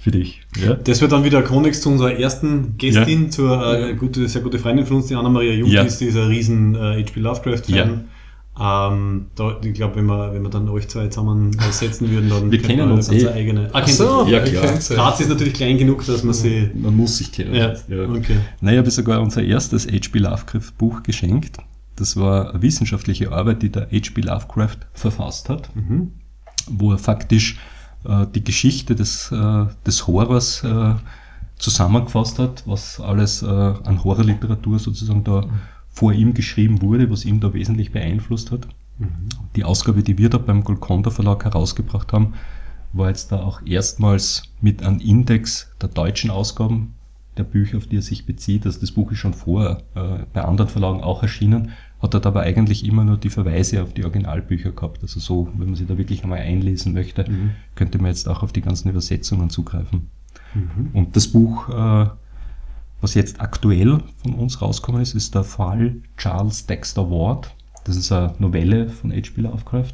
für 0.07 0.11
dich. 0.11 0.41
Ja? 0.57 0.75
Das 0.75 1.01
wird 1.01 1.11
dann 1.11 1.25
wieder 1.25 1.41
Kontext 1.41 1.83
zu 1.83 1.89
unserer 1.89 2.17
ersten 2.17 2.77
Gästin, 2.77 3.29
zur 3.29 3.75
äh, 3.75 3.93
gute, 3.93 4.25
sehr 4.29 4.41
gute 4.41 4.57
Freundin 4.57 4.85
von 4.85 4.97
uns, 4.97 5.07
die 5.07 5.15
Anna-Maria 5.15 5.51
Jung, 5.51 5.69
Ja. 5.69 5.81
die 5.81 5.87
ist 5.89 5.99
dieser 5.99 6.29
riesen 6.29 6.75
äh, 6.75 7.03
H.P. 7.03 7.19
Lovecraft-Fan. 7.19 8.05
Ähm, 8.59 9.25
da, 9.35 9.57
ich 9.61 9.73
glaube, 9.73 9.97
wenn 9.97 10.05
wir, 10.05 10.33
wenn 10.33 10.43
wir 10.43 10.49
dann 10.49 10.69
euch 10.69 10.87
zwei 10.87 11.07
zusammen 11.09 11.51
äh, 11.59 11.71
setzen 11.73 12.09
würden, 12.09 12.29
dann 12.29 12.49
Wir 12.49 12.61
kennen 12.61 12.87
man 12.87 12.91
uns 12.93 13.11
eh. 13.11 13.27
eigene. 13.27 13.69
Ah, 13.73 13.81
Ach 13.83 13.87
so? 13.89 14.25
Ja, 14.29 14.39
klar. 14.39 14.63
ja. 14.65 14.95
Graz 14.95 15.19
ist 15.19 15.27
natürlich 15.29 15.53
klein 15.55 15.77
genug, 15.77 16.05
dass 16.05 16.23
man 16.23 16.33
sie. 16.33 16.69
Man 16.73 16.95
muss 16.95 17.17
sich 17.17 17.33
kennen. 17.33 17.53
Ja, 17.53 17.73
okay. 18.09 18.37
Naja, 18.61 18.75
ich 18.75 18.79
habe 18.79 18.91
sogar 18.91 19.19
unser 19.21 19.43
erstes 19.43 19.87
H.P. 19.87 20.19
Lovecraft-Buch 20.19 21.03
geschenkt. 21.03 21.57
Das 21.97 22.15
war 22.15 22.51
eine 22.53 22.61
wissenschaftliche 22.61 23.33
Arbeit, 23.33 23.61
die 23.61 23.69
der 23.71 23.87
H.P. 23.91 24.21
Lovecraft 24.21 24.77
verfasst 24.93 25.49
hat, 25.49 25.69
wo 26.69 26.93
er 26.93 26.97
faktisch 26.97 27.57
die 28.33 28.43
Geschichte 28.43 28.95
des, 28.95 29.31
äh, 29.31 29.65
des 29.85 30.07
Horrors 30.07 30.63
äh, 30.63 30.95
zusammengefasst 31.57 32.39
hat, 32.39 32.63
was 32.65 32.99
alles 32.99 33.41
äh, 33.41 33.47
an 33.47 34.03
Horrorliteratur 34.03 34.79
sozusagen 34.79 35.23
da 35.23 35.45
vor 35.89 36.13
ihm 36.13 36.33
geschrieben 36.33 36.81
wurde, 36.81 37.09
was 37.09 37.25
ihn 37.25 37.39
da 37.39 37.53
wesentlich 37.53 37.91
beeinflusst 37.91 38.51
hat. 38.51 38.67
Die 39.55 39.63
Ausgabe, 39.63 40.03
die 40.03 40.17
wir 40.17 40.29
da 40.29 40.37
beim 40.37 40.63
Golconda 40.63 41.09
Verlag 41.09 41.43
herausgebracht 41.43 42.13
haben, 42.13 42.33
war 42.93 43.09
jetzt 43.09 43.31
da 43.31 43.41
auch 43.41 43.61
erstmals 43.65 44.43
mit 44.61 44.83
einem 44.83 44.99
Index 44.99 45.71
der 45.81 45.89
deutschen 45.89 46.29
Ausgaben 46.29 46.93
der 47.37 47.43
Bücher, 47.43 47.77
auf 47.77 47.87
die 47.87 47.97
er 47.97 48.01
sich 48.01 48.25
bezieht. 48.25 48.65
Also 48.65 48.79
das 48.79 48.91
Buch 48.91 49.11
ist 49.11 49.19
schon 49.19 49.33
vorher 49.33 49.83
äh, 49.95 50.25
bei 50.33 50.43
anderen 50.43 50.69
Verlagen 50.69 51.01
auch 51.01 51.21
erschienen, 51.21 51.71
hat 52.01 52.13
dort 52.13 52.25
aber 52.25 52.41
eigentlich 52.41 52.85
immer 52.85 53.03
nur 53.03 53.17
die 53.17 53.29
Verweise 53.29 53.81
auf 53.81 53.93
die 53.93 54.03
Originalbücher 54.03 54.71
gehabt. 54.71 55.01
Also 55.01 55.19
so, 55.19 55.49
wenn 55.57 55.67
man 55.67 55.75
sich 55.75 55.87
da 55.87 55.97
wirklich 55.97 56.23
einmal 56.23 56.39
einlesen 56.39 56.93
möchte, 56.93 57.25
könnte 57.75 57.97
man 57.97 58.07
jetzt 58.07 58.27
auch 58.27 58.43
auf 58.43 58.53
die 58.53 58.61
ganzen 58.61 58.89
Übersetzungen 58.89 59.49
zugreifen. 59.49 60.09
Und 60.93 61.15
das 61.15 61.27
Buch, 61.27 61.69
äh, 61.69 62.09
was 63.01 63.13
jetzt 63.13 63.41
aktuell 63.41 63.99
von 64.23 64.33
uns 64.35 64.61
rausgekommen 64.61 65.01
ist, 65.01 65.13
ist 65.13 65.35
der 65.35 65.43
Fall 65.43 65.97
Charles 66.17 66.65
Dexter 66.65 67.09
Ward. 67.09 67.53
Das 67.83 67.95
ist 67.95 68.11
eine 68.11 68.33
Novelle 68.39 68.89
von 68.89 69.11
H.P. 69.11 69.41
Lovecraft, 69.41 69.93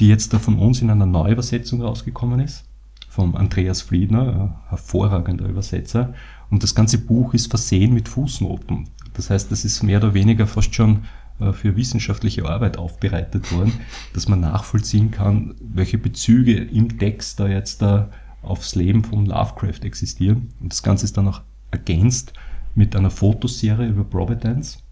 die 0.00 0.08
jetzt 0.08 0.32
da 0.32 0.38
von 0.38 0.58
uns 0.58 0.80
in 0.80 0.90
einer 0.90 1.06
Neuübersetzung 1.06 1.82
rausgekommen 1.82 2.40
ist. 2.40 2.64
Vom 3.08 3.36
Andreas 3.36 3.82
Friedner, 3.82 4.62
hervorragender 4.68 5.46
Übersetzer. 5.46 6.14
Und 6.50 6.62
das 6.62 6.74
ganze 6.74 6.98
Buch 6.98 7.34
ist 7.34 7.48
versehen 7.48 7.92
mit 7.92 8.08
Fußnoten. 8.08 8.88
Das 9.14 9.30
heißt, 9.30 9.50
das 9.50 9.64
ist 9.64 9.82
mehr 9.82 9.98
oder 9.98 10.14
weniger 10.14 10.46
fast 10.46 10.74
schon 10.74 11.04
äh, 11.40 11.52
für 11.52 11.76
wissenschaftliche 11.76 12.48
Arbeit 12.48 12.76
aufbereitet 12.76 13.52
worden, 13.52 13.72
dass 14.14 14.28
man 14.28 14.40
nachvollziehen 14.40 15.10
kann, 15.10 15.54
welche 15.60 15.98
Bezüge 15.98 16.54
im 16.56 16.98
Text 16.98 17.40
da 17.40 17.48
jetzt 17.48 17.82
da 17.82 18.10
aufs 18.42 18.74
Leben 18.74 19.04
von 19.04 19.26
Lovecraft 19.26 19.84
existieren. 19.84 20.50
Und 20.60 20.72
das 20.72 20.82
Ganze 20.82 21.04
ist 21.04 21.16
dann 21.16 21.28
auch 21.28 21.42
ergänzt 21.70 22.32
mit 22.74 22.96
einer 22.96 23.10
Fotoserie 23.10 23.88
über 23.88 24.04
Providence. 24.04 24.82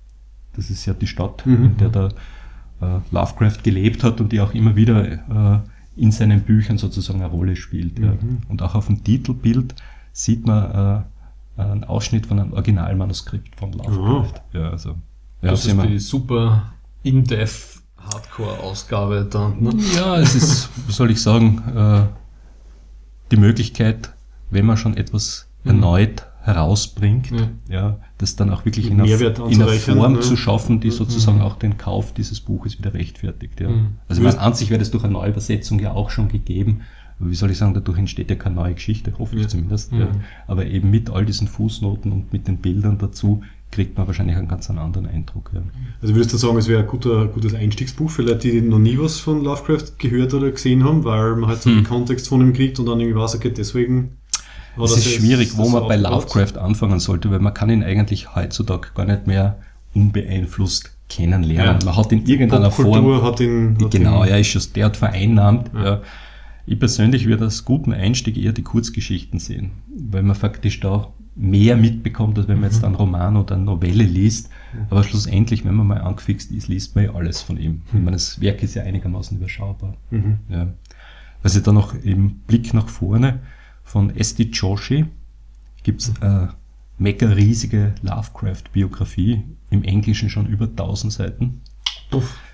Das 0.55 0.71
ist 0.71 0.87
ja 0.87 0.95
die 0.95 1.07
Stadt, 1.07 1.45
in 1.47 1.77
der 1.79 1.89
der 1.89 2.09
äh, 2.81 2.99
Lovecraft 3.11 3.63
gelebt 3.63 4.03
hat 4.05 4.21
und 4.21 4.33
die 4.33 4.41
auch 4.41 4.55
immer 4.55 4.77
wieder 4.77 5.13
äh, 5.57 5.61
in 5.97 6.13
seinen 6.13 6.43
Büchern 6.43 6.79
sozusagen 6.79 7.21
eine 7.21 7.31
Rolle 7.31 7.57
spielt. 7.57 7.99
Ja. 7.99 8.15
Und 8.49 8.63
auch 8.63 8.75
auf 8.75 8.87
dem 8.87 9.03
Titelbild 9.05 9.75
sieht 10.13 10.47
man 10.47 10.71
äh, 10.71 11.03
einen 11.61 11.85
Ausschnitt 11.85 12.27
von 12.27 12.39
einem 12.41 12.53
Originalmanuskript 12.53 13.57
von 13.57 13.73
Lovecraft. 13.73 14.43
Ja, 14.53 14.70
also, 14.70 14.91
ja, 15.43 15.51
Das 15.51 15.65
ist 15.65 15.82
die 15.82 15.99
super 15.99 16.73
in-depth 17.03 17.82
Hardcore-Ausgabe 17.97 19.27
dann. 19.31 19.62
Ne? 19.62 19.73
Ja, 19.95 20.16
es 20.19 20.35
ist, 20.35 20.70
wie 20.87 20.93
soll 20.93 21.11
ich 21.11 21.20
sagen, 21.20 21.62
äh, 21.74 22.03
die 23.31 23.37
Möglichkeit, 23.37 24.12
wenn 24.51 24.66
man 24.66 24.77
schon 24.77 24.97
etwas 24.97 25.49
erneut 25.65 26.27
herausbringt, 26.43 27.31
Ja. 27.31 27.49
ja, 27.69 27.97
das 28.16 28.35
dann 28.35 28.51
auch 28.51 28.65
wirklich 28.65 28.87
in 28.87 29.01
einer, 29.01 29.20
in 29.49 29.62
einer 29.62 29.73
Form 29.73 30.15
ne? 30.15 30.20
zu 30.20 30.37
schaffen, 30.37 30.81
die 30.81 30.91
sozusagen 30.91 31.43
auch 31.43 31.57
den 31.57 31.77
Kauf 31.77 32.15
dieses 32.15 32.41
Buches 32.41 32.78
wieder 32.78 32.95
rechtfertigt. 32.95 33.61
Ja. 33.61 33.69
Mhm. 33.69 33.99
Also 34.09 34.23
ich 34.23 34.27
meine, 34.27 34.41
an 34.41 34.55
sich 34.55 34.70
wäre 34.70 34.78
das 34.78 34.91
durch 34.91 35.05
eine 35.05 35.12
Neuübersetzung 35.12 35.78
ja 35.81 35.93
auch 35.93 36.11
schon 36.11 36.28
gegeben, 36.28 36.82
wie 37.21 37.35
soll 37.35 37.51
ich 37.51 37.59
sagen, 37.59 37.75
dadurch 37.75 37.99
entsteht 37.99 38.31
ja 38.31 38.37
keine 38.37 38.55
neue 38.57 38.75
Geschichte, 38.75 39.13
hoffe 39.19 39.37
ich 39.37 39.43
Ja. 39.43 39.49
zumindest. 39.49 39.93
Mhm. 39.93 40.01
Ja. 40.01 40.09
Aber 40.47 40.67
eben 40.67 40.91
mit 40.91 41.11
all 41.11 41.27
diesen 41.27 41.49
Fußnoten 41.49 42.11
und 42.13 42.33
mit 42.33 42.49
den 42.49 42.57
Bildern 42.59 42.99
dazu 42.99 43.43
kriegt 43.71 43.97
man 43.97 44.07
wahrscheinlich 44.07 44.37
einen 44.37 44.49
ganz 44.49 44.69
anderen 44.69 45.07
Eindruck. 45.07 45.51
Ja. 45.55 45.61
Also 46.03 46.15
würdest 46.15 46.33
du 46.33 46.37
sagen, 46.39 46.57
es 46.57 46.67
wäre 46.67 46.81
ein 46.81 46.89
guter, 46.89 47.27
gutes 47.27 47.55
Einstiegsbuch 47.55 48.11
für 48.11 48.23
Leute, 48.23 48.51
die 48.51 48.61
noch 48.63 48.79
nie 48.81 48.99
was 48.99 49.21
von 49.21 49.45
Lovecraft 49.45 49.99
gehört 49.99 50.35
oder 50.35 50.51
gesehen 50.51 50.83
haben, 50.85 51.05
weil 51.05 51.37
man 51.37 51.49
halt 51.51 51.63
so 51.63 51.71
den 51.71 51.85
Kontext 51.85 52.29
von 52.29 52.41
ihm 52.41 52.53
kriegt 52.53 52.81
und 52.81 52.87
dann 52.87 52.99
irgendwie 52.99 53.21
weiß, 53.21 53.37
okay, 53.37 53.53
deswegen. 53.57 54.17
Es 54.83 54.97
ist 54.97 55.05
schwierig, 55.13 55.57
wo 55.57 55.69
man 55.69 55.87
bei. 55.87 55.97
Lovecraft 55.97 56.57
anfangen 56.59 57.01
sollte, 57.01 57.31
weil 57.31 57.41
man 57.41 57.55
kann 57.55 57.71
ihn 57.71 57.85
eigentlich 57.85 58.35
heutzutage 58.35 58.89
gar 58.95 59.05
nicht 59.05 59.27
mehr 59.27 59.59
unbeeinflusst 59.95 60.91
kennenlernen. 61.09 61.79
Ja. 61.81 61.85
Man 61.85 61.97
hat 61.97 62.13
in 62.13 62.27
irgendeiner 62.27 62.71
Form, 62.71 63.23
hat 63.23 63.41
ihn. 63.41 63.77
Hat 63.83 63.91
genau, 63.91 64.25
ihn, 64.25 64.31
er 64.31 64.41
ist 64.41 64.47
schon, 64.49 64.63
der 64.75 64.87
hat 64.87 64.97
vereinnahmt. 64.97 65.71
Ja. 65.75 65.85
Ja. 65.85 66.01
Ich 66.71 66.79
persönlich 66.79 67.27
würde 67.27 67.45
als 67.47 67.65
guten 67.65 67.93
Einstieg 67.93 68.37
eher 68.37 68.53
die 68.53 68.63
Kurzgeschichten 68.63 69.41
sehen, 69.41 69.73
weil 69.93 70.23
man 70.23 70.37
faktisch 70.37 70.79
da 70.79 71.13
mehr 71.35 71.77
mitbekommt, 71.77 72.39
als 72.39 72.47
wenn 72.47 72.61
man 72.61 72.69
Mhm. 72.69 72.73
jetzt 72.75 72.85
einen 72.85 72.95
Roman 72.95 73.37
oder 73.37 73.57
eine 73.57 73.65
Novelle 73.65 74.05
liest. 74.05 74.51
Aber 74.89 75.03
schlussendlich, 75.03 75.65
wenn 75.65 75.75
man 75.75 75.89
mal 75.89 76.01
angefixt 76.01 76.53
ist, 76.53 76.69
liest 76.69 76.95
man 76.95 77.07
ja 77.07 77.15
alles 77.15 77.43
von 77.43 77.57
ihm. 77.59 77.83
Ich 77.89 77.95
meine, 77.95 78.13
das 78.13 78.41
Werk 78.41 78.63
ist 78.63 78.75
ja 78.75 78.85
einigermaßen 78.85 79.37
überschaubar. 79.37 79.97
Mhm. 80.13 80.39
Ja. 80.49 80.69
Was 81.43 81.57
ich 81.57 81.65
da 81.65 81.73
noch 81.73 81.93
im 82.05 82.35
Blick 82.47 82.73
nach 82.73 82.87
vorne 82.89 83.41
von 83.83 84.15
Esti 84.15 84.45
Joshi 84.53 85.07
gibt 85.83 86.03
es 86.03 86.23
eine 86.23 86.55
mega 86.99 87.31
riesige 87.31 87.97
Lovecraft-Biografie, 88.03 89.43
im 89.71 89.83
Englischen 89.83 90.31
schon 90.31 90.47
über 90.47 90.67
1000 90.69 91.13
Seiten. 91.13 91.63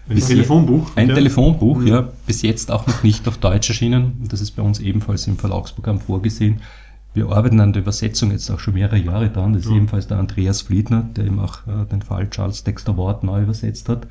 Ein 0.08 0.18
Telefonbuch. 0.20 0.90
Ein 0.96 1.08
ja. 1.08 1.14
Telefonbuch, 1.14 1.82
ja, 1.82 2.08
bis 2.26 2.42
jetzt 2.42 2.70
auch 2.70 2.86
noch 2.86 3.02
nicht 3.02 3.26
auf 3.26 3.38
Deutsch 3.38 3.68
erschienen. 3.68 4.24
Das 4.28 4.40
ist 4.40 4.52
bei 4.52 4.62
uns 4.62 4.78
ebenfalls 4.78 5.26
im 5.26 5.36
Verlagsprogramm 5.36 6.00
vorgesehen. 6.00 6.60
Wir 7.14 7.30
arbeiten 7.30 7.60
an 7.60 7.72
der 7.72 7.82
Übersetzung 7.82 8.30
jetzt 8.30 8.50
auch 8.50 8.60
schon 8.60 8.74
mehrere 8.74 8.98
Jahre 8.98 9.30
dran. 9.30 9.54
Das 9.54 9.62
ist 9.64 9.70
Ja. 9.70 9.76
ebenfalls 9.76 10.06
der 10.06 10.18
Andreas 10.18 10.60
Fliedner, 10.62 11.02
der 11.16 11.24
eben 11.24 11.40
auch 11.40 11.66
äh, 11.66 11.86
den 11.90 12.02
Fall 12.02 12.28
Charles 12.30 12.62
Dexter 12.62 12.96
Ward 12.96 13.24
neu 13.24 13.42
übersetzt 13.42 13.88
hat. 13.88 14.06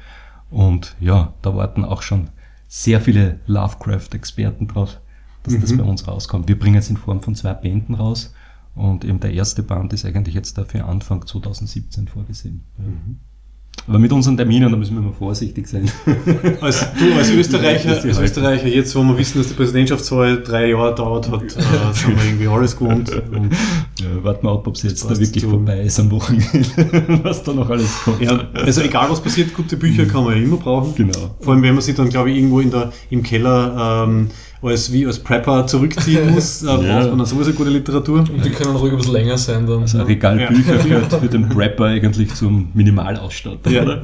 Und 0.49 0.95
ja, 0.99 1.33
da 1.41 1.55
warten 1.55 1.85
auch 1.85 2.01
schon 2.01 2.29
sehr 2.67 2.99
viele 2.99 3.39
Lovecraft-Experten 3.47 4.67
drauf, 4.67 4.99
dass 5.43 5.59
das 5.59 5.71
Mhm. 5.71 5.77
bei 5.77 5.83
uns 5.83 6.07
rauskommt. 6.07 6.47
Wir 6.47 6.57
bringen 6.57 6.75
es 6.77 6.89
in 6.89 6.97
Form 6.97 7.21
von 7.21 7.35
zwei 7.35 7.53
Bänden 7.53 7.93
raus. 7.95 8.33
Und 8.73 9.05
eben 9.05 9.19
der 9.21 9.33
erste 9.33 9.63
Band 9.63 9.93
ist 9.93 10.03
eigentlich 10.05 10.35
jetzt 10.35 10.57
dafür 10.57 10.85
Anfang 10.89 11.25
2017 11.25 12.07
vorgesehen. 12.09 12.63
Ja. 12.79 12.83
Aber 13.87 13.99
mit 13.99 14.11
unseren 14.11 14.35
Terminen, 14.35 14.71
da 14.71 14.77
müssen 14.77 14.95
wir 14.95 15.03
immer 15.03 15.13
vorsichtig 15.13 15.67
sein. 15.67 15.91
Als, 16.61 16.87
du 16.97 17.13
als 17.13 17.29
Österreicher, 17.29 17.91
als. 17.91 18.03
Österreicher, 18.19 18.67
jetzt 18.67 18.95
wo 18.95 19.03
wir 19.03 19.15
wissen, 19.17 19.37
dass 19.37 19.49
die 19.49 19.53
Präsidentschaftswahl 19.53 20.41
drei 20.41 20.69
Jahre 20.69 20.95
dauert 20.95 21.29
hat, 21.29 21.43
äh, 21.43 21.47
sind 21.93 22.17
wir 22.17 22.25
irgendwie 22.25 22.47
alles 22.47 22.75
gewohnt. 22.75 23.11
Und, 23.31 23.53
Ja, 23.99 24.23
warten 24.23 24.47
wir 24.47 24.51
ab, 24.53 24.65
ob 24.65 24.75
es 24.75 24.83
jetzt 24.83 25.05
da 25.05 25.17
wirklich 25.17 25.45
vorbei 25.45 25.81
ist 25.81 25.99
am 25.99 26.09
Wochenende, 26.09 27.19
was 27.23 27.43
da 27.43 27.53
noch 27.53 27.69
alles 27.69 28.01
kommt. 28.03 28.21
ja, 28.21 28.47
also 28.53 28.81
egal 28.81 29.09
was 29.09 29.21
passiert, 29.21 29.53
gute 29.53 29.77
Bücher 29.77 30.05
kann 30.05 30.23
man 30.23 30.35
ja 30.35 30.41
immer 30.41 30.57
brauchen. 30.57 30.95
Genau. 30.95 31.35
Vor 31.39 31.53
allem, 31.53 31.61
wenn 31.61 31.75
man 31.75 31.83
sich 31.83 31.95
dann, 31.95 32.09
glaube 32.09 32.31
ich, 32.31 32.37
irgendwo 32.37 32.61
in 32.61 32.71
der, 32.71 32.91
im 33.11 33.21
Keller 33.21 34.05
ähm, 34.07 34.29
als, 34.61 34.91
wie 34.91 35.05
als 35.05 35.19
Prepper 35.19 35.67
zurückziehen 35.67 36.31
muss, 36.33 36.63
äh, 36.63 36.67
Ja. 36.67 36.75
braucht 36.75 37.09
man 37.09 37.17
dann 37.19 37.25
sowieso 37.27 37.53
gute 37.53 37.69
Literatur. 37.69 38.19
Und 38.19 38.43
die 38.43 38.49
können 38.49 38.75
ruhig 38.75 38.91
ein 38.93 38.97
bisschen 38.97 39.13
länger 39.13 39.37
sein 39.37 39.67
dann. 39.67 39.81
Also 39.81 39.99
ein 39.99 40.05
Regal 40.05 40.37
Bücher 40.47 40.77
gehört 40.77 41.13
für 41.13 41.27
den 41.27 41.47
Prepper 41.49 41.85
eigentlich 41.85 42.33
zum 42.33 42.69
Minimalausstatter, 42.73 43.69
Ja. 43.69 43.83
oder? 43.83 44.01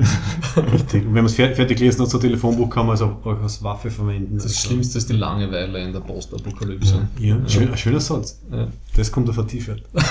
Richtig. 0.73 1.01
Und 1.05 1.13
wenn 1.15 1.23
man 1.23 1.25
es 1.25 1.35
fertig, 1.35 1.77
gelesen 1.77 2.01
hat, 2.01 2.09
so 2.09 2.17
ein 2.17 2.21
Telefonbuch, 2.21 2.69
kann 2.69 2.85
man 2.85 2.95
es 2.95 3.01
auch, 3.01 3.25
auch 3.25 3.41
als 3.41 3.63
Waffe 3.63 3.89
verwenden. 3.89 4.37
Das 4.37 4.61
Schlimmste 4.61 4.97
ist 4.97 5.09
die 5.09 5.13
Langeweile 5.13 5.83
in 5.83 5.93
der 5.93 6.01
Postapokalypse. 6.01 7.07
Ja, 7.19 7.37
schön, 7.47 7.71
ein 7.71 7.77
schöner 7.77 7.99
Satz. 7.99 8.39
Ja. 8.51 8.67
Das 8.95 9.11
kommt 9.11 9.29
auf 9.29 9.39
ein 9.39 9.47
T-Shirt. 9.47 9.81
das 9.93 10.03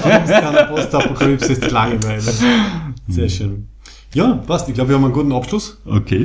Schlimmste 0.00 0.46
an 0.46 0.54
der 0.54 0.64
Postapokalypse 0.64 1.52
ist 1.52 1.64
die 1.64 1.68
Langeweile. 1.70 2.22
Sehr 3.08 3.28
schön. 3.28 3.68
Ja, 4.14 4.34
passt. 4.46 4.68
Ich 4.68 4.74
glaube, 4.74 4.90
wir 4.90 4.96
haben 4.96 5.04
einen 5.04 5.12
guten 5.12 5.32
Abschluss. 5.32 5.78
Okay. 5.84 6.24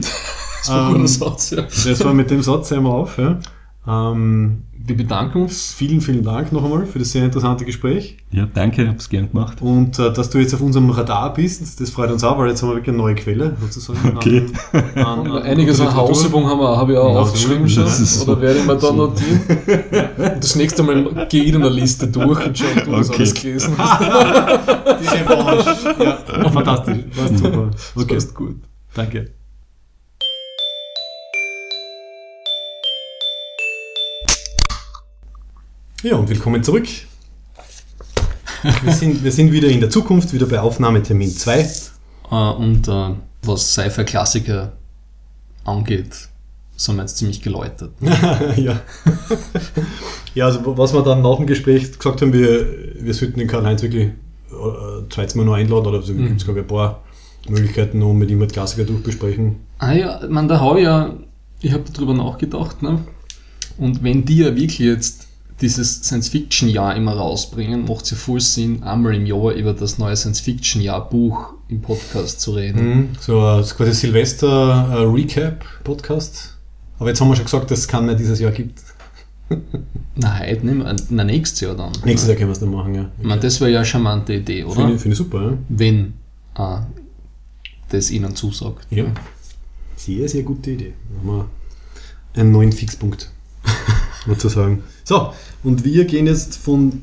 Das 0.61 0.69
war 0.69 0.81
ein 0.81 0.87
Ähm, 0.87 1.01
guter 1.01 1.07
Satz, 1.07 1.49
ja. 1.51 1.61
Das 1.63 2.03
war 2.05 2.13
mit 2.13 2.29
dem 2.31 2.41
Satz, 2.41 2.71
hören 2.71 2.83
wir 2.83 2.91
auf. 2.93 3.17
Ja. 3.17 3.39
Ähm, 3.87 4.63
wir 4.83 4.97
bedanken 4.97 5.43
uns. 5.43 5.73
Vielen, 5.73 6.01
vielen 6.01 6.23
Dank 6.23 6.51
noch 6.51 6.63
einmal 6.63 6.85
für 6.87 6.97
das 6.99 7.11
sehr 7.11 7.23
interessante 7.23 7.65
Gespräch. 7.65 8.17
Ja, 8.31 8.47
danke, 8.51 8.81
ich 8.81 8.87
habe 8.87 8.97
es 8.97 9.09
gern 9.09 9.29
gemacht. 9.31 9.61
Und 9.61 9.99
äh, 9.99 10.11
dass 10.11 10.29
du 10.31 10.39
jetzt 10.39 10.53
auf 10.55 10.61
unserem 10.61 10.89
Radar 10.89 11.33
bist, 11.35 11.79
das 11.79 11.89
freut 11.91 12.09
uns 12.11 12.23
auch, 12.23 12.37
weil 12.39 12.49
jetzt 12.49 12.61
haben 12.63 12.69
wir 12.69 12.75
wirklich 12.77 12.89
eine 12.89 12.97
neue 12.97 13.15
Quelle 13.15 13.55
sozusagen. 13.61 13.99
Okay. 14.15 14.45
An, 14.95 15.03
an, 15.05 15.31
an 15.31 15.43
Einiges 15.43 15.79
an. 15.81 15.95
Hausübung 15.95 16.47
haben 16.47 16.59
wir, 16.59 16.75
habe 16.77 16.93
ich 16.93 16.97
auch 16.97 17.13
Ja, 17.13 17.19
aufgeschrieben 17.21 17.67
schon. 17.69 17.83
das 17.83 17.99
ist 17.99 18.19
so- 18.21 18.31
Oder 18.31 18.41
werde 18.41 18.59
ich 18.59 18.65
mir 18.65 18.75
da 18.77 18.91
notieren? 18.91 19.41
Und 20.17 20.43
das 20.43 20.55
nächste 20.55 20.81
Mal 20.83 21.27
gehe 21.29 21.43
ich 21.43 21.53
in 21.53 21.61
der 21.61 21.69
Liste 21.69 22.07
durch 22.07 22.43
und 22.45 22.57
schaue, 22.57 22.69
ob 22.77 22.83
du 22.85 22.91
das 22.91 23.09
Okay. 23.09 23.17
alles 23.19 23.33
gelesen 23.35 23.73
hast. 23.77 24.01
Diese 25.01 25.13
Revanche. 25.13 25.95
Ja, 26.43 26.49
fantastisch. 26.49 26.97
Passt 27.15 27.37
super. 27.37 27.69
Okay. 27.95 28.13
Passt 28.15 28.33
gut. 28.35 28.55
Danke. 28.95 29.31
Ja, 36.03 36.15
und 36.15 36.29
willkommen 36.29 36.63
zurück. 36.63 36.87
Wir 38.83 38.93
sind, 38.93 39.23
wir 39.23 39.31
sind 39.31 39.51
wieder 39.51 39.67
in 39.67 39.79
der 39.79 39.89
Zukunft, 39.89 40.33
wieder 40.33 40.45
bei 40.45 40.59
Aufnahmetermin 40.59 41.29
2. 41.29 41.59
Äh, 41.59 42.35
Und 42.35 42.87
äh, 42.87 43.09
was 43.43 43.71
Sci-Fi-Klassiker 43.73 44.73
angeht, 45.63 46.29
sind 46.75 46.95
wir 46.95 47.01
jetzt 47.03 47.17
ziemlich 47.17 47.41
geläutert. 47.41 47.91
ja. 48.57 48.79
ja, 50.35 50.45
also 50.45 50.77
was 50.77 50.93
wir 50.93 51.03
dann 51.03 51.21
nach 51.21 51.37
dem 51.37 51.47
Gespräch 51.47 51.91
gesagt 51.97 52.21
haben, 52.21 52.33
wir, 52.33 52.67
wir 52.99 53.13
sollten 53.13 53.39
den 53.39 53.47
Karl-Heinz 53.47 53.81
wirklich 53.81 54.07
äh, 54.07 55.09
zweites 55.09 55.35
Mal 55.35 55.45
noch 55.45 55.53
einladen, 55.53 55.85
oder 55.87 56.01
so 56.01 56.13
Mhm. 56.13 56.27
gibt 56.27 56.39
es, 56.41 56.45
glaube 56.45 56.59
ich, 56.61 56.65
ein 56.65 56.69
paar 56.69 57.03
Möglichkeiten, 57.47 58.01
um 58.01 58.17
mit 58.17 58.29
ihm 58.29 58.39
mit 58.39 58.53
Klassiker 58.53 58.83
durchbesprechen. 58.85 59.57
Ah 59.79 59.93
ja, 59.93 60.19
man, 60.29 60.47
da 60.47 60.59
habe 60.59 60.79
ich 60.79 60.85
ja, 60.85 61.13
ich 61.61 61.71
habe 61.73 61.83
darüber 61.93 62.13
nachgedacht, 62.13 62.81
ne? 62.83 62.99
Und 63.77 64.03
wenn 64.03 64.25
die 64.25 64.37
ja 64.37 64.55
wirklich 64.55 64.79
jetzt 64.79 65.27
dieses 65.61 66.01
Science-Fiction-Jahr 66.03 66.95
immer 66.95 67.13
rausbringen, 67.13 67.85
macht 67.85 68.05
es 68.05 68.11
ja 68.11 68.17
voll 68.17 68.41
Sinn, 68.41 68.83
einmal 68.83 69.15
im 69.15 69.25
Jahr 69.25 69.51
über 69.51 69.73
das 69.73 69.97
neue 69.99 70.15
Science-Fiction-Jahr-Buch 70.15 71.53
im 71.69 71.81
Podcast 71.81 72.41
zu 72.41 72.51
reden. 72.51 72.87
Mhm. 72.87 73.09
So 73.19 73.39
äh, 73.39 73.63
quasi 73.63 73.93
Silvester-Recap-Podcast. 73.93 76.57
Aber 76.99 77.09
jetzt 77.09 77.19
haben 77.21 77.29
wir 77.29 77.35
schon 77.35 77.45
gesagt, 77.45 77.71
dass 77.71 77.79
es 77.79 77.87
keinen 77.87 78.15
dieses 78.17 78.39
Jahr 78.39 78.51
gibt. 78.51 78.79
Na, 80.15 80.39
heute 80.39 80.65
nicht 80.65 80.77
mehr, 80.77 80.95
na, 81.09 81.23
nächstes 81.23 81.61
Jahr 81.61 81.75
dann. 81.75 81.91
Nächstes 82.05 82.27
Jahr 82.27 82.37
können 82.37 82.49
wir 82.49 82.53
es 82.53 82.59
dann 82.59 82.71
machen, 82.71 82.95
ja. 82.95 83.11
Ich 83.19 83.25
meine, 83.25 83.41
das 83.41 83.59
wäre 83.59 83.71
ja 83.71 83.79
eine 83.79 83.85
charmante 83.85 84.33
Idee, 84.33 84.63
oder? 84.63 84.75
Finde 84.75 84.93
ich, 84.95 85.01
finde 85.01 85.13
ich 85.13 85.17
super, 85.17 85.51
ja. 85.51 85.57
Wenn 85.69 86.13
äh, 86.55 86.77
das 87.89 88.11
ihnen 88.11 88.35
zusagt. 88.35 88.87
Ja. 88.89 89.05
Sehr, 89.95 90.29
sehr 90.29 90.43
gute 90.43 90.71
Idee. 90.71 90.93
Dann 91.09 91.19
haben 91.19 91.37
wir 91.37 91.49
einen 92.41 92.51
neuen 92.51 92.71
Fixpunkt, 92.71 93.31
sozusagen. 94.27 94.83
So, 95.03 95.33
und 95.63 95.83
wir 95.83 96.05
gehen 96.05 96.27
jetzt 96.27 96.57
von 96.57 97.01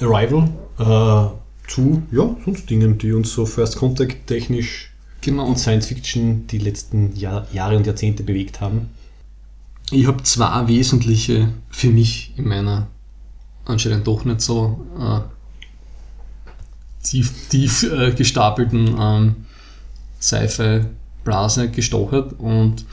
Arrival 0.00 0.48
äh, 0.78 1.70
zu, 1.70 2.02
ja, 2.10 2.36
sonst 2.44 2.68
Dingen, 2.68 2.98
die 2.98 3.12
uns 3.12 3.32
so 3.32 3.46
First 3.46 3.76
Contact 3.76 4.26
technisch 4.26 4.90
Genau. 5.20 5.46
und 5.46 5.58
Science 5.58 5.86
Fiction 5.86 6.46
die 6.48 6.58
letzten 6.58 7.16
Jahr, 7.16 7.46
Jahre 7.52 7.76
und 7.76 7.86
Jahrzehnte 7.86 8.22
bewegt 8.22 8.60
haben. 8.60 8.90
Ich 9.90 10.06
habe 10.06 10.22
zwei 10.22 10.68
wesentliche 10.68 11.48
für 11.70 11.88
mich 11.88 12.32
in 12.36 12.46
meiner 12.48 12.88
anscheinend 13.64 14.06
doch 14.06 14.24
nicht 14.24 14.42
so 14.42 14.84
äh, 14.98 15.20
tief, 17.02 17.48
tief 17.48 17.82
äh, 17.84 18.12
gestapelten 18.12 18.96
ähm, 18.98 19.36
Sci-Fi-Blase 20.20 21.70
gestochert 21.70 22.34
und 22.38 22.84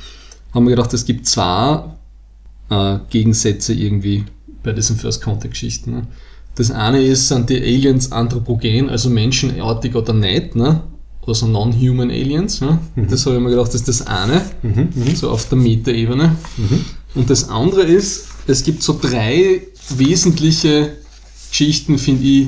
haben 0.53 0.63
mir 0.65 0.71
gedacht, 0.71 0.93
es 0.93 1.05
gibt 1.05 1.27
zwei 1.27 1.83
äh, 2.71 2.99
Gegensätze 3.09 3.73
irgendwie 3.73 4.23
bei 4.63 4.71
diesen 4.71 4.95
First 4.95 5.21
Contact-Geschichten. 5.21 5.91
Ne? 5.91 6.07
Das 6.55 6.71
eine 6.71 7.01
ist, 7.01 7.27
sind 7.27 7.49
die 7.49 7.61
Aliens 7.61 8.11
anthropogen, 8.11 8.89
also 8.89 9.09
menschenartig 9.09 9.95
oder 9.95 10.13
nicht, 10.13 10.55
ne? 10.55 10.81
also 11.27 11.47
non-human 11.47 12.09
Aliens. 12.09 12.61
Ne? 12.61 12.79
Das 12.95 13.25
habe 13.25 13.35
ich 13.35 13.41
mir 13.41 13.49
gedacht, 13.49 13.67
das 13.67 13.75
ist 13.75 13.87
das 13.87 14.07
eine 14.07 14.41
so 15.15 15.29
auf 15.29 15.47
der 15.49 15.57
Metaebene. 15.57 16.35
Und 17.13 17.29
das 17.29 17.49
andere 17.49 17.83
ist, 17.83 18.27
es 18.47 18.63
gibt 18.63 18.81
so 18.81 18.97
drei 18.99 19.61
wesentliche 19.89 20.97
Geschichten, 21.49 21.97
finde 21.97 22.23
ich, 22.23 22.47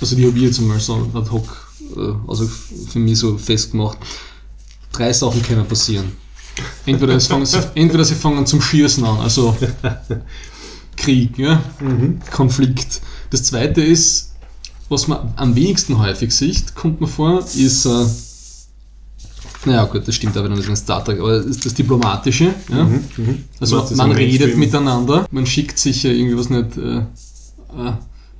also 0.00 0.16
die 0.16 0.26
habe 0.26 0.36
ich 0.36 0.44
jetzt 0.44 0.60
mal 0.60 0.80
so 0.80 1.10
ad 1.14 1.30
hoc, 1.30 1.72
äh, 1.96 2.12
also 2.28 2.46
für 2.46 2.98
mich 2.98 3.18
so 3.18 3.38
festgemacht. 3.38 3.98
Drei 4.92 5.12
Sachen 5.12 5.42
können 5.42 5.66
passieren. 5.66 6.12
Entweder, 6.86 7.14
es 7.14 7.26
fangen, 7.26 7.46
sie- 7.46 7.58
entweder 7.74 8.04
sie 8.04 8.14
fangen 8.14 8.46
zum 8.46 8.60
Schießen 8.60 9.04
an, 9.04 9.18
also 9.18 9.56
Krieg, 10.96 11.38
ja? 11.38 11.62
Konflikt. 12.30 13.00
Das 13.30 13.44
zweite 13.44 13.80
ist, 13.82 14.32
was 14.88 15.06
man 15.08 15.32
am 15.36 15.54
wenigsten 15.54 15.98
häufig 15.98 16.34
sieht, 16.34 16.74
kommt 16.74 17.00
mir 17.00 17.06
vor, 17.06 17.40
ist, 17.40 17.86
äh, 17.86 18.04
naja 19.66 19.84
gut, 19.84 20.06
das 20.08 20.14
stimmt 20.14 20.36
aber 20.36 20.48
nicht 20.48 20.68
in 20.68 20.76
Star 20.76 21.04
Trek, 21.04 21.20
aber 21.20 21.34
ist 21.36 21.64
das 21.64 21.74
Diplomatische. 21.74 22.54
Ja? 22.70 22.88
Also 23.60 23.78
Was 23.78 23.90
ist 23.92 23.96
man 23.98 24.12
redet 24.12 24.40
Mainstream? 24.40 24.58
miteinander, 24.58 25.26
man 25.30 25.46
schickt 25.46 25.78
sich 25.78 26.02
ja 26.02 26.10
irgendwie 26.10 26.36
was 26.38 26.50
nicht, 26.50 26.76
äh, 26.76 26.98
äh, 26.98 27.92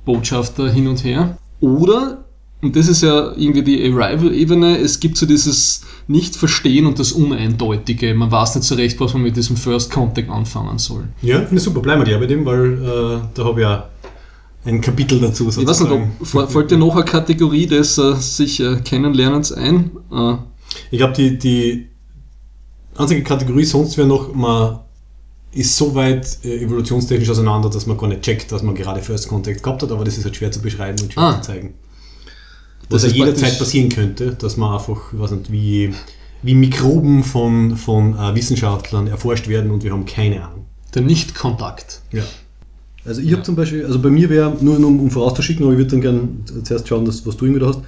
Botschafter 0.03 0.69
hin 0.71 0.87
und 0.87 1.03
her. 1.03 1.37
Oder, 1.59 2.20
und 2.61 2.75
das 2.75 2.87
ist 2.87 3.01
ja 3.03 3.31
irgendwie 3.35 3.63
die 3.63 3.83
Arrival-Ebene, 3.91 4.77
es 4.77 4.99
gibt 4.99 5.17
so 5.17 5.25
dieses 5.25 5.81
Nicht-Verstehen 6.07 6.85
und 6.85 6.99
das 6.99 7.11
Uneindeutige. 7.11 8.13
Man 8.13 8.31
weiß 8.31 8.55
nicht 8.55 8.65
so 8.65 8.75
recht, 8.75 8.99
was 8.99 9.13
man 9.13 9.23
mit 9.23 9.35
diesem 9.35 9.55
First 9.57 9.91
Contact 9.91 10.29
anfangen 10.29 10.77
soll. 10.77 11.05
Ja, 11.21 11.39
finde 11.39 11.55
ich 11.55 11.63
super. 11.63 11.79
Bleiben 11.81 12.01
wir 12.01 12.05
gleich 12.05 12.19
bei 12.19 12.27
dem, 12.27 12.45
weil 12.45 12.73
äh, 12.73 13.19
da 13.33 13.43
habe 13.45 13.59
ich 13.61 13.63
ja 13.65 13.89
ein 14.65 14.79
Kapitel 14.79 15.19
dazu 15.19 15.49
Ich 15.49 15.65
weiß 15.65 15.79
nicht, 15.81 15.91
ob, 16.35 16.51
fällt 16.51 16.69
dir 16.71 16.77
noch 16.77 16.95
eine 16.95 17.05
Kategorie 17.05 17.65
des 17.65 17.97
äh, 17.97 18.13
sich 18.15 18.59
äh, 18.59 18.75
Kennenlernens 18.83 19.51
ein? 19.51 19.89
Äh, 20.11 20.35
Ich 20.91 20.99
glaube, 20.99 21.13
die, 21.13 21.37
die 21.39 21.87
einzige 22.95 23.23
Kategorie 23.23 23.65
sonst 23.65 23.97
wäre 23.97 24.07
noch, 24.07 24.33
man 24.35 24.79
ist 25.53 25.75
so 25.75 25.95
weit 25.95 26.37
äh, 26.45 26.63
evolutionstechnisch 26.63 27.29
auseinander, 27.29 27.69
dass 27.69 27.85
man 27.87 27.97
gar 27.97 28.07
nicht 28.07 28.21
checkt, 28.21 28.51
dass 28.51 28.61
man 28.63 28.75
gerade 28.75 29.01
First 29.01 29.27
Contact 29.27 29.63
gehabt 29.63 29.81
hat, 29.83 29.91
aber 29.91 30.03
das 30.05 30.17
ist 30.17 30.25
halt 30.25 30.35
schwer 30.35 30.51
zu 30.51 30.61
beschreiben 30.61 31.01
und 31.01 31.11
schwer 31.13 31.23
Ah. 31.23 31.41
zu 31.41 31.47
zeigen. 31.47 31.73
Das 32.91 33.03
Was 33.03 33.11
ja 33.11 33.17
jederzeit 33.25 33.57
passieren 33.57 33.89
könnte, 33.89 34.31
dass 34.33 34.57
man 34.57 34.73
einfach, 34.73 35.13
ich 35.13 35.19
weiß 35.19 35.31
nicht, 35.31 35.51
wie, 35.51 35.93
wie 36.43 36.55
Mikroben 36.55 37.23
von, 37.23 37.77
von 37.77 38.15
äh, 38.17 38.35
Wissenschaftlern 38.35 39.07
erforscht 39.07 39.47
werden 39.47 39.71
und 39.71 39.83
wir 39.83 39.91
haben 39.93 40.05
keine 40.05 40.43
Ahnung. 40.45 40.65
der 40.93 41.01
Nicht-Kontakt. 41.03 42.01
Ja. 42.11 42.23
Also 43.03 43.21
ich 43.21 43.31
habe 43.33 43.41
zum 43.43 43.55
Beispiel, 43.55 43.85
also 43.85 43.99
bei 43.99 44.09
mir 44.09 44.29
wäre, 44.29 44.55
nur 44.61 44.77
um, 44.77 44.99
um 44.99 45.09
vorauszuschicken, 45.09 45.63
aber 45.63 45.73
ich 45.73 45.79
würde 45.79 45.91
dann 45.91 46.01
gerne 46.01 46.27
zuerst 46.63 46.87
schauen, 46.87 47.05
dass, 47.05 47.25
was 47.25 47.35
du 47.37 47.45
irgendwie 47.45 47.61
da 47.61 47.67
hast, 47.67 47.79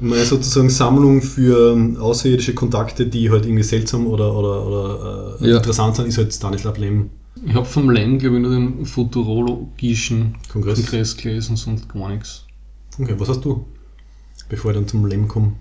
meine 0.00 0.24
sozusagen 0.24 0.70
Sammlung 0.70 1.20
für 1.22 1.72
ähm, 1.72 1.96
außerirdische 1.96 2.54
Kontakte, 2.54 3.06
die 3.06 3.30
halt 3.30 3.44
irgendwie 3.46 3.64
seltsam 3.64 4.06
oder, 4.06 4.32
oder, 4.36 4.66
oder 4.66 5.36
äh, 5.40 5.50
Ja. 5.50 5.56
interessant 5.56 5.96
sind, 5.96 6.06
ist 6.06 6.18
halt 6.18 6.32
Stanislav 6.32 6.78
Lem. 6.78 7.10
Ich 7.44 7.54
habe 7.54 7.64
vom 7.66 7.90
Lem, 7.90 8.18
glaube 8.18 8.36
ich, 8.36 8.42
nur 8.42 8.52
den 8.52 8.86
futurologischen 8.86 10.36
Kongress. 10.52 10.80
Kongress 10.80 11.16
gelesen, 11.16 11.56
sonst 11.56 11.88
gar 11.88 12.08
nichts. 12.10 12.44
Okay, 13.00 13.14
was 13.18 13.28
hast 13.28 13.44
du? 13.44 13.64
Bevor 14.50 14.72
ich 14.72 14.76
dann 14.76 14.86
zum 14.86 15.06
Lem 15.06 15.26
komme. 15.28 15.52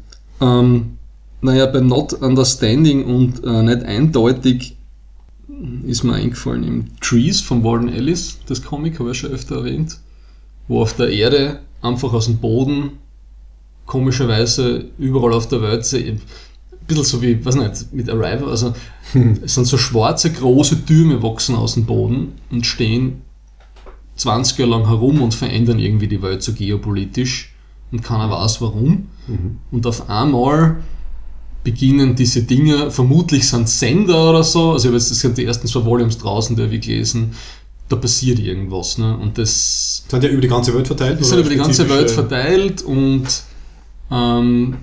Ähm, 0.42 0.98
naja, 1.42 1.68
bei 1.68 1.80
Not 1.80 2.14
Understanding 2.14 3.06
und 3.06 3.44
äh, 3.46 3.64
nicht 3.64 3.84
eindeutig 3.84 4.76
ist 5.86 6.04
mir 6.04 6.14
eingefallen 6.14 6.64
im 6.64 7.00
Trees 7.00 7.42
von 7.42 7.64
Walden 7.64 7.90
Ellis, 7.90 8.40
das 8.48 8.64
Comic, 8.64 9.00
habe 9.00 9.12
ich 9.12 9.18
schon 9.18 9.32
öfter 9.32 9.58
erwähnt, 9.58 9.98
wo 10.68 10.82
auf 10.82 10.94
der 10.94 11.10
Erde 11.10 11.60
einfach 11.82 12.14
aus 12.14 12.26
dem 12.26 12.38
Boden 12.38 12.92
komischerweise 13.86 14.86
überall 14.98 15.34
auf 15.34 15.48
der 15.48 15.62
Welt, 15.62 15.92
ein 15.94 16.22
bisschen 16.88 17.04
so 17.04 17.22
wie, 17.22 17.44
weiß 17.44 17.56
nicht, 17.56 17.94
mit 17.94 18.10
Arrival, 18.10 18.50
also 18.50 18.74
es 19.44 19.56
sind 19.56 19.66
so 19.66 19.78
schwarze 19.78 20.32
große 20.32 20.86
Türme 20.86 21.22
wachsen 21.24 21.56
aus 21.56 21.74
dem 21.74 21.86
Boden 21.86 22.34
und 22.52 22.66
stehen 22.66 23.22
20 24.16 24.58
Jahre 24.60 24.72
lang 24.72 24.88
herum 24.88 25.22
und 25.22 25.34
verändern 25.34 25.80
irgendwie 25.80 26.08
die 26.08 26.22
Welt 26.22 26.44
so 26.44 26.54
geopolitisch 26.54 27.54
und 27.92 28.04
keiner 28.04 28.30
weiß 28.30 28.62
warum. 28.62 29.08
Und 29.72 29.86
auf 29.86 30.10
einmal 30.10 30.78
beginnen 31.64 32.16
diese 32.16 32.44
Dinge, 32.44 32.90
vermutlich 32.90 33.48
sind 33.48 33.70
Sender 33.70 34.30
oder 34.30 34.44
so, 34.44 34.72
also 34.74 34.90
ich 34.90 34.94
jetzt 34.94 35.12
das 35.12 35.20
sind 35.20 35.38
die 35.38 35.46
ersten 35.46 35.68
zwei 35.68 35.84
Volumes 35.84 36.18
draußen, 36.18 36.56
die 36.56 36.64
habe 36.64 36.74
ich 36.76 36.82
gelesen, 36.82 37.32
da 37.90 37.96
passiert 37.96 38.40
irgendwas. 38.40 38.98
Ne? 38.98 39.18
Und 39.18 39.38
das 39.38 40.06
Sind 40.08 40.24
ja 40.24 40.30
über 40.30 40.42
die 40.42 40.48
ganze 40.48 40.74
Welt 40.74 40.88
verteilt? 40.88 41.20
die 41.20 41.24
sind 41.24 41.40
über 41.40 41.50
die 41.50 41.58
ganze 41.58 41.90
Welt 41.90 42.10
verteilt 42.12 42.82
und 42.82 43.26
ähm, 44.12 44.78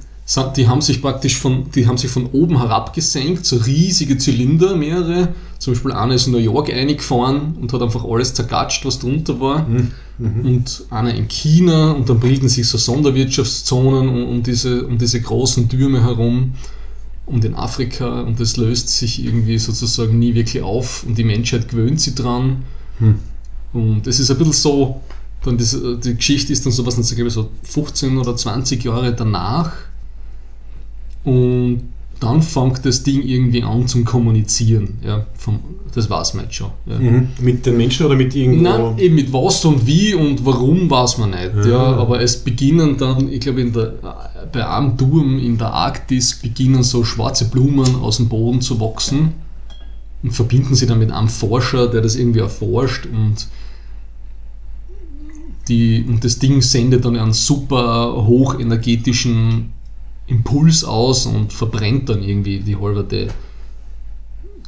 die 0.57 0.67
haben 0.67 0.81
sich 0.81 1.01
praktisch 1.01 1.39
von, 1.39 1.71
die 1.71 1.87
haben 1.87 1.99
sich 1.99 2.11
von 2.11 2.27
oben 2.27 2.59
herab 2.59 2.93
gesenkt, 2.93 3.47
so 3.47 3.57
riesige 3.57 4.19
Zylinder, 4.19 4.75
mehrere. 4.75 5.29
Zum 5.59 5.73
Beispiel 5.73 5.93
einer 5.93 6.15
ist 6.15 6.27
in 6.27 6.33
New 6.33 6.39
York 6.39 6.71
eingefahren 6.73 7.57
und 7.61 7.73
hat 7.73 7.81
einfach 7.81 8.05
alles 8.05 8.35
zergatscht, 8.35 8.85
was 8.85 8.99
drunter 8.99 9.41
war. 9.41 9.67
Und 10.19 10.85
einer 10.91 11.15
in 11.15 11.29
China 11.29 11.93
und 11.93 12.09
dann 12.09 12.19
bilden 12.19 12.49
sich 12.49 12.67
so 12.67 12.77
Sonderwirtschaftszonen 12.77 14.09
um, 14.09 14.29
um, 14.29 14.43
diese, 14.43 14.87
um 14.87 14.99
diese 14.99 15.21
großen 15.21 15.69
Türme 15.69 16.03
herum 16.03 16.55
und 17.27 17.45
in 17.45 17.55
Afrika 17.55 18.23
und 18.23 18.41
das 18.41 18.57
löst 18.57 18.89
sich 18.89 19.25
irgendwie 19.25 19.59
sozusagen 19.59 20.19
nie 20.19 20.35
wirklich 20.35 20.63
auf 20.63 21.05
und 21.07 21.19
die 21.19 21.25
Menschheit 21.25 21.69
gewöhnt 21.69 22.01
sich 22.01 22.15
dran. 22.15 22.63
Und 23.73 24.07
es 24.07 24.21
ist 24.21 24.31
ein 24.31 24.39
bisschen 24.39 24.53
so, 24.55 25.01
dann 25.45 25.59
das, 25.59 25.77
die 26.03 26.15
Geschichte 26.15 26.53
ist 26.53 26.65
dann 26.65 26.73
so, 26.73 26.87
was 26.87 26.97
so, 26.97 27.29
so 27.29 27.51
15 27.63 28.17
oder 28.17 28.37
20 28.37 28.83
Jahre 28.85 29.15
danach. 29.15 29.73
Und 31.27 31.83
dann 32.21 32.41
fängt 32.41 32.87
das 32.87 33.03
Ding 33.03 33.21
irgendwie 33.23 33.63
an 33.63 33.87
zum 33.89 34.05
Kommunizieren. 34.05 34.99
Ja, 35.05 35.27
vom, 35.35 35.59
das 35.93 36.09
weiß 36.09 36.35
man 36.35 36.45
jetzt 36.45 36.55
schon. 36.55 36.71
Ja. 36.87 36.99
Mhm. 36.99 37.29
Mit 37.41 37.67
den 37.67 37.77
Menschen 37.77 38.07
oder 38.07 38.15
mit 38.15 38.35
irgendwo? 38.35 38.63
Nein, 38.63 38.99
eben 38.99 39.17
mit 39.17 39.33
was 39.33 39.65
und 39.65 39.87
wie 39.87 40.15
und 40.15 40.45
warum 40.47 40.89
weiß 40.89 41.19
man 41.19 41.31
nicht. 41.31 41.53
Ja. 41.57 41.67
Ja, 41.67 41.97
aber 41.97 42.23
es 42.23 42.39
beginnen 42.43 42.97
dann, 42.97 43.31
ich 43.31 43.41
glaube, 43.41 43.61
in 43.61 43.73
der, 43.73 43.95
bei 44.53 44.67
einem 44.67 44.97
Turm 44.97 45.39
in 45.39 45.59
der 45.59 45.73
Arktis 45.73 46.37
beginnen 46.41 46.83
so 46.83 47.05
schwarze 47.05 47.51
Blumen 47.51 47.97
aus 47.97 48.19
dem 48.19 48.29
Boden 48.29 48.61
zu 48.61 48.81
wachsen 48.81 49.33
und 50.23 50.31
verbinden 50.31 50.75
sie 50.75 50.87
dann 50.87 51.01
mit 51.01 51.11
einem 51.11 51.29
Forscher, 51.29 51.89
der 51.89 52.01
das 52.01 52.17
irgendwie 52.17 52.41
erforscht 52.41 53.07
und 53.07 53.49
die, 55.69 56.05
und 56.09 56.23
das 56.25 56.39
Ding 56.39 56.63
sendet 56.63 57.05
dann 57.05 57.17
einen 57.17 57.33
super 57.33 58.25
hochenergetischen 58.27 59.73
Impuls 60.27 60.85
aus 60.85 61.27
und 61.27 61.53
verbrennt 61.53 62.09
dann 62.09 62.23
irgendwie 62.23 62.61
die 62.61 62.77
halbe 62.77 63.05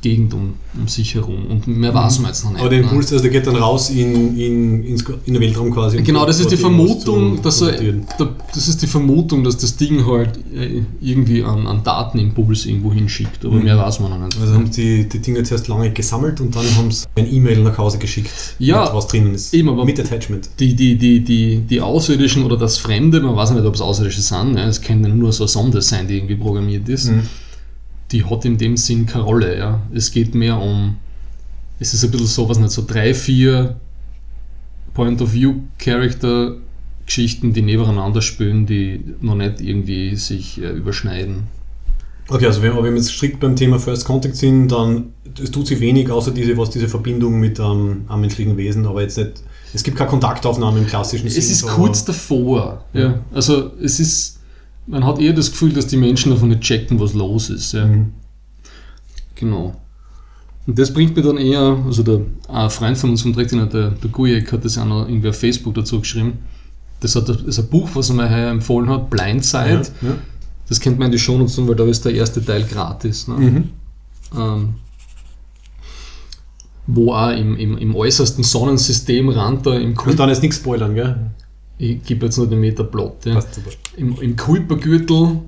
Gegend 0.01 0.33
um, 0.35 0.55
um 0.79 0.87
sich 0.87 1.15
herum. 1.15 1.47
Und 1.51 1.67
mehr 1.67 1.93
weiß 1.93 2.21
man 2.21 2.31
jetzt 2.31 2.45
noch 2.45 2.53
nicht. 2.53 2.61
Aber 2.61 2.69
der 2.71 2.81
ne? 2.81 2.85
Impuls, 2.85 3.11
also 3.13 3.23
der 3.23 3.33
geht 3.33 3.47
dann 3.47 3.57
raus 3.57 3.91
in, 3.91 4.39
in, 4.39 4.85
ins, 4.85 5.05
in 5.27 5.35
den 5.35 5.43
Weltraum 5.43 5.73
quasi. 5.73 6.01
Genau, 6.03 6.25
das 6.25 6.39
ist 6.39 6.51
die 6.53 6.57
Vermutung, 6.57 7.43
dass 7.43 7.61
er, 7.63 7.73
das 8.55 8.69
ist 8.69 8.81
die 8.83 8.87
Vermutung, 8.87 9.43
dass 9.45 9.57
das 9.57 9.77
Ding 9.77 10.07
halt 10.07 10.39
äh, 10.55 10.83
irgendwie 11.01 11.43
einen, 11.43 11.67
einen 11.67 11.83
Datenimpuls 11.83 12.67
irgendwo 12.67 12.93
hinschickt, 12.93 13.45
aber 13.45 13.57
Mhm. 13.57 13.65
mehr 13.65 13.79
weiß 13.79 14.01
man 14.01 14.11
noch 14.11 14.19
nicht. 14.25 14.41
Also 14.41 14.55
haben 14.55 14.71
die, 14.71 15.09
die 15.09 15.19
Dinge 15.19 15.43
zuerst 15.43 15.67
lange 15.69 15.91
gesammelt 15.91 16.41
und 16.41 16.55
dann 16.55 16.65
haben 16.77 16.91
sie 16.93 17.07
ein 17.17 17.33
E-Mail 17.33 17.63
nach 17.65 17.77
Hause 17.79 17.99
geschickt, 17.99 18.31
Ja, 18.59 18.93
was 18.95 19.09
drinnen 19.09 19.35
ist. 19.35 19.53
eben, 19.55 19.69
aber- 19.69 19.85
mit 19.85 19.99
Attachment. 19.99 20.49
Die, 20.61 20.75
die, 20.75 20.97
die, 20.97 21.21
die, 21.21 21.59
die 21.69 21.81
Außerirdischen 21.81 22.45
oder 22.45 22.57
das 22.57 22.79
Fremde, 22.79 23.21
man 23.21 23.35
weiß 23.35 23.51
nicht, 23.51 23.65
ob 23.65 23.75
es 23.75 23.81
Außerirdische 23.81 24.23
sind, 24.23 24.55
ne? 24.55 24.63
es 24.65 24.81
kann 24.81 25.03
ja 25.03 25.09
nur 25.09 25.33
so 25.33 25.45
eine 25.45 25.49
Sonde 25.49 25.83
sein, 25.83 26.07
die 26.07 26.17
irgendwie 26.19 26.37
programmiert 26.37 26.89
ist, 26.89 27.07
Mhm. 27.11 27.23
Die 28.13 28.25
hat 28.25 28.45
in 28.45 28.59
dem 28.59 28.77
Sinn 28.77 29.07
keine 29.07 29.25
Rolle. 29.25 29.59
Ja? 29.59 29.81
Es 29.93 30.11
geht 30.11 30.35
mehr 30.35 30.61
um, 30.61 30.97
es 31.79 31.95
ist 31.95 32.05
ein 32.05 32.11
bisschen 32.11 32.27
so, 32.27 32.49
was 32.49 32.59
nicht, 32.59 32.71
so 32.71 32.85
drei, 32.87 33.15
vier 33.15 33.77
Point-of-View-Character-Geschichten, 34.95 37.53
die 37.53 37.63
nebeneinander 37.63 38.23
spielen, 38.23 38.67
die 38.67 39.05
noch 39.21 39.37
nicht 39.37 39.61
irgendwie 39.61 40.17
sich 40.17 40.61
äh, 40.61 40.71
überschneiden. 40.71 41.45
Okay, 42.31 42.47
also 42.47 42.63
wenn, 42.63 42.77
wenn 42.77 42.85
wir 42.85 42.97
jetzt 42.97 43.13
strikt 43.13 43.41
beim 43.41 43.57
Thema 43.57 43.79
First 43.79 44.05
Contact 44.05 44.37
sind, 44.37 44.69
dann 44.69 45.15
es 45.43 45.51
tut 45.51 45.67
sie 45.67 45.81
wenig, 45.81 46.11
außer 46.11 46.31
diese, 46.31 46.57
was 46.59 46.71
diese 46.71 46.89
Verbindung 46.89 47.41
mit 47.41 47.59
ähm, 47.59 48.03
am 48.09 48.21
menschlichen 48.21 48.57
Wesen, 48.57 48.87
aber 48.87 49.03
jetzt 49.03 49.17
nicht, 49.17 49.43
es 49.73 49.83
gibt 49.83 49.97
keine 49.97 50.11
Kontaktaufnahme 50.11 50.79
im 50.79 50.87
klassischen 50.87 51.27
Es 51.27 51.35
Sinn. 51.35 51.43
ist 51.45 51.67
kurz 51.67 52.05
davor. 52.05 52.85
Ja. 52.93 53.21
Also 53.33 53.71
es 53.83 54.01
ist, 54.01 54.38
man 54.89 55.05
hat 55.05 55.21
eher 55.21 55.33
das 55.33 55.51
Gefühl, 55.51 55.73
dass 55.73 55.87
die 55.87 55.97
Menschen 55.97 56.33
davon 56.33 56.49
nicht 56.49 56.63
checken, 56.63 56.99
was 56.99 57.15
los 57.15 57.51
ist. 57.51 57.73
Ja. 57.73 57.87
Mhm. 57.87 58.13
Genau. 59.35 59.77
Und 60.67 60.79
das 60.79 60.93
bringt 60.93 61.17
mir 61.17 61.23
dann 61.23 61.39
eher, 61.39 61.79
also 61.87 62.03
der 62.03 62.21
ein 62.49 62.71
Freund 62.71 62.99
von 62.99 63.11
uns 63.11 63.23
vom 63.23 63.33
Trektina, 63.33 63.67
der, 63.67 63.91
der 63.91 64.11
Gujek, 64.11 64.53
hat 64.53 64.65
das 64.65 64.77
ja 64.77 64.83
auch 64.83 64.87
noch 64.87 65.09
irgendwie 65.09 65.29
auf 65.29 65.39
Facebook 65.39 65.75
dazu 65.75 66.01
geschrieben. 66.01 66.39
Das, 67.01 67.15
hat, 67.15 67.29
das 67.29 67.43
ist 67.43 67.59
ein 67.59 67.69
Buch, 67.69 67.89
was 67.95 68.11
er 68.11 68.17
mir 68.17 68.29
heuer 68.29 68.51
empfohlen 68.51 68.91
hat, 68.91 69.09
Blindside. 69.09 69.87
Ja, 70.03 70.09
ja. 70.09 70.15
Das 70.69 70.81
kennt 70.81 70.99
man 70.99 71.07
in 71.07 71.13
die 71.13 71.19
Show 71.19 71.39
nutzen, 71.39 71.67
weil 71.69 71.77
da 71.77 71.85
ist 71.85 72.05
der 72.05 72.13
erste 72.13 72.45
Teil 72.45 72.65
gratis. 72.65 73.29
Ne? 73.29 73.35
Mhm. 73.35 73.65
ähm, 74.37 74.75
wo 76.87 77.13
auch 77.13 77.31
im, 77.31 77.57
im, 77.57 77.79
im 77.79 77.95
äußersten 77.95 78.43
Sonnensystem 78.43 79.29
Rand 79.29 79.67
da 79.67 79.75
im 79.75 79.91
Du 79.91 79.95
kannst 79.95 80.05
Kuip, 80.05 80.17
dann 80.17 80.29
jetzt 80.31 80.43
nichts 80.43 80.57
spoilern, 80.57 80.95
gell? 80.95 81.31
Ich 81.79 82.03
gebe 82.05 82.27
jetzt 82.27 82.37
nur 82.37 82.49
den 82.49 82.61
Meter 82.61 82.85
Plot, 82.85 83.25
ja. 83.27 83.35
Passt 83.35 83.55
super. 83.55 83.71
im, 83.97 84.21
im 84.21 84.37
Kuipergürtel, 84.37 85.39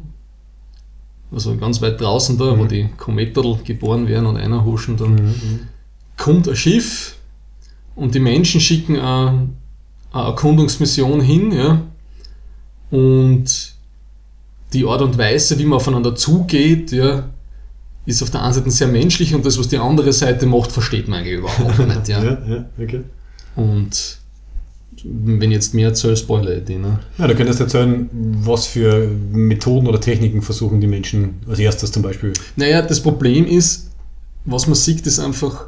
also 1.33 1.57
ganz 1.57 1.81
weit 1.83 2.01
draußen 2.01 2.39
da, 2.39 2.57
wo 2.59 2.65
Mhm. 2.65 2.69
die 2.69 2.89
Kometerl 2.97 3.59
geboren 3.65 4.07
werden 4.09 4.27
und 4.27 4.37
einer 4.37 4.65
huschen 4.65 4.97
dann, 4.97 5.15
Mhm. 5.17 5.61
kommt 6.17 6.49
ein 6.49 6.57
Schiff 6.57 7.17
und 7.97 8.15
die 8.15 8.21
Menschen 8.21 8.61
schicken 8.61 8.97
eine, 8.99 9.49
eine 10.13 10.25
Erkundungsmission 10.27 11.21
hin, 11.21 11.53
ja, 11.53 11.83
und 12.91 13.75
die 14.73 14.85
Art 14.87 15.03
und 15.03 15.19
Weise, 15.19 15.59
wie 15.59 15.65
man 15.65 15.77
aufeinander 15.77 16.15
zugeht, 16.15 16.93
ja, 16.93 17.29
ist 18.07 18.23
auf 18.23 18.31
der 18.31 18.43
einen 18.43 18.55
Seite 18.55 18.71
sehr 18.71 18.89
menschlich 18.89 19.35
und 19.35 19.45
das, 19.45 19.59
was 19.59 19.69
die 19.69 19.79
andere 19.79 20.13
Seite 20.13 20.47
macht, 20.47 20.73
versteht 20.73 21.07
man 21.09 21.21
eigentlich 21.21 21.39
überhaupt 21.39 21.79
nicht. 21.87 22.09
Ja. 22.09 22.23
Ja, 22.25 22.39
ja, 22.49 22.65
okay. 22.81 23.03
Und 23.57 24.19
wenn 25.05 25.51
ich 25.51 25.57
jetzt 25.57 25.75
mehr 25.75 25.89
erzähle, 25.89 26.17
spoiler 26.17 26.59
ich 26.59 26.65
die. 26.65 26.77
Ne? 26.77 26.99
Ja, 27.19 27.27
da 27.27 27.35
könntest 27.35 27.61
du 27.61 27.65
erzählen, 27.65 28.09
was 28.13 28.67
für 28.67 29.09
Methoden 29.33 29.87
oder 29.87 30.01
Techniken 30.01 30.43
versuchen 30.43 30.81
die 30.81 30.87
Menschen 30.87 31.37
als 31.49 31.59
erstes 31.59 31.93
zum 31.93 32.03
Beispiel. 32.03 32.33
Naja, 32.57 32.83
das 32.83 33.01
Problem 33.01 33.47
ist, 33.47 33.91
was 34.45 34.67
man 34.67 34.75
sieht, 34.75 35.07
ist 35.07 35.19
einfach, 35.19 35.67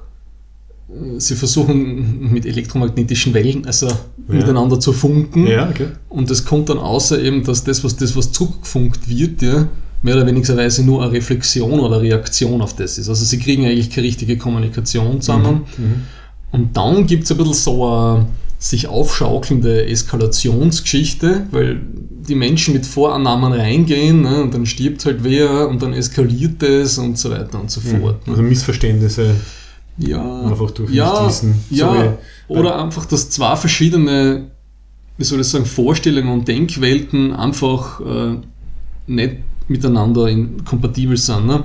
sie 1.18 1.36
versuchen 1.36 2.32
mit 2.32 2.46
elektromagnetischen 2.46 3.34
Wellen 3.34 3.66
also 3.66 3.88
miteinander 4.26 4.78
zu 4.80 4.92
funken. 4.92 5.46
Ja, 5.46 5.68
okay. 5.68 5.88
Und 6.08 6.30
es 6.30 6.44
kommt 6.44 6.68
dann 6.68 6.78
außer 6.78 7.20
eben, 7.20 7.44
dass 7.44 7.64
das, 7.64 7.82
was, 7.84 7.96
das, 7.96 8.16
was 8.16 8.32
zurückgefunkt 8.32 9.08
wird, 9.08 9.42
ja, 9.42 9.68
mehr 10.02 10.16
oder 10.16 10.26
weniger 10.26 10.68
nur 10.82 11.02
eine 11.02 11.12
Reflexion 11.12 11.80
oder 11.80 12.02
Reaktion 12.02 12.60
auf 12.60 12.74
das 12.74 12.98
ist. 12.98 13.08
Also 13.08 13.24
sie 13.24 13.38
kriegen 13.38 13.64
eigentlich 13.64 13.90
keine 13.90 14.06
richtige 14.06 14.36
Kommunikation 14.36 15.20
zusammen. 15.20 15.62
Mhm. 15.76 16.02
Und 16.50 16.76
dann 16.76 17.06
gibt 17.06 17.24
es 17.24 17.30
ein 17.30 17.38
bisschen 17.38 17.54
so 17.54 17.88
eine 17.88 18.26
sich 18.62 18.86
aufschaukelnde 18.86 19.86
Eskalationsgeschichte, 19.86 21.48
weil 21.50 21.80
die 22.28 22.36
Menschen 22.36 22.74
mit 22.74 22.86
Vorannahmen 22.86 23.52
reingehen 23.52 24.22
ne, 24.22 24.40
und 24.40 24.54
dann 24.54 24.66
stirbt 24.66 25.04
halt 25.04 25.24
wer 25.24 25.68
und 25.68 25.82
dann 25.82 25.92
eskaliert 25.92 26.62
es 26.62 26.96
und 26.96 27.18
so 27.18 27.32
weiter 27.32 27.60
und 27.60 27.72
so 27.72 27.80
fort. 27.80 28.24
Ne. 28.26 28.32
Also 28.32 28.42
Missverständnisse 28.42 29.34
Ja, 29.98 30.42
einfach 30.44 30.70
durch 30.70 30.92
ja, 30.92 31.10
Nichtwissen. 31.12 31.56
ja. 31.70 32.16
oder 32.46 32.80
einfach, 32.84 33.04
dass 33.06 33.30
zwei 33.30 33.56
verschiedene, 33.56 34.52
wie 35.18 35.24
soll 35.24 35.40
ich 35.40 35.48
sagen, 35.48 35.66
Vorstellungen 35.66 36.28
und 36.28 36.46
Denkwelten 36.46 37.32
einfach 37.34 38.00
äh, 38.00 38.36
nicht 39.08 39.38
miteinander 39.72 40.28
in, 40.28 40.64
kompatibel 40.64 41.16
sind. 41.16 41.46
Ne? 41.46 41.64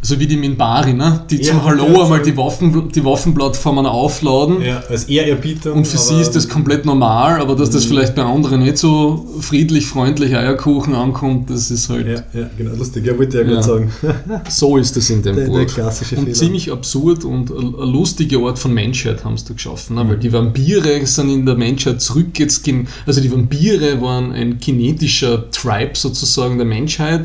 So 0.00 0.18
wie 0.20 0.28
die 0.28 0.36
Minbari, 0.36 0.92
ne? 0.94 1.24
die 1.28 1.36
Mhm. 1.38 1.40
Ja, 1.42 1.50
zum 1.50 1.64
Hallo 1.64 2.02
einmal 2.04 2.22
die, 2.22 2.36
Waffen, 2.36 2.88
die 2.94 3.04
Waffenplattformen 3.04 3.84
aufladen. 3.84 4.60
Ja, 4.62 4.80
als 4.88 5.04
Ehrerbieter. 5.04 5.72
Und 5.74 5.88
für 5.88 5.98
sie 5.98 6.20
ist 6.20 6.36
das 6.36 6.48
komplett 6.48 6.84
normal, 6.86 7.40
aber 7.40 7.56
dass 7.56 7.70
das 7.70 7.84
Mhm. 7.84 7.88
vielleicht 7.88 8.14
bei 8.14 8.22
anderen 8.22 8.62
nicht 8.62 8.78
so 8.78 9.26
friedlich, 9.40 9.86
freundlich 9.86 10.36
Eierkuchen 10.36 10.94
ankommt, 10.94 11.50
das 11.50 11.72
ist 11.72 11.88
halt, 11.90 12.06
Ja, 12.06 12.40
ja, 12.40 12.48
genau, 12.56 12.76
lustig. 12.76 13.06
Ja, 13.06 13.18
wollte 13.18 13.40
ich 13.40 13.48
ja 13.48 13.54
Ja. 13.54 13.62
sagen. 13.62 13.90
so 14.48 14.76
ist 14.76 14.96
das 14.96 15.10
in 15.10 15.20
dem 15.22 15.34
Der, 15.34 15.46
Buch. 15.46 15.56
der 15.56 15.66
klassische 15.66 16.14
Und 16.14 16.24
Fehler. 16.26 16.34
ziemlich 16.36 16.70
absurd 16.70 17.24
und 17.24 17.50
ein 17.50 17.72
lustiger 17.92 18.38
Ort 18.40 18.60
von 18.60 18.72
Menschheit 18.72 19.24
haben 19.24 19.36
sie 19.36 19.46
da 19.48 19.54
geschaffen. 19.54 19.96
Ne? 19.96 20.04
Mhm. 20.04 20.08
Weil 20.10 20.18
die 20.18 20.32
Vampire 20.32 21.04
sind 21.06 21.28
in 21.28 21.44
der 21.44 21.56
Menschheit 21.56 22.00
zurück 22.00 22.38
jetzt, 22.38 22.64
also 23.04 23.20
die 23.20 23.32
Vampire 23.32 24.00
waren 24.00 24.30
ein 24.30 24.60
kinetischer 24.60 25.50
Tribe 25.50 25.90
sozusagen 25.94 26.56
der 26.56 26.66
Menschheit 26.66 27.17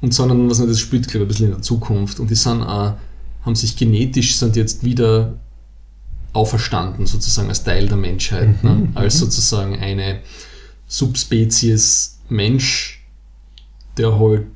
und 0.00 0.14
sondern 0.14 0.48
was 0.48 0.58
nicht, 0.58 0.70
das 0.70 0.80
spielt 0.80 1.08
glaube 1.08 1.24
ich 1.24 1.26
ein 1.26 1.28
bisschen 1.28 1.46
in 1.46 1.52
der 1.52 1.62
Zukunft 1.62 2.20
und 2.20 2.30
die 2.30 2.34
sind 2.34 2.62
auch, 2.62 2.94
haben 3.42 3.54
sich 3.54 3.76
genetisch 3.76 4.36
sind 4.36 4.56
jetzt 4.56 4.84
wieder 4.84 5.34
auferstanden 6.32 7.06
sozusagen 7.06 7.48
als 7.48 7.64
Teil 7.64 7.88
der 7.88 7.96
Menschheit, 7.96 8.62
ne? 8.62 8.88
als 8.94 9.18
sozusagen 9.18 9.78
eine 9.78 10.20
Subspezies 10.86 12.18
Mensch, 12.28 13.04
der 13.96 14.18
halt 14.18 14.46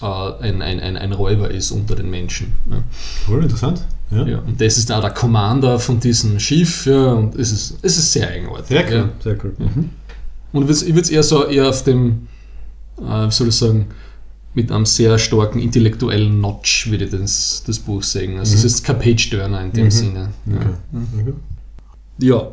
äh, 0.00 0.44
ein, 0.44 0.62
ein, 0.62 0.80
ein, 0.80 0.96
ein 0.96 1.12
Räuber 1.12 1.50
ist 1.50 1.70
unter 1.70 1.96
den 1.96 2.10
Menschen. 2.10 2.52
Ne? 2.66 2.82
Cool, 3.28 3.42
interessant. 3.42 3.84
Ja. 4.10 4.26
Ja, 4.26 4.38
und 4.38 4.60
das 4.60 4.76
ist 4.78 4.90
auch 4.90 5.00
der 5.00 5.10
Commander 5.10 5.78
von 5.78 6.00
diesem 6.00 6.40
Schiff, 6.40 6.86
ja, 6.86 7.12
und 7.12 7.36
es 7.36 7.52
ist, 7.52 7.78
es 7.82 7.96
ist 7.96 8.12
sehr 8.12 8.28
eigenartig. 8.28 8.68
Sehr 8.68 8.84
cool. 8.88 8.92
Ja. 8.92 9.08
Sehr 9.22 9.44
cool. 9.44 9.54
Mhm. 9.58 9.90
Und 10.52 10.68
ich 10.68 10.86
würde 10.86 11.00
es 11.00 11.10
eher 11.10 11.22
so 11.22 11.46
eher 11.46 11.68
auf 11.68 11.84
dem, 11.84 12.26
äh, 13.02 13.26
wie 13.26 13.30
soll 13.32 13.48
ich 13.48 13.54
sagen, 13.54 13.86
mit 14.54 14.72
einem 14.72 14.84
sehr 14.86 15.16
starken 15.18 15.60
intellektuellen 15.60 16.40
Notch, 16.40 16.90
würde 16.90 17.04
ich 17.04 17.10
das, 17.12 17.62
das 17.66 17.78
Buch 17.78 18.02
sagen. 18.02 18.38
Also 18.38 18.54
es 18.56 18.64
ist 18.64 18.84
kein 18.84 18.98
Page-Turner 18.98 19.62
in 19.64 19.72
dem 19.72 19.84
Mhm. 19.86 19.90
Sinne. 19.90 20.28
Ja. 20.46 20.56
Okay. 20.56 20.66
Okay. 21.20 21.32
ja. 22.18 22.48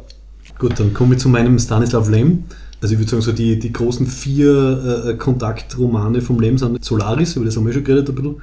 Gut, 0.60 0.80
dann 0.80 0.94
kommen 0.94 1.11
wir 1.11 1.18
zu 1.18 1.30
meinem 1.30 1.57
Stanislav 1.60 2.10
Lem. 2.10 2.45
Also 2.82 2.94
ich 2.94 2.99
würde 2.99 3.10
sagen, 3.11 3.22
so 3.24 3.32
die, 3.32 3.60
die 3.60 3.74
großen 3.74 4.07
vier 4.07 5.06
äh, 5.07 5.14
Kontaktromane 5.15 6.22
vom 6.22 6.40
Lem 6.40 6.57
sind 6.57 6.84
Solaris, 6.84 7.36
über 7.36 7.45
das 7.45 7.57
haben 7.57 7.65
wir 7.65 7.74
schon 7.74 7.84
geredet 7.84 8.10
ein 8.10 8.15
bisschen. 8.15 8.41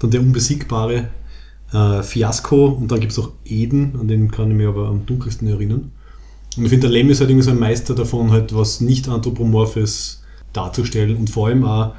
Dann 0.00 0.10
der 0.10 0.20
Unbesiegbare, 0.20 1.08
äh, 1.72 2.02
Fiasco 2.02 2.66
und 2.66 2.90
dann 2.90 3.00
gibt 3.00 3.12
es 3.12 3.18
noch 3.18 3.32
Eden, 3.44 3.94
an 4.00 4.08
den 4.08 4.30
kann 4.30 4.50
ich 4.50 4.56
mich 4.56 4.66
aber 4.66 4.88
am 4.88 5.06
dunkelsten 5.06 5.48
erinnern. 5.48 5.90
Und 6.56 6.64
ich 6.64 6.70
finde, 6.70 6.88
der 6.88 6.90
Lem 6.90 7.10
ist 7.10 7.20
halt 7.20 7.30
irgendwie 7.30 7.44
so 7.44 7.50
ein 7.52 7.58
Meister 7.58 7.94
davon, 7.94 8.30
halt 8.32 8.54
was 8.54 8.80
nicht 8.80 9.08
anthropomorphes 9.08 10.22
darzustellen 10.52 11.16
und 11.16 11.30
vor 11.30 11.48
allem 11.48 11.64
auch 11.64 11.94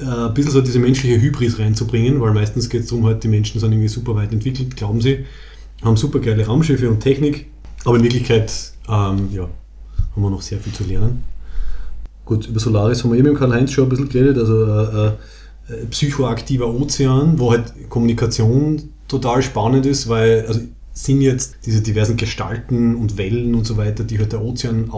äh, 0.00 0.04
ein 0.04 0.34
bisschen 0.34 0.52
so 0.52 0.60
diese 0.60 0.78
menschliche 0.78 1.20
Hybris 1.20 1.58
reinzubringen, 1.58 2.20
weil 2.20 2.32
meistens 2.32 2.68
geht 2.68 2.82
es 2.82 2.88
darum, 2.88 3.06
halt, 3.06 3.24
die 3.24 3.28
Menschen 3.28 3.60
sind 3.60 3.72
irgendwie 3.72 3.88
super 3.88 4.14
weit 4.14 4.32
entwickelt, 4.32 4.76
glauben 4.76 5.00
sie, 5.00 5.24
haben 5.82 5.96
super 5.96 6.18
geile 6.18 6.46
Raumschiffe 6.46 6.88
und 6.88 7.00
Technik, 7.00 7.46
Aber 7.84 7.96
in 7.96 8.02
Wirklichkeit 8.02 8.52
ähm, 8.88 9.28
ja, 9.32 9.42
haben 9.42 10.22
wir 10.22 10.30
noch 10.30 10.42
sehr 10.42 10.58
viel 10.58 10.72
zu 10.72 10.84
lernen. 10.84 11.24
Gut, 12.24 12.48
über 12.48 12.58
Solaris 12.58 13.04
haben 13.04 13.12
wir 13.12 13.18
eben 13.18 13.28
im 13.28 13.36
Karl-Heinz 13.36 13.72
schon 13.72 13.84
ein 13.84 13.88
bisschen 13.88 14.08
geredet, 14.08 14.38
also 14.38 14.64
äh, 14.64 15.06
äh, 15.08 15.86
psychoaktiver 15.90 16.68
Ozean, 16.68 17.38
wo 17.38 17.52
halt 17.52 17.72
Kommunikation 17.88 18.90
total 19.08 19.42
spannend 19.42 19.86
ist, 19.86 20.08
weil 20.08 20.44
also 20.46 20.60
sind 20.92 21.20
jetzt 21.20 21.58
diese 21.66 21.82
diversen 21.82 22.16
Gestalten 22.16 22.96
und 22.96 23.18
Wellen 23.18 23.54
und 23.54 23.66
so 23.66 23.76
weiter, 23.76 24.02
die 24.02 24.18
halt 24.18 24.32
der 24.32 24.42
Ozean 24.42 24.90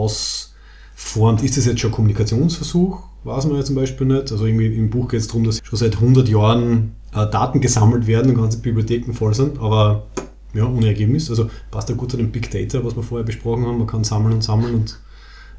ausformt. 0.98 1.42
Ist 1.42 1.56
das 1.56 1.66
jetzt 1.66 1.80
schon 1.80 1.90
Kommunikationsversuch? 1.90 3.00
Weiß 3.24 3.46
man 3.46 3.56
ja 3.56 3.64
zum 3.64 3.74
Beispiel 3.74 4.06
nicht. 4.06 4.32
Also 4.32 4.46
irgendwie 4.46 4.66
im 4.66 4.90
Buch 4.90 5.08
geht 5.08 5.20
es 5.20 5.28
darum, 5.28 5.44
dass 5.44 5.60
schon 5.62 5.78
seit 5.78 5.94
100 5.94 6.28
Jahren 6.28 6.92
äh, 7.12 7.26
Daten 7.28 7.60
gesammelt 7.60 8.06
werden 8.06 8.32
und 8.32 8.40
ganze 8.40 8.58
Bibliotheken 8.58 9.12
voll 9.12 9.34
sind, 9.34 9.58
aber 9.58 10.06
ja, 10.54 10.66
ohne 10.66 10.86
Ergebnis. 10.86 11.28
Also 11.30 11.50
passt 11.70 11.88
ja 11.88 11.94
gut 11.94 12.10
zu 12.10 12.16
dem 12.16 12.30
Big 12.30 12.50
Data, 12.50 12.84
was 12.84 12.96
wir 12.96 13.02
vorher 13.02 13.24
besprochen 13.24 13.66
haben. 13.66 13.78
Man 13.78 13.86
kann 13.86 14.04
sammeln 14.04 14.34
und 14.34 14.42
sammeln 14.44 14.74
und 14.74 14.98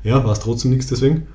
ja, 0.03 0.24
weiß 0.24 0.40
trotzdem 0.40 0.72
nichts 0.72 0.88
deswegen. 0.88 1.28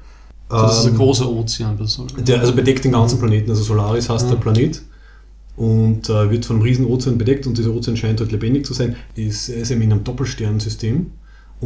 Also 0.48 0.66
das 0.66 0.78
ist 0.80 0.86
ein 0.86 0.92
Ähm, 0.92 0.98
großer 0.98 1.30
Ozean. 1.30 1.78
der, 2.26 2.40
also 2.40 2.54
bedeckt 2.54 2.84
den 2.84 2.92
ganzen 2.92 3.18
Planeten. 3.18 3.50
Also 3.50 3.62
Solaris 3.62 4.08
heißt 4.08 4.30
der 4.30 4.36
Planet 4.36 4.82
und 5.56 6.08
äh, 6.10 6.30
wird 6.30 6.44
von 6.44 6.56
einem 6.56 6.64
riesen 6.64 6.86
Ozean 6.86 7.16
bedeckt 7.16 7.46
und 7.46 7.56
dieser 7.56 7.70
Ozean 7.72 7.96
scheint 7.96 8.20
halt 8.20 8.32
lebendig 8.32 8.66
zu 8.66 8.74
sein. 8.74 8.96
Ist, 9.14 9.48
er 9.48 9.58
ist 9.62 9.70
eben 9.70 9.82
in 9.82 9.92
einem 9.92 10.04
Doppelsternensystem 10.04 11.06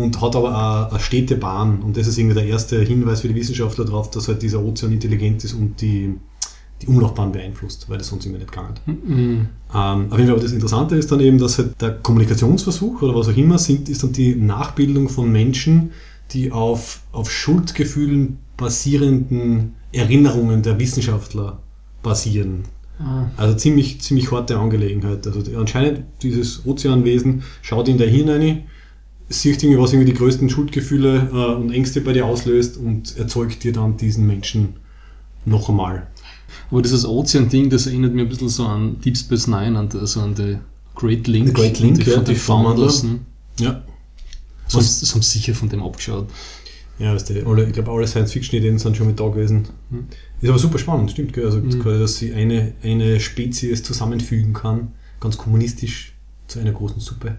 und 0.00 0.20
hat 0.20 0.36
aber 0.36 0.50
auch 0.50 0.90
eine 0.90 1.00
stete 1.00 1.36
Bahn 1.36 1.82
und 1.82 1.96
das 1.96 2.06
ist 2.06 2.18
irgendwie 2.18 2.34
der 2.34 2.46
erste 2.46 2.80
Hinweis 2.82 3.22
für 3.22 3.28
die 3.28 3.34
Wissenschaftler 3.34 3.84
darauf, 3.84 4.10
dass 4.10 4.28
halt 4.28 4.42
dieser 4.42 4.62
Ozean 4.62 4.92
intelligent 4.92 5.44
ist 5.44 5.54
und 5.54 5.80
die, 5.80 6.14
die 6.82 6.86
Umlaufbahn 6.86 7.32
beeinflusst, 7.32 7.88
weil 7.88 7.98
das 7.98 8.08
sonst 8.08 8.26
irgendwie 8.26 8.42
nicht 8.42 8.52
gegangen. 8.52 8.74
Mhm. 8.86 9.48
Ähm, 9.74 10.06
auf 10.10 10.18
jeden 10.18 10.26
Fall, 10.26 10.30
aber 10.30 10.40
das 10.40 10.52
Interessante 10.52 10.96
ist 10.96 11.10
dann 11.10 11.20
eben, 11.20 11.38
dass 11.38 11.58
halt 11.58 11.80
der 11.80 11.92
Kommunikationsversuch 11.92 13.02
oder 13.02 13.14
was 13.14 13.28
auch 13.28 13.36
immer 13.36 13.58
sind, 13.58 13.88
ist 13.88 14.02
dann 14.02 14.12
die 14.12 14.34
Nachbildung 14.34 15.08
von 15.08 15.30
Menschen, 15.30 15.90
die 16.32 16.52
auf, 16.52 17.00
auf 17.12 17.30
Schuldgefühlen 17.30 18.38
basierenden 18.56 19.74
Erinnerungen 19.92 20.62
der 20.62 20.78
Wissenschaftler 20.78 21.60
basieren. 22.02 22.64
Ah. 22.98 23.30
Also 23.36 23.56
ziemlich, 23.56 24.00
ziemlich 24.00 24.30
harte 24.30 24.58
Angelegenheit. 24.58 25.26
Also 25.26 25.42
anscheinend 25.56 26.02
dieses 26.22 26.66
Ozeanwesen 26.66 27.42
schaut 27.62 27.88
in 27.88 27.98
dein 27.98 28.08
Hirn 28.08 28.28
rein, 28.28 28.62
irgendwie, 29.28 29.78
was 29.78 29.92
irgendwie 29.92 30.12
die 30.12 30.18
größten 30.18 30.48
Schuldgefühle 30.48 31.28
äh, 31.32 31.54
und 31.54 31.70
Ängste 31.70 32.00
bei 32.00 32.12
dir 32.12 32.26
auslöst 32.26 32.76
und 32.78 33.16
erzeugt 33.16 33.62
dir 33.64 33.72
dann 33.72 33.96
diesen 33.96 34.26
Menschen 34.26 34.74
noch 35.44 35.68
einmal. 35.68 36.06
Aber 36.70 36.82
dieses 36.82 37.06
Ozean-Ding, 37.06 37.70
das 37.70 37.86
erinnert 37.86 38.14
mich 38.14 38.24
ein 38.24 38.28
bisschen 38.28 38.48
so 38.48 38.66
an 38.66 39.00
Deep 39.00 39.16
Space 39.16 39.46
Nine, 39.46 39.78
an, 39.78 39.88
also 39.98 40.20
an 40.20 40.34
die 40.34 40.58
Great 40.94 41.26
Link. 41.26 41.48
The 41.48 41.52
Great 41.54 41.78
Link, 41.78 42.04
die, 42.04 42.10
ja, 42.10 42.18
die 42.20 42.34
Founders. 42.34 43.00
Founders. 43.00 43.02
Ne? 43.04 43.20
Ja. 43.60 43.70
Haben, 43.70 43.84
das 44.72 45.14
haben 45.14 45.22
sie 45.22 45.38
sicher 45.38 45.54
von 45.54 45.68
dem 45.68 45.82
abgeschaut. 45.82 46.28
Ja, 46.98 47.14
weißt 47.14 47.30
du, 47.30 47.46
alle, 47.46 47.64
ich 47.66 47.72
glaube, 47.72 47.90
alle 47.92 48.06
Science-Fiction-Ideen 48.06 48.78
sind 48.78 48.96
schon 48.96 49.06
mit 49.06 49.20
da 49.20 49.28
gewesen. 49.28 49.68
Mhm. 49.90 50.06
Ist 50.40 50.48
aber 50.48 50.58
super 50.58 50.78
spannend, 50.78 51.10
stimmt. 51.12 51.32
Gell? 51.32 51.44
Also, 51.46 51.58
Mhm. 51.58 51.78
quasi, 51.78 51.98
dass 52.00 52.16
sie 52.16 52.34
eine, 52.34 52.72
eine 52.82 53.20
Spezies 53.20 53.82
zusammenfügen 53.82 54.52
kann, 54.52 54.88
ganz 55.20 55.36
kommunistisch, 55.38 56.14
zu 56.48 56.58
einer 56.58 56.72
großen 56.72 57.00
Suppe. 57.00 57.36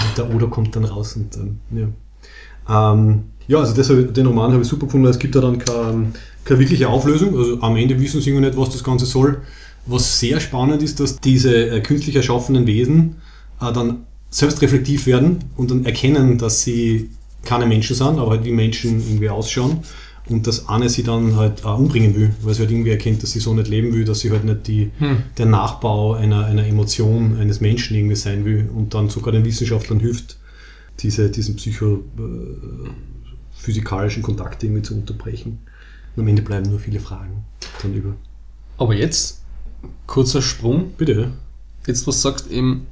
Und 0.00 0.18
der 0.18 0.34
Oder 0.34 0.48
kommt 0.48 0.74
dann 0.76 0.84
raus 0.84 1.16
und 1.16 1.34
dann, 1.36 1.60
ja. 1.70 1.88
Ähm, 2.68 3.24
ja, 3.46 3.58
also 3.58 3.74
das, 3.74 3.88
den 3.88 4.26
Roman 4.26 4.52
habe 4.52 4.62
ich 4.62 4.68
super 4.68 4.86
gefunden, 4.86 5.04
weil 5.04 5.12
es 5.12 5.18
gibt 5.18 5.34
da 5.34 5.40
dann 5.40 5.58
keine, 5.58 6.12
keine 6.44 6.60
wirkliche 6.60 6.88
Auflösung. 6.88 7.36
Also 7.36 7.60
am 7.60 7.76
Ende 7.76 8.00
wissen 8.00 8.20
sie 8.20 8.32
nicht, 8.32 8.56
was 8.56 8.70
das 8.70 8.82
Ganze 8.82 9.06
soll. 9.06 9.42
Was 9.86 10.18
sehr 10.18 10.40
spannend 10.40 10.82
ist, 10.82 10.98
dass 10.98 11.20
diese 11.20 11.54
äh, 11.54 11.80
künstlich 11.80 12.16
erschaffenen 12.16 12.66
Wesen 12.66 13.16
äh, 13.60 13.70
dann 13.72 14.06
selbstreflektiv 14.30 15.06
werden 15.06 15.44
und 15.56 15.70
dann 15.70 15.84
erkennen, 15.84 16.38
dass 16.38 16.62
sie 16.62 17.10
keine 17.44 17.66
Menschen 17.66 17.94
sind, 17.94 18.18
aber 18.18 18.30
halt 18.30 18.44
wie 18.44 18.52
Menschen 18.52 19.00
irgendwie 19.00 19.28
ausschauen. 19.28 19.80
Und 20.28 20.46
dass 20.46 20.68
eine 20.70 20.88
sie 20.88 21.02
dann 21.02 21.36
halt 21.36 21.66
auch 21.66 21.78
umbringen 21.78 22.14
will, 22.16 22.30
weil 22.40 22.54
sie 22.54 22.60
halt 22.60 22.70
irgendwie 22.70 22.90
erkennt, 22.90 23.22
dass 23.22 23.32
sie 23.32 23.40
so 23.40 23.52
nicht 23.52 23.68
leben 23.68 23.92
will, 23.92 24.06
dass 24.06 24.20
sie 24.20 24.30
halt 24.30 24.44
nicht 24.44 24.66
die, 24.66 24.90
Hm. 24.98 25.18
der 25.36 25.44
Nachbau 25.46 26.14
einer, 26.14 26.46
einer 26.46 26.66
Emotion 26.66 27.36
eines 27.38 27.60
Menschen 27.60 27.94
irgendwie 27.96 28.16
sein 28.16 28.44
will 28.46 28.70
und 28.74 28.94
dann 28.94 29.10
sogar 29.10 29.32
den 29.32 29.44
Wissenschaftlern 29.44 30.00
hilft, 30.00 30.38
diese, 31.00 31.28
diesen 31.30 31.56
psychophysikalischen 31.56 34.22
Kontakt 34.22 34.62
irgendwie 34.62 34.82
zu 34.82 34.94
unterbrechen. 34.94 35.58
Und 36.16 36.22
am 36.22 36.28
Ende 36.28 36.42
bleiben 36.42 36.70
nur 36.70 36.78
viele 36.78 37.00
Fragen 37.00 37.44
dann 37.82 37.94
über. 37.94 38.14
Aber 38.78 38.94
jetzt, 38.94 39.42
kurzer 40.06 40.42
Sprung, 40.42 40.92
Bitte. 40.96 41.32
jetzt 41.86 42.06
was 42.06 42.22
sagst 42.22 42.50
eben, 42.50 42.86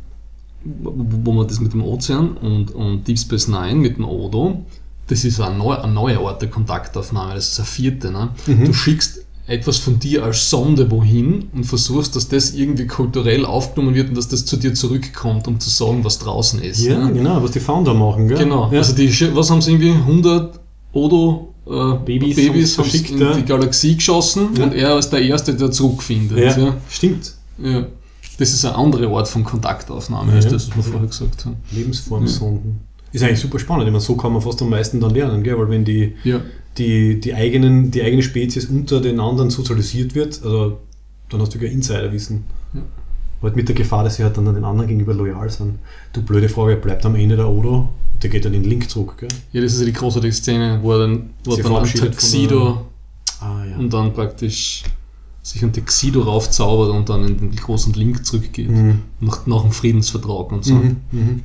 wo, 0.65 0.93
wo 0.97 1.33
man 1.33 1.49
das 1.49 1.61
mit 1.61 1.73
dem 1.73 1.83
Ozean 1.83 2.37
und, 2.37 2.73
und 2.73 3.07
Deep 3.09 3.19
Space 3.19 3.49
Nine 3.49 3.77
mit 3.77 3.97
dem 3.97 4.05
Odo, 4.05 4.65
das 5.09 5.25
ist 5.25 5.41
eine 5.41 5.57
neue, 5.57 5.83
eine 5.83 5.93
neue 5.93 6.19
Art 6.21 6.41
der 6.43 6.51
Kontaktaufnahme, 6.51 7.35
das 7.35 7.49
ist 7.49 7.59
eine 7.59 7.67
vierte. 7.67 8.11
Ne? 8.11 8.31
Mhm. 8.47 8.65
Du 8.67 8.73
schickst 8.73 9.21
etwas 9.47 9.79
von 9.79 9.99
dir 9.99 10.25
als 10.25 10.49
Sonde 10.49 10.91
wohin 10.91 11.49
und 11.53 11.65
versuchst, 11.65 12.15
dass 12.15 12.29
das 12.29 12.53
irgendwie 12.55 12.87
kulturell 12.87 13.45
aufgenommen 13.45 13.95
wird 13.95 14.09
und 14.11 14.17
dass 14.17 14.29
das 14.29 14.45
zu 14.47 14.57
dir 14.57 14.73
zurückkommt, 14.75 15.49
um 15.49 15.59
zu 15.59 15.69
sagen, 15.69 16.05
was 16.05 16.19
draußen 16.21 16.63
ist. 16.63 16.85
Ja, 16.85 16.99
ne? 16.99 17.13
genau, 17.13 17.43
was 17.43 17.51
die 17.51 17.61
Founder 17.61 17.93
machen, 17.93 18.29
gell? 18.29 18.39
Genau. 18.39 18.71
Ja. 18.71 18.79
Also 18.79 18.95
die, 18.95 19.11
was 19.35 19.51
haben 19.51 19.61
sie 19.61 19.73
irgendwie 19.73 19.91
100 19.91 20.61
Odo 20.93 21.53
äh, 21.67 21.71
Babys 22.05 22.37
Babys, 22.37 22.79
haben 22.79 22.89
in 22.91 23.19
ja. 23.19 23.33
die 23.35 23.45
Galaxie 23.45 23.97
geschossen 23.97 24.51
Ja. 24.57 24.65
und 24.65 24.75
er 24.75 24.99
ist 24.99 25.11
der 25.11 25.23
Erste, 25.23 25.55
der 25.55 25.71
zurückfindet. 25.71 26.39
ja, 26.39 26.59
Ja. 26.59 26.77
stimmt. 26.89 27.35
Ja. 27.59 27.87
Das 28.39 28.53
ist 28.53 28.65
eine 28.65 28.77
andere 28.77 29.09
Art 29.09 29.29
von 29.29 29.45
Kontaktaufnahme, 29.45 30.33
als 30.33 30.49
das, 30.49 30.69
was 30.69 30.77
wir 30.77 30.83
vorher 30.85 31.09
gesagt 31.09 31.45
haben. 31.45 31.57
Lebensformsonden. 31.71 32.81
Ist 33.13 33.23
eigentlich 33.23 33.41
super 33.41 33.59
spannend. 33.59 33.87
Ich 33.87 33.93
meine, 33.93 34.01
so 34.01 34.17
kann 34.17 34.33
man 34.33 34.41
fast 34.43 34.61
am 34.63 34.71
meisten 34.71 35.01
dann 35.01 35.13
lernen, 35.15 35.43
gell? 35.43 35.59
weil 35.59 35.69
wenn 35.69 35.85
die, 35.85 36.15
Ja. 36.25 36.41
die, 36.79 37.21
die, 37.21 37.35
eigenen, 37.35 37.91
die 37.91 38.03
eigene 38.03 38.23
Spezies 38.23 38.67
unter 38.67 39.01
den 39.01 39.21
anderen 39.21 39.51
sozialisiert 39.51 40.15
wird, 40.15 40.41
also 40.43 40.79
dann 41.29 41.41
hast 41.41 41.55
du 41.55 41.59
ja 41.59 41.71
Insiderwissen. 41.71 42.45
Ja. 42.75 42.81
Halt 43.43 43.57
mit 43.57 43.69
der 43.69 43.75
Gefahr, 43.75 44.05
dass 44.05 44.17
sie 44.17 44.23
halt 44.25 44.37
dann 44.37 44.45
den 44.47 44.65
anderen 44.65 44.89
gegenüber 44.89 45.15
loyal 45.15 45.51
sind. 45.51 45.79
Du 46.13 46.23
blöde 46.23 46.49
Frage, 46.49 46.77
bleibt 46.77 47.05
am 47.05 47.15
Ende 47.17 47.37
der 47.37 47.49
Odo? 47.49 47.89
Der 48.23 48.31
geht 48.31 48.45
dann 48.45 48.55
in 48.55 48.63
den 48.63 48.71
Link 48.71 48.89
zurück, 48.89 49.17
gell? 49.19 49.29
ja, 49.53 49.61
das 49.61 49.73
ist 49.75 49.81
ja 49.81 49.87
die 49.87 49.93
großartige 49.93 50.33
Szene, 50.33 50.79
wo 50.81 50.93
er 50.93 50.99
dann, 51.01 51.31
wo 51.45 51.57
Sie 51.57 51.63
dann 51.63 51.73
von 51.73 51.85
Tuxedo 52.01 52.87
Ah 53.41 53.65
ja. 53.69 53.77
und 53.77 53.93
dann 53.93 54.13
praktisch 54.13 54.85
sich 55.43 55.61
ein 55.65 55.73
Tuxedo 55.73 56.21
raufzaubert 56.23 56.91
und 56.91 57.09
dann 57.09 57.25
in 57.25 57.37
den 57.39 57.57
großen 57.57 57.93
Link 57.95 58.25
zurückgeht. 58.25 58.71
Mhm. 58.71 59.01
Nach, 59.19 59.45
nach 59.49 59.63
dem 59.63 59.73
Friedensvertrag 59.73 60.53
und 60.53 60.65
so. 60.65 60.75
Mhm. 60.75 60.97
Mhm. 61.11 61.41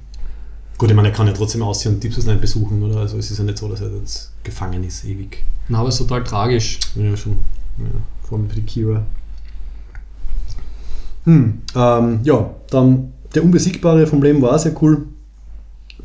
Gut, 0.77 0.89
ich 0.89 0.95
meine, 0.95 1.09
er 1.09 1.13
kann 1.13 1.25
ja 1.25 1.33
trotzdem 1.33 1.63
aussehen 1.63 1.95
und 1.95 2.03
Deep 2.03 2.13
besuchen, 2.39 2.83
oder? 2.83 2.97
Also 2.97 3.17
es 3.17 3.31
ist 3.31 3.39
ja 3.39 3.43
nicht 3.43 3.57
so, 3.57 3.67
dass 3.67 3.81
er 3.81 3.89
jetzt 3.95 4.31
gefangen 4.43 4.83
ist, 4.83 5.05
ewig. 5.05 5.43
Na, 5.69 5.79
aber 5.79 5.89
es 5.89 5.95
ist 5.95 6.07
total 6.07 6.23
tragisch. 6.23 6.79
Ja, 6.95 7.17
schon. 7.17 7.37
Ja, 7.79 7.85
vor 8.21 8.37
allem 8.37 8.47
für 8.49 8.57
die 8.57 8.61
Kira. 8.61 9.03
Hm, 11.23 11.61
ähm, 11.75 12.19
ja, 12.23 12.49
dann 12.69 13.13
der 13.33 13.43
Unbesiegbare 13.43 14.05
vom 14.05 14.21
Leben 14.21 14.41
war 14.41 14.57
sehr 14.59 14.81
cool. 14.81 15.07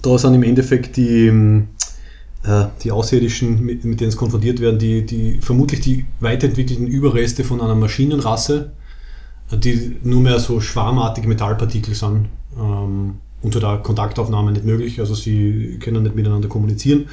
Da 0.00 0.16
sind 0.16 0.34
im 0.34 0.42
Endeffekt 0.42 0.96
die, 0.96 1.26
ähm, 1.26 1.68
äh, 2.42 2.64
die 2.82 2.90
Außerirdischen, 2.90 3.62
mit, 3.62 3.84
mit 3.84 4.00
denen 4.00 4.08
es 4.08 4.16
konfrontiert 4.16 4.60
werden, 4.60 4.78
die, 4.78 5.04
die 5.04 5.38
vermutlich 5.40 5.80
die 5.80 6.06
weiterentwickelten 6.20 6.86
Überreste 6.86 7.44
von 7.44 7.60
einer 7.60 7.74
Maschinenrasse, 7.74 8.72
die 9.52 9.98
nur 10.02 10.22
mehr 10.22 10.40
so 10.40 10.60
schwarmartige 10.60 11.28
Metallpartikel 11.28 11.94
sind. 11.94 12.28
Ähm, 12.58 13.18
unter 13.42 13.60
der 13.60 13.78
Kontaktaufnahme 13.78 14.52
nicht 14.52 14.64
möglich, 14.64 15.00
also 15.00 15.14
sie 15.14 15.78
können 15.80 16.02
nicht 16.02 16.14
miteinander 16.14 16.48
kommunizieren. 16.48 17.06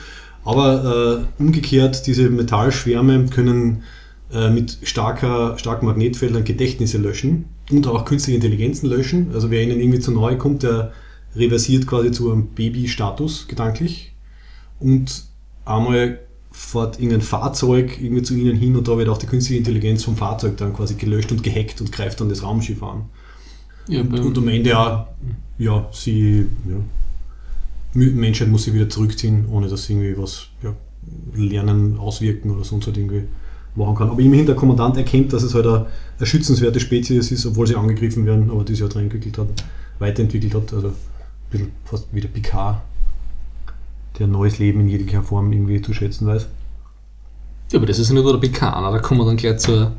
Aber 0.46 1.26
äh, 1.40 1.42
umgekehrt, 1.42 2.08
diese 2.08 2.30
Metallschwärme 2.30 3.26
können 3.28 3.84
äh, 4.32 4.50
mit 4.50 4.78
starker, 4.84 5.58
starken 5.58 5.86
Magnetfeldern 5.86 6.44
Gedächtnisse 6.44 6.98
löschen 6.98 7.46
und 7.72 7.88
auch 7.88 8.06
künstliche 8.06 8.36
Intelligenzen 8.36 8.88
löschen. 8.88 9.32
Also 9.34 9.52
wer 9.52 9.64
ihnen 9.64 9.80
irgendwie 9.80 10.00
zu 10.00 10.12
nahe 10.12 10.38
kommt, 10.38 10.64
der 10.64 10.94
reversiert 11.36 11.88
quasi 11.88 12.12
zu 12.12 12.32
einem 12.32 12.48
Baby-Status 12.48 13.48
gedanklich. 13.48 14.14
Und 14.80 15.26
einmal 15.66 16.20
fährt 16.52 16.98
irgendein 16.98 17.22
Fahrzeug 17.22 18.00
irgendwie 18.02 18.24
zu 18.24 18.34
ihnen 18.36 18.58
hin 18.58 18.76
und 18.76 18.88
da 18.88 18.98
wird 18.98 19.10
auch 19.10 19.18
die 19.18 19.28
künstliche 19.28 19.60
Intelligenz 19.60 20.04
vom 20.04 20.16
Fahrzeug 20.16 20.58
dann 20.58 20.74
quasi 20.74 20.96
gelöscht 20.96 21.32
und 21.32 21.44
gehackt 21.44 21.80
und 21.82 21.92
greift 21.92 22.20
dann 22.22 22.30
das 22.30 22.44
Raumschiff 22.44 22.82
an. 22.82 23.06
Ja, 23.90 24.02
Und, 24.02 24.20
und 24.20 24.38
am 24.38 24.48
Ende 24.48 24.78
auch, 24.78 25.08
ja, 25.58 25.88
sie, 25.92 26.46
ja, 26.68 26.76
Menschheit 27.94 28.48
muss 28.48 28.64
sich 28.64 28.74
wieder 28.74 28.88
zurückziehen, 28.88 29.46
ohne 29.52 29.68
dass 29.68 29.86
sie 29.86 29.94
irgendwie 29.94 30.18
was, 30.18 30.48
ja, 30.64 30.74
Lernen 31.36 31.98
auswirken 31.98 32.52
oder 32.52 32.64
sonst 32.64 32.86
halt 32.86 32.98
irgendwie 32.98 33.24
machen 33.76 33.96
kann. 33.96 34.10
Aber 34.10 34.22
immerhin 34.22 34.46
der 34.46 34.56
Kommandant 34.56 34.98
erkennt, 34.98 35.34
dass 35.34 35.44
es 35.44 35.56
halt 35.56 35.66
eine, 35.66 35.88
eine 36.18 36.26
schützenswerte 36.26 36.80
Spezies 36.80 37.32
ist, 37.32 37.46
obwohl 37.46 37.68
sie 37.68 37.76
angegriffen 37.76 38.26
werden, 38.26 38.52
aber 38.52 38.64
die 38.64 38.74
sich 38.74 38.82
halt 38.82 38.94
dran 38.94 39.04
entwickelt 39.04 39.38
hat, 39.38 39.48
weiterentwickelt 40.00 40.54
hat, 40.54 40.74
also 40.74 40.90
ein 40.90 40.94
bisschen 41.50 41.72
fast 41.86 42.08
wie 42.12 42.22
der 42.22 42.30
Picard, 42.30 42.82
der 44.20 44.28
neues 44.28 44.60
Leben 44.60 44.82
in 44.82 44.88
jeglicher 44.90 45.24
Form 45.24 45.52
irgendwie 45.52 45.82
zu 45.82 45.94
schätzen 45.94 46.28
weiß. 46.28 46.48
Ja, 47.72 47.78
aber 47.78 47.86
das 47.86 48.00
ist 48.00 48.10
ja 48.10 48.16
nicht 48.16 48.24
nur 48.24 48.34
der 48.34 48.40
Bekaner, 48.40 48.92
da 48.92 49.00
kommen 49.00 49.22
wir 49.22 49.26
dann 49.26 49.38
gleich 49.38 49.60
zur, 49.60 49.94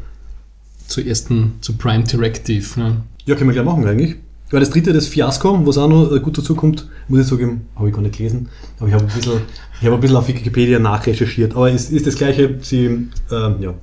zur 0.86 1.06
ersten, 1.06 1.54
zu 1.60 1.74
Prime 1.74 2.04
Directive. 2.04 2.78
Ne? 2.78 3.02
Ja, 3.30 3.36
können 3.36 3.50
wir 3.50 3.54
gleich 3.54 3.64
machen 3.64 3.86
eigentlich. 3.86 4.16
Weil 4.50 4.58
das 4.58 4.70
dritte, 4.70 4.92
das 4.92 5.06
Fiasko, 5.06 5.64
was 5.64 5.78
auch 5.78 5.88
noch 5.88 6.10
äh, 6.10 6.18
gut 6.18 6.36
dazu 6.36 6.56
kommt, 6.56 6.88
muss 7.06 7.20
ich 7.20 7.26
sagen, 7.28 7.60
habe 7.76 7.88
ich 7.88 7.94
gar 7.94 8.02
nicht 8.02 8.16
gelesen, 8.16 8.48
aber 8.80 8.88
ich 8.88 8.94
habe 8.94 9.04
ein 9.04 9.14
bisschen, 9.14 9.40
habe 9.80 9.94
ein 9.94 10.00
bisschen 10.00 10.16
auf 10.16 10.26
Wikipedia 10.26 10.80
nachrecherchiert. 10.80 11.54
Aber 11.54 11.70
es 11.70 11.90
ist 11.90 12.08
das 12.08 12.16
gleiche, 12.16 12.58
sie, 12.60 12.86
ähm, 13.30 13.54
ja, 13.60 13.74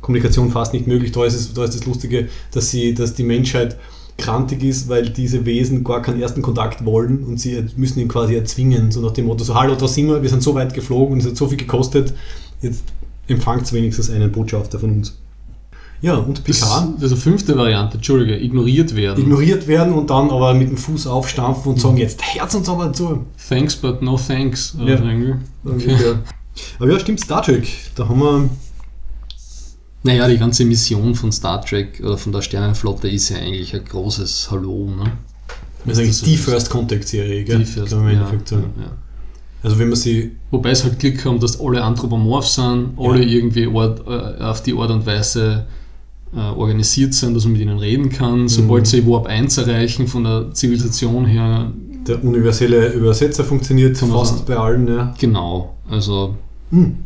Kommunikation 0.00 0.50
fast 0.50 0.72
nicht 0.72 0.88
möglich. 0.88 1.12
Da 1.12 1.24
ist, 1.24 1.36
es, 1.36 1.54
da 1.54 1.62
ist 1.62 1.76
das 1.76 1.86
Lustige, 1.86 2.26
dass, 2.50 2.72
sie, 2.72 2.94
dass 2.94 3.14
die 3.14 3.22
Menschheit 3.22 3.76
krantig 4.18 4.64
ist, 4.64 4.88
weil 4.88 5.08
diese 5.08 5.46
Wesen 5.46 5.84
gar 5.84 6.02
keinen 6.02 6.20
ersten 6.20 6.42
Kontakt 6.42 6.84
wollen 6.84 7.22
und 7.22 7.38
sie 7.38 7.64
müssen 7.76 8.00
ihn 8.00 8.08
quasi 8.08 8.34
erzwingen, 8.34 8.90
so 8.90 9.00
nach 9.02 9.12
dem 9.12 9.26
Motto, 9.26 9.44
so 9.44 9.54
hallo, 9.54 9.76
da 9.76 9.86
sind 9.86 10.08
wir, 10.08 10.20
wir 10.20 10.30
sind 10.30 10.42
so 10.42 10.56
weit 10.56 10.74
geflogen 10.74 11.12
und 11.12 11.20
es 11.20 11.26
hat 11.26 11.36
so 11.36 11.46
viel 11.46 11.58
gekostet, 11.58 12.12
jetzt 12.60 12.82
empfangt 13.28 13.72
wenigstens 13.72 14.10
einen 14.10 14.32
Botschafter 14.32 14.80
von 14.80 14.90
uns. 14.90 15.16
Ja, 16.02 16.16
und 16.16 16.44
Picard 16.44 16.94
das 16.96 17.04
ist 17.04 17.12
eine 17.12 17.20
fünfte 17.20 17.56
Variante, 17.56 17.96
Entschuldige, 17.96 18.36
ignoriert 18.38 18.94
werden. 18.94 19.22
ignoriert 19.24 19.66
werden 19.66 19.94
und 19.94 20.10
dann 20.10 20.30
aber 20.30 20.52
mit 20.52 20.68
dem 20.68 20.76
Fuß 20.76 21.06
aufstampfen 21.06 21.72
und 21.72 21.80
sagen, 21.80 21.96
jetzt 21.96 22.20
Herz 22.22 22.54
uns 22.54 22.68
aber 22.68 22.92
zu. 22.92 23.24
thanks, 23.48 23.74
but 23.76 24.02
no 24.02 24.18
thanks. 24.18 24.76
äh, 24.78 24.90
Ja. 24.90 25.02
irgendwie. 25.02 25.34
Ungefähr. 25.64 26.18
Aber 26.78 26.92
ja, 26.92 27.00
stimmt, 27.00 27.20
Star 27.20 27.42
Trek, 27.42 27.66
da 27.94 28.06
haben 28.08 28.20
wir, 28.20 28.48
Naja, 30.02 30.28
die 30.28 30.36
ganze 30.36 30.64
Mission 30.66 31.14
von 31.14 31.32
Star 31.32 31.64
Trek 31.64 32.00
oder 32.04 32.18
von 32.18 32.32
der 32.32 32.42
Sternenflotte 32.42 33.08
ist 33.08 33.30
ja 33.30 33.38
eigentlich 33.38 33.74
ein 33.74 33.84
großes 33.84 34.50
Hallo. 34.50 34.90
Ne? 34.90 35.10
das 35.86 35.94
ist 35.94 35.98
eigentlich 36.00 36.18
das 36.18 36.22
die 36.28 36.36
First 36.36 36.70
Contact 36.70 37.08
Serie, 37.08 37.44
gell? 37.44 37.58
Die 37.60 37.64
First, 37.64 37.92
Kann 37.92 38.04
man 38.04 38.12
ja, 38.12 38.18
Endeffekt 38.20 38.48
sagen. 38.48 38.72
ja. 38.78 38.90
Also 39.62 39.78
wenn 39.78 39.88
man 39.88 39.96
sie, 39.96 40.32
Wobei 40.50 40.70
es 40.70 40.84
halt 40.84 40.98
Glück 40.98 41.24
haben, 41.24 41.40
dass 41.40 41.58
alle 41.58 41.82
anthropomorph 41.82 42.46
sind, 42.46 42.90
alle 42.98 43.24
irgendwie 43.24 43.62
äh, 43.62 44.42
auf 44.42 44.62
die 44.62 44.74
Art 44.74 44.90
und 44.90 45.06
Weise 45.06 45.64
äh, 46.36 46.40
organisiert 46.40 47.14
sind, 47.14 47.34
dass 47.34 47.44
man 47.44 47.52
mit 47.52 47.62
ihnen 47.62 47.78
reden 47.78 48.10
kann. 48.10 48.42
Mhm. 48.42 48.48
Sobald 48.48 48.86
sie 48.86 49.06
Warp 49.06 49.26
1 49.26 49.58
erreichen, 49.58 50.06
von 50.06 50.24
der 50.24 50.52
Zivilisation 50.52 51.26
her, 51.26 51.72
der 52.06 52.22
universelle 52.22 52.92
Übersetzer 52.92 53.44
funktioniert 53.44 53.96
fast 53.96 54.38
sagen. 54.38 54.42
bei 54.46 54.56
allen, 54.56 54.88
ja. 54.88 55.14
genau. 55.18 55.74
Also, 55.88 56.34
Hm. 56.74 56.96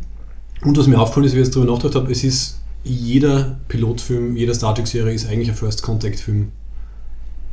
Und 0.61 0.77
was 0.77 0.87
mir 0.87 0.99
aufgefallen 0.99 1.27
ist, 1.27 1.33
wie 1.35 1.39
ich 1.39 1.45
jetzt 1.45 1.55
darüber 1.55 1.71
nachgedacht 1.71 1.95
habe, 1.95 2.11
es 2.11 2.23
ist 2.23 2.59
jeder 2.83 3.59
Pilotfilm, 3.67 4.35
jeder 4.35 4.53
Star 4.53 4.73
Trek-Serie 4.73 5.13
ist 5.13 5.29
eigentlich 5.29 5.49
ein 5.49 5.55
First 5.55 5.83
Contact-Film. 5.83 6.51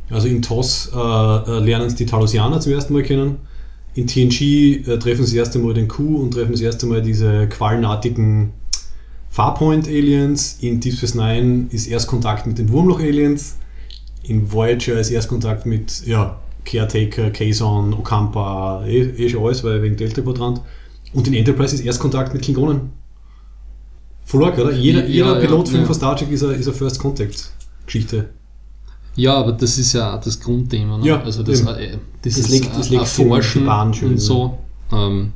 Also 0.09 0.27
in 0.27 0.41
TOS 0.41 0.91
äh, 0.93 0.97
äh, 0.97 1.59
lernen 1.59 1.89
sie 1.89 1.97
die 1.97 2.05
Talosianer 2.05 2.59
zum 2.59 2.73
ersten 2.73 2.93
Mal 2.93 3.03
kennen. 3.03 3.37
In 3.93 4.07
TNG 4.07 4.87
äh, 4.87 4.99
treffen 4.99 5.25
sie 5.25 5.37
das 5.37 5.47
erste 5.47 5.59
Mal 5.59 5.73
den 5.73 5.87
Q 5.87 6.17
und 6.17 6.31
treffen 6.31 6.53
das 6.53 6.61
erste 6.61 6.85
Mal 6.85 7.01
diese 7.01 7.47
quallenartigen 9.33 9.83
Farpoint-Aliens. 9.83 10.57
In 10.61 10.79
Deep 10.79 10.93
Space 10.95 11.15
Nine 11.15 11.67
ist 11.71 11.87
Erstkontakt 11.87 12.45
mit 12.47 12.57
den 12.57 12.69
Wurmloch-Aliens. 12.71 13.57
In 14.23 14.51
Voyager 14.51 14.99
ist 14.99 15.09
Erstkontakt 15.11 15.65
mit 15.65 16.05
ja, 16.05 16.39
Caretaker, 16.65 17.29
Kazon, 17.31 17.93
Okampa, 17.93 18.85
eh, 18.85 19.03
eh 19.03 19.29
schon 19.29 19.43
alles, 19.45 19.63
weil 19.63 19.81
wegen 19.81 19.95
Delta-Quadrant. 19.95 20.61
Und 21.13 21.27
in 21.27 21.33
Enterprise 21.33 21.75
ist 21.75 21.85
Erstkontakt 21.85 22.33
mit 22.33 22.41
Klingonen. 22.43 22.91
Voll 24.25 24.43
arg, 24.43 24.57
oder? 24.57 24.73
Jeder, 24.73 25.03
Ja, 25.03 25.07
jeder 25.07 25.33
ja, 25.35 25.39
Pilotfilm 25.39 25.81
ja. 25.81 25.85
von 25.85 25.95
Star 25.95 26.15
Trek 26.17 26.29
ist 26.31 26.43
eine, 26.43 26.53
ist 26.53 26.67
eine 26.67 26.75
First 26.75 26.99
Contact-Geschichte. 26.99 28.29
ja, 29.15 29.33
aber 29.35 29.53
das 29.53 29.77
ist 29.77 29.93
ja 29.93 30.15
auch 30.17 30.21
das 30.21 30.37
Grundthema. 30.39 30.97
Ne? 30.97 31.05
Ja, 31.05 31.21
also 31.21 31.43
das, 31.43 31.61
äh, 31.61 31.97
Das 32.21 32.35
das 32.35 32.89
die- 32.89 32.95
Erforschen 32.95 33.61
die 33.61 33.65
Bahn 33.65 33.93
schön, 33.93 34.09
und 34.11 34.17
so. 34.17 34.57
Ähm, 34.91 35.31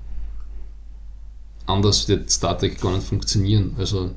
anders 1.72 2.07
wird 2.07 2.30
Star 2.30 2.57
Trek 2.57 2.80
gar 2.81 2.93
nicht 2.95 3.07
funktionieren. 3.07 3.73
Also, 3.77 4.11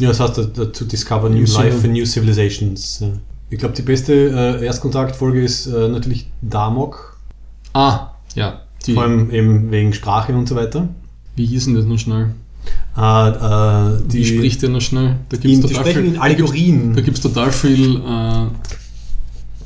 Ja, 0.00 0.08
das 0.08 0.20
heißt, 0.20 0.34
to 0.36 0.84
discover 0.84 1.28
new 1.28 1.42
New 1.44 1.52
life 1.52 1.84
and 1.84 1.92
new 1.92 2.04
civilizations. 2.06 3.00
Ja. 3.00 3.08
Ich 3.50 3.58
glaube, 3.58 3.74
die 3.74 3.82
beste 3.82 4.12
äh, 4.60 4.64
Erstkontaktfolge 4.64 5.42
ist 5.42 5.66
äh, 5.66 5.88
natürlich 5.88 6.30
Damok. 6.42 7.18
ah, 7.74 8.08
ja. 8.34 8.62
Die, 8.86 8.94
Vor 8.94 9.02
allem 9.02 9.30
eben 9.30 9.70
wegen 9.70 9.92
Sprache 9.92 10.32
und 10.32 10.48
so 10.48 10.54
weiter. 10.56 10.88
wie 11.36 11.44
hieß 11.44 11.66
denn 11.66 11.74
das 11.74 11.84
noch 11.84 11.98
schnell? 11.98 12.30
Äh, 12.96 13.28
äh, 13.28 14.00
Die 14.06 14.18
die, 14.18 14.24
spricht 14.24 14.62
ja 14.62 14.68
noch 14.70 14.80
schnell. 14.80 15.16
Da 15.28 15.36
in, 15.36 15.42
gibt's 15.42 15.60
die 15.60 15.60
total 15.68 15.74
sprechen 15.84 16.02
viel, 16.04 16.14
in 16.14 16.18
Allegorien. 16.20 16.94
Da 16.94 17.00
gibt 17.02 17.16
es 17.18 17.22
total 17.22 17.52
viel 17.52 17.96
äh, 17.96 18.46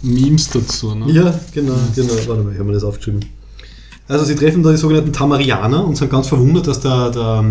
Memes 0.02 0.50
dazu. 0.50 0.94
Ne? 0.94 1.12
Ja, 1.12 1.38
genau, 1.52 1.74
genau. 1.94 2.12
Warte 2.26 2.42
mal, 2.42 2.52
ich 2.52 2.58
habe 2.58 2.64
mir 2.64 2.72
das 2.74 2.84
aufgeschrieben. 2.84 3.20
Also 4.06 4.24
sie 4.24 4.34
treffen 4.34 4.62
da 4.62 4.70
die 4.70 4.76
sogenannten 4.76 5.12
Tamarianer 5.12 5.84
und 5.84 5.96
sind 5.96 6.10
ganz 6.10 6.28
verwundert, 6.28 6.66
dass 6.66 6.80
der, 6.80 7.10
der, 7.10 7.44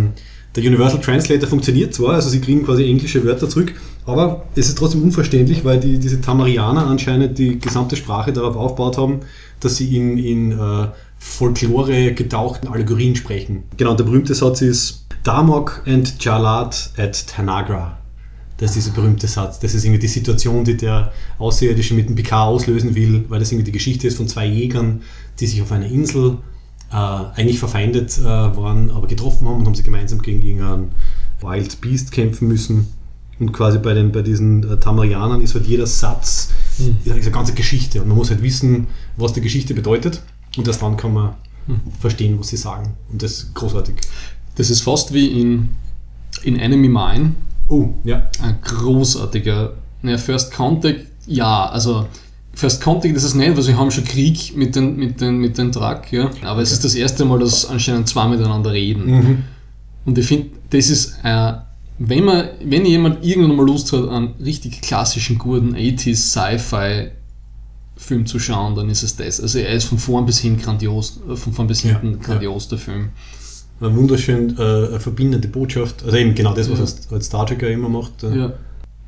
der 0.56 0.64
Universal 0.64 1.02
Translator 1.02 1.50
funktioniert 1.50 1.94
zwar, 1.94 2.14
also 2.14 2.30
sie 2.30 2.42
kriegen 2.42 2.64
quasi 2.64 2.84
englische 2.86 3.26
Wörter 3.26 3.50
zurück, 3.50 3.74
aber 4.06 4.46
es 4.56 4.68
ist 4.68 4.78
trotzdem 4.78 5.02
unverständlich, 5.02 5.66
weil 5.66 5.80
die, 5.80 5.98
diese 5.98 6.22
Tamarianer 6.22 6.86
anscheinend 6.86 7.40
die 7.40 7.60
gesamte 7.60 7.96
Sprache 7.96 8.34
darauf 8.34 8.56
aufgebaut 8.56 8.98
haben, 8.98 9.22
dass 9.60 9.78
sie 9.78 9.98
in, 9.98 10.18
in 10.18 10.52
äh, 10.52 10.88
Folklore 11.18 12.14
getauchten 12.14 12.68
Allegorien 12.68 13.16
sprechen. 13.16 13.64
Genau, 13.78 13.96
der 13.96 14.04
berühmte 14.04 14.36
Satz 14.36 14.62
ist 14.62 15.06
Damok 15.24 15.82
and 15.88 16.24
Jalad 16.24 16.92
at 16.98 17.28
Tanagra. 17.28 17.98
Das 18.58 18.72
ist 18.72 18.86
dieser 18.86 18.92
berühmte 18.92 19.28
Satz. 19.28 19.60
Das 19.60 19.74
ist 19.74 19.84
irgendwie 19.84 20.02
die 20.02 20.08
Situation, 20.08 20.64
die 20.64 20.78
der 20.78 21.12
Außerirdische 21.40 21.96
mit 21.96 22.10
dem 22.10 22.16
Picard 22.16 22.50
auslösen 22.50 22.94
will, 22.94 23.26
weil 23.30 23.40
das 23.40 23.52
irgendwie 23.52 23.66
die 23.66 23.72
Geschichte 23.72 24.08
ist 24.08 24.18
von 24.18 24.28
zwei 24.28 24.46
Jägern, 24.46 25.02
die 25.40 25.48
sich 25.48 25.62
auf 25.62 25.72
einer 25.72 25.88
Insel 25.88 26.38
äh, 26.92 26.96
eigentlich 26.96 27.60
verfeindet 27.60 28.18
äh, 28.20 28.24
waren, 28.24 28.92
aber 28.92 29.08
getroffen 29.08 29.48
haben 29.48 29.58
und 29.58 29.66
haben 29.66 29.76
sie 29.76 29.84
gemeinsam 29.84 30.22
gegen 30.22 30.42
irgendeinen 30.42 30.92
Wild 31.42 31.82
Beast 31.82 32.12
kämpfen 32.12 32.48
müssen. 32.48 32.88
Und 33.40 33.52
quasi 33.52 33.80
bei, 33.80 33.94
den, 33.94 34.12
bei 34.12 34.22
diesen 34.22 34.70
äh, 34.70 34.78
Tamarianern 34.78 35.42
ist 35.42 35.56
halt 35.56 35.66
jeder 35.66 35.88
Satz 35.88 36.50
Hm. 36.78 36.98
ist 37.04 37.12
eine 37.12 37.32
ganze 37.32 37.54
Geschichte. 37.54 38.02
Und 38.02 38.08
man 38.08 38.18
muss 38.18 38.30
halt 38.30 38.42
wissen, 38.42 38.88
was 39.16 39.34
die 39.34 39.42
Geschichte 39.42 39.74
bedeutet. 39.74 40.22
Und 40.58 40.68
erst 40.68 40.82
dann 40.82 40.98
kann 40.98 41.14
man 41.14 41.36
Hm. 41.68 41.80
verstehen, 42.00 42.40
was 42.40 42.50
sie 42.50 42.58
sagen. 42.58 42.94
Und 43.12 43.24
das 43.24 43.32
ist 43.32 43.56
großartig. 43.56 43.96
Das 44.56 44.70
ist 44.70 44.82
fast 44.82 45.14
wie 45.14 45.40
in, 45.40 45.70
in 46.44 46.58
Enemy 46.60 46.90
Mine. 46.90 47.36
Oh, 47.70 47.90
ja. 48.04 48.30
Ein 48.42 48.60
großartiger 48.62 49.74
naja, 50.02 50.18
First 50.18 50.54
Contact. 50.54 51.08
Ja, 51.26 51.68
also 51.68 52.08
First 52.56 52.82
Contact 52.82 53.16
ist 53.16 53.24
es 53.24 53.34
nicht, 53.34 53.56
weil 53.56 53.64
sie 53.64 53.74
haben 53.76 53.90
schon 53.92 54.04
Krieg 54.04 54.56
mit 54.56 54.76
den, 54.76 54.96
mit 54.96 55.20
den, 55.22 55.38
mit 55.40 55.58
den 55.58 55.72
Truck. 55.72 56.12
Ja. 56.12 56.30
Aber 56.44 56.62
es 56.62 56.72
ist 56.72 56.84
das 56.84 56.94
erste 56.96 57.26
Mal, 57.26 57.40
dass 57.40 57.66
anscheinend 57.66 58.08
zwei 58.08 58.28
miteinander 58.28 58.72
reden. 58.72 59.06
Mhm. 59.06 59.44
Und 60.06 60.18
ich 60.18 60.26
finde, 60.28 60.50
das 60.70 60.90
ist, 60.90 61.16
äh, 61.24 61.54
wenn, 62.00 62.24
man, 62.26 62.50
wenn 62.64 62.86
jemand 62.86 63.26
irgendwann 63.26 63.56
mal 63.56 63.66
Lust 63.66 63.92
hat, 63.94 64.08
einen 64.08 64.34
richtig 64.44 64.82
klassischen, 64.82 65.38
guten 65.40 65.76
80s 65.76 66.16
Sci-Fi-Film 67.96 68.26
zu 68.26 68.40
schauen, 68.40 68.76
dann 68.76 68.90
ist 68.90 69.04
es 69.04 69.16
das. 69.16 69.40
Also 69.42 69.60
er 69.60 69.70
ist 69.74 69.86
von 69.86 69.98
vorn 69.98 70.26
bis 70.26 70.40
hin 70.40 70.58
grandios, 70.58 71.20
äh, 71.30 71.36
von 71.36 71.54
vorn 71.54 71.68
bis 71.68 71.84
Ja, 71.84 72.00
hinten 72.00 72.20
ja. 72.20 72.26
grandios, 72.28 72.68
der 72.68 72.78
Film. 72.78 73.10
Eine 73.80 73.96
wunderschön 73.96 74.58
äh, 74.58 75.00
verbindende 75.00 75.48
Botschaft. 75.48 76.04
Also 76.04 76.18
eben 76.18 76.36
genau 76.36 76.54
das, 76.54 76.70
was 76.70 76.78
Ja. 76.80 76.86
als- 76.86 77.12
als 77.12 77.26
Star 77.26 77.46
Trek 77.46 77.62
ja 77.62 77.70
immer 77.70 77.90
macht. 77.90 78.24
äh. 78.24 78.38
Ja. 78.38 78.54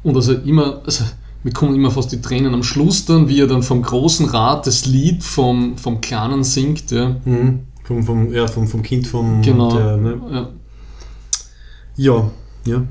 Und 0.03 0.15
also 0.15 0.34
immer, 0.34 0.81
also 0.85 1.03
mir 1.45 1.51
kommen 1.51 1.76
immer 1.76 1.91
fast 1.91 2.11
die 2.11 2.22
Tränen 2.22 2.55
am 2.55 2.63
Schluss 2.63 3.05
dann, 3.05 3.30
wie 3.30 3.39
er 3.39 3.45
dann 3.45 3.61
vom 3.61 3.84
großen 3.84 4.26
Rad 4.26 4.65
das 4.65 4.88
Lied 4.88 5.23
vom, 5.23 5.77
vom 5.77 6.01
Kleinen 6.01 6.43
singt. 6.43 6.89
Ja. 6.89 7.17
Mhm. 7.23 7.67
Vom, 7.84 8.03
vom, 8.03 8.34
ja, 8.34 8.47
vom, 8.47 8.67
vom 8.67 8.81
Kind 8.81 9.05
vom 9.05 9.43
Genau. 9.43 9.72
Der, 9.72 9.95
ne? 9.95 10.22
Ja. 10.31 10.49
Ja, 11.97 12.31
ja. 12.65 12.84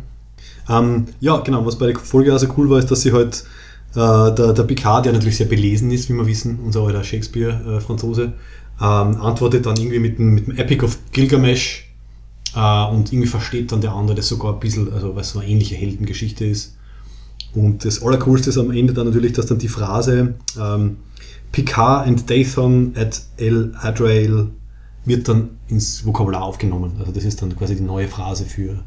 Ähm, 0.69 1.07
ja, 1.19 1.39
genau, 1.39 1.67
was 1.67 1.77
bei 1.77 1.89
der 1.89 1.99
Folge 1.99 2.33
auch 2.33 2.39
so 2.39 2.47
cool 2.57 2.71
war, 2.71 2.79
ist, 2.79 2.93
dass 2.93 3.03
sie 3.03 3.13
halt 3.13 3.43
äh, 3.95 3.97
der, 3.97 4.53
der 4.53 4.63
Picard, 4.63 5.05
der 5.05 5.15
natürlich 5.15 5.37
sehr 5.37 5.49
belesen 5.49 5.91
ist, 5.91 6.09
wie 6.09 6.15
wir 6.15 6.25
wissen, 6.25 6.61
unser 6.65 6.83
alter 6.83 7.03
Shakespeare-Franzose, 7.03 8.35
ähm, 8.81 9.21
antwortet 9.21 9.67
dann 9.67 9.77
irgendwie 9.77 9.99
mit 9.99 10.19
dem, 10.21 10.33
mit 10.33 10.47
dem 10.47 10.57
Epic 10.57 10.85
of 10.85 10.97
Gilgamesh 11.11 11.93
äh, 12.55 12.85
und 12.87 13.13
irgendwie 13.13 13.29
versteht 13.29 13.73
dann 13.73 13.81
der 13.81 13.95
andere 13.95 14.15
das 14.15 14.29
sogar 14.29 14.53
ein 14.53 14.61
bisschen, 14.61 14.93
also 14.93 15.17
weil 15.17 15.23
es 15.23 15.31
so 15.31 15.41
eine 15.41 15.49
ähnliche 15.49 15.75
Heldengeschichte 15.75 16.45
ist. 16.45 16.77
Und 17.55 17.85
das 17.85 18.03
Allercoolste 18.03 18.51
ist 18.51 18.59
am 18.59 18.71
Ende 18.71 18.93
dann 18.93 19.07
natürlich, 19.07 19.33
dass 19.33 19.47
dann 19.47 19.59
die 19.59 19.69
Phrase 19.69 20.35
ähm, 20.61 20.97
Picard 21.53 22.07
and 22.07 22.29
Dathan 22.29 22.93
at 22.97 23.23
El 23.37 23.73
Adrail 23.81 24.49
wird 25.05 25.29
dann 25.29 25.51
ins 25.69 26.05
Vokabular 26.05 26.43
aufgenommen. 26.43 26.93
Also 26.99 27.13
das 27.13 27.25
ist 27.25 27.41
dann 27.43 27.55
quasi 27.57 27.77
die 27.77 27.83
neue 27.83 28.09
Phrase 28.09 28.45
für 28.45 28.83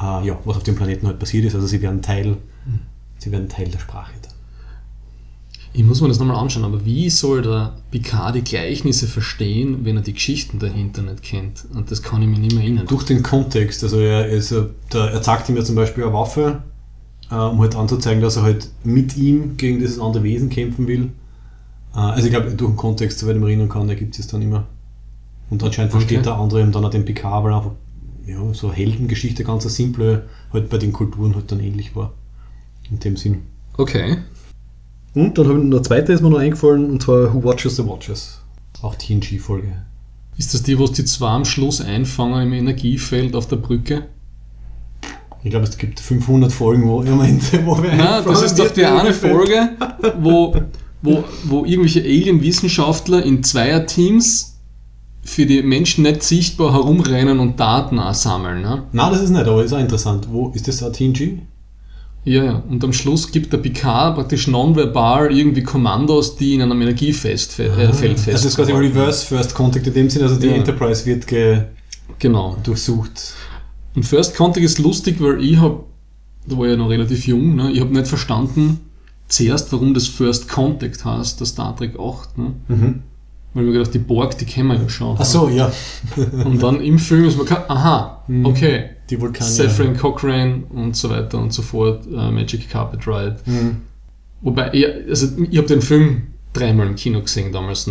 äh, 0.00 0.26
ja, 0.26 0.38
was 0.44 0.56
auf 0.58 0.62
dem 0.62 0.76
Planeten 0.76 1.06
halt 1.06 1.18
passiert 1.18 1.44
ist. 1.44 1.54
Also 1.54 1.66
sie 1.66 1.82
werden 1.82 2.02
Teil, 2.02 2.36
sie 3.18 3.32
werden 3.32 3.48
Teil 3.48 3.68
der 3.68 3.78
Sprache. 3.78 4.12
Dann. 4.22 4.32
Ich 5.72 5.84
muss 5.84 6.00
mir 6.00 6.08
das 6.08 6.18
nochmal 6.18 6.36
anschauen, 6.36 6.64
aber 6.64 6.84
wie 6.84 7.10
soll 7.10 7.42
der 7.42 7.76
Picard 7.90 8.34
die 8.34 8.44
Gleichnisse 8.44 9.06
verstehen, 9.06 9.84
wenn 9.84 9.96
er 9.96 10.02
die 10.02 10.14
Geschichten 10.14 10.58
dahinter 10.58 11.02
nicht 11.02 11.22
kennt? 11.22 11.64
Und 11.74 11.90
das 11.90 12.02
kann 12.02 12.22
ich 12.22 12.28
mir 12.28 12.38
nicht 12.38 12.54
mehr 12.54 12.62
erinnern. 12.62 12.86
Durch 12.86 13.04
den 13.04 13.22
Kontext, 13.22 13.82
also 13.82 13.98
er, 13.98 14.28
ist, 14.28 14.54
der, 14.92 15.00
er 15.00 15.22
zeigt 15.22 15.48
ihm 15.48 15.56
ja 15.56 15.64
zum 15.64 15.74
Beispiel 15.74 16.04
eine 16.04 16.12
Waffe, 16.12 16.62
äh, 17.30 17.34
um 17.34 17.60
halt 17.60 17.76
anzuzeigen, 17.76 18.22
dass 18.22 18.36
er 18.36 18.42
halt 18.42 18.68
mit 18.84 19.16
ihm 19.16 19.56
gegen 19.56 19.78
dieses 19.78 19.98
andere 19.98 20.22
Wesen 20.22 20.50
kämpfen 20.50 20.86
will. 20.86 21.10
Äh, 21.94 21.98
also 21.98 22.26
ich 22.26 22.32
glaube, 22.32 22.50
durch 22.50 22.70
den 22.70 22.76
Kontext, 22.76 23.18
soweit 23.18 23.36
ich 23.36 23.40
mich 23.40 23.50
erinnern 23.50 23.68
kann, 23.68 23.88
ergibt 23.88 24.18
es 24.18 24.26
dann 24.26 24.42
immer. 24.42 24.66
Und 25.50 25.62
anscheinend 25.62 25.92
versteht 25.92 26.18
Okay. 26.18 26.24
der 26.24 26.34
andere 26.36 26.60
eben 26.60 26.72
dann 26.72 26.84
auch 26.84 26.90
den 26.90 27.04
Picard, 27.04 27.44
weil 27.44 27.54
einfach 27.54 27.72
ja, 28.26 28.38
so 28.52 28.68
eine 28.68 28.76
Heldengeschichte, 28.76 29.44
ganz 29.44 29.64
eine 29.64 29.70
simple, 29.70 30.24
halt 30.52 30.68
bei 30.68 30.78
den 30.78 30.92
Kulturen 30.92 31.34
halt 31.34 31.50
dann 31.50 31.60
ähnlich 31.60 31.96
war. 31.96 32.12
In 32.90 32.98
dem 32.98 33.16
Sinn. 33.16 33.42
Okay. 33.76 34.18
Und 35.14 35.36
dann 35.38 35.48
habe 35.48 35.58
ich 35.58 35.64
noch 35.64 35.82
zweite 35.82 36.12
ist 36.12 36.20
mir 36.20 36.30
noch 36.30 36.38
eingefallen, 36.38 36.90
und 36.90 37.02
zwar 37.02 37.32
Who 37.32 37.42
Watches 37.44 37.76
the 37.76 37.86
Watchers. 37.86 38.40
Auch 38.82 38.94
TNG-Folge. 38.94 39.72
Ist 40.36 40.54
das 40.54 40.62
die, 40.62 40.78
wo 40.78 40.84
es 40.84 40.92
die 40.92 41.04
zwei 41.04 41.30
am 41.30 41.44
Schluss 41.44 41.80
einfangen 41.80 42.42
im 42.46 42.52
Energiefeld 42.52 43.34
auf 43.34 43.48
der 43.48 43.56
Brücke? 43.56 44.06
Ich 45.44 45.50
glaube, 45.50 45.66
es 45.66 45.78
gibt 45.78 46.00
500 46.00 46.52
Folgen, 46.52 46.88
wo 46.88 47.02
im 47.02 47.20
Ende, 47.20 47.44
wo 47.64 47.80
wir 47.82 47.94
Nein, 47.94 48.22
das 48.24 48.42
ist 48.42 48.58
doch 48.58 48.70
die 48.70 48.84
eine 48.84 49.12
Folge, 49.12 49.70
wo, 50.20 50.54
wo, 51.02 51.24
wo 51.44 51.64
irgendwelche 51.64 52.00
Alien-Wissenschaftler 52.00 53.24
in 53.24 53.42
Zweierteams 53.42 54.56
für 55.22 55.46
die 55.46 55.62
Menschen 55.62 56.02
nicht 56.02 56.22
sichtbar 56.22 56.72
herumrennen 56.72 57.38
und 57.38 57.60
Daten 57.60 58.00
sammeln. 58.14 58.62
Ne? 58.62 58.84
Nein, 58.92 59.12
das 59.12 59.22
ist 59.22 59.30
nicht, 59.30 59.46
aber 59.46 59.62
ist 59.62 59.72
auch 59.72 59.78
interessant. 59.78 60.26
Wo 60.30 60.50
ist 60.50 60.66
das 60.66 60.82
auch 60.82 60.90
TNG? 60.92 61.38
Ja, 62.24 62.44
ja. 62.44 62.62
Und 62.68 62.82
am 62.82 62.92
Schluss 62.92 63.30
gibt 63.30 63.52
der 63.52 63.58
Picard 63.58 64.16
praktisch 64.16 64.48
nonverbal 64.48 65.32
irgendwie 65.36 65.62
Kommandos, 65.62 66.36
die 66.36 66.54
in 66.54 66.62
einem 66.62 66.80
Energiefeld 66.82 67.40
fe 67.40 67.64
äh, 67.64 67.92
Feld 67.92 68.18
fest. 68.18 68.28
Also 68.28 68.32
das 68.32 68.44
ist 68.44 68.56
quasi 68.56 68.72
Reverse 68.72 69.24
First 69.26 69.54
Contact 69.54 69.86
in 69.86 69.94
dem 69.94 70.10
Sinne, 70.10 70.24
also 70.24 70.36
die 70.40 70.48
Ja. 70.48 70.54
Enterprise 70.54 71.06
wird 71.06 71.26
ge 71.26 71.62
Genau. 72.18 72.56
durchsucht. 72.64 73.34
Und 73.94 74.02
First 74.04 74.36
Contact 74.36 74.64
ist 74.64 74.78
lustig, 74.78 75.16
weil 75.20 75.42
ich 75.42 75.56
habe, 75.58 75.84
da 76.46 76.56
war 76.56 76.64
ich 76.66 76.70
ja 76.72 76.76
noch 76.76 76.90
relativ 76.90 77.26
jung, 77.26 77.56
ne, 77.56 77.70
ich 77.72 77.80
habe 77.80 77.92
nicht 77.92 78.06
verstanden 78.06 78.80
zuerst, 79.28 79.72
warum 79.72 79.92
das 79.94 80.06
First 80.06 80.48
Contact 80.48 81.04
heißt, 81.04 81.40
der 81.40 81.46
Star 81.46 81.76
Trek 81.76 81.98
8. 81.98 82.38
Ne? 82.38 82.52
Mhm. 82.68 83.02
Weil 83.54 83.64
ich 83.64 83.70
mir 83.70 83.78
gedacht, 83.78 83.94
die 83.94 83.98
Borg, 83.98 84.36
die 84.38 84.44
kennen 84.44 84.68
wir 84.68 84.76
ja 84.80 84.88
schon. 84.88 85.16
Ach 85.18 85.24
so, 85.24 85.48
ja. 85.48 85.72
Und 86.44 86.62
dann 86.62 86.80
im 86.80 86.98
Film 86.98 87.24
ist 87.24 87.36
man 87.36 87.46
klar, 87.46 87.64
aha, 87.68 88.22
Mhm. 88.28 88.44
okay, 88.46 88.90
Die 89.10 89.18
Vulkanier. 89.20 89.50
Saffron 89.50 89.96
Cochrane 89.96 90.64
und 90.70 90.94
so 90.96 91.08
weiter 91.10 91.38
und 91.38 91.52
so 91.52 91.62
fort, 91.62 92.06
äh, 92.06 92.30
Magic 92.30 92.68
Carpet 92.68 93.06
Ride. 93.06 93.38
Mhm. 93.46 93.76
Wobei, 94.42 94.70
ich, 94.74 94.86
also 95.08 95.28
ich 95.50 95.56
habe 95.58 95.66
den 95.66 95.80
Film 95.82 96.28
dreimal 96.52 96.86
im 96.86 96.94
Kino 96.94 97.20
gesehen, 97.22 97.52
damals 97.52 97.86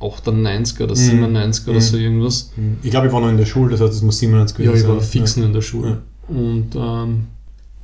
1998 0.00 0.80
oder 0.80 0.96
97 0.96 1.64
oder 1.68 1.76
Mhm. 1.76 1.80
so 1.80 1.96
irgendwas. 1.96 2.52
Ich 2.82 2.90
glaube, 2.90 3.06
ich 3.08 3.12
war 3.12 3.20
noch 3.20 3.28
in 3.28 3.36
der 3.36 3.46
Schule, 3.46 3.70
das 3.72 3.80
heißt, 3.80 3.92
es 3.94 4.02
muss 4.02 4.18
97 4.18 4.58
Ja, 4.58 4.64
gewesen 4.70 4.82
ich 4.82 4.88
war 4.88 5.00
sein. 5.00 5.08
fix 5.10 5.36
nur 5.36 5.46
in 5.46 5.52
der 5.52 5.60
Schule. 5.62 5.98
Und 6.28 6.68
ähm, 6.74 7.24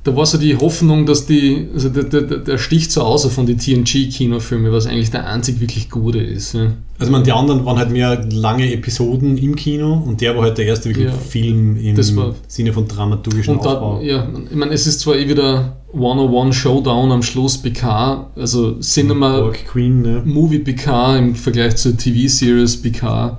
da 0.07 0.15
war 0.15 0.25
so 0.25 0.37
die 0.37 0.55
Hoffnung, 0.55 1.05
dass 1.05 1.25
die, 1.25 1.67
also 1.73 1.89
der, 1.89 2.03
der, 2.05 2.21
der 2.37 2.57
sticht 2.57 2.93
so 2.93 3.01
außer 3.01 3.29
von 3.29 3.45
den 3.45 3.57
TNG-Kinofilmen, 3.57 4.71
was 4.71 4.87
eigentlich 4.87 5.11
der 5.11 5.27
einzig 5.27 5.59
wirklich 5.59 5.89
gute 5.89 6.19
ist. 6.19 6.53
Ja. 6.53 6.71
Also 6.97 7.11
man, 7.11 7.25
die 7.25 7.33
anderen 7.33 7.65
waren 7.65 7.77
halt 7.77 7.91
mehr 7.91 8.25
lange 8.31 8.71
Episoden 8.71 9.37
im 9.37 9.57
Kino 9.57 10.01
und 10.05 10.21
der 10.21 10.33
war 10.37 10.43
halt 10.43 10.57
der 10.57 10.65
erste 10.65 10.87
wirklich 10.89 11.07
Ja. 11.07 11.11
Film 11.13 11.75
im 11.75 12.01
Sinne 12.47 12.71
von 12.73 12.87
dramaturgischen 12.87 13.55
Und 13.57 13.65
da, 13.65 13.73
Aufbau. 13.73 14.01
ja, 14.01 14.29
ich 14.49 14.55
meine, 14.55 14.71
es 14.71 14.87
ist 14.87 15.01
zwar 15.01 15.17
eh 15.17 15.27
wieder 15.27 15.75
101 15.93 16.55
Showdown 16.55 17.11
am 17.11 17.21
Schluss 17.21 17.57
PK, 17.57 18.31
also 18.37 18.79
Cinema 18.79 19.51
Queen, 19.69 20.01
ne? 20.01 20.21
Movie 20.23 20.59
PK 20.59 21.17
im 21.17 21.35
Vergleich 21.35 21.75
zur 21.75 21.97
TV-Series 21.97 22.81
PK, 22.81 23.37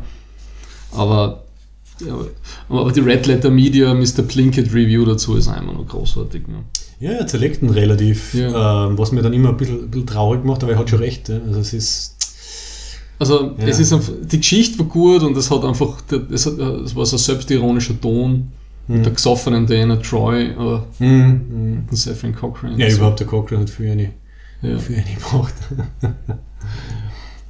aber, 0.93 1.45
ja, 2.07 2.17
aber 2.69 2.93
die 2.93 3.01
Red 3.01 3.27
Letter 3.27 3.51
Media 3.51 3.93
Mr. 3.95 4.23
Plinkett 4.27 4.73
Review 4.73 5.05
dazu 5.05 5.37
ist 5.37 5.47
immer 5.49 5.73
noch 5.73 5.87
großartig. 5.87 6.47
Ne? 6.49 6.65
Ja, 7.01 7.13
er 7.13 7.27
zerlegt 7.27 7.63
ihn 7.63 7.71
relativ, 7.71 8.35
Ja. 8.35 8.87
ähm, 8.87 8.99
was 8.99 9.13
mir 9.13 9.23
dann 9.23 9.33
immer 9.33 9.51
ein 9.51 9.57
bisschen, 9.57 9.81
ein 9.85 9.91
bisschen 9.91 10.07
traurig 10.07 10.45
macht, 10.45 10.63
aber 10.63 10.73
er 10.73 10.79
hat 10.79 10.91
schon 10.91 10.99
recht. 11.01 11.29
Ja? 11.29 11.39
Also 11.47 11.61
es 11.61 11.73
ist, 11.73 12.15
Also 13.21 13.55
Ja. 13.59 13.67
es 13.67 13.81
ist 13.81 13.93
einfach, 13.93 14.13
die 14.23 14.37
Geschichte 14.39 14.79
war 14.79 14.87
gut 14.87 15.23
und 15.25 15.37
es 15.37 15.51
hat 15.51 15.65
einfach, 15.65 15.97
es, 16.31 16.47
hat, 16.47 16.53
es 16.59 16.95
war 16.95 17.05
so 17.05 17.17
ein 17.17 17.19
selbstironischer 17.19 18.01
Ton 18.01 18.53
mit 18.87 19.05
der 19.05 19.13
gesoffenen 19.13 19.67
Diana 19.67 19.97
Troy, 19.97 20.53
aber 20.57 20.87
Mhm. 21.01 21.85
den 21.91 21.97
Saffron 21.97 22.33
Cochrane. 22.35 22.79
Ja, 22.79 22.85
Also, 22.87 22.99
überhaupt 22.99 23.19
der 23.21 23.27
Cochrane 23.27 23.63
hat 23.63 23.71
für 23.71 23.91
eine, 23.91 24.11
Ja. 24.63 24.79
für 24.79 24.95
eine 24.95 25.05
gebraucht. 25.15 25.55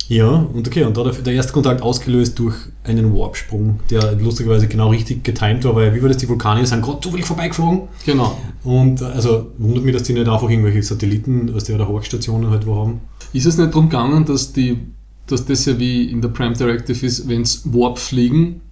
ja, 0.08 0.26
und 0.28 0.66
okay, 0.66 0.84
und 0.84 0.96
da 0.96 1.04
hat 1.04 1.26
der 1.26 1.34
erste 1.34 1.52
Kontakt 1.52 1.82
ausgelöst 1.82 2.38
durch 2.38 2.54
einen 2.84 3.14
Warpsprung, 3.14 3.80
der 3.90 4.12
lustigerweise 4.12 4.66
genau 4.66 4.88
richtig 4.88 5.22
getimt 5.22 5.64
war, 5.64 5.74
weil 5.76 5.94
wie 5.94 6.00
war 6.02 6.08
das, 6.08 6.16
die 6.16 6.28
Vulkanier 6.28 6.64
sind 6.66 6.82
gerade 6.82 7.00
zufällig 7.00 7.26
vorbeigeflogen 7.26 7.82
Genau. 8.06 8.38
und 8.64 9.02
äh, 9.02 9.04
also 9.04 9.48
wundert 9.58 9.84
mich, 9.84 9.92
dass 9.94 10.04
die 10.04 10.14
nicht 10.14 10.26
einfach 10.28 10.48
irgendwelche 10.48 10.82
Satelliten 10.82 11.52
aus 11.54 11.64
der 11.64 11.76
oder 11.76 11.88
Hochstationen 11.88 12.48
halt 12.50 12.66
wo 12.66 12.74
haben. 12.76 13.00
Ist 13.34 13.44
es 13.46 13.58
nicht 13.58 13.70
darum 13.70 13.90
gegangen, 13.90 14.24
dass, 14.24 14.52
die, 14.54 14.78
dass 15.26 15.44
das 15.44 15.66
ja 15.66 15.78
wie 15.78 16.04
in 16.10 16.22
der 16.22 16.28
Prime 16.28 16.54
Directive 16.54 17.04
ist, 17.04 17.28
wenn 17.28 17.42
es 17.42 17.62
Warp 17.72 17.98
fliegen, 17.98 18.62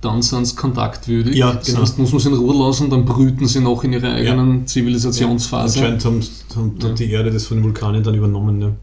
dann 0.00 0.22
sind 0.22 0.46
sie 0.46 0.54
kontaktwürdig. 0.56 1.34
Ja, 1.36 1.50
genau. 1.52 1.78
Sonst 1.78 1.98
muss 1.98 2.12
man 2.12 2.20
sie 2.22 2.28
in 2.28 2.34
Ruhe 2.36 2.66
lassen, 2.66 2.88
dann 2.88 3.04
brüten 3.04 3.46
sie 3.46 3.60
noch 3.60 3.82
in 3.84 3.92
ihrer 3.92 4.12
eigenen 4.12 4.66
Zivilisationsphase. 4.66 5.80
Anscheinend 5.80 6.04
haben, 6.04 6.20
haben, 6.56 6.74
Ja. 6.80 6.88
hat 6.88 6.98
die 6.98 7.10
Erde 7.10 7.30
das 7.30 7.46
von 7.46 7.58
den 7.58 7.64
Vulkanien 7.64 8.02
dann 8.04 8.14
übernommen. 8.14 8.58
Ne? 8.58 8.76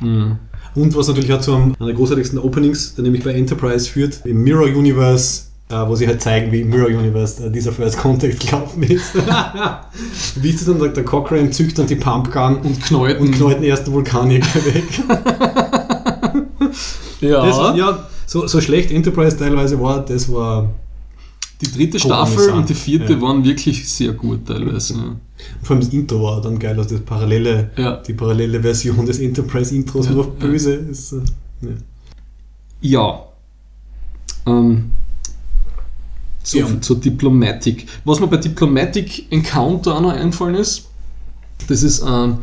Mhm. 0.00 0.36
Und 0.74 0.94
was 0.96 1.08
natürlich 1.08 1.32
auch 1.32 1.40
zu 1.40 1.54
einem 1.54 1.74
einer 1.78 1.86
der 1.88 1.94
großartigsten 1.96 2.38
Openings, 2.38 2.96
nämlich 2.98 3.24
bei 3.24 3.32
Enterprise 3.34 3.88
führt, 3.90 4.20
im 4.24 4.42
Mirror 4.44 4.66
Universe, 4.68 5.42
äh, 5.68 5.74
wo 5.86 5.94
sie 5.96 6.06
halt 6.06 6.20
zeigen, 6.22 6.52
wie 6.52 6.60
im 6.60 6.70
Mirror 6.70 6.88
Universe 6.88 7.44
äh, 7.46 7.50
dieser 7.50 7.72
First 7.72 7.98
Contact 7.98 8.40
gelaufen 8.40 8.82
ist. 8.84 9.14
wie 10.36 10.48
ist 10.50 10.60
das 10.60 10.66
dann? 10.66 10.78
Der, 10.78 10.88
der 10.88 11.04
Cochrane 11.04 11.50
zückt 11.50 11.78
dann 11.78 11.86
die 11.86 11.96
Pumpgun 11.96 12.56
Und 12.58 12.82
knallt. 12.84 13.20
und 13.20 13.32
knallt 13.32 13.58
den 13.58 13.64
ersten 13.64 13.92
Vulkanier 13.92 14.40
weg. 14.42 14.84
ja. 17.20 17.46
Das, 17.46 17.76
ja, 17.76 18.08
so, 18.26 18.46
so 18.46 18.60
schlecht 18.60 18.90
Enterprise 18.90 19.36
teilweise 19.36 19.80
war, 19.80 20.04
das 20.04 20.30
war 20.32 20.70
die 21.60 21.70
dritte 21.70 21.98
Staffel 21.98 22.50
und 22.50 22.68
die 22.68 22.74
vierte 22.74 23.12
Ja. 23.14 23.20
waren 23.20 23.44
wirklich 23.44 23.88
sehr 23.88 24.12
gut 24.12 24.46
teilweise. 24.46 24.94
Ja. 24.94 25.16
Vor 25.62 25.76
allem 25.76 25.84
das 25.84 25.92
Intro 25.94 26.22
war 26.22 26.40
dann 26.40 26.58
geil, 26.58 26.78
also 26.78 26.96
das 26.96 27.04
parallele, 27.04 27.70
Ja. 27.76 27.96
die 27.96 28.12
parallele 28.14 28.60
Version 28.60 29.04
des 29.06 29.18
Enterprise-Intros, 29.18 30.06
Ja, 30.06 30.12
nur 30.12 30.26
auf 30.26 30.32
ja. 30.40 30.46
böse 30.46 30.74
ist. 30.74 31.12
äh, 31.12 31.16
ja. 31.62 31.70
Ja. 32.82 33.24
Ähm, 34.46 34.90
so 36.42 36.58
Ja. 36.58 36.66
zur 36.80 36.96
Diplomatic. 37.00 37.86
Was 38.04 38.20
mir 38.20 38.26
bei 38.26 38.38
Diplomatic 38.38 39.30
Encounter 39.30 39.96
auch 39.96 40.00
noch 40.00 40.12
eingefallen 40.12 40.54
ist, 40.54 40.86
das 41.68 41.82
ist 41.82 42.02
ähm, 42.06 42.38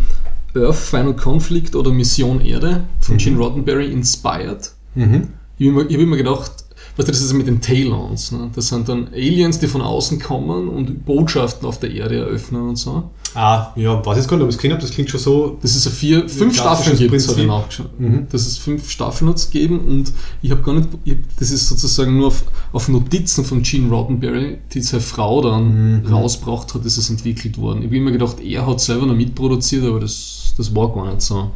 Earth 0.55 0.75
Final 0.75 1.15
Conflict 1.15 1.75
oder 1.75 1.91
Mission 1.91 2.39
Erde 2.41 2.83
von 2.99 3.15
Mhm. 3.15 3.19
Gene 3.19 3.37
Roddenberry 3.37 3.91
inspired. 3.91 4.71
Mhm. 4.95 5.29
Ich 5.57 5.67
habe 5.67 5.81
immer, 5.81 5.83
hab 5.83 5.99
immer 5.99 6.17
gedacht, 6.17 6.51
weißt 6.97 7.07
du, 7.07 7.11
das 7.11 7.21
ist 7.21 7.33
mit 7.33 7.47
den 7.47 7.61
Talons. 7.61 8.31
Ne? 8.31 8.49
Das 8.55 8.67
sind 8.67 8.89
dann 8.89 9.07
Aliens, 9.13 9.59
die 9.59 9.67
von 9.67 9.81
außen 9.81 10.19
kommen 10.19 10.67
und 10.67 11.05
Botschaften 11.05 11.67
auf 11.67 11.79
der 11.79 11.91
Erde 11.91 12.17
eröffnen 12.17 12.69
und 12.69 12.75
so. 12.75 13.11
Ah, 13.35 13.71
ja, 13.75 14.03
weiß 14.03 14.17
jetzt 14.17 14.27
gar 14.27 14.37
nicht, 14.37 14.43
ob 14.45 14.49
ich 14.49 14.55
es 14.55 14.57
gesehen 14.57 14.71
habe, 14.71 14.81
das 14.81 14.91
klingt 14.91 15.09
schon 15.11 15.19
so. 15.19 15.57
Das 15.61 15.75
ist 15.75 15.85
ein 15.85 15.93
vier, 15.93 16.27
fünf 16.27 16.55
Staffeln 16.55 16.97
gibt 16.97 17.13
es, 17.13 17.27
habe 17.27 17.41
ich 17.41 17.47
nachgeschaut. 17.47 17.99
Mhm. 17.99 18.27
Dass 18.31 18.47
es 18.47 18.57
fünf 18.57 18.89
Staffeln 18.89 19.29
hat 19.29 19.51
gegeben 19.51 19.79
und 19.79 20.11
ich 20.41 20.49
habe 20.49 20.61
gar 20.63 20.73
nicht, 20.73 20.89
ich 21.03 21.13
hab, 21.13 21.19
das 21.39 21.51
ist 21.51 21.67
sozusagen 21.67 22.17
nur 22.17 22.27
auf, 22.27 22.43
auf 22.71 22.87
Notizen 22.87 23.45
von 23.45 23.61
Gene 23.61 23.89
Roddenberry, 23.89 24.57
die 24.73 24.81
seine 24.81 25.01
Frau 25.01 25.41
dann 25.41 25.67
Mhm. 26.01 26.07
rausgebracht 26.07 26.73
hat, 26.73 26.85
ist 26.85 26.97
es 26.97 27.09
entwickelt 27.09 27.57
worden. 27.59 27.79
Ich 27.81 27.85
habe 27.87 27.97
immer 27.97 28.11
gedacht, 28.11 28.39
er 28.39 28.65
hat 28.65 28.79
selber 28.81 29.05
noch 29.05 29.15
mitproduziert, 29.15 29.85
aber 29.85 29.99
das, 29.99 30.53
das 30.57 30.73
war 30.75 30.91
gar 30.93 31.07
nicht 31.07 31.21
so. 31.21 31.51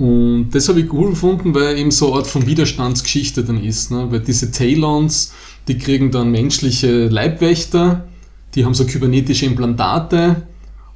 Und 0.00 0.48
das 0.52 0.66
habe 0.70 0.80
ich 0.80 0.90
cool 0.94 1.10
gefunden, 1.10 1.54
weil 1.54 1.76
eben 1.76 1.90
so 1.90 2.06
eine 2.08 2.16
Art 2.16 2.26
von 2.26 2.46
Widerstandsgeschichte 2.46 3.44
dann 3.44 3.62
ist. 3.62 3.90
Ne? 3.90 4.06
Weil 4.10 4.20
diese 4.20 4.50
Talons, 4.50 5.34
die 5.68 5.76
kriegen 5.76 6.10
dann 6.10 6.30
menschliche 6.30 7.06
Leibwächter, 7.08 8.08
die 8.54 8.64
haben 8.64 8.72
so 8.72 8.86
kybernetische 8.86 9.44
Implantate, 9.44 10.46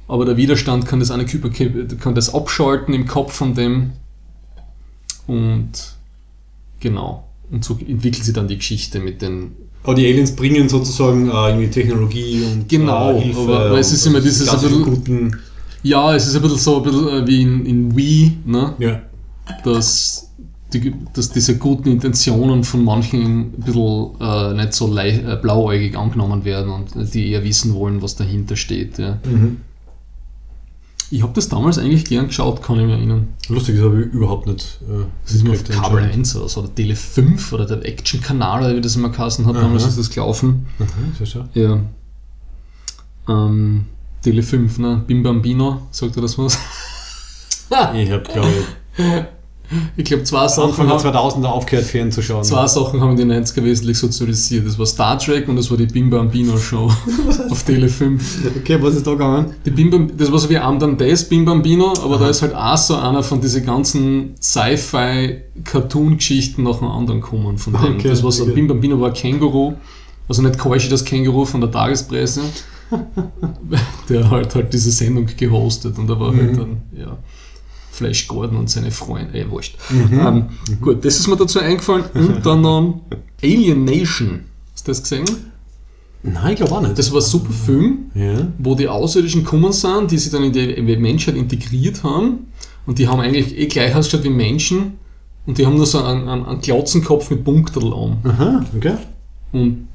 aber 0.07 0.25
der 0.25 0.37
Widerstand 0.37 0.87
kann 0.87 0.99
das, 0.99 1.11
eine 1.11 1.25
Kyber 1.25 1.51
kann 1.99 2.15
das 2.15 2.33
abschalten 2.33 2.95
im 2.95 3.05
Kopf 3.05 3.33
von 3.33 3.53
dem. 3.53 3.91
Und 5.27 5.69
genau. 6.79 7.27
Und 7.51 7.63
so 7.63 7.77
entwickelt 7.87 8.23
sich 8.23 8.33
dann 8.33 8.47
die 8.47 8.57
Geschichte 8.57 8.99
mit 8.99 9.21
den. 9.21 9.51
Aber 9.83 9.93
die 9.93 10.07
Aliens 10.07 10.35
bringen 10.35 10.67
sozusagen 10.67 11.29
äh, 11.29 11.49
irgendwie 11.49 11.67
Technologie 11.69 12.43
und 12.43 12.67
Genau, 12.67 13.11
äh, 13.17 13.21
Hilfe. 13.21 13.39
aber- 13.41 13.65
aber 13.67 13.79
es 13.79 13.91
ist 13.91 14.03
immer 14.07 14.19
dieses 14.19 14.49
guten, 14.83 15.37
Ja, 15.85 16.13
es 16.15 16.25
ist 16.27 16.35
ein 16.35 16.41
bisschen 16.41 16.57
so 16.57 16.77
ein 16.77 16.83
bisschen 16.83 17.07
äh, 17.09 17.27
wie 17.27 17.41
in, 17.43 17.65
in 17.65 17.95
Wii, 17.95 18.37
ne? 18.45 18.73
ja. 18.79 19.01
dass, 19.63 20.31
die, 20.73 20.93
dass 21.13 21.29
diese 21.29 21.57
guten 21.57 21.89
Intentionen 21.89 22.63
von 22.63 22.83
manchen 22.83 23.21
ein 23.23 23.51
bisschen 23.51 24.19
äh, 24.19 24.53
nicht 24.55 24.73
so 24.73 24.91
lei- 24.91 25.19
äh, 25.19 25.37
blauäugig 25.41 25.95
angenommen 25.95 26.43
werden 26.43 26.71
und 26.71 27.13
die 27.13 27.29
eher 27.31 27.43
wissen 27.43 27.73
wollen, 27.75 28.01
was 28.01 28.15
dahinter 28.15 28.55
steht. 28.55 28.97
Ja. 28.97 29.19
Mhm. 29.25 29.57
Ich 31.11 31.21
habe 31.21 31.33
das 31.33 31.49
damals 31.49 31.77
eigentlich 31.77 32.05
gern 32.05 32.27
geschaut, 32.27 32.63
kann 32.63 32.77
ich 32.79 32.85
mich 32.87 32.95
erinnern. 32.95 33.27
Lustig, 33.47 33.75
das 33.75 33.85
habe 33.85 34.01
ich 34.01 34.07
überhaupt 34.11 34.47
nicht. 34.47 34.79
Äh, 34.89 35.05
Das 35.23 35.35
ist 35.35 35.41
immer 35.43 35.53
auf 35.53 35.63
Kabel 35.65 35.97
anscheinend. 35.99 36.15
1 36.15 36.35
oder 36.37 36.49
so, 36.49 36.61
oder 36.61 36.73
Tele 36.73 36.95
5 36.95 37.53
oder 37.53 37.65
der 37.67 37.85
Action-Kanal, 37.85 38.63
oder 38.63 38.75
wie 38.75 38.81
das 38.81 38.95
immer 38.95 39.09
geheißen 39.09 39.45
hat, 39.45 39.55
damals 39.55 39.83
Aha. 39.83 39.89
ist 39.89 39.99
das 39.99 40.09
gelaufen. 40.09 40.65
Sehr 41.19 41.27
schön. 41.27 41.43
Ja. 41.53 41.79
Ähm, 43.29 43.85
Tele 44.25 44.41
5, 44.41 44.79
ne? 44.79 45.03
Bim 45.05 45.21
Bambino, 45.21 45.83
sagt 45.91 46.15
er 46.15 46.23
das 46.23 46.37
was? 46.37 46.57
Ich 47.95 48.11
habe, 48.11 48.23
glaube 48.23 48.47
ich, 48.97 49.03
Ich 49.97 50.05
glaube, 50.05 50.23
zwei 50.23 50.47
Sachen, 50.47 50.89
Anfang 50.89 51.11
der 51.11 51.23
haben, 51.23 51.43
2000er 51.43 51.47
aufgehört, 51.47 51.85
fernzuschauen. 51.85 52.43
zwei 52.43 52.67
Sachen 52.67 53.01
haben 53.01 53.17
den 53.17 53.31
90er 53.31 53.63
wesentlich 53.63 53.97
sozialisiert. 53.97 54.67
Das 54.67 54.77
war 54.77 54.85
Star 54.85 55.17
Trek 55.17 55.47
und 55.47 55.55
das 55.55 55.71
war 55.71 55.77
die 55.77 55.87
Bim 55.87 56.09
Bambino 56.09 56.57
Show 56.57 56.91
auf 57.49 57.63
Tele 57.63 57.87
5. 57.89 58.59
Okay, 58.61 58.77
was 58.81 58.95
ist 58.95 59.07
da 59.07 59.11
gegangen? 59.11 59.53
Die 59.65 59.71
Bim 59.71 59.89
Bam, 59.89 60.11
das 60.15 60.31
war 60.31 60.39
so 60.39 60.49
wie 60.49 60.57
Am 60.57 60.79
dann 60.79 60.97
das 60.97 61.27
Bim 61.27 61.43
Bambino, 61.45 61.93
aber 62.03 62.19
da 62.19 62.29
ist 62.29 62.41
halt 62.41 62.55
auch 62.55 62.77
so 62.77 62.95
einer 62.95 63.23
von 63.23 63.41
diesen 63.41 63.65
ganzen 63.65 64.35
Sci-Fi-Cartoon-Geschichten 64.41 66.63
nach 66.63 66.77
dem 66.79 66.87
anderen 66.87 67.19
gekommen. 67.21 67.57
Von 67.57 67.73
dem. 67.73 67.95
Okay, 67.95 68.07
das 68.09 68.23
war 68.23 68.31
so, 68.31 68.43
okay. 68.43 68.53
Bim 68.53 68.67
Bambino 68.67 69.01
war 69.01 69.11
Känguru, 69.11 69.73
also 70.29 70.41
nicht 70.41 70.57
Keushi 70.57 70.89
das 70.89 71.05
Känguru 71.05 71.45
von 71.45 71.61
der 71.61 71.71
Tagespresse, 71.71 72.41
der 74.09 74.29
halt 74.29 74.55
halt 74.55 74.73
diese 74.73 74.91
Sendung 74.91 75.27
gehostet 75.37 75.97
und 75.97 76.07
da 76.07 76.19
war 76.19 76.35
halt 76.35 76.57
dann, 76.57 76.77
ja, 76.95 77.17
Flash 77.91 78.27
Gordon 78.27 78.57
und 78.57 78.69
seine 78.69 78.91
Freunde, 78.91 79.37
eh, 79.37 79.49
wurscht. 79.49 79.77
Ähm, 79.91 80.49
Gut, 80.81 81.05
das 81.05 81.17
ist 81.17 81.27
mir 81.27 81.37
dazu 81.37 81.59
eingefallen 81.59 82.05
und 82.13 82.45
dann 82.45 82.65
ähm, 82.65 82.93
Alien 83.41 83.85
Nation. 83.85 84.41
Hast 84.73 84.87
du 84.87 84.91
das 84.91 85.01
gesehen? 85.01 85.25
Nein, 86.21 86.53
ich 86.53 86.55
glaube 86.57 86.73
auch 86.73 86.81
nicht. 86.81 86.97
Das 86.97 87.11
war 87.11 87.19
ein 87.19 87.25
super 87.25 87.53
Film 87.53 88.05
ja. 88.15 88.47
wo 88.57 88.75
die 88.75 88.87
Außerirdischen 88.87 89.43
gekommen 89.43 89.71
sind, 89.71 90.09
die 90.11 90.17
sich 90.17 90.31
dann 90.31 90.43
in 90.43 90.53
die, 90.53 90.97
Menschheit 90.97 91.35
integriert 91.35 92.03
haben 92.03 92.47
und 92.85 92.97
die 92.97 93.07
haben 93.07 93.19
eigentlich 93.19 93.57
eh 93.57 93.67
gleich 93.67 93.93
ausgeschaut 93.93 94.23
wie 94.23 94.29
Menschen 94.29 94.93
und 95.45 95.57
die 95.57 95.65
haben 95.65 95.75
nur 95.75 95.85
so 95.85 96.01
einen, 96.01 96.27
einen, 96.27 96.45
einen 96.45 96.61
Klotzenkopf 96.61 97.29
mit 97.29 97.43
Punkterl 97.43 97.93
an. 97.93 98.17
Aha, 98.23 98.65
okay. 98.75 98.95
Und 99.51 99.87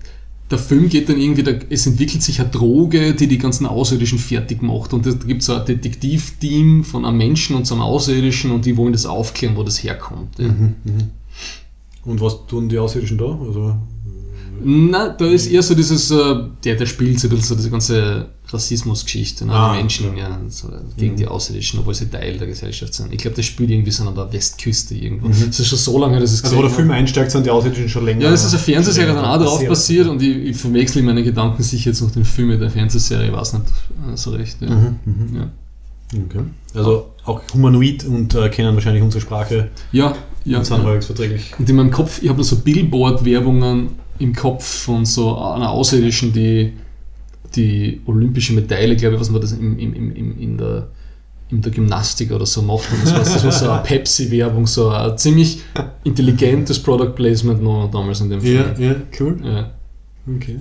der 0.51 0.59
Film 0.59 0.89
geht 0.89 1.09
dann 1.09 1.18
irgendwie, 1.18 1.43
da, 1.43 1.52
es 1.68 1.86
entwickelt 1.86 2.22
sich 2.22 2.40
eine 2.40 2.51
Droge, 2.51 3.14
die 3.14 3.28
die 3.28 3.39
ganzen 3.39 3.66
Außerirdischen 3.66 4.18
fertig 4.18 4.62
macht 4.62 4.93
und 4.93 5.06
da 5.06 5.12
gibt 5.12 5.40
es 5.40 5.47
so 5.47 5.55
ein 5.55 5.64
Detektivteam 5.64 6.82
von 6.82 7.05
einem 7.05 7.18
Menschen 7.18 7.55
und 7.55 7.66
so 7.66 7.74
einem 7.74 7.82
Außerirdischen 7.82 8.51
und 8.51 8.66
die 8.66 8.77
wollen 8.77 8.93
das 8.93 9.06
aufklären, 9.06 9.56
wo 9.56 9.62
das 9.62 9.82
herkommt. 9.82 10.39
Ja. 10.39 10.52
Und 12.05 12.20
was 12.20 12.47
tun 12.47 12.68
die 12.68 12.78
Außerirdischen 12.78 13.18
da? 13.18 13.39
Also, 13.40 13.77
Na, 14.64 15.10
da 15.10 15.27
ist 15.27 15.47
eher 15.47 15.62
so 15.62 15.74
dieses, 15.74 16.10
äh, 16.10 16.35
der, 16.64 16.74
der 16.74 16.86
spielt 16.86 17.20
so 17.20 17.28
ein 17.28 17.31
bisschen 17.31 17.47
so 17.47 17.55
diese 17.55 17.70
ganze 17.70 18.28
Rassismusgeschichte, 18.52 19.47
ne? 19.47 19.52
Ah, 19.52 19.72
die 19.72 19.78
Menschen 19.78 20.16
ja. 20.16 20.39
so, 20.48 20.68
gegen 20.97 21.16
die 21.16 21.27
Außerirdischen, 21.27 21.81
obwohl 21.81 21.94
sie 21.94 22.06
Teil 22.06 22.39
der 22.39 22.47
Gesellschaft 22.48 22.94
sind. 22.94 23.12
Ich 23.12 23.18
glaube, 23.18 23.36
das 23.36 23.47
spielt 23.47 23.70
irgendwie 23.70 23.90
so 23.90 24.06
an 24.06 24.14
der 24.14 24.32
Westküste 24.32 24.94
irgendwo. 24.94 25.28
Das 25.28 25.59
ist 25.60 25.66
schon 25.68 25.78
so 25.78 25.98
lange, 25.98 26.18
dass 26.20 26.32
es 26.32 26.43
also 26.44 26.56
wo 26.56 26.62
der 26.62 26.70
Film 26.70 26.90
einsteigt, 26.90 27.31
sind 27.31 27.47
die 27.47 27.51
Außerirdischen 27.51 27.89
schon 27.89 28.05
länger. 28.05 28.22
Ja, 28.24 28.31
das 28.31 28.44
ist 28.44 28.52
eine 28.52 28.62
Fernsehserie 28.62 29.14
dann 29.14 29.24
auch 29.24 29.39
drauf 29.39 29.64
passiert. 29.66 30.06
und 30.09 30.20
ich, 30.22 30.36
ich 30.36 30.56
verwechsel 30.56 31.02
meine 31.02 31.22
Gedanken 31.22 31.62
sicher 31.62 31.90
jetzt 31.90 32.01
noch 32.01 32.10
den 32.10 32.24
Film 32.24 32.48
mit 32.48 32.60
der 32.60 32.70
Fernsehserie, 32.70 33.28
ich 33.28 33.32
weiß 33.32 33.55
nicht 33.55 33.64
äh, 34.12 34.16
so 34.16 34.31
recht. 34.31 34.56
Ja. 34.60 34.68
Mhm, 34.70 34.97
Ja. 35.36 35.51
Okay. 36.12 36.40
Also 36.74 37.10
auch 37.24 37.40
humanoid 37.55 38.05
und 38.05 38.35
äh, 38.35 38.48
kennen 38.48 38.74
wahrscheinlich 38.74 39.02
unsere 39.02 39.20
Sprache 39.20 39.70
Ja, 39.93 40.14
ja. 40.44 40.59
und 40.59 40.64
sind 40.64 40.82
ja. 40.85 41.01
verträglich. 41.01 41.52
Und 41.56 41.70
in 41.70 41.77
meinem 41.77 41.93
Kopf, 41.93 42.20
ich 42.22 42.28
habe 42.28 42.43
so 42.43 42.56
Billboard-Werbungen 42.56 43.90
im 44.18 44.35
Kopf 44.35 44.64
von 44.64 45.05
so 45.06 45.36
einer 45.39 45.70
Außerirdischen, 45.70 46.32
die 46.32 46.72
die 47.56 48.01
olympische 48.06 48.52
Medaille, 48.52 48.97
glaube 48.97 49.14
ich, 49.14 49.20
was 49.20 49.31
man 49.31 49.40
das 49.40 49.52
im, 49.52 49.78
im, 49.78 49.94
im, 49.94 50.39
in, 50.39 50.59
der, 50.59 50.89
in 51.51 51.60
der 51.60 51.72
Gymnastik 51.72 52.31
oder 52.32 52.47
so 52.47 52.62
macht. 52.62 52.93
Und 52.93 53.02
das, 53.02 53.12
war, 53.12 53.20
das 53.20 53.44
war 53.44 53.52
so 53.52 53.70
eine 53.70 53.82
Pepsi-Werbung, 53.85 54.66
so 54.66 54.90
ein 54.90 55.16
ziemlich 55.18 55.60
intelligentes 56.05 56.78
Product 56.81 57.12
Placement 57.14 57.62
noch 57.62 57.90
damals 57.90 58.20
in 58.20 58.31
dem 58.31 58.40
Film. 58.40 58.74
ja, 58.78 58.97
cool. 59.18 59.39
Ja. 59.44 59.70
Okay. 60.36 60.60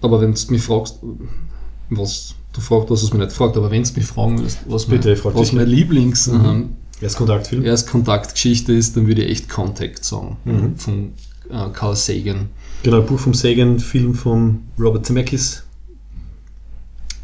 Aber 0.00 0.20
wenn 0.20 0.32
du 0.32 0.40
mich 0.52 0.62
fragst, 0.62 1.00
was 1.90 2.34
du 2.52 2.60
fragst, 2.60 2.90
was 2.90 3.02
es 3.02 3.12
mir 3.12 3.20
nicht 3.20 3.32
fragt, 3.32 3.56
aber 3.56 3.70
wenn 3.70 3.82
du 3.82 3.92
mich 3.94 4.06
fragen 4.06 4.38
willst, 4.40 4.58
was, 4.66 4.86
Bitte, 4.86 5.18
mein, 5.24 5.34
was 5.34 5.52
mein 5.52 5.66
Lieblings 5.66 6.28
ähm, 6.28 6.76
Erstkontaktfilm. 7.00 7.64
Erstkontaktgeschichte 7.64 8.72
ist, 8.72 8.96
dann 8.96 9.06
würde 9.06 9.22
ich 9.24 9.30
echt 9.30 9.48
Contact 9.48 10.04
sagen. 10.04 10.36
Mhm. 10.44 10.76
Von 10.76 11.12
äh, 11.50 11.68
Carl 11.72 11.96
Sagan. 11.96 12.50
Genau, 12.82 13.02
Buch 13.02 13.18
vom 13.18 13.34
Sagan, 13.34 13.78
Film 13.78 14.14
von 14.14 14.60
Robert 14.78 15.06
Zemeckis. 15.06 15.64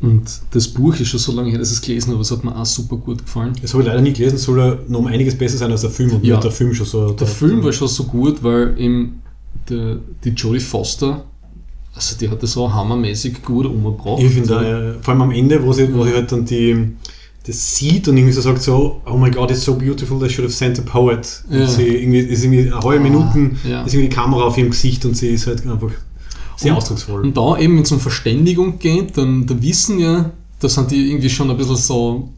Und 0.00 0.22
das 0.50 0.68
Buch 0.68 0.94
ist 0.96 1.08
schon 1.08 1.20
so 1.20 1.32
lange 1.32 1.50
her, 1.50 1.58
dass 1.58 1.70
ich 1.70 1.76
es 1.76 1.82
gelesen 1.82 2.08
habe, 2.08 2.14
aber 2.16 2.22
es 2.22 2.30
hat 2.30 2.44
mir 2.44 2.54
auch 2.54 2.66
super 2.66 2.96
gut 2.96 3.24
gefallen. 3.24 3.52
Das 3.62 3.72
habe 3.72 3.82
ich 3.82 3.88
leider 3.88 4.02
nie 4.02 4.12
gelesen, 4.12 4.36
soll 4.38 4.60
er 4.60 4.78
noch 4.88 4.98
um 5.00 5.06
einiges 5.06 5.36
besser 5.36 5.56
sein 5.56 5.70
als 5.70 5.80
der 5.82 5.90
Film. 5.90 6.12
Und 6.12 6.24
Ja. 6.24 6.38
der 6.40 6.50
Film 6.50 6.74
schon 6.74 6.86
so. 6.86 7.10
Der 7.12 7.26
Film 7.26 7.62
war 7.64 7.72
schon 7.72 7.88
so 7.88 8.04
gut, 8.04 8.42
weil 8.42 8.74
eben 8.78 9.22
der, 9.68 9.96
die 10.24 10.30
Jodie 10.30 10.60
Foster, 10.60 11.24
also 11.94 12.16
die 12.18 12.28
hat 12.28 12.42
das 12.42 12.52
so 12.52 12.72
hammermäßig 12.72 13.42
gut 13.42 13.66
umgebracht. 13.66 14.20
Ich 14.22 14.32
finde, 14.32 14.96
äh, 14.98 15.02
vor 15.02 15.12
allem 15.14 15.22
am 15.22 15.30
Ende, 15.30 15.62
wo 15.64 15.72
sie, 15.72 15.92
wo 15.94 16.04
sie 16.04 16.12
halt 16.12 16.30
dann 16.32 16.44
die, 16.44 16.88
das 17.46 17.76
sieht 17.76 18.08
und 18.08 18.16
irgendwie 18.16 18.32
so 18.32 18.40
sagt 18.40 18.62
so, 18.62 19.00
oh 19.06 19.16
my 19.16 19.30
god, 19.30 19.50
it's 19.50 19.64
so 19.64 19.74
beautiful, 19.74 20.18
they 20.18 20.28
should 20.28 20.44
have 20.46 20.54
sent 20.54 20.78
a 20.78 20.82
poet. 20.82 21.44
Und 21.48 21.58
Ja. 21.60 21.66
sie 21.68 21.82
irgendwie, 21.86 22.18
ist 22.20 22.42
irgendwie 22.42 22.62
eine 22.72 22.74
halbe 22.80 22.96
Ah, 22.98 23.02
Minuten, 23.02 23.58
ja. 23.68 23.82
ist 23.84 23.94
irgendwie 23.94 24.08
die 24.08 24.14
Kamera 24.14 24.42
auf 24.44 24.58
ihrem 24.58 24.70
Gesicht 24.70 25.04
und 25.06 25.16
sie 25.16 25.28
ist 25.28 25.46
halt 25.46 25.66
einfach 25.66 25.92
sehr 26.56 26.72
Und- 26.72 26.78
ausdrucksvoll. 26.78 27.22
Und 27.22 27.36
da 27.36 27.58
eben, 27.58 27.76
wenn 27.76 27.82
es 27.82 27.92
um 27.92 28.00
Verständigung 28.00 28.78
geht, 28.78 29.16
dann 29.16 29.46
da 29.46 29.60
wissen 29.60 29.98
ja, 29.98 30.30
da 30.60 30.68
sind 30.68 30.90
die 30.90 31.10
irgendwie 31.10 31.30
schon 31.30 31.50
ein 31.50 31.56
bisschen 31.56 31.76
so 31.76 32.28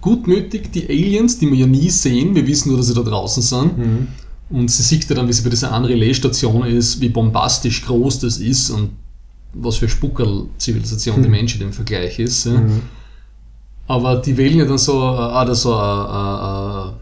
gutmütig, 0.00 0.70
die 0.72 0.86
Aliens, 0.88 1.38
die 1.38 1.50
wir 1.50 1.56
ja 1.58 1.66
nie 1.66 1.88
sehen. 1.90 2.34
Wir 2.34 2.46
wissen 2.46 2.68
nur, 2.68 2.78
dass 2.78 2.88
sie 2.88 2.94
da 2.94 3.02
draußen 3.02 3.42
sind. 3.42 3.78
Mhm. 3.78 4.08
Und 4.50 4.70
sie 4.70 4.82
sieht 4.82 5.08
ja 5.08 5.16
dann, 5.16 5.26
wie 5.26 5.32
sie 5.32 5.42
bei 5.42 5.48
dieser 5.50 5.72
einen 5.72 5.86
Relaisstation 5.86 6.64
ist, 6.66 7.00
wie 7.00 7.08
bombastisch 7.08 7.84
groß 7.86 8.18
das 8.20 8.36
ist 8.36 8.70
und 8.70 8.90
was 9.54 9.76
für 9.76 9.88
Spuckerl-Zivilisation 9.88 11.22
die 11.22 11.28
Menschheit 11.28 11.62
im 11.62 11.72
Vergleich 11.72 12.18
ist. 12.18 12.44
Ja. 12.46 12.52
Mhm. 12.60 12.82
Aber 13.86 14.16
die 14.16 14.36
wählen 14.36 14.58
ja 14.58 14.64
dann 14.64 14.78
so, 14.78 14.92
äh, 14.92 15.42
oder 15.42 15.54
so 15.54 15.72
äh, 15.72 16.88
äh, 16.88 16.92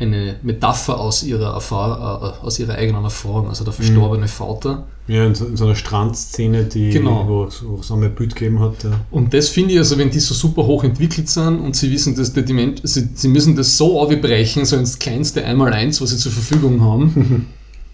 eine 0.00 0.36
Metapher 0.42 0.98
aus 0.98 1.22
ihrer, 1.22 1.54
Erfahr 1.54 2.38
äh, 2.42 2.46
aus 2.46 2.58
ihrer 2.58 2.74
eigenen 2.74 3.04
Erfahrung, 3.04 3.48
also 3.48 3.64
der 3.64 3.72
verstorbene 3.72 4.28
Vater. 4.28 4.86
Ja, 5.08 5.24
in 5.24 5.34
so, 5.34 5.46
in 5.46 5.56
so 5.56 5.64
einer 5.64 5.74
Strandszene, 5.74 6.64
die, 6.64 6.90
Genau. 6.90 7.26
wo 7.26 7.44
es 7.44 7.64
wo 7.66 7.76
es 7.80 7.90
einmal 7.90 8.10
ein 8.10 8.14
Bild 8.14 8.34
gegeben 8.34 8.60
hat. 8.60 8.84
Ja. 8.84 9.00
Und 9.10 9.32
das 9.32 9.48
finde 9.48 9.72
ich, 9.72 9.78
also 9.78 9.96
wenn 9.98 10.10
die 10.10 10.20
so 10.20 10.34
super 10.34 10.66
hoch 10.66 10.84
entwickelt 10.84 11.28
sind 11.28 11.60
und 11.60 11.74
sie 11.74 11.90
wissen, 11.90 12.14
dass 12.14 12.32
die, 12.32 12.44
die 12.44 12.52
Menschen, 12.52 12.86
sie, 12.86 13.08
sie 13.14 13.28
müssen 13.28 13.56
das 13.56 13.76
so 13.76 14.00
aufbrechen, 14.00 14.64
so 14.66 14.76
ins 14.76 14.98
kleinste 14.98 15.44
Einmaleins, 15.44 16.00
was 16.00 16.10
sie 16.10 16.18
zur 16.18 16.32
Verfügung 16.32 16.80
haben, 16.82 17.46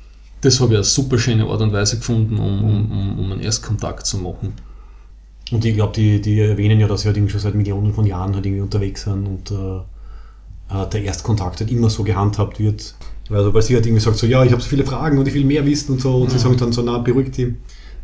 das 0.41 0.61
habe 0.61 0.73
ich 0.73 0.79
eine 0.79 0.85
super 0.85 1.19
schöne 1.19 1.47
Art 1.47 1.61
und 1.63 1.73
Weise 1.73 1.97
gefunden, 1.99 2.37
um, 2.39 2.65
um, 2.65 2.91
um, 2.91 3.19
um 3.19 3.33
einen 3.33 3.41
Erstkontakt 3.41 4.07
zu 4.07 4.19
machen. 4.19 4.53
Und 5.53 5.65
ich 5.65 5.75
glaube, 5.75 5.93
die, 5.95 6.21
die 6.21 6.41
erwähnen 6.41 6.81
ja, 6.81 6.89
dass 6.89 7.03
sie 7.03 7.07
halt 7.07 7.17
irgendwie 7.17 7.33
schon 7.33 7.41
seit 7.41 7.55
Millionen 7.55 7.95
von 7.95 8.05
Jahren 8.07 8.35
halt 8.35 8.45
irgendwie 8.45 8.63
unterwegs 8.63 9.05
sind 9.05 9.27
und 9.27 9.51
äh, 9.51 9.81
äh, 10.71 10.87
der 10.91 11.03
Erstkontakt 11.05 11.61
halt 11.61 11.71
immer 11.71 11.91
so 11.91 12.05
gehandhabt 12.05 12.59
wird. 12.59 12.95
Also, 13.31 13.55
weil 13.55 13.63
sie 13.63 13.75
halt 13.75 13.87
irgendwie 13.87 14.03
sagt 14.03 14.17
so, 14.19 14.27
ja, 14.27 14.45
ich 14.45 14.53
habe 14.53 14.61
so 14.63 14.69
viele 14.69 14.85
Fragen 14.85 15.19
und 15.19 15.27
ich 15.27 15.35
will 15.35 15.45
mehr 15.45 15.65
wissen 15.65 15.93
und 15.93 16.01
so. 16.01 16.17
Und 16.17 16.31
sie 16.31 16.37
Ja. 16.37 16.43
sagen 16.43 16.57
dann 16.59 16.73
so, 16.73 16.83
na, 16.83 16.99
beruhigt 16.99 17.37
die. 17.39 17.55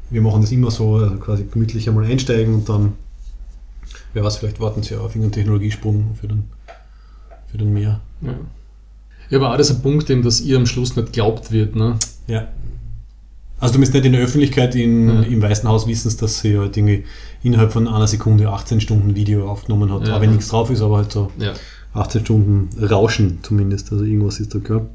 Wir 0.08 0.22
machen 0.22 0.40
das 0.40 0.50
immer 0.50 0.70
so, 0.70 0.96
also 0.96 1.16
quasi 1.16 1.44
gemütlich 1.50 1.88
einmal 1.88 2.04
einsteigen 2.04 2.54
und 2.54 2.68
dann, 2.68 2.94
wer 4.14 4.24
weiß, 4.24 4.38
vielleicht 4.38 4.58
warten 4.60 4.82
sie 4.82 4.94
ja 4.94 5.00
auf 5.00 5.14
irgendeinen 5.14 5.32
Technologiesprung 5.32 6.16
für 6.20 6.26
den, 6.28 6.44
für 7.50 7.58
den 7.58 7.72
Meer. 7.72 8.00
Ja. 8.22 8.34
Ja, 9.28 9.38
aber 9.38 9.52
auch 9.52 9.56
das 9.56 9.70
ist 9.70 9.76
ein 9.76 9.82
Punkt, 9.82 10.10
eben, 10.10 10.22
dass 10.22 10.40
ihr 10.40 10.56
am 10.56 10.66
Schluss 10.66 10.96
nicht 10.96 11.12
glaubt 11.12 11.52
wird. 11.52 11.76
Ne? 11.76 11.96
Ja. 12.26 12.48
Also 13.60 13.74
du 13.74 13.80
bist 13.80 13.92
nicht 13.92 14.04
in 14.06 14.12
der 14.12 14.22
Öffentlichkeit 14.22 14.74
in, 14.74 15.06
Ja. 15.08 15.20
im 15.22 15.42
Weißen 15.42 15.68
Haus 15.68 15.86
wissen, 15.86 16.12
dass 16.18 16.40
sie 16.40 16.58
halt 16.58 16.76
irgendwie 16.76 17.04
innerhalb 17.42 17.72
von 17.72 17.86
einer 17.86 18.06
Sekunde 18.08 18.48
18 18.48 18.80
Stunden 18.80 19.14
Video 19.14 19.48
aufgenommen 19.48 19.92
hat. 19.92 20.08
Ja. 20.08 20.16
Auch 20.16 20.20
wenn 20.22 20.30
nichts 20.30 20.48
drauf 20.48 20.70
ist, 20.70 20.80
aber 20.80 20.96
halt 20.96 21.12
so 21.12 21.30
Ja. 21.38 21.52
18 21.94 22.20
Stunden 22.22 22.68
Rauschen 22.82 23.38
zumindest. 23.42 23.92
Also 23.92 24.04
irgendwas 24.04 24.40
ist 24.40 24.54
da 24.54 24.58
klar. 24.58 24.86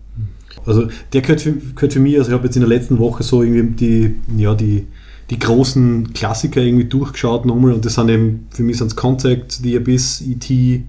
Also 0.65 0.87
der 1.13 1.21
gehört 1.21 1.41
für, 1.41 1.53
gehört 1.53 1.93
für 1.93 1.99
mich, 1.99 2.17
also 2.17 2.29
ich 2.29 2.33
habe 2.33 2.45
jetzt 2.45 2.55
in 2.55 2.61
der 2.61 2.69
letzten 2.69 2.97
Woche 2.97 3.23
so 3.23 3.43
irgendwie 3.43 3.75
die, 3.75 4.41
ja, 4.41 4.55
die, 4.55 4.87
die 5.29 5.39
großen 5.39 6.13
Klassiker 6.13 6.61
irgendwie 6.61 6.85
durchgeschaut 6.85 7.45
nochmal 7.45 7.73
und 7.73 7.85
das 7.85 7.95
sind 7.95 8.09
eben, 8.09 8.47
für 8.51 8.63
mich 8.63 8.77
sind 8.77 8.87
es 8.87 8.95
Contact, 8.95 9.51
The 9.51 9.77
Abyss, 9.77 10.21
E.T., 10.21 10.83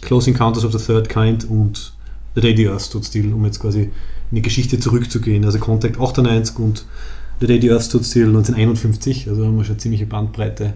Close 0.00 0.30
Encounters 0.30 0.64
of 0.64 0.72
the 0.72 0.78
Third 0.78 1.08
Kind 1.08 1.48
und 1.50 1.92
The 2.34 2.40
Day 2.40 2.56
the 2.56 2.68
Earth 2.68 2.82
Stood 2.82 3.04
Still, 3.04 3.32
um 3.32 3.44
jetzt 3.44 3.58
quasi 3.58 3.80
in 3.80 4.34
die 4.34 4.42
Geschichte 4.42 4.78
zurückzugehen. 4.78 5.44
Also 5.44 5.58
Contact 5.58 5.98
98 5.98 6.56
und 6.58 6.84
The 7.40 7.46
Day 7.46 7.60
the 7.60 7.72
Earth 7.72 7.84
Stood 7.84 8.04
Still 8.04 8.28
1951, 8.28 9.28
also 9.28 9.44
haben 9.44 9.56
wir 9.56 9.64
schon 9.64 9.72
eine 9.72 9.80
ziemliche 9.80 10.06
Bandbreite 10.06 10.74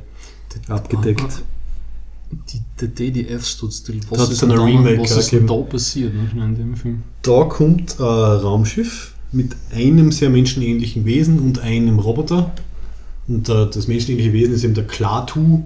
abgedeckt. 0.68 1.42
Die, 2.52 2.60
der 2.80 2.88
DDF 2.88 3.44
steht 3.46 3.72
still. 3.72 4.00
Da 4.10 4.18
hat 4.18 4.30
es 4.30 4.38
dann 4.38 4.50
ein 4.52 4.56
da- 4.56 4.64
Remake 4.64 5.02
Was 5.02 5.16
ist 5.16 5.32
denn 5.32 5.46
da 5.46 5.54
passiert 5.56 6.12
ne, 6.14 6.44
in 6.44 6.54
dem 6.56 6.74
Film? 6.76 7.02
Da 7.22 7.44
kommt 7.44 7.98
ein 8.00 8.04
Raumschiff 8.04 9.14
mit 9.32 9.54
einem 9.74 10.12
sehr 10.12 10.30
menschenähnlichen 10.30 11.04
Wesen 11.04 11.38
und 11.40 11.58
einem 11.60 11.98
Roboter. 11.98 12.52
Und 13.28 13.48
äh, 13.48 13.66
das 13.70 13.86
menschenähnliche 13.88 14.32
Wesen 14.32 14.54
ist 14.54 14.64
eben 14.64 14.74
der 14.74 14.86
Klaatu 14.86 15.62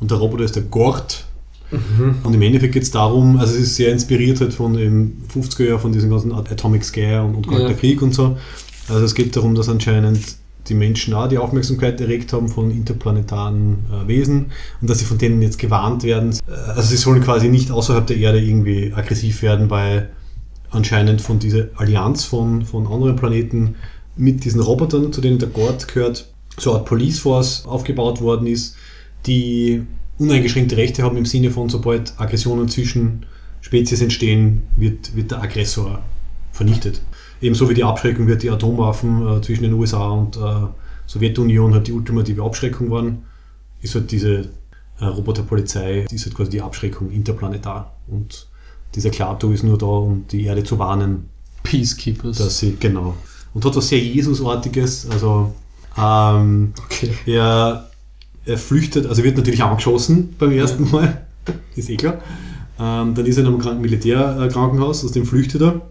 und 0.00 0.10
der 0.10 0.18
Roboter 0.18 0.44
ist 0.44 0.56
der 0.56 0.62
Gort. 0.64 1.24
Und 2.24 2.34
im 2.34 2.42
Endeffekt 2.42 2.72
geht 2.74 2.82
es 2.82 2.90
darum, 2.90 3.36
also 3.38 3.54
es 3.54 3.60
ist 3.60 3.76
sehr 3.76 3.92
inspiriert 3.92 4.40
halt 4.40 4.52
von 4.52 4.74
dem 4.74 5.18
50er 5.32 5.68
Jahr, 5.68 5.78
von 5.78 5.92
diesem 5.92 6.10
ganzen 6.10 6.32
Atomic 6.32 6.84
Scare 6.84 7.22
und, 7.24 7.36
und 7.36 7.48
Kalter 7.48 7.68
Ja. 7.70 7.74
Krieg 7.74 8.02
und 8.02 8.12
so. 8.12 8.36
Also 8.88 9.04
es 9.04 9.14
geht 9.14 9.36
darum, 9.36 9.54
dass 9.54 9.68
anscheinend 9.68 10.18
die 10.68 10.74
Menschen 10.74 11.14
auch 11.14 11.28
die 11.28 11.38
Aufmerksamkeit 11.38 12.00
erregt 12.00 12.32
haben 12.32 12.48
von 12.48 12.70
interplanetaren 12.70 13.78
äh, 13.90 14.08
Wesen 14.08 14.52
und 14.80 14.90
dass 14.90 14.98
sie 14.98 15.04
von 15.04 15.18
denen 15.18 15.42
jetzt 15.42 15.58
gewarnt 15.58 16.02
werden. 16.02 16.32
Äh, 16.48 16.52
Also 16.52 16.90
sie 16.90 16.96
sollen 16.96 17.22
quasi 17.22 17.48
nicht 17.48 17.70
außerhalb 17.70 18.06
der 18.06 18.16
Erde 18.16 18.40
irgendwie 18.40 18.92
aggressiv 18.94 19.42
werden, 19.42 19.70
weil 19.70 20.10
anscheinend 20.70 21.20
von 21.20 21.38
dieser 21.38 21.68
Allianz 21.76 22.24
von, 22.24 22.64
von 22.64 22.86
anderen 22.86 23.16
Planeten 23.16 23.74
mit 24.16 24.44
diesen 24.44 24.60
Robotern, 24.60 25.12
zu 25.12 25.20
denen 25.20 25.38
der 25.38 25.48
Gord 25.48 25.88
gehört, 25.88 26.28
so 26.58 26.70
eine 26.70 26.80
Art 26.80 26.88
Police 26.88 27.20
Force 27.20 27.64
aufgebaut 27.66 28.20
worden 28.20 28.46
ist, 28.46 28.76
die 29.26 29.82
uneingeschränkte 30.18 30.76
Rechte 30.76 31.02
haben 31.02 31.16
im 31.16 31.26
Sinne 31.26 31.50
von, 31.50 31.68
sobald 31.68 32.18
Aggressionen 32.18 32.68
zwischen 32.68 33.26
Spezies 33.60 34.00
entstehen, 34.00 34.62
wird, 34.76 35.16
wird 35.16 35.30
der 35.30 35.42
Aggressor 35.42 36.02
vernichtet. 36.52 37.00
Ebenso 37.40 37.68
wie 37.70 37.74
die 37.74 37.84
Abschreckung 37.84 38.26
wird 38.26 38.42
die 38.42 38.50
Atomwaffen 38.50 39.26
äh, 39.26 39.40
zwischen 39.40 39.62
den 39.62 39.72
USA 39.72 40.08
und 40.10 40.36
äh, 40.36 40.66
Sowjetunion 41.06 41.74
halt 41.74 41.86
die 41.86 41.92
ultimative 41.92 42.42
Abschreckung 42.42 42.90
waren, 42.90 43.22
ist 43.80 43.94
halt 43.94 44.10
diese 44.12 44.50
äh, 45.00 45.04
Roboterpolizei, 45.04 46.06
die 46.10 46.14
ist 46.14 46.26
halt 46.26 46.36
quasi 46.36 46.50
die 46.50 46.60
Abschreckung 46.60 47.10
interplanetar. 47.10 47.96
Und 48.08 48.46
dieser 48.94 49.10
Klato 49.10 49.50
ist 49.50 49.62
nur 49.62 49.78
da, 49.78 49.86
um 49.86 50.26
die 50.30 50.44
Erde 50.44 50.62
zu 50.64 50.78
warnen, 50.78 51.28
Peacekeepers. 51.62 52.38
dass 52.38 52.58
sie, 52.58 52.76
genau. 52.78 53.14
Und 53.52 53.64
hat 53.64 53.74
was 53.74 53.88
sehr 53.88 53.98
Jesusartiges, 53.98 55.08
also 55.10 55.52
ähm, 55.98 56.72
okay. 56.84 57.10
er, 57.26 57.90
er 58.44 58.58
flüchtet, 58.58 59.06
also 59.06 59.24
wird 59.24 59.36
natürlich 59.36 59.62
angeschossen 59.62 60.34
beim 60.38 60.52
ersten 60.52 60.90
Mal, 60.90 61.26
ist 61.76 61.90
eh 61.90 61.96
klar. 61.96 62.20
Ähm, 62.78 63.14
dann 63.14 63.26
ist 63.26 63.36
er 63.36 63.42
in 63.42 63.48
einem 63.48 63.58
Kranken 63.58 63.82
Militärkrankenhaus, 63.82 65.04
aus 65.04 65.12
dem 65.12 65.26
flüchtet 65.26 65.60
er. 65.60 65.82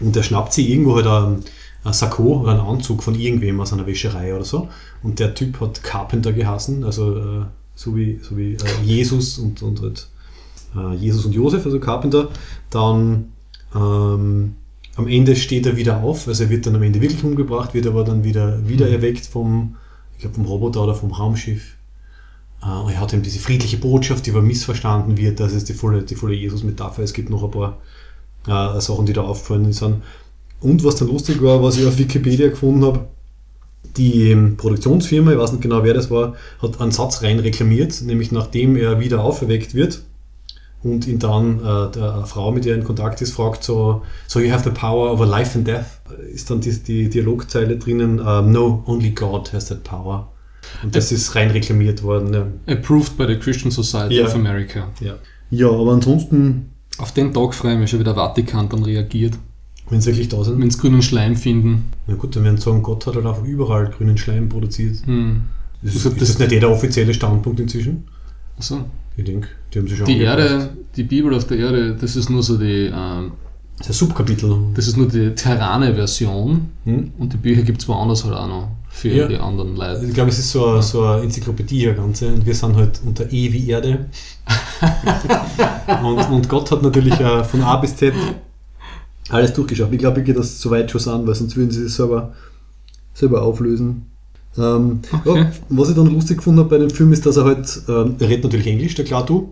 Und 0.00 0.16
er 0.16 0.22
schnappt 0.22 0.52
sich 0.52 0.68
irgendwo 0.68 0.96
halt 0.96 1.06
ein, 1.06 1.44
ein 1.84 1.92
Sakko 1.92 2.40
oder 2.40 2.52
einen 2.52 2.60
Anzug 2.60 3.02
von 3.02 3.14
irgendwem 3.14 3.60
aus 3.60 3.72
einer 3.72 3.86
Wäscherei 3.86 4.34
oder 4.34 4.44
so. 4.44 4.68
Und 5.02 5.18
der 5.18 5.34
Typ 5.34 5.60
hat 5.60 5.82
Carpenter 5.82 6.32
geheißen, 6.32 6.84
also 6.84 7.16
äh, 7.16 7.44
so 7.74 7.96
wie, 7.96 8.18
so 8.22 8.36
wie 8.36 8.54
äh, 8.54 8.82
Jesus 8.84 9.38
und, 9.38 9.62
und 9.62 9.82
halt, 9.82 10.08
äh, 10.76 10.94
Jesus 10.96 11.24
und 11.26 11.32
Josef, 11.32 11.64
also 11.64 11.78
Carpenter. 11.78 12.28
Dann 12.70 13.32
ähm, 13.74 14.56
am 14.96 15.08
Ende 15.08 15.36
steht 15.36 15.66
er 15.66 15.76
wieder 15.76 16.02
auf, 16.02 16.28
also 16.28 16.44
er 16.44 16.50
wird 16.50 16.66
dann 16.66 16.76
am 16.76 16.82
Ende 16.82 17.00
wirklich 17.00 17.24
umgebracht, 17.24 17.74
wird 17.74 17.86
aber 17.86 18.04
dann 18.04 18.24
wieder, 18.24 18.66
wieder 18.68 18.88
erweckt 18.88 19.26
vom, 19.26 19.76
ich 20.14 20.20
glaube 20.20 20.36
vom 20.36 20.44
Roboter 20.44 20.82
oder 20.84 20.94
vom 20.94 21.12
Raumschiff. 21.12 21.76
Äh, 22.62 22.66
und 22.66 22.92
er 22.92 23.00
hat 23.00 23.12
eben 23.12 23.22
diese 23.22 23.40
friedliche 23.40 23.76
Botschaft, 23.76 24.26
die 24.26 24.30
aber 24.30 24.42
missverstanden 24.42 25.16
wird, 25.16 25.40
das 25.40 25.52
ist 25.52 25.68
die 25.68 25.74
volle, 25.74 26.02
die 26.02 26.14
volle 26.14 26.34
Jesus-Metapher. 26.34 27.02
Es 27.02 27.12
gibt 27.12 27.30
noch 27.30 27.42
ein 27.44 27.50
paar 27.50 27.78
äh, 28.46 28.80
Sachen, 28.80 29.06
die 29.06 29.12
da 29.12 29.22
aufgefallen 29.22 29.72
sind. 29.72 30.02
Und 30.60 30.84
was 30.84 30.96
dann 30.96 31.08
lustig 31.08 31.42
war, 31.42 31.62
was 31.62 31.76
ich 31.76 31.86
auf 31.86 31.98
Wikipedia 31.98 32.48
gefunden 32.48 32.84
habe, 32.84 33.00
die 33.96 34.30
ähm, 34.30 34.56
Produktionsfirma, 34.56 35.32
ich 35.32 35.38
weiß 35.38 35.52
nicht 35.52 35.62
genau 35.62 35.84
wer 35.84 35.94
das 35.94 36.10
war, 36.10 36.34
hat 36.60 36.80
einen 36.80 36.90
Satz 36.92 37.22
rein 37.22 37.38
reklamiert, 37.38 38.02
nämlich 38.02 38.32
nachdem 38.32 38.76
er 38.76 38.98
wieder 38.98 39.22
auferweckt 39.22 39.74
wird 39.74 40.00
und 40.82 41.06
ihn 41.06 41.18
dann 41.18 41.60
äh, 41.60 41.90
der 41.92 42.24
Frau, 42.26 42.50
mit 42.50 42.64
der 42.64 42.72
er 42.74 42.78
in 42.78 42.84
Kontakt 42.84 43.20
ist, 43.22 43.32
fragt 43.34 43.62
so, 43.62 44.02
so 44.26 44.40
you 44.40 44.50
have 44.50 44.64
the 44.64 44.74
power 44.74 45.12
over 45.12 45.26
life 45.26 45.56
and 45.56 45.66
death, 45.68 45.84
ist 46.32 46.50
dann 46.50 46.60
die, 46.60 46.72
die 46.82 47.08
Dialogzeile 47.08 47.76
drinnen, 47.76 48.20
um, 48.20 48.50
no, 48.52 48.82
only 48.86 49.10
God 49.10 49.52
has 49.52 49.66
that 49.66 49.84
power. 49.84 50.28
Und 50.82 50.96
das 50.96 51.12
ist 51.12 51.34
rein 51.34 51.50
reklamiert 51.50 52.02
worden. 52.02 52.34
Ja, 52.66 52.74
Approved 52.74 53.16
by 53.16 53.26
the 53.26 53.36
Christian 53.36 53.70
Society 53.70 54.16
Ja. 54.16 54.26
of 54.26 54.34
America. 54.34 54.88
ja. 55.00 55.14
ja 55.50 55.68
aber 55.68 55.92
ansonsten, 55.92 56.70
Auf 56.98 57.12
den 57.12 57.32
Tag 57.32 57.54
freue 57.54 57.74
ich 57.74 57.78
mich 57.80 57.90
schon, 57.90 58.00
wie 58.00 58.04
der 58.04 58.14
Vatikan 58.14 58.68
dann 58.68 58.82
reagiert. 58.84 59.34
wenn 59.90 60.00
sie 60.00 60.10
wirklich 60.12 60.28
da 60.28 60.42
sind, 60.42 60.58
Wenn 60.60 60.70
sie 60.70 60.78
grünen 60.78 61.02
Schleim 61.02 61.36
finden. 61.36 61.92
na 62.06 62.14
gut, 62.14 62.34
dann 62.36 62.44
werden 62.44 62.56
sie 62.56 62.62
sagen, 62.62 62.82
Gott 62.82 63.06
hat 63.06 63.16
halt 63.16 63.26
einfach 63.26 63.44
überall 63.44 63.88
grünen 63.90 64.16
Schleim 64.16 64.48
produziert. 64.48 65.04
Hm. 65.06 65.42
Das 65.82 65.94
ist, 65.94 66.06
ist 66.06 66.20
das- 66.20 66.38
nicht 66.38 66.52
jeder 66.52 66.70
offizielle 66.70 67.12
Standpunkt 67.12 67.60
inzwischen? 67.60 68.04
Also, 68.56 68.84
Ich 69.16 69.24
denke, 69.24 69.48
die 69.72 69.78
haben 69.78 69.86
sich 69.88 69.98
schon 69.98 70.06
die 70.06 70.26
angepasst. 70.26 70.50
Erde, 70.52 70.70
die 70.96 71.02
Bibel 71.04 71.34
auf 71.34 71.46
der 71.46 71.58
Erde, 71.58 71.94
das 72.00 72.16
ist 72.16 72.30
nur 72.30 72.42
so 72.42 72.56
die, 72.56 72.90
ähm, 72.94 73.32
Das 73.78 73.90
ist 73.90 74.02
ein 74.02 74.06
Subkapitel. 74.08 74.56
das 74.74 74.86
ist 74.88 74.96
nur 74.96 75.08
die 75.08 75.30
Terrane-Version 75.34 76.68
Hm? 76.84 77.12
und 77.18 77.32
die 77.32 77.36
Bücher 77.36 77.62
gibt 77.62 77.82
es 77.82 77.88
woanders 77.88 78.24
halt 78.24 78.34
auch 78.34 78.48
noch 78.48 78.68
für 78.94 79.08
Ja. 79.08 79.26
die 79.26 79.36
anderen 79.36 79.74
Leute. 79.76 80.06
Ich 80.06 80.14
glaube, 80.14 80.30
es 80.30 80.38
ist 80.38 80.52
so 80.52 80.64
eine, 80.66 80.82
so 80.82 81.02
eine 81.02 81.22
Enzyklopädie, 81.24 81.92
ganze, 81.96 82.28
und 82.28 82.46
wir 82.46 82.54
sind 82.54 82.76
halt 82.76 83.00
unter 83.04 83.24
E 83.32 83.52
wie 83.52 83.68
Erde. 83.68 84.06
und, 86.02 86.30
und 86.30 86.48
Gott 86.48 86.70
hat 86.70 86.82
natürlich 86.82 87.18
äh, 87.18 87.42
von 87.44 87.62
A 87.62 87.76
bis 87.76 87.96
Z 87.96 88.14
alles 89.30 89.52
durchgeschaut. 89.52 89.92
Ich 89.92 89.98
glaube, 89.98 90.20
ich 90.20 90.26
gehe 90.26 90.34
das 90.34 90.60
so 90.60 90.70
weit 90.70 90.90
schon 90.90 91.12
an, 91.12 91.26
weil 91.26 91.34
sonst 91.34 91.56
würden 91.56 91.70
sie 91.70 91.82
es 91.84 91.96
selber, 91.96 92.32
selber 93.14 93.42
auflösen. 93.42 94.06
Ähm, 94.56 95.00
Okay. 95.26 95.40
ja, 95.40 95.52
was 95.70 95.88
ich 95.88 95.96
dann 95.96 96.06
lustig 96.06 96.36
gefunden 96.38 96.60
habe 96.60 96.68
bei 96.70 96.78
dem 96.78 96.90
Film 96.90 97.12
ist, 97.12 97.26
dass 97.26 97.36
er 97.36 97.44
halt, 97.44 97.82
ähm, 97.88 98.14
er 98.20 98.28
redet 98.28 98.44
natürlich 98.44 98.68
Englisch, 98.68 98.94
der 98.94 99.04
Klaatu. 99.04 99.50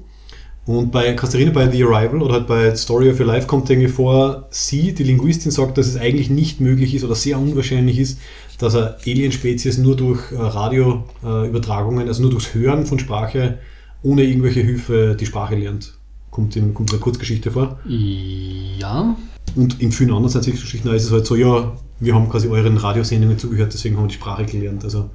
Und 0.64 0.93
bei 0.93 1.12
Katharina 1.14 1.51
bei 1.51 1.68
The 1.68 1.82
Arrival 1.82 2.22
oder 2.22 2.34
halt 2.34 2.47
bei 2.47 2.74
Story 2.76 3.10
of 3.10 3.18
Your 3.18 3.26
Life 3.26 3.48
kommt 3.48 3.68
irgendwie 3.68 3.89
vor, 3.89 4.47
sie, 4.51 4.93
die 4.94 5.02
Linguistin, 5.02 5.51
sagt, 5.51 5.76
dass 5.76 5.89
es 5.89 5.97
eigentlich 5.97 6.30
nicht 6.30 6.60
möglich 6.60 6.94
ist 6.94 7.02
oder 7.02 7.16
sehr 7.16 7.39
unwahrscheinlich 7.39 7.98
ist, 7.98 8.20
dass 8.59 8.76
eine 8.76 8.97
Alien-Spezies 9.05 9.78
nur 9.78 9.97
durch 9.97 10.30
äh, 10.30 10.36
Radioübertragungen, 10.36 12.06
also 12.06 12.22
nur 12.22 12.30
durchs 12.30 12.55
Hören 12.55 12.86
von 12.86 13.01
Sprache, 13.01 13.59
ohne 14.02 14.22
irgendwelche 14.22 14.60
Hilfe 14.60 15.16
die 15.18 15.26
Sprache 15.26 15.56
lernt. 15.56 15.94
Kommt 16.30 16.55
in, 16.55 16.72
kommt 16.72 16.90
in 16.90 16.97
der 16.97 17.02
Kurzgeschichte 17.02 17.51
vor. 17.51 17.80
Ja, 17.84 19.16
Und 19.56 19.80
in 19.80 19.90
vielen 19.90 20.10
anderen 20.10 20.30
Science-Fiction-Geschichten 20.30 20.89
ist 20.94 21.05
es 21.05 21.10
halt 21.10 21.26
so, 21.26 21.34
ja, 21.34 21.76
wir 21.98 22.14
haben 22.14 22.28
quasi 22.28 22.48
euren 22.48 22.76
Radiosendungen 22.76 23.39
zugehört, 23.39 23.72
deswegen 23.74 23.97
haben 23.97 24.05
wir 24.05 24.09
die 24.09 24.14
Sprache 24.14 24.44
gelernt. 24.44 24.84
Also 24.84 25.10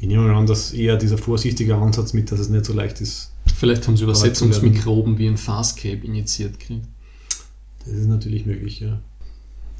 ich 0.00 0.08
nehme 0.08 0.34
an, 0.34 0.46
dass 0.46 0.72
eher 0.72 0.96
dieser 0.96 1.16
vorsichtige 1.16 1.76
Ansatz 1.76 2.12
mit, 2.12 2.32
dass 2.32 2.40
es 2.40 2.48
nicht 2.48 2.64
so 2.64 2.72
leicht 2.72 3.00
ist, 3.00 3.31
vielleicht 3.56 3.86
haben 3.86 3.96
sie 3.96 4.04
Übersetzungsmikroben 4.04 5.18
wie 5.18 5.26
ein 5.26 5.36
Fastcape 5.36 6.04
injiziert 6.06 6.58
gekriegt. 6.58 6.86
Das 7.84 7.94
ist 7.94 8.08
natürlich 8.08 8.46
möglich, 8.46 8.80
ja. 8.80 9.00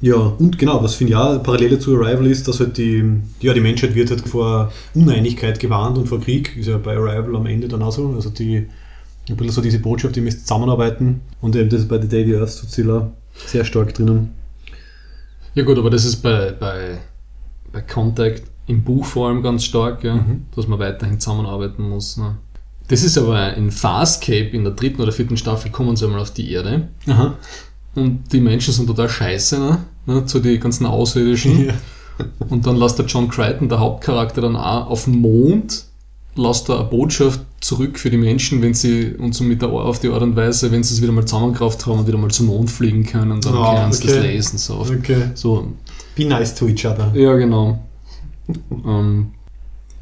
Ja, 0.01 0.15
und 0.15 0.57
genau, 0.57 0.83
was 0.83 0.95
finde 0.95 1.13
ich 1.13 1.17
auch 1.17 1.41
Parallele 1.41 1.79
zu 1.79 1.95
Arrival 1.95 2.27
ist, 2.27 2.45
dass 2.47 2.59
halt 2.59 2.77
die, 2.77 3.21
ja, 3.39 3.53
die 3.53 3.61
Menschheit 3.61 3.95
wird 3.95 4.09
halt 4.09 4.27
vor 4.27 4.71
Uneinigkeit 4.93 5.59
gewarnt 5.59 5.97
und 5.97 6.07
vor 6.07 6.19
Krieg, 6.19 6.57
ist 6.57 6.67
ja 6.67 6.77
bei 6.77 6.97
Arrival 6.97 7.37
am 7.37 7.45
Ende 7.45 7.69
dann 7.69 7.81
auch 7.81 7.91
so. 7.93 8.09
Also 8.09 8.29
die, 8.29 8.67
ein 9.29 9.37
bisschen 9.37 9.53
so 9.53 9.61
diese 9.61 9.79
Botschaft, 9.79 10.17
ihr 10.17 10.23
müsst 10.23 10.41
zusammenarbeiten 10.41 11.21
und 11.39 11.55
eben 11.55 11.69
das 11.69 11.81
ist 11.81 11.87
bei 11.87 12.01
The 12.01 12.07
Day 12.09 12.25
the 12.25 12.35
Earth 12.35 12.49
so 12.49 12.67
Zilla 12.67 13.13
sehr 13.45 13.63
stark 13.63 13.93
drinnen. 13.93 14.31
Ja 15.55 15.63
gut, 15.63 15.77
aber 15.77 15.89
das 15.89 16.03
ist 16.03 16.17
bei, 16.17 16.51
bei, 16.51 16.97
bei 17.71 17.81
Contact 17.81 18.43
im 18.67 18.83
Buch 18.83 19.05
vor 19.05 19.29
allem 19.29 19.41
ganz 19.41 19.63
stark, 19.63 20.03
ja, 20.03 20.15
Mhm. 20.15 20.45
dass 20.55 20.67
man 20.67 20.79
weiterhin 20.79 21.19
zusammenarbeiten 21.19 21.87
muss. 21.87 22.17
Ne. 22.17 22.35
Das 22.87 23.03
ist 23.03 23.17
aber 23.17 23.55
in 23.55 23.71
Fastcape 23.71 24.49
in 24.49 24.63
der 24.63 24.73
dritten 24.73 25.01
oder 25.01 25.11
vierten 25.11 25.37
Staffel 25.37 25.71
kommen 25.71 25.95
sie 25.95 26.05
einmal 26.05 26.19
auf 26.21 26.31
die 26.31 26.51
Erde 26.51 26.89
Aha. 27.07 27.35
und 27.95 28.31
die 28.33 28.41
Menschen 28.41 28.73
sind 28.73 28.87
total 28.87 29.07
scheiße, 29.09 29.57
ne, 29.59 29.77
ne, 30.05 30.25
zu 30.25 30.39
den 30.39 30.59
ganzen 30.59 30.85
Außerirdischen. 30.85 31.67
Ja. 31.67 31.73
Und 32.49 32.67
dann 32.67 32.75
lässt 32.77 32.99
der 32.99 33.05
John 33.05 33.27
Crichton, 33.29 33.69
der 33.69 33.79
Hauptcharakter, 33.79 34.41
dann 34.41 34.55
auch 34.55 34.87
auf 34.87 35.05
den 35.05 35.19
Mond, 35.19 35.85
lässt 36.35 36.69
er 36.69 36.81
eine 36.81 36.89
Botschaft 36.89 37.39
zurück 37.61 37.97
für 37.97 38.09
die 38.11 38.17
Menschen, 38.17 38.61
wenn 38.61 38.73
sie, 38.75 39.13
und 39.17 39.33
so 39.33 39.43
mit 39.43 39.61
der, 39.63 39.69
auf 39.69 39.99
die 39.99 40.09
Art 40.09 40.21
und 40.21 40.35
Weise, 40.35 40.71
wenn 40.71 40.83
sie 40.83 40.93
es 40.93 41.01
wieder 41.01 41.11
mal 41.11 41.25
zusammengekraft 41.25 41.85
haben 41.87 41.99
und 41.99 42.07
wieder 42.07 42.17
mal 42.19 42.29
zum 42.29 42.47
Mond 42.47 42.69
fliegen 42.69 43.03
können, 43.05 43.41
dann 43.41 43.55
Ah, 43.55 43.79
können 43.79 43.93
sie 43.93 44.05
das 44.07 44.17
okay. 44.17 44.27
lesen. 44.33 44.57
So, 44.59 44.75
Okay. 44.75 45.31
so 45.33 45.71
Be 46.15 46.25
nice 46.25 46.53
to 46.53 46.67
each 46.67 46.85
other. 46.85 47.11
ja, 47.15 47.33
genau. 47.35 47.79
ähm, 48.85 49.31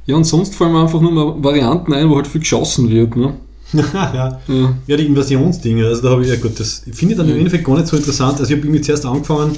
ja, 0.05 0.15
und 0.15 0.23
sonst 0.23 0.55
fallen 0.55 0.73
mir 0.73 0.81
einfach 0.81 0.99
nur 1.01 1.11
mal 1.11 1.43
Varianten 1.43 1.93
ein, 1.93 2.09
wo 2.09 2.15
halt 2.15 2.27
viel 2.27 2.41
geschossen 2.41 2.89
wird. 2.89 3.15
Ne? 3.15 3.33
ja. 3.73 4.41
Ja. 4.47 4.75
Ja, 4.87 4.97
die 4.97 5.05
Invasionsdinge, 5.05 5.85
also 5.85 6.01
da 6.01 6.09
habe 6.09 6.23
ich, 6.23 6.29
ja 6.29 6.35
gut, 6.35 6.59
das 6.59 6.83
finde 6.91 7.13
ich 7.13 7.17
dann 7.17 7.27
im 7.27 7.33
Mhm. 7.33 7.39
Endeffekt 7.39 7.65
gar 7.65 7.75
nicht 7.77 7.87
so 7.87 7.95
interessant. 7.95 8.39
Also 8.39 8.51
ich 8.51 8.57
habe 8.57 8.67
irgendwie 8.67 8.81
zuerst 8.81 9.05
angefangen, 9.05 9.57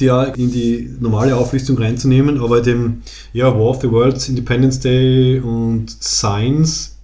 die 0.00 0.06
ja 0.06 0.24
in 0.24 0.50
die 0.50 0.90
normale 1.00 1.36
Auflistung 1.36 1.78
reinzunehmen, 1.78 2.40
aber 2.40 2.60
dem, 2.60 3.02
ja, 3.32 3.46
War 3.54 3.66
of 3.70 3.80
the 3.80 3.90
Worlds, 3.90 4.28
Independence 4.28 4.80
Day 4.80 5.40
und 5.40 5.90
Science, 6.02 6.96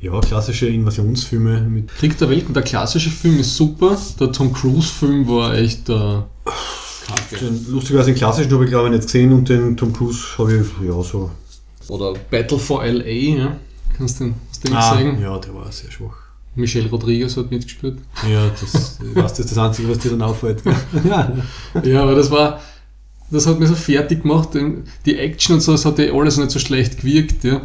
ja, 0.00 0.18
klassische 0.20 0.66
Invasionsfilme 0.66 1.60
mit, 1.60 1.88
Krieg 1.88 2.18
der 2.18 2.28
Welten, 2.28 2.52
der 2.52 2.64
klassische 2.64 3.10
Film 3.10 3.38
ist 3.38 3.56
super, 3.56 3.96
der 4.18 4.32
Tom 4.32 4.52
Cruise-Film 4.52 5.28
war 5.28 5.54
echt 5.54 5.88
äh, 5.88 5.92
kacke. 5.94 7.36
den, 7.40 7.66
lustigerweise 7.70 8.10
den 8.10 8.16
klassischen 8.16 8.52
habe 8.52 8.64
ich 8.64 8.70
glaube 8.70 8.88
ich 8.88 8.94
nicht 8.94 9.04
gesehen 9.04 9.32
und 9.32 9.48
den 9.48 9.76
Tom 9.76 9.92
Cruise 9.92 10.20
habe 10.38 10.54
ich, 10.54 10.86
ja, 10.88 11.00
so. 11.02 11.30
Oder 11.90 12.14
Battle 12.30 12.58
for 12.58 12.84
L.A., 12.84 13.06
ja? 13.38 13.56
Kannst 13.96 14.20
du 14.20 14.24
den, 14.24 14.34
hast 14.50 14.64
du 14.64 14.68
den 14.68 14.76
Ah, 14.76 14.92
gesehen? 14.94 15.20
ja, 15.20 15.38
der 15.38 15.54
war 15.54 15.70
sehr 15.72 15.90
schwach. 15.90 16.16
Michelle 16.54 16.88
Rodriguez 16.90 17.36
hat 17.36 17.50
mitgespielt. 17.50 17.98
Ja, 18.30 18.48
das, 18.60 18.98
das 19.14 19.38
ist 19.38 19.50
das 19.52 19.58
Einzige, 19.58 19.88
was 19.88 19.98
dir 19.98 20.10
dann 20.10 20.22
auffällt. 20.22 20.62
ja. 21.04 21.32
Ja, 21.82 22.02
aber 22.02 22.14
das 22.14 22.30
war, 22.30 22.60
das 23.30 23.46
hat 23.46 23.58
mich 23.58 23.68
so 23.68 23.74
fertig 23.74 24.22
gemacht. 24.22 24.50
Die 25.06 25.16
Action 25.18 25.54
und 25.54 25.60
so, 25.62 25.72
das 25.72 25.84
hat 25.86 25.98
ja 25.98 26.12
alles 26.12 26.36
nicht 26.36 26.50
so 26.50 26.58
schlecht 26.58 26.98
gewirkt, 26.98 27.44
ja. 27.44 27.62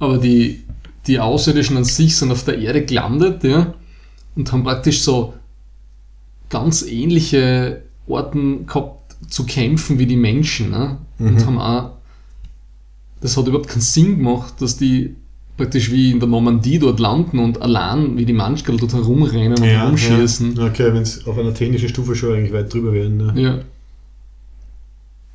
Aber 0.00 0.18
die, 0.18 0.64
die 1.06 1.20
Außerirdischen 1.20 1.76
an 1.76 1.84
sich 1.84 2.16
sind 2.16 2.32
auf 2.32 2.44
der 2.44 2.58
Erde 2.58 2.84
gelandet, 2.84 3.44
ja. 3.44 3.74
Und 4.34 4.50
haben 4.52 4.64
praktisch 4.64 5.02
so 5.02 5.34
ganz 6.50 6.82
ähnliche 6.82 7.82
Orten 8.06 8.66
gehabt 8.66 9.14
zu 9.28 9.44
kämpfen 9.46 9.98
wie 9.98 10.06
die 10.06 10.16
Menschen, 10.16 10.70
ne? 10.70 10.98
Und 11.18 11.34
Mhm. 11.34 11.46
haben 11.46 11.58
auch, 11.58 11.90
das 13.20 13.36
hat 13.36 13.46
überhaupt 13.46 13.68
keinen 13.68 13.80
Sinn 13.80 14.18
gemacht, 14.18 14.54
dass 14.60 14.76
die 14.76 15.14
praktisch 15.56 15.90
wie 15.90 16.10
in 16.10 16.20
der 16.20 16.28
Normandie 16.28 16.78
dort 16.78 17.00
landen 17.00 17.38
und 17.38 17.62
allein 17.62 18.16
wie 18.18 18.26
die 18.26 18.32
Manschkerl 18.34 18.76
dort 18.76 18.92
herumrennen 18.92 19.56
und 19.58 19.64
herumschießen. 19.64 20.54
Ja. 20.56 20.66
Okay, 20.66 20.92
wenn 20.92 21.02
es 21.02 21.26
auf 21.26 21.38
einer 21.38 21.54
technischen 21.54 21.88
Stufe 21.88 22.14
schon 22.14 22.34
eigentlich 22.34 22.52
weit 22.52 22.72
drüber 22.72 22.92
wären. 22.92 23.16
Ne? 23.16 23.32
Ja. 23.36 23.58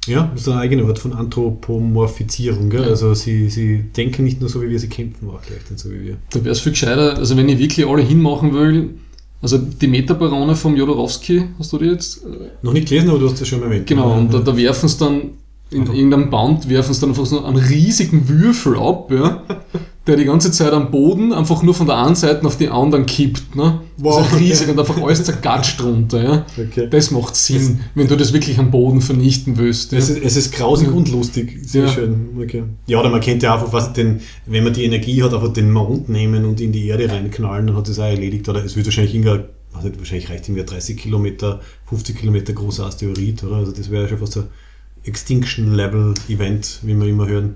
Ja, 0.08 0.32
das 0.34 0.42
ist 0.42 0.48
eine 0.48 0.62
eigene 0.62 0.84
Art 0.86 0.98
von 0.98 1.14
Anthropomorphizierung. 1.14 2.70
Gell? 2.70 2.82
Ja. 2.82 2.88
Also 2.88 3.14
sie, 3.14 3.50
sie 3.50 3.84
denken 3.96 4.24
nicht 4.24 4.40
nur 4.40 4.50
so 4.50 4.62
wie 4.62 4.70
wir, 4.70 4.80
sie 4.80 4.90
kämpfen 4.90 5.30
auch 5.30 5.42
gleich 5.42 5.60
dann 5.70 5.78
so 5.78 5.92
wie 5.92 6.02
wir. 6.04 6.18
Da 6.32 6.40
wäre 6.44 6.52
es 6.52 6.60
viel 6.60 6.72
gescheiter, 6.72 7.18
also 7.18 7.38
wenn 7.38 7.48
ich 7.50 7.60
wirklich 7.60 7.86
alle 7.88 8.02
hinmachen 8.02 8.54
will, 8.54 8.96
also 9.44 9.58
die 9.58 9.88
Metabarone 9.88 10.56
vom 10.56 10.76
Jodorowsky, 10.76 11.46
hast 11.58 11.74
du 11.74 11.78
die 11.78 11.86
jetzt? 11.86 12.26
Noch 12.62 12.74
nicht 12.74 12.90
gelesen, 12.90 13.10
aber 13.10 13.20
du 13.20 13.30
hast 13.30 13.42
das 13.42 13.48
schon 13.48 13.60
mal 13.60 13.68
erwähnt. 13.68 13.88
Genau, 13.88 14.10
Ja, 14.10 14.18
und 14.18 14.34
da, 14.34 14.38
ja. 14.40 14.44
da 14.44 14.58
werfen 14.58 14.90
sie 14.90 14.98
dann 14.98 15.22
in 15.72 15.82
Einfach- 15.82 15.94
irgendeinem 15.94 16.30
Band, 16.30 16.70
werfen 16.70 16.94
sie 16.94 17.00
dann 17.02 17.10
einfach 17.12 17.26
so 17.26 17.44
einen 17.44 17.56
riesigen 17.58 18.28
Würfel 18.28 18.78
ab, 18.78 19.10
ja, 19.12 19.42
der 20.06 20.18
die 20.18 20.26
ganze 20.26 20.52
Zeit 20.52 20.74
am 20.74 20.92
Boden 20.92 21.32
einfach 21.32 21.64
nur 21.64 21.74
von 21.74 21.86
der 21.88 21.96
einen 21.98 22.16
Seite 22.16 22.46
auf 22.46 22.58
die 22.58 22.68
anderen 22.70 23.06
kippt. 23.06 23.56
Ne? 23.56 23.80
Wow, 23.98 24.18
also 24.24 24.36
riesig 24.38 24.64
okay. 24.64 24.72
und 24.72 24.80
einfach 24.80 25.02
alles 25.02 25.24
zergatscht 25.24 25.80
drunter. 25.80 26.24
Ja? 26.24 26.46
Okay. 26.58 26.88
Das 26.90 27.12
macht 27.12 27.36
Sinn, 27.36 27.82
wenn 27.96 28.08
du 28.08 28.18
das 28.18 28.34
wirklich 28.34 28.58
am 28.60 28.72
Boden 28.72 29.00
vernichten 29.00 29.58
willst. 29.58 29.92
Ja? 29.92 30.00
Es 30.00 30.10
ist, 30.10 30.24
es 30.24 30.36
ist 30.38 30.54
grausig 30.54 30.88
Ja. 30.88 30.94
und 30.94 31.10
lustig. 31.12 31.60
Sehr 31.64 31.86
Ja. 31.86 31.90
schön. 31.92 32.30
Okay. 32.42 32.64
Ja, 32.88 33.00
oder 33.00 33.10
man 33.10 33.22
könnte 33.22 33.52
einfach, 33.52 33.72
was 33.72 33.94
den, 33.94 34.22
wenn 34.48 34.64
man 34.64 34.74
die 34.74 34.84
Energie 34.86 35.22
hat, 35.24 35.34
einfach 35.34 35.54
den 35.54 35.72
Mond 35.72 36.10
nehmen 36.10 36.46
und 36.46 36.60
in 36.60 36.72
die 36.72 36.88
Erde 36.88 37.08
reinknallen, 37.10 37.68
dann 37.68 37.76
hat 37.78 37.88
es 37.88 38.00
auch 38.00 38.04
erledigt. 38.06 38.50
Oder 38.50 38.66
es 38.66 38.76
wird 38.76 38.88
wahrscheinlich 38.88 39.14
irgendein, 39.16 39.46
nicht, 39.84 40.00
wahrscheinlich 40.00 40.30
reicht 40.30 40.46
irgendwie 40.50 40.62
ein 40.62 40.68
30 40.68 40.98
Kilometer, 40.98 41.62
50 41.86 42.18
Kilometer 42.18 42.54
großer 42.54 42.88
Asteroid, 42.88 43.44
oder? 43.44 43.58
Also 43.58 43.72
das 43.72 43.90
wäre 43.92 44.10
schon 44.10 44.18
fast 44.18 44.40
ein 45.04 45.08
Extinction-Level-Event, 45.10 46.80
wie 46.84 46.96
wir 47.00 47.08
immer 47.08 47.28
hören. 47.28 47.56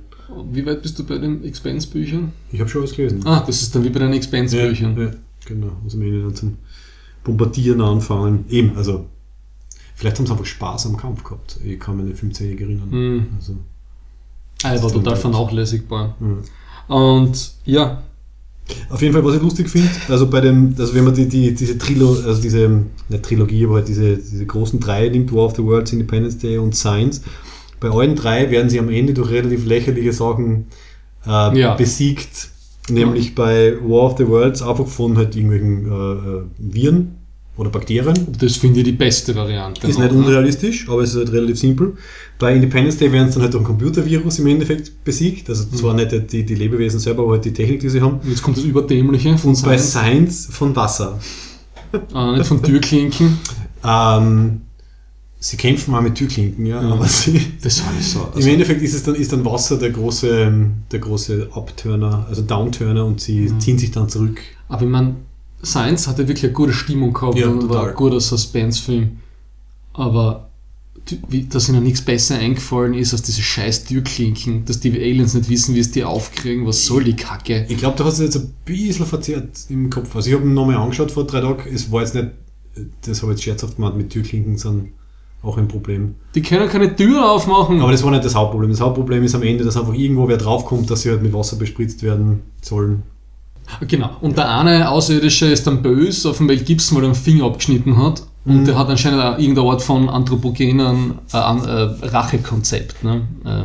Wie 0.51 0.65
weit 0.65 0.81
bist 0.81 0.97
du 0.99 1.03
bei 1.05 1.17
den 1.17 1.43
Expense-Büchern? 1.43 2.31
Ich 2.51 2.59
habe 2.59 2.69
schon 2.69 2.83
was 2.83 2.93
gelesen. 2.93 3.21
Ah, 3.25 3.43
das 3.45 3.61
ist 3.61 3.75
dann 3.75 3.83
wie 3.83 3.89
bei 3.89 3.99
den 3.99 4.13
Expense-Büchern. 4.13 4.97
Ja, 4.99 5.11
genau. 5.45 5.71
Also 5.83 5.99
wenn 5.99 6.11
die 6.11 6.21
dann 6.21 6.35
zum 6.35 6.57
Bombardieren 7.23 7.81
anfangen. 7.81 8.45
Eben, 8.49 8.75
also 8.75 9.05
vielleicht 9.95 10.17
haben 10.17 10.25
sie 10.25 10.31
einfach 10.31 10.45
Spaß 10.45 10.87
am 10.87 10.97
Kampf 10.97 11.23
gehabt. 11.23 11.59
Ich 11.63 11.79
kann 11.79 11.97
mich 11.97 12.05
nicht 12.07 12.19
15 12.19 12.57
erinnern. 12.57 12.91
Hm. 12.91 13.27
Also, 13.37 13.55
Ah, 14.63 14.73
er 14.73 14.81
war 14.81 14.91
total 14.91 15.15
vernachlässigbar. 15.15 16.15
ja. 16.19 16.95
Und 16.95 17.51
ja, 17.65 18.03
Auf 18.89 19.01
jeden 19.01 19.13
Fall, 19.13 19.23
was 19.23 19.35
ich 19.35 19.41
lustig 19.41 19.69
finde, 19.69 19.89
also 20.09 20.27
bei 20.27 20.41
dem, 20.41 20.73
also 20.77 20.93
wenn 20.95 21.03
man 21.03 21.13
die, 21.13 21.27
die, 21.27 21.53
diese 21.53 21.77
Trilo, 21.77 22.09
also 22.25 22.41
diese, 22.41 22.67
nicht 23.09 23.23
Trilogie, 23.23 23.65
aber 23.65 23.75
halt 23.75 23.87
diese, 23.87 24.17
diese 24.17 24.45
großen 24.45 24.79
drei 24.79 25.07
nimmt, 25.09 25.31
War 25.33 25.45
of 25.45 25.55
the 25.55 25.63
Worlds, 25.63 25.93
Independence 25.93 26.37
Day 26.39 26.57
und 26.57 26.75
Science, 26.75 27.21
bei 27.79 27.89
allen 27.89 28.15
drei 28.15 28.49
werden 28.49 28.69
sie 28.69 28.79
am 28.79 28.89
Ende 28.89 29.13
durch 29.13 29.29
relativ 29.29 29.65
lächerliche 29.65 30.13
Sachen 30.13 30.67
äh, 31.27 31.59
Ja. 31.59 31.75
besiegt. 31.75 32.49
Nämlich 32.89 33.33
bei 33.35 33.73
War 33.81 34.03
of 34.11 34.17
the 34.17 34.27
Worlds 34.27 34.61
einfach 34.61 34.87
von 34.87 35.17
halt 35.17 35.35
irgendwelchen 35.35 35.85
äh, 35.91 35.93
äh, 35.93 36.43
Viren 36.57 37.15
oder 37.57 37.69
Bakterien. 37.69 38.27
das 38.39 38.57
finde 38.57 38.79
ich 38.79 38.85
die 38.85 38.91
beste 38.91 39.33
Variante. 39.35 39.87
Ist 39.87 39.97
noch, 39.97 40.03
nicht 40.05 40.13
ne? 40.15 40.19
unrealistisch, 40.25 40.87
aber 40.89 41.03
es 41.03 41.11
ist 41.11 41.17
halt 41.17 41.31
relativ 41.31 41.57
simpel. 41.59 41.93
Bei 42.37 42.53
Independence 42.53 42.97
Day 42.97 43.11
werden 43.11 43.27
es 43.29 43.33
dann 43.35 43.43
halt 43.43 43.53
durch 43.53 43.61
ein 43.63 43.65
Computervirus 43.67 44.39
im 44.39 44.47
Endeffekt 44.47 45.03
besiegt. 45.05 45.49
Also 45.49 45.65
zwar 45.75 45.93
Mhm. 45.93 45.99
nicht 45.99 46.31
die, 46.33 46.43
die 46.45 46.55
Lebewesen 46.55 46.99
selber, 46.99 47.23
aber 47.23 47.33
halt 47.33 47.45
die 47.45 47.53
Technik, 47.53 47.79
die 47.79 47.89
sie 47.89 48.01
haben. 48.01 48.19
Jetzt 48.27 48.43
kommt 48.43 48.57
das 48.57 48.63
Überdämliche 48.65 49.37
von 49.37 49.51
Und 49.51 49.63
bei 49.63 49.77
Science. 49.77 49.91
Science 49.91 50.47
von 50.51 50.75
Wasser. 50.75 51.19
Ah, 52.13 52.35
nicht 52.35 52.47
von 52.47 52.61
Türklinken. 52.61 53.37
Ähm, 53.87 54.61
sie 55.39 55.57
kämpfen 55.57 55.91
mal 55.91 56.01
mit 56.01 56.15
Türklinken, 56.15 56.65
ja, 56.65 56.81
Ja. 56.81 56.89
aber 56.93 57.05
sie, 57.07 57.39
Das 57.61 57.83
war 57.85 57.91
so. 58.01 58.19
im 58.21 58.25
Also, 58.37 58.49
Endeffekt 58.49 58.81
ist 58.81 58.95
es 58.95 59.03
dann, 59.03 59.13
ist 59.13 59.31
dann 59.31 59.45
Wasser 59.45 59.77
der 59.77 59.91
große, 59.91 60.27
ähm, 60.27 60.71
der 60.91 60.97
große 60.99 61.49
Upturner, 61.53 62.25
also 62.27 62.41
Downturner 62.41 63.05
und 63.05 63.21
sie 63.21 63.41
Mhm. 63.41 63.59
ziehen 63.59 63.77
sich 63.77 63.91
dann 63.91 64.09
zurück. 64.09 64.41
aber 64.69 64.81
ich 64.81 64.89
meine, 64.89 65.15
Science 65.63 66.07
hatte 66.07 66.27
wirklich 66.27 66.43
eine 66.45 66.53
gute 66.53 66.73
Stimmung 66.73 67.13
gehabt 67.13 67.37
Ja, 67.37 67.47
und 67.47 67.63
war 67.69 67.77
total. 67.77 67.89
ein 67.89 67.95
guter 67.95 68.19
Suspense-Film. 68.19 69.17
Aber 69.93 70.49
dass 71.51 71.69
ihnen 71.69 71.83
nichts 71.83 72.01
besser 72.01 72.35
eingefallen 72.35 72.93
ist 72.95 73.13
als 73.13 73.21
diese 73.21 73.41
scheiß 73.41 73.85
Türklinken, 73.85 74.65
dass 74.65 74.79
die 74.79 74.91
Aliens 74.91 75.35
nicht 75.35 75.49
wissen, 75.49 75.75
wie 75.75 75.79
es 75.79 75.91
die 75.91 76.03
aufkriegen. 76.03 76.65
Was 76.65 76.85
soll 76.85 77.03
die 77.03 77.15
Kacke? 77.15 77.65
Ich 77.69 77.77
glaube, 77.77 77.95
du 77.97 78.03
hast 78.03 78.15
es 78.15 78.19
jetzt 78.21 78.37
ein 78.37 78.53
bisschen 78.65 79.05
verzerrt 79.05 79.49
im 79.69 79.89
Kopf. 79.89 80.15
Also 80.15 80.29
ich 80.29 80.35
habe 80.35 80.45
ihn 80.45 80.53
nochmal 80.55 80.77
angeschaut 80.77 81.11
vor 81.11 81.25
drei 81.27 81.41
Tagen. 81.41 81.69
Es 81.71 81.91
war 81.91 82.01
jetzt 82.01 82.15
nicht, 82.15 82.29
das 83.05 83.21
habe 83.21 83.31
ich 83.33 83.37
jetzt 83.37 83.43
scherzhaft 83.43 83.75
gemeint, 83.75 83.97
mit 83.97 84.09
Türklinken 84.09 84.57
sind 84.57 84.89
auch 85.43 85.57
ein 85.59 85.67
Problem. 85.67 86.15
Die 86.33 86.41
können 86.41 86.67
keine 86.67 86.95
Tür 86.95 87.31
aufmachen. 87.31 87.79
Aber 87.81 87.91
das 87.91 88.03
war 88.03 88.09
nicht 88.09 88.25
das 88.25 88.33
Hauptproblem. 88.33 88.71
Das 88.71 88.81
Hauptproblem 88.81 89.23
ist 89.23 89.35
am 89.35 89.43
Ende, 89.43 89.63
dass 89.63 89.77
einfach 89.77 89.93
irgendwo 89.93 90.27
wer 90.27 90.37
draufkommt, 90.37 90.89
dass 90.89 91.03
sie 91.03 91.11
halt 91.11 91.21
mit 91.21 91.33
Wasser 91.33 91.57
bespritzt 91.57 92.01
werden 92.01 92.41
sollen. 92.63 93.03
Genau. 93.87 94.11
Und 94.21 94.37
der 94.37 94.49
eine 94.49 94.89
Außerirdische 94.89 95.47
ist 95.47 95.65
dann 95.67 95.81
böse, 95.81 96.29
auf 96.29 96.37
dem 96.37 96.45
Mel 96.47 96.59
Gibson, 96.59 96.97
weil 96.97 97.05
er 97.05 97.09
den 97.09 97.15
Finger 97.15 97.45
abgeschnitten 97.45 97.97
hat. 97.97 98.23
Und 98.45 98.61
Mhm. 98.61 98.65
der 98.65 98.77
hat 98.77 98.89
anscheinend 98.89 99.21
auch 99.21 99.37
irgendeine 99.39 99.67
Art 99.69 99.81
von 99.81 100.07
anthropogenen 100.07 101.15
äh, 101.33 101.37
äh, 101.37 101.41
Rachekonzept. 102.07 103.03
Ne? 103.03 103.21
Äh, 103.43 103.63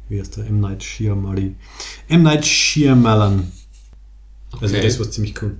Wie 0.09 0.19
heißt 0.19 0.37
der? 0.37 0.47
M. 0.47 0.59
Night 0.59 0.83
Shyamali. 0.83 1.55
M. 2.07 2.23
Night 2.23 2.45
Shyamalan. 2.45 3.51
Also 4.53 4.75
Okay. 4.75 4.83
das 4.85 4.99
war 4.99 5.09
ziemlich 5.09 5.41
cool. 5.41 5.57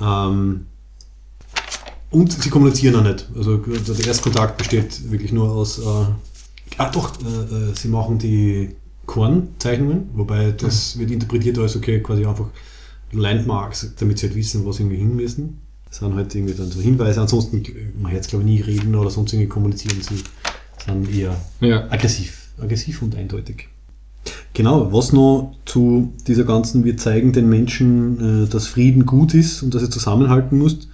Ähm, 0.00 0.66
und 2.10 2.30
sie 2.30 2.50
kommunizieren 2.50 2.96
auch 2.96 3.02
nicht. 3.04 3.26
Also 3.34 3.56
der 3.56 4.06
Erstkontakt 4.06 4.58
besteht 4.58 5.10
wirklich 5.10 5.32
nur 5.32 5.50
aus. 5.50 5.78
Äh, 5.78 6.06
ah 6.78 6.90
doch, 6.90 7.12
äh, 7.22 7.70
äh, 7.70 7.74
sie 7.74 7.88
machen 7.88 8.18
die 8.18 8.76
Kornzeichnungen, 9.06 10.10
wobei 10.14 10.52
das 10.52 10.98
wird 10.98 11.10
interpretiert 11.10 11.58
als 11.58 11.74
okay, 11.76 12.00
quasi 12.00 12.24
einfach 12.24 12.46
Landmarks, 13.12 13.94
damit 13.98 14.18
sie 14.18 14.26
halt 14.26 14.36
wissen, 14.36 14.64
wo 14.64 14.72
sie 14.72 14.82
irgendwie 14.82 14.98
hin 14.98 15.16
müssen. 15.16 15.60
Das 15.88 15.98
sind 15.98 16.14
halt 16.14 16.34
irgendwie 16.34 16.54
dann 16.54 16.70
so 16.70 16.80
Hinweise. 16.80 17.20
Ansonsten, 17.20 17.62
man 18.00 18.12
jetzt 18.12 18.30
glaube 18.30 18.44
ich 18.44 18.50
nie 18.50 18.60
reden 18.60 18.94
oder 18.94 19.10
sonst 19.10 19.32
irgendwie 19.32 19.48
kommunizieren. 19.48 20.00
Sie 20.00 20.22
sind 20.84 21.14
eher 21.14 21.36
ja. 21.60 21.90
aggressiv. 21.90 22.48
Aggressiv 22.58 23.02
und 23.02 23.14
eindeutig. 23.14 23.68
Genau, 24.54 24.92
was 24.92 25.12
noch 25.12 25.54
zu 25.64 26.12
dieser 26.26 26.44
ganzen, 26.44 26.84
wir 26.84 26.96
zeigen 26.96 27.32
den 27.32 27.48
Menschen, 27.48 28.44
äh, 28.44 28.48
dass 28.48 28.66
Frieden 28.66 29.06
gut 29.06 29.34
ist 29.34 29.62
und 29.62 29.74
dass 29.74 29.82
er 29.82 29.90
zusammenhalten 29.90 30.58
muss. 30.58 30.88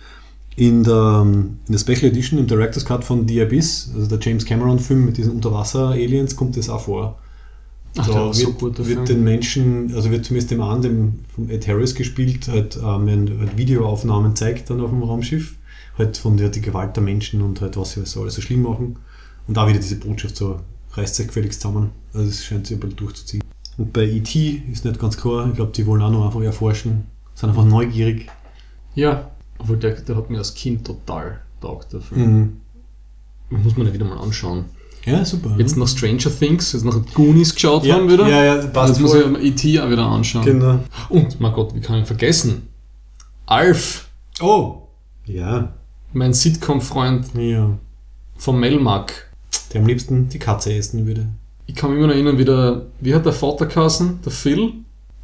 In 0.55 0.84
der, 0.84 1.22
ähm, 1.24 1.59
in 1.66 1.72
der 1.72 1.78
Special 1.78 2.05
Edition, 2.05 2.38
im 2.38 2.46
Director's 2.46 2.84
Cut 2.84 3.05
von 3.05 3.28
The 3.28 3.42
Abyss, 3.42 3.90
also 3.94 4.06
der 4.06 4.18
James 4.20 4.44
Cameron-Film 4.44 5.05
mit 5.05 5.16
diesen 5.16 5.32
Unterwasser-Aliens, 5.34 6.36
kommt 6.36 6.56
das 6.56 6.68
auch 6.68 6.82
vor. 6.82 7.18
Ach, 7.96 8.06
da 8.06 8.14
war 8.14 8.34
so 8.34 8.46
wird, 8.46 8.59
gut, 8.59 8.86
wird 8.86 9.09
den 9.09 9.24
Menschen, 9.24 9.92
also 9.94 10.10
wird 10.10 10.24
zumindest 10.24 10.50
dem 10.50 10.60
einen, 10.60 10.82
dem 10.82 11.18
von 11.34 11.50
Ed 11.50 11.66
Harris 11.66 11.94
gespielt, 11.94 12.48
halt, 12.48 12.76
ähm, 12.76 13.09
halt 13.40 13.56
Videoaufnahmen 13.56 14.36
zeigt 14.36 14.70
dann 14.70 14.80
auf 14.80 14.90
dem 14.90 15.02
Raumschiff, 15.02 15.56
halt 15.96 16.16
von 16.16 16.36
der 16.36 16.48
die 16.48 16.60
Gewalt 16.60 16.94
der 16.96 17.02
Menschen 17.02 17.40
und 17.42 17.60
halt 17.60 17.76
was 17.76 17.92
sie 17.92 18.05
so 18.05 18.22
alles 18.22 18.34
so 18.34 18.42
schlimm 18.42 18.62
machen. 18.62 18.96
Und 19.46 19.56
da 19.56 19.66
wieder 19.66 19.78
diese 19.78 19.96
Botschaft 19.96 20.36
so, 20.36 20.60
reißt 20.99 21.15
sich 21.15 21.27
gefälligst 21.29 21.61
zusammen. 21.61 21.91
Also 22.12 22.29
es 22.29 22.45
scheint 22.45 22.66
sich 22.66 22.77
ein 22.77 22.81
bisschen 22.81 22.97
durchzuziehen. 22.97 23.43
Und 23.77 23.93
bei 23.93 24.05
E.T. 24.05 24.62
ist 24.73 24.85
nicht 24.85 25.01
ganz 25.01 25.16
klar, 25.16 25.49
ich 25.49 25.55
glaube, 25.55 25.73
die 25.73 25.87
wollen 25.87 26.03
auch 26.03 26.11
noch 26.11 26.27
einfach 26.27 26.41
erforschen, 26.43 27.07
sind 27.35 27.49
einfach 27.51 27.65
neugierig. 27.65 28.29
ja. 28.95 29.31
Obwohl 29.61 29.77
der, 29.77 30.01
der 30.01 30.15
hat 30.15 30.31
mir 30.31 30.39
als 30.39 30.55
Kind 30.55 30.87
total 30.87 31.41
taugt, 31.61 31.93
der 31.93 32.01
Film. 32.01 32.61
Mhm. 33.51 33.62
Muss 33.65 33.77
man 33.77 33.89
ja 33.89 33.93
wieder 33.93 34.05
mal 34.05 34.19
anschauen. 34.19 34.66
Ja, 35.05 35.25
super. 35.25 35.57
Jetzt 35.59 35.77
nach 35.77 35.89
Stranger 35.89 36.31
Things, 36.31 36.73
jetzt 36.75 36.85
nach 36.85 36.97
Goonies 37.12 37.53
geschaut 37.53 37.85
ja, 37.85 37.97
haben 37.97 38.09
wieder. 38.09 38.29
Ja, 38.29 38.45
ja, 38.45 38.66
passt 38.69 39.01
Jetzt 39.01 39.01
muss 39.01 39.15
ich 39.15 39.45
E.T. 39.45 39.81
auch 39.81 39.91
wieder 39.91 40.07
anschauen. 40.07 40.45
Genau. 40.45 40.79
Und, 41.09 41.41
mein 41.41 41.53
Gott, 41.53 41.75
wie 41.75 41.81
kann 41.81 41.99
ich 42.01 42.07
vergessen? 42.07 42.69
Alf, 43.47 44.09
Oh! 44.41 44.83
Ja, 45.25 45.75
mein 46.12 46.33
Sitcom-Freund 46.33 47.35
ja. 47.35 47.77
von 48.37 48.61
Melmac. 48.61 49.27
Der 49.73 49.81
am 49.81 49.87
liebsten 49.87 50.29
die 50.29 50.39
Katze 50.39 50.73
essen 50.75 51.07
würde. 51.07 51.27
Ich 51.66 51.75
kann 51.75 51.91
mich 51.91 51.99
immer 51.99 52.09
noch 52.09 52.15
erinnern, 52.15 52.39
wie, 52.39 52.45
der, 52.45 52.87
wie 53.01 53.15
hat 53.15 53.27
der 53.27 53.33
Vater 53.35 53.66
geheißen, 53.66 54.20
der 54.25 54.33
Phil, 54.33 54.73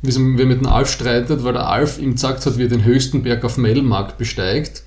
wie 0.03 0.13
er 0.13 0.47
mit 0.47 0.61
dem 0.61 0.67
Alf 0.67 0.91
streitet, 0.91 1.43
weil 1.45 1.55
der 1.55 1.67
Alf 1.69 1.99
ihm 1.99 2.13
gesagt 2.13 2.45
hat, 2.45 2.59
wie 2.59 2.65
er 2.65 2.69
den 2.69 2.85
höchsten 2.85 3.23
Berg 3.23 3.43
auf 3.45 3.57
Melmac 3.57 4.19
besteigt. 4.19 4.83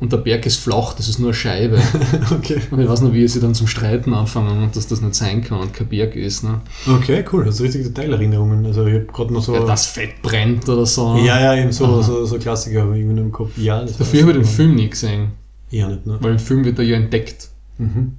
und 0.00 0.12
der 0.12 0.16
Berg 0.18 0.46
ist 0.46 0.56
flach, 0.56 0.94
das 0.94 1.08
ist 1.08 1.18
nur 1.20 1.28
eine 1.28 1.34
Scheibe. 1.34 1.80
Okay. 2.32 2.60
Und 2.70 2.80
ich 2.80 2.88
weiß 2.88 3.00
noch, 3.02 3.12
wie 3.12 3.26
sie 3.28 3.40
dann 3.40 3.54
zum 3.54 3.66
Streiten 3.68 4.12
anfangen 4.14 4.62
und 4.64 4.74
dass 4.76 4.86
das 4.88 5.00
nicht 5.00 5.14
sein 5.14 5.42
kann 5.44 5.60
und 5.60 5.72
kein 5.74 5.88
Berg 5.88 6.16
ist. 6.16 6.42
Ne? 6.44 6.60
Okay, 6.88 7.24
cool. 7.32 7.46
Hast 7.46 7.60
du 7.60 7.64
richtig 7.64 7.84
Detailerinnerungen. 7.84 8.66
Also 8.66 8.84
ich 8.86 8.94
habe 8.94 9.06
gerade 9.06 9.32
noch 9.32 9.42
so. 9.42 9.54
Ja, 9.54 9.64
das 9.64 9.86
Fett 9.86 10.20
brennt 10.22 10.68
oder 10.68 10.86
so. 10.86 11.16
ja, 11.18 11.40
ja, 11.40 11.54
eben 11.60 11.70
so, 11.72 11.84
Aha. 11.86 12.02
so, 12.02 12.24
so 12.24 12.38
Klassiker 12.38 12.82
habe 12.82 12.94
ich 12.94 13.00
irgendwie 13.00 13.16
noch 13.20 13.26
im 13.26 13.32
Kopf. 13.32 13.56
Ja, 13.56 13.82
das 13.82 13.96
Dafür 13.96 14.22
habe 14.22 14.32
ich 14.32 14.38
den 14.38 14.44
Film 14.46 14.74
nie 14.74 14.88
gesehen, 14.90 15.32
Eher 15.70 15.88
nicht, 15.88 16.06
ne? 16.06 16.18
weil 16.20 16.32
im 16.32 16.38
Film 16.38 16.64
wird 16.64 16.78
er 16.78 16.84
ja 16.84 16.96
entdeckt. 16.96 17.48
Mhm. 17.78 18.16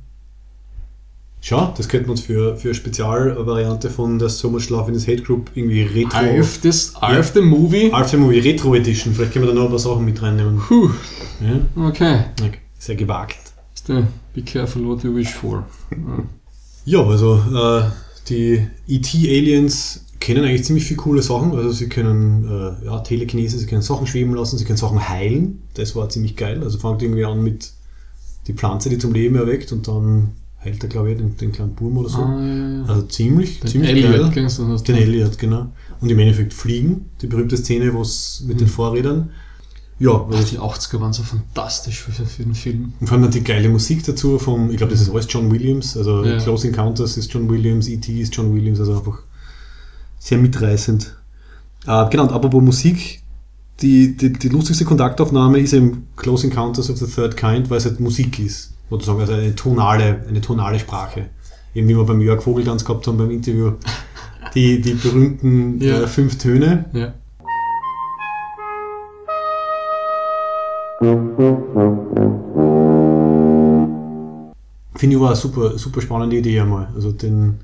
Schau, 1.42 1.74
das 1.78 1.88
könnten 1.88 2.08
wir 2.08 2.12
uns 2.12 2.22
für, 2.22 2.58
für 2.58 2.68
eine 2.70 2.76
Spezialvariante 2.76 3.90
von 3.90 4.20
der 4.20 4.28
So 4.30 4.50
Much 4.50 4.70
Love 4.70 4.90
in 4.90 4.94
this 4.94 5.08
Hate 5.08 5.22
Group 5.24 5.52
irgendwie 5.56 5.84
Retro. 5.84 6.18
Alf, 6.18 6.60
das, 6.62 6.94
Alf 6.96 7.32
the 7.34 7.42
Movie. 7.42 7.92
Alf 7.94 8.10
the 8.10 8.18
Movie 8.18 8.40
Retro 8.40 8.76
Edition. 8.76 9.14
Vielleicht 9.14 9.32
können 9.34 9.46
wir 9.46 9.54
da 9.54 9.56
noch 9.58 9.66
ein 9.66 9.70
paar 9.70 9.80
Sachen 9.80 10.04
mit 10.04 10.22
reinnehmen. 10.22 10.60
Puh, 10.60 10.90
Ja? 11.40 11.88
okay. 11.88 12.26
Okay. 12.42 12.58
Sehr 12.78 12.96
gewagt. 12.96 13.38
Be 14.34 14.44
careful 14.44 14.86
what 14.86 15.04
you 15.04 15.16
wish 15.16 15.30
for. 15.34 15.66
Ja. 16.86 17.04
Also 17.04 17.36
äh, 17.38 17.84
die 18.28 18.68
ET-Aliens 18.88 20.06
können 20.20 20.44
eigentlich 20.44 20.66
ziemlich 20.66 20.86
viele 20.86 20.98
coole 20.98 21.22
Sachen. 21.22 21.56
Also 21.56 21.72
sie 21.72 21.90
können 21.90 22.46
äh, 22.82 22.86
ja, 22.86 23.00
Telekinese, 23.00 23.58
sie 23.58 23.66
können 23.66 23.82
Sachen 23.82 24.06
schweben 24.06 24.36
lassen, 24.36 24.58
sie 24.58 24.66
können 24.66 24.78
Sachen 24.78 25.08
heilen. 25.10 25.64
Das 25.74 25.96
war 25.96 26.10
ziemlich 26.10 26.36
geil. 26.36 26.62
Also 26.64 26.78
fängt 26.78 27.02
irgendwie 27.02 27.26
an 27.26 27.42
mit 27.42 27.72
die 28.48 28.54
Pflanze, 28.54 28.90
die 28.90 28.98
zum 28.98 29.14
Leben 29.14 29.36
erweckt 29.36 29.72
und 29.72 29.88
dann 29.88 30.32
heilt 30.64 30.84
er, 30.84 30.90
glaube 30.90 31.12
ich, 31.12 31.18
den, 31.18 31.38
den 31.38 31.52
kleinen 31.52 31.74
Burm 31.76 31.98
oder 31.98 32.10
so. 32.10 32.18
Ah, 32.20 32.42
ja, 32.44 32.70
ja. 32.80 32.84
Also 32.86 33.04
ziemlich, 33.04 33.60
Den 33.62 33.70
ziemlich 33.72 33.92
Elliot, 33.92 34.34
geil. 34.34 34.44
das? 34.44 34.84
Den 34.84 34.96
Elliot, 34.96 35.38
genau. 35.38 35.68
Und 36.02 36.10
im 36.10 36.20
Endeffekt 36.20 36.54
fliegen, 36.54 37.06
die 37.22 37.28
berühmte 37.28 37.58
Szene, 37.58 37.94
wo 37.94 38.02
es 38.02 38.44
mit 38.48 38.60
den 38.60 38.68
Vorrädern. 38.68 39.30
Ja, 40.00 40.26
Ach, 40.32 40.44
die 40.46 40.58
80er 40.58 41.02
waren 41.02 41.12
so 41.12 41.24
fantastisch 41.24 42.00
für, 42.02 42.12
für, 42.14 42.26
für 42.26 42.44
den 42.44 42.56
Film. 42.56 42.94
und 43.02 43.08
vor 43.08 43.16
allem 43.16 43.24
dann 43.24 43.32
die 43.32 43.44
geile 43.44 43.68
Musik 43.68 44.02
dazu 44.06 44.40
vom, 44.40 44.70
ich 44.72 44.78
glaube, 44.78 44.94
das 44.94 45.02
ist 45.02 45.10
alles 45.10 45.28
John 45.30 45.52
Williams, 45.52 45.98
also 45.98 46.24
Ja. 46.24 46.38
Close 46.38 46.68
Encounters 46.68 47.18
ist 47.18 47.34
John 47.34 47.50
Williams, 47.50 47.90
E.T. 47.90 48.14
ist 48.22 48.34
John 48.34 48.56
Williams, 48.56 48.80
also 48.80 48.98
einfach 48.98 49.20
sehr 50.18 50.38
mitreißend. 50.38 51.16
Äh, 51.86 52.10
genau, 52.10 52.24
und 52.24 52.32
apropos 52.32 52.64
Musik, 52.64 53.22
die, 53.82 54.16
die, 54.16 54.32
die 54.32 54.50
lustigste 54.50 54.86
Kontaktaufnahme 54.86 55.60
ist 55.60 55.74
eben 55.74 56.08
Close 56.16 56.48
Encounters 56.48 56.90
of 56.90 56.98
the 56.98 57.06
Third 57.06 57.36
Kind, 57.36 57.70
weil 57.70 57.78
es 57.78 57.86
halt 57.86 58.00
Musik 58.00 58.40
ist, 58.40 58.72
sozusagen, 58.90 59.20
also 59.20 59.34
eine 59.34 59.56
tonale, 59.56 60.26
eine 60.28 60.42
tonale 60.42 60.80
Sprache. 60.80 61.26
Eben 61.76 61.88
wie 61.88 61.96
wir 61.96 62.06
beim 62.06 62.22
Jörg 62.22 62.42
Vogelgans 62.42 62.84
gehabt 62.84 63.08
haben 63.08 63.18
beim 63.18 63.32
Interview, 63.32 63.74
die, 64.56 64.82
die 64.82 64.94
berühmten 64.94 65.80
Ja. 65.82 66.02
äh, 66.02 66.08
fünf 66.08 66.38
Töne, 66.38 66.86
Ja. 66.94 67.14
Finde 74.96 75.16
ich 75.16 75.22
war 75.22 75.30
eine 75.30 75.36
super, 75.38 75.78
super 75.78 76.02
spannende 76.02 76.36
Idee 76.36 76.60
einmal. 76.60 76.90
Also 76.94 77.14
den, 77.14 77.60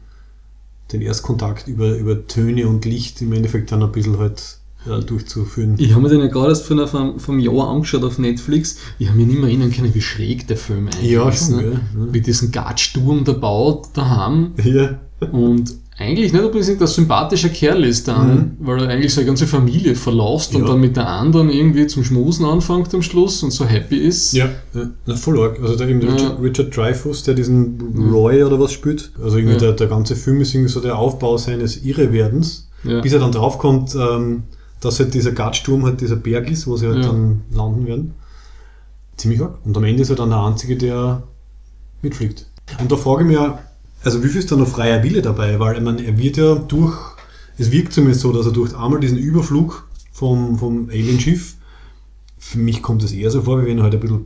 den 0.93 1.01
Erstkontakt 1.01 1.67
über, 1.67 1.95
über 1.97 2.27
Töne 2.27 2.65
und 2.67 2.85
Licht 2.85 3.21
im 3.21 3.33
Endeffekt 3.33 3.71
dann 3.73 3.83
ein 3.83 3.91
bisschen 3.91 4.17
halt 4.17 4.59
ja, 4.87 4.99
durchzuführen. 4.99 5.75
Ich 5.77 5.91
habe 5.91 6.01
mir 6.01 6.09
den 6.09 6.19
ja 6.19 6.27
gerade 6.27 6.49
erst 6.49 6.65
vom, 6.65 7.19
vom 7.19 7.39
Jahr 7.39 7.69
angeschaut 7.69 8.03
auf 8.03 8.19
Netflix. 8.19 8.77
Ich 8.99 9.07
habe 9.07 9.17
mich 9.17 9.27
nicht 9.27 9.39
mehr 9.39 9.49
erinnern 9.49 9.71
können, 9.71 9.93
wie 9.93 10.01
schräg 10.01 10.47
der 10.47 10.57
Film 10.57 10.87
eigentlich 10.87 11.11
Ja, 11.11 11.29
ist. 11.29 11.47
schon, 11.47 11.57
ne? 11.57 11.63
Ja. 11.71 11.79
Wie 12.13 12.21
diesen 12.21 12.51
Gatschturm 12.51 13.23
da 13.23 13.33
baut 13.33 13.87
daheim. 13.93 14.51
Ja. 14.63 14.99
Und 15.31 15.73
eigentlich 15.97 16.33
nicht 16.33 16.43
unbedingt 16.43 16.81
ein 16.81 16.87
sympathischer 16.87 17.47
Kerl 17.47 17.85
ist 17.85 18.09
dann, 18.09 18.57
weil 18.59 18.81
er 18.83 18.89
eigentlich 18.89 19.13
seine 19.13 19.27
ganze 19.27 19.47
Familie 19.47 19.95
verlässt 19.95 20.53
und 20.53 20.63
Ja. 20.63 20.67
dann 20.67 20.81
mit 20.81 20.97
der 20.97 21.07
anderen 21.07 21.49
irgendwie 21.49 21.87
zum 21.87 22.03
Schmusen 22.03 22.45
anfängt 22.45 22.93
am 22.93 23.01
Schluss 23.01 23.41
und 23.43 23.51
so 23.51 23.63
happy 23.65 23.95
ist. 23.95 24.33
Ja, 24.33 24.49
ja. 24.73 24.89
Na, 25.05 25.15
voll 25.15 25.39
arg. 25.39 25.57
Also 25.61 25.77
da 25.77 25.87
eben 25.87 26.01
Ja. 26.01 26.11
Richard, 26.11 26.41
Richard 26.43 26.75
Dreyfuss, 26.75 27.23
der 27.23 27.33
diesen 27.33 28.09
Roy 28.11 28.43
oder 28.43 28.59
was 28.59 28.73
spielt. 28.73 29.11
Also 29.23 29.37
irgendwie 29.37 29.57
der, 29.57 29.71
der 29.71 29.87
ganze 29.87 30.17
Film 30.17 30.41
ist 30.41 30.53
irgendwie 30.53 30.71
so 30.71 30.81
der 30.81 30.97
Aufbau 30.99 31.37
seines 31.37 31.85
Irrewerdens, 31.85 32.67
bis 32.83 33.13
er 33.13 33.19
dann 33.19 33.31
draufkommt, 33.31 33.95
ähm, 33.95 34.43
dass 34.85 34.99
halt 34.99 35.13
dieser 35.13 35.31
Gattsturm 35.31 35.83
halt 35.85 36.01
dieser 36.01 36.15
Berg 36.15 36.49
ist, 36.49 36.67
wo 36.67 36.77
sie 36.77 36.87
halt 36.87 37.03
Ja. 37.03 37.11
dann 37.11 37.41
landen 37.51 37.85
werden. 37.87 38.13
Ziemlich 39.17 39.41
arg. 39.41 39.57
Und 39.65 39.75
am 39.77 39.83
Ende 39.83 40.01
ist 40.01 40.09
er 40.09 40.15
dann 40.15 40.29
der 40.29 40.39
Einzige, 40.43 40.77
der 40.77 41.23
mitfliegt. 42.01 42.45
Und 42.79 42.91
da 42.91 42.95
frage 42.97 43.21
ich 43.23 43.27
mich 43.27 43.37
ja, 43.37 43.59
also 44.03 44.23
wie 44.23 44.27
viel 44.27 44.39
ist 44.39 44.51
da 44.51 44.55
noch 44.55 44.67
freier 44.67 45.03
Wille 45.03 45.21
dabei? 45.21 45.59
Weil 45.59 45.77
ich 45.77 45.81
meine, 45.83 46.03
er 46.03 46.17
wird 46.17 46.37
ja 46.37 46.55
durch, 46.55 46.95
es 47.57 47.71
wirkt 47.71 47.93
zumindest 47.93 48.21
so, 48.21 48.31
dass 48.33 48.45
er 48.45 48.51
durch 48.51 48.75
einmal 48.75 48.99
diesen 48.99 49.17
Überflug 49.17 49.87
vom, 50.11 50.57
vom 50.59 50.89
Alienschiff, 50.89 51.55
für 52.37 52.59
mich 52.59 52.81
kommt 52.83 53.03
es 53.03 53.11
eher 53.11 53.31
so 53.31 53.41
vor, 53.41 53.61
wie 53.61 53.65
wenn 53.67 53.77
er 53.79 53.83
halt 53.85 53.95
ein 53.95 53.99
bisschen 53.99 54.25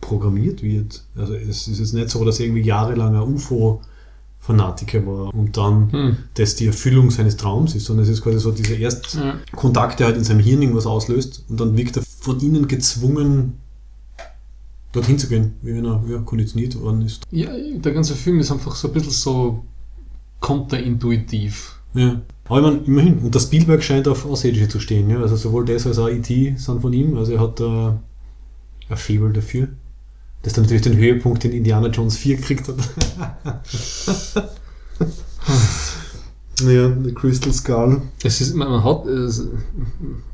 programmiert 0.00 0.62
wird. 0.62 1.04
Also 1.16 1.34
es 1.34 1.66
ist 1.66 1.78
jetzt 1.80 1.92
nicht 1.94 2.10
so, 2.10 2.24
dass 2.24 2.38
er 2.38 2.46
irgendwie 2.46 2.62
jahrelang 2.62 3.16
ein 3.16 3.22
UFO-Fanatiker 4.40 5.06
war 5.06 5.34
und 5.34 5.56
dann 5.56 5.92
Hm. 5.92 6.16
das 6.34 6.54
die 6.54 6.66
Erfüllung 6.66 7.10
seines 7.10 7.36
Traums 7.36 7.74
ist, 7.74 7.84
sondern 7.86 8.04
es 8.04 8.10
ist 8.10 8.22
quasi 8.22 8.38
so 8.38 8.50
dieser 8.52 8.76
erste 8.76 9.18
Ja. 9.18 9.34
Kontakt, 9.54 10.00
der 10.00 10.06
halt 10.08 10.16
in 10.16 10.24
seinem 10.24 10.40
Hirn 10.40 10.62
irgendwas 10.62 10.86
auslöst 10.86 11.44
und 11.48 11.60
dann 11.60 11.76
wirkt 11.76 11.96
er 11.96 12.02
von 12.20 12.40
innen 12.40 12.66
gezwungen, 12.68 13.58
dorthin 14.92 15.18
zu 15.18 15.28
gehen, 15.28 15.54
wie 15.62 15.74
wenn 15.74 15.84
er 15.84 16.02
ja, 16.08 16.18
konditioniert 16.18 16.80
worden 16.80 17.02
ist. 17.02 17.22
ja, 17.30 17.50
der 17.74 17.92
ganze 17.92 18.14
Film 18.14 18.40
ist 18.40 18.50
einfach 18.50 18.74
so 18.74 18.88
ein 18.88 18.94
bisschen 18.94 19.12
so 19.12 19.64
konterintuitiv. 20.40 21.74
Ja. 21.94 22.20
Aber 22.46 22.58
ich 22.58 22.62
meine, 22.64 22.78
immerhin, 22.86 23.18
und 23.18 23.34
der 23.34 23.40
Spielberg 23.40 23.82
scheint 23.82 24.08
auf 24.08 24.24
Außerirdische 24.24 24.68
zu 24.68 24.80
stehen, 24.80 25.10
ja. 25.10 25.20
Also 25.20 25.36
sowohl 25.36 25.64
das 25.66 25.86
als 25.86 25.98
auch 25.98 26.08
E.T. 26.08 26.54
sind 26.56 26.80
von 26.80 26.92
ihm, 26.92 27.16
also 27.16 27.32
er 27.32 27.40
hat 27.40 27.60
da 27.60 28.00
ein 28.88 28.96
Fable 28.96 29.32
dafür. 29.32 29.68
Das 30.42 30.52
dann 30.52 30.64
natürlich 30.64 30.82
den 30.82 30.96
Höhepunkt 30.96 31.44
in 31.44 31.52
Indiana 31.52 31.88
Jones 31.88 32.16
4 32.16 32.36
gekriegt 32.36 32.68
hat. 32.68 32.76
ja, 36.60 36.96
The 37.04 37.12
Crystal 37.12 37.52
Skull. 37.52 38.02
Es 38.22 38.40
ist, 38.40 38.54
man, 38.54 38.70
man 38.70 38.84
hat, 38.84 39.06
es, 39.06 39.46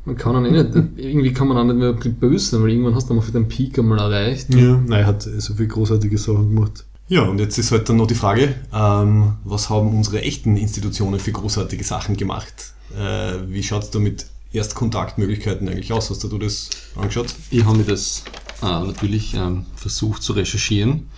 man 0.05 0.17
kann 0.17 0.37
auch 0.37 0.41
nicht, 0.41 0.55
irgendwie 0.97 1.33
kann 1.33 1.49
man 1.49 1.57
auch 1.57 1.65
nicht 1.65 1.77
mehr 1.77 1.89
ein 1.89 1.97
bisschen 1.97 2.15
böse 2.15 2.51
sein, 2.51 2.63
weil 2.63 2.71
irgendwann 2.71 2.95
hast 2.95 3.09
du 3.09 3.15
mal 3.15 3.23
für 3.23 3.33
den 3.33 3.49
Peak 3.49 3.79
einmal 3.79 3.99
erreicht. 3.99 4.53
Ja, 4.55 4.81
nein, 4.87 5.01
er 5.01 5.07
hat 5.07 5.23
so 5.23 5.55
viele 5.55 5.69
großartige 5.69 6.19
Sachen 6.19 6.55
gemacht. 6.55 6.85
Ja, 7.09 7.23
und 7.23 7.39
jetzt 7.39 7.59
ist 7.59 7.71
halt 7.71 7.89
dann 7.89 7.97
noch 7.97 8.07
die 8.07 8.15
Frage, 8.15 8.55
ähm, 8.73 9.35
was 9.45 9.69
haben 9.69 9.95
unsere 9.95 10.23
echten 10.23 10.57
Institutionen 10.57 11.21
für 11.21 11.33
großartige 11.33 11.85
Sachen 11.85 12.17
gemacht? 12.17 12.73
Äh, 12.99 13.49
wie 13.49 13.63
schaut 13.63 13.83
es 13.83 13.91
da 13.91 13.99
mit 13.99 14.27
Erstkontaktmöglichkeiten 14.55 15.69
eigentlich 15.69 15.93
aus? 15.93 16.11
Hast 16.11 16.23
du 16.23 16.39
das 16.39 16.71
angeschaut? 16.97 17.35
Ich 17.51 17.65
habe 17.65 17.79
mir 17.79 17.85
das 17.85 18.25
äh, 18.63 18.67
natürlich 18.67 19.35
ähm, 19.35 19.67
versucht 19.77 20.23
zu 20.23 20.33
recherchieren. 20.33 21.09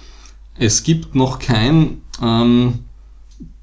Es 0.58 0.82
gibt 0.82 1.14
noch 1.14 1.38
kein 1.38 2.00
ähm, 2.22 2.80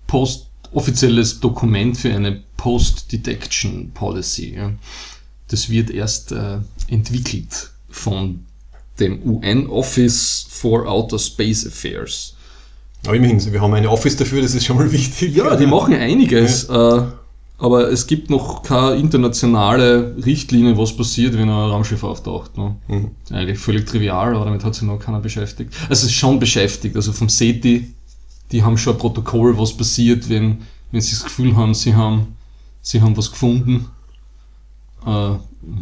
post 0.08 0.48
offizielles 0.72 1.40
Dokument 1.40 1.98
für 1.98 2.14
eine 2.14 2.44
Post-Detection 2.58 3.91
Policy. 3.94 4.56
Ja. 4.56 4.72
Das 5.50 5.70
wird 5.70 5.91
erst 5.91 6.32
äh, 6.32 6.58
entwickelt 6.88 7.72
von 7.90 8.45
dem 9.00 9.22
UN 9.24 9.68
Office 9.68 10.48
for 10.50 10.88
Outer 10.88 11.20
Space 11.20 11.66
Affairs. 11.66 12.36
Aber 13.06 13.16
immerhin, 13.16 13.52
wir 13.52 13.62
haben 13.62 13.74
eine 13.74 13.90
Office 13.90 14.16
dafür, 14.16 14.41
das 14.41 14.56
ist 14.56 14.66
schon 14.66 14.78
mal 14.78 14.91
wichtig. 14.91 15.36
Ja, 15.36 15.56
die 15.56 15.66
machen 15.68 15.94
einiges, 15.94 16.66
äh, 16.66 17.02
aber 17.58 17.90
es 17.92 18.08
gibt 18.08 18.30
noch 18.30 18.64
keine 18.64 18.96
internationale 18.96 20.16
Richtlinie, 20.26 20.78
was 20.78 20.96
passiert, 20.96 21.34
wenn 21.34 21.50
ein 21.50 21.50
Raumschiff 21.50 22.04
auftaucht. 22.04 22.58
Ne? 22.58 22.76
Mhm. 22.88 23.12
Eigentlich 23.32 23.60
völlig 23.60 23.86
trivial, 23.86 24.36
aber 24.36 24.46
damit 24.46 24.64
hat 24.64 24.76
sich 24.76 24.84
noch 24.84 25.00
keiner 25.00 25.20
beschäftigt. 25.20 25.74
Also 25.84 25.92
es 25.94 26.04
ist 26.04 26.14
schon 26.14 26.40
beschäftigt, 26.40 26.96
also 26.96 27.14
vom 27.14 27.30
SETI, 27.30 27.94
die 28.52 28.64
haben 28.64 28.78
schon 28.78 28.94
ein 28.94 29.00
Protokoll, 29.00 29.58
was 29.58 29.76
passiert, 29.76 30.30
wenn, 30.30 30.60
wenn 30.92 31.02
sie 31.02 31.12
das 31.12 31.24
Gefühl 31.24 31.56
haben, 31.56 31.74
sie 31.74 31.96
haben, 31.96 32.36
sie 32.82 33.02
haben 33.02 33.16
was 33.16 33.32
gefunden. 33.32 33.88
Äh, 35.06 35.36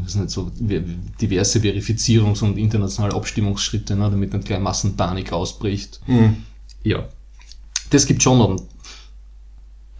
das 0.04 0.16
nicht 0.16 0.30
so 0.30 0.52
ver- 0.68 0.84
diverse 1.20 1.60
Verifizierungs- 1.60 2.44
und 2.44 2.58
internationale 2.58 3.16
Abstimmungsschritte, 3.16 3.96
ne, 3.96 4.10
damit 4.12 4.32
nicht 4.34 4.46
gleich 4.46 4.60
Massenpanik 4.60 5.34
ausbricht. 5.34 6.00
Mhm. 6.06 6.38
Ja, 6.84 7.06
das 7.90 8.06
gibt 8.06 8.22
schon 8.22 8.38
noch. 8.38 8.62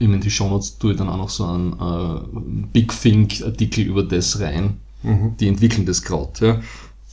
In 0.02 0.20
die 0.20 0.32
Shownotes 0.32 0.80
tue 0.80 0.92
ich 0.92 0.98
dann 0.98 1.10
auch 1.10 1.18
noch 1.18 1.30
so 1.30 1.46
einen 1.46 1.74
äh, 1.74 2.68
Big 2.74 2.92
Think-Artikel 2.92 3.86
über 3.86 4.04
das 4.04 4.40
rein. 4.40 4.78
Mhm. 5.04 5.36
Die 5.40 5.48
entwickeln 5.48 5.86
das 5.86 6.02
gerade. 6.02 6.48
Ja. 6.48 6.62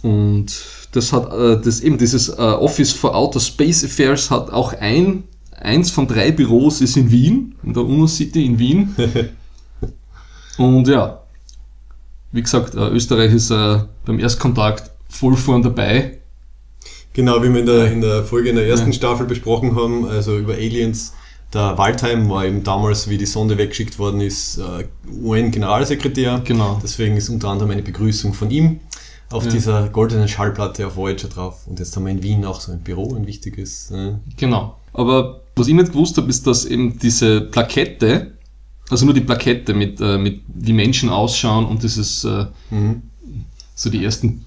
Und 0.02 0.46
das 0.92 1.12
hat 1.12 1.32
äh, 1.32 1.60
das 1.60 1.80
eben 1.80 1.98
dieses 1.98 2.30
äh, 2.30 2.40
Office 2.40 2.92
for 2.92 3.14
Outer 3.14 3.40
Space 3.40 3.84
Affairs 3.84 4.30
hat 4.30 4.50
auch 4.50 4.72
ein 4.72 5.24
eins 5.52 5.90
von 5.90 6.06
drei 6.06 6.30
Büros 6.30 6.80
ist 6.80 6.96
in 6.96 7.10
Wien, 7.10 7.54
in 7.62 7.74
der 7.74 7.84
UNO 7.84 8.06
City 8.06 8.46
in 8.46 8.58
Wien. 8.58 8.94
Und 10.56 10.88
ja, 10.88 11.22
wie 12.32 12.42
gesagt, 12.42 12.74
äh, 12.74 12.88
Österreich 12.88 13.32
ist 13.32 13.50
äh, 13.50 13.80
beim 14.04 14.18
Erstkontakt 14.18 14.90
voll 15.08 15.36
vorn 15.36 15.62
dabei. 15.62 16.18
Genau, 17.12 17.42
wie 17.42 17.52
wir 17.52 17.60
in 17.60 17.66
der, 17.66 17.92
in 17.92 18.00
der 18.00 18.24
Folge 18.24 18.50
in 18.50 18.56
der 18.56 18.66
ersten 18.66 18.88
Ja. 18.88 18.92
Staffel 18.92 19.26
besprochen 19.26 19.74
haben, 19.74 20.06
also 20.06 20.38
über 20.38 20.54
Aliens. 20.54 21.14
Der 21.52 21.78
Waldheim 21.78 22.28
war 22.28 22.44
eben 22.44 22.62
damals, 22.62 23.08
wie 23.08 23.16
die 23.16 23.24
Sonde 23.26 23.56
weggeschickt 23.56 23.98
worden 23.98 24.20
ist, 24.20 24.58
äh, 24.58 24.86
UN-Generalsekretär. 25.22 26.42
Genau. 26.44 26.78
Deswegen 26.82 27.16
ist 27.16 27.30
unter 27.30 27.48
anderem 27.48 27.70
eine 27.70 27.82
Begrüßung 27.82 28.34
von 28.34 28.50
ihm 28.50 28.80
auf 29.30 29.44
Ja. 29.44 29.50
dieser 29.50 29.88
goldenen 29.88 30.28
Schallplatte 30.28 30.86
auf 30.86 30.96
Voyager 30.96 31.28
drauf. 31.28 31.66
Und 31.66 31.78
jetzt 31.78 31.96
haben 31.96 32.04
wir 32.04 32.12
in 32.12 32.22
Wien 32.22 32.44
auch 32.44 32.60
so 32.60 32.72
ein 32.72 32.80
Büro, 32.80 33.14
ein 33.14 33.26
wichtiges. 33.26 33.90
Äh, 33.90 34.14
Genau. 34.36 34.76
Aber 34.92 35.40
was 35.56 35.68
ich 35.68 35.74
nicht 35.74 35.92
gewusst 35.92 36.16
habe, 36.18 36.28
ist, 36.28 36.46
dass 36.46 36.64
eben 36.66 36.98
diese 36.98 37.40
Plakette, 37.42 38.32
also 38.90 39.04
nur 39.06 39.14
die 39.14 39.20
Plakette 39.22 39.72
mit, 39.74 40.00
äh, 40.00 40.18
mit 40.18 40.42
wie 40.48 40.72
Menschen 40.72 41.08
ausschauen 41.08 41.64
und 41.66 41.82
dieses, 41.82 42.24
äh, 42.24 42.46
mhm. 42.70 43.02
so 43.74 43.88
die 43.90 44.04
ersten 44.04 44.44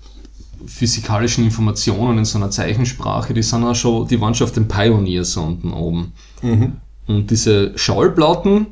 physikalischen 0.65 1.43
Informationen 1.43 2.19
in 2.19 2.25
so 2.25 2.37
einer 2.37 2.51
Zeichensprache, 2.51 3.33
die 3.33 3.41
sind 3.41 3.63
auch 3.63 3.73
schon, 3.75 4.07
die 4.07 4.21
waren 4.21 4.35
schon 4.35 4.45
auf 4.45 4.53
den 4.53 4.67
Pioneer-Sonden 4.67 5.73
oben. 5.73 6.13
Mhm. 6.43 6.73
Und 7.15 7.31
diese 7.31 7.71
Schallplatten, 7.77 8.67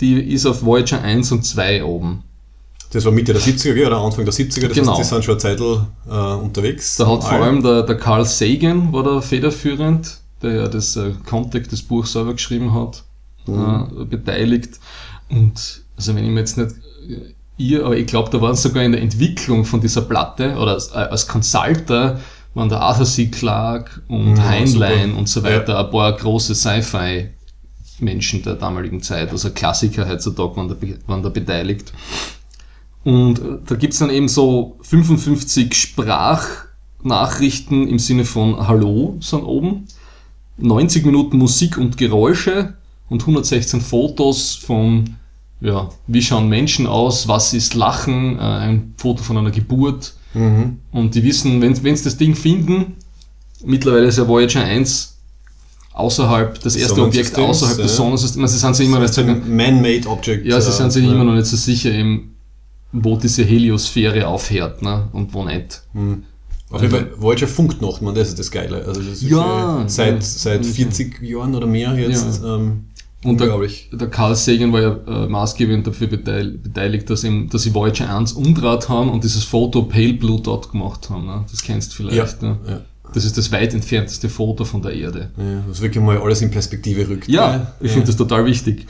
die 0.00 0.20
ist 0.20 0.46
auf 0.46 0.64
Voyager 0.64 1.02
1 1.02 1.32
und 1.32 1.44
2 1.44 1.84
oben. 1.84 2.22
Das 2.90 3.04
war 3.04 3.12
Mitte 3.12 3.32
der 3.34 3.42
70er 3.42 3.74
gell, 3.74 3.86
oder 3.86 3.98
Anfang 3.98 4.24
der 4.24 4.32
70er, 4.32 4.68
das 4.68 4.76
Genau. 4.76 4.96
heißt, 4.98 5.10
die 5.10 5.14
sind 5.14 5.24
schon 5.24 5.34
eine 5.34 5.38
Zeit 5.40 5.60
äh, 5.60 6.42
unterwegs. 6.42 6.96
Da 6.96 7.06
hat 7.06 7.22
vor 7.22 7.32
Alle. 7.32 7.44
allem 7.44 7.62
der, 7.62 7.82
der 7.82 7.96
Carl 7.96 8.24
Sagan 8.24 8.92
war 8.92 9.02
da 9.02 9.20
federführend, 9.20 10.18
der 10.40 10.52
ja 10.54 10.68
das 10.68 10.96
äh, 10.96 11.12
Contact, 11.28 11.70
das 11.72 11.82
Buch 11.82 12.06
selber 12.06 12.32
geschrieben 12.32 12.72
hat, 12.72 13.04
äh, 13.46 14.04
beteiligt. 14.04 14.78
Und 15.28 15.82
also 15.96 16.14
wenn 16.14 16.24
ich 16.24 16.30
mir 16.30 16.40
jetzt 16.40 16.56
nicht 16.56 16.70
äh, 17.10 17.34
ihr, 17.58 17.84
aber 17.84 17.96
ich 17.98 18.06
glaube, 18.06 18.30
da 18.30 18.40
waren 18.40 18.54
sogar 18.54 18.82
in 18.84 18.92
der 18.92 19.02
Entwicklung 19.02 19.66
von 19.66 19.80
dieser 19.82 20.02
Platte 20.02 20.54
oder 20.56 20.72
als, 20.72 20.88
äh, 20.92 20.94
als 20.94 21.26
Consulter 21.28 22.18
waren 22.54 22.70
der 22.70 22.80
Arthur 22.80 23.04
C. 23.04 23.26
Clarke 23.26 24.00
und 24.08 24.36
Ja, 24.36 24.44
Heinlein 24.48 25.08
super. 25.10 25.18
und 25.18 25.28
so 25.28 25.42
weiter 25.42 25.78
ein 25.78 25.90
paar 25.90 26.12
große 26.16 26.54
Sci-Fi-Menschen 27.98 28.42
der 28.42 28.54
damaligen 28.54 29.02
Zeit, 29.02 29.30
also 29.30 29.50
Klassiker 29.50 30.08
heutzutage 30.08 30.56
waren 30.56 30.68
da, 30.68 30.76
waren 31.06 31.22
da 31.22 31.28
beteiligt. 31.28 31.92
Und 33.04 33.38
äh, 33.38 33.58
da 33.66 33.76
gibt's 33.76 33.98
dann 33.98 34.08
eben 34.10 34.26
so 34.28 34.78
55 34.82 35.74
Sprachnachrichten 35.74 37.86
im 37.88 37.98
Sinne 37.98 38.24
von 38.24 38.66
Hallo 38.66 39.18
sind 39.20 39.42
oben, 39.42 39.84
90 40.58 41.04
Minuten 41.06 41.38
Musik 41.38 41.78
und 41.78 41.96
Geräusche 41.96 42.74
und 43.08 43.22
116 43.22 43.80
Fotos 43.80 44.56
von, 44.56 45.16
ja, 45.60 45.88
wie 46.06 46.22
schauen 46.22 46.48
Menschen 46.48 46.86
aus, 46.86 47.26
was 47.28 47.54
ist 47.54 47.74
Lachen, 47.74 48.38
äh, 48.38 48.42
ein 48.42 48.94
Foto 48.96 49.22
von 49.22 49.38
einer 49.38 49.52
Geburt. 49.52 50.14
Mhm. 50.34 50.80
Und 50.92 51.14
die 51.14 51.22
wissen, 51.22 51.62
wenn 51.62 51.82
wenn 51.82 51.96
sie 51.96 52.04
das 52.04 52.18
Ding 52.18 52.34
finden, 52.34 52.96
mittlerweile 53.64 54.04
ist 54.06 54.18
ja 54.18 54.28
Voyager 54.28 54.62
1 54.62 55.17
außerhalb, 55.98 56.60
das 56.60 56.76
erste 56.76 57.02
Objekt 57.02 57.36
außerhalb 57.36 57.76
des 57.76 57.90
ja. 57.90 57.96
Sonnensystems, 57.96 58.52
sie 58.52 58.58
sind 58.58 58.76
sich 58.76 58.86
immer, 58.86 59.00
ein 59.00 59.56
Man-Made 59.56 60.08
Object. 60.08 60.46
ja, 60.46 60.60
sie 60.60 60.72
sind 60.72 60.92
sich 60.92 61.04
ja. 61.04 61.12
immer 61.12 61.24
noch 61.24 61.34
nicht 61.34 61.46
so 61.46 61.56
sicher, 61.56 61.90
eben, 61.90 62.36
wo 62.92 63.16
diese 63.16 63.44
Heliosphäre 63.44 64.26
aufhört 64.26 64.82
ne? 64.82 65.08
und 65.12 65.34
wo 65.34 65.44
nicht. 65.44 65.82
Mhm. 65.92 66.22
Auf 66.70 66.82
jeden 66.82 66.94
Fall, 66.94 67.10
Voyager 67.16 67.48
funkt 67.48 67.80
noch, 67.80 68.00
man, 68.00 68.14
das 68.14 68.28
ist 68.28 68.38
das 68.38 68.50
Geile. 68.50 68.84
Also 68.84 69.00
das 69.02 69.22
Ja, 69.22 69.82
äh, 69.82 69.88
seit, 69.88 70.16
ja. 70.16 70.20
seit 70.20 70.66
40 70.66 71.22
Jahren 71.22 71.54
oder 71.54 71.66
mehr 71.66 71.94
jetzt. 71.94 72.42
Ähm, 72.44 72.84
Und 73.24 73.40
der, 73.40 73.58
der 73.92 74.08
Carl 74.08 74.36
Sagan 74.36 74.72
war 74.72 74.80
ja 74.80 74.98
äh, 75.06 75.28
maßgebend 75.28 75.86
dafür 75.86 76.08
beteil, 76.08 76.58
beteiligt, 76.58 77.08
dass, 77.08 77.24
eben, 77.24 77.48
dass 77.48 77.62
sie 77.62 77.74
Voyager 77.74 78.14
1 78.14 78.32
umdraht 78.32 78.88
haben 78.88 79.10
und 79.10 79.24
dieses 79.24 79.44
Foto 79.44 79.82
Pale 79.84 80.12
Blue 80.12 80.40
Dot 80.40 80.70
gemacht 80.70 81.08
haben. 81.08 81.26
Ne? 81.26 81.44
Das 81.50 81.62
kennst 81.62 81.92
du 81.92 81.96
vielleicht. 81.96 82.42
Ne? 82.42 82.84
Ja. 83.08 83.14
Das 83.14 83.24
ist 83.24 83.36
das 83.38 83.50
weit 83.52 83.74
entfernteste 83.74 84.28
Foto 84.28 84.64
von 84.64 84.82
der 84.82 84.92
Erde. 84.92 85.30
Ja, 85.36 85.62
was 85.68 85.80
wirklich 85.80 86.02
mal 86.02 86.18
alles 86.18 86.42
in 86.42 86.50
Perspektive 86.50 87.08
rückt. 87.08 87.28
Ja, 87.28 87.74
ich 87.80 87.90
finde 87.92 88.06
das 88.06 88.16
total 88.16 88.44
wichtig. 88.44 88.86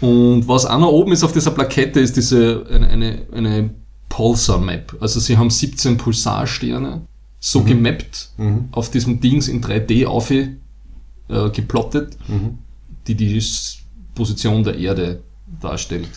Und 0.00 0.46
was 0.46 0.66
auch 0.66 0.78
noch 0.78 0.88
oben 0.92 1.12
ist 1.12 1.24
auf 1.24 1.32
dieser 1.32 1.50
Plakette, 1.52 2.00
ist 2.00 2.16
diese 2.16 2.64
eine, 2.70 2.88
eine, 2.88 3.22
eine 3.32 3.70
Pulsar-Map. 4.08 4.96
Also 5.00 5.20
sie 5.20 5.36
haben 5.36 5.50
17 5.50 5.96
Pulsarsterne 5.96 7.02
so 7.40 7.62
gemappt 7.62 8.30
Mhm. 8.38 8.68
auf 8.72 8.90
diesem 8.90 9.20
Dings 9.20 9.48
in 9.48 9.62
3D 9.62 10.06
auf 10.06 10.30
äh, 10.30 10.48
geplottet, 11.52 12.16
Mhm. 12.28 12.58
die 13.06 13.14
die 13.14 13.42
Position 14.14 14.64
der 14.64 14.78
Erde 14.78 15.22
darstellt. 15.60 16.08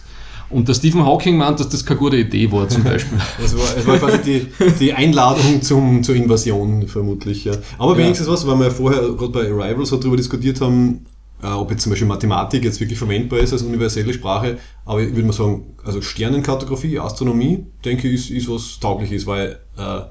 Und 0.50 0.68
der 0.68 0.74
Stephen 0.74 1.06
Hawking 1.06 1.38
meint, 1.38 1.60
dass 1.60 1.70
das 1.70 1.86
keine 1.86 2.00
gute 2.00 2.18
Idee 2.18 2.52
war, 2.52 2.68
zum 2.68 2.84
Beispiel. 2.84 3.18
Es 3.44 3.56
war, 3.56 3.78
es 3.78 3.86
war 3.86 3.98
quasi 3.98 4.18
die, 4.24 4.48
die 4.80 4.94
Einladung 4.94 5.62
zum, 5.62 6.02
zur 6.04 6.16
Invasion, 6.16 6.88
vermutlich. 6.88 7.46
Ja. 7.46 7.54
Aber 7.78 7.94
Ja. 7.94 8.00
wenigstens 8.00 8.28
was, 8.28 8.48
weil 8.48 8.58
wir 8.58 8.66
ja 8.66 8.72
vorher 8.72 9.02
gerade 9.02 9.32
bei 9.32 9.42
Arrival 9.52 9.86
so 9.86 9.98
darüber 9.98 10.18
diskutiert 10.18 10.60
haben, 10.62 11.06
äh, 11.44 11.48
ob 11.48 11.70
jetzt 11.72 11.84
zum 11.84 11.92
Beispiel 11.92 12.08
Mathematik 12.08 12.64
jetzt 12.64 12.80
wirklich 12.80 12.98
verwendbar 12.98 13.40
ist 13.40 13.54
als 13.54 13.62
universelle 13.62 14.14
Sprache. 14.14 14.58
Aber 14.86 15.02
ich 15.02 15.12
würde 15.16 15.28
mal 15.28 15.34
sagen, 15.34 15.66
also 15.86 16.02
Sternenkartografie, 16.02 17.00
Astronomie, 17.00 17.66
denke 17.86 18.08
ich, 18.10 18.16
ist, 18.16 18.30
ist 18.32 18.50
was 18.50 18.80
Taugliches, 18.80 19.28
weil 19.28 19.60
äh, 19.78 20.02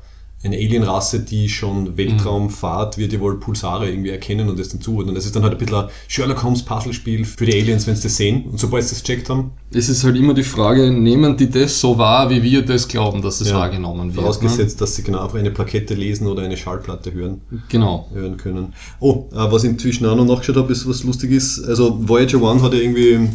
eine 0.44 0.54
Alienrasse, 0.56 1.20
die 1.20 1.48
schon 1.48 1.96
Weltraum 1.96 2.48
fahrt, 2.48 2.96
wird 2.96 3.12
ja 3.12 3.18
wohl 3.18 3.40
Pulsare 3.40 3.90
irgendwie 3.90 4.10
erkennen 4.10 4.48
und 4.48 4.56
das 4.58 4.68
dann 4.68 4.80
zuordnen. 4.80 5.16
Das 5.16 5.26
ist 5.26 5.34
dann 5.34 5.42
halt 5.42 5.54
ein 5.54 5.58
bisschen 5.58 5.74
ein 5.74 5.88
Sherlock 6.06 6.44
Holmes 6.44 6.62
Puzzlespiel 6.62 7.24
für 7.24 7.44
die 7.44 7.54
Aliens, 7.60 7.88
wenn 7.88 7.96
sie 7.96 8.04
das 8.04 8.16
sehen. 8.16 8.44
Und 8.44 8.60
sobald 8.60 8.84
sie 8.84 8.94
das 8.94 9.02
checkt 9.02 9.28
haben, 9.30 9.50
Es 9.72 9.88
ist 9.88 10.04
halt 10.04 10.16
immer 10.16 10.34
die 10.34 10.44
Frage, 10.44 10.92
nehmen 10.92 11.36
die 11.36 11.50
das 11.50 11.80
so 11.80 11.98
wahr, 11.98 12.30
wie 12.30 12.42
wir 12.42 12.62
das 12.64 12.86
glauben, 12.86 13.20
dass 13.20 13.40
es 13.40 13.50
Ja. 13.50 13.56
wahrgenommen 13.58 14.14
wird? 14.14 14.20
vorausgesetzt, 14.22 14.80
dass 14.80 14.94
sie 14.94 15.02
genau 15.02 15.24
einfach 15.24 15.38
eine 15.38 15.50
Plakette 15.50 15.94
lesen 15.94 16.28
oder 16.28 16.42
eine 16.44 16.56
Schallplatte 16.56 17.12
hören. 17.12 17.40
Ne? 17.50 17.62
Genau. 17.68 18.08
hören 18.14 18.36
können. 18.36 18.74
Oh, 19.00 19.24
äh, 19.32 19.36
was 19.50 19.64
ich 19.64 19.70
inzwischen 19.70 20.06
auch 20.06 20.14
noch 20.16 20.24
nachgeschaut 20.24 20.56
habe, 20.56 20.72
ist 20.72 20.88
was 20.88 21.02
lustig 21.02 21.32
ist. 21.32 21.64
Also 21.64 21.98
Voyager 22.08 22.40
1 22.48 22.62
hat 22.62 22.74
ja 22.74 22.78
irgendwie 22.80 23.28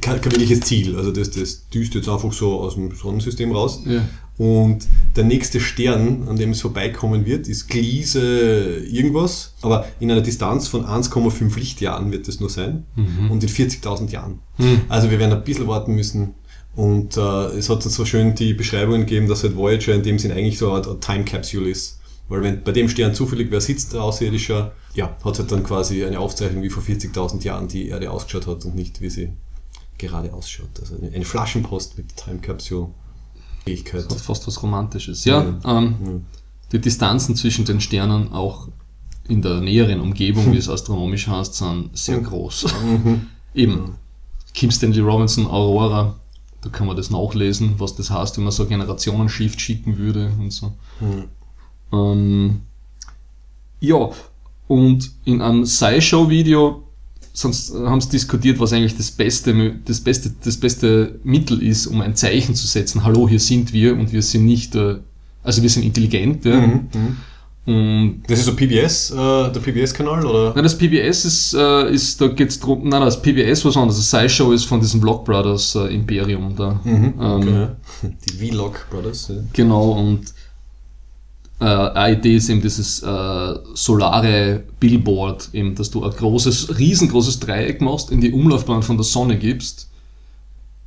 kein, 0.00 0.20
kein 0.20 0.32
wirkliches 0.32 0.60
Ziel. 0.60 0.96
Also 0.96 1.12
das, 1.12 1.30
das 1.30 1.68
düst 1.68 1.94
jetzt 1.94 2.08
einfach 2.08 2.32
so 2.32 2.60
aus 2.60 2.74
dem 2.74 2.94
Sonnensystem 2.94 3.52
raus. 3.52 3.82
Ja. 3.86 4.02
Und 4.38 4.86
der 5.16 5.24
nächste 5.24 5.60
Stern, 5.60 6.26
an 6.26 6.36
dem 6.36 6.52
es 6.52 6.62
vorbeikommen 6.62 7.26
wird, 7.26 7.46
ist 7.46 7.68
Gliese 7.68 8.78
irgendwas. 8.90 9.52
Aber 9.60 9.86
in 10.00 10.10
einer 10.10 10.22
Distanz 10.22 10.66
von 10.66 10.86
1,5 10.86 11.58
Lichtjahren 11.58 12.10
wird 12.10 12.26
das 12.26 12.40
nur 12.40 12.48
sein. 12.48 12.84
Und 13.30 13.42
in 13.42 13.48
40.000 13.50 14.10
Jahren. 14.10 14.38
Hm. 14.56 14.80
Also 14.88 15.10
wir 15.10 15.18
werden 15.18 15.34
ein 15.34 15.44
bisschen 15.44 15.66
warten 15.66 15.94
müssen. 15.94 16.34
Und 16.74 17.18
äh, 17.18 17.58
es 17.58 17.68
hat 17.68 17.82
so 17.82 18.04
schön 18.06 18.34
die 18.34 18.54
Beschreibungen 18.54 19.00
gegeben, 19.00 19.28
dass 19.28 19.42
halt 19.42 19.56
Voyager 19.56 19.94
in 19.94 20.02
dem 20.02 20.18
Sinn 20.18 20.32
eigentlich 20.32 20.58
so 20.58 20.72
eine 20.72 20.86
Art 20.86 21.04
Time 21.04 21.24
Capsule 21.24 21.68
ist. 21.68 22.00
Weil 22.30 22.42
wenn 22.42 22.62
bei 22.62 22.72
dem 22.72 22.88
Stern 22.88 23.12
zufällig 23.12 23.48
wer 23.50 23.60
sitzt, 23.60 23.92
der 23.92 24.02
Außerirdischer, 24.04 24.72
ja, 24.94 25.16
hat 25.22 25.38
halt 25.38 25.52
dann 25.52 25.64
quasi 25.64 26.04
eine 26.04 26.18
Aufzeichnung, 26.18 26.62
wie 26.62 26.70
vor 26.70 26.82
40.000 26.82 27.42
Jahren 27.42 27.68
die 27.68 27.88
Erde 27.88 28.10
ausgeschaut 28.10 28.46
hat 28.46 28.64
und 28.64 28.74
nicht, 28.74 29.02
wie 29.02 29.10
sie 29.10 29.30
gerade 30.00 30.32
ausschaut. 30.32 30.68
Also 30.80 30.96
eine- 30.96 31.24
Flaschenpost 31.24 31.96
mit 31.98 32.16
Time 32.16 32.38
Capsule 32.38 32.88
Fähigkeit. 33.64 34.04
Das 34.06 34.14
hat 34.14 34.20
fast 34.20 34.46
was 34.46 34.62
Romantisches. 34.62 35.24
Ja, 35.24 35.40
ähm, 35.64 35.94
Ja. 36.04 36.12
die 36.72 36.80
Distanzen 36.80 37.36
zwischen 37.36 37.64
den 37.64 37.80
Sternen 37.80 38.32
auch 38.32 38.68
in 39.28 39.42
der 39.42 39.60
näheren 39.60 40.00
Umgebung, 40.00 40.52
wie 40.52 40.56
es 40.64 40.68
astronomisch 40.68 41.28
heißt, 41.28 41.54
sind 41.54 41.90
sehr 41.96 42.20
groß. 42.20 42.66
Mhm. 42.84 43.26
Eben. 43.54 43.94
Kim 44.54 44.70
Stanley 44.70 45.00
Robinson, 45.00 45.46
Aurora, 45.46 46.16
da 46.62 46.68
kann 46.70 46.86
man 46.86 46.96
das 46.96 47.10
nachlesen, 47.10 47.74
was 47.78 47.94
das 47.94 48.10
heißt, 48.10 48.36
wenn 48.36 48.44
man 48.44 48.52
so 48.52 48.66
Generationenshift 48.66 49.60
schicken 49.60 49.96
würde 49.98 50.32
und 50.38 50.50
so. 50.52 50.72
Mhm. 51.00 51.24
Ähm, 51.92 52.60
ja, 53.80 54.10
und 54.68 55.10
in 55.24 55.40
einem 55.40 55.64
SciShow-Video 55.64 56.82
sonst 57.32 57.74
haben 57.74 58.00
sie 58.00 58.10
diskutiert, 58.10 58.58
was 58.58 58.72
eigentlich 58.72 58.96
das 58.96 59.10
beste, 59.10 59.74
das 59.84 60.00
beste, 60.00 60.32
das 60.44 60.56
beste 60.56 61.18
Mittel 61.24 61.62
ist, 61.62 61.86
um 61.86 62.00
ein 62.00 62.14
Zeichen 62.16 62.54
zu 62.54 62.66
setzen. 62.66 63.04
Hallo, 63.04 63.28
hier 63.28 63.40
sind 63.40 63.72
wir 63.72 63.94
und 63.94 64.12
wir 64.12 64.22
sind 64.22 64.44
nicht, 64.44 64.74
äh, 64.74 64.96
also 65.42 65.62
wir 65.62 65.70
sind 65.70 65.84
intelligent. 65.84 66.44
Ja. 66.44 66.60
Mhm. 66.60 66.88
Mhm. 66.94 67.16
Und 67.66 68.22
Das 68.26 68.38
ist 68.38 68.46
so 68.46 68.54
PBS, 68.56 69.10
äh, 69.10 69.14
der 69.16 69.60
PBS-Kanal, 69.60 70.24
oder? 70.24 70.52
na, 70.56 70.62
das 70.62 70.76
PBS 70.76 71.24
ist, 71.26 71.54
äh, 71.54 71.92
ist 71.92 72.20
da 72.20 72.28
geht's 72.28 72.58
drum, 72.58 72.88
nein, 72.88 73.02
das 73.02 73.20
PBS 73.20 73.64
was 73.64 73.76
anderes. 73.76 73.96
Das 73.98 74.08
SciShow 74.08 74.52
ist 74.52 74.64
von 74.64 74.80
diesem 74.80 75.00
Block 75.00 75.24
Brothers 75.26 75.74
äh, 75.74 75.94
Imperium 75.94 76.56
da. 76.56 76.80
Mhm. 76.84 77.14
Ähm, 77.20 77.40
Okay. 77.40 77.68
Die 78.40 78.48
Vlog 78.50 78.86
Brothers. 78.90 79.28
Ja. 79.28 79.36
Genau, 79.52 79.90
und 79.92 80.22
äh, 81.60 81.64
eine 81.64 82.16
Idee 82.16 82.36
ist 82.36 82.48
eben 82.48 82.62
dieses 82.62 83.02
äh, 83.02 83.54
solare 83.74 84.62
Billboard, 84.80 85.50
eben, 85.52 85.74
dass 85.74 85.90
du 85.90 86.02
ein 86.04 86.10
großes, 86.10 86.78
riesengroßes 86.78 87.40
Dreieck 87.40 87.80
machst, 87.80 88.10
in 88.10 88.20
die 88.20 88.32
Umlaufbahn 88.32 88.82
von 88.82 88.96
der 88.96 89.04
Sonne 89.04 89.36
gibst 89.38 89.88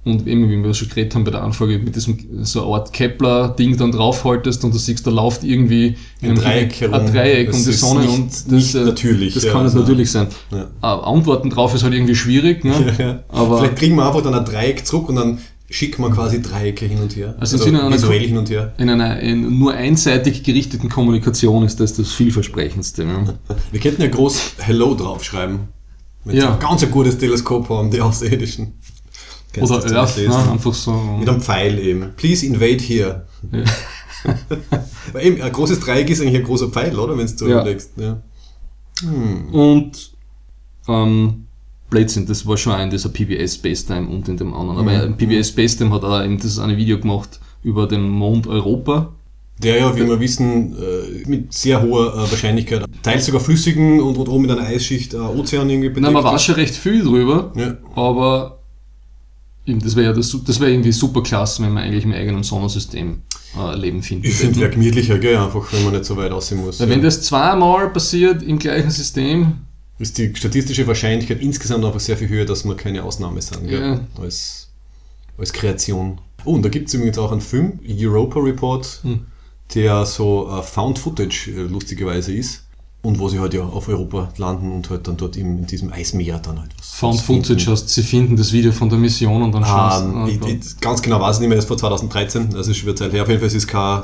und 0.06 0.28
eben, 0.28 0.50
wie 0.50 0.62
wir 0.62 0.74
schon 0.74 0.90
geredet 0.90 1.16
haben 1.16 1.24
bei 1.24 1.32
der 1.32 1.44
Anfrage, 1.44 1.80
mit 1.80 1.96
diesem 1.96 2.18
so 2.42 2.64
eine 2.66 2.74
Art 2.74 2.92
Kepler-Ding 2.92 3.78
dann 3.78 3.92
draufhaltest 3.94 4.66
und 4.66 4.74
du 4.74 4.78
siehst, 4.78 5.08
da 5.08 5.12
läuft 5.12 5.46
irgendwie 5.46 5.96
in 6.22 6.32
Ein 6.32 6.36
Dreieck 6.36 6.82
herum. 6.82 6.96
ein 6.96 7.06
Dreieck 7.14 7.48
Das 7.48 7.56
um 7.58 7.64
die 7.64 7.70
ist 7.70 7.80
Sonne 7.80 8.00
nicht- 8.02 8.10
und 8.14 8.32
das, 8.34 8.48
nicht 8.48 8.76
äh, 8.76 8.80
natürlich, 8.84 9.34
Das 9.36 9.44
ja, 9.46 9.52
kann 9.54 9.64
nicht 9.64 9.74
also- 9.76 9.80
natürlich 9.88 10.12
sein. 10.12 10.28
Ja. 10.52 10.64
Äh, 10.82 10.86
Antworten 11.06 11.50
drauf 11.50 11.74
ist 11.74 11.84
halt 11.84 11.94
irgendwie 11.94 12.16
schwierig, 12.16 12.66
ne? 12.66 12.74
Ja. 13.00 13.20
aber 13.30 13.60
Vielleicht 13.60 13.78
kriegen 13.78 13.96
wir 13.96 14.06
einfach 14.06 14.22
dann 14.24 14.34
ein 14.34 14.44
Dreieck 14.44 14.86
zurück 14.86 15.08
und 15.08 15.16
dann 15.16 15.38
schickt 15.74 15.98
man 15.98 16.12
quasi 16.12 16.40
Dreiecke 16.40 16.86
hin 16.86 17.00
und 17.00 17.16
her. 17.16 17.34
Also 17.40 17.58
im 17.58 17.64
Sinne 17.64 17.82
einer 17.84 17.96
visuell 17.96 18.22
hin 18.28 18.38
und 18.38 18.48
her. 18.52 18.74
in 18.78 18.90
einer 18.92 19.20
in 19.22 19.58
nur 19.58 19.74
einseitig 19.74 20.44
gerichteten 20.44 20.88
Kommunikation 20.88 21.64
ist 21.64 21.80
das 21.80 21.96
das 21.96 22.12
vielversprechendste. 22.12 23.04
Ja. 23.04 23.34
Wir 23.72 23.80
könnten 23.80 24.04
ja 24.04 24.08
groß 24.08 24.54
Hello 24.60 24.94
draufschreiben. 24.94 25.62
Wenn 26.26 26.38
Ja. 26.38 26.54
ein 26.54 26.60
ganz 26.60 26.84
ein 26.84 26.92
gutes 26.92 27.18
Teleskop 27.18 27.70
haben, 27.70 27.90
die 27.90 28.02
Außerirdischen. 28.02 28.74
Kennst 29.52 29.72
du 29.72 29.76
Oder 29.76 29.96
Earth, 30.02 30.18
ne? 30.18 30.52
Einfach 30.52 30.74
so. 30.76 30.94
Mit 30.94 31.28
einem 31.28 31.42
Pfeil 31.42 31.80
eben. 31.80 32.14
Please 32.18 32.46
invade 32.46 32.78
here. 32.78 33.26
Ja. 33.52 33.64
Weil 35.14 35.26
eben, 35.26 35.42
ein 35.42 35.52
großes 35.52 35.80
Dreieck 35.80 36.08
ist 36.10 36.22
eigentlich 36.22 36.36
ein 36.36 36.44
großer 36.44 36.70
Pfeil, 36.70 36.98
oder? 36.98 37.18
Wenn 37.18 37.26
du 37.26 37.36
so 37.36 37.48
Ja. 37.48 37.66
Ja. 37.98 38.22
Und 39.52 40.12
ähm, 40.88 41.43
Blödsinn, 41.94 42.26
das 42.26 42.46
war 42.48 42.58
schon 42.58 42.74
auch 42.74 42.80
in 42.82 42.90
dieser 42.90 43.10
PBS 43.10 43.56
Space 43.56 43.86
Time 43.86 44.08
und 44.08 44.28
in 44.28 44.38
dem 44.38 44.54
anderen. 44.54 44.80
Aber 44.80 45.08
Mhm. 45.10 45.18
PBS 45.18 45.50
Space 45.50 45.78
Time 45.78 45.92
hat 45.94 46.04
auch 46.04 46.24
eben 46.24 46.40
das 46.40 46.58
eine 46.60 46.76
Video 46.76 47.00
gemacht 47.00 47.40
über 47.64 47.88
den 47.88 48.10
Mond 48.10 48.48
Europa. 48.48 49.14
Der 49.62 49.78
ja, 49.80 49.96
wie 49.96 50.06
wir 50.08 50.20
wissen, 50.20 50.76
äh, 50.76 51.30
mit 51.30 51.54
sehr 51.54 51.82
hoher 51.82 52.14
äh, 52.16 52.18
Wahrscheinlichkeit 52.32 52.84
teils 53.04 53.28
sogar 53.28 53.40
flüssigen 53.40 54.02
und, 54.02 54.18
und 54.18 54.28
oben 54.28 54.42
mit 54.42 54.52
einer 54.52 54.64
Eisschicht 54.68 55.14
äh, 55.14 55.18
Ozean 55.18 55.70
irgendwie 55.70 55.90
bedeckt 55.90 56.06
Nein, 56.06 56.14
man 56.14 56.24
weiß 56.24 56.44
schon 56.44 56.56
recht 56.56 56.74
viel 56.76 57.04
drüber, 57.04 57.54
Ja. 57.56 57.78
aber 57.96 58.60
eben, 59.68 59.80
das 59.80 59.96
wäre 59.96 60.08
ja 60.08 60.14
das, 60.14 60.36
das 60.46 60.60
wäre 60.60 60.72
irgendwie 60.72 60.92
super 60.92 61.22
klasse, 61.22 61.62
wenn 61.64 61.72
man 61.72 61.84
eigentlich 61.84 62.04
im 62.04 62.14
eigenen 62.14 62.42
Sonnensystem 62.42 63.22
äh, 63.56 63.76
Leben 63.78 64.02
finden 64.02 64.26
Ich 64.26 64.34
finde, 64.34 64.60
wäre 64.60 64.72
gemütlicher, 64.72 65.20
gell? 65.20 65.38
einfach 65.38 65.72
wenn 65.72 65.84
man 65.84 65.94
nicht 65.94 66.06
so 66.06 66.18
weit 66.18 66.32
aussehen 66.32 66.60
muss. 66.66 66.80
Weil 66.80 66.90
wenn 66.90 67.04
das 67.04 67.22
zweimal 67.22 67.90
passiert 67.92 68.42
im 68.42 68.58
gleichen 68.58 68.90
System, 68.90 69.54
ist 70.04 70.18
die 70.18 70.34
statistische 70.36 70.86
Wahrscheinlichkeit 70.88 71.42
insgesamt 71.42 71.84
einfach 71.84 72.00
sehr 72.00 72.18
viel 72.18 72.30
höher, 72.30 72.46
dass 72.46 72.64
wir 72.66 72.76
keine 72.76 73.04
Ausnahme 73.04 73.42
sind? 73.42 73.70
Ja. 73.70 74.00
Als, 74.22 74.70
als 75.38 75.52
Kreation. 75.52 76.20
Oh, 76.46 76.54
und 76.54 76.64
da 76.64 76.70
gibt 76.70 76.88
es 76.90 76.94
übrigens 76.94 77.18
auch 77.18 77.32
einen 77.32 77.42
Film, 77.42 77.80
Europa 77.90 78.40
Report, 78.40 79.00
Hm. 79.04 79.26
der 79.74 80.06
so 80.06 80.50
äh, 80.50 80.62
Found 80.62 81.00
Footage 81.00 81.48
äh, 81.52 81.62
lustigerweise 81.62 82.34
ist. 82.34 82.64
Und 83.06 83.20
wo 83.20 83.28
sie 83.28 83.40
halt 83.40 83.54
ja 83.54 83.64
auf 83.64 83.90
Europa 83.90 84.32
landen 84.38 84.72
und 84.72 84.90
halt 84.90 85.06
dann 85.10 85.18
dort 85.18 85.36
im, 85.36 85.58
in 85.58 85.68
diesem 85.68 85.92
Eismeer 85.92 86.40
dann 86.40 86.62
halt 86.62 86.72
was. 86.80 86.92
Found. 86.92 87.20
Footage 87.20 87.70
heißt, 87.70 87.90
sie 87.90 88.02
finden 88.02 88.38
das 88.38 88.54
Video 88.54 88.72
von 88.72 88.88
der 88.90 88.98
Mission 88.98 89.42
und 89.44 89.52
dann 89.52 89.66
schauen 89.66 90.30
Ähm, 90.30 90.40
sie. 90.42 90.54
ich, 90.54 90.80
ganz 90.80 91.02
genau 91.02 91.20
weiß 91.20 91.36
ich 91.36 91.40
nicht 91.42 91.50
mehr, 91.50 91.58
das 91.58 91.66
ist 91.66 91.68
vor 91.68 91.78
2013, 91.78 92.56
also 92.56 92.72
ist 92.72 92.78
schon 92.78 92.88
wieder 92.88 92.96
Zeit 92.96 93.12
her. 93.12 93.24
Auf 93.24 93.28
jeden 93.28 93.42
Fall 93.42 93.48
ist 93.48 93.56
es 93.56 93.68
kein, 93.68 94.04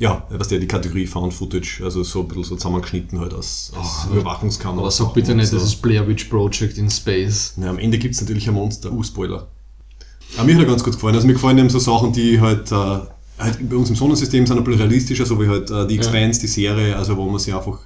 ja, 0.00 0.26
was 0.30 0.48
der 0.48 0.58
die 0.58 0.66
Kategorie 0.66 1.06
Found 1.06 1.34
Footage, 1.34 1.82
also 1.84 2.02
so 2.02 2.22
ein 2.22 2.28
bisschen 2.28 2.44
so 2.44 2.56
zusammengeschnitten 2.56 3.20
halt 3.20 3.34
aus, 3.34 3.70
aus 3.76 4.06
Überwachungskameras. 4.10 4.98
aber 4.98 5.08
sag 5.08 5.14
bitte 5.14 5.34
nicht, 5.34 5.50
so. 5.50 5.56
das 5.56 5.66
ist 5.66 5.82
Blair 5.82 6.08
Witch 6.08 6.24
Project 6.24 6.78
in 6.78 6.90
Space. 6.90 7.52
Ja, 7.58 7.68
am 7.68 7.78
Ende 7.78 7.98
gibt 7.98 8.14
es 8.14 8.20
natürlich 8.22 8.48
ein 8.48 8.54
Monster, 8.54 8.90
uh, 8.90 9.04
Aber 9.14 10.44
mir 10.46 10.54
hat 10.54 10.62
er 10.62 10.64
ganz 10.64 10.82
gut 10.82 10.94
gefallen. 10.94 11.14
Also 11.14 11.26
mir 11.26 11.34
gefallen 11.34 11.58
eben 11.58 11.68
so 11.68 11.78
Sachen, 11.78 12.14
die 12.14 12.40
halt, 12.40 12.72
äh, 12.72 13.00
halt 13.38 13.68
bei 13.68 13.76
uns 13.76 13.90
im 13.90 13.96
Sonnensystem 13.96 14.46
sind 14.46 14.56
ein 14.56 14.64
bisschen 14.64 14.80
realistischer, 14.80 15.26
so 15.26 15.38
wie 15.38 15.48
halt 15.48 15.70
äh, 15.70 15.86
die 15.86 15.96
Expanse, 15.96 16.40
die 16.40 16.46
Serie, 16.46 16.96
also 16.96 17.18
wo 17.18 17.26
man 17.26 17.38
sich 17.38 17.54
einfach 17.54 17.80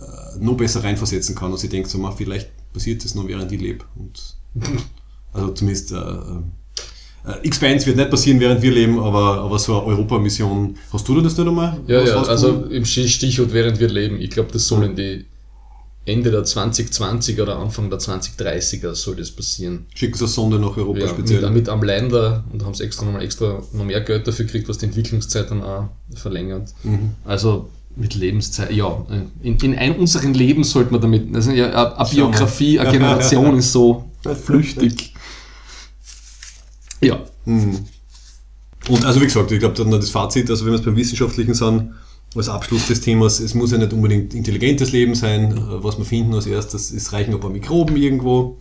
äh, 0.00 0.38
noch 0.40 0.56
besser 0.56 0.82
reinversetzen 0.82 1.36
kann 1.36 1.52
und 1.52 1.58
sich 1.58 1.70
denkt, 1.70 1.88
so, 1.88 1.96
man, 1.98 2.12
vielleicht 2.12 2.50
passiert 2.72 3.04
das 3.04 3.14
noch 3.14 3.28
während 3.28 3.52
ich 3.52 3.60
lebe. 3.60 3.84
Und, 3.94 4.36
also 5.32 5.52
zumindest 5.52 5.92
äh, 7.24 7.46
Expanse 7.46 7.86
wird 7.86 7.96
nicht 7.96 8.10
passieren, 8.10 8.40
während 8.40 8.62
wir 8.62 8.72
leben, 8.72 8.98
aber, 8.98 9.40
aber 9.40 9.58
so 9.58 9.78
eine 9.78 9.86
Europa-Mission, 9.86 10.76
hast 10.92 11.08
du 11.08 11.14
da 11.16 11.22
das 11.22 11.36
nicht 11.36 11.46
einmal? 11.46 11.78
Ja, 11.86 12.02
ja, 12.02 12.22
also 12.22 12.64
im 12.64 12.84
Stichwort 12.84 13.52
während 13.52 13.78
wir 13.80 13.88
leben, 13.88 14.20
ich 14.20 14.30
glaube, 14.30 14.50
das 14.52 14.66
soll 14.66 14.84
in 14.84 14.96
die 14.96 15.24
Ende 16.04 16.32
der 16.32 16.42
2020 16.42 17.40
oder 17.40 17.58
Anfang 17.58 17.88
der 17.88 18.00
2030er 18.00 18.94
soll 18.94 19.14
das 19.14 19.30
passieren. 19.30 19.86
Schicken 19.94 20.14
sie 20.14 20.24
eine 20.24 20.28
Sonde 20.28 20.58
nach 20.58 20.76
Europa 20.76 20.98
Ja, 20.98 21.08
speziell. 21.08 21.42
mit, 21.42 21.52
mit 21.52 21.68
am 21.68 21.82
Länder 21.84 22.42
und 22.52 22.64
haben 22.64 22.74
sie 22.74 22.82
extra 22.82 23.04
nochmal 23.04 23.22
extra 23.22 23.62
noch 23.72 23.84
mehr 23.84 24.00
Geld 24.00 24.26
dafür 24.26 24.46
gekriegt, 24.46 24.68
was 24.68 24.78
die 24.78 24.86
Entwicklungszeit 24.86 25.48
dann 25.50 25.62
auch 25.62 25.90
verlängert. 26.14 26.70
Mhm. 26.82 27.10
Also 27.24 27.68
mit 27.94 28.14
Lebenszeit, 28.16 28.72
ja, 28.72 29.06
in, 29.42 29.56
in 29.58 29.78
ein, 29.78 29.96
unseren 29.96 30.34
Leben 30.34 30.64
sollte 30.64 30.90
man 30.92 31.00
damit, 31.00 31.34
also 31.34 31.52
ja, 31.52 31.94
eine. 31.94 32.08
Biografie, 32.10 32.80
eine 32.80 32.90
Generation 32.98 33.58
ist 33.58 33.70
so 33.70 34.10
flüchtig. 34.44 35.11
Ja, 37.02 37.20
Mhm. 37.44 37.78
Und 38.88 39.04
also 39.04 39.20
wie 39.20 39.24
gesagt, 39.26 39.50
ich 39.52 39.58
glaube 39.60 39.76
dann 39.76 39.90
das 39.92 40.10
Fazit, 40.10 40.48
also 40.50 40.64
wenn 40.64 40.72
wir 40.72 40.78
es 40.78 40.84
beim 40.84 40.96
Wissenschaftlichen 40.96 41.54
sind, 41.54 41.90
als 42.34 42.48
Abschluss 42.48 42.86
des 42.86 43.00
Themas, 43.00 43.40
es 43.40 43.54
muss 43.54 43.70
ja 43.72 43.78
nicht 43.78 43.92
unbedingt 43.92 44.34
intelligentes 44.34 44.90
Leben 44.92 45.14
sein, 45.14 45.52
äh, 45.52 45.84
was 45.84 45.98
wir 45.98 46.04
finden 46.04 46.34
als 46.34 46.46
erstes, 46.46 46.90
es 46.90 47.12
reichen 47.12 47.34
ein 47.34 47.40
paar 47.40 47.50
Mikroben 47.50 47.96
irgendwo. 47.96 48.58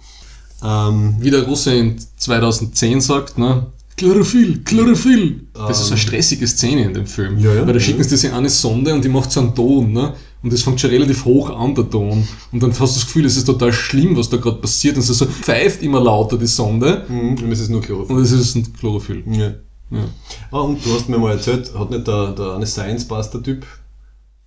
Ähm, 0.63 1.15
wie 1.19 1.31
der 1.31 1.43
Russe 1.43 1.73
in 1.73 1.95
2010 2.17 3.01
sagt, 3.01 3.37
ne? 3.37 3.67
Chlorophyll, 3.97 4.63
Chlorophyll. 4.63 5.41
Das 5.53 5.79
ist 5.79 5.87
so 5.87 5.93
eine 5.93 6.01
Ähm. 6.01 6.07
stressige 6.07 6.47
Szene 6.47 6.83
in 6.85 6.93
dem 6.93 7.05
Film. 7.07 7.39
Ja, 7.39 7.53
ja. 7.53 7.65
Weil 7.65 7.73
da 7.73 7.79
schicken 7.79 8.03
sie 8.03 8.09
diese 8.09 8.33
eine 8.33 8.49
Sonde 8.49 8.93
und 8.93 9.03
die 9.03 9.09
macht 9.09 9.31
so 9.31 9.39
einen 9.39 9.55
Ton, 9.55 9.91
ne? 9.91 10.13
Und 10.43 10.51
das 10.51 10.63
fängt 10.63 10.81
schon 10.81 10.89
relativ 10.89 11.25
hoch 11.25 11.49
an, 11.51 11.75
der 11.75 11.89
Ton. 11.89 12.27
Und 12.51 12.63
dann 12.63 12.71
hast 12.71 12.79
du 12.79 12.85
das 12.99 13.05
Gefühl, 13.05 13.25
es 13.25 13.37
ist 13.37 13.45
total 13.45 13.71
schlimm, 13.71 14.17
was 14.17 14.29
da 14.29 14.37
gerade 14.37 14.57
passiert. 14.57 14.95
Und 14.95 15.03
sie 15.03 15.13
so 15.13 15.25
pfeift 15.27 15.83
immer 15.83 16.01
lauter, 16.01 16.37
die 16.37 16.47
Sonde. 16.47 17.05
mhm, 17.07 17.37
und 17.43 17.51
es 17.51 17.59
ist 17.59 17.69
nur 17.69 17.81
Chlorophyll. 17.81 18.15
Und 18.15 18.23
es 18.23 18.31
ist 18.31 18.55
ein 18.55 18.73
Chlorophyll. 18.73 19.23
Ja. 19.27 19.53
Ja. 19.91 20.05
Ah, 20.51 20.59
und 20.61 20.83
du 20.85 20.93
hast 20.93 21.09
mir 21.09 21.17
mal 21.19 21.33
erzählt, 21.33 21.71
hat 21.77 21.91
nicht 21.91 22.07
der, 22.07 22.31
der 22.31 22.53
eine 22.55 22.65
Science-Buster-Typ 22.65 23.65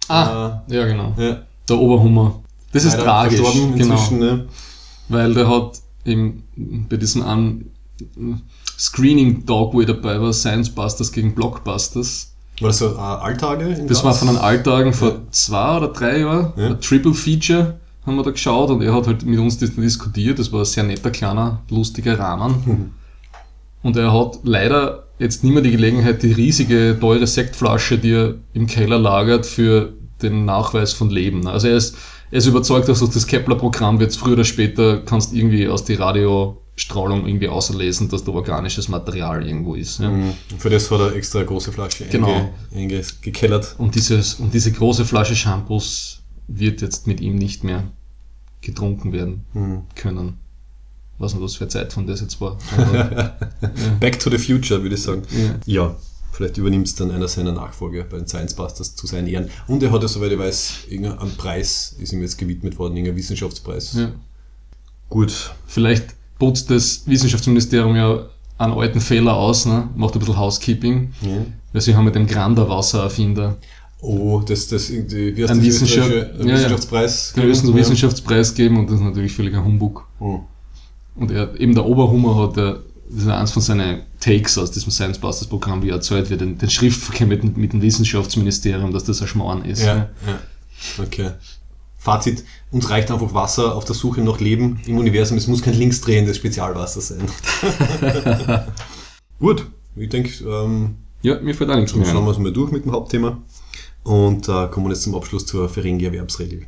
Ah, 0.08 0.62
ja, 0.68 0.86
genau. 0.86 1.14
ja, 1.16 1.42
Der 1.68 1.78
Oberhummer. 1.78 2.42
Das 2.72 2.84
ist 2.84 2.98
tragisch. 2.98 3.40
Genau. 3.76 4.10
ne? 4.10 4.46
Weil 5.08 5.32
der 5.32 5.48
hat 5.48 5.80
im, 6.04 6.42
bei 6.88 6.96
diesem 6.96 7.22
einen 7.22 7.70
Screening 8.78 9.46
Dog, 9.46 9.72
wo 9.74 9.80
ich 9.80 9.86
dabei 9.86 10.20
war, 10.20 10.32
Science 10.32 10.70
Busters 10.70 11.12
gegen 11.12 11.34
Blockbusters. 11.34 12.33
War 12.60 12.68
das 12.68 12.78
so 12.78 12.94
äh, 12.94 12.98
Alltage? 12.98 13.84
Das 13.88 14.04
war 14.04 14.12
Graz? 14.12 14.18
von 14.20 14.28
den 14.28 14.36
Alltagen 14.36 14.92
vor 14.92 15.22
zwei 15.30 15.76
oder 15.76 15.88
drei 15.88 16.20
Jahren. 16.20 16.52
Ja. 16.56 16.66
Ein 16.66 16.80
Triple 16.80 17.14
Feature 17.14 17.78
haben 18.06 18.16
wir 18.16 18.22
da 18.22 18.30
geschaut 18.30 18.70
und 18.70 18.82
er 18.82 18.94
hat 18.94 19.06
halt 19.06 19.24
mit 19.24 19.38
uns 19.38 19.58
diskutiert. 19.58 20.38
Das 20.38 20.52
war 20.52 20.60
ein 20.60 20.64
sehr 20.64 20.84
netter, 20.84 21.10
kleiner, 21.10 21.62
lustiger 21.70 22.18
Rahmen. 22.18 22.94
Und 23.82 23.98
er 23.98 24.14
hat 24.14 24.38
leider 24.44 25.04
jetzt 25.18 25.44
nicht 25.44 25.52
mehr 25.52 25.62
die 25.62 25.70
Gelegenheit, 25.70 26.22
die 26.22 26.32
riesige, 26.32 26.96
teure 26.98 27.26
Sektflasche, 27.26 27.98
die 27.98 28.12
er 28.12 28.34
im 28.54 28.66
Keller 28.66 28.98
lagert, 28.98 29.44
für 29.44 29.92
den 30.22 30.46
Nachweis 30.46 30.94
von 30.94 31.10
Leben. 31.10 31.46
Also 31.46 31.68
er 31.68 31.76
ist, 31.76 31.94
er 32.30 32.38
ist 32.38 32.46
überzeugt, 32.46 32.88
dass 32.88 33.00
durch 33.00 33.12
das 33.12 33.26
Kepler-Programm 33.26 34.00
wird 34.00 34.16
früher 34.16 34.32
oder 34.32 34.44
später 34.44 35.02
kannst 35.02 35.34
irgendwie 35.34 35.68
aus 35.68 35.84
der 35.84 35.98
Radiostrahlung 36.76 37.26
irgendwie 37.26 37.48
auslesen, 37.48 38.08
dass 38.08 38.24
da 38.24 38.32
organisches 38.32 38.88
Material 38.88 39.46
irgendwo 39.46 39.74
ist. 39.74 40.00
Ja. 40.00 40.10
Mhm. 40.10 40.32
Für 40.58 40.70
das 40.70 40.90
hat 40.90 41.00
er 41.00 41.14
extra 41.14 41.38
eine 41.40 41.46
große 41.48 41.72
Flasche 41.72 42.06
Genau. 42.06 42.28
einge, 42.28 42.52
einge, 42.96 43.04
gekellert. 43.22 43.74
Und, 43.78 43.94
dieses, 43.94 44.34
und 44.34 44.52
diese 44.52 44.72
große 44.72 45.04
Flasche 45.04 45.36
Shampoos 45.36 46.22
wird 46.48 46.82
jetzt 46.82 47.06
mit 47.06 47.20
ihm 47.20 47.36
nicht 47.36 47.62
mehr 47.64 47.84
getrunken 48.60 49.12
werden 49.12 49.44
Mhm. 49.54 49.82
können. 49.94 50.38
Was 51.18 51.32
nicht, 51.34 51.42
was 51.44 51.54
für 51.54 51.64
eine 51.64 51.68
Zeit 51.70 51.92
von 51.92 52.06
das 52.08 52.20
jetzt 52.20 52.40
war. 52.40 52.58
Aber, 52.76 53.36
Back 54.00 54.18
to 54.18 54.30
the 54.30 54.38
Future, 54.38 54.82
würde 54.82 54.96
ich 54.96 55.02
sagen. 55.02 55.22
ja. 55.66 55.84
Ja, 55.84 55.96
vielleicht 56.32 56.58
übernimmt 56.58 56.88
es 56.88 56.96
dann 56.96 57.12
einer 57.12 57.28
seiner 57.28 57.52
Nachfolger 57.52 58.02
bei 58.02 58.16
den 58.18 58.26
Science 58.26 58.54
Busters 58.54 58.96
zu 58.96 59.06
seinen 59.06 59.28
Ehren. 59.28 59.48
Und 59.68 59.80
er 59.84 59.92
hat 59.92 60.02
ja, 60.02 60.08
soweit 60.08 60.32
ich 60.32 60.38
weiß, 60.40 60.72
irgendein 60.90 61.30
Preis 61.36 61.94
ist 62.00 62.12
ihm 62.12 62.20
jetzt 62.22 62.36
gewidmet 62.36 62.76
worden, 62.80 62.96
irgendein 62.96 63.16
Wissenschaftspreis. 63.16 63.92
Ja. 63.94 64.10
Gut. 65.08 65.52
Vielleicht 65.66 66.16
putzt 66.44 66.70
das 66.70 67.02
Wissenschaftsministerium 67.06 67.96
ja 67.96 68.26
einen 68.58 68.74
alten 68.74 69.00
Fehler 69.00 69.34
aus, 69.34 69.66
ne? 69.66 69.88
macht 69.96 70.14
ein 70.14 70.18
bisschen 70.18 70.36
Housekeeping, 70.38 71.12
Ja. 71.22 71.28
weil 71.72 71.80
sie 71.80 71.94
haben 71.94 72.04
mit 72.04 72.14
dem 72.14 72.26
Grander 72.26 72.68
Wassererfinder 72.68 73.56
Oh, 74.06 74.42
das, 74.46 74.68
das 74.68 74.90
irgendwie, 74.90 75.34
wie 75.34 75.42
heißt 75.42 75.52
Ein 75.52 75.58
das 75.60 75.66
Wissenschaft- 75.66 76.10
österreichische- 76.10 76.38
ja, 76.40 76.46
ja. 76.46 76.54
Wissenschaftspreis? 76.54 77.32
den 77.34 77.46
müssen 77.48 77.66
einen 77.68 77.74
Ja. 77.76 77.80
Wissenschaftspreis 77.80 78.54
geben 78.54 78.78
und 78.78 78.90
das 78.90 78.96
ist 78.96 79.02
natürlich 79.02 79.32
völlig 79.32 79.54
ein 79.54 79.64
Humbug. 79.64 80.06
Oh. 80.20 80.40
Und 81.16 81.30
er, 81.30 81.58
eben 81.58 81.74
der 81.74 81.86
Oberhummer 81.86 82.36
hat, 82.42 82.56
der, 82.58 82.80
das 83.08 83.22
ist 83.22 83.28
eins 83.28 83.52
von 83.52 83.62
seinen 83.62 84.02
Takes 84.20 84.58
aus 84.58 84.70
diesem 84.72 84.90
Science 84.92 85.18
Busters 85.18 85.48
Programm, 85.48 85.82
wie 85.82 85.88
er 85.88 85.94
erzählt 85.94 86.28
wird, 86.28 86.42
den, 86.42 86.58
den 86.58 86.68
Schriftverkehr 86.68 87.26
mit, 87.26 87.56
mit 87.56 87.72
dem 87.72 87.80
Wissenschaftsministerium, 87.80 88.92
dass 88.92 89.04
das 89.04 89.22
ein 89.22 89.28
Schmarrn 89.28 89.64
ist. 89.64 89.80
Ja, 89.82 89.94
ja. 89.96 90.08
Okay. 91.02 91.30
Fazit, 91.96 92.44
uns 92.74 92.90
reicht 92.90 93.10
einfach 93.12 93.32
Wasser 93.34 93.76
auf 93.76 93.84
der 93.84 93.94
Suche 93.94 94.20
nach 94.20 94.40
Leben 94.40 94.80
im 94.86 94.98
Universum. 94.98 95.38
Es 95.38 95.46
muss 95.46 95.62
kein 95.62 95.74
linksdrehendes 95.74 96.36
Spezialwasser 96.36 97.00
sein. 97.00 97.22
Gut, 99.38 99.66
ich 99.94 100.08
denke, 100.08 100.30
ähm, 100.44 100.96
ja 101.22 101.40
mir 101.40 101.54
fällt 101.54 101.70
auch 101.70 101.76
nichts 101.76 101.92
dann 101.92 102.00
mehr 102.00 102.10
schauen 102.10 102.24
wir 102.24 102.32
es 102.32 102.38
mal 102.38 102.52
durch 102.52 102.72
mit 102.72 102.84
dem 102.84 102.92
Hauptthema 102.92 103.38
und 104.02 104.48
äh, 104.48 104.66
kommen 104.66 104.90
jetzt 104.90 105.04
zum 105.04 105.14
Abschluss 105.14 105.46
zur 105.46 105.68
Ferengi-Erwerbsregel. 105.68 106.66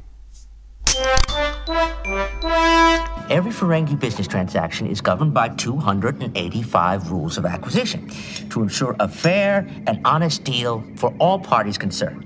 Every 3.28 3.50
Ferengi 3.50 3.96
business 3.96 4.28
transaction 4.28 4.88
is 4.88 5.02
governed 5.02 5.34
by 5.34 5.48
285 5.48 7.10
rules 7.10 7.36
of 7.36 7.44
acquisition 7.44 8.08
to 8.50 8.62
ensure 8.62 8.94
a 9.00 9.08
fair 9.08 9.66
and 9.88 9.98
honest 10.04 10.44
deal 10.44 10.84
for 10.94 11.12
all 11.18 11.40
parties 11.40 11.76
concerned. 11.76 12.24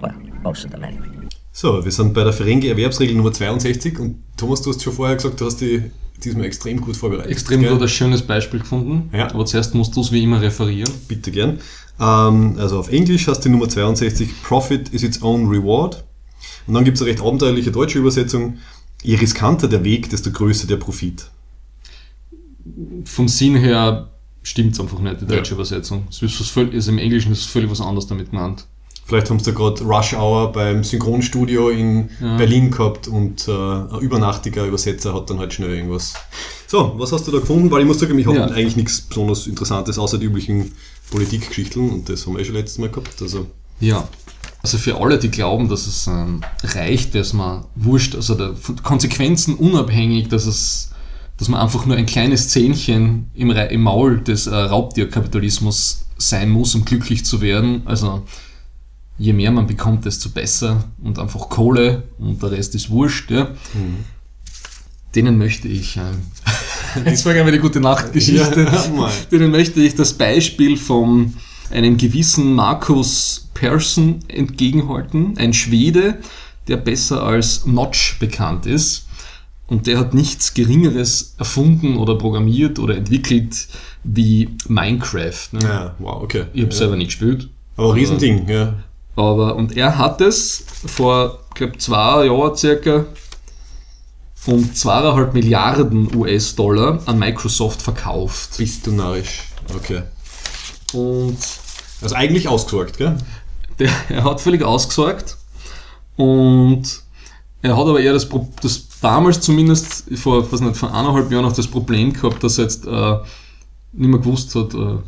Well, 0.00 0.14
most 0.44 0.64
of 0.64 0.70
them 0.70 0.84
anyway. 0.84 1.17
So, 1.60 1.84
wir 1.84 1.90
sind 1.90 2.14
bei 2.14 2.22
der 2.22 2.32
Ferengi-Erwerbsregel 2.32 3.16
Nummer 3.16 3.32
62 3.32 3.98
und 3.98 4.22
Thomas, 4.36 4.62
du 4.62 4.70
hast 4.70 4.80
schon 4.80 4.92
vorher 4.92 5.16
gesagt, 5.16 5.40
du 5.40 5.46
hast 5.46 5.60
die 5.60 5.82
diesmal 6.22 6.44
extrem 6.44 6.80
gut 6.80 6.96
vorbereitet. 6.96 7.32
Extrem 7.32 7.62
gell? 7.62 7.72
gut 7.72 7.82
ein 7.82 7.88
schönes 7.88 8.22
Beispiel 8.22 8.60
gefunden, 8.60 9.10
Ja. 9.12 9.28
aber 9.34 9.44
zuerst 9.44 9.74
musst 9.74 9.96
du 9.96 10.02
es 10.02 10.12
wie 10.12 10.22
immer 10.22 10.40
referieren. 10.40 10.92
Bitte 11.08 11.32
gern. 11.32 11.58
Ähm, 11.98 12.54
also 12.58 12.78
auf 12.78 12.92
Englisch 12.92 13.26
heißt 13.26 13.44
die 13.44 13.48
Nummer 13.48 13.68
62 13.68 14.40
Profit 14.44 14.90
is 14.90 15.02
its 15.02 15.20
own 15.20 15.48
reward. 15.48 16.04
Und 16.68 16.74
dann 16.74 16.84
gibt 16.84 16.96
es 16.96 17.02
eine 17.02 17.10
recht 17.10 17.22
abenteuerliche 17.24 17.72
deutsche 17.72 17.98
Übersetzung. 17.98 18.58
Je 19.02 19.16
riskanter 19.16 19.66
der 19.66 19.82
Weg, 19.82 20.10
desto 20.10 20.30
größer 20.30 20.68
der 20.68 20.76
Profit. 20.76 21.28
Vom 23.04 23.26
Sinn 23.26 23.56
her 23.56 24.10
stimmt 24.44 24.78
einfach 24.78 25.00
nicht, 25.00 25.22
die 25.22 25.26
deutsche 25.26 25.50
Ja. 25.50 25.56
Übersetzung. 25.56 26.04
Es 26.08 26.22
ist, 26.22 26.38
was 26.38 26.46
völlig, 26.50 26.74
also 26.74 26.92
im 26.92 26.98
Englischen 26.98 27.32
ist 27.32 27.40
es 27.40 27.46
völlig 27.46 27.68
was 27.68 27.80
anderes 27.80 28.06
damit 28.06 28.30
genannt. 28.30 28.64
Vielleicht 29.08 29.30
haben 29.30 29.38
sie 29.40 29.52
da 29.52 29.56
gerade 29.56 29.82
Rush 29.84 30.12
Hour 30.12 30.52
beim 30.52 30.84
Synchronstudio 30.84 31.70
in 31.70 32.10
Ja. 32.20 32.36
Berlin 32.36 32.70
gehabt 32.70 33.08
und 33.08 33.48
äh, 33.48 33.50
ein 33.52 34.00
übernachtiger 34.00 34.66
Übersetzer 34.66 35.14
hat 35.14 35.30
dann 35.30 35.38
halt 35.38 35.54
schnell 35.54 35.70
irgendwas. 35.74 36.12
So, 36.66 36.92
was 36.98 37.10
hast 37.12 37.26
du 37.26 37.32
da 37.32 37.38
gefunden? 37.38 37.70
Weil 37.70 37.80
ich 37.80 37.86
muss 37.86 37.98
sagen, 37.98 38.18
ich 38.18 38.26
habe 38.26 38.36
Ja. 38.36 38.44
eigentlich 38.48 38.76
nichts 38.76 39.00
besonders 39.00 39.46
Interessantes 39.46 39.98
außer 39.98 40.18
die 40.18 40.26
üblichen 40.26 40.72
Politikgeschichten 41.10 41.88
und 41.90 42.08
das 42.10 42.26
haben 42.26 42.34
wir 42.34 42.40
eh 42.40 42.44
schon 42.44 42.54
letztes 42.54 42.76
Mal 42.78 42.90
gehabt. 42.90 43.20
Also, 43.22 43.46
Ja. 43.80 44.06
Also 44.62 44.76
für 44.76 45.00
alle, 45.00 45.18
die 45.18 45.30
glauben, 45.30 45.68
dass 45.68 45.86
es 45.86 46.06
ähm, 46.08 46.42
reicht, 46.64 47.14
dass 47.14 47.32
man 47.32 47.64
wurscht, 47.76 48.14
also 48.16 48.34
der, 48.34 48.56
von 48.56 48.76
Konsequenzen 48.82 49.54
unabhängig, 49.54 50.28
dass 50.28 50.46
es, 50.46 50.90
dass 51.38 51.48
man 51.48 51.60
einfach 51.60 51.86
nur 51.86 51.96
ein 51.96 52.06
kleines 52.06 52.48
Zähnchen 52.48 53.30
im, 53.34 53.50
Re- 53.50 53.68
im 53.70 53.82
Maul 53.82 54.20
des 54.20 54.48
äh, 54.48 54.54
Raubtierkapitalismus 54.54 56.04
sein 56.18 56.50
muss, 56.50 56.74
um 56.74 56.84
glücklich 56.84 57.24
zu 57.24 57.40
werden. 57.40 57.82
Also 57.84 58.24
je 59.18 59.32
mehr 59.32 59.50
man 59.50 59.66
bekommt, 59.66 60.04
desto 60.04 60.30
besser 60.30 60.84
und 61.02 61.18
einfach 61.18 61.48
Kohle 61.48 62.04
und 62.18 62.42
der 62.42 62.52
Rest 62.52 62.74
ist 62.74 62.88
wurscht. 62.90 63.30
Ja. 63.30 63.48
Denen 65.14 65.38
möchte 65.38 65.68
ich, 65.68 65.96
ähm, 65.96 66.22
das 67.04 67.26
war 67.26 67.32
eine 67.32 67.58
gute 67.58 67.80
Nachtgeschichte. 67.80 68.62
Ja. 68.62 69.10
Denen 69.30 69.50
möchte 69.50 69.80
ich 69.80 69.94
das 69.94 70.12
Beispiel 70.12 70.76
von 70.76 71.34
einem 71.70 71.96
gewissen 71.96 72.54
Markus 72.54 73.48
Persson 73.54 74.20
entgegenhalten, 74.28 75.36
ein 75.36 75.52
Schwede, 75.52 76.18
der 76.68 76.76
besser 76.76 77.22
als 77.22 77.66
Notch 77.66 78.18
bekannt 78.20 78.66
ist. 78.66 79.06
Und 79.66 79.86
der 79.86 79.98
hat 79.98 80.14
nichts 80.14 80.54
Geringeres 80.54 81.34
erfunden 81.38 81.98
oder 81.98 82.16
programmiert 82.16 82.78
oder 82.78 82.96
entwickelt 82.96 83.68
wie 84.02 84.48
Minecraft. 84.66 85.48
Ne? 85.52 85.58
ja, 85.62 85.94
wow, 85.98 86.22
okay. 86.22 86.44
Ich 86.54 86.62
habe 86.62 86.72
ja. 86.72 86.78
selber 86.78 86.96
nicht 86.96 87.08
gespielt. 87.08 87.50
Aber 87.76 87.92
ein 87.92 87.98
Riesending, 87.98 88.48
ja. 88.48 88.74
Aber, 89.18 89.56
und 89.56 89.76
er 89.76 89.98
hat 89.98 90.20
es 90.20 90.64
vor, 90.86 91.40
glaube 91.54 91.76
zwei 91.78 92.26
Jahren 92.26 92.56
circa 92.56 93.04
um 94.46 94.72
zweieinhalb 94.72 95.34
Milliarden 95.34 96.14
US-Dollar 96.14 97.00
an 97.04 97.18
Microsoft 97.18 97.82
verkauft. 97.82 98.56
Bist 98.58 98.86
du 98.86 98.92
narrisch. 98.92 99.48
Okay. 99.74 100.02
Und 100.92 101.36
Also 102.00 102.14
eigentlich 102.14 102.46
ausgesorgt, 102.46 102.96
gell? 102.96 103.18
der, 103.80 103.90
er 104.08 104.22
hat 104.22 104.40
völlig 104.40 104.62
ausgesorgt 104.62 105.36
und 106.14 107.02
er 107.60 107.76
hat 107.76 107.86
aber 107.88 108.00
eher 108.00 108.12
das, 108.12 108.28
das 108.62 108.86
damals 109.00 109.40
zumindest 109.40 110.04
vor, 110.14 110.50
was 110.52 110.60
nicht, 110.60 110.76
vor 110.76 110.94
eineinhalb 110.94 111.32
Jahren 111.32 111.42
noch 111.42 111.52
das 111.52 111.66
Problem 111.66 112.12
gehabt, 112.12 112.44
dass 112.44 112.58
er 112.58 112.64
jetzt 112.64 112.86
äh, 112.86 113.16
nicht 113.94 114.10
mehr 114.10 114.20
gewusst 114.20 114.54
hat, 114.54 114.74
äh, 114.74 114.98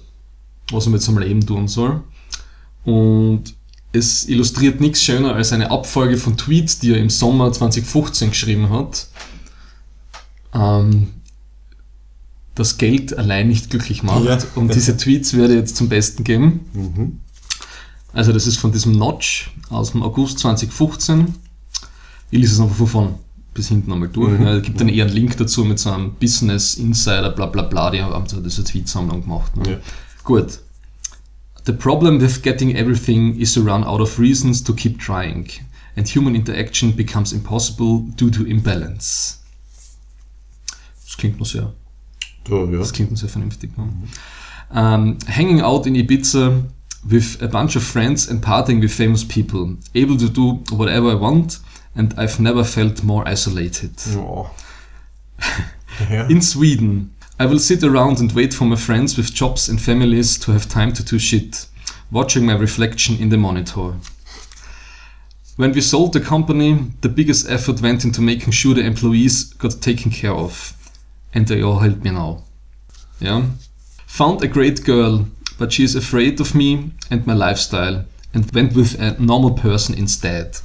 was 0.73 0.87
er 0.87 0.91
mit 0.91 1.01
seinem 1.01 1.19
Leben 1.19 1.47
tun 1.47 1.69
soll. 1.69 2.01
Und 2.85 3.55
es 3.93 4.29
illustriert 4.29 4.81
nichts 4.81 5.03
schöner 5.03 5.35
als 5.35 5.53
eine 5.53 5.71
Abfolge 5.71 6.17
von 6.17 6.37
Tweets, 6.37 6.79
die 6.79 6.93
er 6.93 6.99
im 6.99 7.11
Sommer 7.11 7.53
2015 7.53 8.31
geschrieben 8.31 8.71
hat. 8.71 9.09
Ähm, 10.55 11.09
das 12.55 12.79
Geld 12.79 13.17
allein 13.17 13.49
nicht 13.49 13.71
glücklich 13.71 14.03
macht. 14.03 14.25
Ja. 14.25 14.39
Und 14.55 14.75
diese 14.75 14.97
Tweets 14.97 15.35
werde 15.35 15.55
ich 15.55 15.61
jetzt 15.61 15.77
zum 15.77 15.89
Besten 15.89 16.25
geben. 16.25 16.61
Mhm. 16.73 17.21
Also 18.13 18.33
das 18.33 18.47
ist 18.47 18.57
von 18.57 18.73
diesem 18.73 18.93
Notch 18.93 19.51
aus 19.71 19.93
dem 19.93 20.03
August 20.03 20.41
2015. 20.41 21.35
Ich 22.31 22.39
lese 22.39 22.55
es 22.55 22.61
einfach 22.61 22.77
von 22.77 22.87
vorn 22.87 23.15
bis 23.55 23.69
hinten 23.69 23.93
einmal 23.93 24.09
durch. 24.09 24.39
Mhm. 24.39 24.47
Ja, 24.47 24.55
es 24.57 24.63
gibt 24.63 24.81
dann 24.81 24.89
eher 24.89 25.07
einen 25.07 25.15
Link 25.15 25.37
dazu 25.37 25.65
mit 25.65 25.79
so 25.79 25.91
einem 25.91 26.15
Business 26.15 26.75
Insider, 26.75 27.31
bla 27.31 27.47
bla 27.47 27.63
bla, 27.63 27.91
die 27.91 28.03
haben 28.03 28.29
so 28.29 28.41
diese 28.41 28.63
Tweetsammlung 28.63 29.23
gemacht. 29.23 29.57
Ne? 29.57 29.71
Ja. 29.73 29.77
Gut. 30.23 30.61
The 31.65 31.73
problem 31.73 32.19
with 32.19 32.43
getting 32.43 32.77
everything 32.77 33.39
is 33.41 33.55
to 33.55 33.63
run 33.63 33.85
out 33.85 34.01
of 34.01 34.19
reasons 34.19 34.63
to 34.63 34.75
keep 34.75 34.99
trying. 34.99 35.51
And 35.97 36.09
human 36.09 36.35
interaction 36.35 36.93
becomes 36.93 37.33
impossible 37.33 37.99
due 38.17 38.31
to 38.31 38.45
imbalance. 38.45 39.39
Das 41.05 41.17
klingt 41.17 41.39
nur 41.39 41.47
sehr 41.47 41.73
So, 42.49 42.67
ja. 42.67 42.79
das 42.79 42.93
klingt 42.93 43.17
sehr 43.17 43.29
vernünftig. 43.29 43.77
Ne? 43.77 43.89
Um, 44.71 45.19
hanging 45.27 45.61
out 45.61 45.87
in 45.87 45.95
Ibiza 45.95 46.65
with 47.05 47.43
a 47.43 47.47
bunch 47.47 47.77
of 47.77 47.83
friends 47.83 48.29
and 48.29 48.43
partying 48.43 48.81
with 48.81 48.93
famous 48.93 49.25
people. 49.25 49.77
Able 49.95 50.17
to 50.17 50.29
do 50.29 50.63
whatever 50.71 51.11
I 51.11 51.15
want 51.15 51.61
and 51.95 52.15
I've 52.17 52.41
never 52.41 52.65
felt 52.65 53.03
more 53.03 53.27
isolated. 53.27 53.93
Oh. 54.17 54.51
In 56.29 56.41
Sweden, 56.41 57.15
I 57.41 57.47
will 57.47 57.59
sit 57.59 57.83
around 57.83 58.21
and 58.21 58.31
wait 58.33 58.53
for 58.53 58.67
my 58.67 58.77
friends 58.77 59.17
with 59.17 59.33
jobs 59.33 59.67
and 59.71 59.81
families 59.81 60.39
to 60.41 60.53
have 60.53 60.69
time 60.69 60.93
to 60.93 61.03
do 61.03 61.19
shit, 61.19 61.69
watching 62.11 62.45
my 62.45 62.53
reflection 62.53 63.17
in 63.17 63.31
the 63.31 63.39
monitor. 63.39 63.95
When 65.57 65.73
we 65.73 65.81
sold 65.81 66.13
the 66.13 66.21
company, 66.21 66.91
the 67.01 67.09
biggest 67.09 67.49
effort 67.49 67.81
went 67.81 68.05
into 68.05 68.21
making 68.21 68.53
sure 68.53 68.75
the 68.75 68.83
employees 68.83 69.55
got 69.55 69.81
taken 69.81 70.11
care 70.11 70.35
of. 70.35 70.77
And 71.33 71.47
they 71.47 71.63
all 71.63 71.79
help 71.79 72.03
me 72.03 72.11
now. 72.11 72.45
Yeah. 73.21 73.47
Found 74.07 74.45
a 74.45 74.47
great 74.47 74.85
girl, 74.85 75.27
but 75.59 75.73
she 75.73 75.83
is 75.83 75.97
afraid 75.97 76.41
of 76.41 76.55
me 76.55 76.91
and 77.11 77.27
my 77.27 77.33
lifestyle 77.33 78.05
and 78.35 78.53
went 78.53 78.77
with 78.77 79.01
a 79.01 79.19
normal 79.19 79.53
person 79.53 79.95
instead. 79.95 80.59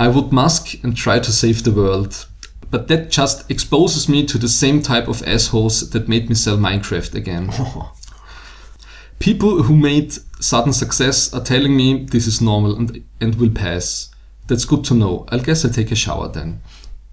I 0.00 0.08
would 0.08 0.32
mask 0.32 0.82
and 0.82 0.96
try 0.96 1.20
to 1.20 1.30
save 1.30 1.62
the 1.62 1.70
world. 1.70 2.26
But 2.70 2.88
that 2.88 3.10
just 3.10 3.50
exposes 3.50 4.08
me 4.08 4.26
to 4.26 4.38
the 4.38 4.48
same 4.48 4.82
type 4.82 5.08
of 5.08 5.22
assholes 5.26 5.90
that 5.90 6.08
made 6.08 6.28
me 6.28 6.34
sell 6.34 6.56
Minecraft 6.56 7.14
again. 7.14 7.50
People 9.18 9.62
who 9.62 9.76
made 9.76 10.12
sudden 10.40 10.72
success 10.72 11.32
are 11.32 11.42
telling 11.42 11.76
me 11.76 12.04
this 12.04 12.26
is 12.26 12.40
normal 12.40 12.76
and, 12.76 13.04
and 13.20 13.34
will 13.36 13.50
pass. 13.50 14.10
That's 14.46 14.64
good 14.64 14.84
to 14.84 14.94
know. 14.94 15.26
I'll 15.30 15.40
guess 15.40 15.64
I 15.64 15.70
take 15.70 15.90
a 15.90 15.96
shower 15.96 16.28
then. 16.28 16.60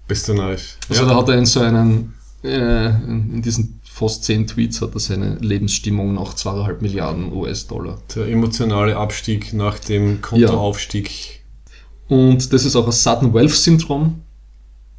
Bist 0.06 0.28
du 0.28 0.34
narrisch. 0.34 0.76
Also 0.88 1.06
da 1.06 1.16
hat 1.16 1.28
er 1.28 1.38
in 1.38 1.46
so 1.46 1.60
einen, 1.60 2.14
äh, 2.42 2.88
in 2.88 3.40
diesen 3.40 3.80
fast 3.84 4.24
zehn 4.24 4.46
Tweets 4.46 4.82
hat 4.82 4.94
er 4.94 5.00
seine 5.00 5.36
Lebensstimmung 5.36 6.14
nach 6.14 6.34
zweieinhalb 6.34 6.82
Milliarden 6.82 7.32
US-Dollar. 7.32 7.98
Der 8.14 8.26
emotionale 8.26 8.96
Abstieg 8.96 9.54
nach 9.54 9.78
dem 9.78 10.20
Kontoaufstieg. 10.20 11.44
Und 12.08 12.52
das 12.52 12.64
ist 12.64 12.76
auch 12.76 12.84
das 12.84 13.02
Sudden 13.02 13.32
Wealth 13.32 13.54
Syndrom, 13.54 14.23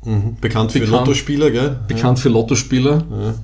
Mhm. 0.05 0.37
Bekannt 0.39 0.71
für 0.71 0.79
Bekannt. 0.79 0.99
Lottospieler, 1.07 1.51
gell? 1.51 1.79
bekannt 1.87 2.19
für 2.19 2.29
Lottospieler. 2.29 3.03
Ja. 3.11 3.35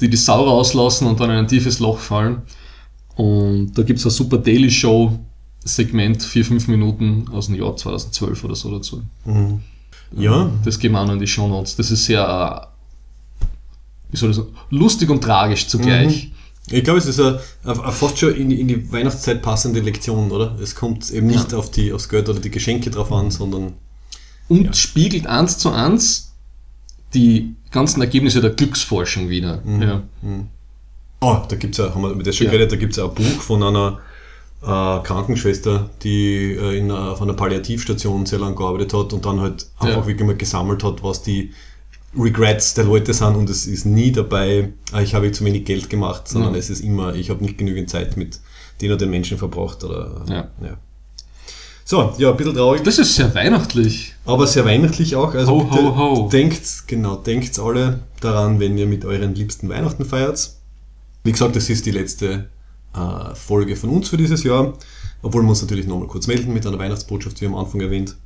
die 0.00 0.08
die 0.10 0.16
Sau 0.16 0.44
rauslassen 0.44 1.06
und 1.06 1.18
dann 1.20 1.30
in 1.30 1.36
ein 1.36 1.48
tiefes 1.48 1.78
Loch 1.78 1.98
fallen. 1.98 2.42
Und 3.16 3.72
da 3.78 3.82
gibt 3.82 3.98
es 4.00 4.04
ein 4.04 4.10
super 4.10 4.38
Daily 4.38 4.70
Show 4.70 5.18
Segment, 5.64 6.20
4-5 6.22 6.68
Minuten 6.70 7.26
aus 7.32 7.46
dem 7.46 7.54
Jahr 7.54 7.76
2012 7.76 8.42
oder 8.44 8.56
so 8.56 8.70
dazu. 8.70 9.02
Mhm. 9.24 9.60
Ja, 10.16 10.50
Das 10.64 10.78
geben 10.78 10.94
wir 10.94 11.04
noch 11.04 11.12
in 11.14 11.20
die 11.20 11.26
Show 11.26 11.46
Notes. 11.48 11.76
Das 11.76 11.90
ist 11.90 12.04
sehr, 12.04 12.68
äh, 13.42 13.46
wie 14.10 14.16
soll 14.16 14.30
ich 14.30 14.36
sagen, 14.36 14.48
lustig 14.70 15.08
und 15.08 15.22
tragisch 15.22 15.68
zugleich. 15.68 16.32
ich 16.70 16.84
glaube, 16.84 16.98
es 16.98 17.06
ist 17.06 17.20
eine, 17.20 17.40
fast 17.92 18.18
schon 18.18 18.34
in 18.34 18.50
die, 18.50 18.60
in 18.60 18.68
die 18.68 18.92
Weihnachtszeit 18.92 19.40
passende 19.40 19.80
Lektion, 19.80 20.30
oder? 20.32 20.56
Es 20.60 20.74
kommt 20.74 21.10
eben 21.10 21.28
nicht 21.28 21.52
Ja. 21.52 21.58
auf, 21.58 21.70
die, 21.70 21.92
aufs 21.92 22.08
Geld 22.08 22.28
oder 22.28 22.40
die 22.40 22.50
Geschenke 22.50 22.90
drauf 22.90 23.10
an, 23.12 23.30
sondern 23.30 23.74
Und 24.48 24.64
Ja. 24.66 24.72
spiegelt 24.74 25.26
eins 25.26 25.58
zu 25.58 25.70
eins 25.70 26.32
die 27.14 27.54
ganzen 27.70 28.00
Ergebnisse 28.00 28.40
der 28.40 28.50
Glücksforschung 28.50 29.28
wieder. 29.28 29.62
Ja. 29.80 30.02
Oh, 31.20 31.38
da 31.48 31.56
gibt's 31.56 31.78
ja, 31.78 31.94
haben 31.94 32.02
wir 32.02 32.10
über 32.10 32.22
das 32.22 32.36
schon 32.36 32.46
Ja. 32.46 32.50
geredet, 32.52 32.72
da 32.72 32.76
gibt 32.76 32.92
es 32.92 32.96
ja 32.98 33.04
ein 33.04 33.14
Buch 33.14 33.40
von 33.40 33.62
einer 33.62 33.98
äh, 34.62 35.02
Krankenschwester, 35.02 35.90
die 36.04 36.52
äh, 36.52 36.78
in, 36.78 36.90
einer- 36.90 37.10
auf 37.10 37.20
einer 37.22 37.32
Palliativstation 37.34 38.26
sehr 38.26 38.38
lange 38.38 38.54
gearbeitet 38.54 38.94
hat 38.94 39.12
und 39.12 39.24
dann 39.26 39.40
halt 39.40 39.66
einfach 39.80 40.02
Ja. 40.02 40.06
wirklich 40.06 40.24
mal 40.26 40.36
gesammelt 40.36 40.84
hat, 40.84 41.02
was 41.02 41.22
die 41.22 41.50
Regrets 42.16 42.74
der 42.74 42.84
Leute 42.84 43.12
sind 43.12 43.34
und 43.34 43.50
es 43.50 43.66
ist 43.66 43.86
nie 43.86 44.12
dabei, 44.12 44.72
ah, 44.92 45.00
ich 45.00 45.14
habe 45.16 45.32
zu 45.32 45.44
wenig 45.44 45.64
Geld 45.64 45.90
gemacht, 45.90 46.28
sondern 46.28 46.52
Ja. 46.52 46.58
es 46.60 46.70
ist 46.70 46.80
immer, 46.80 47.14
ich 47.14 47.28
habe 47.30 47.42
nicht 47.42 47.58
genügend 47.58 47.90
Zeit 47.90 48.16
mit 48.16 48.38
den 48.80 48.90
oder 48.90 48.98
den 48.98 49.10
Menschen 49.10 49.36
verbracht. 49.38 49.82
Oder, 49.82 50.24
Ja. 50.28 50.48
So, 51.84 52.14
ja, 52.18 52.30
ein 52.30 52.36
bisschen 52.36 52.54
traurig. 52.54 52.82
Das 52.82 52.98
ist 52.98 53.14
sehr 53.16 53.34
weihnachtlich. 53.34 54.14
Aber 54.24 54.46
sehr 54.46 54.64
weihnachtlich 54.64 55.16
auch. 55.16 55.34
Also 55.34 55.52
Ho, 55.52 55.64
bitte 55.64 55.96
ho, 55.96 56.16
ho. 56.16 56.28
denkt, 56.28 56.84
genau, 56.86 57.16
denkt 57.16 57.58
alle 57.58 58.00
daran, 58.20 58.60
wenn 58.60 58.78
ihr 58.78 58.86
mit 58.86 59.04
euren 59.04 59.34
Liebsten 59.34 59.68
Weihnachten 59.68 60.04
feiert. 60.04 60.52
Wie 61.24 61.32
gesagt, 61.32 61.56
das 61.56 61.68
ist 61.68 61.84
die 61.86 61.90
letzte 61.90 62.48
äh, 62.94 63.34
Folge 63.34 63.76
von 63.76 63.90
uns 63.90 64.08
für 64.08 64.16
dieses 64.16 64.44
Jahr. 64.44 64.74
Obwohl 65.22 65.42
wir 65.42 65.48
uns 65.50 65.62
natürlich 65.62 65.86
nochmal 65.86 66.08
kurz 66.08 66.26
melden 66.26 66.52
mit 66.52 66.66
einer 66.66 66.78
Weihnachtsbotschaft, 66.78 67.40
wie 67.40 67.46
am 67.46 67.54
Anfang 67.54 67.80
erwähnt. 67.80 68.16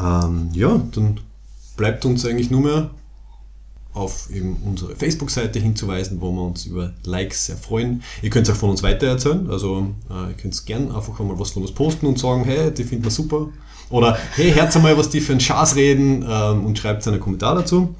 Ähm, 0.00 0.50
ja, 0.52 0.80
dann 0.92 1.20
bleibt 1.76 2.04
uns 2.04 2.24
eigentlich 2.26 2.50
nur 2.50 2.60
mehr 2.60 2.90
auf 3.92 4.30
eben 4.30 4.56
unsere 4.64 4.94
Facebook-Seite 4.94 5.58
hinzuweisen, 5.58 6.20
wo 6.20 6.30
wir 6.30 6.42
uns 6.42 6.66
über 6.66 6.92
Likes 7.04 7.46
sehr 7.46 7.56
freuen. 7.56 8.02
Ihr 8.22 8.30
könnt 8.30 8.48
es 8.48 8.54
auch 8.54 8.58
von 8.58 8.70
uns 8.70 8.82
weitererzählen, 8.82 9.50
also 9.50 9.94
äh, 10.08 10.28
ihr 10.28 10.34
könnt 10.34 10.64
gern 10.66 10.92
einfach 10.92 11.18
einmal 11.18 11.38
was 11.38 11.50
von 11.50 11.62
uns 11.62 11.72
posten 11.72 12.06
und 12.06 12.18
sagen, 12.18 12.44
hey, 12.44 12.72
die 12.72 12.84
finden 12.84 13.04
wir 13.04 13.10
super. 13.10 13.48
Oder 13.90 14.16
hey, 14.36 14.52
hört 14.52 14.74
einmal, 14.76 14.96
was 14.96 15.10
die 15.10 15.20
für 15.20 15.32
einen 15.32 15.40
Schaß 15.40 15.74
reden 15.74 16.24
ähm, 16.28 16.64
und 16.64 16.78
schreibt 16.78 17.06
einen 17.08 17.20
Kommentar 17.20 17.56
dazu. 17.56 17.94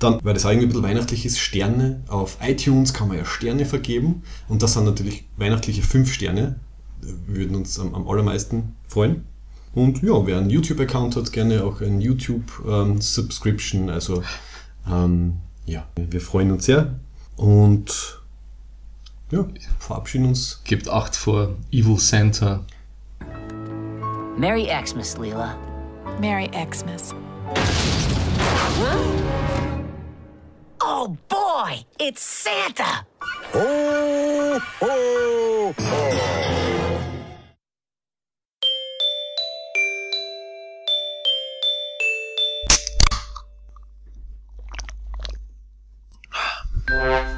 Dann, 0.00 0.18
weil 0.22 0.34
das 0.34 0.44
irgendwie 0.44 0.66
ein 0.66 0.70
bisschen 0.70 0.82
weihnachtlich 0.82 1.24
ist, 1.26 1.38
Sterne. 1.38 2.02
Auf 2.08 2.38
iTunes 2.42 2.92
kann 2.94 3.08
man 3.08 3.18
ja 3.18 3.24
Sterne 3.24 3.64
vergeben. 3.66 4.22
Und 4.48 4.62
das 4.62 4.72
sind 4.72 4.84
natürlich 4.84 5.24
weihnachtliche 5.36 5.82
5 5.82 6.12
Sterne. 6.12 6.58
Würden 7.26 7.54
uns 7.54 7.78
am, 7.78 7.94
am 7.94 8.08
allermeisten 8.08 8.74
freuen. 8.88 9.24
Und 9.72 10.02
ja, 10.02 10.26
wer 10.26 10.38
einen 10.38 10.50
YouTube-Account 10.50 11.14
hat, 11.16 11.32
gerne 11.32 11.62
auch 11.62 11.80
ein 11.80 12.00
YouTube-Subscription. 12.00 13.88
also 13.88 14.22
ähm, 14.88 15.38
ja, 15.66 15.86
wir 15.96 16.20
freuen 16.20 16.50
uns 16.50 16.66
sehr. 16.66 16.94
Und 17.36 18.20
ja, 19.30 19.46
verabschieden 19.78 20.26
uns. 20.26 20.62
Gebt 20.64 20.88
Acht 20.88 21.16
vor 21.16 21.56
Evil 21.70 21.98
Santa. 21.98 22.64
Merry 24.36 24.68
Xmas, 24.82 25.16
Leela. 25.18 25.56
Merry 26.20 26.48
Xmas. 26.48 27.14
Oh 30.82 31.16
boy, 31.28 31.84
it's 31.98 32.22
Santa! 32.22 33.06
Oh, 33.52 34.60
Bye. 46.90 47.29